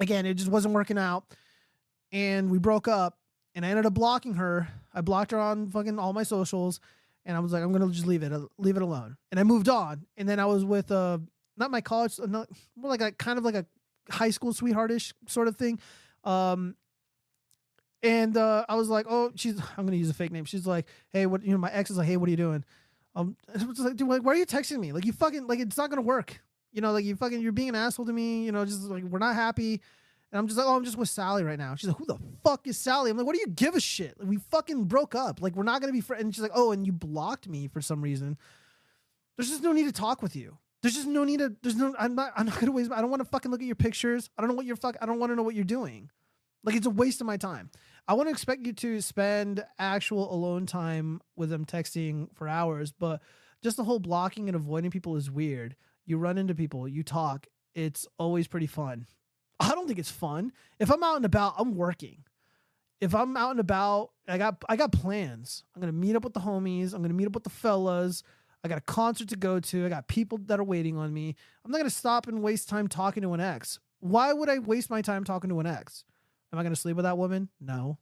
again, 0.00 0.26
it 0.26 0.34
just 0.34 0.50
wasn't 0.50 0.74
working 0.74 0.98
out, 0.98 1.24
and 2.12 2.50
we 2.50 2.58
broke 2.58 2.88
up. 2.88 3.18
And 3.56 3.66
I 3.66 3.70
ended 3.70 3.86
up 3.86 3.94
blocking 3.94 4.34
her. 4.34 4.68
I 4.94 5.00
blocked 5.00 5.32
her 5.32 5.40
on 5.40 5.70
fucking 5.70 5.98
all 5.98 6.12
my 6.12 6.22
socials, 6.22 6.78
and 7.24 7.36
I 7.36 7.40
was 7.40 7.52
like, 7.52 7.64
I'm 7.64 7.72
gonna 7.72 7.88
just 7.88 8.06
leave 8.06 8.22
it, 8.22 8.32
leave 8.58 8.76
it 8.76 8.82
alone. 8.82 9.16
And 9.32 9.40
I 9.40 9.42
moved 9.42 9.68
on. 9.68 10.06
And 10.16 10.28
then 10.28 10.38
I 10.38 10.44
was 10.44 10.64
with 10.64 10.92
uh, 10.92 11.18
not 11.56 11.72
my 11.72 11.80
college, 11.80 12.20
uh, 12.20 12.26
not, 12.26 12.48
more 12.76 12.90
like 12.90 13.00
a 13.00 13.10
kind 13.12 13.38
of 13.38 13.44
like 13.44 13.56
a 13.56 13.66
high 14.10 14.30
school 14.30 14.52
sweetheartish 14.52 15.12
sort 15.26 15.48
of 15.48 15.56
thing. 15.56 15.80
Um, 16.22 16.76
and 18.02 18.36
uh, 18.36 18.64
I 18.68 18.76
was 18.76 18.88
like, 18.88 19.06
oh, 19.08 19.32
she's, 19.34 19.60
I'm 19.76 19.86
to 19.88 19.96
use 19.96 20.10
a 20.10 20.14
fake 20.14 20.30
name. 20.30 20.44
She's 20.44 20.66
like, 20.66 20.86
hey, 21.12 21.26
what, 21.26 21.42
you 21.42 21.52
know, 21.52 21.58
my 21.58 21.72
ex 21.72 21.90
is 21.90 21.96
like, 21.96 22.06
hey, 22.06 22.16
what 22.16 22.28
are 22.28 22.30
you 22.30 22.36
doing? 22.36 22.64
Um, 23.14 23.36
was 23.66 23.80
like, 23.80 23.96
dude, 23.96 24.08
like, 24.08 24.22
why 24.22 24.32
are 24.32 24.36
you 24.36 24.46
texting 24.46 24.78
me? 24.78 24.92
Like, 24.92 25.04
you 25.04 25.12
fucking, 25.12 25.46
like, 25.46 25.58
it's 25.58 25.76
not 25.76 25.90
to 25.90 26.00
work. 26.00 26.40
You 26.72 26.82
know, 26.82 26.92
like, 26.92 27.04
you 27.04 27.16
fucking, 27.16 27.40
you're 27.40 27.52
being 27.52 27.70
an 27.70 27.74
asshole 27.74 28.06
to 28.06 28.12
me. 28.12 28.44
You 28.44 28.52
know, 28.52 28.64
just 28.64 28.82
like, 28.82 29.02
we're 29.04 29.18
not 29.18 29.34
happy. 29.34 29.80
And 30.32 30.38
I'm 30.38 30.48
just 30.48 30.58
like, 30.58 30.66
oh, 30.66 30.76
I'm 30.76 30.84
just 30.84 30.98
with 30.98 31.08
Sally 31.08 31.44
right 31.44 31.58
now. 31.58 31.74
She's 31.76 31.88
like, 31.88 31.98
who 31.98 32.06
the 32.06 32.18
fuck 32.44 32.66
is 32.66 32.76
Sally? 32.76 33.10
I'm 33.10 33.16
like, 33.16 33.26
what 33.26 33.34
do 33.34 33.40
you 33.40 33.48
give 33.48 33.74
a 33.74 33.80
shit? 33.80 34.14
We 34.22 34.36
fucking 34.36 34.84
broke 34.84 35.14
up. 35.14 35.40
Like, 35.40 35.54
we're 35.54 35.62
not 35.62 35.80
to 35.82 35.92
be 35.92 36.00
friends. 36.00 36.22
And 36.22 36.34
she's 36.34 36.42
like, 36.42 36.52
oh, 36.54 36.72
and 36.72 36.84
you 36.84 36.92
blocked 36.92 37.48
me 37.48 37.68
for 37.68 37.80
some 37.80 38.02
reason. 38.02 38.36
There's 39.36 39.50
just 39.50 39.62
no 39.62 39.72
need 39.72 39.86
to 39.86 39.92
talk 39.92 40.22
with 40.22 40.34
you. 40.34 40.58
There's 40.82 40.94
just 40.94 41.06
no 41.06 41.24
need 41.24 41.38
to, 41.38 41.54
there's 41.62 41.76
no, 41.76 41.94
I'm 41.98 42.14
not, 42.14 42.32
I'm 42.36 42.46
not 42.46 42.60
to 42.60 42.70
waste, 42.70 42.92
I 42.92 43.00
don't 43.00 43.10
want 43.10 43.20
to 43.20 43.28
fucking 43.28 43.50
look 43.50 43.60
at 43.60 43.66
your 43.66 43.76
pictures. 43.76 44.30
I 44.36 44.42
don't 44.42 44.48
know 44.48 44.54
what 44.54 44.66
you're 44.66 44.76
fuck, 44.76 44.96
I 45.00 45.06
don't 45.06 45.18
want 45.18 45.32
to 45.32 45.36
know 45.36 45.42
what 45.42 45.54
you're 45.54 45.64
doing. 45.64 46.10
Like 46.62 46.74
it's 46.74 46.86
a 46.86 46.90
waste 46.90 47.20
of 47.20 47.26
my 47.26 47.36
time. 47.36 47.70
I 48.06 48.14
want 48.14 48.28
to 48.28 48.32
expect 48.32 48.66
you 48.66 48.72
to 48.72 49.00
spend 49.00 49.64
actual 49.78 50.32
alone 50.32 50.66
time 50.66 51.20
with 51.34 51.50
them 51.50 51.64
texting 51.64 52.28
for 52.34 52.46
hours, 52.48 52.92
but 52.92 53.20
just 53.62 53.76
the 53.76 53.84
whole 53.84 53.98
blocking 53.98 54.48
and 54.48 54.54
avoiding 54.54 54.90
people 54.90 55.16
is 55.16 55.30
weird. 55.30 55.76
You 56.04 56.18
run 56.18 56.38
into 56.38 56.54
people, 56.54 56.86
you 56.86 57.02
talk. 57.02 57.46
It's 57.74 58.06
always 58.18 58.46
pretty 58.46 58.66
fun. 58.66 59.06
I 59.58 59.70
don't 59.70 59.86
think 59.86 59.98
it's 59.98 60.10
fun. 60.10 60.52
If 60.78 60.90
I'm 60.90 61.02
out 61.02 61.16
and 61.16 61.24
about, 61.24 61.54
I'm 61.58 61.74
working. 61.74 62.24
If 63.00 63.14
I'm 63.14 63.36
out 63.36 63.52
and 63.52 63.60
about, 63.60 64.10
I 64.26 64.38
got 64.38 64.62
I 64.68 64.76
got 64.76 64.92
plans. 64.92 65.64
I'm 65.74 65.80
gonna 65.80 65.92
meet 65.92 66.16
up 66.16 66.24
with 66.24 66.34
the 66.34 66.40
homies. 66.40 66.94
I'm 66.94 67.02
gonna 67.02 67.14
meet 67.14 67.26
up 67.26 67.34
with 67.34 67.44
the 67.44 67.50
fellas. 67.50 68.22
I 68.64 68.68
got 68.68 68.78
a 68.78 68.82
concert 68.82 69.28
to 69.28 69.36
go 69.36 69.60
to. 69.60 69.86
I 69.86 69.88
got 69.88 70.08
people 70.08 70.38
that 70.46 70.58
are 70.58 70.64
waiting 70.64 70.96
on 70.96 71.12
me. 71.12 71.36
I'm 71.64 71.70
not 71.70 71.78
gonna 71.78 71.90
stop 71.90 72.26
and 72.26 72.42
waste 72.42 72.68
time 72.68 72.88
talking 72.88 73.22
to 73.22 73.34
an 73.34 73.40
ex. 73.40 73.78
Why 74.00 74.32
would 74.32 74.48
I 74.48 74.58
waste 74.58 74.90
my 74.90 75.02
time 75.02 75.24
talking 75.24 75.50
to 75.50 75.60
an 75.60 75.66
ex? 75.66 76.04
Am 76.52 76.58
I 76.58 76.62
to 76.62 76.76
sleep 76.76 76.96
with 76.96 77.04
that 77.04 77.18
woman? 77.18 77.48
No. 77.60 77.98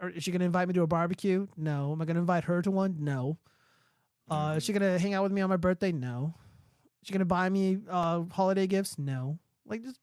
Or 0.00 0.08
is 0.08 0.22
she 0.22 0.32
to 0.32 0.42
invite 0.42 0.68
me 0.68 0.74
to 0.74 0.82
a 0.82 0.86
barbecue? 0.86 1.46
No. 1.56 1.92
Am 1.92 2.00
I 2.00 2.04
to 2.06 2.12
invite 2.12 2.44
her 2.44 2.62
to 2.62 2.70
one? 2.70 2.96
No. 3.00 3.38
Uh, 4.30 4.54
is 4.56 4.62
she 4.64 4.72
to 4.72 4.98
hang 4.98 5.12
out 5.12 5.22
with 5.24 5.32
me 5.32 5.40
on 5.40 5.50
my 5.50 5.56
birthday? 5.56 5.92
No. 5.92 6.34
Is 7.02 7.08
she 7.08 7.18
to 7.18 7.24
buy 7.24 7.48
me 7.48 7.78
uh, 7.90 8.22
holiday 8.30 8.66
gifts? 8.66 8.98
No. 8.98 9.38
Like, 9.66 9.82
just 9.82 9.98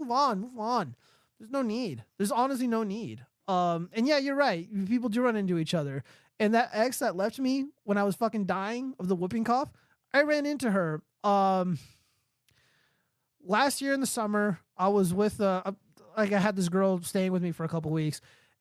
move 0.00 0.10
on. 0.10 0.40
Move 0.40 0.58
on. 0.58 0.94
There's 1.38 1.50
no 1.50 1.62
need. 1.62 2.04
There's 2.18 2.32
honestly 2.32 2.66
no 2.66 2.82
need. 2.82 3.24
Um, 3.48 3.90
and 3.92 4.06
yeah, 4.06 4.18
you're 4.18 4.36
right. 4.36 4.68
People 4.86 5.08
do 5.08 5.22
run 5.22 5.36
into 5.36 5.58
each 5.58 5.74
other. 5.74 6.02
And 6.38 6.54
that 6.54 6.70
ex 6.72 6.98
that 6.98 7.16
left 7.16 7.38
me 7.38 7.66
when 7.84 7.96
I 7.96 8.04
was 8.04 8.14
fucking 8.16 8.44
dying 8.44 8.94
of 8.98 9.08
the 9.08 9.16
whooping 9.16 9.44
cough, 9.44 9.72
I 10.12 10.22
ran 10.22 10.46
into 10.46 10.70
her. 10.70 11.02
Um, 11.24 11.78
last 13.42 13.80
year 13.80 13.92
in 13.94 14.00
the 14.00 14.06
summer, 14.06 14.60
I 14.76 14.88
was 14.88 15.14
with 15.14 15.40
uh, 15.40 15.62
a, 15.64 15.74
like 16.16 16.32
I 16.32 16.38
had 16.38 16.56
this 16.56 16.68
girl 16.68 17.00
staying 17.02 17.32
with 17.32 17.42
me 17.42 17.52
for 17.52 17.64
a 17.64 17.68
couple 17.68 17.90
weeks, 17.90 18.20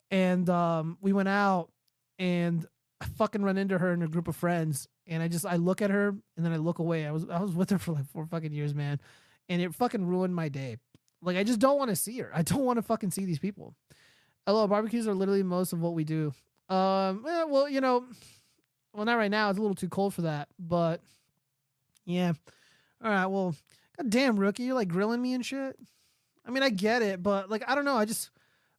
and 0.09 0.49
um, 0.49 0.97
we 1.01 1.11
went 1.11 1.29
out, 1.29 1.69
and 2.17 2.65
I 3.01 3.05
fucking 3.05 3.43
run 3.43 3.57
into 3.57 3.77
her 3.77 3.91
in 3.91 4.01
a 4.01 4.07
group 4.07 4.27
of 4.27 4.35
friends, 4.35 4.87
and 5.05 5.21
I 5.21 5.27
just 5.27 5.45
I 5.45 5.57
look 5.57 5.81
at 5.81 5.89
her 5.89 6.09
and 6.09 6.45
then 6.45 6.53
I 6.53 6.57
look 6.57 6.79
away. 6.79 7.05
I 7.05 7.11
was 7.11 7.27
I 7.29 7.39
was 7.39 7.53
with 7.53 7.69
her 7.71 7.77
for 7.77 7.93
like 7.93 8.07
four 8.07 8.25
fucking 8.25 8.53
years, 8.53 8.73
man, 8.73 8.99
and 9.49 9.61
it 9.61 9.75
fucking 9.75 10.05
ruined 10.05 10.35
my 10.35 10.49
day. 10.49 10.77
Like 11.25 11.37
I 11.37 11.43
just 11.43 11.59
don't 11.59 11.77
want 11.77 11.89
to 11.89 11.95
see 11.95 12.17
her. 12.19 12.31
I 12.33 12.41
don't 12.41 12.63
want 12.65 12.77
to 12.77 12.83
fucking 12.83 13.11
see 13.11 13.25
these 13.25 13.39
people. 13.39 13.75
Hello, 14.45 14.67
barbecues 14.67 15.07
are 15.07 15.15
literally 15.15 15.43
most 15.43 15.73
of 15.73 15.81
what 15.81 15.93
we 15.93 16.03
do. 16.03 16.33
Um, 16.69 17.25
eh, 17.27 17.43
well, 17.45 17.67
you 17.67 17.81
know, 17.81 18.05
well 18.93 19.05
not 19.05 19.17
right 19.17 19.31
now. 19.31 19.49
It's 19.49 19.57
a 19.57 19.61
little 19.61 19.75
too 19.75 19.89
cold 19.89 20.13
for 20.13 20.21
that, 20.23 20.47
but 20.59 21.01
Yeah. 22.05 22.33
All 23.03 23.11
right. 23.11 23.25
Well, 23.25 23.55
goddamn 23.97 24.39
rookie, 24.39 24.63
you're 24.63 24.75
like 24.75 24.87
grilling 24.87 25.21
me 25.21 25.33
and 25.33 25.45
shit. 25.45 25.77
I 26.45 26.51
mean, 26.51 26.63
I 26.63 26.69
get 26.69 27.01
it, 27.01 27.23
but 27.23 27.49
like, 27.49 27.63
I 27.67 27.75
don't 27.75 27.85
know. 27.85 27.97
I 27.97 28.05
just 28.05 28.29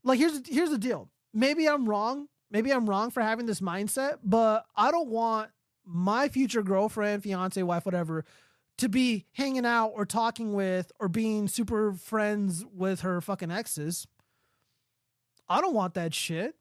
like 0.04 0.18
here's 0.18 0.46
here's 0.48 0.70
the 0.70 0.78
deal. 0.78 1.08
Maybe 1.34 1.68
I'm 1.68 1.88
wrong. 1.88 2.28
Maybe 2.50 2.72
I'm 2.72 2.88
wrong 2.88 3.10
for 3.10 3.22
having 3.22 3.46
this 3.46 3.60
mindset, 3.60 4.18
but 4.22 4.64
I 4.76 4.92
don't 4.92 5.08
want 5.08 5.50
my 5.84 6.28
future 6.28 6.62
girlfriend, 6.62 7.24
fiance, 7.24 7.60
wife, 7.62 7.84
whatever, 7.84 8.24
to 8.78 8.88
be 8.88 9.26
hanging 9.32 9.64
out 9.66 9.92
or 9.94 10.04
talking 10.04 10.52
with 10.52 10.92
or 11.00 11.08
being 11.08 11.48
super 11.48 11.92
friends 11.92 12.64
with 12.74 13.00
her 13.00 13.20
fucking 13.20 13.50
exes. 13.50 14.06
I 15.48 15.60
don't 15.60 15.74
want 15.74 15.94
that 15.94 16.12
shit. 16.14 16.56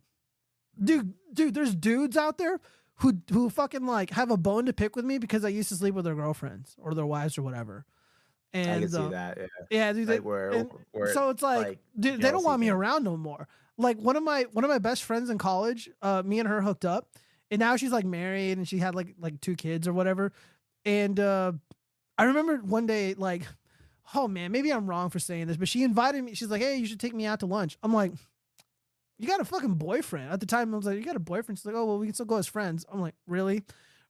Dude, 0.81 1.13
dude, 1.33 1.53
there's 1.53 1.75
dudes 1.75 2.17
out 2.17 2.37
there 2.37 2.59
who 2.95 3.17
who 3.31 3.49
fucking 3.49 3.85
like 3.85 4.11
have 4.11 4.31
a 4.31 4.37
bone 4.37 4.65
to 4.65 4.73
pick 4.73 4.95
with 4.95 5.05
me 5.05 5.17
because 5.17 5.43
I 5.43 5.49
used 5.49 5.69
to 5.69 5.75
sleep 5.75 5.95
with 5.95 6.05
their 6.05 6.15
girlfriends 6.15 6.75
or 6.79 6.93
their 6.93 7.05
wives 7.05 7.37
or 7.37 7.41
whatever. 7.41 7.85
And 8.53 8.71
I 8.71 8.79
can 8.79 8.89
see 8.89 8.97
uh, 8.97 9.09
that. 9.09 9.37
Yeah. 9.37 9.47
yeah, 9.69 9.93
dude. 9.93 10.07
Like 10.07 10.17
they- 10.17 10.21
where- 10.21 11.13
so 11.13 11.29
it's 11.29 11.41
like, 11.41 11.67
like, 11.67 11.79
dude, 11.99 12.21
they 12.21 12.31
don't 12.31 12.43
want 12.43 12.61
me 12.61 12.69
around 12.69 13.03
no 13.03 13.17
more. 13.17 13.47
Like 13.77 13.97
one 13.97 14.15
of 14.15 14.23
my 14.23 14.43
one 14.53 14.63
of 14.63 14.69
my 14.69 14.77
best 14.77 15.03
friends 15.03 15.29
in 15.29 15.37
college, 15.37 15.89
uh, 16.01 16.23
me 16.25 16.39
and 16.39 16.47
her 16.47 16.61
hooked 16.61 16.85
up, 16.85 17.09
and 17.51 17.59
now 17.59 17.75
she's 17.75 17.91
like 17.91 18.05
married 18.05 18.57
and 18.57 18.65
she 18.65 18.77
had 18.77 18.95
like 18.95 19.15
like 19.19 19.41
two 19.41 19.55
kids 19.55 19.87
or 19.87 19.93
whatever. 19.93 20.31
And 20.85 21.19
uh, 21.19 21.53
I 22.17 22.25
remember 22.25 22.57
one 22.57 22.85
day 22.85 23.13
like, 23.13 23.43
oh 24.13 24.27
man, 24.27 24.51
maybe 24.51 24.71
I'm 24.71 24.87
wrong 24.87 25.09
for 25.09 25.19
saying 25.19 25.47
this, 25.47 25.57
but 25.57 25.67
she 25.67 25.83
invited 25.83 26.23
me. 26.23 26.33
She's 26.33 26.49
like, 26.49 26.61
hey, 26.61 26.77
you 26.77 26.85
should 26.85 26.99
take 26.99 27.13
me 27.13 27.25
out 27.25 27.39
to 27.41 27.45
lunch. 27.45 27.77
I'm 27.83 27.93
like, 27.93 28.13
you 29.17 29.27
got 29.27 29.39
a 29.39 29.45
fucking 29.45 29.75
boyfriend. 29.75 30.31
At 30.31 30.39
the 30.39 30.45
time, 30.45 30.73
I 30.73 30.77
was 30.77 30.85
like, 30.85 30.97
you 30.97 31.03
got 31.03 31.15
a 31.15 31.19
boyfriend. 31.19 31.57
She's 31.57 31.65
like, 31.65 31.75
oh 31.75 31.85
well, 31.85 31.99
we 31.99 32.07
can 32.07 32.13
still 32.13 32.25
go 32.25 32.37
as 32.37 32.47
friends. 32.47 32.85
I'm 32.91 33.01
like, 33.01 33.15
really, 33.27 33.63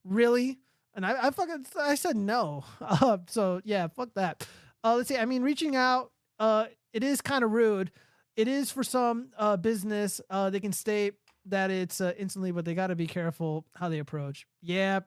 really? 0.04 0.60
And 0.94 1.06
I, 1.06 1.28
I 1.28 1.32
fucking 1.32 1.66
I 1.80 1.96
said 1.96 2.16
no. 2.16 2.64
Uh, 2.82 3.18
so 3.28 3.62
yeah, 3.64 3.88
fuck 3.88 4.14
that. 4.16 4.48
Uh, 4.84 4.96
let's 4.96 5.10
see. 5.10 5.18
I 5.18 5.26
mean, 5.26 5.42
reaching 5.42 5.76
out, 5.76 6.12
uh, 6.40 6.66
it 6.94 7.04
is 7.04 7.22
kind 7.22 7.44
of 7.44 7.52
rude. 7.52 7.92
It 8.36 8.48
is 8.48 8.72
for 8.72 8.84
some 8.84 9.30
uh 9.38 9.58
business. 9.58 10.22
Uh, 10.30 10.50
they 10.50 10.60
can 10.60 10.74
state 10.74 11.16
that 11.46 11.72
it's 11.72 12.02
uh, 12.02 12.14
instantly, 12.18 12.52
but 12.52 12.66
they 12.66 12.74
got 12.74 12.88
to 12.88 12.96
be 12.96 13.08
careful 13.08 13.66
how 13.76 13.90
they 13.90 14.00
approach. 14.00 14.46
Yeah, 14.62 15.02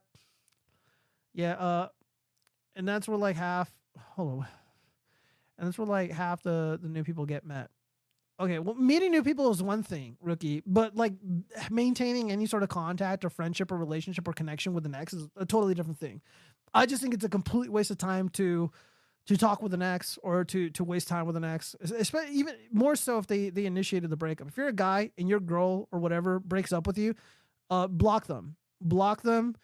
yeah. 1.34 1.52
Uh, 1.54 1.88
and 2.78 2.88
that's 2.88 3.06
where 3.06 3.18
like 3.18 3.36
half. 3.36 3.70
Hold 4.14 4.40
on. 4.40 4.46
And 5.58 5.66
that's 5.66 5.76
where 5.76 5.86
like 5.86 6.12
half 6.12 6.42
the 6.42 6.78
the 6.80 6.88
new 6.88 7.04
people 7.04 7.26
get 7.26 7.44
met. 7.44 7.68
Okay, 8.40 8.60
well, 8.60 8.76
meeting 8.76 9.10
new 9.10 9.24
people 9.24 9.50
is 9.50 9.60
one 9.60 9.82
thing, 9.82 10.16
rookie, 10.20 10.62
but 10.64 10.94
like 10.94 11.12
maintaining 11.70 12.30
any 12.30 12.46
sort 12.46 12.62
of 12.62 12.68
contact 12.68 13.24
or 13.24 13.30
friendship 13.30 13.72
or 13.72 13.76
relationship 13.76 14.28
or 14.28 14.32
connection 14.32 14.72
with 14.72 14.86
an 14.86 14.94
ex 14.94 15.12
is 15.12 15.26
a 15.36 15.44
totally 15.44 15.74
different 15.74 15.98
thing. 15.98 16.22
I 16.72 16.86
just 16.86 17.02
think 17.02 17.14
it's 17.14 17.24
a 17.24 17.28
complete 17.28 17.70
waste 17.70 17.90
of 17.90 17.98
time 17.98 18.28
to 18.30 18.70
to 19.26 19.36
talk 19.36 19.60
with 19.60 19.74
an 19.74 19.82
ex 19.82 20.18
or 20.22 20.44
to 20.44 20.70
to 20.70 20.84
waste 20.84 21.08
time 21.08 21.26
with 21.26 21.36
an 21.36 21.44
ex, 21.44 21.74
especially 21.80 22.32
even 22.32 22.54
more 22.72 22.94
so 22.94 23.18
if 23.18 23.26
they 23.26 23.50
they 23.50 23.66
initiated 23.66 24.08
the 24.08 24.16
breakup. 24.16 24.46
If 24.46 24.56
you're 24.56 24.68
a 24.68 24.72
guy 24.72 25.10
and 25.18 25.28
your 25.28 25.40
girl 25.40 25.88
or 25.90 25.98
whatever 25.98 26.38
breaks 26.38 26.72
up 26.72 26.86
with 26.86 26.96
you, 26.96 27.16
uh, 27.70 27.88
block 27.88 28.28
them, 28.28 28.54
block 28.80 29.22
them 29.22 29.56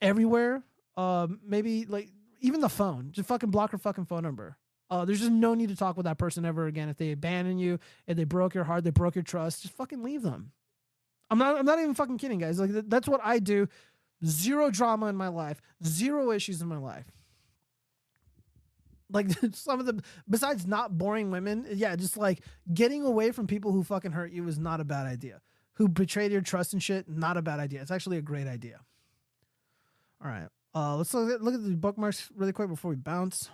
everywhere. 0.00 0.62
Um, 0.96 1.40
maybe 1.46 1.84
like 1.84 2.08
even 2.40 2.60
the 2.60 2.68
phone, 2.68 3.10
just 3.12 3.28
fucking 3.28 3.50
block 3.50 3.72
her 3.72 3.78
fucking 3.78 4.06
phone 4.06 4.22
number. 4.22 4.56
Uh, 4.90 5.04
there's 5.04 5.20
just 5.20 5.32
no 5.32 5.54
need 5.54 5.68
to 5.68 5.76
talk 5.76 5.96
with 5.96 6.04
that 6.04 6.18
person 6.18 6.44
ever 6.44 6.66
again. 6.66 6.88
If 6.88 6.96
they 6.96 7.12
abandon 7.12 7.58
you, 7.58 7.78
if 8.06 8.16
they 8.16 8.24
broke 8.24 8.54
your 8.54 8.64
heart, 8.64 8.84
they 8.84 8.90
broke 8.90 9.14
your 9.14 9.22
trust, 9.24 9.62
just 9.62 9.74
fucking 9.74 10.02
leave 10.02 10.22
them. 10.22 10.52
I'm 11.30 11.38
not. 11.38 11.58
I'm 11.58 11.66
not 11.66 11.78
even 11.78 11.94
fucking 11.94 12.18
kidding, 12.18 12.38
guys. 12.38 12.58
Like 12.58 12.72
th- 12.72 12.84
that's 12.88 13.08
what 13.08 13.20
I 13.22 13.38
do. 13.38 13.68
Zero 14.24 14.70
drama 14.70 15.06
in 15.06 15.16
my 15.16 15.28
life. 15.28 15.60
Zero 15.84 16.30
issues 16.30 16.62
in 16.62 16.68
my 16.68 16.78
life. 16.78 17.04
Like 19.10 19.28
some 19.52 19.78
of 19.78 19.86
the 19.86 20.02
besides 20.28 20.66
not 20.66 20.96
boring 20.96 21.30
women, 21.30 21.66
yeah, 21.70 21.94
just 21.96 22.16
like 22.16 22.40
getting 22.72 23.04
away 23.04 23.30
from 23.30 23.46
people 23.46 23.72
who 23.72 23.82
fucking 23.82 24.12
hurt 24.12 24.32
you 24.32 24.46
is 24.48 24.58
not 24.58 24.80
a 24.80 24.84
bad 24.84 25.06
idea. 25.06 25.40
Who 25.74 25.88
betrayed 25.88 26.32
your 26.32 26.40
trust 26.40 26.72
and 26.72 26.82
shit, 26.82 27.08
not 27.08 27.36
a 27.36 27.42
bad 27.42 27.60
idea. 27.60 27.82
It's 27.82 27.90
actually 27.90 28.16
a 28.16 28.22
great 28.22 28.48
idea. 28.48 28.80
All 30.24 30.30
right. 30.30 30.48
Uh, 30.78 30.94
let's 30.96 31.12
look 31.12 31.28
at, 31.32 31.42
look 31.42 31.54
at 31.54 31.64
the 31.64 31.74
bookmarks 31.74 32.30
really 32.36 32.52
quick 32.52 32.68
before 32.68 32.90
we 32.90 32.96
bounce. 32.96 33.50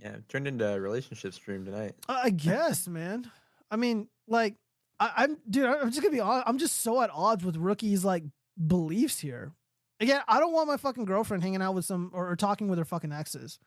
Yeah, 0.00 0.14
it 0.14 0.28
turned 0.28 0.48
into 0.48 0.66
a 0.66 0.80
relationship 0.80 1.32
stream 1.32 1.64
tonight. 1.64 1.92
Uh, 2.08 2.22
I 2.24 2.30
guess, 2.30 2.88
man. 2.88 3.30
I 3.70 3.76
mean, 3.76 4.08
like, 4.26 4.56
I, 4.98 5.12
I'm, 5.18 5.36
dude. 5.48 5.66
I'm 5.66 5.90
just 5.90 6.02
gonna 6.02 6.12
be 6.12 6.18
honest. 6.20 6.48
I'm 6.48 6.58
just 6.58 6.80
so 6.80 7.00
at 7.02 7.10
odds 7.12 7.44
with 7.44 7.56
rookies' 7.56 8.04
like 8.04 8.24
beliefs 8.66 9.20
here. 9.20 9.52
Again, 10.00 10.22
I 10.26 10.40
don't 10.40 10.52
want 10.52 10.66
my 10.66 10.76
fucking 10.76 11.04
girlfriend 11.04 11.44
hanging 11.44 11.62
out 11.62 11.74
with 11.74 11.84
some 11.84 12.10
or, 12.12 12.28
or 12.30 12.36
talking 12.36 12.66
with 12.66 12.80
her 12.80 12.84
fucking 12.84 13.12
exes. 13.12 13.60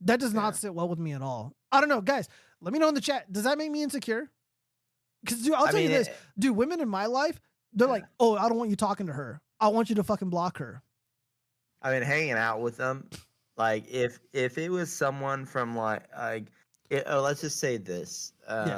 That 0.00 0.18
does 0.18 0.32
not 0.32 0.56
sit 0.56 0.74
well 0.74 0.88
with 0.88 0.98
me 0.98 1.12
at 1.12 1.20
all. 1.20 1.52
I 1.70 1.80
don't 1.80 1.90
know, 1.90 2.00
guys. 2.00 2.26
Let 2.62 2.72
me 2.72 2.78
know 2.78 2.88
in 2.88 2.94
the 2.94 3.00
chat. 3.02 3.30
Does 3.30 3.44
that 3.44 3.58
make 3.58 3.70
me 3.70 3.82
insecure? 3.82 4.30
Because, 5.22 5.42
dude, 5.42 5.52
I'll 5.52 5.66
I 5.66 5.72
tell 5.72 5.80
you 5.80 5.88
this, 5.88 6.08
it- 6.08 6.16
dude. 6.38 6.56
Women 6.56 6.80
in 6.80 6.88
my 6.88 7.04
life, 7.06 7.38
they're 7.74 7.86
like, 7.88 8.04
oh, 8.18 8.36
I 8.36 8.48
don't 8.48 8.56
want 8.56 8.70
you 8.70 8.76
talking 8.76 9.08
to 9.08 9.12
her. 9.12 9.42
I 9.60 9.68
want 9.68 9.90
you 9.90 9.96
to 9.96 10.04
fucking 10.04 10.30
block 10.30 10.58
her. 10.58 10.82
I 11.84 11.92
mean, 11.92 12.02
hanging 12.02 12.32
out 12.32 12.60
with 12.62 12.76
them, 12.76 13.08
like 13.56 13.84
if 13.88 14.18
if 14.32 14.58
it 14.58 14.70
was 14.70 14.90
someone 14.92 15.44
from 15.46 15.76
like 15.76 16.02
like, 16.16 16.46
it, 16.90 17.04
oh, 17.06 17.20
let's 17.20 17.42
just 17.42 17.60
say 17.60 17.76
this, 17.76 18.32
um, 18.48 18.68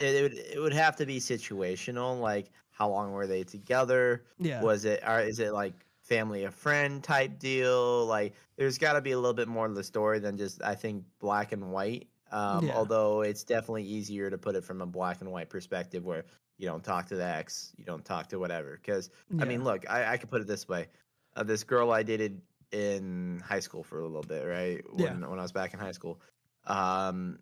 Yeah. 0.00 0.06
it, 0.06 0.14
it 0.16 0.22
would 0.22 0.32
it 0.34 0.60
would 0.60 0.72
have 0.72 0.96
to 0.96 1.06
be 1.06 1.18
situational. 1.20 2.18
Like, 2.20 2.50
how 2.70 2.88
long 2.88 3.12
were 3.12 3.26
they 3.26 3.44
together? 3.44 4.24
Yeah. 4.38 4.62
Was 4.62 4.84
it 4.86 5.02
or 5.06 5.20
is 5.20 5.38
it 5.38 5.52
like 5.52 5.74
family 6.02 6.44
a 6.44 6.50
friend 6.50 7.02
type 7.04 7.38
deal? 7.38 8.06
Like, 8.06 8.34
there's 8.56 8.78
got 8.78 8.94
to 8.94 9.00
be 9.00 9.12
a 9.12 9.16
little 9.18 9.34
bit 9.34 9.48
more 9.48 9.68
to 9.68 9.74
the 9.74 9.84
story 9.84 10.18
than 10.18 10.36
just 10.36 10.62
I 10.62 10.74
think 10.74 11.04
black 11.20 11.52
and 11.52 11.70
white. 11.70 12.08
Um, 12.32 12.66
Yeah. 12.66 12.74
Although 12.76 13.20
it's 13.20 13.44
definitely 13.44 13.84
easier 13.84 14.30
to 14.30 14.38
put 14.38 14.56
it 14.56 14.64
from 14.64 14.80
a 14.80 14.86
black 14.86 15.20
and 15.20 15.30
white 15.30 15.50
perspective, 15.50 16.04
where 16.04 16.24
you 16.58 16.66
don't 16.66 16.82
talk 16.82 17.06
to 17.08 17.16
the 17.16 17.24
ex, 17.24 17.72
you 17.76 17.84
don't 17.84 18.04
talk 18.04 18.28
to 18.28 18.38
whatever. 18.38 18.78
Because 18.80 19.10
I 19.38 19.44
mean, 19.44 19.62
look, 19.64 19.88
I, 19.88 20.12
I 20.12 20.16
could 20.16 20.30
put 20.30 20.40
it 20.40 20.46
this 20.46 20.66
way: 20.68 20.88
uh, 21.36 21.42
this 21.44 21.62
girl 21.62 21.92
I 21.92 22.02
dated 22.02 22.40
in 22.74 23.40
high 23.46 23.60
school 23.60 23.84
for 23.84 24.00
a 24.00 24.06
little 24.06 24.22
bit, 24.22 24.44
right? 24.44 24.82
Yeah. 24.96 25.12
When 25.12 25.30
when 25.30 25.38
I 25.38 25.42
was 25.42 25.52
back 25.52 25.72
in 25.72 25.80
high 25.80 25.92
school, 25.92 26.20
um, 26.66 27.38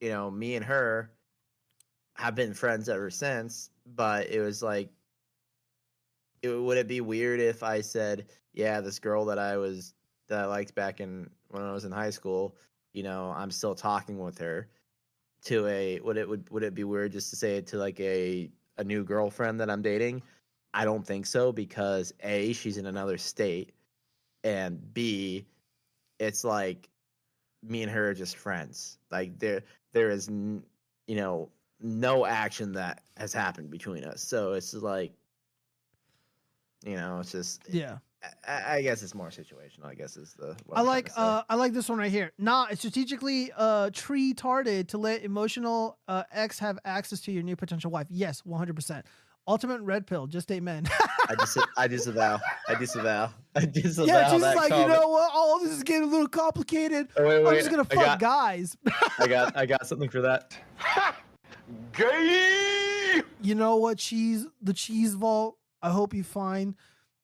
you 0.00 0.10
know, 0.10 0.30
me 0.30 0.54
and 0.54 0.64
her 0.64 1.10
have 2.14 2.34
been 2.34 2.52
friends 2.52 2.88
ever 2.88 3.10
since. 3.10 3.70
But 3.86 4.28
it 4.28 4.40
was 4.40 4.62
like, 4.62 4.90
it, 6.42 6.50
would 6.50 6.76
it 6.76 6.86
be 6.86 7.00
weird 7.00 7.40
if 7.40 7.62
I 7.62 7.80
said, 7.80 8.26
"Yeah, 8.52 8.80
this 8.80 8.98
girl 8.98 9.24
that 9.26 9.38
I 9.38 9.56
was 9.56 9.94
that 10.28 10.40
I 10.40 10.44
liked 10.44 10.74
back 10.74 11.00
in 11.00 11.30
when 11.48 11.62
I 11.62 11.72
was 11.72 11.84
in 11.84 11.92
high 11.92 12.10
school, 12.10 12.56
you 12.92 13.02
know, 13.02 13.32
I'm 13.34 13.50
still 13.50 13.74
talking 13.74 14.18
with 14.18 14.38
her." 14.38 14.68
To 15.46 15.66
a 15.66 15.98
would 16.00 16.18
it 16.18 16.28
would 16.28 16.48
would 16.50 16.62
it 16.62 16.74
be 16.74 16.84
weird 16.84 17.12
just 17.12 17.30
to 17.30 17.36
say 17.36 17.56
it 17.56 17.66
to 17.68 17.78
like 17.78 17.98
a 17.98 18.50
a 18.76 18.84
new 18.84 19.04
girlfriend 19.04 19.60
that 19.60 19.70
I'm 19.70 19.82
dating? 19.82 20.22
I 20.74 20.84
don't 20.84 21.06
think 21.06 21.26
so 21.26 21.52
because 21.52 22.12
A, 22.22 22.52
she's 22.52 22.78
in 22.78 22.86
another 22.86 23.18
state, 23.18 23.72
and 24.44 24.92
B, 24.94 25.46
it's 26.18 26.44
like 26.44 26.88
me 27.62 27.82
and 27.82 27.90
her 27.90 28.10
are 28.10 28.14
just 28.14 28.36
friends. 28.36 28.98
Like 29.10 29.38
there 29.38 29.62
there 29.92 30.10
is 30.10 30.28
n- 30.28 30.64
you 31.06 31.16
know 31.16 31.48
no 31.80 32.24
action 32.26 32.72
that 32.72 33.02
has 33.16 33.32
happened 33.32 33.70
between 33.70 34.04
us. 34.04 34.22
So 34.22 34.52
it's 34.52 34.74
like 34.74 35.12
you 36.84 36.96
know, 36.96 37.20
it's 37.20 37.32
just 37.32 37.62
Yeah. 37.68 37.98
I, 38.46 38.76
I 38.76 38.82
guess 38.82 39.02
it's 39.02 39.14
more 39.16 39.30
situational. 39.30 39.86
I 39.86 39.94
guess 39.94 40.16
is 40.16 40.34
the 40.34 40.56
I 40.72 40.80
I'm 40.80 40.86
like 40.86 41.10
uh 41.16 41.42
I 41.48 41.56
like 41.56 41.72
this 41.72 41.88
one 41.88 41.98
right 41.98 42.10
here. 42.10 42.32
Nah, 42.38 42.66
it's 42.70 42.80
strategically 42.80 43.52
uh 43.56 43.90
tree 43.92 44.32
tarded 44.34 44.88
to 44.90 44.98
let 44.98 45.22
emotional 45.22 45.98
uh 46.08 46.22
ex 46.32 46.58
have 46.60 46.78
access 46.84 47.20
to 47.22 47.32
your 47.32 47.42
new 47.42 47.56
potential 47.56 47.90
wife. 47.90 48.06
Yes, 48.10 48.42
100%. 48.42 49.02
Ultimate 49.48 49.80
red 49.82 50.06
pill, 50.06 50.28
just 50.28 50.52
amen. 50.52 50.84
I 51.28 51.34
dis 51.34 51.58
I 51.76 51.88
disavow. 51.88 52.40
I 52.68 52.74
disavow. 52.76 53.30
I 53.56 53.66
disavow 53.66 54.06
yeah, 54.06 54.30
she's 54.30 54.40
that 54.40 54.56
like, 54.56 54.70
comment. 54.70 54.88
you 54.88 54.94
know 54.96 55.08
what? 55.08 55.30
Oh, 55.34 55.60
this 55.62 55.72
is 55.72 55.82
getting 55.82 56.04
a 56.04 56.06
little 56.10 56.26
complicated. 56.28 57.08
Oh, 57.18 57.24
wait, 57.26 57.46
I'm 57.46 57.54
just 57.56 57.70
gonna 57.70 57.86
I 57.90 57.94
fuck 57.94 58.04
got- 58.04 58.18
guys. 58.20 58.76
I 59.18 59.26
got 59.26 59.56
I 59.56 59.66
got 59.66 59.86
something 59.86 60.08
for 60.08 60.22
that. 60.22 60.56
Gay. 61.92 63.22
you 63.40 63.54
know 63.54 63.76
what? 63.76 63.98
Cheese, 63.98 64.46
the 64.60 64.72
cheese 64.72 65.14
vault. 65.14 65.58
I 65.82 65.90
hope 65.90 66.14
you 66.14 66.22
find 66.22 66.74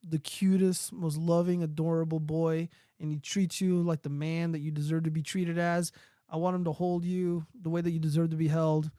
the 0.06 0.18
cutest, 0.18 0.92
most 0.92 1.16
loving, 1.16 1.62
adorable 1.62 2.20
boy, 2.20 2.68
and 3.00 3.10
he 3.10 3.18
treats 3.18 3.60
you 3.60 3.82
like 3.82 4.02
the 4.02 4.08
man 4.10 4.52
that 4.52 4.58
you 4.60 4.70
deserve 4.70 5.04
to 5.04 5.10
be 5.10 5.22
treated 5.22 5.58
as. 5.58 5.92
I 6.30 6.36
want 6.36 6.56
him 6.56 6.64
to 6.64 6.72
hold 6.72 7.04
you 7.04 7.46
the 7.60 7.70
way 7.70 7.80
that 7.80 7.90
you 7.90 7.98
deserve 7.98 8.30
to 8.30 8.36
be 8.36 8.48
held, 8.48 8.90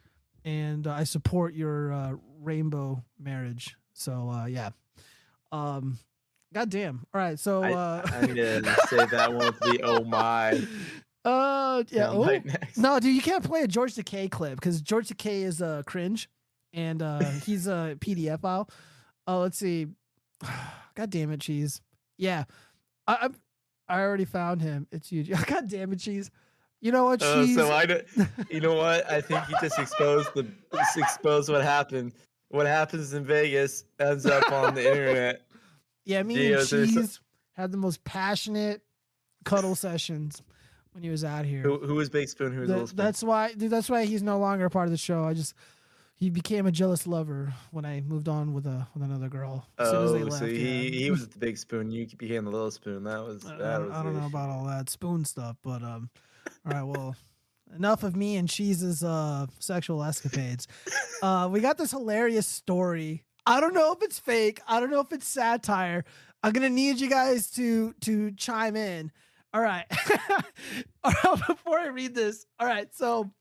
and 0.46 0.88
uh, 0.88 0.94
I 0.94 1.04
support 1.04 1.54
your 1.54 1.94
uh, 1.94 2.14
rainbow 2.42 3.04
marriage. 3.20 3.76
So 3.94 4.30
uh, 4.30 4.46
yeah, 4.46 4.70
um, 5.52 6.00
goddamn. 6.54 7.06
All 7.14 7.22
right, 7.22 7.40
so 7.40 7.64
I, 7.64 7.74
uh, 7.74 8.02
I 8.06 8.26
need 8.28 8.36
to 8.36 8.78
say 8.88 9.06
that 9.06 9.34
one 9.34 9.48
with 9.48 9.60
the 9.60 9.82
oh 9.84 10.04
my. 10.04 10.62
Uh, 11.26 11.84
yeah. 11.90 12.10
Oh. 12.10 12.40
No, 12.78 13.00
dude, 13.00 13.16
you 13.16 13.22
can't 13.22 13.44
play 13.44 13.62
a 13.62 13.68
George 13.68 13.96
Takei 13.96 14.32
clip 14.32 14.56
because 14.56 14.82
George 14.82 15.10
Takei 15.10 15.44
is 15.44 15.62
a 15.62 15.68
uh, 15.68 15.84
cringe, 15.84 16.30
and 16.74 17.02
uh, 17.02 17.20
he's 17.46 17.68
a 17.68 17.96
PDF 18.00 18.42
file. 18.42 18.70
Uh, 19.28 19.40
let's 19.40 19.58
see. 19.58 19.88
God 20.96 21.10
damn 21.10 21.32
it, 21.32 21.42
cheese. 21.42 21.82
Yeah, 22.18 22.46
I, 23.08 23.18
I'm. 23.22 23.36
I 23.88 24.02
already 24.02 24.26
found 24.26 24.62
him. 24.62 24.88
It's 24.92 25.12
you. 25.12 25.24
God 25.48 25.68
damn 25.68 25.92
it, 25.92 26.00
cheese. 26.00 26.30
You 26.82 26.94
know 26.94 27.06
what? 27.06 27.22
Oh, 27.22 27.44
Cheese. 27.44 27.58
so 27.58 27.72
I 27.74 27.86
don't. 27.86 28.06
You 28.50 28.62
know 28.62 28.76
what? 28.76 29.10
I 29.12 29.20
think 29.20 29.44
he 29.46 29.56
just 29.62 29.78
exposed 29.78 30.30
the 30.34 30.48
just 30.74 30.98
exposed 30.98 31.50
what 31.50 31.62
happened. 31.62 32.14
What 32.50 32.68
happens 32.68 33.14
in 33.14 33.26
Vegas 33.26 33.84
ends 34.00 34.26
up 34.26 34.50
on 34.52 34.76
the 34.76 34.90
internet. 34.90 35.42
Yeah, 36.10 36.24
me 36.24 36.54
and 36.54 36.68
Cheese 36.68 37.20
had 37.54 37.72
the 37.72 37.78
most 37.78 38.04
passionate 38.04 38.82
cuddle 39.46 39.76
sessions 39.76 40.42
when 40.94 41.04
he 41.04 41.10
was 41.10 41.24
out 41.24 41.46
here. 41.46 41.62
Who, 41.62 41.78
who 41.80 41.96
was 41.96 42.10
Big 42.10 42.28
Spoon? 42.30 42.52
Who 42.54 42.62
was 42.62 42.68
That- 42.70 42.74
Little 42.74 42.88
Spoon? 42.88 42.98
that's 43.06 43.24
why, 43.24 43.54
dude. 43.54 43.70
That's 43.72 43.90
why 43.90 44.06
he's 44.06 44.24
no 44.24 44.40
longer 44.40 44.66
a 44.66 44.70
part 44.70 44.86
of 44.88 44.92
the 44.92 44.98
show. 44.98 45.24
I 45.24 45.34
just 45.34 45.54
he 46.16 46.30
became 46.30 46.66
a 46.66 46.72
jealous 46.72 47.08
lover 47.08 47.54
when 47.72 47.86
I 47.86 48.02
moved 48.02 48.28
on 48.28 48.54
with 48.54 48.66
a 48.66 48.88
with 48.94 49.04
another 49.04 49.30
girl. 49.30 49.66
As 49.78 49.90
soon 49.90 50.04
as 50.06 50.12
they 50.12 50.22
Oh, 50.22 50.26
left, 50.26 50.40
so 50.40 50.46
he, 50.48 50.88
yeah. 50.90 51.00
he 51.06 51.12
was 51.12 51.28
the 51.28 51.38
big 51.38 51.58
spoon. 51.58 51.92
You 51.92 52.08
became 52.18 52.46
the 52.46 52.52
little 52.52 52.72
spoon. 52.72 53.04
That 53.04 53.24
was 53.24 53.46
I, 53.46 53.56
that 53.58 53.62
I 53.66 53.78
was. 53.80 53.88
don't, 53.90 53.96
I 53.98 54.04
don't 54.04 54.14
know 54.14 54.20
issue. 54.20 54.28
about 54.30 54.50
all 54.50 54.66
that 54.66 54.90
spoon 54.90 55.24
stuff, 55.26 55.56
but 55.64 55.82
um, 55.84 56.10
all 56.66 56.74
right, 56.74 56.84
well, 56.84 57.16
enough 57.76 58.04
of 58.04 58.16
me 58.16 58.36
and 58.38 58.50
Cheese's 58.50 59.04
uh 59.04 59.46
sexual 59.60 60.04
escapades. 60.04 60.68
uh, 61.22 61.48
we 61.52 61.60
got 61.62 61.78
this 61.78 61.92
hilarious 61.92 62.48
story. 62.48 63.24
I 63.50 63.60
don't 63.60 63.74
know 63.74 63.92
if 63.94 64.04
it's 64.04 64.20
fake. 64.20 64.62
I 64.68 64.80
don't 64.80 64.92
know 64.92 65.00
if 65.00 65.12
it's 65.12 65.28
satire. 65.28 66.06
I'm 66.44 66.54
gonna 66.54 66.70
need 66.70 67.00
you 67.00 67.10
guys 67.10 67.50
to 67.52 67.94
to 68.02 68.32
chime 68.34 68.76
in. 68.76 69.12
All 69.54 69.62
right. 69.62 69.86
Before 71.48 71.80
I 71.80 71.88
read 71.88 72.14
this, 72.14 72.46
all 72.60 72.68
right. 72.68 72.94
So 72.94 73.32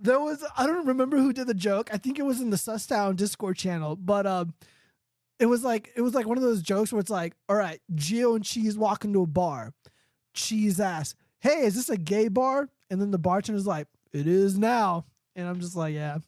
there 0.00 0.18
was 0.18 0.42
I 0.56 0.66
don't 0.66 0.86
remember 0.86 1.18
who 1.18 1.34
did 1.34 1.48
the 1.48 1.54
joke. 1.54 1.90
I 1.92 1.98
think 1.98 2.18
it 2.18 2.24
was 2.24 2.40
in 2.40 2.48
the 2.48 2.56
Sustown 2.56 3.14
Discord 3.14 3.58
channel, 3.58 3.94
but 3.94 4.26
um 4.26 4.54
it 5.38 5.46
was 5.46 5.62
like 5.62 5.90
it 5.96 6.00
was 6.00 6.14
like 6.14 6.26
one 6.26 6.38
of 6.38 6.42
those 6.42 6.62
jokes 6.62 6.90
where 6.90 7.00
it's 7.00 7.10
like, 7.10 7.34
all 7.48 7.56
right, 7.56 7.80
Geo 7.94 8.34
and 8.34 8.44
Cheese 8.44 8.78
walk 8.78 9.04
into 9.04 9.20
a 9.22 9.26
bar. 9.26 9.74
Cheese 10.32 10.80
asks, 10.80 11.14
Hey, 11.40 11.66
is 11.66 11.74
this 11.74 11.90
a 11.90 11.98
gay 11.98 12.28
bar? 12.28 12.70
And 12.88 13.02
then 13.02 13.10
the 13.10 13.18
bartender's 13.18 13.66
like, 13.66 13.86
It 14.14 14.26
is 14.26 14.56
now. 14.56 15.04
And 15.36 15.46
I'm 15.46 15.60
just 15.60 15.76
like, 15.76 15.92
Yeah, 15.92 16.18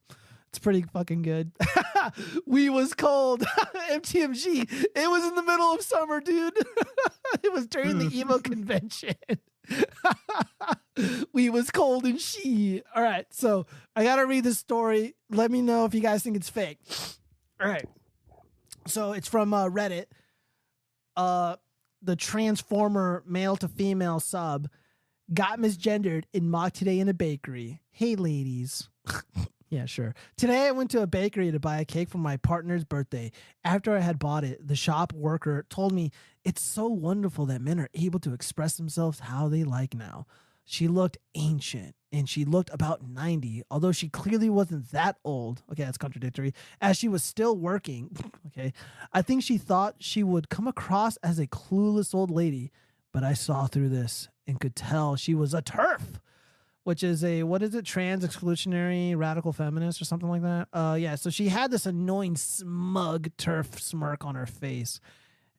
it's 0.54 0.60
pretty 0.60 0.82
fucking 0.82 1.22
good. 1.22 1.50
we 2.46 2.70
was 2.70 2.94
cold. 2.94 3.40
MTMG. 3.90 4.70
It 4.70 5.10
was 5.10 5.24
in 5.24 5.34
the 5.34 5.42
middle 5.42 5.74
of 5.74 5.82
summer, 5.82 6.20
dude. 6.20 6.56
it 7.42 7.52
was 7.52 7.66
during 7.66 7.98
the 7.98 8.16
emo 8.16 8.38
convention. 8.38 9.16
we 11.32 11.50
was 11.50 11.72
cold 11.72 12.04
and 12.04 12.20
she. 12.20 12.82
All 12.94 13.02
right, 13.02 13.26
so 13.30 13.66
I 13.96 14.04
gotta 14.04 14.26
read 14.26 14.44
this 14.44 14.60
story. 14.60 15.16
Let 15.28 15.50
me 15.50 15.60
know 15.60 15.86
if 15.86 15.94
you 15.94 16.00
guys 16.00 16.22
think 16.22 16.36
it's 16.36 16.48
fake. 16.48 16.78
All 17.60 17.68
right. 17.68 17.88
So 18.86 19.12
it's 19.12 19.26
from 19.26 19.52
uh, 19.52 19.68
Reddit. 19.68 20.06
Uh, 21.16 21.56
the 22.00 22.14
transformer 22.14 23.24
male 23.26 23.56
to 23.56 23.66
female 23.66 24.20
sub 24.20 24.68
got 25.32 25.58
misgendered 25.58 26.26
in 26.32 26.48
mock 26.48 26.74
today 26.74 27.00
in 27.00 27.08
a 27.08 27.14
bakery. 27.14 27.80
Hey, 27.90 28.14
ladies. 28.14 28.88
Yeah, 29.70 29.86
sure. 29.86 30.14
Today 30.36 30.68
I 30.68 30.72
went 30.72 30.90
to 30.92 31.02
a 31.02 31.06
bakery 31.06 31.50
to 31.50 31.58
buy 31.58 31.78
a 31.80 31.84
cake 31.84 32.08
for 32.08 32.18
my 32.18 32.36
partner's 32.36 32.84
birthday. 32.84 33.32
After 33.64 33.96
I 33.96 34.00
had 34.00 34.18
bought 34.18 34.44
it, 34.44 34.66
the 34.66 34.76
shop 34.76 35.12
worker 35.12 35.66
told 35.68 35.92
me 35.92 36.10
it's 36.44 36.62
so 36.62 36.86
wonderful 36.86 37.46
that 37.46 37.60
men 37.60 37.80
are 37.80 37.88
able 37.94 38.20
to 38.20 38.34
express 38.34 38.76
themselves 38.76 39.20
how 39.20 39.48
they 39.48 39.64
like 39.64 39.94
now. 39.94 40.26
She 40.64 40.88
looked 40.88 41.18
ancient 41.34 41.94
and 42.12 42.28
she 42.28 42.44
looked 42.44 42.70
about 42.72 43.06
90, 43.06 43.64
although 43.70 43.92
she 43.92 44.08
clearly 44.08 44.48
wasn't 44.48 44.90
that 44.92 45.16
old. 45.24 45.62
Okay, 45.70 45.84
that's 45.84 45.98
contradictory. 45.98 46.54
As 46.80 46.96
she 46.96 47.08
was 47.08 47.22
still 47.22 47.56
working, 47.56 48.16
okay, 48.46 48.72
I 49.12 49.22
think 49.22 49.42
she 49.42 49.58
thought 49.58 49.96
she 49.98 50.22
would 50.22 50.48
come 50.48 50.68
across 50.68 51.16
as 51.18 51.38
a 51.38 51.46
clueless 51.46 52.14
old 52.14 52.30
lady, 52.30 52.70
but 53.12 53.24
I 53.24 53.34
saw 53.34 53.66
through 53.66 53.88
this 53.88 54.28
and 54.46 54.60
could 54.60 54.76
tell 54.76 55.16
she 55.16 55.34
was 55.34 55.52
a 55.52 55.62
TERF, 55.62 56.20
which 56.84 57.02
is 57.02 57.24
a 57.24 57.42
what 57.42 57.62
is 57.62 57.74
it, 57.74 57.84
trans 57.84 58.24
exclusionary 58.24 59.16
radical 59.16 59.52
feminist 59.52 60.00
or 60.00 60.04
something 60.04 60.28
like 60.28 60.42
that. 60.42 60.68
Uh, 60.72 60.94
yeah. 60.94 61.16
So 61.16 61.30
she 61.30 61.48
had 61.48 61.70
this 61.70 61.86
annoying 61.86 62.36
smug 62.36 63.30
TERF 63.36 63.80
smirk 63.80 64.24
on 64.24 64.34
her 64.36 64.46
face. 64.46 65.00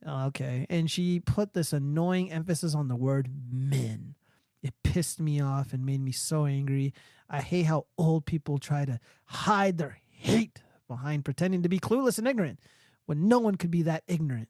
Uh, 0.05 0.25
Okay, 0.27 0.65
and 0.69 0.89
she 0.89 1.19
put 1.19 1.53
this 1.53 1.73
annoying 1.73 2.31
emphasis 2.31 2.75
on 2.75 2.87
the 2.87 2.95
word 2.95 3.29
men. 3.51 4.15
It 4.61 4.73
pissed 4.83 5.19
me 5.19 5.39
off 5.41 5.73
and 5.73 5.85
made 5.85 6.01
me 6.01 6.11
so 6.11 6.45
angry. 6.45 6.93
I 7.29 7.41
hate 7.41 7.65
how 7.65 7.85
old 7.97 8.25
people 8.25 8.57
try 8.57 8.85
to 8.85 8.99
hide 9.25 9.77
their 9.77 9.99
hate 10.07 10.61
behind 10.87 11.25
pretending 11.25 11.63
to 11.63 11.69
be 11.69 11.79
clueless 11.79 12.17
and 12.17 12.27
ignorant 12.27 12.59
when 13.05 13.27
no 13.27 13.39
one 13.39 13.55
could 13.55 13.71
be 13.71 13.83
that 13.83 14.03
ignorant. 14.07 14.49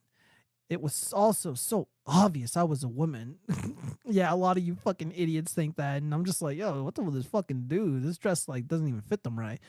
It 0.70 0.82
was 0.82 1.14
also 1.14 1.54
so 1.54 1.88
obvious 2.08 2.58
I 2.58 2.64
was 2.64 2.84
a 2.84 2.88
woman. 2.88 3.38
yeah, 4.06 4.34
a 4.34 4.36
lot 4.36 4.58
of 4.58 4.64
you 4.64 4.76
fucking 4.76 5.14
idiots 5.16 5.54
think 5.54 5.76
that, 5.76 6.02
and 6.02 6.14
I'm 6.14 6.26
just 6.26 6.42
like, 6.42 6.58
yo, 6.58 6.84
what 6.84 6.96
the 6.96 7.04
with 7.04 7.14
this 7.14 7.26
fucking 7.26 7.66
dude? 7.68 8.04
This 8.04 8.18
dress 8.18 8.48
like 8.48 8.68
doesn't 8.68 8.88
even 8.88 9.02
fit 9.02 9.24
them 9.24 9.40
right. 9.40 9.60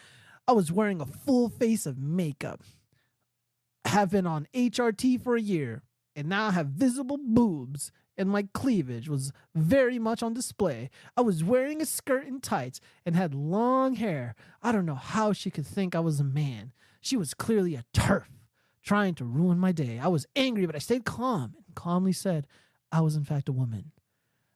I 0.49 0.53
was 0.53 0.73
wearing 0.73 1.01
a 1.01 1.07
full 1.07 1.49
face 1.49 1.87
of 1.87 1.99
makeup, 1.99 2.63
have 3.85 4.11
been 4.11 4.27
on 4.27 4.47
HRT 4.55 5.21
for 5.23 5.37
a 5.37 5.41
year, 5.41 5.83
and 6.15 6.29
now 6.29 6.47
I 6.47 6.51
have 6.53 6.69
visible 6.69 7.19
boobs, 7.19 7.93
and 8.17 8.31
my 8.31 8.49
cleavage 8.55 9.09
was 9.09 9.33
very 9.55 9.99
much 9.99 10.23
on 10.23 10.33
display. 10.33 10.89
I 11.17 11.21
was 11.21 11.45
wearing 11.45 11.83
a 11.83 11.87
skirt 11.87 12.27
and 12.27 12.43
tights 12.43 12.81
and 13.05 13.17
had 13.17 13.35
long 13.35 13.97
hair. 13.97 14.35
I 14.63 14.73
don't 14.73 14.87
know 14.87 14.95
how 14.95 15.33
she 15.33 15.51
could 15.51 15.67
think 15.67 15.95
I 15.95 16.01
was 16.01 16.21
a 16.21 16.25
man. 16.25 16.73
She 17.01 17.17
was 17.17 17.35
clearly 17.35 17.75
a 17.75 17.85
TERF, 17.93 18.25
trying 18.87 19.15
to 19.17 19.25
ruin 19.27 19.59
my 19.59 19.73
day. 19.73 19.99
I 20.03 20.09
was 20.09 20.25
angry, 20.37 20.65
but 20.65 20.75
I 20.75 20.79
stayed 20.79 21.05
calm 21.05 21.55
and 21.67 21.75
calmly 21.75 22.13
said 22.13 22.47
I 22.91 23.03
was, 23.03 23.17
in 23.17 23.25
fact, 23.25 23.49
a 23.49 23.53
woman. 23.53 23.91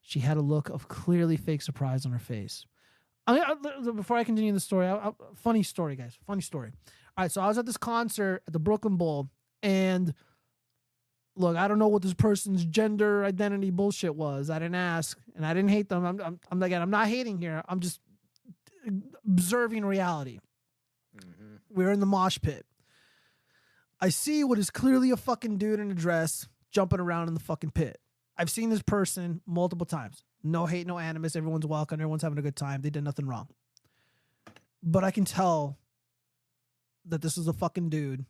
She 0.00 0.20
had 0.20 0.36
a 0.38 0.40
look 0.40 0.70
of 0.70 0.88
clearly 0.88 1.36
fake 1.36 1.60
surprise 1.62 2.06
on 2.06 2.12
her 2.12 2.18
face. 2.18 2.64
I, 3.26 3.38
I- 3.40 3.90
before 3.92 4.16
I 4.16 4.24
continue 4.24 4.52
the 4.52 4.60
story, 4.60 4.86
I, 4.86 4.94
I- 5.08 5.12
funny 5.34 5.62
story, 5.62 5.96
guys. 5.96 6.16
Funny 6.26 6.40
story. 6.42 6.70
All 7.18 7.24
right, 7.24 7.30
so 7.30 7.42
I 7.42 7.48
was 7.48 7.58
at 7.58 7.66
this 7.66 7.76
concert 7.76 8.42
at 8.46 8.52
the 8.52 8.58
Brooklyn 8.60 8.96
Bowl, 8.96 9.28
and 9.62 10.14
look, 11.36 11.56
I 11.56 11.66
don't 11.68 11.78
know 11.80 11.88
what 11.88 12.02
this 12.02 12.14
person's 12.14 12.64
gender 12.64 13.24
identity 13.24 13.70
bullshit 13.70 14.14
was. 14.14 14.48
I 14.48 14.58
didn't 14.60 14.76
ask, 14.76 15.18
and 15.34 15.44
I 15.44 15.52
didn't 15.54 15.70
hate 15.70 15.88
them. 15.88 16.04
I'm, 16.06 16.20
I'm, 16.20 16.40
I'm 16.50 16.62
again, 16.62 16.80
I'm 16.82 16.90
not 16.90 17.08
hating 17.08 17.38
here. 17.38 17.62
I'm 17.68 17.80
just 17.80 18.00
observing 19.28 19.84
reality. 19.84 20.38
Mm-hmm. 21.16 21.56
We're 21.70 21.90
in 21.90 22.00
the 22.00 22.06
mosh 22.06 22.38
pit. 22.40 22.64
I 24.00 24.08
see 24.08 24.44
what 24.44 24.58
is 24.58 24.70
clearly 24.70 25.10
a 25.10 25.16
fucking 25.16 25.58
dude 25.58 25.80
in 25.80 25.90
a 25.90 25.94
dress 25.94 26.48
jumping 26.70 27.00
around 27.00 27.28
in 27.28 27.34
the 27.34 27.40
fucking 27.40 27.70
pit. 27.72 27.98
I've 28.36 28.50
seen 28.50 28.70
this 28.70 28.82
person 28.82 29.42
multiple 29.46 29.84
times. 29.86 30.24
No 30.42 30.64
hate, 30.66 30.86
no 30.86 30.98
animus. 30.98 31.36
Everyone's 31.36 31.66
welcome. 31.66 32.00
Everyone's 32.00 32.22
having 32.22 32.38
a 32.38 32.42
good 32.42 32.56
time. 32.56 32.80
They 32.80 32.88
did 32.90 33.04
nothing 33.04 33.26
wrong. 33.26 33.48
But 34.82 35.04
I 35.04 35.10
can 35.10 35.26
tell 35.26 35.76
that 37.04 37.20
this 37.20 37.36
is 37.36 37.46
a 37.48 37.52
fucking 37.52 37.90
dude 37.90 38.24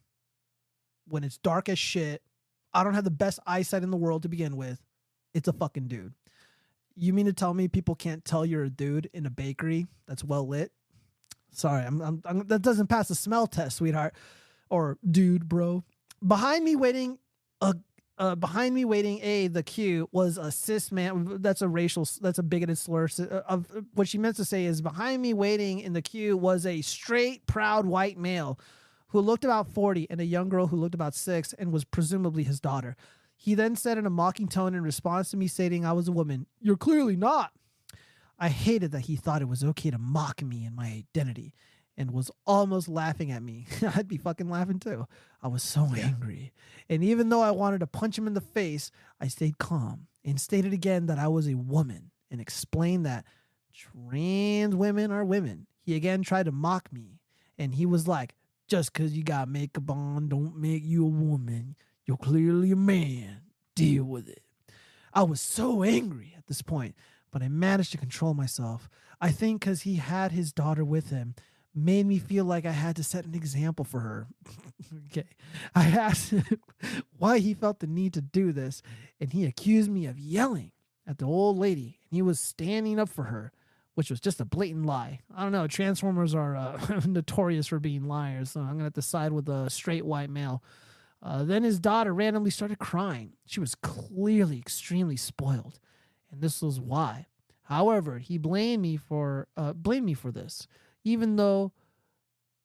when 1.07 1.23
it's 1.23 1.39
dark 1.39 1.69
as 1.69 1.79
shit. 1.79 2.23
I 2.75 2.83
don't 2.83 2.95
have 2.95 3.05
the 3.05 3.11
best 3.11 3.39
eyesight 3.47 3.83
in 3.85 3.91
the 3.91 3.97
world 3.97 4.23
to 4.23 4.29
begin 4.29 4.57
with. 4.57 4.81
It's 5.35 5.49
a 5.49 5.53
fucking 5.53 5.87
dude. 5.87 6.15
You 6.97 7.13
mean 7.13 7.27
to 7.27 7.33
tell 7.33 7.55
me 7.55 7.69
people 7.69 7.95
can't 7.95 8.25
tell 8.25 8.45
you're 8.45 8.65
a 8.65 8.71
dude 8.71 9.09
in 9.13 9.27
a 9.27 9.31
bakery 9.31 9.87
that's 10.07 10.25
well 10.25 10.47
lit? 10.47 10.73
Sorry, 11.53 11.85
I'm, 11.85 12.01
I'm, 12.01 12.23
I'm- 12.25 12.47
that 12.49 12.63
doesn't 12.63 12.89
pass 12.89 13.09
the 13.09 13.15
smell 13.15 13.47
test, 13.47 13.77
sweetheart, 13.77 14.15
or 14.71 14.99
dude, 15.09 15.49
bro. 15.49 15.85
Behind 16.27 16.65
me 16.65 16.77
waiting, 16.77 17.19
a 17.61 17.75
uh, 18.19 18.35
behind 18.35 18.75
me 18.75 18.85
waiting 18.85 19.19
a 19.23 19.49
the 19.49 19.63
queue 19.63 20.07
was 20.13 20.37
a 20.37 20.53
cis 20.53 20.93
man. 20.93 21.39
That's 21.41 21.63
a 21.63 21.69
racial. 21.69 22.07
That's 22.21 22.39
a 22.39 22.43
bigoted 22.43 22.77
slur. 22.77 23.09
uh, 23.19 23.41
Of 23.49 23.67
what 23.95 24.09
she 24.09 24.19
meant 24.19 24.37
to 24.37 24.45
say 24.45 24.67
is 24.67 24.83
behind 24.83 25.23
me 25.23 25.33
waiting 25.33 25.81
in 25.81 25.95
the 25.95 26.03
queue 26.03 26.37
was 26.37 26.67
a 26.67 26.83
straight, 26.83 27.47
proud 27.47 27.87
white 27.87 28.19
male 28.19 28.59
who 29.09 29.21
looked 29.21 29.45
about 29.45 29.67
40 29.69 30.07
and 30.11 30.21
a 30.21 30.25
young 30.25 30.49
girl 30.51 30.67
who 30.69 30.77
looked 30.77 30.95
about 30.95 31.15
six 31.15 31.53
and 31.55 31.73
was 31.73 31.85
presumably 31.85 32.45
his 32.45 32.61
daughter. 32.61 32.95
He 33.37 33.55
then 33.55 33.75
said 33.75 33.97
in 33.97 34.05
a 34.05 34.11
mocking 34.11 34.49
tone 34.49 34.75
in 34.75 34.83
response 34.83 35.31
to 35.31 35.39
me 35.39 35.47
stating 35.49 35.87
I 35.87 35.93
was 35.93 36.07
a 36.07 36.13
woman, 36.13 36.47
You're 36.61 36.77
clearly 36.77 37.17
not. 37.17 37.53
I 38.39 38.51
hated 38.51 38.93
that 38.93 39.03
he 39.03 39.17
thought 39.17 39.43
it 39.43 39.49
was 39.49 39.65
okay 39.65 39.91
to 39.91 39.99
mock 39.99 40.43
me 40.43 40.65
and 40.67 40.77
my 40.77 40.87
identity 40.87 41.55
and 42.01 42.13
was 42.13 42.31
almost 42.47 42.89
laughing 42.89 43.31
at 43.31 43.43
me. 43.43 43.67
I'd 43.95 44.09
be 44.09 44.17
fucking 44.17 44.49
laughing 44.49 44.79
too. 44.79 45.07
I 45.43 45.49
was 45.49 45.63
so 45.63 45.87
angry. 45.95 46.51
And 46.89 47.05
even 47.05 47.29
though 47.29 47.43
I 47.43 47.51
wanted 47.51 47.81
to 47.81 47.87
punch 47.87 48.17
him 48.17 48.27
in 48.27 48.33
the 48.33 48.41
face, 48.41 48.91
I 49.21 49.29
stayed 49.29 49.59
calm 49.59 50.07
and 50.25 50.41
stated 50.41 50.73
again 50.73 51.07
that 51.07 51.19
I 51.19 51.29
was 51.29 51.47
a 51.47 51.57
woman 51.57 52.11
and 52.31 52.41
explained 52.41 53.05
that 53.05 53.27
trans 53.75 54.75
women 54.75 55.13
are 55.13 55.27
women. 55.27 55.67
He 55.83 55.95
again 55.95 56.23
tried 56.23 56.47
to 56.47 56.53
mock 56.53 56.91
me 56.91 57.21
and 57.59 57.75
he 57.75 57.85
was 57.85 58.09
like, 58.09 58.35
just 58.67 58.95
because 58.95 59.13
you 59.15 59.23
got 59.23 59.51
makeup 59.51 59.91
on 59.91 60.31
don't 60.31 60.57
make 60.57 60.83
you 60.83 61.05
a 61.05 61.09
woman. 61.09 61.77
You're 62.07 62.17
clearly 62.17 62.71
a 62.71 62.77
man. 62.77 63.43
Deal 63.75 64.05
with 64.05 64.27
it. 64.27 64.43
I 65.13 65.25
was 65.25 65.43
so 65.43 65.83
angry 65.83 66.33
at 66.35 66.47
this 66.47 66.63
point, 66.63 66.95
but 67.31 67.43
I 67.43 67.49
managed 67.49 67.93
to 67.93 67.99
control 67.99 68.33
myself. 68.33 68.89
I 69.21 69.33
think 69.33 69.61
because 69.61 69.83
he 69.83 69.97
had 69.97 70.33
his 70.33 70.51
daughter 70.51 70.83
with 70.83 71.11
him, 71.11 71.35
made 71.75 72.07
me 72.07 72.19
feel 72.19 72.45
like 72.45 72.67
I 72.67 72.73
had 72.73 72.97
to 72.97 73.05
set 73.05 73.25
an 73.25 73.35
example 73.35 73.85
for 73.85 74.01
her. 74.01 74.27
okay. 75.07 75.29
I 75.75 75.87
asked 75.87 76.31
him 76.31 76.45
why 77.19 77.39
he 77.39 77.55
felt 77.55 77.81
the 77.81 77.87
need 77.87 78.13
to 78.15 78.21
do 78.21 78.53
this, 78.53 78.83
and 79.21 79.33
he 79.33 79.45
accused 79.45 79.91
me 79.91 80.07
of 80.07 80.19
yelling. 80.19 80.73
at 81.07 81.19
the 81.19 81.25
old 81.27 81.59
lady 81.59 81.99
and 82.11 82.17
he 82.17 82.23
was 82.23 82.41
standing 82.41 82.99
up 82.99 83.09
for 83.09 83.25
her, 83.25 83.53
which 83.95 84.11
was 84.11 84.21
just 84.21 84.41
a 84.41 84.45
blatant 84.45 84.87
lie. 84.87 85.21
I 85.35 85.43
don't 85.43 85.53
know. 85.53 85.67
Transformers 85.67 86.35
are 86.35 86.57
uh, 86.57 87.01
notorious 87.07 87.67
for 87.69 87.79
being 87.79 88.05
liars, 88.05 88.51
so 88.53 88.61
I'm 88.61 88.73
gonna 88.73 88.85
have 88.85 88.95
to 88.95 89.03
side 89.03 89.33
with 89.33 89.49
a 89.49 89.71
straight 89.71 90.05
white 90.05 90.31
male. 90.31 90.63
Uh, 91.23 91.45
then 91.45 91.63
his 91.63 91.79
daughter 91.79 92.15
randomly 92.15 92.51
started 92.51 92.79
crying. 92.79 93.35
She 93.45 93.61
was 93.61 93.75
clearly 93.75 94.59
extremely 94.59 95.17
spoiled, 95.17 95.79
and 96.31 96.41
this 96.41 96.63
was 96.63 96.81
why. 96.81 97.27
However, 97.65 98.19
he 98.19 98.39
blamed 98.39 98.83
me 98.83 98.97
for 98.97 99.47
uh, 99.57 99.73
blamed 99.75 100.07
me 100.07 100.15
for 100.15 100.33
this, 100.33 100.67
even 101.05 101.37
though 101.37 101.73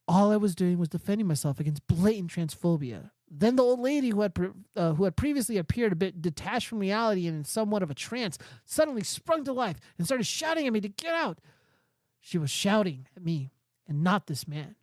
all 0.08 0.32
I 0.32 0.38
was 0.38 0.56
doing 0.56 0.78
was 0.78 0.90
defending 0.90 1.28
myself 1.28 1.60
against 1.60 1.88
blatant 1.88 2.32
transphobia. 2.32 3.12
Then 3.30 3.56
the 3.56 3.64
old 3.64 3.80
lady 3.80 4.10
who 4.10 4.22
had 4.22 4.36
pre- 4.36 4.52
uh, 4.76 4.94
who 4.94 5.06
had 5.06 5.16
previously 5.16 5.58
appeared 5.58 5.92
a 5.92 5.96
bit 5.96 6.22
detached 6.22 6.68
from 6.68 6.80
reality 6.80 7.28
and 7.28 7.38
in 7.38 7.44
somewhat 7.44 7.82
of 7.82 7.90
a 7.90 7.96
trance 7.96 8.38
suddenly 8.66 9.04
sprung 9.04 9.44
to 9.46 9.54
life 9.54 9.78
and 9.98 10.06
started 10.06 10.28
shouting 10.28 10.68
at 10.68 10.74
me 10.74 10.82
to 10.82 10.90
get 10.90 11.14
out. 11.14 11.40
She 12.20 12.38
was 12.38 12.52
shouting 12.52 13.08
at 13.16 13.24
me 13.24 13.52
and 13.88 14.04
not 14.04 14.28
this 14.28 14.48
man. 14.48 14.76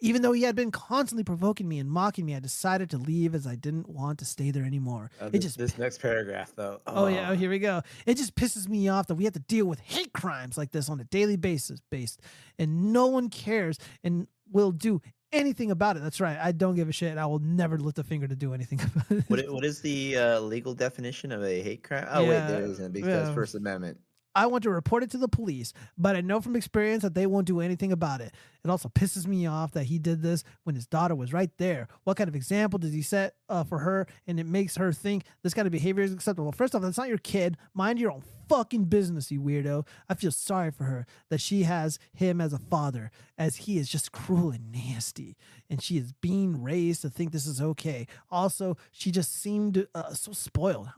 Even 0.00 0.22
though 0.22 0.32
he 0.32 0.42
had 0.42 0.56
been 0.56 0.70
constantly 0.70 1.24
provoking 1.24 1.68
me 1.68 1.78
and 1.78 1.90
mocking 1.90 2.24
me, 2.24 2.34
I 2.34 2.40
decided 2.40 2.90
to 2.90 2.98
leave 2.98 3.34
as 3.34 3.46
I 3.46 3.54
didn't 3.54 3.88
want 3.88 4.18
to 4.20 4.24
stay 4.24 4.50
there 4.50 4.64
anymore. 4.64 5.10
Uh, 5.20 5.26
it 5.26 5.32
this, 5.32 5.42
just 5.42 5.58
this 5.58 5.78
next 5.78 6.00
paragraph, 6.00 6.52
though. 6.56 6.80
Oh 6.86 7.06
yeah, 7.06 7.30
oh, 7.30 7.34
here 7.34 7.50
we 7.50 7.58
go. 7.58 7.82
It 8.06 8.16
just 8.16 8.34
pisses 8.34 8.68
me 8.68 8.88
off 8.88 9.06
that 9.08 9.16
we 9.16 9.24
have 9.24 9.34
to 9.34 9.40
deal 9.40 9.66
with 9.66 9.80
hate 9.80 10.12
crimes 10.12 10.56
like 10.56 10.72
this 10.72 10.88
on 10.88 11.00
a 11.00 11.04
daily 11.04 11.36
basis, 11.36 11.80
based, 11.90 12.20
and 12.58 12.92
no 12.92 13.06
one 13.06 13.28
cares 13.28 13.78
and 14.02 14.26
will 14.50 14.72
do 14.72 15.00
anything 15.32 15.70
about 15.70 15.96
it. 15.96 16.02
That's 16.02 16.20
right. 16.20 16.38
I 16.38 16.52
don't 16.52 16.74
give 16.74 16.88
a 16.88 16.92
shit. 16.92 17.18
I 17.18 17.26
will 17.26 17.38
never 17.38 17.78
lift 17.78 17.98
a 17.98 18.04
finger 18.04 18.26
to 18.26 18.36
do 18.36 18.54
anything 18.54 18.80
about 18.94 19.10
it. 19.10 19.24
What, 19.28 19.52
what 19.52 19.64
is 19.64 19.80
the 19.80 20.16
uh, 20.16 20.40
legal 20.40 20.74
definition 20.74 21.32
of 21.32 21.42
a 21.44 21.62
hate 21.62 21.82
crime? 21.82 22.06
Oh, 22.10 22.22
wait, 22.22 22.46
there 22.48 22.60
Yeah, 22.60 22.68
isn't 22.68 22.92
because 22.92 23.28
yeah. 23.28 23.34
First 23.34 23.54
Amendment. 23.54 23.98
I 24.34 24.46
want 24.46 24.62
to 24.64 24.70
report 24.70 25.02
it 25.02 25.10
to 25.10 25.18
the 25.18 25.28
police, 25.28 25.72
but 25.98 26.14
I 26.14 26.20
know 26.20 26.40
from 26.40 26.56
experience 26.56 27.02
that 27.02 27.14
they 27.14 27.26
won't 27.26 27.46
do 27.46 27.60
anything 27.60 27.92
about 27.92 28.20
it. 28.20 28.32
It 28.64 28.70
also 28.70 28.88
pisses 28.88 29.26
me 29.26 29.46
off 29.46 29.72
that 29.72 29.84
he 29.84 29.98
did 29.98 30.22
this 30.22 30.44
when 30.64 30.74
his 30.74 30.86
daughter 30.86 31.14
was 31.14 31.32
right 31.32 31.50
there. 31.58 31.88
What 32.04 32.16
kind 32.16 32.28
of 32.28 32.36
example 32.36 32.78
does 32.78 32.92
he 32.92 33.02
set 33.02 33.34
uh, 33.48 33.64
for 33.64 33.78
her? 33.78 34.06
And 34.26 34.38
it 34.38 34.46
makes 34.46 34.76
her 34.76 34.92
think 34.92 35.24
this 35.42 35.54
kind 35.54 35.66
of 35.66 35.72
behavior 35.72 36.04
is 36.04 36.12
acceptable. 36.12 36.52
First 36.52 36.74
off, 36.74 36.82
that's 36.82 36.98
not 36.98 37.08
your 37.08 37.18
kid. 37.18 37.56
Mind 37.74 37.98
your 37.98 38.12
own 38.12 38.22
fucking 38.48 38.84
business, 38.84 39.30
you 39.30 39.40
weirdo. 39.40 39.86
I 40.08 40.14
feel 40.14 40.30
sorry 40.30 40.70
for 40.70 40.84
her 40.84 41.06
that 41.30 41.40
she 41.40 41.62
has 41.64 41.98
him 42.12 42.40
as 42.40 42.52
a 42.52 42.58
father, 42.58 43.10
as 43.38 43.56
he 43.56 43.78
is 43.78 43.88
just 43.88 44.12
cruel 44.12 44.50
and 44.50 44.70
nasty. 44.70 45.36
And 45.68 45.82
she 45.82 45.96
is 45.96 46.12
being 46.12 46.62
raised 46.62 47.02
to 47.02 47.10
think 47.10 47.32
this 47.32 47.46
is 47.46 47.60
okay. 47.60 48.06
Also, 48.30 48.76
she 48.92 49.10
just 49.10 49.40
seemed 49.40 49.86
uh, 49.94 50.12
so 50.12 50.32
spoiled. 50.32 50.88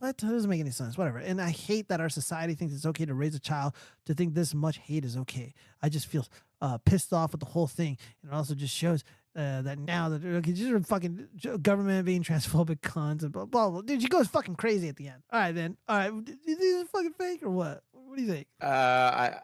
That 0.00 0.16
doesn't 0.16 0.48
make 0.48 0.60
any 0.60 0.70
sense. 0.70 0.96
Whatever. 0.96 1.18
And 1.18 1.40
I 1.40 1.50
hate 1.50 1.88
that 1.88 2.00
our 2.00 2.08
society 2.08 2.54
thinks 2.54 2.74
it's 2.74 2.86
okay 2.86 3.04
to 3.04 3.14
raise 3.14 3.34
a 3.34 3.40
child 3.40 3.74
to 4.06 4.14
think 4.14 4.34
this 4.34 4.54
much 4.54 4.78
hate 4.78 5.04
is 5.04 5.16
okay. 5.16 5.54
I 5.82 5.88
just 5.88 6.06
feel 6.06 6.26
uh, 6.60 6.78
pissed 6.78 7.12
off 7.12 7.32
with 7.32 7.40
the 7.40 7.46
whole 7.46 7.66
thing. 7.66 7.98
And 8.22 8.32
it 8.32 8.34
also 8.34 8.54
just 8.54 8.74
shows 8.74 9.04
uh, 9.36 9.62
that 9.62 9.78
now 9.78 10.08
that 10.08 10.24
okay, 10.24 10.52
just 10.52 10.72
a 10.72 10.80
fucking 10.80 11.28
government 11.62 12.06
being 12.06 12.22
transphobic 12.22 12.80
cons 12.82 13.22
and 13.22 13.32
blah, 13.32 13.44
blah 13.44 13.70
blah. 13.70 13.82
Dude, 13.82 14.00
she 14.00 14.08
goes 14.08 14.28
fucking 14.28 14.56
crazy 14.56 14.88
at 14.88 14.96
the 14.96 15.08
end. 15.08 15.22
All 15.30 15.40
right, 15.40 15.54
then. 15.54 15.76
All 15.88 15.96
right, 15.96 16.12
is 16.46 16.58
this 16.58 16.88
fucking 16.88 17.12
fake 17.18 17.42
or 17.42 17.50
what? 17.50 17.82
What 17.92 18.16
do 18.16 18.22
you 18.22 18.32
think? 18.32 18.46
Uh, 18.62 18.66
I 18.66 19.34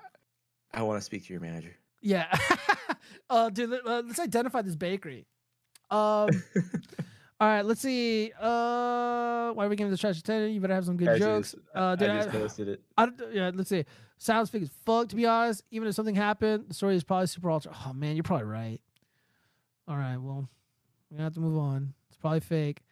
I 0.72 0.82
want 0.82 0.98
to 0.98 1.04
speak 1.04 1.26
to 1.26 1.32
your 1.32 1.42
manager. 1.42 1.76
Yeah. 2.00 2.34
uh, 3.30 3.50
dude, 3.50 3.72
uh, 3.72 4.02
let's 4.06 4.18
identify 4.18 4.62
this 4.62 4.76
bakery. 4.76 5.26
Um. 5.90 6.30
all 7.42 7.48
right, 7.48 7.64
let's 7.64 7.80
see. 7.80 8.30
Uh, 8.40 9.50
why 9.52 9.66
are 9.66 9.68
we 9.68 9.74
giving 9.74 9.90
this 9.90 9.98
trash 10.00 10.16
attendant? 10.18 10.52
You 10.54 10.60
better 10.60 10.74
have 10.74 10.84
some 10.84 10.96
good 10.96 11.08
I 11.08 11.18
jokes. 11.18 11.52
just- 11.52 11.62
uh, 11.74 11.96
I 11.98 12.06
just 12.06 12.30
posted 12.30 12.68
it. 12.68 12.80
I 12.96 13.06
don't, 13.06 13.34
yeah, 13.34 13.50
let's 13.52 13.68
see. 13.68 13.84
Sounds 14.18 14.48
fake 14.48 14.62
as 14.62 14.70
fuck, 14.86 15.08
to 15.08 15.16
be 15.16 15.26
honest. 15.26 15.64
Even 15.72 15.88
if 15.88 15.94
something 15.96 16.14
happened, 16.14 16.66
the 16.68 16.74
story 16.74 16.94
is 16.94 17.02
probably 17.02 17.26
super 17.26 17.50
ultra. 17.50 17.72
Oh 17.84 17.92
man, 17.92 18.14
you're 18.14 18.22
probably 18.22 18.46
right. 18.46 18.80
All 19.88 19.96
right, 19.96 20.16
well, 20.18 20.48
we 21.10 21.18
have 21.20 21.34
to 21.34 21.40
move 21.40 21.58
on. 21.58 21.94
It's 22.08 22.16
probably 22.16 22.38
fake. 22.40 22.82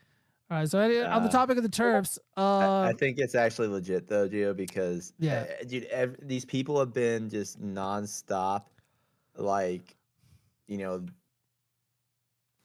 All 0.51 0.57
right, 0.59 0.69
so 0.69 0.81
any- 0.81 0.99
on 0.99 1.23
the 1.23 1.29
Uh, 1.29 1.33
topic 1.33 1.57
of 1.57 1.63
the 1.63 1.69
terps, 1.69 2.19
uh, 2.37 2.41
I, 2.81 2.89
I 2.89 2.93
think 2.93 3.19
it's 3.21 3.37
actually 3.37 3.69
legit 3.69 4.09
though, 4.09 4.29
Gio, 4.29 4.57
because 4.57 5.13
Yeah. 5.21 5.47
uh, 5.61 5.65
dude, 5.65 5.85
ev- 5.85 6.17
these 6.21 6.45
people 6.45 6.77
have 6.81 6.93
been 6.93 7.29
just 7.31 7.63
nonstop, 7.63 8.65
like, 9.37 9.95
you 10.67 10.79
know. 10.79 11.07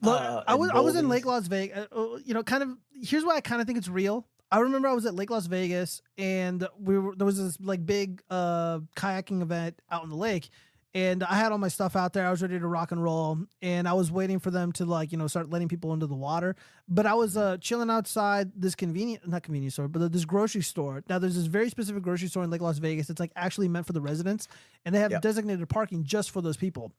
Look, 0.06 0.22
uh, 0.22 0.43
I 0.48 0.56
was 0.56 0.69
I 0.72 0.80
was 0.80 0.95
in 0.95 1.09
Lake 1.09 1.25
Las 1.25 1.48
Vegas. 1.48 1.88
Uh, 1.92 2.17
you 2.24 2.34
know, 2.34 2.43
kind 2.43 2.64
of. 2.64 2.69
Here's 3.01 3.25
why 3.25 3.35
I 3.35 3.42
kind 3.42 3.61
of 3.61 3.67
think 3.67 3.77
it's 3.77 3.90
real. 3.90 4.25
I 4.51 4.59
remember 4.59 4.88
I 4.88 4.93
was 4.93 5.06
at 5.06 5.16
Lake 5.16 5.30
Las 5.32 5.48
Vegas, 5.48 6.01
and 6.17 6.67
we 6.80 6.98
were 6.98 7.16
there 7.16 7.25
was 7.25 7.38
this 7.38 7.58
like 7.59 7.85
big 7.85 8.22
uh 8.30 8.80
kayaking 8.95 9.42
event 9.42 9.82
out 9.92 10.03
in 10.03 10.09
the 10.09 10.16
lake, 10.16 10.50
and 10.93 11.24
I 11.24 11.34
had 11.34 11.51
all 11.51 11.58
my 11.58 11.67
stuff 11.67 11.95
out 11.95 12.14
there. 12.14 12.25
I 12.27 12.32
was 12.32 12.42
ready 12.42 12.58
to 12.59 12.67
rock 12.67 12.92
and 12.92 13.03
roll, 13.03 13.40
and 13.61 13.88
I 13.88 13.93
was 13.93 14.11
waiting 14.11 14.40
for 14.40 14.51
them 14.51 14.72
to 14.74 14.85
like 14.85 15.11
you 15.11 15.17
know 15.17 15.27
start 15.27 15.50
letting 15.50 15.67
people 15.67 15.93
into 15.93 16.06
the 16.08 16.16
water. 16.16 16.56
But 16.88 17.06
I 17.06 17.16
was 17.16 17.35
uh 17.35 17.58
chilling 17.58 17.90
outside 17.90 18.51
this 18.56 18.75
convenient 18.75 19.27
not 19.27 19.43
convenience 19.43 19.74
store, 19.74 19.88
but 19.88 20.11
this 20.11 20.25
grocery 20.25 20.61
store. 20.61 21.03
Now 21.09 21.19
there's 21.19 21.35
this 21.35 21.48
very 21.48 21.69
specific 21.69 22.03
grocery 22.03 22.27
store 22.30 22.43
in 22.43 22.50
Lake 22.51 22.61
Las 22.61 22.77
Vegas. 22.77 23.09
It's 23.09 23.19
like 23.19 23.32
actually 23.35 23.67
meant 23.67 23.88
for 23.88 23.93
the 23.93 24.01
residents, 24.01 24.48
and 24.85 24.93
they 24.93 25.00
have 25.00 25.11
Yep. 25.11 25.22
designated 25.24 25.67
parking 25.67 26.03
just 26.03 26.30
for 26.32 26.42
those 26.42 26.56
people 26.56 26.92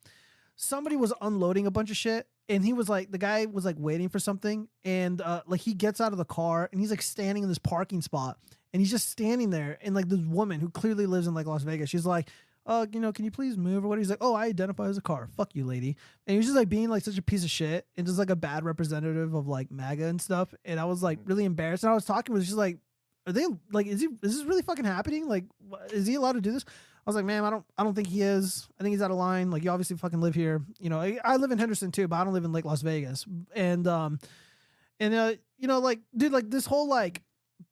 somebody 0.56 0.96
was 0.96 1.12
unloading 1.20 1.66
a 1.66 1.70
bunch 1.70 1.90
of 1.90 1.96
shit 1.96 2.26
and 2.48 2.64
he 2.64 2.72
was 2.72 2.88
like 2.88 3.10
the 3.10 3.18
guy 3.18 3.46
was 3.46 3.64
like 3.64 3.76
waiting 3.78 4.08
for 4.08 4.18
something 4.18 4.68
and 4.84 5.20
uh 5.20 5.42
like 5.46 5.60
he 5.60 5.74
gets 5.74 6.00
out 6.00 6.12
of 6.12 6.18
the 6.18 6.24
car 6.24 6.68
and 6.72 6.80
he's 6.80 6.90
like 6.90 7.02
standing 7.02 7.42
in 7.42 7.48
this 7.48 7.58
parking 7.58 8.00
spot 8.00 8.38
and 8.72 8.80
he's 8.80 8.90
just 8.90 9.10
standing 9.10 9.50
there 9.50 9.78
and 9.82 9.94
like 9.94 10.08
this 10.08 10.20
woman 10.20 10.60
who 10.60 10.70
clearly 10.70 11.06
lives 11.06 11.26
in 11.26 11.34
like 11.34 11.46
Las 11.46 11.62
Vegas 11.62 11.90
she's 11.90 12.06
like 12.06 12.28
uh 12.64 12.86
you 12.90 13.00
know 13.00 13.12
can 13.12 13.24
you 13.24 13.30
please 13.30 13.56
move 13.56 13.84
or 13.84 13.88
what? 13.88 13.98
He's 13.98 14.10
like 14.10 14.22
oh 14.22 14.34
I 14.34 14.46
identify 14.46 14.88
as 14.88 14.96
a 14.96 15.02
car. 15.02 15.28
Fuck 15.36 15.54
you 15.54 15.64
lady. 15.64 15.96
And 16.26 16.32
he 16.32 16.36
was 16.38 16.46
just 16.46 16.56
like 16.56 16.68
being 16.68 16.88
like 16.88 17.04
such 17.04 17.18
a 17.18 17.22
piece 17.22 17.44
of 17.44 17.50
shit 17.50 17.86
and 17.96 18.06
just 18.06 18.18
like 18.18 18.30
a 18.30 18.36
bad 18.36 18.64
representative 18.64 19.34
of 19.34 19.46
like 19.46 19.70
MAGA 19.70 20.06
and 20.06 20.20
stuff 20.20 20.54
and 20.64 20.80
I 20.80 20.84
was 20.84 21.02
like 21.02 21.18
really 21.24 21.44
embarrassed 21.44 21.84
and 21.84 21.90
I 21.90 21.94
was 21.94 22.06
talking 22.06 22.34
with 22.34 22.44
she's 22.44 22.54
like 22.54 22.78
are 23.26 23.32
they 23.32 23.44
like 23.72 23.86
is 23.86 24.00
he 24.00 24.06
is 24.22 24.38
this 24.38 24.44
really 24.44 24.62
fucking 24.62 24.84
happening? 24.84 25.28
Like 25.28 25.44
is 25.90 26.06
he 26.06 26.14
allowed 26.14 26.32
to 26.32 26.40
do 26.40 26.52
this 26.52 26.64
I 27.06 27.10
was 27.10 27.16
like, 27.16 27.24
man, 27.24 27.44
I 27.44 27.50
don't, 27.50 27.64
I 27.78 27.84
don't 27.84 27.94
think 27.94 28.08
he 28.08 28.22
is. 28.22 28.68
I 28.80 28.82
think 28.82 28.92
he's 28.92 29.02
out 29.02 29.12
of 29.12 29.16
line. 29.16 29.50
Like, 29.50 29.62
you 29.62 29.70
obviously 29.70 29.96
fucking 29.96 30.20
live 30.20 30.34
here. 30.34 30.62
You 30.80 30.90
know, 30.90 31.00
I, 31.00 31.18
I 31.24 31.36
live 31.36 31.52
in 31.52 31.58
Henderson 31.58 31.92
too, 31.92 32.08
but 32.08 32.16
I 32.16 32.24
don't 32.24 32.32
live 32.32 32.44
in 32.44 32.52
Lake 32.52 32.64
Las 32.64 32.82
Vegas. 32.82 33.24
And, 33.54 33.86
um, 33.86 34.18
and 34.98 35.14
uh, 35.14 35.34
you 35.56 35.68
know, 35.68 35.78
like, 35.78 36.00
dude, 36.16 36.32
like 36.32 36.50
this 36.50 36.66
whole 36.66 36.88
like 36.88 37.22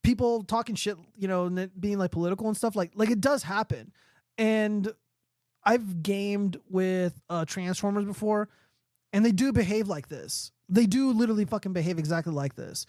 people 0.02 0.44
talking 0.44 0.76
shit, 0.76 0.96
you 1.16 1.26
know, 1.26 1.46
and 1.46 1.70
being 1.80 1.98
like 1.98 2.12
political 2.12 2.46
and 2.46 2.56
stuff, 2.56 2.76
like, 2.76 2.92
like 2.94 3.10
it 3.10 3.20
does 3.20 3.42
happen. 3.42 3.92
And 4.38 4.92
I've 5.64 6.02
gamed 6.02 6.58
with 6.68 7.20
uh 7.30 7.46
Transformers 7.46 8.04
before, 8.04 8.48
and 9.12 9.24
they 9.24 9.32
do 9.32 9.52
behave 9.52 9.88
like 9.88 10.08
this. 10.08 10.52
They 10.68 10.86
do 10.86 11.12
literally 11.12 11.46
fucking 11.46 11.72
behave 11.72 11.98
exactly 11.98 12.34
like 12.34 12.54
this, 12.54 12.84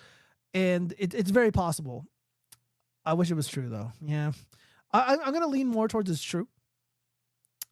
and 0.53 0.93
it, 0.98 1.14
it's 1.14 1.32
very 1.32 1.51
possible. 1.51 2.06
I 3.06 3.14
wish 3.14 3.32
it 3.32 3.35
was 3.35 3.48
true 3.48 3.69
though. 3.69 3.93
Yeah. 4.06 4.33
I, 4.95 5.15
I- 5.15 5.25
I'm 5.25 5.33
gonna 5.33 5.48
lean 5.48 5.67
more 5.67 5.88
towards 5.88 6.09
it's 6.09 6.22
true, 6.24 6.48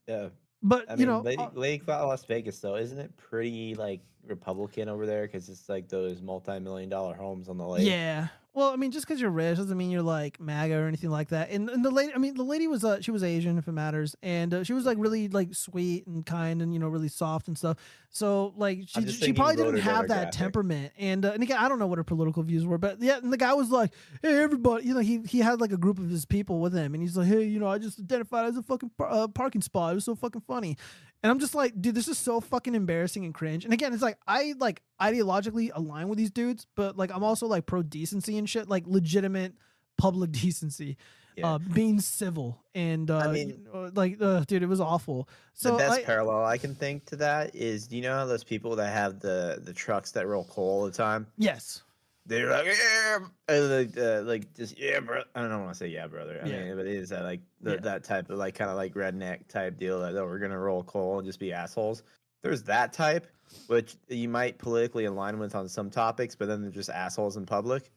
Yeah. 0.07 0.29
but 0.61 0.89
I 0.89 0.95
you 0.95 1.05
know, 1.05 1.21
Lake, 1.21 1.39
uh, 1.39 1.49
Lake 1.53 1.87
Las 1.87 2.25
Vegas 2.25 2.59
though, 2.59 2.75
isn't 2.75 2.99
it 2.99 3.15
pretty 3.17 3.75
like 3.75 4.01
Republican 4.27 4.89
over 4.89 5.05
there? 5.05 5.23
Because 5.23 5.49
it's 5.49 5.67
like 5.69 5.87
those 5.89 6.21
multi-million 6.21 6.89
dollar 6.89 7.13
homes 7.15 7.49
on 7.49 7.57
the 7.57 7.67
lake. 7.67 7.85
yeah. 7.87 8.27
Well, 8.55 8.69
I 8.69 8.75
mean, 8.75 8.91
just 8.91 9.07
because 9.07 9.19
you're 9.19 9.31
rich 9.31 9.57
doesn't 9.57 9.75
mean 9.75 9.89
you're 9.89 10.03
like 10.03 10.39
MAGA 10.39 10.75
or 10.75 10.87
anything 10.87 11.09
like 11.09 11.29
that. 11.29 11.49
And, 11.49 11.71
and 11.71 11.83
the 11.83 11.89
lady, 11.89 12.13
I 12.13 12.19
mean, 12.19 12.35
the 12.35 12.43
lady 12.43 12.67
was 12.67 12.83
uh, 12.83 13.01
she 13.01 13.09
was 13.09 13.23
Asian, 13.23 13.57
if 13.57 13.67
it 13.67 13.71
matters, 13.71 14.15
and 14.21 14.53
uh, 14.53 14.63
she 14.63 14.73
was 14.73 14.85
like 14.85 14.97
really 14.99 15.27
like 15.27 15.55
sweet 15.55 16.05
and 16.05 16.23
kind 16.23 16.61
and 16.61 16.71
you 16.71 16.79
know 16.79 16.87
really 16.87 17.07
soft 17.07 17.47
and 17.47 17.57
stuff. 17.57 17.77
So 18.09 18.53
like 18.55 18.81
she 18.87 19.01
she 19.25 19.33
probably 19.33 19.55
didn't 19.55 19.77
have 19.81 20.07
that 20.09 20.31
temperament. 20.31 20.93
And 20.99 21.25
uh, 21.25 21.31
and 21.31 21.41
again, 21.41 21.57
I 21.57 21.67
don't 21.67 21.79
know 21.79 21.87
what 21.87 21.97
her 21.97 22.03
political 22.03 22.43
views 22.43 22.63
were, 22.63 22.77
but 22.77 23.01
yeah, 23.01 23.17
and 23.17 23.33
the 23.33 23.37
guy 23.37 23.53
was 23.55 23.71
like, 23.71 23.91
hey 24.21 24.43
everybody, 24.43 24.85
you 24.85 24.93
know, 24.93 24.99
he 24.99 25.21
he 25.27 25.39
had 25.39 25.59
like 25.59 25.71
a 25.71 25.77
group 25.77 25.97
of 25.97 26.09
his 26.09 26.25
people 26.25 26.59
with 26.59 26.75
him, 26.75 26.93
and 26.93 27.01
he's 27.01 27.17
like, 27.17 27.27
hey, 27.27 27.43
you 27.45 27.59
know, 27.59 27.67
I 27.67 27.79
just 27.79 27.99
identified 27.99 28.45
as 28.45 28.57
a 28.57 28.61
fucking 28.61 28.91
par- 28.99 29.09
uh, 29.09 29.27
parking 29.29 29.61
spot. 29.61 29.93
It 29.93 29.95
was 29.95 30.05
so 30.05 30.13
fucking 30.13 30.41
funny. 30.41 30.77
And 31.23 31.31
I'm 31.31 31.39
just 31.39 31.55
like, 31.55 31.81
dude, 31.81 31.95
this 31.95 32.09
is 32.09 32.17
so 32.17 32.41
fucking 32.41 32.75
embarrassing 32.75 33.23
and 33.23 33.33
cringe. 33.33 33.63
And 33.63 33.73
again, 33.73 33.93
it's 33.93 34.03
like 34.03 34.17
I 34.27 34.55
like 34.57 34.81
ideologically 35.01 35.71
align 35.73 36.09
with 36.09 36.17
these 36.17 36.31
dudes, 36.31 36.67
but 36.75 36.97
like 36.97 37.15
I'm 37.15 37.23
also 37.23 37.47
like 37.47 37.65
pro 37.65 37.81
decency 37.81 38.37
and 38.37 38.49
shit, 38.49 38.67
like 38.67 38.83
legitimate 38.87 39.53
public 39.97 40.31
decency, 40.43 40.97
uh, 41.41 41.59
being 41.59 41.99
civil 42.01 42.61
and 42.75 43.09
uh, 43.09 43.19
I 43.19 43.31
mean- 43.31 43.49
you 43.49 43.59
know, 43.73 43.91
like, 43.95 44.21
uh, 44.21 44.41
dude, 44.41 44.63
it 44.63 44.67
was 44.67 44.81
awful. 44.81 45.29
So 45.53 45.71
the 45.71 45.77
best 45.77 45.99
I, 46.01 46.03
parallel 46.03 46.43
I 46.45 46.57
can 46.57 46.75
think 46.75 47.05
to 47.05 47.15
that 47.17 47.55
is, 47.55 47.87
do 47.87 47.95
you 47.95 48.01
know 48.01 48.27
those 48.27 48.43
people 48.43 48.75
that 48.75 48.91
have 48.91 49.19
the 49.19 49.61
the 49.63 49.73
trucks 49.73 50.11
that 50.11 50.27
roll 50.27 50.43
coal 50.43 50.81
all 50.81 50.85
the 50.85 50.91
time? 50.91 51.27
yes, 51.37 51.83
They're 52.25 52.49
like, 52.49 52.65
yeah, 52.67 53.17
uh, 53.49 53.61
like, 53.63 53.97
uh, 53.97 54.21
like 54.21 54.53
just 54.53 54.79
yeah, 54.79 54.99
bro. 55.01 55.23
I 55.35 55.41
don't 55.41 55.59
want 55.61 55.73
to 55.73 55.77
say 55.77 55.87
yeah, 55.87 56.07
brother. 56.07 56.39
I 56.43 56.47
Yeah. 56.47 56.63
mean, 56.63 56.77
but 56.77 56.85
it 56.85 56.95
is 56.95 57.09
that 57.09 57.23
like 57.23 57.41
the, 57.61 57.71
Yeah. 57.71 57.77
that 57.81 58.03
type 58.05 58.29
of 58.29 58.37
like 58.37 58.55
kind 58.55 58.69
of 58.71 58.77
like 58.77 58.93
redneck 58.93 59.47
type 59.49 59.77
deal 59.77 59.99
that 60.01 60.15
oh, 60.15 60.25
we're 60.25 60.39
gonna 60.39 60.57
roll 60.57 60.83
coal 60.83 61.19
and 61.19 61.27
just 61.27 61.39
be 61.39 61.51
assholes. 61.51 62.03
There's 62.41 62.63
that 62.63 62.93
type, 62.93 63.27
which 63.67 63.97
you 64.07 64.29
might 64.29 64.57
politically 64.57 65.05
align 65.05 65.37
with 65.37 65.53
on 65.53 65.67
some 65.67 65.89
topics, 65.89 66.33
but 66.35 66.47
then 66.47 66.61
they're 66.61 66.71
just 66.71 66.89
assholes 66.89 67.35
in 67.37 67.45
public. 67.45 67.91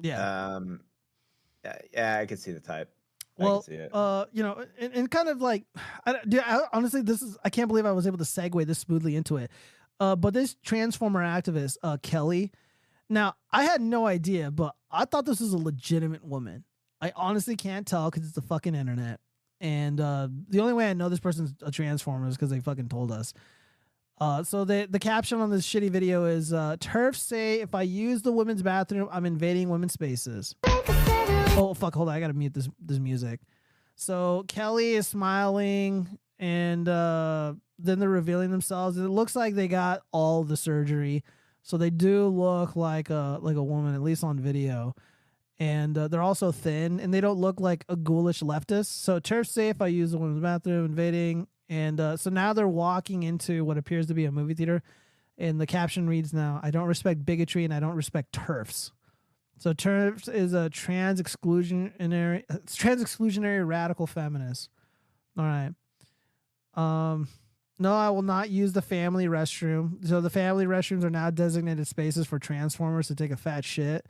yeah, 0.00 0.54
Um, 0.56 0.80
Yeah, 1.92 2.18
I 2.20 2.26
can 2.26 2.36
see 2.38 2.50
the 2.52 2.60
type. 2.60 2.90
I 3.38 3.44
Well, 3.44 3.62
can 3.62 3.70
see 3.70 3.76
it. 3.76 3.90
uh, 3.94 4.26
you 4.32 4.42
know, 4.42 4.64
and, 4.78 4.92
and 4.92 5.10
kind 5.10 5.28
of 5.28 5.40
like, 5.40 5.64
I, 6.04 6.16
dude, 6.28 6.42
I, 6.44 6.62
honestly, 6.72 7.02
this 7.02 7.22
is 7.22 7.38
I 7.44 7.50
can't 7.50 7.68
believe 7.68 7.86
I 7.86 7.92
was 7.92 8.06
able 8.08 8.18
to 8.18 8.24
segue 8.24 8.66
this 8.66 8.80
smoothly 8.80 9.14
into 9.16 9.36
it. 9.36 9.50
Uh, 10.00 10.16
but 10.16 10.34
this 10.34 10.54
transformer 10.64 11.22
activist, 11.22 11.76
uh, 11.84 11.96
Kelly. 12.02 12.50
Now, 13.12 13.34
I 13.50 13.64
had 13.64 13.82
no 13.82 14.06
idea, 14.06 14.50
but 14.50 14.74
I 14.90 15.04
thought 15.04 15.26
this 15.26 15.40
was 15.40 15.52
a 15.52 15.58
legitimate 15.58 16.24
woman. 16.24 16.64
I 16.98 17.12
honestly 17.14 17.56
can't 17.56 17.86
tell 17.86 18.10
because 18.10 18.24
it's 18.24 18.34
the 18.34 18.40
fucking 18.40 18.74
internet. 18.74 19.20
And 19.60 20.00
uh, 20.00 20.28
the 20.48 20.60
only 20.60 20.72
way 20.72 20.88
I 20.88 20.94
know 20.94 21.10
this 21.10 21.20
person's 21.20 21.52
a 21.60 21.70
transformer 21.70 22.26
is 22.26 22.36
because 22.36 22.48
they 22.48 22.60
fucking 22.60 22.88
told 22.88 23.12
us. 23.12 23.34
Uh, 24.18 24.42
so 24.42 24.64
the 24.64 24.86
the 24.88 24.98
caption 24.98 25.40
on 25.40 25.50
this 25.50 25.66
shitty 25.66 25.90
video 25.90 26.24
is 26.24 26.54
uh, 26.54 26.76
"TERFs 26.78 27.16
say 27.16 27.60
if 27.60 27.74
I 27.74 27.82
use 27.82 28.22
the 28.22 28.32
women's 28.32 28.62
bathroom, 28.62 29.08
I'm 29.12 29.26
invading 29.26 29.68
women's 29.68 29.92
spaces." 29.92 30.54
Oh 30.64 31.74
fuck! 31.74 31.94
Hold 31.94 32.08
on, 32.08 32.14
I 32.14 32.20
gotta 32.20 32.32
mute 32.32 32.54
this 32.54 32.68
this 32.80 32.98
music. 32.98 33.40
So 33.94 34.44
Kelly 34.48 34.92
is 34.94 35.06
smiling, 35.06 36.18
and 36.38 36.88
uh, 36.88 37.54
then 37.78 37.98
they're 37.98 38.08
revealing 38.08 38.50
themselves. 38.50 38.96
It 38.96 39.02
looks 39.02 39.36
like 39.36 39.54
they 39.54 39.68
got 39.68 40.02
all 40.12 40.44
the 40.44 40.56
surgery, 40.56 41.24
so 41.62 41.76
they 41.76 41.90
do 41.90 42.26
look 42.26 42.76
like 42.76 43.10
a 43.10 43.38
like 43.40 43.56
a 43.56 43.62
woman, 43.62 43.94
at 43.94 44.02
least 44.02 44.24
on 44.24 44.38
video. 44.38 44.94
And 45.58 45.96
uh, 45.96 46.08
they're 46.08 46.22
also 46.22 46.50
thin, 46.50 46.98
and 46.98 47.14
they 47.14 47.20
don't 47.20 47.38
look 47.38 47.60
like 47.60 47.84
a 47.88 47.94
ghoulish 47.94 48.40
leftist. 48.40 48.86
So 48.86 49.20
turf 49.20 49.46
safe. 49.46 49.80
I 49.80 49.86
use 49.86 50.10
the 50.10 50.18
women's 50.18 50.40
bathroom, 50.40 50.86
invading, 50.86 51.46
and 51.68 52.00
uh, 52.00 52.16
so 52.16 52.30
now 52.30 52.52
they're 52.52 52.66
walking 52.66 53.22
into 53.22 53.64
what 53.64 53.78
appears 53.78 54.06
to 54.06 54.14
be 54.14 54.24
a 54.24 54.32
movie 54.32 54.54
theater. 54.54 54.82
And 55.38 55.60
the 55.60 55.66
caption 55.66 56.08
reads 56.08 56.32
now: 56.32 56.58
"I 56.62 56.70
don't 56.70 56.88
respect 56.88 57.24
bigotry, 57.24 57.64
and 57.64 57.72
I 57.72 57.80
don't 57.80 57.94
respect 57.94 58.32
TERFs." 58.32 58.90
So 59.58 59.72
TERFs 59.72 60.28
is 60.28 60.54
a 60.54 60.68
trans 60.68 61.22
exclusionary 61.22 62.42
trans 62.74 63.02
exclusionary 63.02 63.66
radical 63.66 64.08
feminist. 64.08 64.68
All 65.38 65.44
right. 65.44 65.72
Um 66.74 67.28
no, 67.82 67.94
I 67.94 68.10
will 68.10 68.22
not 68.22 68.48
use 68.48 68.72
the 68.72 68.80
family 68.80 69.26
restroom. 69.26 70.06
So 70.06 70.20
the 70.20 70.30
family 70.30 70.66
restrooms 70.66 71.02
are 71.02 71.10
now 71.10 71.30
designated 71.30 71.86
spaces 71.88 72.26
for 72.26 72.38
transformers 72.38 73.08
to 73.08 73.14
take 73.16 73.32
a 73.32 73.36
fat 73.36 73.64
shit. 73.64 74.06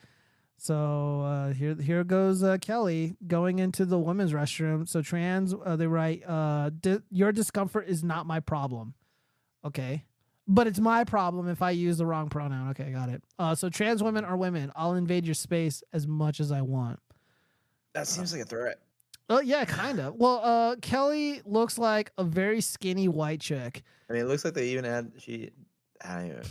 So 0.58 1.22
uh, 1.22 1.52
here 1.54 1.74
here 1.74 2.04
goes 2.04 2.42
uh, 2.42 2.58
Kelly 2.60 3.16
going 3.26 3.58
into 3.58 3.84
the 3.84 3.98
women's 3.98 4.32
restroom. 4.32 4.86
So 4.86 5.02
trans 5.02 5.54
uh, 5.54 5.76
they 5.76 5.86
write 5.86 6.22
uh, 6.28 6.70
di- 6.70 7.00
your 7.10 7.32
discomfort 7.32 7.88
is 7.88 8.04
not 8.04 8.26
my 8.26 8.40
problem. 8.40 8.94
Okay. 9.64 10.04
But 10.46 10.66
it's 10.66 10.78
my 10.78 11.04
problem 11.04 11.48
if 11.48 11.62
I 11.62 11.70
use 11.70 11.98
the 11.98 12.04
wrong 12.06 12.28
pronoun. 12.28 12.70
Okay, 12.70 12.84
I 12.84 12.90
got 12.90 13.08
it. 13.08 13.22
Uh, 13.38 13.54
so 13.54 13.70
trans 13.70 14.02
women 14.02 14.24
are 14.24 14.36
women. 14.36 14.70
I'll 14.76 14.94
invade 14.94 15.24
your 15.24 15.34
space 15.34 15.82
as 15.92 16.06
much 16.06 16.40
as 16.40 16.52
I 16.52 16.62
want. 16.62 17.00
That 17.94 18.06
seems 18.06 18.32
like 18.32 18.42
a 18.42 18.44
threat. 18.44 18.78
Oh 19.32 19.40
yeah, 19.40 19.64
kind 19.64 19.98
of. 20.00 20.14
Well, 20.16 20.40
uh, 20.42 20.76
Kelly 20.82 21.40
looks 21.44 21.78
like 21.78 22.12
a 22.18 22.24
very 22.24 22.60
skinny 22.60 23.08
white 23.08 23.40
chick. 23.40 23.82
I 24.08 24.12
mean, 24.12 24.22
it 24.22 24.26
looks 24.26 24.44
like 24.44 24.54
they 24.54 24.68
even 24.68 24.84
had 24.84 25.12
she. 25.18 25.50
I 26.04 26.14
don't 26.16 26.26
even. 26.26 26.38
uh, 26.38 26.44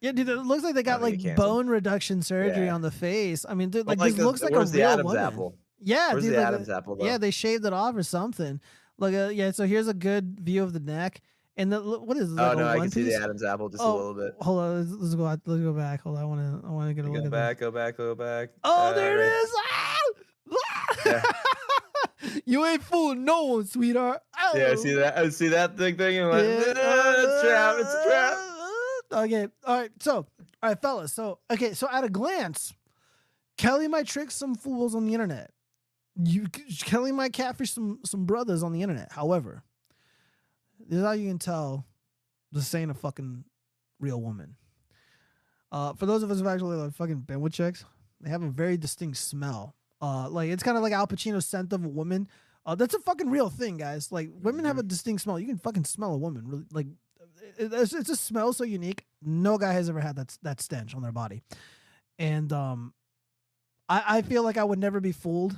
Yeah, 0.00 0.12
dude, 0.12 0.28
it 0.28 0.36
looks 0.36 0.62
like 0.64 0.74
they 0.74 0.82
got 0.82 1.02
like 1.02 1.20
bone 1.36 1.68
reduction 1.68 2.22
surgery 2.22 2.66
Yeah. 2.66 2.74
on 2.74 2.82
the 2.82 2.90
face. 2.90 3.44
I 3.48 3.54
mean, 3.54 3.70
dude, 3.70 3.86
like, 3.86 3.98
like, 3.98 4.12
this 4.12 4.18
the- 4.18 4.26
looks 4.26 4.42
like 4.42 4.52
a 4.52 4.64
real 4.64 4.82
Adam's 4.88 5.04
woman. 5.04 5.22
apple? 5.22 5.58
Yeah, 5.80 6.12
Where's 6.12 6.24
dude, 6.24 6.32
the 6.34 6.38
like, 6.38 6.46
Adam's 6.48 6.70
apple, 6.70 6.96
Yeah, 7.00 7.18
they 7.18 7.30
shaved 7.30 7.64
it 7.66 7.72
off 7.72 7.94
or 7.96 8.02
something. 8.02 8.60
Like, 8.98 9.14
uh, 9.14 9.28
yeah. 9.28 9.50
So 9.50 9.66
here's 9.66 9.88
a 9.88 9.94
good 9.94 10.40
view 10.40 10.62
of 10.62 10.72
the 10.72 10.80
neck. 10.80 11.20
And 11.58 11.72
the 11.72 11.80
what 11.80 12.16
is 12.18 12.30
this? 12.30 12.38
Oh 12.38 12.48
like 12.48 12.58
no, 12.58 12.68
I 12.68 12.78
can 12.78 12.90
see 12.90 13.02
the? 13.02 13.14
Adam's 13.14 13.42
apple 13.42 13.68
just 13.70 13.82
Oh, 13.82 13.94
a 13.94 13.96
little 13.96 14.14
bit. 14.14 14.34
Hold 14.40 14.58
on, 14.60 14.76
let's, 14.78 14.90
let's 15.02 15.14
go. 15.14 15.26
out- 15.26 15.40
Let's 15.46 15.62
go 15.62 15.72
back. 15.72 16.02
Hold 16.02 16.16
on, 16.18 16.22
I 16.22 16.26
want 16.26 16.62
to. 16.62 16.68
I 16.68 16.70
want 16.70 16.88
to 16.88 16.94
get 16.94 17.04
a 17.06 17.08
look 17.10 17.20
Go 17.22 17.26
at 17.26 17.30
back, 17.30 17.58
go 17.58 17.70
back, 17.70 17.96
go 17.96 18.14
back. 18.14 18.50
Oh, 18.64 18.88
Uh, 18.88 18.92
there 18.94 19.18
it 19.18 19.22
right- 19.22 19.42
is. 19.42 19.50
Ah! 21.06 21.22
you 22.44 22.64
ain't 22.64 22.82
fooling 22.82 23.24
no 23.24 23.44
one, 23.44 23.66
sweetheart. 23.66 24.20
Yeah, 24.54 24.62
I 24.68 24.70
Oh. 24.70 24.74
see 24.76 24.94
that. 24.94 25.18
I 25.18 25.28
see 25.28 25.48
that 25.48 25.76
thing 25.76 25.96
thing 25.96 26.18
and 26.18 26.30
went, 26.30 26.46
Yeah. 26.48 26.72
"Ah, 26.76 27.14
it's 27.18 27.42
a 27.44 27.46
trap. 27.46 27.74
It's 27.78 27.94
a 27.94 28.02
trap. 28.08 28.38
Okay. 29.12 29.46
All 29.64 29.78
right. 29.78 29.90
So, 30.00 30.16
all 30.16 30.26
right, 30.64 30.82
fellas. 30.82 31.12
So, 31.12 31.38
okay. 31.48 31.74
So, 31.74 31.88
at 31.88 32.02
a 32.02 32.08
glance, 32.08 32.74
Kelly 33.56 33.86
might 33.86 34.06
trick 34.08 34.32
some 34.32 34.56
fools 34.56 34.96
on 34.96 35.06
the 35.06 35.14
internet. 35.14 35.52
You, 36.20 36.48
Kelly 36.80 37.12
might 37.12 37.32
catfish 37.32 37.70
some 37.72 38.00
some 38.04 38.24
brothers 38.26 38.64
on 38.64 38.72
the 38.72 38.82
internet. 38.82 39.12
However, 39.12 39.62
this 40.80 40.98
is 40.98 41.04
how 41.04 41.12
you 41.12 41.28
can 41.28 41.38
tell 41.38 41.86
this 42.50 42.74
ain't 42.74 42.90
a 42.90 42.94
fucking 42.94 43.44
real 44.00 44.20
woman. 44.20 44.56
Uh, 45.70 45.92
for 45.94 46.06
those 46.06 46.24
of 46.24 46.30
us 46.32 46.38
who've 46.38 46.46
actually 46.48 46.76
like, 46.76 46.92
fucking 46.92 47.20
been 47.20 47.40
with 47.40 47.52
chicks, 47.52 47.84
they 48.20 48.30
have 48.30 48.42
a 48.42 48.48
very 48.50 48.76
distinct 48.76 49.18
smell. 49.18 49.75
Uh, 50.00 50.28
like 50.28 50.50
it's 50.50 50.62
kind 50.62 50.76
of 50.76 50.82
like 50.82 50.92
Al 50.92 51.06
Pacino's 51.06 51.46
scent 51.46 51.72
of 51.72 51.84
a 51.84 51.88
woman. 51.88 52.28
Uh, 52.64 52.74
that's 52.74 52.94
a 52.94 53.00
fucking 53.00 53.30
real 53.30 53.48
thing, 53.48 53.76
guys. 53.76 54.10
Like 54.10 54.30
women 54.42 54.64
have 54.64 54.78
a 54.78 54.82
distinct 54.82 55.22
smell. 55.22 55.38
You 55.38 55.46
can 55.46 55.58
fucking 55.58 55.84
smell 55.84 56.12
a 56.12 56.18
woman. 56.18 56.46
Really, 56.46 56.64
like 56.72 56.86
it's, 57.58 57.92
it's 57.92 58.10
a 58.10 58.16
smell 58.16 58.52
so 58.52 58.64
unique. 58.64 59.04
No 59.22 59.58
guy 59.58 59.72
has 59.72 59.88
ever 59.88 60.00
had 60.00 60.16
that 60.16 60.36
that 60.42 60.60
stench 60.60 60.94
on 60.94 61.02
their 61.02 61.12
body, 61.12 61.42
and 62.18 62.52
um, 62.52 62.92
I 63.88 64.18
I 64.18 64.22
feel 64.22 64.42
like 64.42 64.56
I 64.56 64.64
would 64.64 64.78
never 64.78 65.00
be 65.00 65.12
fooled. 65.12 65.56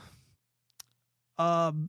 Um, 1.38 1.88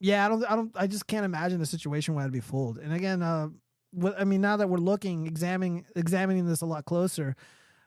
yeah, 0.00 0.24
I 0.24 0.28
don't 0.28 0.44
I 0.50 0.56
don't 0.56 0.72
I 0.74 0.86
just 0.86 1.06
can't 1.06 1.24
imagine 1.24 1.60
a 1.60 1.66
situation 1.66 2.14
where 2.14 2.24
I'd 2.24 2.32
be 2.32 2.40
fooled. 2.40 2.78
And 2.78 2.92
again, 2.92 3.22
uh, 3.22 3.48
what 3.92 4.18
I 4.18 4.24
mean 4.24 4.40
now 4.40 4.56
that 4.56 4.68
we're 4.68 4.78
looking, 4.78 5.26
examining 5.26 5.84
examining 5.96 6.46
this 6.46 6.60
a 6.60 6.66
lot 6.66 6.84
closer, 6.84 7.36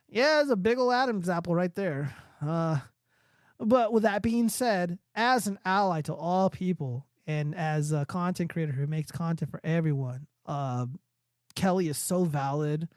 yeah, 0.07 0.37
there's 0.37 0.49
a 0.49 0.55
big 0.55 0.77
old 0.77 0.93
Adam's 0.93 1.29
apple 1.29 1.55
right 1.55 1.73
there. 1.73 2.13
Uh, 2.41 2.79
but 3.61 3.93
with 3.93 4.03
that 4.03 4.21
being 4.21 4.49
said, 4.49 4.97
as 5.15 5.47
an 5.47 5.59
ally 5.63 6.01
to 6.01 6.13
all 6.13 6.49
people 6.49 7.05
and 7.27 7.55
as 7.55 7.91
a 7.91 8.05
content 8.05 8.49
creator 8.49 8.71
who 8.71 8.87
makes 8.87 9.11
content 9.11 9.51
for 9.51 9.61
everyone, 9.63 10.27
uh, 10.45 10.87
Kelly 11.55 11.87
is 11.87 11.97
so 11.97 12.23
valid. 12.23 12.89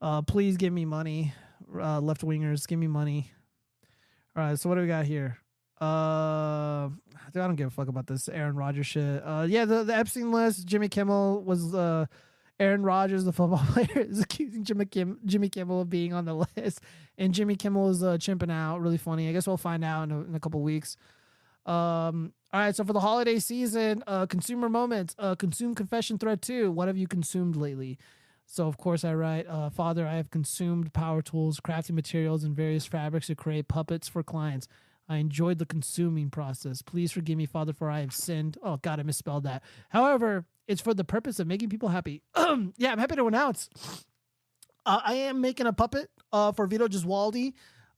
Uh, 0.00 0.22
please 0.22 0.56
give 0.56 0.72
me 0.72 0.84
money, 0.84 1.32
uh, 1.78 2.00
left 2.00 2.22
wingers, 2.22 2.66
give 2.66 2.78
me 2.78 2.86
money. 2.86 3.30
All 4.36 4.44
right, 4.44 4.58
so 4.58 4.68
what 4.68 4.76
do 4.76 4.80
we 4.80 4.86
got 4.86 5.04
here? 5.04 5.38
Uh, 5.80 6.88
dude, 7.32 7.42
I 7.42 7.46
don't 7.46 7.56
give 7.56 7.68
a 7.68 7.70
fuck 7.70 7.88
about 7.88 8.06
this 8.06 8.28
Aaron 8.28 8.56
Rodgers 8.56 8.86
shit. 8.86 9.22
Uh, 9.24 9.46
yeah, 9.48 9.64
the, 9.64 9.84
the 9.84 9.94
Epstein 9.94 10.30
list. 10.30 10.66
Jimmy 10.66 10.88
Kimmel 10.88 11.42
was 11.42 11.74
uh, 11.74 12.06
Aaron 12.60 12.82
Rodgers, 12.82 13.24
the 13.24 13.32
football 13.32 13.64
player, 13.72 14.04
is 14.04 14.20
accusing 14.20 14.62
Jimmy 14.62 14.84
Kim, 14.84 15.18
Jimmy 15.24 15.48
Kimmel 15.48 15.80
of 15.80 15.90
being 15.90 16.12
on 16.12 16.26
the 16.26 16.34
list, 16.56 16.80
and 17.18 17.34
Jimmy 17.34 17.56
Kimmel 17.56 17.88
is 17.88 18.02
uh, 18.02 18.18
chimping 18.18 18.52
out. 18.52 18.80
Really 18.80 18.98
funny. 18.98 19.28
I 19.28 19.32
guess 19.32 19.46
we'll 19.46 19.56
find 19.56 19.82
out 19.82 20.04
in 20.04 20.12
a, 20.12 20.20
in 20.20 20.34
a 20.34 20.40
couple 20.40 20.60
weeks. 20.60 20.96
Um, 21.66 22.32
all 22.52 22.60
right, 22.60 22.76
so 22.76 22.84
for 22.84 22.92
the 22.92 23.00
holiday 23.00 23.38
season, 23.38 24.04
uh, 24.06 24.26
consumer 24.26 24.68
moments, 24.68 25.14
uh, 25.18 25.34
consume 25.34 25.74
confession 25.74 26.18
thread 26.18 26.42
two. 26.42 26.70
What 26.70 26.88
have 26.88 26.98
you 26.98 27.06
consumed 27.06 27.56
lately? 27.56 27.98
So 28.46 28.66
of 28.66 28.76
course 28.76 29.04
I 29.04 29.14
write, 29.14 29.46
uh, 29.46 29.70
Father, 29.70 30.06
I 30.06 30.14
have 30.14 30.30
consumed 30.30 30.92
power 30.92 31.22
tools, 31.22 31.60
crafting 31.60 31.92
materials, 31.92 32.42
and 32.42 32.56
various 32.56 32.84
fabrics 32.86 33.28
to 33.28 33.36
create 33.36 33.68
puppets 33.68 34.08
for 34.08 34.24
clients. 34.24 34.66
I 35.10 35.16
enjoyed 35.16 35.58
the 35.58 35.66
consuming 35.66 36.30
process. 36.30 36.82
Please 36.82 37.10
forgive 37.10 37.36
me, 37.36 37.44
Father, 37.44 37.72
for 37.72 37.90
I 37.90 37.98
have 37.98 38.14
sinned. 38.14 38.56
Oh 38.62 38.76
God, 38.76 39.00
I 39.00 39.02
misspelled 39.02 39.42
that. 39.42 39.64
However, 39.88 40.46
it's 40.68 40.80
for 40.80 40.94
the 40.94 41.02
purpose 41.02 41.40
of 41.40 41.48
making 41.48 41.68
people 41.68 41.88
happy. 41.88 42.22
yeah, 42.76 42.92
I'm 42.92 42.98
happy 42.98 43.16
to 43.16 43.26
announce. 43.26 43.68
Uh, 44.86 45.00
I 45.04 45.14
am 45.14 45.40
making 45.40 45.66
a 45.66 45.72
puppet 45.72 46.08
uh, 46.32 46.52
for 46.52 46.68
Vito 46.68 46.86
Gesualdi 46.86 47.54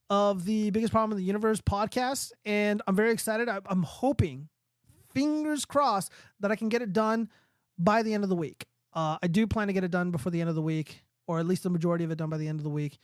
of 0.08 0.46
the 0.46 0.70
Biggest 0.70 0.90
Problem 0.90 1.12
in 1.12 1.18
the 1.18 1.26
Universe 1.26 1.60
podcast, 1.60 2.32
and 2.46 2.80
I'm 2.86 2.96
very 2.96 3.12
excited. 3.12 3.46
I, 3.46 3.60
I'm 3.66 3.82
hoping, 3.82 4.48
fingers 5.12 5.66
crossed, 5.66 6.10
that 6.40 6.50
I 6.50 6.56
can 6.56 6.70
get 6.70 6.80
it 6.80 6.94
done 6.94 7.28
by 7.78 8.02
the 8.02 8.14
end 8.14 8.24
of 8.24 8.30
the 8.30 8.36
week. 8.36 8.64
Uh, 8.94 9.18
I 9.22 9.26
do 9.26 9.46
plan 9.46 9.66
to 9.66 9.74
get 9.74 9.84
it 9.84 9.90
done 9.90 10.12
before 10.12 10.32
the 10.32 10.40
end 10.40 10.48
of 10.48 10.56
the 10.56 10.62
week, 10.62 11.02
or 11.26 11.38
at 11.38 11.46
least 11.46 11.62
the 11.62 11.70
majority 11.70 12.04
of 12.04 12.10
it 12.10 12.16
done 12.16 12.30
by 12.30 12.38
the 12.38 12.48
end 12.48 12.58
of 12.58 12.64
the 12.64 12.70
week, 12.70 12.98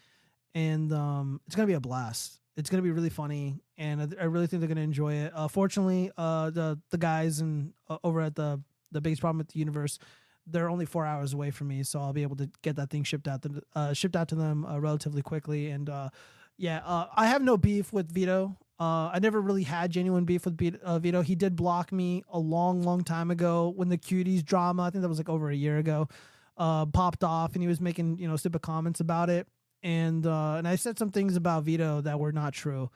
and 0.54 0.90
um, 0.94 1.42
it's 1.46 1.54
gonna 1.54 1.66
be 1.66 1.74
a 1.74 1.80
blast. 1.80 2.40
It's 2.58 2.68
gonna 2.68 2.82
be 2.82 2.90
really 2.90 3.08
funny, 3.08 3.62
and 3.78 4.02
I, 4.02 4.22
I 4.22 4.24
really 4.24 4.48
think 4.48 4.60
they're 4.60 4.68
gonna 4.68 4.80
enjoy 4.80 5.14
it. 5.14 5.32
Uh, 5.34 5.48
fortunately, 5.48 6.10
uh, 6.18 6.50
the 6.50 6.78
the 6.90 6.98
guys 6.98 7.40
and 7.40 7.72
uh, 7.88 7.98
over 8.02 8.20
at 8.20 8.34
the 8.34 8.60
the 8.92 9.00
biggest 9.00 9.20
problem 9.20 9.38
with 9.38 9.48
the 9.48 9.58
universe, 9.60 9.98
they're 10.44 10.68
only 10.68 10.84
four 10.84 11.06
hours 11.06 11.32
away 11.32 11.50
from 11.50 11.68
me, 11.68 11.82
so 11.82 12.00
I'll 12.00 12.12
be 12.12 12.22
able 12.22 12.36
to 12.36 12.50
get 12.62 12.76
that 12.76 12.90
thing 12.90 13.04
shipped 13.04 13.28
out 13.28 13.42
to 13.42 13.62
uh, 13.74 13.92
shipped 13.92 14.16
out 14.16 14.28
to 14.28 14.34
them 14.34 14.66
uh, 14.66 14.78
relatively 14.78 15.22
quickly. 15.22 15.70
And 15.70 15.88
uh, 15.88 16.08
yeah, 16.56 16.80
uh, 16.84 17.06
I 17.14 17.28
have 17.28 17.42
no 17.42 17.56
beef 17.56 17.92
with 17.92 18.12
Vito. 18.12 18.56
Uh, 18.80 19.10
I 19.12 19.18
never 19.20 19.40
really 19.40 19.64
had 19.64 19.90
genuine 19.90 20.24
beef 20.24 20.44
with 20.44 20.60
uh, 20.82 20.98
Vito. 20.98 21.22
He 21.22 21.34
did 21.34 21.56
block 21.56 21.92
me 21.92 22.22
a 22.30 22.38
long, 22.38 22.82
long 22.82 23.02
time 23.02 23.30
ago 23.30 23.72
when 23.76 23.88
the 23.88 23.98
cuties 23.98 24.44
drama. 24.44 24.82
I 24.82 24.90
think 24.90 25.02
that 25.02 25.08
was 25.08 25.18
like 25.18 25.28
over 25.28 25.50
a 25.50 25.56
year 25.56 25.78
ago. 25.78 26.08
Uh, 26.56 26.86
popped 26.86 27.22
off, 27.22 27.54
and 27.54 27.62
he 27.62 27.68
was 27.68 27.80
making 27.80 28.18
you 28.18 28.28
know 28.28 28.36
stupid 28.36 28.62
comments 28.62 29.00
about 29.00 29.30
it. 29.30 29.46
And 29.82 30.26
uh, 30.26 30.54
and 30.54 30.66
I 30.66 30.76
said 30.76 30.98
some 30.98 31.10
things 31.10 31.36
about 31.36 31.64
Vito 31.64 32.00
that 32.00 32.18
were 32.18 32.32
not 32.32 32.52
true. 32.52 32.90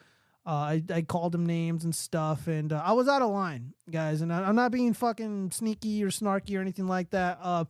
Uh, 0.44 0.50
I, 0.50 0.82
I 0.92 1.02
called 1.02 1.32
him 1.34 1.46
names 1.46 1.84
and 1.84 1.94
stuff, 1.94 2.48
and 2.48 2.72
uh, 2.72 2.82
I 2.84 2.92
was 2.92 3.06
out 3.06 3.22
of 3.22 3.30
line, 3.30 3.74
guys. 3.88 4.22
And 4.22 4.32
I, 4.32 4.42
I'm 4.42 4.56
not 4.56 4.72
being 4.72 4.92
fucking 4.92 5.52
sneaky 5.52 6.02
or 6.02 6.08
snarky 6.08 6.56
or 6.56 6.60
anything 6.60 6.88
like 6.88 7.10
that. 7.10 7.38
Uh, 7.40 7.64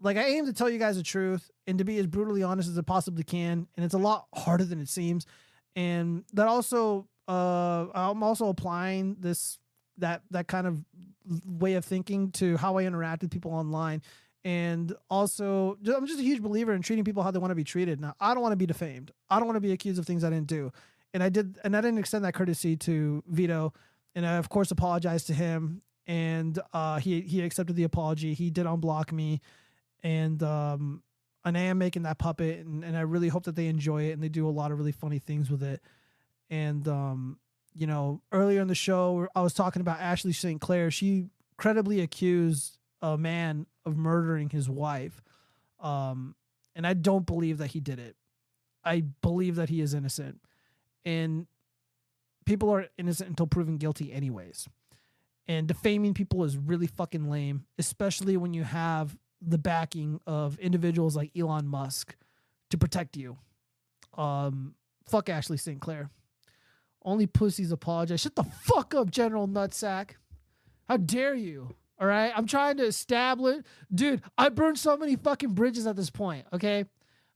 like 0.00 0.18
I 0.18 0.24
aim 0.24 0.44
to 0.46 0.52
tell 0.52 0.68
you 0.68 0.78
guys 0.78 0.96
the 0.96 1.02
truth 1.02 1.50
and 1.66 1.78
to 1.78 1.84
be 1.84 1.98
as 1.98 2.06
brutally 2.06 2.42
honest 2.42 2.68
as 2.68 2.76
I 2.78 2.82
possibly 2.82 3.24
can, 3.24 3.66
and 3.76 3.84
it's 3.84 3.94
a 3.94 3.98
lot 3.98 4.26
harder 4.34 4.64
than 4.64 4.80
it 4.80 4.88
seems. 4.88 5.26
And 5.74 6.24
that 6.34 6.48
also 6.48 7.08
uh, 7.28 7.86
I'm 7.94 8.22
also 8.22 8.48
applying 8.48 9.16
this 9.20 9.58
that 9.98 10.22
that 10.30 10.48
kind 10.48 10.66
of 10.66 10.84
way 11.46 11.74
of 11.74 11.84
thinking 11.84 12.32
to 12.32 12.56
how 12.56 12.76
I 12.78 12.84
interact 12.84 13.22
with 13.22 13.30
people 13.30 13.52
online. 13.52 14.02
And 14.44 14.94
also, 15.08 15.78
I'm 15.86 16.06
just 16.06 16.18
a 16.18 16.22
huge 16.22 16.42
believer 16.42 16.72
in 16.72 16.82
treating 16.82 17.04
people 17.04 17.22
how 17.22 17.30
they 17.30 17.38
want 17.38 17.52
to 17.52 17.56
be 17.56 17.64
treated. 17.64 18.00
Now, 18.00 18.14
I 18.20 18.34
don't 18.34 18.42
want 18.42 18.52
to 18.52 18.56
be 18.56 18.66
defamed. 18.66 19.12
I 19.30 19.38
don't 19.38 19.46
want 19.46 19.56
to 19.56 19.60
be 19.60 19.72
accused 19.72 20.00
of 20.00 20.06
things 20.06 20.24
I 20.24 20.30
didn't 20.30 20.48
do. 20.48 20.72
And 21.14 21.22
I 21.22 21.28
did, 21.28 21.58
and 21.62 21.76
I 21.76 21.80
didn't 21.80 21.98
extend 21.98 22.24
that 22.24 22.34
courtesy 22.34 22.76
to 22.78 23.22
Vito. 23.28 23.72
And 24.14 24.26
I, 24.26 24.34
of 24.34 24.48
course, 24.48 24.70
apologized 24.70 25.28
to 25.28 25.34
him. 25.34 25.82
And 26.06 26.58
uh, 26.72 26.98
he 26.98 27.20
he 27.20 27.42
accepted 27.42 27.76
the 27.76 27.84
apology. 27.84 28.34
He 28.34 28.50
did 28.50 28.66
unblock 28.66 29.12
me, 29.12 29.40
and 30.02 30.42
um, 30.42 31.04
and 31.44 31.56
I 31.56 31.60
am 31.60 31.78
making 31.78 32.02
that 32.02 32.18
puppet, 32.18 32.66
and, 32.66 32.82
and 32.84 32.96
I 32.96 33.02
really 33.02 33.28
hope 33.28 33.44
that 33.44 33.54
they 33.54 33.68
enjoy 33.68 34.04
it 34.04 34.12
and 34.12 34.20
they 34.20 34.28
do 34.28 34.48
a 34.48 34.50
lot 34.50 34.72
of 34.72 34.78
really 34.78 34.90
funny 34.90 35.20
things 35.20 35.48
with 35.48 35.62
it. 35.62 35.80
And 36.50 36.86
um, 36.88 37.38
you 37.74 37.86
know, 37.86 38.20
earlier 38.32 38.60
in 38.60 38.68
the 38.68 38.74
show, 38.74 39.28
I 39.34 39.42
was 39.42 39.54
talking 39.54 39.80
about 39.80 40.00
Ashley 40.00 40.32
St. 40.32 40.60
Clair. 40.60 40.90
She 40.90 41.26
credibly 41.56 42.00
accused 42.00 42.78
a 43.02 43.18
man 43.18 43.66
of 43.84 43.96
murdering 43.96 44.48
his 44.48 44.70
wife. 44.70 45.20
Um, 45.80 46.34
and 46.74 46.86
I 46.86 46.94
don't 46.94 47.26
believe 47.26 47.58
that 47.58 47.68
he 47.68 47.80
did 47.80 47.98
it. 47.98 48.16
I 48.84 49.02
believe 49.20 49.56
that 49.56 49.68
he 49.68 49.80
is 49.80 49.92
innocent. 49.92 50.40
And 51.04 51.46
people 52.46 52.70
are 52.70 52.86
innocent 52.96 53.30
until 53.30 53.46
proven 53.46 53.76
guilty, 53.76 54.12
anyways. 54.12 54.68
And 55.48 55.66
defaming 55.66 56.14
people 56.14 56.44
is 56.44 56.56
really 56.56 56.86
fucking 56.86 57.28
lame, 57.28 57.64
especially 57.78 58.36
when 58.36 58.54
you 58.54 58.62
have 58.62 59.16
the 59.40 59.58
backing 59.58 60.20
of 60.26 60.58
individuals 60.58 61.16
like 61.16 61.36
Elon 61.36 61.66
Musk 61.66 62.14
to 62.70 62.78
protect 62.78 63.16
you. 63.16 63.36
Um, 64.16 64.74
fuck 65.04 65.28
Ashley 65.28 65.56
St. 65.56 65.80
Clair. 65.80 66.10
Only 67.04 67.26
pussies 67.26 67.72
apologize. 67.72 68.20
Shut 68.20 68.36
the 68.36 68.44
fuck 68.44 68.94
up, 68.94 69.10
General 69.10 69.48
Nutsack. 69.48 70.12
How 70.88 70.96
dare 70.96 71.34
you? 71.34 71.74
All 72.02 72.08
right. 72.08 72.32
I'm 72.34 72.48
trying 72.48 72.78
to 72.78 72.82
establish. 72.84 73.62
Dude, 73.94 74.22
I 74.36 74.48
burned 74.48 74.76
so 74.76 74.96
many 74.96 75.14
fucking 75.14 75.50
bridges 75.50 75.86
at 75.86 75.94
this 75.94 76.10
point. 76.10 76.44
Okay. 76.52 76.84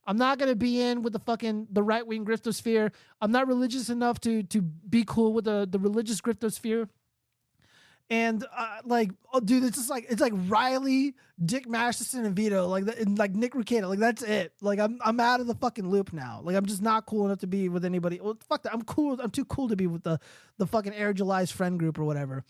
I'm 0.09 0.17
not 0.17 0.39
gonna 0.41 0.57
be 0.57 0.81
in 0.81 1.03
with 1.03 1.13
the 1.13 1.21
fucking 1.21 1.69
the 1.71 1.85
right 1.85 2.05
wing 2.05 2.25
griftosphere. 2.25 2.93
I'm 3.21 3.31
not 3.31 3.47
religious 3.47 3.91
enough 3.91 4.21
to 4.23 4.43
to 4.43 4.63
be 4.63 5.05
cool 5.07 5.33
with 5.33 5.45
the 5.45 5.69
the 5.71 5.79
religious 5.79 6.21
griftosphere. 6.21 6.89
And 8.09 8.45
uh, 8.57 8.79
like, 8.85 9.11
oh, 9.33 9.41
dude, 9.41 9.65
it's 9.65 9.77
just 9.77 9.91
like 9.91 10.07
it's 10.09 10.21
like 10.21 10.33
Riley, 10.35 11.15
Dick 11.45 11.69
Masterson, 11.69 12.25
and 12.25 12.35
Vito, 12.35 12.67
like 12.67 12.85
and 13.01 13.17
like 13.19 13.35
Nick 13.35 13.55
Rekieta, 13.55 13.89
like 13.89 13.99
that's 14.01 14.23
it. 14.23 14.53
Like 14.61 14.81
I'm 14.81 14.99
I'm 15.05 15.21
out 15.21 15.41
of 15.41 15.47
the 15.47 15.55
fucking 15.55 15.89
loop 15.89 16.13
now. 16.13 16.41
Like 16.43 16.57
I'm 16.57 16.67
just 16.67 16.83
not 16.83 17.07
cool 17.07 17.27
enough 17.27 17.41
to 17.41 17.49
be 17.49 17.69
with 17.69 17.85
anybody. 17.85 18.21
Well, 18.21 18.37
fuck 18.49 18.65
that. 18.65 18.73
I'm 18.73 18.83
cool. 18.83 19.21
I'm 19.21 19.31
too 19.31 19.45
cool 19.45 19.69
to 19.69 19.77
be 19.77 19.87
with 19.87 20.03
the 20.03 20.19
the 20.59 20.67
fucking 20.67 20.95
Eric 20.95 21.19
July's 21.19 21.53
friend 21.53 21.79
group 21.79 22.01
or 22.01 22.05
whatever. 22.05 22.45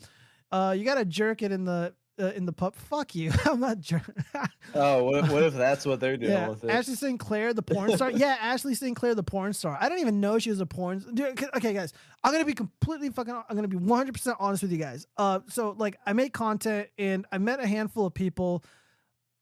Uh, 0.51 0.75
you 0.77 0.85
gotta 0.85 1.05
jerk 1.05 1.43
it 1.43 1.53
in 1.53 1.65
the 1.65 1.95
uh, 2.19 2.27
in 2.27 2.47
the 2.47 2.53
pup. 2.53 2.75
Fuck 2.77 3.15
you. 3.15 3.33
I'm 3.45 3.61
not 3.61 3.81
jerk. 3.81 4.03
Oh, 4.75 5.05
what 5.05 5.25
if, 5.25 5.33
what 5.33 5.43
if 5.45 5.55
that's 5.55 5.87
what 5.87 6.01
they're 6.01 6.19
doing 6.19 6.33
yeah, 6.33 6.49
with 6.49 6.65
it? 6.65 6.69
Ashley 6.69 6.97
St. 6.97 7.19
Clair, 7.19 7.55
the 7.55 7.63
porn 7.63 7.97
star. 7.97 8.11
yeah, 8.15 8.37
Ashley 8.41 8.75
St. 8.75 8.95
Clair, 8.95 9.15
the 9.15 9.23
porn 9.23 9.55
star. 9.55 9.79
I 9.81 9.89
don't 9.89 10.01
even 10.01 10.21
know 10.21 10.39
she 10.39 10.51
was 10.51 10.61
a 10.61 10.67
porn. 10.67 11.03
Dude, 11.15 11.43
okay, 11.57 11.73
guys, 11.73 11.95
I'm 12.23 12.33
gonna 12.33 12.45
be 12.45 12.53
completely 12.53 13.09
fucking. 13.09 13.33
I'm 13.33 13.57
gonna 13.57 13.69
be 13.69 13.77
100 13.77 14.13
percent 14.13 14.37
honest 14.39 14.63
with 14.63 14.73
you 14.73 14.79
guys. 14.79 15.07
Uh, 15.17 15.41
so 15.49 15.75
like, 15.79 15.97
I 16.05 16.13
make 16.13 16.35
content 16.35 16.89
and 16.99 17.25
I 17.33 17.39
met 17.39 17.61
a 17.61 17.67
handful 17.67 18.07
of 18.07 18.13
people. 18.13 18.65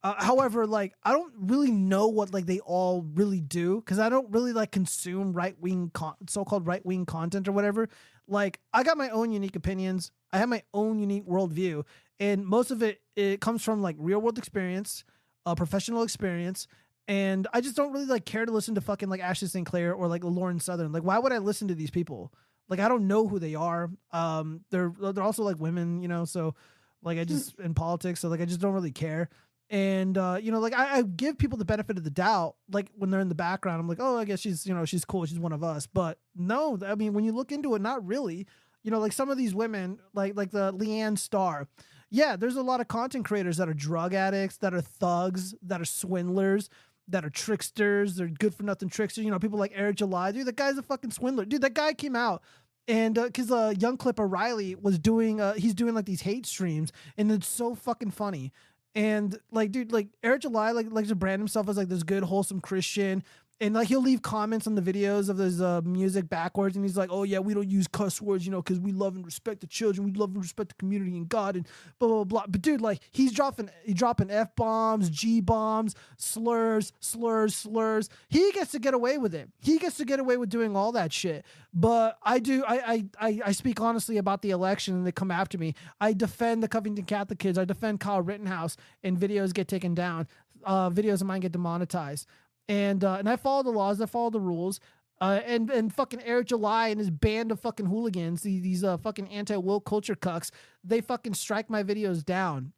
Uh, 0.04 0.22
however, 0.22 0.66
like, 0.66 0.92
I 1.02 1.12
don't 1.12 1.32
really 1.38 1.70
know 1.70 2.08
what 2.08 2.34
like 2.34 2.44
they 2.44 2.60
all 2.60 3.02
really 3.14 3.40
do 3.40 3.80
because 3.80 3.98
I 3.98 4.10
don't 4.10 4.30
really 4.30 4.52
like 4.52 4.70
consume 4.70 5.32
right 5.32 5.58
wing 5.58 5.90
con- 5.94 6.16
so-called 6.28 6.66
right 6.66 6.84
wing 6.84 7.06
content 7.06 7.48
or 7.48 7.52
whatever. 7.52 7.88
Like, 8.26 8.60
I 8.72 8.82
got 8.82 8.96
my 8.96 9.10
own 9.10 9.32
unique 9.32 9.56
opinions. 9.56 10.10
I 10.32 10.38
have 10.38 10.48
my 10.48 10.62
own 10.72 10.98
unique 10.98 11.26
worldview, 11.26 11.84
and 12.18 12.46
most 12.46 12.70
of 12.70 12.82
it 12.82 13.00
it 13.16 13.40
comes 13.40 13.62
from 13.62 13.82
like 13.82 13.96
real 13.98 14.20
world 14.20 14.38
experience, 14.38 15.04
uh, 15.46 15.54
professional 15.54 16.02
experience, 16.02 16.66
and 17.06 17.46
I 17.52 17.60
just 17.60 17.76
don't 17.76 17.92
really 17.92 18.06
like 18.06 18.24
care 18.24 18.46
to 18.46 18.52
listen 18.52 18.74
to 18.76 18.80
fucking 18.80 19.08
like 19.08 19.20
Ashley 19.20 19.48
St. 19.48 19.66
Clair 19.66 19.92
or 19.92 20.08
like 20.08 20.24
Lauren 20.24 20.58
Southern. 20.58 20.92
Like, 20.92 21.02
why 21.02 21.18
would 21.18 21.32
I 21.32 21.38
listen 21.38 21.68
to 21.68 21.74
these 21.74 21.90
people? 21.90 22.32
Like, 22.68 22.80
I 22.80 22.88
don't 22.88 23.06
know 23.06 23.28
who 23.28 23.38
they 23.38 23.54
are. 23.54 23.90
Um, 24.10 24.62
they're 24.70 24.92
they're 24.98 25.22
also 25.22 25.42
like 25.42 25.58
women, 25.58 26.02
you 26.02 26.08
know. 26.08 26.24
So, 26.24 26.54
like, 27.02 27.18
I 27.18 27.24
just 27.24 27.58
in 27.60 27.74
politics, 27.74 28.20
so 28.20 28.28
like 28.28 28.40
I 28.40 28.46
just 28.46 28.60
don't 28.60 28.72
really 28.72 28.92
care. 28.92 29.28
And 29.74 30.16
uh, 30.16 30.38
you 30.40 30.52
know, 30.52 30.60
like 30.60 30.72
I, 30.72 30.98
I 30.98 31.02
give 31.02 31.36
people 31.36 31.58
the 31.58 31.64
benefit 31.64 31.98
of 31.98 32.04
the 32.04 32.10
doubt. 32.10 32.54
Like 32.70 32.92
when 32.94 33.10
they're 33.10 33.18
in 33.18 33.28
the 33.28 33.34
background, 33.34 33.80
I'm 33.80 33.88
like, 33.88 33.98
oh, 34.00 34.16
I 34.16 34.24
guess 34.24 34.38
she's 34.38 34.64
you 34.64 34.72
know 34.72 34.84
she's 34.84 35.04
cool, 35.04 35.26
she's 35.26 35.40
one 35.40 35.52
of 35.52 35.64
us. 35.64 35.88
But 35.88 36.18
no, 36.36 36.78
I 36.86 36.94
mean, 36.94 37.12
when 37.12 37.24
you 37.24 37.32
look 37.32 37.50
into 37.50 37.74
it, 37.74 37.82
not 37.82 38.06
really. 38.06 38.46
You 38.84 38.92
know, 38.92 39.00
like 39.00 39.12
some 39.12 39.30
of 39.30 39.36
these 39.36 39.52
women, 39.52 39.98
like 40.12 40.36
like 40.36 40.52
the 40.52 40.72
Leanne 40.74 41.18
Starr. 41.18 41.66
Yeah, 42.08 42.36
there's 42.36 42.54
a 42.54 42.62
lot 42.62 42.80
of 42.80 42.86
content 42.86 43.24
creators 43.24 43.56
that 43.56 43.68
are 43.68 43.74
drug 43.74 44.14
addicts, 44.14 44.58
that 44.58 44.74
are 44.74 44.80
thugs, 44.80 45.56
that 45.62 45.80
are 45.80 45.86
swindlers, 45.86 46.70
that 47.08 47.24
are 47.24 47.30
tricksters. 47.30 48.14
They're 48.14 48.28
good 48.28 48.54
for 48.54 48.62
nothing 48.62 48.88
tricksters. 48.88 49.24
You 49.24 49.32
know, 49.32 49.40
people 49.40 49.58
like 49.58 49.72
Eric 49.74 49.96
July. 49.96 50.30
Dude, 50.30 50.46
that 50.46 50.54
guy's 50.54 50.78
a 50.78 50.82
fucking 50.82 51.10
swindler. 51.10 51.46
Dude, 51.46 51.62
that 51.62 51.74
guy 51.74 51.94
came 51.94 52.14
out 52.14 52.44
and 52.86 53.14
because 53.14 53.50
uh, 53.50 53.72
young 53.78 53.96
clip 53.96 54.20
O'Reilly 54.20 54.74
was 54.74 54.98
doing, 54.98 55.40
uh, 55.40 55.54
he's 55.54 55.74
doing 55.74 55.94
like 55.94 56.04
these 56.04 56.20
hate 56.20 56.46
streams, 56.46 56.92
and 57.16 57.32
it's 57.32 57.48
so 57.48 57.74
fucking 57.74 58.10
funny. 58.10 58.52
And 58.94 59.39
like, 59.50 59.73
dude, 59.73 59.92
like 59.92 60.08
Eric 60.23 60.42
July 60.42 60.70
like 60.70 60.86
likes 60.90 61.08
to 61.08 61.14
brand 61.14 61.40
himself 61.40 61.68
as 61.68 61.76
like 61.76 61.89
this 61.89 62.02
good, 62.02 62.23
wholesome 62.23 62.60
Christian. 62.60 63.24
And 63.60 63.73
like 63.73 63.86
he'll 63.86 64.02
leave 64.02 64.20
comments 64.20 64.66
on 64.66 64.74
the 64.74 64.83
videos 64.83 65.28
of 65.28 65.39
his 65.39 65.60
uh, 65.62 65.81
music 65.84 66.28
backwards, 66.28 66.74
and 66.74 66.84
he's 66.84 66.97
like, 66.97 67.10
"Oh 67.12 67.23
yeah, 67.23 67.39
we 67.39 67.55
don't 67.55 67.70
use 67.70 67.86
cuss 67.86 68.20
words, 68.20 68.44
you 68.44 68.50
know, 68.50 68.60
because 68.60 68.81
we 68.81 68.91
love 68.91 69.15
and 69.15 69.24
respect 69.24 69.60
the 69.60 69.68
children, 69.68 70.05
we 70.05 70.12
love 70.12 70.31
and 70.31 70.42
respect 70.42 70.70
the 70.70 70.74
community 70.74 71.16
and 71.16 71.28
God, 71.28 71.55
and 71.55 71.66
blah 72.00 72.08
blah 72.08 72.24
blah." 72.24 72.44
But 72.49 72.62
dude, 72.62 72.81
like 72.81 73.00
he's 73.12 73.33
dropping, 73.33 73.70
he 73.84 73.94
dropping 73.94 74.28
f 74.28 74.57
bombs, 74.57 75.08
g 75.08 75.41
bombs, 75.41 75.94
slurs, 76.16 76.92
slurs, 76.99 77.55
slurs. 77.55 78.08
He 78.28 78.50
gets 78.52 78.73
to 78.73 78.81
get 78.81 78.92
away 78.92 79.18
with 79.18 79.36
it. 79.36 79.49
He 79.60 79.78
gets 79.78 79.99
to 79.99 80.05
get 80.05 80.18
away 80.18 80.36
with 80.36 80.50
doing 80.50 80.74
all 80.74 80.91
that 80.92 81.12
shit. 81.12 81.44
But 81.73 82.18
I 82.24 82.41
do, 82.41 82.65
I 82.66 83.05
I, 83.20 83.41
I 83.47 83.52
speak 83.52 83.81
honestly 83.81 84.16
about 84.16 84.42
the 84.42 84.50
election, 84.50 84.94
and 84.94 85.07
they 85.07 85.12
come 85.12 85.31
after 85.31 85.58
me. 85.58 85.74
I 86.00 86.12
defend 86.12 86.60
the 86.65 86.68
Covington 86.68 87.05
Catholic 87.05 87.39
kids. 87.39 87.57
I 87.57 87.65
defend 87.65 88.00
Kyle 88.00 88.20
Rittenhouse, 88.20 88.76
and 89.05 89.16
videos 89.16 89.55
get 89.55 89.68
taken 89.68 89.94
down. 89.94 90.26
Uh, 90.65 90.89
videos 90.89 91.20
of 91.20 91.26
mine 91.26 91.41
get 91.41 91.52
demonetized 91.52 92.26
and 92.68 93.05
uh, 93.05 93.15
and 93.15 93.28
I 93.28 93.36
follow 93.36 93.62
the 93.62 93.70
laws, 93.70 94.01
I 94.01 94.07
follow 94.07 94.31
the 94.31 94.41
rules. 94.41 94.81
Uh, 95.20 95.41
and 95.47 95.70
and 95.70 95.93
fucking 95.93 96.23
Eric 96.25 96.49
July 96.49 96.89
and 96.89 96.99
his 96.99 97.10
band 97.10 97.52
of 97.52 97.60
fucking 97.60 97.86
hooligans, 97.86 98.43
these, 98.43 98.62
these 98.62 98.84
uh, 98.84 98.97
fucking 98.97 99.28
anti 99.28 99.57
woke 99.57 99.86
culture 99.86 100.17
cucks, 100.17 100.51
they 100.83 101.01
fucking 101.01 101.34
strike 101.34 101.70
my 101.70 101.83
videos 101.83 102.25
down. 102.25 102.73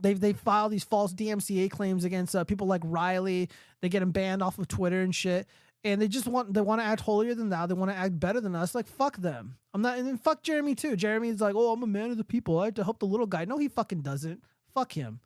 They 0.00 0.14
they 0.14 0.32
file 0.32 0.68
these 0.68 0.84
false 0.84 1.12
DMCA 1.12 1.70
claims 1.70 2.04
against 2.04 2.34
uh, 2.34 2.44
people 2.44 2.66
like 2.66 2.82
Riley. 2.84 3.48
They 3.80 3.88
get 3.88 4.00
them 4.00 4.12
banned 4.12 4.42
off 4.42 4.58
of 4.58 4.68
Twitter 4.68 5.02
and 5.02 5.14
shit. 5.14 5.46
And 5.82 6.00
they 6.00 6.08
just 6.08 6.26
want 6.26 6.54
they 6.54 6.60
want 6.60 6.80
to 6.80 6.84
act 6.84 7.02
holier 7.02 7.34
than 7.34 7.50
thou. 7.50 7.66
They 7.66 7.74
want 7.74 7.90
to 7.90 7.96
act 7.96 8.18
better 8.18 8.40
than 8.40 8.54
us. 8.54 8.74
Like 8.74 8.86
fuck 8.86 9.18
them. 9.18 9.56
I'm 9.74 9.82
not. 9.82 9.98
And 9.98 10.06
then 10.06 10.16
fuck 10.16 10.42
Jeremy 10.42 10.74
too. 10.74 10.96
Jeremy's 10.96 11.40
like, 11.40 11.54
oh, 11.54 11.72
I'm 11.72 11.82
a 11.82 11.86
man 11.86 12.10
of 12.10 12.16
the 12.16 12.24
people. 12.24 12.58
I 12.58 12.66
have 12.66 12.74
to 12.74 12.84
help 12.84 13.00
the 13.00 13.06
little 13.06 13.26
guy. 13.26 13.44
No, 13.44 13.58
he 13.58 13.68
fucking 13.68 14.00
doesn't. 14.00 14.42
Fuck 14.72 14.92
him. 14.92 15.20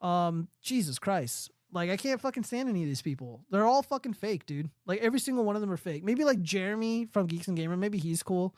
Um, 0.00 0.48
Jesus 0.62 0.98
Christ. 0.98 1.50
Like 1.70 1.90
I 1.90 1.96
can't 1.96 2.20
fucking 2.20 2.44
stand 2.44 2.68
any 2.68 2.82
of 2.82 2.88
these 2.88 3.02
people. 3.02 3.44
They're 3.50 3.66
all 3.66 3.82
fucking 3.82 4.14
fake, 4.14 4.46
dude. 4.46 4.70
Like 4.86 5.00
every 5.00 5.20
single 5.20 5.44
one 5.44 5.54
of 5.54 5.60
them 5.60 5.70
are 5.70 5.76
fake. 5.76 6.02
Maybe 6.04 6.24
like 6.24 6.40
Jeremy 6.40 7.06
from 7.06 7.26
Geeks 7.26 7.48
and 7.48 7.56
Gamer, 7.56 7.76
maybe 7.76 7.98
he's 7.98 8.22
cool. 8.22 8.54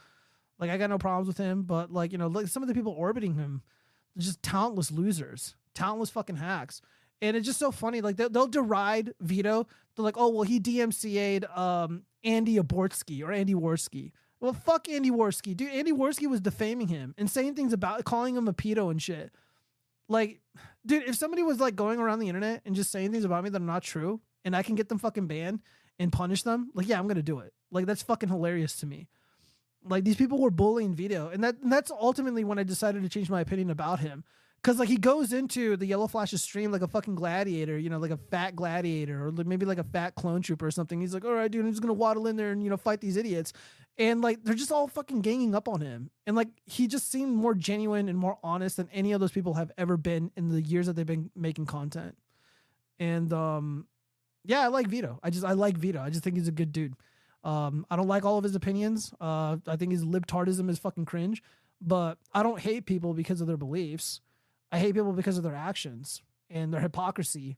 Like 0.59 0.71
I 0.71 0.77
got 0.77 0.91
no 0.91 0.99
problems 0.99 1.27
with 1.27 1.39
him, 1.39 1.63
but 1.63 1.93
like, 1.93 2.13
you 2.13 2.19
know, 2.19 2.29
like 2.29 2.49
some 2.49 2.63
of 2.63 2.69
the 2.69 2.75
people 2.75 2.93
orbiting 2.93 3.35
him, 3.35 3.63
they're 4.15 4.25
just 4.25 4.43
talentless 4.43 4.91
losers, 4.91 5.57
talentless 5.75 6.11
fucking 6.11 6.37
hacks. 6.37 6.83
And 7.23 7.37
it's 7.37 7.47
just 7.47 7.59
so 7.59 7.71
funny. 7.71 8.01
Like 8.01 8.17
they'll, 8.17 8.31
they'll 8.31 8.47
deride 8.47 9.13
Vito. 9.21 9.67
They're 9.97 10.05
like, 10.05 10.17
oh 10.17 10.29
well, 10.29 10.43
he 10.43 10.61
DMCA'd 10.61 11.47
um 11.57 12.03
Andy 12.23 12.57
Abortsky 12.59 13.23
or 13.23 13.33
Andy 13.33 13.55
Warski. 13.55 14.13
Well, 14.41 14.55
fuck 14.55 14.89
Andy 14.89 15.11
Warski, 15.11 15.55
dude. 15.55 15.71
Andy 15.71 15.93
Warski 15.93 16.27
was 16.27 16.41
defaming 16.41 16.89
him 16.89 17.15
and 17.19 17.31
saying 17.31 17.55
things 17.55 17.73
about 17.73 18.05
calling 18.05 18.35
him 18.37 18.49
a 18.49 18.55
pedo 18.55 18.91
and 18.91 19.01
shit. 19.01 19.33
Like, 20.09 20.41
dude, 20.85 21.05
if 21.05 21.17
somebody 21.17 21.43
was 21.43 21.61
like 21.61 21.77
going 21.77 21.99
around 21.99 22.19
the 22.19 22.29
internet 22.29 22.63
and 22.65 22.75
just 22.75 22.91
saying 22.91 23.13
things 23.13 23.25
about 23.25 23.45
me 23.45 23.51
that 23.51 23.61
are 23.61 23.65
not 23.65 23.83
true, 23.83 24.21
and 24.45 24.57
I 24.57 24.63
can 24.63 24.75
get 24.75 24.89
them 24.89 24.99
fucking 24.99 25.27
banned 25.27 25.61
and 25.99 26.13
punish 26.13 26.43
them, 26.43 26.71
like, 26.75 26.89
yeah, 26.89 26.99
I'm 26.99 27.07
gonna 27.07 27.23
do 27.23 27.41
it. 27.41 27.53
Like, 27.71 27.87
that's 27.87 28.03
fucking 28.03 28.29
hilarious 28.29 28.77
to 28.77 28.87
me. 28.87 29.09
Like, 29.85 30.05
these 30.05 30.17
people 30.17 30.39
were 30.39 30.51
bullying 30.51 30.95
Vito, 30.95 31.29
and 31.29 31.45
that 31.45 31.57
and 31.63 31.73
that's 31.73 31.91
ultimately 31.91 32.45
when 32.45 32.59
I 32.59 32.63
decided 32.63 33.03
to 33.03 33.09
change 33.09 33.31
my 33.31 33.41
opinion 33.41 33.71
about 33.71 34.01
him. 34.01 34.25
Cause 34.63 34.79
like 34.79 34.91
he 34.91 34.99
goes 34.99 35.33
into 35.33 35.77
the 35.79 35.87
Yellow 35.87 36.07
Flash's 36.07 36.43
stream 36.43 36.71
like 36.71 36.83
a 36.83 36.89
fucking 36.89 37.15
gladiator, 37.15 37.79
you 37.79 37.89
know, 37.89 37.99
like 37.99 38.11
a 38.11 38.19
fat 38.19 38.55
gladiator, 38.55 39.27
or 39.27 39.33
maybe 39.33 39.65
like 39.65 39.79
a 39.79 39.85
fat 39.85 40.15
clone 40.17 40.43
trooper 40.43 40.67
or 40.67 40.71
something. 40.71 41.01
He's 41.01 41.15
like, 41.15 41.25
all 41.25 41.33
right, 41.33 41.51
dude, 41.51 41.65
I'm 41.65 41.71
just 41.71 41.81
gonna 41.81 41.95
waddle 41.95 42.27
in 42.27 42.37
there 42.37 42.53
and 42.53 42.63
you 42.63 42.69
know 42.69 42.77
fight 42.77 43.01
these 43.01 43.17
idiots, 43.17 43.55
and 43.97 44.21
like 44.21 44.45
they're 44.45 44.55
just 44.55 44.71
all 44.71 44.87
fucking 44.87 45.23
ganging 45.23 45.55
up 45.55 45.67
on 45.67 45.81
him, 45.81 46.11
and 46.27 46.37
like 46.37 46.49
he 46.67 46.89
just 46.89 47.11
seemed 47.11 47.35
more 47.35 47.55
genuine 47.55 48.11
and 48.11 48.19
more 48.19 48.39
honest 48.45 48.77
than 48.77 48.91
any 48.93 49.13
of 49.13 49.21
those 49.21 49.33
people 49.33 49.55
have 49.55 49.73
ever 49.79 49.97
been 49.97 50.31
in 50.37 50.51
the 50.51 50.61
years 50.61 50.87
that 50.87 50.95
they've 50.95 51.07
been 51.07 51.31
making 51.35 51.65
content, 51.65 52.19
and 52.99 53.33
um, 53.33 53.87
yeah, 54.45 54.61
I 54.61 54.67
like 54.69 54.89
Vito. 54.89 55.19
I 55.23 55.31
just 55.31 55.45
I 55.45 55.53
like 55.53 55.77
Vito. 55.77 56.01
I 56.01 56.11
just 56.11 56.23
think 56.23 56.37
he's 56.37 56.49
a 56.49 56.53
good 56.53 56.73
dude. 56.73 56.95
Um, 57.45 57.87
I 57.91 57.97
don't 57.97 58.09
like 58.09 58.25
all 58.25 58.39
of 58.39 58.45
his 58.45 58.55
opinions. 58.55 59.13
Uh, 59.21 59.57
I 59.67 59.77
think 59.77 59.93
his 59.93 60.05
libtardism 60.05 60.69
is 60.69 60.79
fucking 60.79 61.07
cringe. 61.07 61.43
But 61.81 62.19
I 62.35 62.43
don't 62.43 62.61
hate 62.61 62.85
people 62.85 63.15
because 63.15 63.41
of 63.41 63.47
their 63.47 63.57
beliefs. 63.57 64.21
I 64.73 64.79
hate 64.79 64.95
people 64.95 65.13
because 65.13 65.37
of 65.37 65.43
their 65.43 65.55
actions 65.55 66.23
and 66.49 66.73
their 66.73 66.81
hypocrisy. 66.81 67.57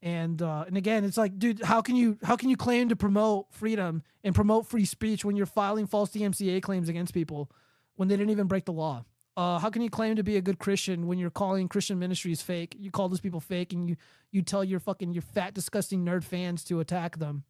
And 0.00 0.40
uh, 0.40 0.64
and 0.66 0.76
again, 0.76 1.04
it's 1.04 1.16
like, 1.16 1.38
dude, 1.38 1.62
how 1.62 1.80
can 1.80 1.96
you 1.96 2.18
how 2.22 2.36
can 2.36 2.48
you 2.50 2.56
claim 2.56 2.88
to 2.90 2.96
promote 2.96 3.46
freedom 3.50 4.02
and 4.22 4.34
promote 4.34 4.66
free 4.66 4.84
speech 4.84 5.24
when 5.24 5.34
you're 5.34 5.46
filing 5.46 5.86
false 5.86 6.10
DMCA 6.10 6.62
claims 6.62 6.88
against 6.88 7.12
people 7.12 7.50
when 7.96 8.08
they 8.08 8.16
didn't 8.16 8.30
even 8.30 8.46
break 8.46 8.64
the 8.64 8.72
law? 8.72 9.04
Uh, 9.36 9.58
how 9.58 9.70
can 9.70 9.82
you 9.82 9.90
claim 9.90 10.16
to 10.16 10.22
be 10.22 10.36
a 10.36 10.40
good 10.40 10.58
Christian 10.58 11.06
when 11.06 11.18
you're 11.18 11.30
calling 11.30 11.68
Christian 11.68 11.98
ministries 11.98 12.42
fake? 12.42 12.76
You 12.78 12.90
call 12.90 13.08
those 13.08 13.20
people 13.20 13.40
fake, 13.40 13.72
and 13.72 13.88
you 13.88 13.96
you 14.30 14.42
tell 14.42 14.62
your 14.62 14.78
fucking 14.78 15.12
your 15.12 15.22
fat, 15.22 15.54
disgusting 15.54 16.04
nerd 16.04 16.22
fans 16.22 16.62
to 16.64 16.78
attack 16.78 17.18
them. 17.18 17.44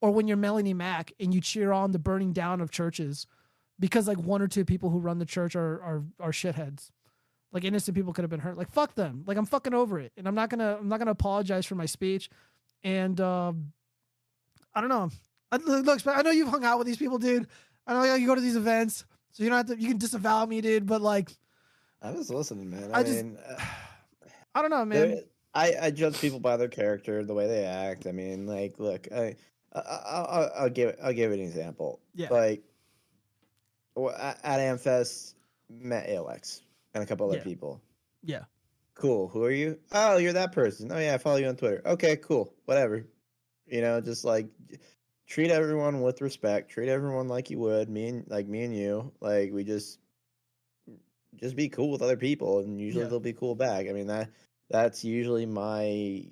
Or 0.00 0.10
when 0.10 0.28
you're 0.28 0.36
Melonie 0.36 0.74
Mac 0.74 1.12
and 1.18 1.34
you 1.34 1.40
cheer 1.40 1.72
on 1.72 1.92
the 1.92 1.98
burning 1.98 2.32
down 2.32 2.60
of 2.60 2.70
churches 2.70 3.26
because 3.80 4.06
like 4.06 4.18
one 4.18 4.42
or 4.42 4.48
two 4.48 4.64
people 4.64 4.90
who 4.90 4.98
run 4.98 5.18
the 5.18 5.24
church 5.24 5.56
are 5.56 5.82
are 5.82 6.04
are 6.20 6.32
shitheads. 6.32 6.90
Like 7.54 7.62
innocent 7.62 7.96
people 7.96 8.12
could 8.12 8.22
have 8.24 8.30
been 8.30 8.40
hurt. 8.40 8.58
Like 8.58 8.70
fuck 8.72 8.96
them. 8.96 9.22
Like 9.28 9.36
I'm 9.38 9.46
fucking 9.46 9.72
over 9.72 10.00
it, 10.00 10.12
and 10.16 10.26
I'm 10.26 10.34
not 10.34 10.50
gonna 10.50 10.76
I'm 10.80 10.88
not 10.88 10.98
gonna 10.98 11.12
apologize 11.12 11.64
for 11.64 11.76
my 11.76 11.86
speech. 11.86 12.28
And 12.82 13.18
um, 13.20 13.72
I 14.74 14.80
don't 14.80 14.90
know. 14.90 15.08
I, 15.52 15.56
look, 15.58 16.04
I 16.04 16.22
know 16.22 16.32
you've 16.32 16.48
hung 16.48 16.64
out 16.64 16.78
with 16.78 16.88
these 16.88 16.96
people, 16.96 17.16
dude. 17.18 17.46
I 17.86 17.92
know 17.94 18.14
you 18.16 18.26
go 18.26 18.34
to 18.34 18.40
these 18.40 18.56
events, 18.56 19.04
so 19.30 19.44
you 19.44 19.50
don't 19.50 19.68
have 19.68 19.76
to. 19.76 19.80
You 19.80 19.88
can 19.88 19.98
disavow 19.98 20.44
me, 20.46 20.60
dude. 20.62 20.84
But 20.84 21.00
like, 21.00 21.30
I 22.02 22.10
was 22.10 22.28
listening, 22.28 22.70
man. 22.70 22.90
I, 22.92 22.98
I 22.98 23.02
just- 23.04 23.22
mean, 23.22 23.38
uh, 23.48 23.64
I 24.56 24.60
don't 24.60 24.70
know, 24.70 24.84
man. 24.84 25.22
I 25.54 25.74
I 25.80 25.90
judge 25.92 26.20
people 26.20 26.40
by 26.40 26.56
their 26.56 26.66
character, 26.66 27.24
the 27.24 27.34
way 27.34 27.46
they 27.46 27.64
act. 27.64 28.08
I 28.08 28.12
mean, 28.12 28.48
like, 28.48 28.80
look, 28.80 29.06
I, 29.14 29.36
I 29.72 29.80
I'll, 29.80 30.50
I'll 30.58 30.70
give 30.70 30.96
I'll 31.00 31.12
give 31.12 31.30
an 31.30 31.38
example. 31.38 32.00
Yeah. 32.16 32.30
Like, 32.32 32.64
at 33.96 34.40
at 34.42 34.58
Amfest, 34.58 35.34
met 35.70 36.10
Alex 36.10 36.63
and 36.94 37.02
a 37.02 37.06
couple 37.06 37.26
other 37.28 37.38
Yeah. 37.38 37.44
people. 37.44 37.82
Yeah. 38.22 38.44
Cool. 38.94 39.28
Who 39.28 39.42
are 39.44 39.50
you? 39.50 39.78
Oh, 39.92 40.16
you're 40.18 40.32
that 40.34 40.52
person. 40.52 40.90
Oh 40.92 40.98
yeah, 40.98 41.14
I 41.14 41.18
follow 41.18 41.36
you 41.36 41.48
on 41.48 41.56
Twitter. 41.56 41.82
Okay, 41.84 42.16
cool. 42.16 42.54
Whatever. 42.64 43.04
You 43.66 43.80
know, 43.80 44.00
just 44.00 44.24
like 44.24 44.46
treat 45.26 45.50
everyone 45.50 46.00
with 46.00 46.20
respect. 46.20 46.70
Treat 46.70 46.88
everyone 46.88 47.26
like 47.28 47.50
you 47.50 47.58
would 47.58 47.88
me 47.88 48.06
and 48.08 48.24
like 48.28 48.46
me 48.46 48.62
and 48.62 48.74
you. 48.76 49.12
Like 49.20 49.52
we 49.52 49.64
just 49.64 49.98
just 51.34 51.56
be 51.56 51.68
cool 51.68 51.90
with 51.90 52.02
other 52.02 52.16
people, 52.16 52.60
and 52.60 52.80
usually 52.80 53.02
Yeah. 53.04 53.10
they'll 53.10 53.20
be 53.20 53.32
cool 53.32 53.56
back. 53.56 53.88
I 53.88 53.92
mean 53.92 54.06
that 54.06 54.30
that's 54.70 55.04
usually 55.04 55.46
my 55.46 56.26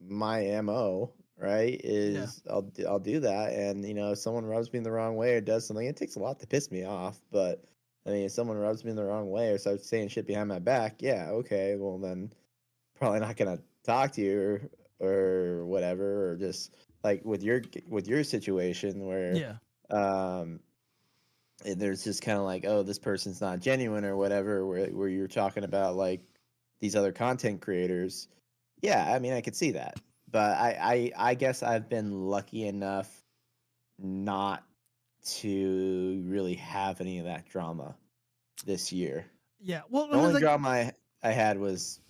my 0.00 0.60
mo. 0.60 1.12
Right? 1.36 1.80
Is 1.82 2.42
I'll 2.48 2.62
do- 2.62 2.86
I'll 2.86 3.00
do 3.00 3.20
that, 3.20 3.54
and 3.54 3.84
you 3.84 3.94
know 3.94 4.12
if 4.12 4.18
someone 4.18 4.44
rubs 4.44 4.72
me 4.72 4.76
in 4.78 4.82
the 4.84 4.92
wrong 4.92 5.16
way 5.16 5.34
or 5.34 5.40
does 5.40 5.66
something, 5.66 5.86
it 5.86 5.96
takes 5.96 6.14
a 6.16 6.20
lot 6.20 6.38
to 6.40 6.46
piss 6.46 6.70
me 6.70 6.84
off, 6.84 7.20
but. 7.30 7.64
I 8.06 8.10
mean, 8.10 8.24
if 8.24 8.32
someone 8.32 8.58
rubs 8.58 8.84
me 8.84 8.92
the 8.92 9.04
wrong 9.04 9.30
way 9.30 9.50
or 9.50 9.58
starts 9.58 9.88
saying 9.88 10.08
shit 10.08 10.26
behind 10.26 10.48
my 10.48 10.58
back, 10.58 10.96
yeah, 11.00 11.28
okay, 11.30 11.76
well 11.76 11.98
then 11.98 12.32
probably 12.98 13.20
not 13.20 13.36
gonna 13.36 13.58
talk 13.84 14.12
to 14.12 14.20
you 14.20 14.40
or, 15.00 15.60
or 15.60 15.66
whatever, 15.66 16.30
or 16.30 16.36
just 16.36 16.74
like 17.02 17.24
with 17.24 17.42
your 17.42 17.62
with 17.88 18.08
your 18.08 18.24
situation 18.24 19.06
where 19.06 19.34
Yeah. 19.36 19.56
um 19.90 20.60
there's 21.64 22.02
just 22.04 22.22
kind 22.22 22.38
of 22.38 22.44
like 22.44 22.64
oh 22.66 22.82
this 22.82 22.98
person's 22.98 23.40
not 23.40 23.60
genuine 23.60 24.04
or 24.04 24.16
whatever 24.16 24.66
where 24.66 24.86
where 24.88 25.08
you're 25.08 25.28
talking 25.28 25.64
about 25.64 25.94
like 25.96 26.20
these 26.80 26.96
other 26.96 27.12
content 27.12 27.60
creators 27.60 28.28
yeah 28.82 29.12
i 29.14 29.18
mean 29.18 29.32
i 29.32 29.40
could 29.40 29.54
see 29.54 29.70
that 29.70 29.94
but 30.30 30.56
i 30.58 31.10
i 31.16 31.30
i 31.30 31.34
guess 31.34 31.62
i've 31.62 31.88
been 31.88 32.10
lucky 32.28 32.66
enough 32.66 33.22
not 33.98 34.64
to 35.24 36.22
really 36.26 36.54
have 36.54 37.00
any 37.00 37.18
of 37.18 37.24
that 37.26 37.48
drama 37.48 37.94
this 38.64 38.92
year 38.92 39.26
Yeah. 39.60 39.82
Well, 39.90 40.08
the 40.08 40.16
only 40.16 40.34
like- 40.34 40.42
drama 40.42 40.68
I, 40.68 40.92
I 41.22 41.30
had 41.30 41.58
was 41.58 42.00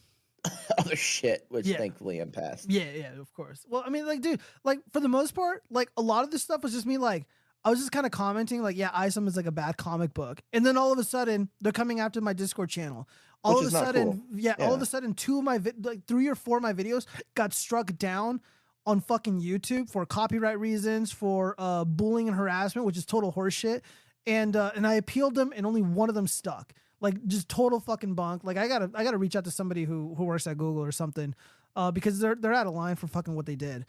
other 0.79 0.97
shit 0.97 1.47
which 1.49 1.67
Yeah. 1.67 1.79
thankfully 1.79 2.19
i'm 2.21 2.31
past 2.31 2.69
Yeah, 2.71 2.91
yeah, 2.95 3.13
of 3.21 3.33
course. 3.33 3.65
Well, 3.69 3.83
I 3.87 3.91
mean, 3.91 4.07
like, 4.07 4.21
dude, 4.21 4.41
like 4.65 4.81
for 4.93 5.01
the 5.01 5.09
most 5.09 5.35
part, 5.35 5.63
like 5.71 5.91
a 5.97 6.03
lot 6.03 6.25
of 6.25 6.31
this 6.31 6.43
stuff 6.43 6.63
was 6.63 6.73
just 6.73 6.87
me, 6.87 6.99
like, 6.99 7.27
I 7.65 7.71
was 7.71 7.79
just 7.79 7.93
kind 7.93 8.05
of 8.05 8.13
commenting, 8.13 8.63
like, 8.63 8.77
yeah, 8.77 8.91
Isom 8.93 9.27
is 9.27 9.37
like 9.39 9.47
a 9.47 9.51
bad 9.53 9.79
comic 9.79 10.13
book, 10.13 10.43
and 10.53 10.67
then 10.67 10.77
all 10.77 10.93
of 10.93 10.99
a 10.99 11.05
sudden 11.05 11.49
they're 11.63 11.73
coming 11.73 11.99
after 11.99 12.21
my 12.21 12.35
Discord 12.35 12.69
channel. 12.69 13.09
All 13.43 13.55
Which 13.57 13.69
of 13.69 13.69
a 13.69 13.71
sudden, 13.71 14.13
cool. 14.13 14.39
yeah, 14.41 14.55
all 14.59 14.75
of 14.75 14.83
a 14.83 14.87
sudden, 14.87 15.15
two 15.15 15.39
of 15.39 15.45
my 15.45 15.57
vi- 15.59 15.73
like 15.83 16.07
three 16.07 16.29
or 16.29 16.35
four 16.35 16.59
of 16.59 16.63
my 16.63 16.75
videos 16.75 17.07
got 17.35 17.55
struck 17.55 17.97
down 17.97 18.41
on 18.87 19.01
fucking 19.01 19.41
YouTube 19.41 19.89
for 19.91 20.05
copyright 20.07 20.59
reasons, 20.59 21.11
for 21.13 21.55
uh 21.59 21.85
bullying 21.85 22.29
and 22.29 22.37
harassment, 22.37 22.87
which 22.87 22.97
is 22.97 23.05
total 23.05 23.33
horseshit. 23.33 23.83
And 24.27 24.57
uh, 24.57 24.73
and 24.75 24.87
I 24.87 24.95
appealed 24.95 25.35
them, 25.35 25.53
and 25.55 25.67
only 25.67 25.83
one 25.83 26.09
of 26.09 26.15
them 26.15 26.27
stuck. 26.27 26.73
Like 27.01 27.23
just 27.27 27.49
total 27.49 27.81
fucking 27.81 28.15
bunk. 28.15 28.45
Like 28.45 28.57
I 28.57 28.69
gotta 28.69 28.91
I 28.95 29.05
gotta 29.05 29.19
reach 29.19 29.37
out 29.37 29.45
to 29.45 29.51
somebody 29.51 29.85
who 29.85 30.15
who 30.15 30.25
works 30.25 30.47
at 30.47 30.57
Google 30.57 30.83
or 30.83 30.93
something, 30.93 31.35
uh, 31.77 31.91
because 31.91 32.19
they're 32.19 32.35
they're 32.35 32.55
out 32.55 32.67
of 32.67 32.73
line 32.75 32.97
for 32.97 33.07
fucking 33.07 33.35
what 33.35 33.45
they 33.45 33.57
did. 33.57 33.85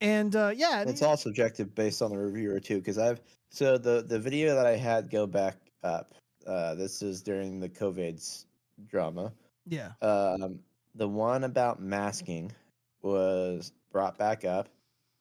And 0.00 0.36
uh, 0.36 0.52
yeah, 0.54 0.84
It's 0.86 1.02
all 1.02 1.16
subjective 1.16 1.74
based 1.74 2.02
on 2.02 2.10
the 2.10 2.18
reviewer 2.18 2.60
too, 2.60 2.76
because 2.78 2.98
I've 2.98 3.20
so 3.48 3.78
the 3.78 4.02
the 4.06 4.18
video 4.18 4.54
that 4.54 4.66
I 4.66 4.76
had 4.76 5.10
go 5.10 5.26
back 5.26 5.56
up. 5.82 6.14
Uh, 6.46 6.74
this 6.74 7.02
is 7.02 7.22
during 7.22 7.58
the 7.60 7.68
COVID's 7.68 8.46
drama. 8.86 9.32
yeah, 9.66 9.92
Um, 10.02 10.60
the 10.94 11.08
one 11.08 11.44
about 11.44 11.80
masking 11.82 12.52
was 13.02 13.72
brought 13.90 14.18
back 14.18 14.44
up. 14.44 14.68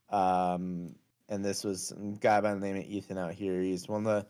Um, 0.09 0.95
and 1.29 1.43
this 1.43 1.63
was 1.63 1.91
a 1.91 2.17
guy 2.19 2.41
by 2.41 2.53
the 2.53 2.59
name 2.59 2.77
of 2.77 2.83
Ethan 2.83 3.17
out 3.17 3.33
here. 3.33 3.59
He's 3.61 3.87
one 3.87 4.05
of 4.05 4.25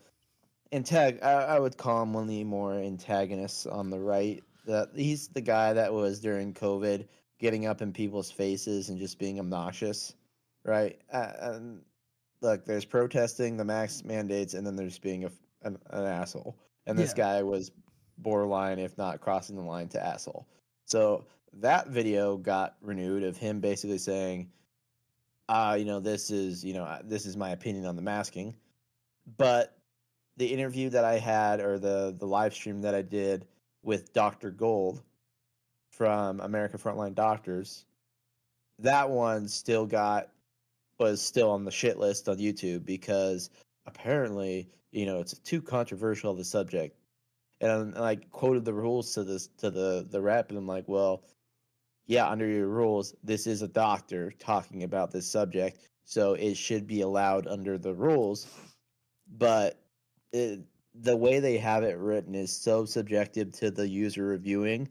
the 0.72 0.76
antag. 0.76 1.22
I, 1.22 1.32
I 1.32 1.58
would 1.60 1.76
call 1.76 2.02
him 2.02 2.12
one 2.12 2.24
of 2.24 2.28
the 2.28 2.44
more 2.44 2.74
antagonists 2.74 3.66
on 3.66 3.90
the 3.90 4.00
right. 4.00 4.42
That 4.66 4.90
he's 4.94 5.28
the 5.28 5.40
guy 5.40 5.72
that 5.72 5.92
was 5.92 6.20
during 6.20 6.52
COVID 6.52 7.06
getting 7.38 7.66
up 7.66 7.80
in 7.80 7.92
people's 7.92 8.30
faces 8.30 8.88
and 8.88 8.98
just 8.98 9.18
being 9.18 9.38
obnoxious, 9.38 10.14
right? 10.64 11.00
Uh, 11.12 11.32
and 11.40 11.82
look, 12.40 12.64
there's 12.66 12.84
protesting 12.84 13.56
the 13.56 13.64
mask 13.64 14.04
mandates, 14.04 14.54
and 14.54 14.66
then 14.66 14.76
there's 14.76 14.98
being 14.98 15.24
a, 15.24 15.30
an, 15.62 15.78
an 15.90 16.04
asshole. 16.04 16.56
And 16.86 16.98
this 16.98 17.10
Yeah. 17.10 17.38
guy 17.38 17.42
was 17.44 17.70
borderline, 18.18 18.78
if 18.78 18.98
not 18.98 19.20
crossing 19.20 19.56
the 19.56 19.62
line 19.62 19.88
to 19.90 20.04
asshole. 20.04 20.46
So 20.84 21.24
that 21.54 21.88
video 21.88 22.36
got 22.36 22.76
renewed 22.80 23.22
of 23.22 23.36
him 23.36 23.60
basically 23.60 23.98
saying, 23.98 24.50
uh, 25.48 25.76
you 25.78 25.84
know, 25.84 26.00
this 26.00 26.30
is, 26.30 26.64
you 26.64 26.74
know, 26.74 27.00
this 27.04 27.26
is 27.26 27.36
my 27.36 27.50
opinion 27.50 27.86
on 27.86 27.96
the 27.96 28.02
masking. 28.02 28.54
But 29.36 29.76
the 30.36 30.46
interview 30.46 30.90
that 30.90 31.04
I 31.04 31.18
had 31.18 31.60
or 31.60 31.78
the 31.78 32.14
the 32.16 32.26
live 32.26 32.54
stream 32.54 32.82
that 32.82 32.94
I 32.94 33.02
did 33.02 33.46
with 33.82 34.12
Dr. 34.12 34.50
Gold 34.50 35.02
from 35.90 36.40
American 36.40 36.78
Frontline 36.78 37.14
Doctors, 37.14 37.84
that 38.78 39.10
one 39.10 39.48
still 39.48 39.86
got 39.86 40.30
was 40.98 41.20
still 41.22 41.50
on 41.50 41.64
the 41.64 41.70
shit 41.70 41.98
list 41.98 42.28
on 42.28 42.38
YouTube 42.38 42.84
because 42.84 43.50
apparently, 43.86 44.68
you 44.90 45.06
know, 45.06 45.20
it's 45.20 45.38
too 45.38 45.62
controversial 45.62 46.32
of 46.32 46.38
a 46.38 46.44
subject. 46.44 46.96
And 47.60 47.96
I 47.96 48.16
quoted 48.16 48.64
the 48.64 48.72
rules 48.72 49.14
to 49.14 49.24
this 49.24 49.48
to 49.58 49.70
the 49.70 50.06
the 50.08 50.20
rep, 50.20 50.50
and 50.50 50.58
I'm 50.58 50.66
like, 50.66 50.86
well, 50.86 51.24
yeah, 52.08 52.26
under 52.26 52.46
your 52.46 52.68
rules, 52.68 53.14
this 53.22 53.46
is 53.46 53.60
a 53.60 53.68
doctor 53.68 54.32
talking 54.38 54.82
about 54.82 55.12
this 55.12 55.30
subject, 55.30 55.78
so 56.04 56.32
it 56.32 56.56
should 56.56 56.86
be 56.86 57.02
allowed 57.02 57.46
under 57.46 57.76
the 57.76 57.92
rules. 57.92 58.46
But 59.36 59.78
it, 60.32 60.60
the 60.94 61.16
way 61.16 61.38
they 61.38 61.58
have 61.58 61.82
it 61.82 61.98
written 61.98 62.34
is 62.34 62.50
so 62.50 62.86
subjective 62.86 63.52
to 63.58 63.70
the 63.70 63.86
user 63.86 64.24
reviewing 64.24 64.88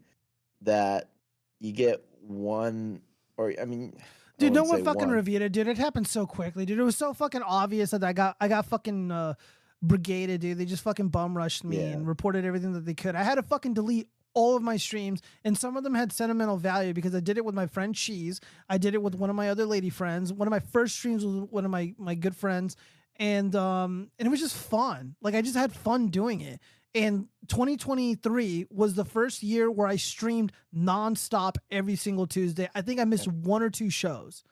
that 0.62 1.10
you 1.58 1.72
get 1.72 2.04
one, 2.20 3.00
or 3.36 3.52
I 3.60 3.64
mean, 3.64 3.94
I 3.98 4.02
dude, 4.38 4.52
no 4.52 4.62
one 4.62 4.84
fucking 4.84 5.08
one. 5.08 5.10
reviewed 5.10 5.42
it, 5.42 5.50
dude. 5.50 5.66
It 5.66 5.76
happened 5.76 6.06
so 6.06 6.24
quickly, 6.24 6.64
dude. 6.64 6.78
It 6.78 6.84
was 6.84 6.96
so 6.96 7.12
fucking 7.12 7.42
obvious 7.42 7.90
that 7.90 8.04
I 8.04 8.12
got 8.12 8.36
I 8.40 8.46
got 8.46 8.66
fucking 8.66 9.10
uh, 9.10 9.34
brigaded, 9.82 10.40
dude. 10.40 10.56
They 10.56 10.66
just 10.66 10.84
fucking 10.84 11.08
bum 11.08 11.36
rushed 11.36 11.64
me 11.64 11.80
and 11.80 12.06
reported 12.06 12.44
everything 12.44 12.74
that 12.74 12.86
they 12.86 12.94
could. 12.94 13.16
I 13.16 13.24
had 13.24 13.34
to 13.34 13.42
fucking 13.42 13.74
delete 13.74 14.06
all 14.34 14.56
of 14.56 14.62
my 14.62 14.76
streams, 14.76 15.20
and 15.44 15.56
some 15.56 15.76
of 15.76 15.84
them 15.84 15.94
had 15.94 16.12
sentimental 16.12 16.56
value 16.56 16.92
because 16.92 17.14
I 17.14 17.20
did 17.20 17.36
it 17.38 17.44
with 17.44 17.54
my 17.54 17.66
friend 17.66 17.94
Cheese. 17.94 18.40
I 18.68 18.78
did 18.78 18.94
it 18.94 19.02
with 19.02 19.14
one 19.14 19.30
of 19.30 19.36
my 19.36 19.48
other 19.50 19.66
lady 19.66 19.90
friends. 19.90 20.32
One 20.32 20.46
of 20.46 20.50
my 20.50 20.60
first 20.60 20.96
streams 20.96 21.24
was 21.24 21.48
one 21.50 21.64
of 21.64 21.70
my 21.70 21.94
my 21.98 22.14
good 22.14 22.36
friends, 22.36 22.76
and 23.16 23.54
um 23.56 24.10
and 24.18 24.26
it 24.26 24.30
was 24.30 24.40
just 24.40 24.56
fun. 24.56 25.16
Like 25.22 25.34
I 25.34 25.42
just 25.42 25.56
had 25.56 25.72
fun 25.72 26.08
doing 26.08 26.40
it. 26.40 26.60
And 26.94 27.28
2023 27.48 28.66
was 28.70 28.94
the 28.94 29.04
first 29.04 29.42
year 29.42 29.70
where 29.70 29.86
I 29.86 29.96
streamed 29.96 30.52
nonstop 30.74 31.56
every 31.70 31.96
single 31.96 32.26
Tuesday. 32.26 32.68
I 32.74 32.80
think 32.82 32.98
I 32.98 33.04
missed 33.04 33.28
one 33.28 33.62
or 33.62 33.70
two 33.70 33.90
shows, 33.90 34.42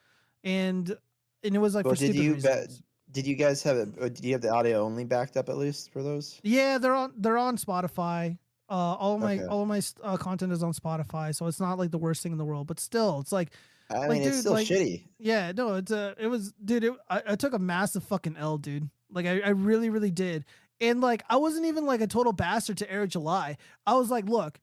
and 0.44 0.96
and 1.42 1.55
it 1.55 1.58
was 1.58 1.74
like 1.74 1.84
Well, 1.84 1.94
for 1.94 2.00
did 2.00 2.12
stupid 2.12 2.24
you 2.24 2.34
reasons. 2.34 2.78
ba- 2.78 2.82
did 3.12 3.26
you 3.26 3.34
guys 3.36 3.62
have 3.62 3.76
it? 3.76 4.14
Did 4.14 4.24
you 4.24 4.32
have 4.32 4.42
the 4.42 4.50
audio 4.50 4.82
only 4.82 5.05
backed 5.05 5.36
up 5.36 5.48
at 5.48 5.56
least 5.56 5.90
for 5.92 6.02
those? 6.02 6.38
Yeah, 6.42 6.78
they're 6.78 6.94
on 6.94 7.12
they're 7.16 7.38
on 7.38 7.56
Spotify. 7.56 8.38
Uh, 8.68 8.72
all 8.72 9.18
my 9.18 9.34
Okay. 9.36 9.44
all 9.46 9.62
of 9.62 9.68
my 9.68 9.80
uh, 10.02 10.16
content 10.16 10.52
is 10.52 10.62
on 10.62 10.72
Spotify, 10.72 11.34
so 11.34 11.46
it's 11.46 11.60
not 11.60 11.78
like 11.78 11.90
the 11.92 11.98
worst 11.98 12.22
thing 12.22 12.32
in 12.32 12.38
the 12.38 12.44
world. 12.44 12.66
But 12.66 12.80
still, 12.80 13.20
it's 13.20 13.30
like 13.32 13.50
I 13.90 13.98
Like, 13.98 14.10
mean, 14.10 14.22
it's 14.22 14.30
dude, 14.32 14.40
still 14.40 14.52
like- 14.54 14.66
shitty. 14.66 15.04
Yeah, 15.18 15.52
no, 15.56 15.74
it's 15.74 15.92
a, 15.92 16.16
it 16.18 16.26
was, 16.26 16.52
dude. 16.64 16.82
It, 16.84 16.92
I, 17.08 17.22
I 17.28 17.36
took 17.36 17.52
a 17.52 17.58
massive 17.60 18.02
fucking 18.02 18.36
L, 18.36 18.58
dude. 18.58 18.90
Like, 19.12 19.26
I, 19.26 19.38
I 19.40 19.48
really, 19.50 19.90
really 19.90 20.10
did. 20.10 20.44
And 20.80 21.00
like, 21.00 21.22
I 21.30 21.36
wasn't 21.36 21.66
even 21.66 21.86
like 21.86 22.00
a 22.00 22.08
total 22.08 22.32
bastard 22.32 22.78
to 22.78 22.90
Eric 22.90 23.10
July. 23.10 23.56
I 23.86 23.94
was 23.94 24.10
like, 24.10 24.28
look, 24.28 24.58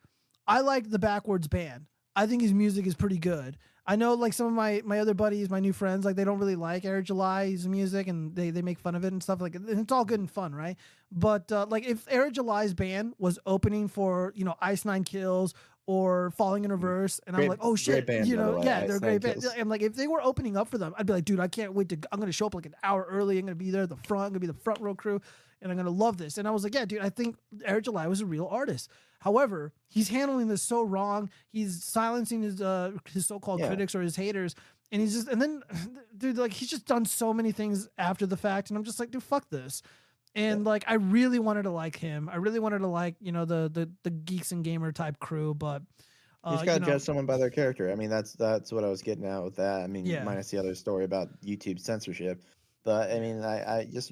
I 0.45 0.59
like 0.59 0.90
the 0.90 0.99
Backwordz 0.99 1.49
band. 1.49 1.85
I 2.17 2.27
think 2.27 2.41
his 2.41 2.53
music 2.53 2.85
is 2.85 2.95
pretty 2.95 3.17
good. 3.17 3.57
I 3.86 3.98
know 3.98 4.14
like 4.14 4.34
some 4.34 4.48
of 4.48 4.53
my 4.53 4.82
my 4.86 5.00
other 5.00 5.14
buddies, 5.14 5.50
my 5.50 5.60
new 5.60 5.74
friends, 5.74 6.06
like 6.06 6.16
they 6.16 6.24
don't 6.24 6.40
really 6.40 6.56
like 6.56 6.86
Eric 6.86 7.06
July's 7.06 7.68
music 7.68 8.08
and 8.08 8.34
they 8.36 8.50
they 8.50 8.62
make 8.62 8.80
fun 8.80 8.95
of 8.95 9.03
it 9.03 9.12
and 9.12 9.22
stuff 9.22 9.42
like 9.42 9.56
and 9.56 9.68
it's 9.68 9.92
all 9.92 10.06
good 10.06 10.20
and 10.20 10.32
fun, 10.32 10.56
right? 10.56 10.78
But 11.12 11.52
uh, 11.52 11.66
like 11.70 11.86
if 11.86 12.06
Eric 12.10 12.34
July's 12.34 12.74
band 12.74 13.14
was 13.20 13.40
opening 13.45 13.88
for 13.88 14.32
you 14.36 14.45
know 14.45 14.56
Ice 14.62 14.86
Nine 14.86 15.03
Kills 15.03 15.53
or 15.86 16.32
Falling 16.32 16.64
in 16.64 16.72
Reverse, 16.72 17.20
and 17.28 17.36
I'm 17.36 17.48
like, 17.48 17.60
oh 17.62 17.72
great 17.72 17.80
shit, 17.80 18.08
band, 18.08 18.28
you 18.28 18.38
know, 18.38 18.64
yeah, 18.64 18.80
Ice 18.80 18.88
they're 18.88 18.98
a 18.98 19.00
Nine 19.02 19.10
great 19.10 19.22
band. 19.22 19.42
Kills. 19.42 19.53
And 19.53 19.70
like 19.70 19.82
if 19.82 19.95
they 19.95 20.08
were 20.08 20.22
opening 20.22 20.56
up 20.56 20.70
for 20.70 20.78
them, 20.78 20.95
I'd 20.98 21.06
be 21.06 21.12
like, 21.12 21.26
dude, 21.26 21.42
I 21.42 21.50
can't 21.50 21.74
wait 21.74 21.90
to. 21.90 21.98
I'm 22.12 22.22
gonna 22.22 22.32
show 22.32 22.45
up 22.45 22.56
like 22.56 22.66
an 22.66 22.76
hour 22.84 23.06
early. 23.10 23.38
I'm 23.38 23.45
gonna 23.45 23.56
be 23.56 23.70
there 23.70 23.84
at 23.84 23.90
the 23.90 23.98
front. 23.98 24.28
I'm 24.28 24.30
gonna 24.30 24.40
be 24.40 24.48
the 24.48 24.53
front 24.53 24.80
row 24.80 24.95
crew, 24.95 25.20
and 25.64 25.72
I'm 25.72 25.77
gonna 25.77 25.90
love 25.90 26.17
this. 26.17 26.38
And 26.38 26.48
I 26.48 26.51
was 26.51 26.64
like, 26.64 26.75
yeah, 26.75 26.85
dude, 26.85 27.01
I 27.01 27.09
think 27.09 27.38
Eric 27.66 27.85
July 27.85 28.08
was 28.08 28.22
a 28.22 28.25
real 28.25 28.48
artist. 28.51 28.90
However, 29.22 29.72
he's 29.88 30.09
handling 30.09 30.50
this 30.50 30.61
so 30.61 30.83
wrong. 30.83 31.30
He's 31.50 31.83
silencing 31.83 32.42
his 32.43 32.61
uh 32.61 32.92
his 33.11 33.25
so-called 33.25 33.61
Yeah. 33.61 33.67
critics 33.67 33.95
or 33.95 34.01
his 34.01 34.16
haters. 34.16 34.53
And 34.92 35.01
he's 35.01 35.14
just, 35.16 35.27
and 35.27 35.42
then, 35.42 35.64
dude, 36.17 36.38
like 36.38 36.53
he's 36.53 36.69
just 36.69 36.85
done 36.85 37.06
so 37.06 37.33
many 37.33 37.51
things 37.51 37.90
after 37.98 38.27
the 38.27 38.38
fact, 38.38 38.69
and 38.69 38.77
I'm 38.77 38.83
just 38.83 39.00
like, 39.00 39.09
dude, 39.09 39.24
fuck 39.24 39.50
this. 39.50 39.82
And 40.35 40.66
like, 40.66 40.83
I 40.88 40.95
really 40.95 41.40
wanted 41.40 41.64
to 41.64 41.69
like 41.72 41.95
him. 41.95 42.30
I 42.32 42.35
really 42.38 42.59
wanted 42.59 42.80
to 42.80 42.88
like, 42.88 43.16
you 43.22 43.32
know, 43.32 43.45
the 43.45 43.69
the 43.74 43.90
the 44.03 44.09
geeks 44.11 44.51
and 44.51 44.64
gamer 44.64 44.92
type 44.92 45.19
crew, 45.19 45.53
but 45.53 45.82
You 45.82 45.98
uh, 46.43 46.51
just 46.53 46.66
gotta 46.66 46.80
you 46.82 46.85
know, 46.88 46.93
judge 46.93 47.01
someone 47.03 47.25
by 47.25 47.38
their 47.38 47.50
character. 47.50 47.92
I 47.92 47.95
mean, 47.95 48.09
that's 48.09 48.33
that's 48.33 48.72
what 48.72 48.83
I 48.83 48.88
was 48.90 49.01
getting 49.01 49.25
at 49.25 49.43
with 49.43 49.56
that. 49.56 49.82
I 49.82 49.88
mean, 49.88 50.06
Yeah. 50.06 50.24
minus 50.24 50.50
the 50.51 50.58
other 50.59 50.75
story 50.75 51.06
about 51.06 51.30
YouTube 51.42 51.80
censorship, 51.80 52.43
but 52.83 53.11
I 53.11 53.19
mean, 53.19 53.42
I, 53.43 53.80
I 53.80 53.85
just 53.85 54.11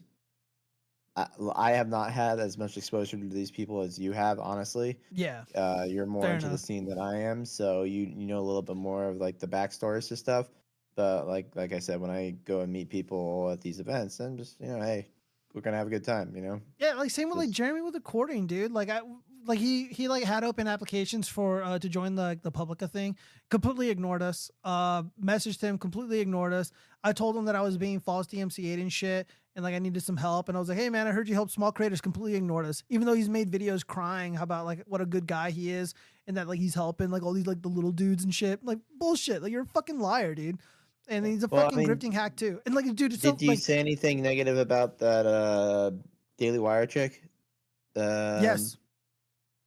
I, 1.15 1.27
I 1.56 1.72
have 1.72 1.90
not 1.90 2.11
had 2.11 2.40
as 2.40 2.57
much 2.57 2.77
exposure 2.77 3.17
to 3.17 3.27
these 3.27 3.51
people 3.51 3.81
as 3.81 3.99
you 3.99 4.14
have, 4.14 4.40
honestly. 4.40 4.98
Yeah. 5.11 5.43
Uh, 5.53 5.85
you're 5.88 6.06
more 6.06 6.23
Fair 6.23 6.35
into 6.35 6.45
enough. 6.45 6.59
the 6.59 6.65
scene 6.65 6.85
than 6.85 6.99
I 6.99 7.22
am, 7.22 7.43
so 7.45 7.83
you 7.83 8.03
you 8.03 8.25
know 8.27 8.40
a 8.40 8.41
little 8.48 8.61
bit 8.61 8.77
more 8.77 9.06
of 9.09 9.17
like 9.17 9.38
the 9.40 9.48
backstories 9.48 10.07
to 10.07 10.15
stuff. 10.15 10.48
But 10.95 11.27
like 11.27 11.51
like 11.56 11.73
I 11.73 11.80
said, 11.80 11.99
when 11.99 12.11
I 12.11 12.31
go 12.45 12.61
and 12.61 12.72
meet 12.72 12.90
people 12.90 13.49
at 13.51 13.61
these 13.61 13.80
events, 13.80 14.19
I'm 14.19 14.38
just 14.38 14.59
you 14.61 14.67
know, 14.67 14.81
hey, 14.81 15.09
we're 15.53 15.61
gonna 15.61 15.77
have 15.77 15.88
a 15.88 15.91
good 15.91 16.03
time, 16.06 16.33
you 16.35 16.41
know. 16.41 16.61
Yeah, 16.80 16.93
like 16.93 17.11
same 17.11 17.30
with 17.30 17.38
like 17.38 17.49
Jeremy 17.49 17.81
with 17.81 17.93
the 17.93 18.01
courting, 18.01 18.48
dude. 18.48 18.72
Like 18.72 18.90
I 18.90 19.01
like 19.45 19.59
he 19.59 19.88
he 19.88 20.07
like 20.07 20.23
had 20.23 20.43
open 20.43 20.67
applications 20.67 21.27
for 21.27 21.64
uh 21.64 21.80
to 21.80 21.90
join 21.90 22.15
the 22.15 22.40
the 22.41 22.51
Publica 22.51 22.88
thing. 22.88 23.17
Completely 23.49 23.90
ignored 23.90 24.22
us. 24.22 24.49
Uh 24.64 25.03
messaged 25.22 25.59
him, 25.61 25.77
completely 25.77 26.19
ignored 26.19 26.53
us. 26.53 26.72
I 27.03 27.14
told 27.14 27.35
him 27.35 27.45
that 27.45 27.56
I 27.56 27.61
was 27.61 27.77
being 27.77 27.99
false 27.99 28.27
DMCA'd 28.27 28.80
and 28.80 28.93
shit 28.93 29.27
and 29.55 29.63
like 29.63 29.75
I 29.75 29.80
needed 29.80 30.01
some 30.03 30.17
help 30.17 30.47
and 30.49 30.57
I 30.57 30.59
was 30.59 30.69
like, 30.69 30.77
"Hey 30.77 30.89
man, 30.89 31.07
I 31.07 31.11
heard 31.11 31.27
you 31.27 31.35
help 31.35 31.51
small 31.51 31.71
creators." 31.71 32.01
Completely 32.01 32.35
ignored 32.35 32.65
us. 32.65 32.83
Even 32.89 33.05
though 33.05 33.13
he's 33.13 33.30
made 33.30 33.51
videos 33.51 33.85
crying 33.85 34.38
about 34.38 34.65
like 34.65 34.83
what 34.88 35.01
a 35.01 35.05
good 35.05 35.27
guy 35.27 35.51
he 35.51 35.71
is 35.71 35.93
and 36.27 36.38
that 36.38 36.47
like 36.47 36.59
he's 36.59 36.75
helping 36.75 37.09
like 37.09 37.23
all 37.23 37.33
these 37.33 37.47
like 37.47 37.61
the 37.61 37.67
little 37.67 37.91
dudes 37.91 38.23
and 38.23 38.33
shit. 38.33 38.63
Like 38.63 38.80
bullshit. 38.97 39.41
Like 39.43 39.51
you're 39.51 39.63
a 39.63 39.67
fucking 39.67 39.99
liar, 39.99 40.35
dude. 40.35 40.59
And 41.07 41.25
he's 41.25 41.43
a 41.43 41.47
Well, 41.47 41.61
I 41.61 41.63
fucking 41.65 41.80
mean, 41.80 41.88
grifting 41.88 42.13
hack 42.13 42.35
too. 42.35 42.61
And 42.65 42.75
like 42.75 42.85
dude, 42.95 43.13
it's 43.13 43.23
so 43.23 43.31
Did 43.31 43.41
you 43.41 43.49
like 43.49 43.59
say 43.59 43.80
anything 43.80 44.21
negative 44.21 44.57
about 44.57 44.99
that 44.99 45.25
uh 45.25 45.91
Daily 46.38 46.59
Wire 46.59 46.85
chick? 46.85 47.23
Um, 47.95 48.41
Yes. 48.41 48.77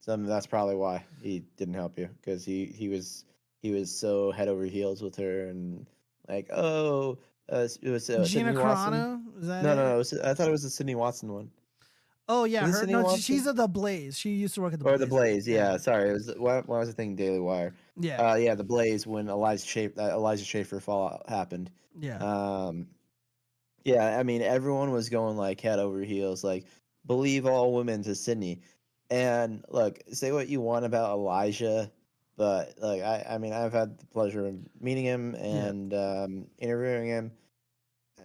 So 0.00 0.16
that's 0.16 0.46
probably 0.46 0.76
why 0.76 1.04
he 1.22 1.44
didn't 1.56 1.74
help 1.74 1.98
you 1.98 2.08
because 2.20 2.44
he 2.44 2.66
he 2.66 2.88
was 2.88 3.24
he 3.62 3.70
was 3.70 3.90
so 3.90 4.30
head 4.30 4.48
over 4.48 4.64
heels 4.64 5.02
with 5.02 5.16
her 5.16 5.46
and 5.48 5.86
like 6.28 6.50
oh 6.52 7.18
uh, 7.52 7.68
it 7.82 7.90
was 7.90 8.08
uh, 8.10 8.24
Gina 8.24 8.26
Sydney 8.26 8.62
Watson. 8.62 8.92
Carano? 8.92 9.23
No, 9.42 9.62
no, 9.62 9.74
no. 9.74 9.97
Was, 9.98 10.12
I 10.12 10.34
thought 10.34 10.48
it 10.48 10.52
was 10.52 10.62
the 10.62 10.70
Sydney 10.70 10.94
Watson 10.94 11.32
one. 11.32 11.50
Oh 12.26 12.44
yeah, 12.44 12.66
her, 12.66 12.86
no, 12.86 13.02
Watson? 13.02 13.20
she's 13.20 13.47
at 13.47 13.56
the 13.56 13.68
Blaze. 13.68 14.18
She 14.18 14.31
used 14.31 14.55
to 14.55 14.62
work 14.62 14.73
at 14.73 14.78
the 14.78 14.86
or 14.86 14.97
Blaze. 14.97 15.00
the 15.00 15.06
Blaze. 15.06 15.48
Yeah, 15.48 15.76
sorry. 15.76 16.10
It 16.10 16.12
was 16.14 16.34
what, 16.39 16.66
what 16.66 16.81
was 16.81 16.89
the 16.89 16.94
thing? 16.94 17.16
Daily 17.16 17.40
Wire. 17.40 17.74
Yeah. 18.00 18.16
Uh, 18.16 18.34
yeah, 18.36 18.55
the 18.55 18.64
Blaze 18.64 19.06
when 19.06 19.28
Elijah 19.28 19.66
Schaffer, 19.66 20.00
uh, 20.00 20.08
Elijah 20.10 20.44
Schaffer 20.44 20.81
fallout 20.81 21.28
happened. 21.28 21.70
Yeah. 21.98 22.18
Um, 22.18 22.86
yeah, 23.84 24.18
I 24.18 24.23
mean, 24.23 24.40
everyone 24.40 24.90
was 24.90 25.10
going 25.10 25.36
like 25.36 25.60
head 25.60 25.78
over 25.78 26.00
heels, 26.00 26.42
like 26.42 26.64
believe 27.06 27.44
all 27.44 27.74
women 27.74 28.02
to 28.05 28.14
Sydney. 28.14 28.62
And 29.10 29.62
look, 29.68 30.00
say 30.12 30.32
what 30.32 30.48
you 30.48 30.62
want 30.62 30.86
about 30.86 31.10
Elijah, 31.10 31.90
but 32.36 32.74
like 32.78 33.02
I, 33.02 33.26
I 33.30 33.38
mean, 33.38 33.52
I've 33.52 33.72
had 33.72 33.98
the 33.98 34.06
pleasure 34.06 34.46
of 34.46 34.56
meeting 34.80 35.04
him 35.04 35.34
and 35.34 35.94
um, 35.94 36.46
interviewing 36.58 37.06
him. 37.06 37.32
Uh, 38.18 38.22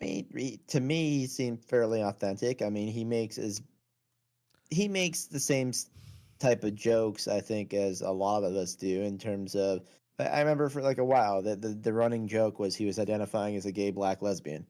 I 0.00 0.04
mean, 0.04 0.26
he- 0.36 0.60
to 0.68 0.80
me, 0.80 1.18
he 1.18 1.26
seemed 1.26 1.64
fairly 1.64 2.02
authentic. 2.02 2.62
I 2.62 2.68
mean, 2.70 2.88
he 2.88 3.04
makes 3.04 3.38
as 3.38 3.60
he 4.70 4.88
makes 4.88 5.24
the 5.24 5.40
same 5.40 5.72
type 6.38 6.64
of 6.64 6.74
jokes, 6.74 7.28
I 7.28 7.40
think, 7.40 7.74
as 7.74 8.00
a 8.00 8.10
lot 8.10 8.42
of 8.42 8.54
us 8.56 8.74
do 8.74 9.02
in 9.02 9.18
terms 9.18 9.54
of. 9.54 9.82
I 10.18 10.24
I 10.24 10.38
remember 10.40 10.68
for 10.68 10.82
like 10.82 10.98
a 10.98 11.04
while 11.04 11.42
that 11.42 11.60
the, 11.60 11.68
the 11.68 11.92
running 11.92 12.28
joke 12.28 12.58
was 12.58 12.74
he 12.74 12.86
was 12.86 12.98
identifying 12.98 13.56
as 13.56 13.66
a 13.66 13.72
gay 13.72 13.90
black 13.90 14.22
lesbian. 14.22 14.66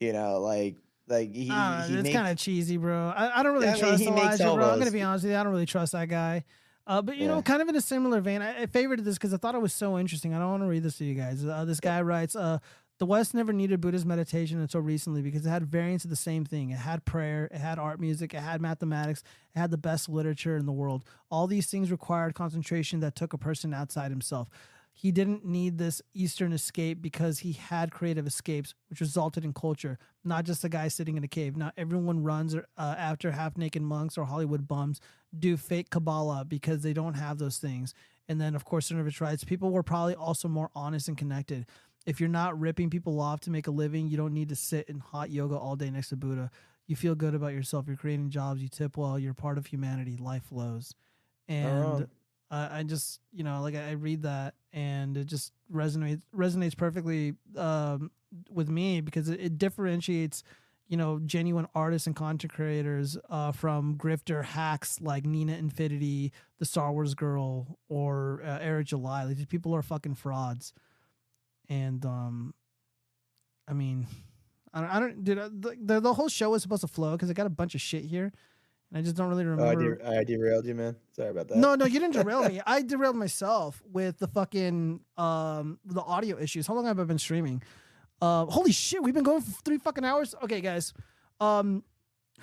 You 0.00 0.12
know, 0.14 0.40
like 0.40 0.76
like 1.08 1.34
he, 1.34 1.50
I 1.50 1.88
don't 1.88 1.90
he 1.90 2.08
it's 2.08 2.16
kind 2.16 2.28
of 2.28 2.38
cheesy, 2.38 2.76
bro. 2.78 3.12
I, 3.14 3.40
I 3.40 3.42
don't 3.42 3.52
really 3.52 3.68
I 3.68 3.72
mean, 3.72 3.80
trust 3.80 4.02
he 4.02 4.10
makes 4.10 4.40
Elijah, 4.40 4.56
bro. 4.56 4.70
I'm 4.70 4.78
gonna 4.78 4.90
be 4.90 5.02
honest 5.02 5.24
with 5.24 5.32
you. 5.32 5.38
I 5.38 5.42
don't 5.42 5.52
really 5.52 5.66
trust 5.66 5.92
that 5.92 6.08
guy. 6.08 6.44
Uh, 6.90 7.00
but 7.00 7.16
you 7.16 7.28
know, 7.28 7.40
kind 7.40 7.62
of 7.62 7.68
in 7.68 7.76
a 7.76 7.80
similar 7.80 8.20
vein, 8.20 8.42
I, 8.42 8.62
I 8.62 8.66
favored 8.66 9.04
this 9.04 9.14
because 9.14 9.32
I 9.32 9.36
thought 9.36 9.54
it 9.54 9.60
was 9.60 9.72
so 9.72 9.96
interesting. 9.96 10.34
I 10.34 10.40
don't 10.40 10.50
want 10.50 10.62
to 10.64 10.68
read 10.68 10.82
this 10.82 10.98
to 10.98 11.04
you 11.04 11.14
guys. 11.14 11.44
Uh, 11.44 11.64
this 11.64 11.78
guy 11.78 12.02
writes, 12.02 12.34
uh, 12.34 12.58
"The 12.98 13.06
West 13.06 13.32
never 13.32 13.52
needed 13.52 13.80
Buddhist 13.80 14.04
meditation 14.04 14.60
until 14.60 14.80
recently 14.80 15.22
because 15.22 15.46
it 15.46 15.50
had 15.50 15.64
variants 15.64 16.02
of 16.02 16.10
the 16.10 16.16
same 16.16 16.44
thing. 16.44 16.70
It 16.70 16.78
had 16.78 17.04
prayer, 17.04 17.48
it 17.52 17.58
had 17.58 17.78
art 17.78 18.00
music, 18.00 18.34
it 18.34 18.40
had 18.40 18.60
mathematics, 18.60 19.22
it 19.54 19.60
had 19.60 19.70
the 19.70 19.78
best 19.78 20.08
literature 20.08 20.56
in 20.56 20.66
the 20.66 20.72
world. 20.72 21.04
All 21.30 21.46
these 21.46 21.68
things 21.68 21.92
required 21.92 22.34
concentration 22.34 22.98
that 23.00 23.14
took 23.14 23.32
a 23.32 23.38
person 23.38 23.72
outside 23.72 24.10
himself." 24.10 24.48
He 25.00 25.12
didn't 25.12 25.46
need 25.46 25.78
this 25.78 26.02
Eastern 26.12 26.52
escape 26.52 27.00
because 27.00 27.38
he 27.38 27.52
had 27.52 27.90
creative 27.90 28.26
escapes, 28.26 28.74
which 28.90 29.00
resulted 29.00 29.46
in 29.46 29.54
culture, 29.54 29.98
not 30.24 30.44
just 30.44 30.62
a 30.62 30.68
guy 30.68 30.88
sitting 30.88 31.16
in 31.16 31.24
a 31.24 31.28
cave. 31.28 31.56
Not 31.56 31.72
everyone 31.78 32.22
runs 32.22 32.54
uh, 32.54 32.60
after 32.76 33.30
half 33.30 33.56
naked 33.56 33.80
monks 33.80 34.18
or 34.18 34.26
Hollywood 34.26 34.68
bums 34.68 35.00
do 35.38 35.56
fake 35.56 35.88
Kabbalah 35.88 36.44
because 36.44 36.82
they 36.82 36.92
don't 36.92 37.14
have 37.14 37.38
those 37.38 37.56
things. 37.56 37.94
And 38.28 38.38
then, 38.38 38.54
of 38.54 38.66
course, 38.66 38.90
Cernovich 38.90 39.22
writes 39.22 39.42
people 39.42 39.70
were 39.70 39.82
probably 39.82 40.14
also 40.14 40.48
more 40.48 40.68
honest 40.74 41.08
and 41.08 41.16
connected. 41.16 41.64
If 42.04 42.20
you're 42.20 42.28
not 42.28 42.60
ripping 42.60 42.90
people 42.90 43.22
off 43.22 43.40
to 43.40 43.50
make 43.50 43.68
a 43.68 43.70
living, 43.70 44.06
you 44.06 44.18
don't 44.18 44.34
need 44.34 44.50
to 44.50 44.56
sit 44.56 44.86
in 44.90 44.98
hot 44.98 45.30
yoga 45.30 45.56
all 45.56 45.76
day 45.76 45.88
next 45.88 46.10
to 46.10 46.16
Buddha. 46.16 46.50
You 46.86 46.94
feel 46.94 47.14
good 47.14 47.34
about 47.34 47.54
yourself. 47.54 47.86
You're 47.86 47.96
creating 47.96 48.28
jobs. 48.28 48.60
You 48.60 48.68
tip 48.68 48.98
well. 48.98 49.18
You're 49.18 49.32
part 49.32 49.56
of 49.56 49.64
humanity. 49.64 50.18
Life 50.18 50.42
flows. 50.50 50.94
And. 51.48 52.06
Uh, 52.50 52.68
I 52.70 52.82
just 52.82 53.20
you 53.32 53.44
know 53.44 53.60
like 53.62 53.74
I 53.74 53.90
I 53.90 53.92
read 53.92 54.22
that 54.22 54.54
and 54.72 55.16
it 55.16 55.26
just 55.26 55.52
resonates 55.72 56.22
resonates 56.34 56.76
perfectly 56.76 57.34
um, 57.56 58.10
with 58.50 58.68
me 58.68 59.00
because 59.00 59.28
it, 59.28 59.40
it 59.40 59.58
differentiates 59.58 60.42
you 60.88 60.96
know 60.96 61.20
genuine 61.24 61.66
artists 61.74 62.06
and 62.06 62.16
content 62.16 62.52
creators 62.52 63.16
uh, 63.30 63.52
from 63.52 63.96
grifter 63.96 64.44
hacks 64.44 65.00
like 65.00 65.24
Nina 65.24 65.54
Infinity, 65.54 66.32
the 66.58 66.64
Star 66.64 66.92
Wars 66.92 67.14
girl, 67.14 67.78
or 67.88 68.42
uh, 68.44 68.58
Eric 68.60 68.88
July. 68.88 69.24
Like 69.24 69.36
these 69.36 69.46
people 69.46 69.74
are 69.74 69.82
fucking 69.82 70.16
frauds, 70.16 70.72
and 71.68 72.04
um, 72.04 72.54
I 73.68 73.72
mean, 73.72 74.08
I 74.74 74.80
don't, 74.80 74.90
I 74.90 75.00
don't 75.00 75.24
dude. 75.24 75.38
The, 75.38 75.76
the, 75.80 76.00
the 76.00 76.14
whole 76.14 76.28
show 76.28 76.50
was 76.50 76.62
supposed 76.62 76.82
to 76.82 76.88
flow 76.88 77.12
because 77.12 77.30
I 77.30 77.34
got 77.34 77.46
a 77.46 77.50
bunch 77.50 77.76
of 77.76 77.80
shit 77.80 78.04
here, 78.04 78.32
and 78.90 78.98
I 78.98 79.02
just 79.02 79.16
don't 79.16 79.28
really 79.28 79.44
Oh, 79.44 79.64
I, 79.64 79.72
remember. 79.72 79.96
de- 79.96 80.08
I 80.08 80.24
derailed 80.24 80.66
you, 80.66 80.74
man. 80.74 80.96
Sorry 81.12 81.30
about 81.30 81.48
that. 81.48 81.56
No, 81.58 81.74
no, 81.74 81.84
you 81.84 82.00
didn't 82.00 82.14
derail 82.22 82.48
me. 82.48 82.60
I 82.66 82.82
derailed 82.82 83.16
myself 83.16 83.82
with 83.92 84.18
the 84.18 84.26
fucking 84.28 85.00
um 85.16 85.78
the 85.84 86.02
audio 86.02 86.38
issues. 86.38 86.66
How 86.66 86.74
long 86.74 86.86
have 86.86 86.98
I 87.00 87.04
been 87.04 87.18
streaming? 87.18 87.62
Uh, 88.22 88.44
holy 88.46 88.72
shit, 88.72 89.02
we've 89.02 89.14
been 89.14 89.24
going 89.24 89.40
for 89.40 89.50
three 89.64 89.78
fucking 89.78 90.04
hours. 90.04 90.34
Okay, 90.42 90.60
guys. 90.60 90.92
Um, 91.40 91.82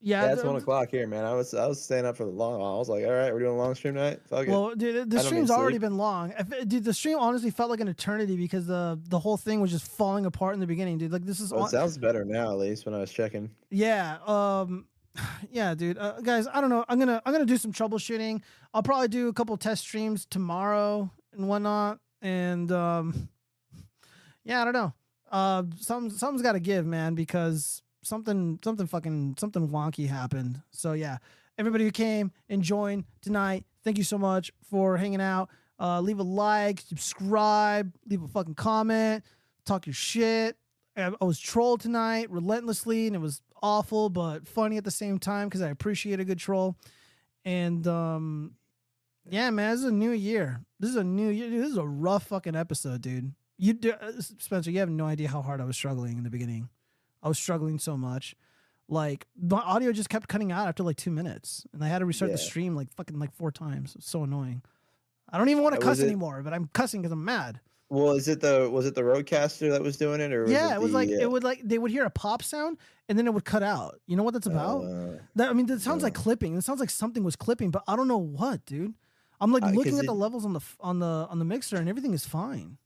yeah, 0.00 0.24
Yeah, 0.26 0.32
it's 0.34 0.44
one 0.44 0.54
o'clock 0.54 0.88
here, 0.90 1.06
man. 1.08 1.24
I 1.24 1.32
was 1.34 1.52
I 1.54 1.66
was 1.66 1.82
staying 1.82 2.04
up 2.06 2.16
for 2.16 2.24
the 2.24 2.30
long 2.30 2.60
haul. 2.60 2.76
I 2.76 2.78
was 2.78 2.88
like, 2.88 3.04
all 3.04 3.10
right, 3.12 3.32
we're 3.32 3.40
doing 3.40 3.52
a 3.52 3.56
long 3.56 3.74
stream 3.74 3.94
tonight. 3.94 4.20
Fuck 4.28 4.46
it. 4.46 4.50
Well, 4.50 4.74
dude, 4.76 5.10
the 5.10 5.18
stream's 5.20 5.50
already 5.50 5.78
been 5.78 5.96
long. 5.96 6.32
I 6.38 6.42
Dude, 6.64 6.84
the 6.84 6.94
stream 6.94 7.18
honestly 7.18 7.50
felt 7.50 7.70
like 7.70 7.80
an 7.80 7.88
eternity 7.88 8.36
because 8.36 8.66
the 8.66 9.00
the 9.08 9.18
whole 9.18 9.36
thing 9.36 9.60
was 9.60 9.70
just 9.72 9.86
falling 9.86 10.26
apart 10.26 10.54
in 10.54 10.60
the 10.60 10.66
beginning, 10.66 10.98
dude. 10.98 11.10
Like 11.12 11.24
this 11.24 11.40
is 11.40 11.50
Well, 11.50 11.62
on- 11.62 11.68
it 11.68 11.70
sounds 11.70 11.98
better 11.98 12.24
now, 12.24 12.52
at 12.52 12.58
least 12.58 12.86
when 12.86 12.94
I 12.94 12.98
was 12.98 13.10
checking. 13.10 13.50
Yeah. 13.70 14.18
Um 14.26 14.86
yeah, 15.50 15.74
dude. 15.74 15.98
Uh, 15.98 16.20
guys, 16.20 16.46
I 16.52 16.60
don't 16.60 16.70
know. 16.70 16.84
I'm 16.88 16.98
gonna 16.98 17.22
I'm 17.24 17.32
gonna 17.32 17.46
do 17.46 17.56
some 17.56 17.72
troubleshooting. 17.72 18.42
I'll 18.74 18.82
probably 18.82 19.08
do 19.08 19.28
a 19.28 19.32
couple 19.32 19.56
test 19.56 19.82
streams 19.82 20.26
tomorrow 20.26 21.10
and 21.32 21.48
whatnot. 21.48 21.98
And 22.22 22.70
um 22.72 23.28
yeah, 24.44 24.62
I 24.62 24.64
don't 24.64 24.74
know. 24.74 24.92
Uh 25.30 25.64
some 25.80 26.10
something's 26.10 26.42
gotta 26.42 26.60
give, 26.60 26.86
man, 26.86 27.14
because 27.14 27.82
something 28.02 28.58
something 28.62 28.86
fucking 28.86 29.36
something 29.38 29.68
wonky 29.68 30.08
happened. 30.08 30.62
So 30.70 30.92
yeah. 30.92 31.18
Everybody 31.58 31.84
who 31.84 31.90
came 31.90 32.32
and 32.50 32.62
joined 32.62 33.04
tonight, 33.22 33.64
thank 33.82 33.96
you 33.96 34.04
so 34.04 34.18
much 34.18 34.52
for 34.68 34.98
hanging 34.98 35.22
out. 35.22 35.48
Uh, 35.80 36.00
leave 36.02 36.18
a 36.18 36.22
like, 36.22 36.80
subscribe, 36.80 37.94
leave 38.06 38.22
a 38.22 38.28
fucking 38.28 38.54
comment, 38.54 39.24
talk 39.64 39.86
your 39.86 39.94
shit. 39.94 40.58
I, 40.98 41.12
I 41.18 41.24
was 41.24 41.38
trolled 41.38 41.80
tonight 41.80 42.30
relentlessly, 42.30 43.06
and 43.06 43.16
it 43.16 43.20
was 43.20 43.40
awful 43.66 44.08
but 44.08 44.46
funny 44.46 44.76
at 44.76 44.84
the 44.84 44.90
same 44.92 45.18
time 45.18 45.48
because 45.48 45.60
I 45.60 45.70
appreciate 45.70 46.20
a 46.20 46.24
good 46.24 46.38
troll. 46.38 46.76
And 47.44 47.86
um, 47.88 48.52
yeah, 49.28 49.50
man, 49.50 49.72
this 49.72 49.80
is 49.80 49.86
a 49.86 49.92
new 49.92 50.12
year. 50.12 50.60
This 50.78 50.90
is 50.90 50.96
a 50.96 51.04
new 51.04 51.28
year. 51.28 51.50
Dude, 51.50 51.62
this 51.62 51.72
is 51.72 51.76
a 51.76 51.86
rough 51.86 52.28
fucking 52.28 52.54
episode, 52.54 53.02
dude. 53.02 53.32
You, 53.58 53.72
do, 53.72 53.92
uh, 53.92 54.12
Spencer, 54.20 54.70
you 54.70 54.78
have 54.78 54.90
no 54.90 55.06
idea 55.06 55.28
how 55.28 55.42
hard 55.42 55.60
I 55.60 55.64
was 55.64 55.76
struggling 55.76 56.16
in 56.16 56.24
the 56.24 56.30
beginning. 56.30 56.68
I 57.22 57.28
was 57.28 57.38
struggling 57.38 57.78
so 57.78 57.96
much. 57.96 58.36
Like 58.88 59.26
the 59.36 59.56
audio 59.56 59.90
just 59.90 60.08
kept 60.08 60.28
cutting 60.28 60.52
out 60.52 60.68
after 60.68 60.84
like 60.84 60.96
two 60.96 61.10
minutes, 61.10 61.66
and 61.72 61.82
I 61.82 61.88
had 61.88 61.98
to 61.98 62.06
restart 62.06 62.30
the 62.30 62.38
stream 62.38 62.76
like 62.76 62.92
fucking 62.94 63.18
like 63.18 63.34
four 63.34 63.50
times. 63.50 63.96
So 63.98 64.22
annoying. 64.22 64.62
I 65.28 65.38
don't 65.38 65.48
even 65.48 65.64
want 65.64 65.74
to 65.74 65.80
cuss 65.80 66.00
anymore, 66.00 66.42
but 66.44 66.52
I'm 66.52 66.70
cussing 66.72 67.02
because 67.02 67.10
I'm 67.10 67.24
mad. 67.24 67.58
Well, 67.88 68.12
is 68.12 68.26
it 68.26 68.40
the 68.40 68.68
was 68.70 68.84
it 68.86 68.94
the 68.96 69.02
RODECaster 69.02 69.70
that 69.70 69.80
was 69.82 69.96
doing 69.96 70.20
it, 70.20 70.32
or 70.32 70.42
was 70.42 70.52
yeah, 70.52 70.72
it, 70.72 70.74
it 70.76 70.80
was 70.80 70.90
the, 70.92 70.98
like 70.98 71.08
uh, 71.08 71.12
it 71.22 71.30
would 71.30 71.44
like 71.44 71.60
they 71.62 71.78
would 71.78 71.90
hear 71.92 72.04
a 72.04 72.10
pop 72.10 72.42
sound 72.42 72.78
and 73.08 73.16
then 73.16 73.26
it 73.28 73.34
would 73.34 73.44
cut 73.44 73.62
out. 73.62 74.00
You 74.06 74.16
know 74.16 74.24
what 74.24 74.34
that's 74.34 74.48
about? 74.48 74.82
Uh, 74.84 75.18
that 75.36 75.50
I 75.50 75.52
mean, 75.52 75.66
that 75.66 75.80
sounds 75.80 76.02
like 76.02 76.14
clipping. 76.14 76.56
It 76.56 76.62
sounds 76.64 76.80
like 76.80 76.90
something 76.90 77.22
was 77.22 77.36
clipping, 77.36 77.70
but 77.70 77.84
I 77.86 77.94
don't 77.94 78.08
know 78.08 78.18
what, 78.18 78.66
dude. 78.66 78.94
I'm 79.40 79.52
like 79.52 79.62
Uh, 79.62 79.66
'cause 79.66 79.76
looking 79.76 79.98
at 79.98 80.04
it- 80.04 80.06
the 80.06 80.14
levels 80.14 80.44
on 80.44 80.52
the 80.52 80.60
on 80.80 80.98
the 80.98 81.28
on 81.30 81.38
the 81.38 81.44
mixer 81.44 81.76
and 81.76 81.88
everything 81.88 82.12
is 82.12 82.26
fine. 82.26 82.78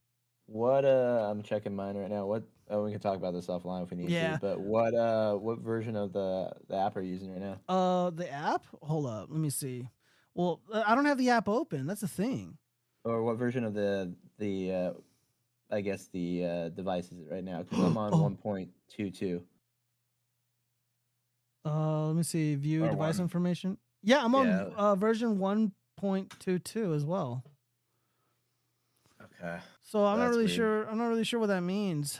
What 0.47 0.85
uh 0.85 1.29
I'm 1.31 1.43
checking 1.43 1.75
mine 1.75 1.97
right 1.97 2.11
now. 2.11 2.27
What 2.27 2.43
oh 2.69 2.85
we 2.85 2.91
can 2.91 3.01
talk 3.01 3.17
about 3.17 3.33
this 3.33 3.47
offline 3.47 3.85
if 3.85 3.91
we 3.91 3.97
need 3.97 4.11
Yeah. 4.11 4.35
to. 4.35 4.39
But 4.41 4.61
what 4.61 4.95
uh 4.95 5.35
what 5.37 5.61
version 5.61 5.97
of 5.97 6.13
the, 6.13 6.53
the 6.69 6.77
app 6.77 6.97
are 6.97 7.01
you 7.01 7.13
using 7.13 7.31
right 7.33 7.41
now? 7.41 7.61
Uh, 7.69 8.11
the 8.11 8.31
app. 8.31 8.67
Hold 8.83 9.07
up, 9.07 9.29
let 9.31 9.41
me 9.41 9.49
see. 9.49 9.89
Well, 10.35 10.61
uh, 10.73 10.83
I 10.87 10.95
don't 10.95 11.07
have 11.07 11.19
the 11.19 11.31
app 11.31 11.49
open. 11.49 11.87
That's 11.87 12.03
the 12.03 12.09
thing. 12.09 12.59
Or 13.05 13.23
what 13.23 13.39
version 13.39 13.65
of 13.65 13.73
the 13.75 14.15
the 14.41 14.73
uh 14.73 14.93
I 15.71 15.81
guess 15.83 16.09
the 16.09 16.45
uh 16.45 16.69
device 16.71 17.13
is 17.13 17.21
right 17.31 17.45
now? 17.45 17.63
Because 17.63 17.79
I'm 17.85 17.97
on 18.05 18.13
Oh. 18.13 18.23
one 18.23 18.37
point 18.37 18.71
two 18.89 19.11
two. 19.11 19.45
Uh, 21.65 22.07
let 22.07 22.17
me 22.17 22.23
see. 22.23 22.55
View 22.55 22.85
Or 22.85 22.91
device 22.91 23.19
one. 23.19 23.25
information. 23.25 23.79
Yeah, 24.03 24.25
I'm 24.25 24.35
on 24.35 24.47
Yeah. 24.47 24.71
uh, 24.77 24.95
version 24.95 25.39
1.22 25.39 26.97
as 26.97 27.05
well. 27.05 27.45
Okay. 29.23 29.59
So 29.83 30.05
I'm 30.07 30.19
not 30.19 30.29
really 30.31 30.45
weird. 30.45 30.51
sure. 30.57 30.89
I'm 30.89 30.97
not 30.97 31.09
really 31.09 31.25
sure 31.25 31.39
what 31.39 31.49
that 31.49 31.61
means. 31.63 32.19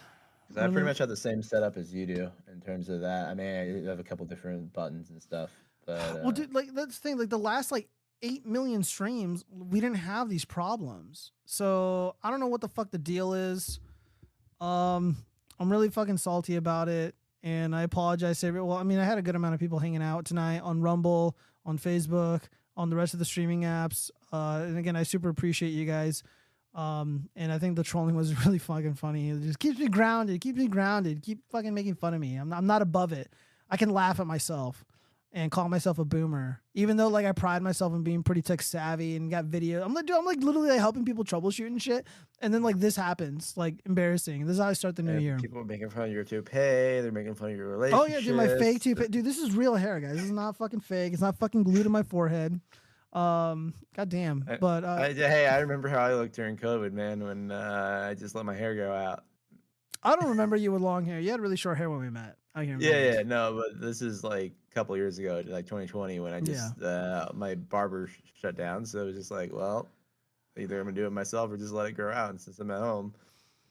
'Cause 0.49 0.59
I 0.59 0.63
Let 0.63 0.71
me- 0.71 0.75
pretty 0.75 0.87
much 0.89 0.99
have 0.99 1.09
the 1.09 1.17
same 1.17 1.43
setup 1.43 1.79
as 1.79 1.93
you 1.95 2.05
do 2.05 2.31
in 2.53 2.61
terms 2.61 2.91
of 2.91 3.01
that. 3.01 3.29
I 3.29 3.35
mean, 3.35 3.47
I 3.87 3.89
have 3.89 3.99
a 4.01 4.05
couple 4.05 4.27
different 4.27 4.73
buttons 4.75 5.09
and 5.09 5.23
stuff, 5.23 5.51
but 5.87 5.93
uh, 6.01 6.21
Well, 6.23 6.33
dude, 6.33 6.53
like 6.53 6.75
that's 6.75 6.99
the 6.99 7.09
thing. 7.09 7.19
Like 7.19 7.31
the 7.31 7.39
last 7.39 7.73
like 7.73 7.89
eight 8.23 8.47
million 8.47 8.83
streams, 8.83 9.45
we 9.51 9.81
didn't 9.81 9.97
have 9.99 10.29
these 10.29 10.45
problems. 10.45 11.33
So 11.45 12.17
I 12.23 12.31
don't 12.31 12.41
know 12.41 12.47
what 12.47 12.61
the 12.61 12.69
fuck 12.69 12.91
the 12.91 12.99
deal 12.99 13.35
is. 13.35 13.81
Um, 14.61 15.17
I'm 15.59 15.71
really 15.71 15.91
fucking 15.91 16.19
salty 16.19 16.57
about 16.57 16.89
it, 16.89 17.15
and 17.43 17.75
I 17.75 17.83
apologize 17.83 18.41
to. 18.41 18.51
Well, 18.51 18.77
I 18.77 18.83
mean, 18.83 18.99
I 18.99 19.05
had 19.05 19.19
a 19.19 19.23
good 19.23 19.37
amount 19.37 19.55
of 19.55 19.61
people 19.61 19.79
hanging 19.79 20.03
out 20.03 20.25
tonight 20.25 20.61
on 20.61 20.81
Rumble, 20.81 21.37
on 21.65 21.79
Facebook, 21.79 22.43
on 22.77 22.91
the 22.91 22.97
rest 22.97 23.13
of 23.13 23.19
the 23.19 23.25
streaming 23.25 23.63
apps. 23.63 24.11
Uh, 24.33 24.65
and 24.67 24.79
again, 24.79 24.97
I 24.97 25.03
super 25.03 25.29
appreciate 25.29 25.71
you 25.71 25.85
guys. 25.85 26.23
Um, 26.75 27.29
and 27.35 27.51
I 27.51 27.59
think 27.59 27.77
the 27.77 27.83
trolling 27.83 28.15
was 28.15 28.45
really 28.47 28.59
fucking 28.59 28.95
funny. 28.95 29.31
It 29.31 29.43
just 29.43 29.59
keeps 29.59 29.79
me 29.79 29.89
grounded, 29.89 30.41
keeps 30.41 30.59
me 30.59 30.69
grounded, 30.69 31.23
keep 31.23 31.41
fucking 31.51 31.75
making 31.75 31.95
fun 31.95 32.15
of 32.15 32.21
me. 32.21 32.37
I'm 32.37 32.49
not, 32.49 32.59
I'm 32.59 32.67
not 32.67 32.83
above 32.83 33.13
it. 33.13 33.33
I 33.69 33.77
can 33.77 33.91
laugh 33.91 34.21
at 34.21 34.27
myself 34.27 34.85
and 35.33 35.51
call 35.51 35.69
myself 35.69 35.99
a 35.99 36.05
boomer, 36.05 36.61
even 36.75 36.97
though 36.97 37.09
like 37.09 37.25
I 37.25 37.33
pride 37.33 37.63
myself 37.63 37.93
in 37.93 38.03
being 38.03 38.23
pretty 38.23 38.43
tech 38.43 38.63
savvy 38.63 39.15
and 39.15 39.31
got 39.31 39.45
video. 39.45 39.85
I'm 39.85 39.95
like, 39.95 40.07
dude, 40.07 40.17
I'm 40.17 40.25
like 40.25 40.43
literally 40.43 40.71
like, 40.71 40.81
helping 40.81 41.05
people 41.05 41.25
troubleshoot 41.25 41.67
and 41.67 41.81
shit. 41.81 42.07
And 42.41 42.53
then 42.53 42.63
like 42.63 42.79
this 42.79 42.97
happens, 42.97 43.55
like 43.57 43.77
embarrassing. 43.87 44.47
This 44.47 44.55
is 44.55 44.61
how 44.61 44.69
I 44.69 44.73
start 44.73 44.97
the 44.97 45.03
new 45.03 45.13
and 45.13 45.23
year. 45.23 45.39
people 45.39 45.59
are 45.59 45.65
making 45.65 45.91
fun 45.91 46.05
of 46.05 46.13
your 46.13 46.25
toupee. 46.25 46.53
They're 46.53 47.13
making 47.13 47.35
fun 47.35 47.51
of 47.51 47.57
your 47.57 47.69
relationship. 47.69 48.01
Oh 48.01 48.13
yeah, 48.13 48.21
dude, 48.21 48.37
my 48.37 48.49
fake 48.49 48.83
toupee. 48.83 49.09
Dude, 49.09 49.25
this 49.25 49.39
is 49.39 49.55
real 49.55 49.77
hair, 49.77 50.01
guys. 50.01 50.15
This 50.15 50.25
is 50.25 50.33
not 50.33 50.57
fucking 50.57 50.81
fake. 50.81 51.13
It's 51.13 51.23
not 51.23 51.39
fucking 51.39 51.63
glued 51.63 51.85
to 51.85 51.91
my 51.91 52.03
forehead. 52.03 52.61
Um, 53.13 53.75
goddamn. 53.97 54.45
But 54.61 54.85
uh, 54.85 54.99
I, 55.01 55.13
hey, 55.13 55.47
I 55.47 55.61
remember 55.61 55.89
how 55.89 56.01
I 56.01 56.15
looked 56.15 56.35
during 56.35 56.57
COVID, 56.57 56.93
man, 56.93 57.23
when 57.23 57.51
uh, 57.51 58.09
I 58.11 58.15
just 58.15 58.35
let 58.35 58.45
my 58.45 58.55
hair 58.55 58.75
go 58.75 58.93
out. 58.93 59.25
I 60.03 60.17
don't 60.17 60.31
remember 60.31 60.57
you 60.57 60.73
with 60.73 60.81
long 60.81 61.05
hair. 61.05 61.21
You 61.21 61.31
had 61.31 61.41
really 61.41 61.57
short 61.57 61.77
hair 61.77 61.91
when 61.91 62.01
we 62.01 62.11
met. 62.11 62.37
I 62.55 62.65
can. 62.67 62.81
Yeah, 62.81 63.13
yeah, 63.13 63.23
no, 63.23 63.55
but 63.63 63.81
this 63.81 64.03
is 64.03 64.25
like 64.25 64.53
a 64.71 64.75
couple 64.75 64.97
years 64.97 65.19
ago, 65.19 65.43
like 65.47 65.67
2020, 65.67 66.21
when 66.21 66.33
I 66.33 66.41
just 66.41 66.81
uh, 66.83 67.29
my 67.35 67.55
barber 67.55 68.09
sh- 68.09 68.19
shut 68.41 68.57
down. 68.57 68.85
So 68.85 69.03
it 69.03 69.07
was 69.07 69.17
just 69.17 69.31
like, 69.31 69.53
well, 69.53 69.89
either 70.59 70.79
I'm 70.79 70.87
gonna 70.87 70.97
do 70.97 71.07
it 71.07 71.11
myself 71.11 71.51
or 71.51 71.57
just 71.57 71.73
let 71.73 71.87
it 71.87 71.93
grow 71.93 72.13
out. 72.13 72.31
And 72.31 72.41
since 72.41 72.59
I'm 72.59 72.71
at 72.71 72.81
home, 72.81 73.15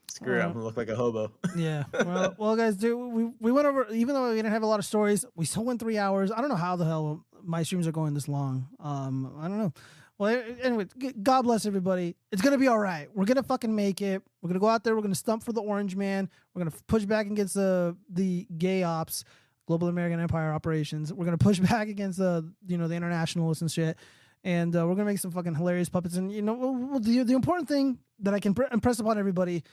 screw 0.09 0.40
it, 0.40 0.41
I'm 0.41 0.53
gonna 0.53 0.64
look 0.64 0.77
like 0.77 0.90
a 0.90 0.95
hobo. 0.95 1.32
yeah. 1.56 1.83
Well, 1.93 2.35
well, 2.38 2.56
guys, 2.56 2.75
dude, 2.77 2.98
we 3.11 3.32
we 3.40 3.51
went 3.51 3.67
over. 3.67 3.88
Even 3.91 4.16
though 4.16 4.30
we 4.30 4.35
didn't 4.38 4.51
have 4.51 4.64
a 4.64 4.67
lot 4.67 4.80
of 4.80 4.85
stories, 4.85 5.25
we 5.35 5.45
still 5.45 5.66
went 5.66 5.80
three 5.80 5.98
hours. 5.98 6.32
I 6.32 6.40
don't 6.40 6.49
know 6.49 6.56
how 6.56 6.75
the 6.75 6.85
hell 6.85 7.25
my 7.43 7.64
streams 7.64 7.88
are 7.88 7.91
going 7.91 8.14
this 8.14 8.27
long. 8.27 8.67
Um, 8.80 9.33
I 9.40 9.48
don't 9.48 9.58
know. 9.58 9.74
Well, 10.19 10.43
anyway, 10.61 10.85
God 11.23 11.43
bless 11.43 11.65
everybody. 11.65 12.14
It's 12.33 12.41
gonna 12.41 12.57
be 12.57 12.67
all 12.67 12.77
right. 12.77 13.07
We're 13.15 13.23
gonna 13.23 13.41
fucking 13.41 13.73
make 13.73 14.01
it. 14.01 14.22
We're 14.41 14.49
gonna 14.49 14.59
go 14.59 14.67
out 14.67 14.83
there. 14.83 14.93
We're 14.93 15.01
gonna 15.01 15.15
stump 15.15 15.43
for 15.43 15.53
the 15.53 15.61
Orange 15.61 15.95
Man. 15.95 16.30
We're 16.53 16.65
gonna 16.65 16.75
push 16.88 17.06
back 17.06 17.27
against 17.27 17.53
the 17.53 17.95
the 18.09 18.45
gay 18.57 18.83
ops, 18.83 19.23
global 19.65 19.88
American 19.88 20.19
empire 20.19 20.51
operations. 20.51 21.14
We're 21.14 21.23
gonna 21.23 21.38
push 21.38 21.59
back 21.72 21.88
against 21.88 22.19
the 22.19 22.51
you 22.67 22.77
know 22.77 22.89
the 22.89 22.95
internationalists 22.95 23.61
and 23.61 23.72
shit. 23.72 23.98
And 24.43 24.75
uh, 24.75 24.85
we're 24.85 24.95
gonna 24.95 25.06
make 25.06 25.19
some 25.19 25.31
fucking 25.31 25.56
hilarious 25.56 25.88
puppets. 25.88 26.17
And 26.17 26.30
you 26.30 26.41
know, 26.41 26.99
the 26.99 27.23
the 27.23 27.33
important 27.33 27.69
thing 27.69 27.99
that 28.19 28.33
I 28.33 28.41
can 28.41 28.53
pr- 28.53 28.64
impress 28.73 28.99
upon 28.99 29.17
everybody 29.17 29.64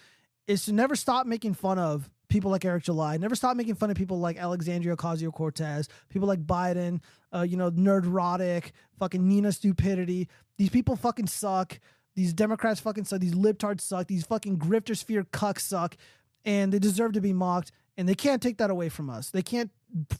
is 0.46 0.64
to 0.66 0.72
never 0.72 0.96
stop 0.96 1.26
making 1.26 1.54
fun 1.54 1.78
of 1.78 2.08
people 2.28 2.50
like 2.50 2.64
Eric 2.64 2.84
July. 2.84 3.16
Never 3.16 3.34
stop 3.34 3.56
making 3.56 3.74
fun 3.76 3.90
of 3.90 3.96
people 3.96 4.18
like 4.18 4.36
Alexandria 4.36 4.96
Ocasio 4.96 5.32
Cortez, 5.32 5.88
people 6.08 6.28
like 6.28 6.44
Biden, 6.44 7.00
uh, 7.32 7.42
you 7.42 7.56
know, 7.56 7.70
Nerdrotic, 7.70 8.72
fucking 8.98 9.26
Nina 9.26 9.52
Stupidity. 9.52 10.28
These 10.58 10.70
people 10.70 10.96
fucking 10.96 11.26
suck. 11.26 11.78
These 12.14 12.32
Democrats 12.32 12.80
fucking 12.80 13.04
suck. 13.04 13.20
These 13.20 13.34
libtards 13.34 13.82
suck. 13.82 14.06
These 14.06 14.24
fucking 14.24 14.58
grifter 14.58 14.96
sphere 14.96 15.24
cucks 15.24 15.60
suck. 15.60 15.96
And 16.44 16.72
they 16.72 16.78
deserve 16.78 17.12
to 17.12 17.20
be 17.20 17.32
mocked. 17.32 17.72
And 17.96 18.08
they 18.08 18.14
can't 18.14 18.42
take 18.42 18.58
that 18.58 18.70
away 18.70 18.88
from 18.88 19.08
us. 19.08 19.30
They 19.30 19.42
can't 19.42 19.70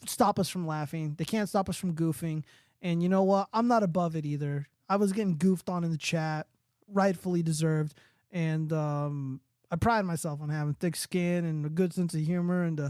stop 0.05 0.39
us 0.39 0.49
from 0.49 0.65
laughing. 0.65 1.15
They 1.17 1.25
can't 1.25 1.49
stop 1.49 1.69
us 1.69 1.77
from 1.77 1.93
goofing. 1.93 2.43
And 2.81 3.01
you 3.01 3.09
know 3.09 3.23
what? 3.23 3.47
I'm 3.53 3.67
not 3.67 3.83
above 3.83 4.15
it 4.15 4.25
either. 4.25 4.67
I 4.89 4.95
was 4.95 5.11
getting 5.11 5.37
goofed 5.37 5.69
on 5.69 5.83
in 5.83 5.91
the 5.91 5.97
chat, 5.97 6.47
rightfully 6.87 7.43
deserved. 7.43 7.93
And 8.31 8.71
um, 8.73 9.41
I 9.71 9.75
pride 9.75 10.05
myself 10.05 10.41
on 10.41 10.49
having 10.49 10.73
thick 10.75 10.95
skin 10.95 11.45
and 11.45 11.65
a 11.65 11.69
good 11.69 11.93
sense 11.93 12.13
of 12.13 12.21
humor. 12.21 12.63
And 12.63 12.79
uh, 12.79 12.89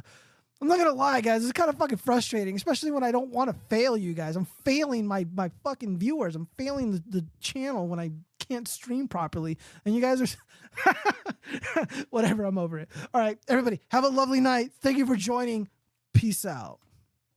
I'm 0.61 0.67
not 0.67 0.77
gonna 0.77 0.93
lie, 0.93 1.21
guys, 1.21 1.43
it's 1.43 1.53
kind 1.53 1.69
of 1.69 1.77
fucking 1.77 1.97
frustrating, 1.99 2.55
especially 2.55 2.91
when 2.91 3.03
I 3.03 3.11
don't 3.11 3.29
want 3.29 3.49
to 3.49 3.55
fail 3.69 3.95
you 3.95 4.13
guys. 4.13 4.35
I'm 4.35 4.47
failing 4.65 5.05
my 5.05 5.25
my 5.33 5.51
fucking 5.63 5.97
viewers. 5.99 6.35
I'm 6.35 6.47
failing 6.57 6.91
the, 6.91 7.03
the 7.09 7.25
channel 7.39 7.87
when 7.87 7.99
I 7.99 8.11
can't 8.39 8.67
stream 8.67 9.07
properly, 9.07 9.57
and 9.85 9.93
you 9.93 10.01
guys 10.01 10.21
are 10.21 11.87
whatever. 12.09 12.43
I'm 12.43 12.57
over 12.57 12.79
it. 12.79 12.89
All 13.13 13.21
right, 13.21 13.37
everybody, 13.47 13.81
have 13.89 14.03
a 14.03 14.09
lovely 14.09 14.39
night. 14.39 14.71
Thank 14.81 14.97
you 14.97 15.05
for 15.05 15.15
joining. 15.15 15.69
Peace 16.13 16.45
out. 16.45 16.79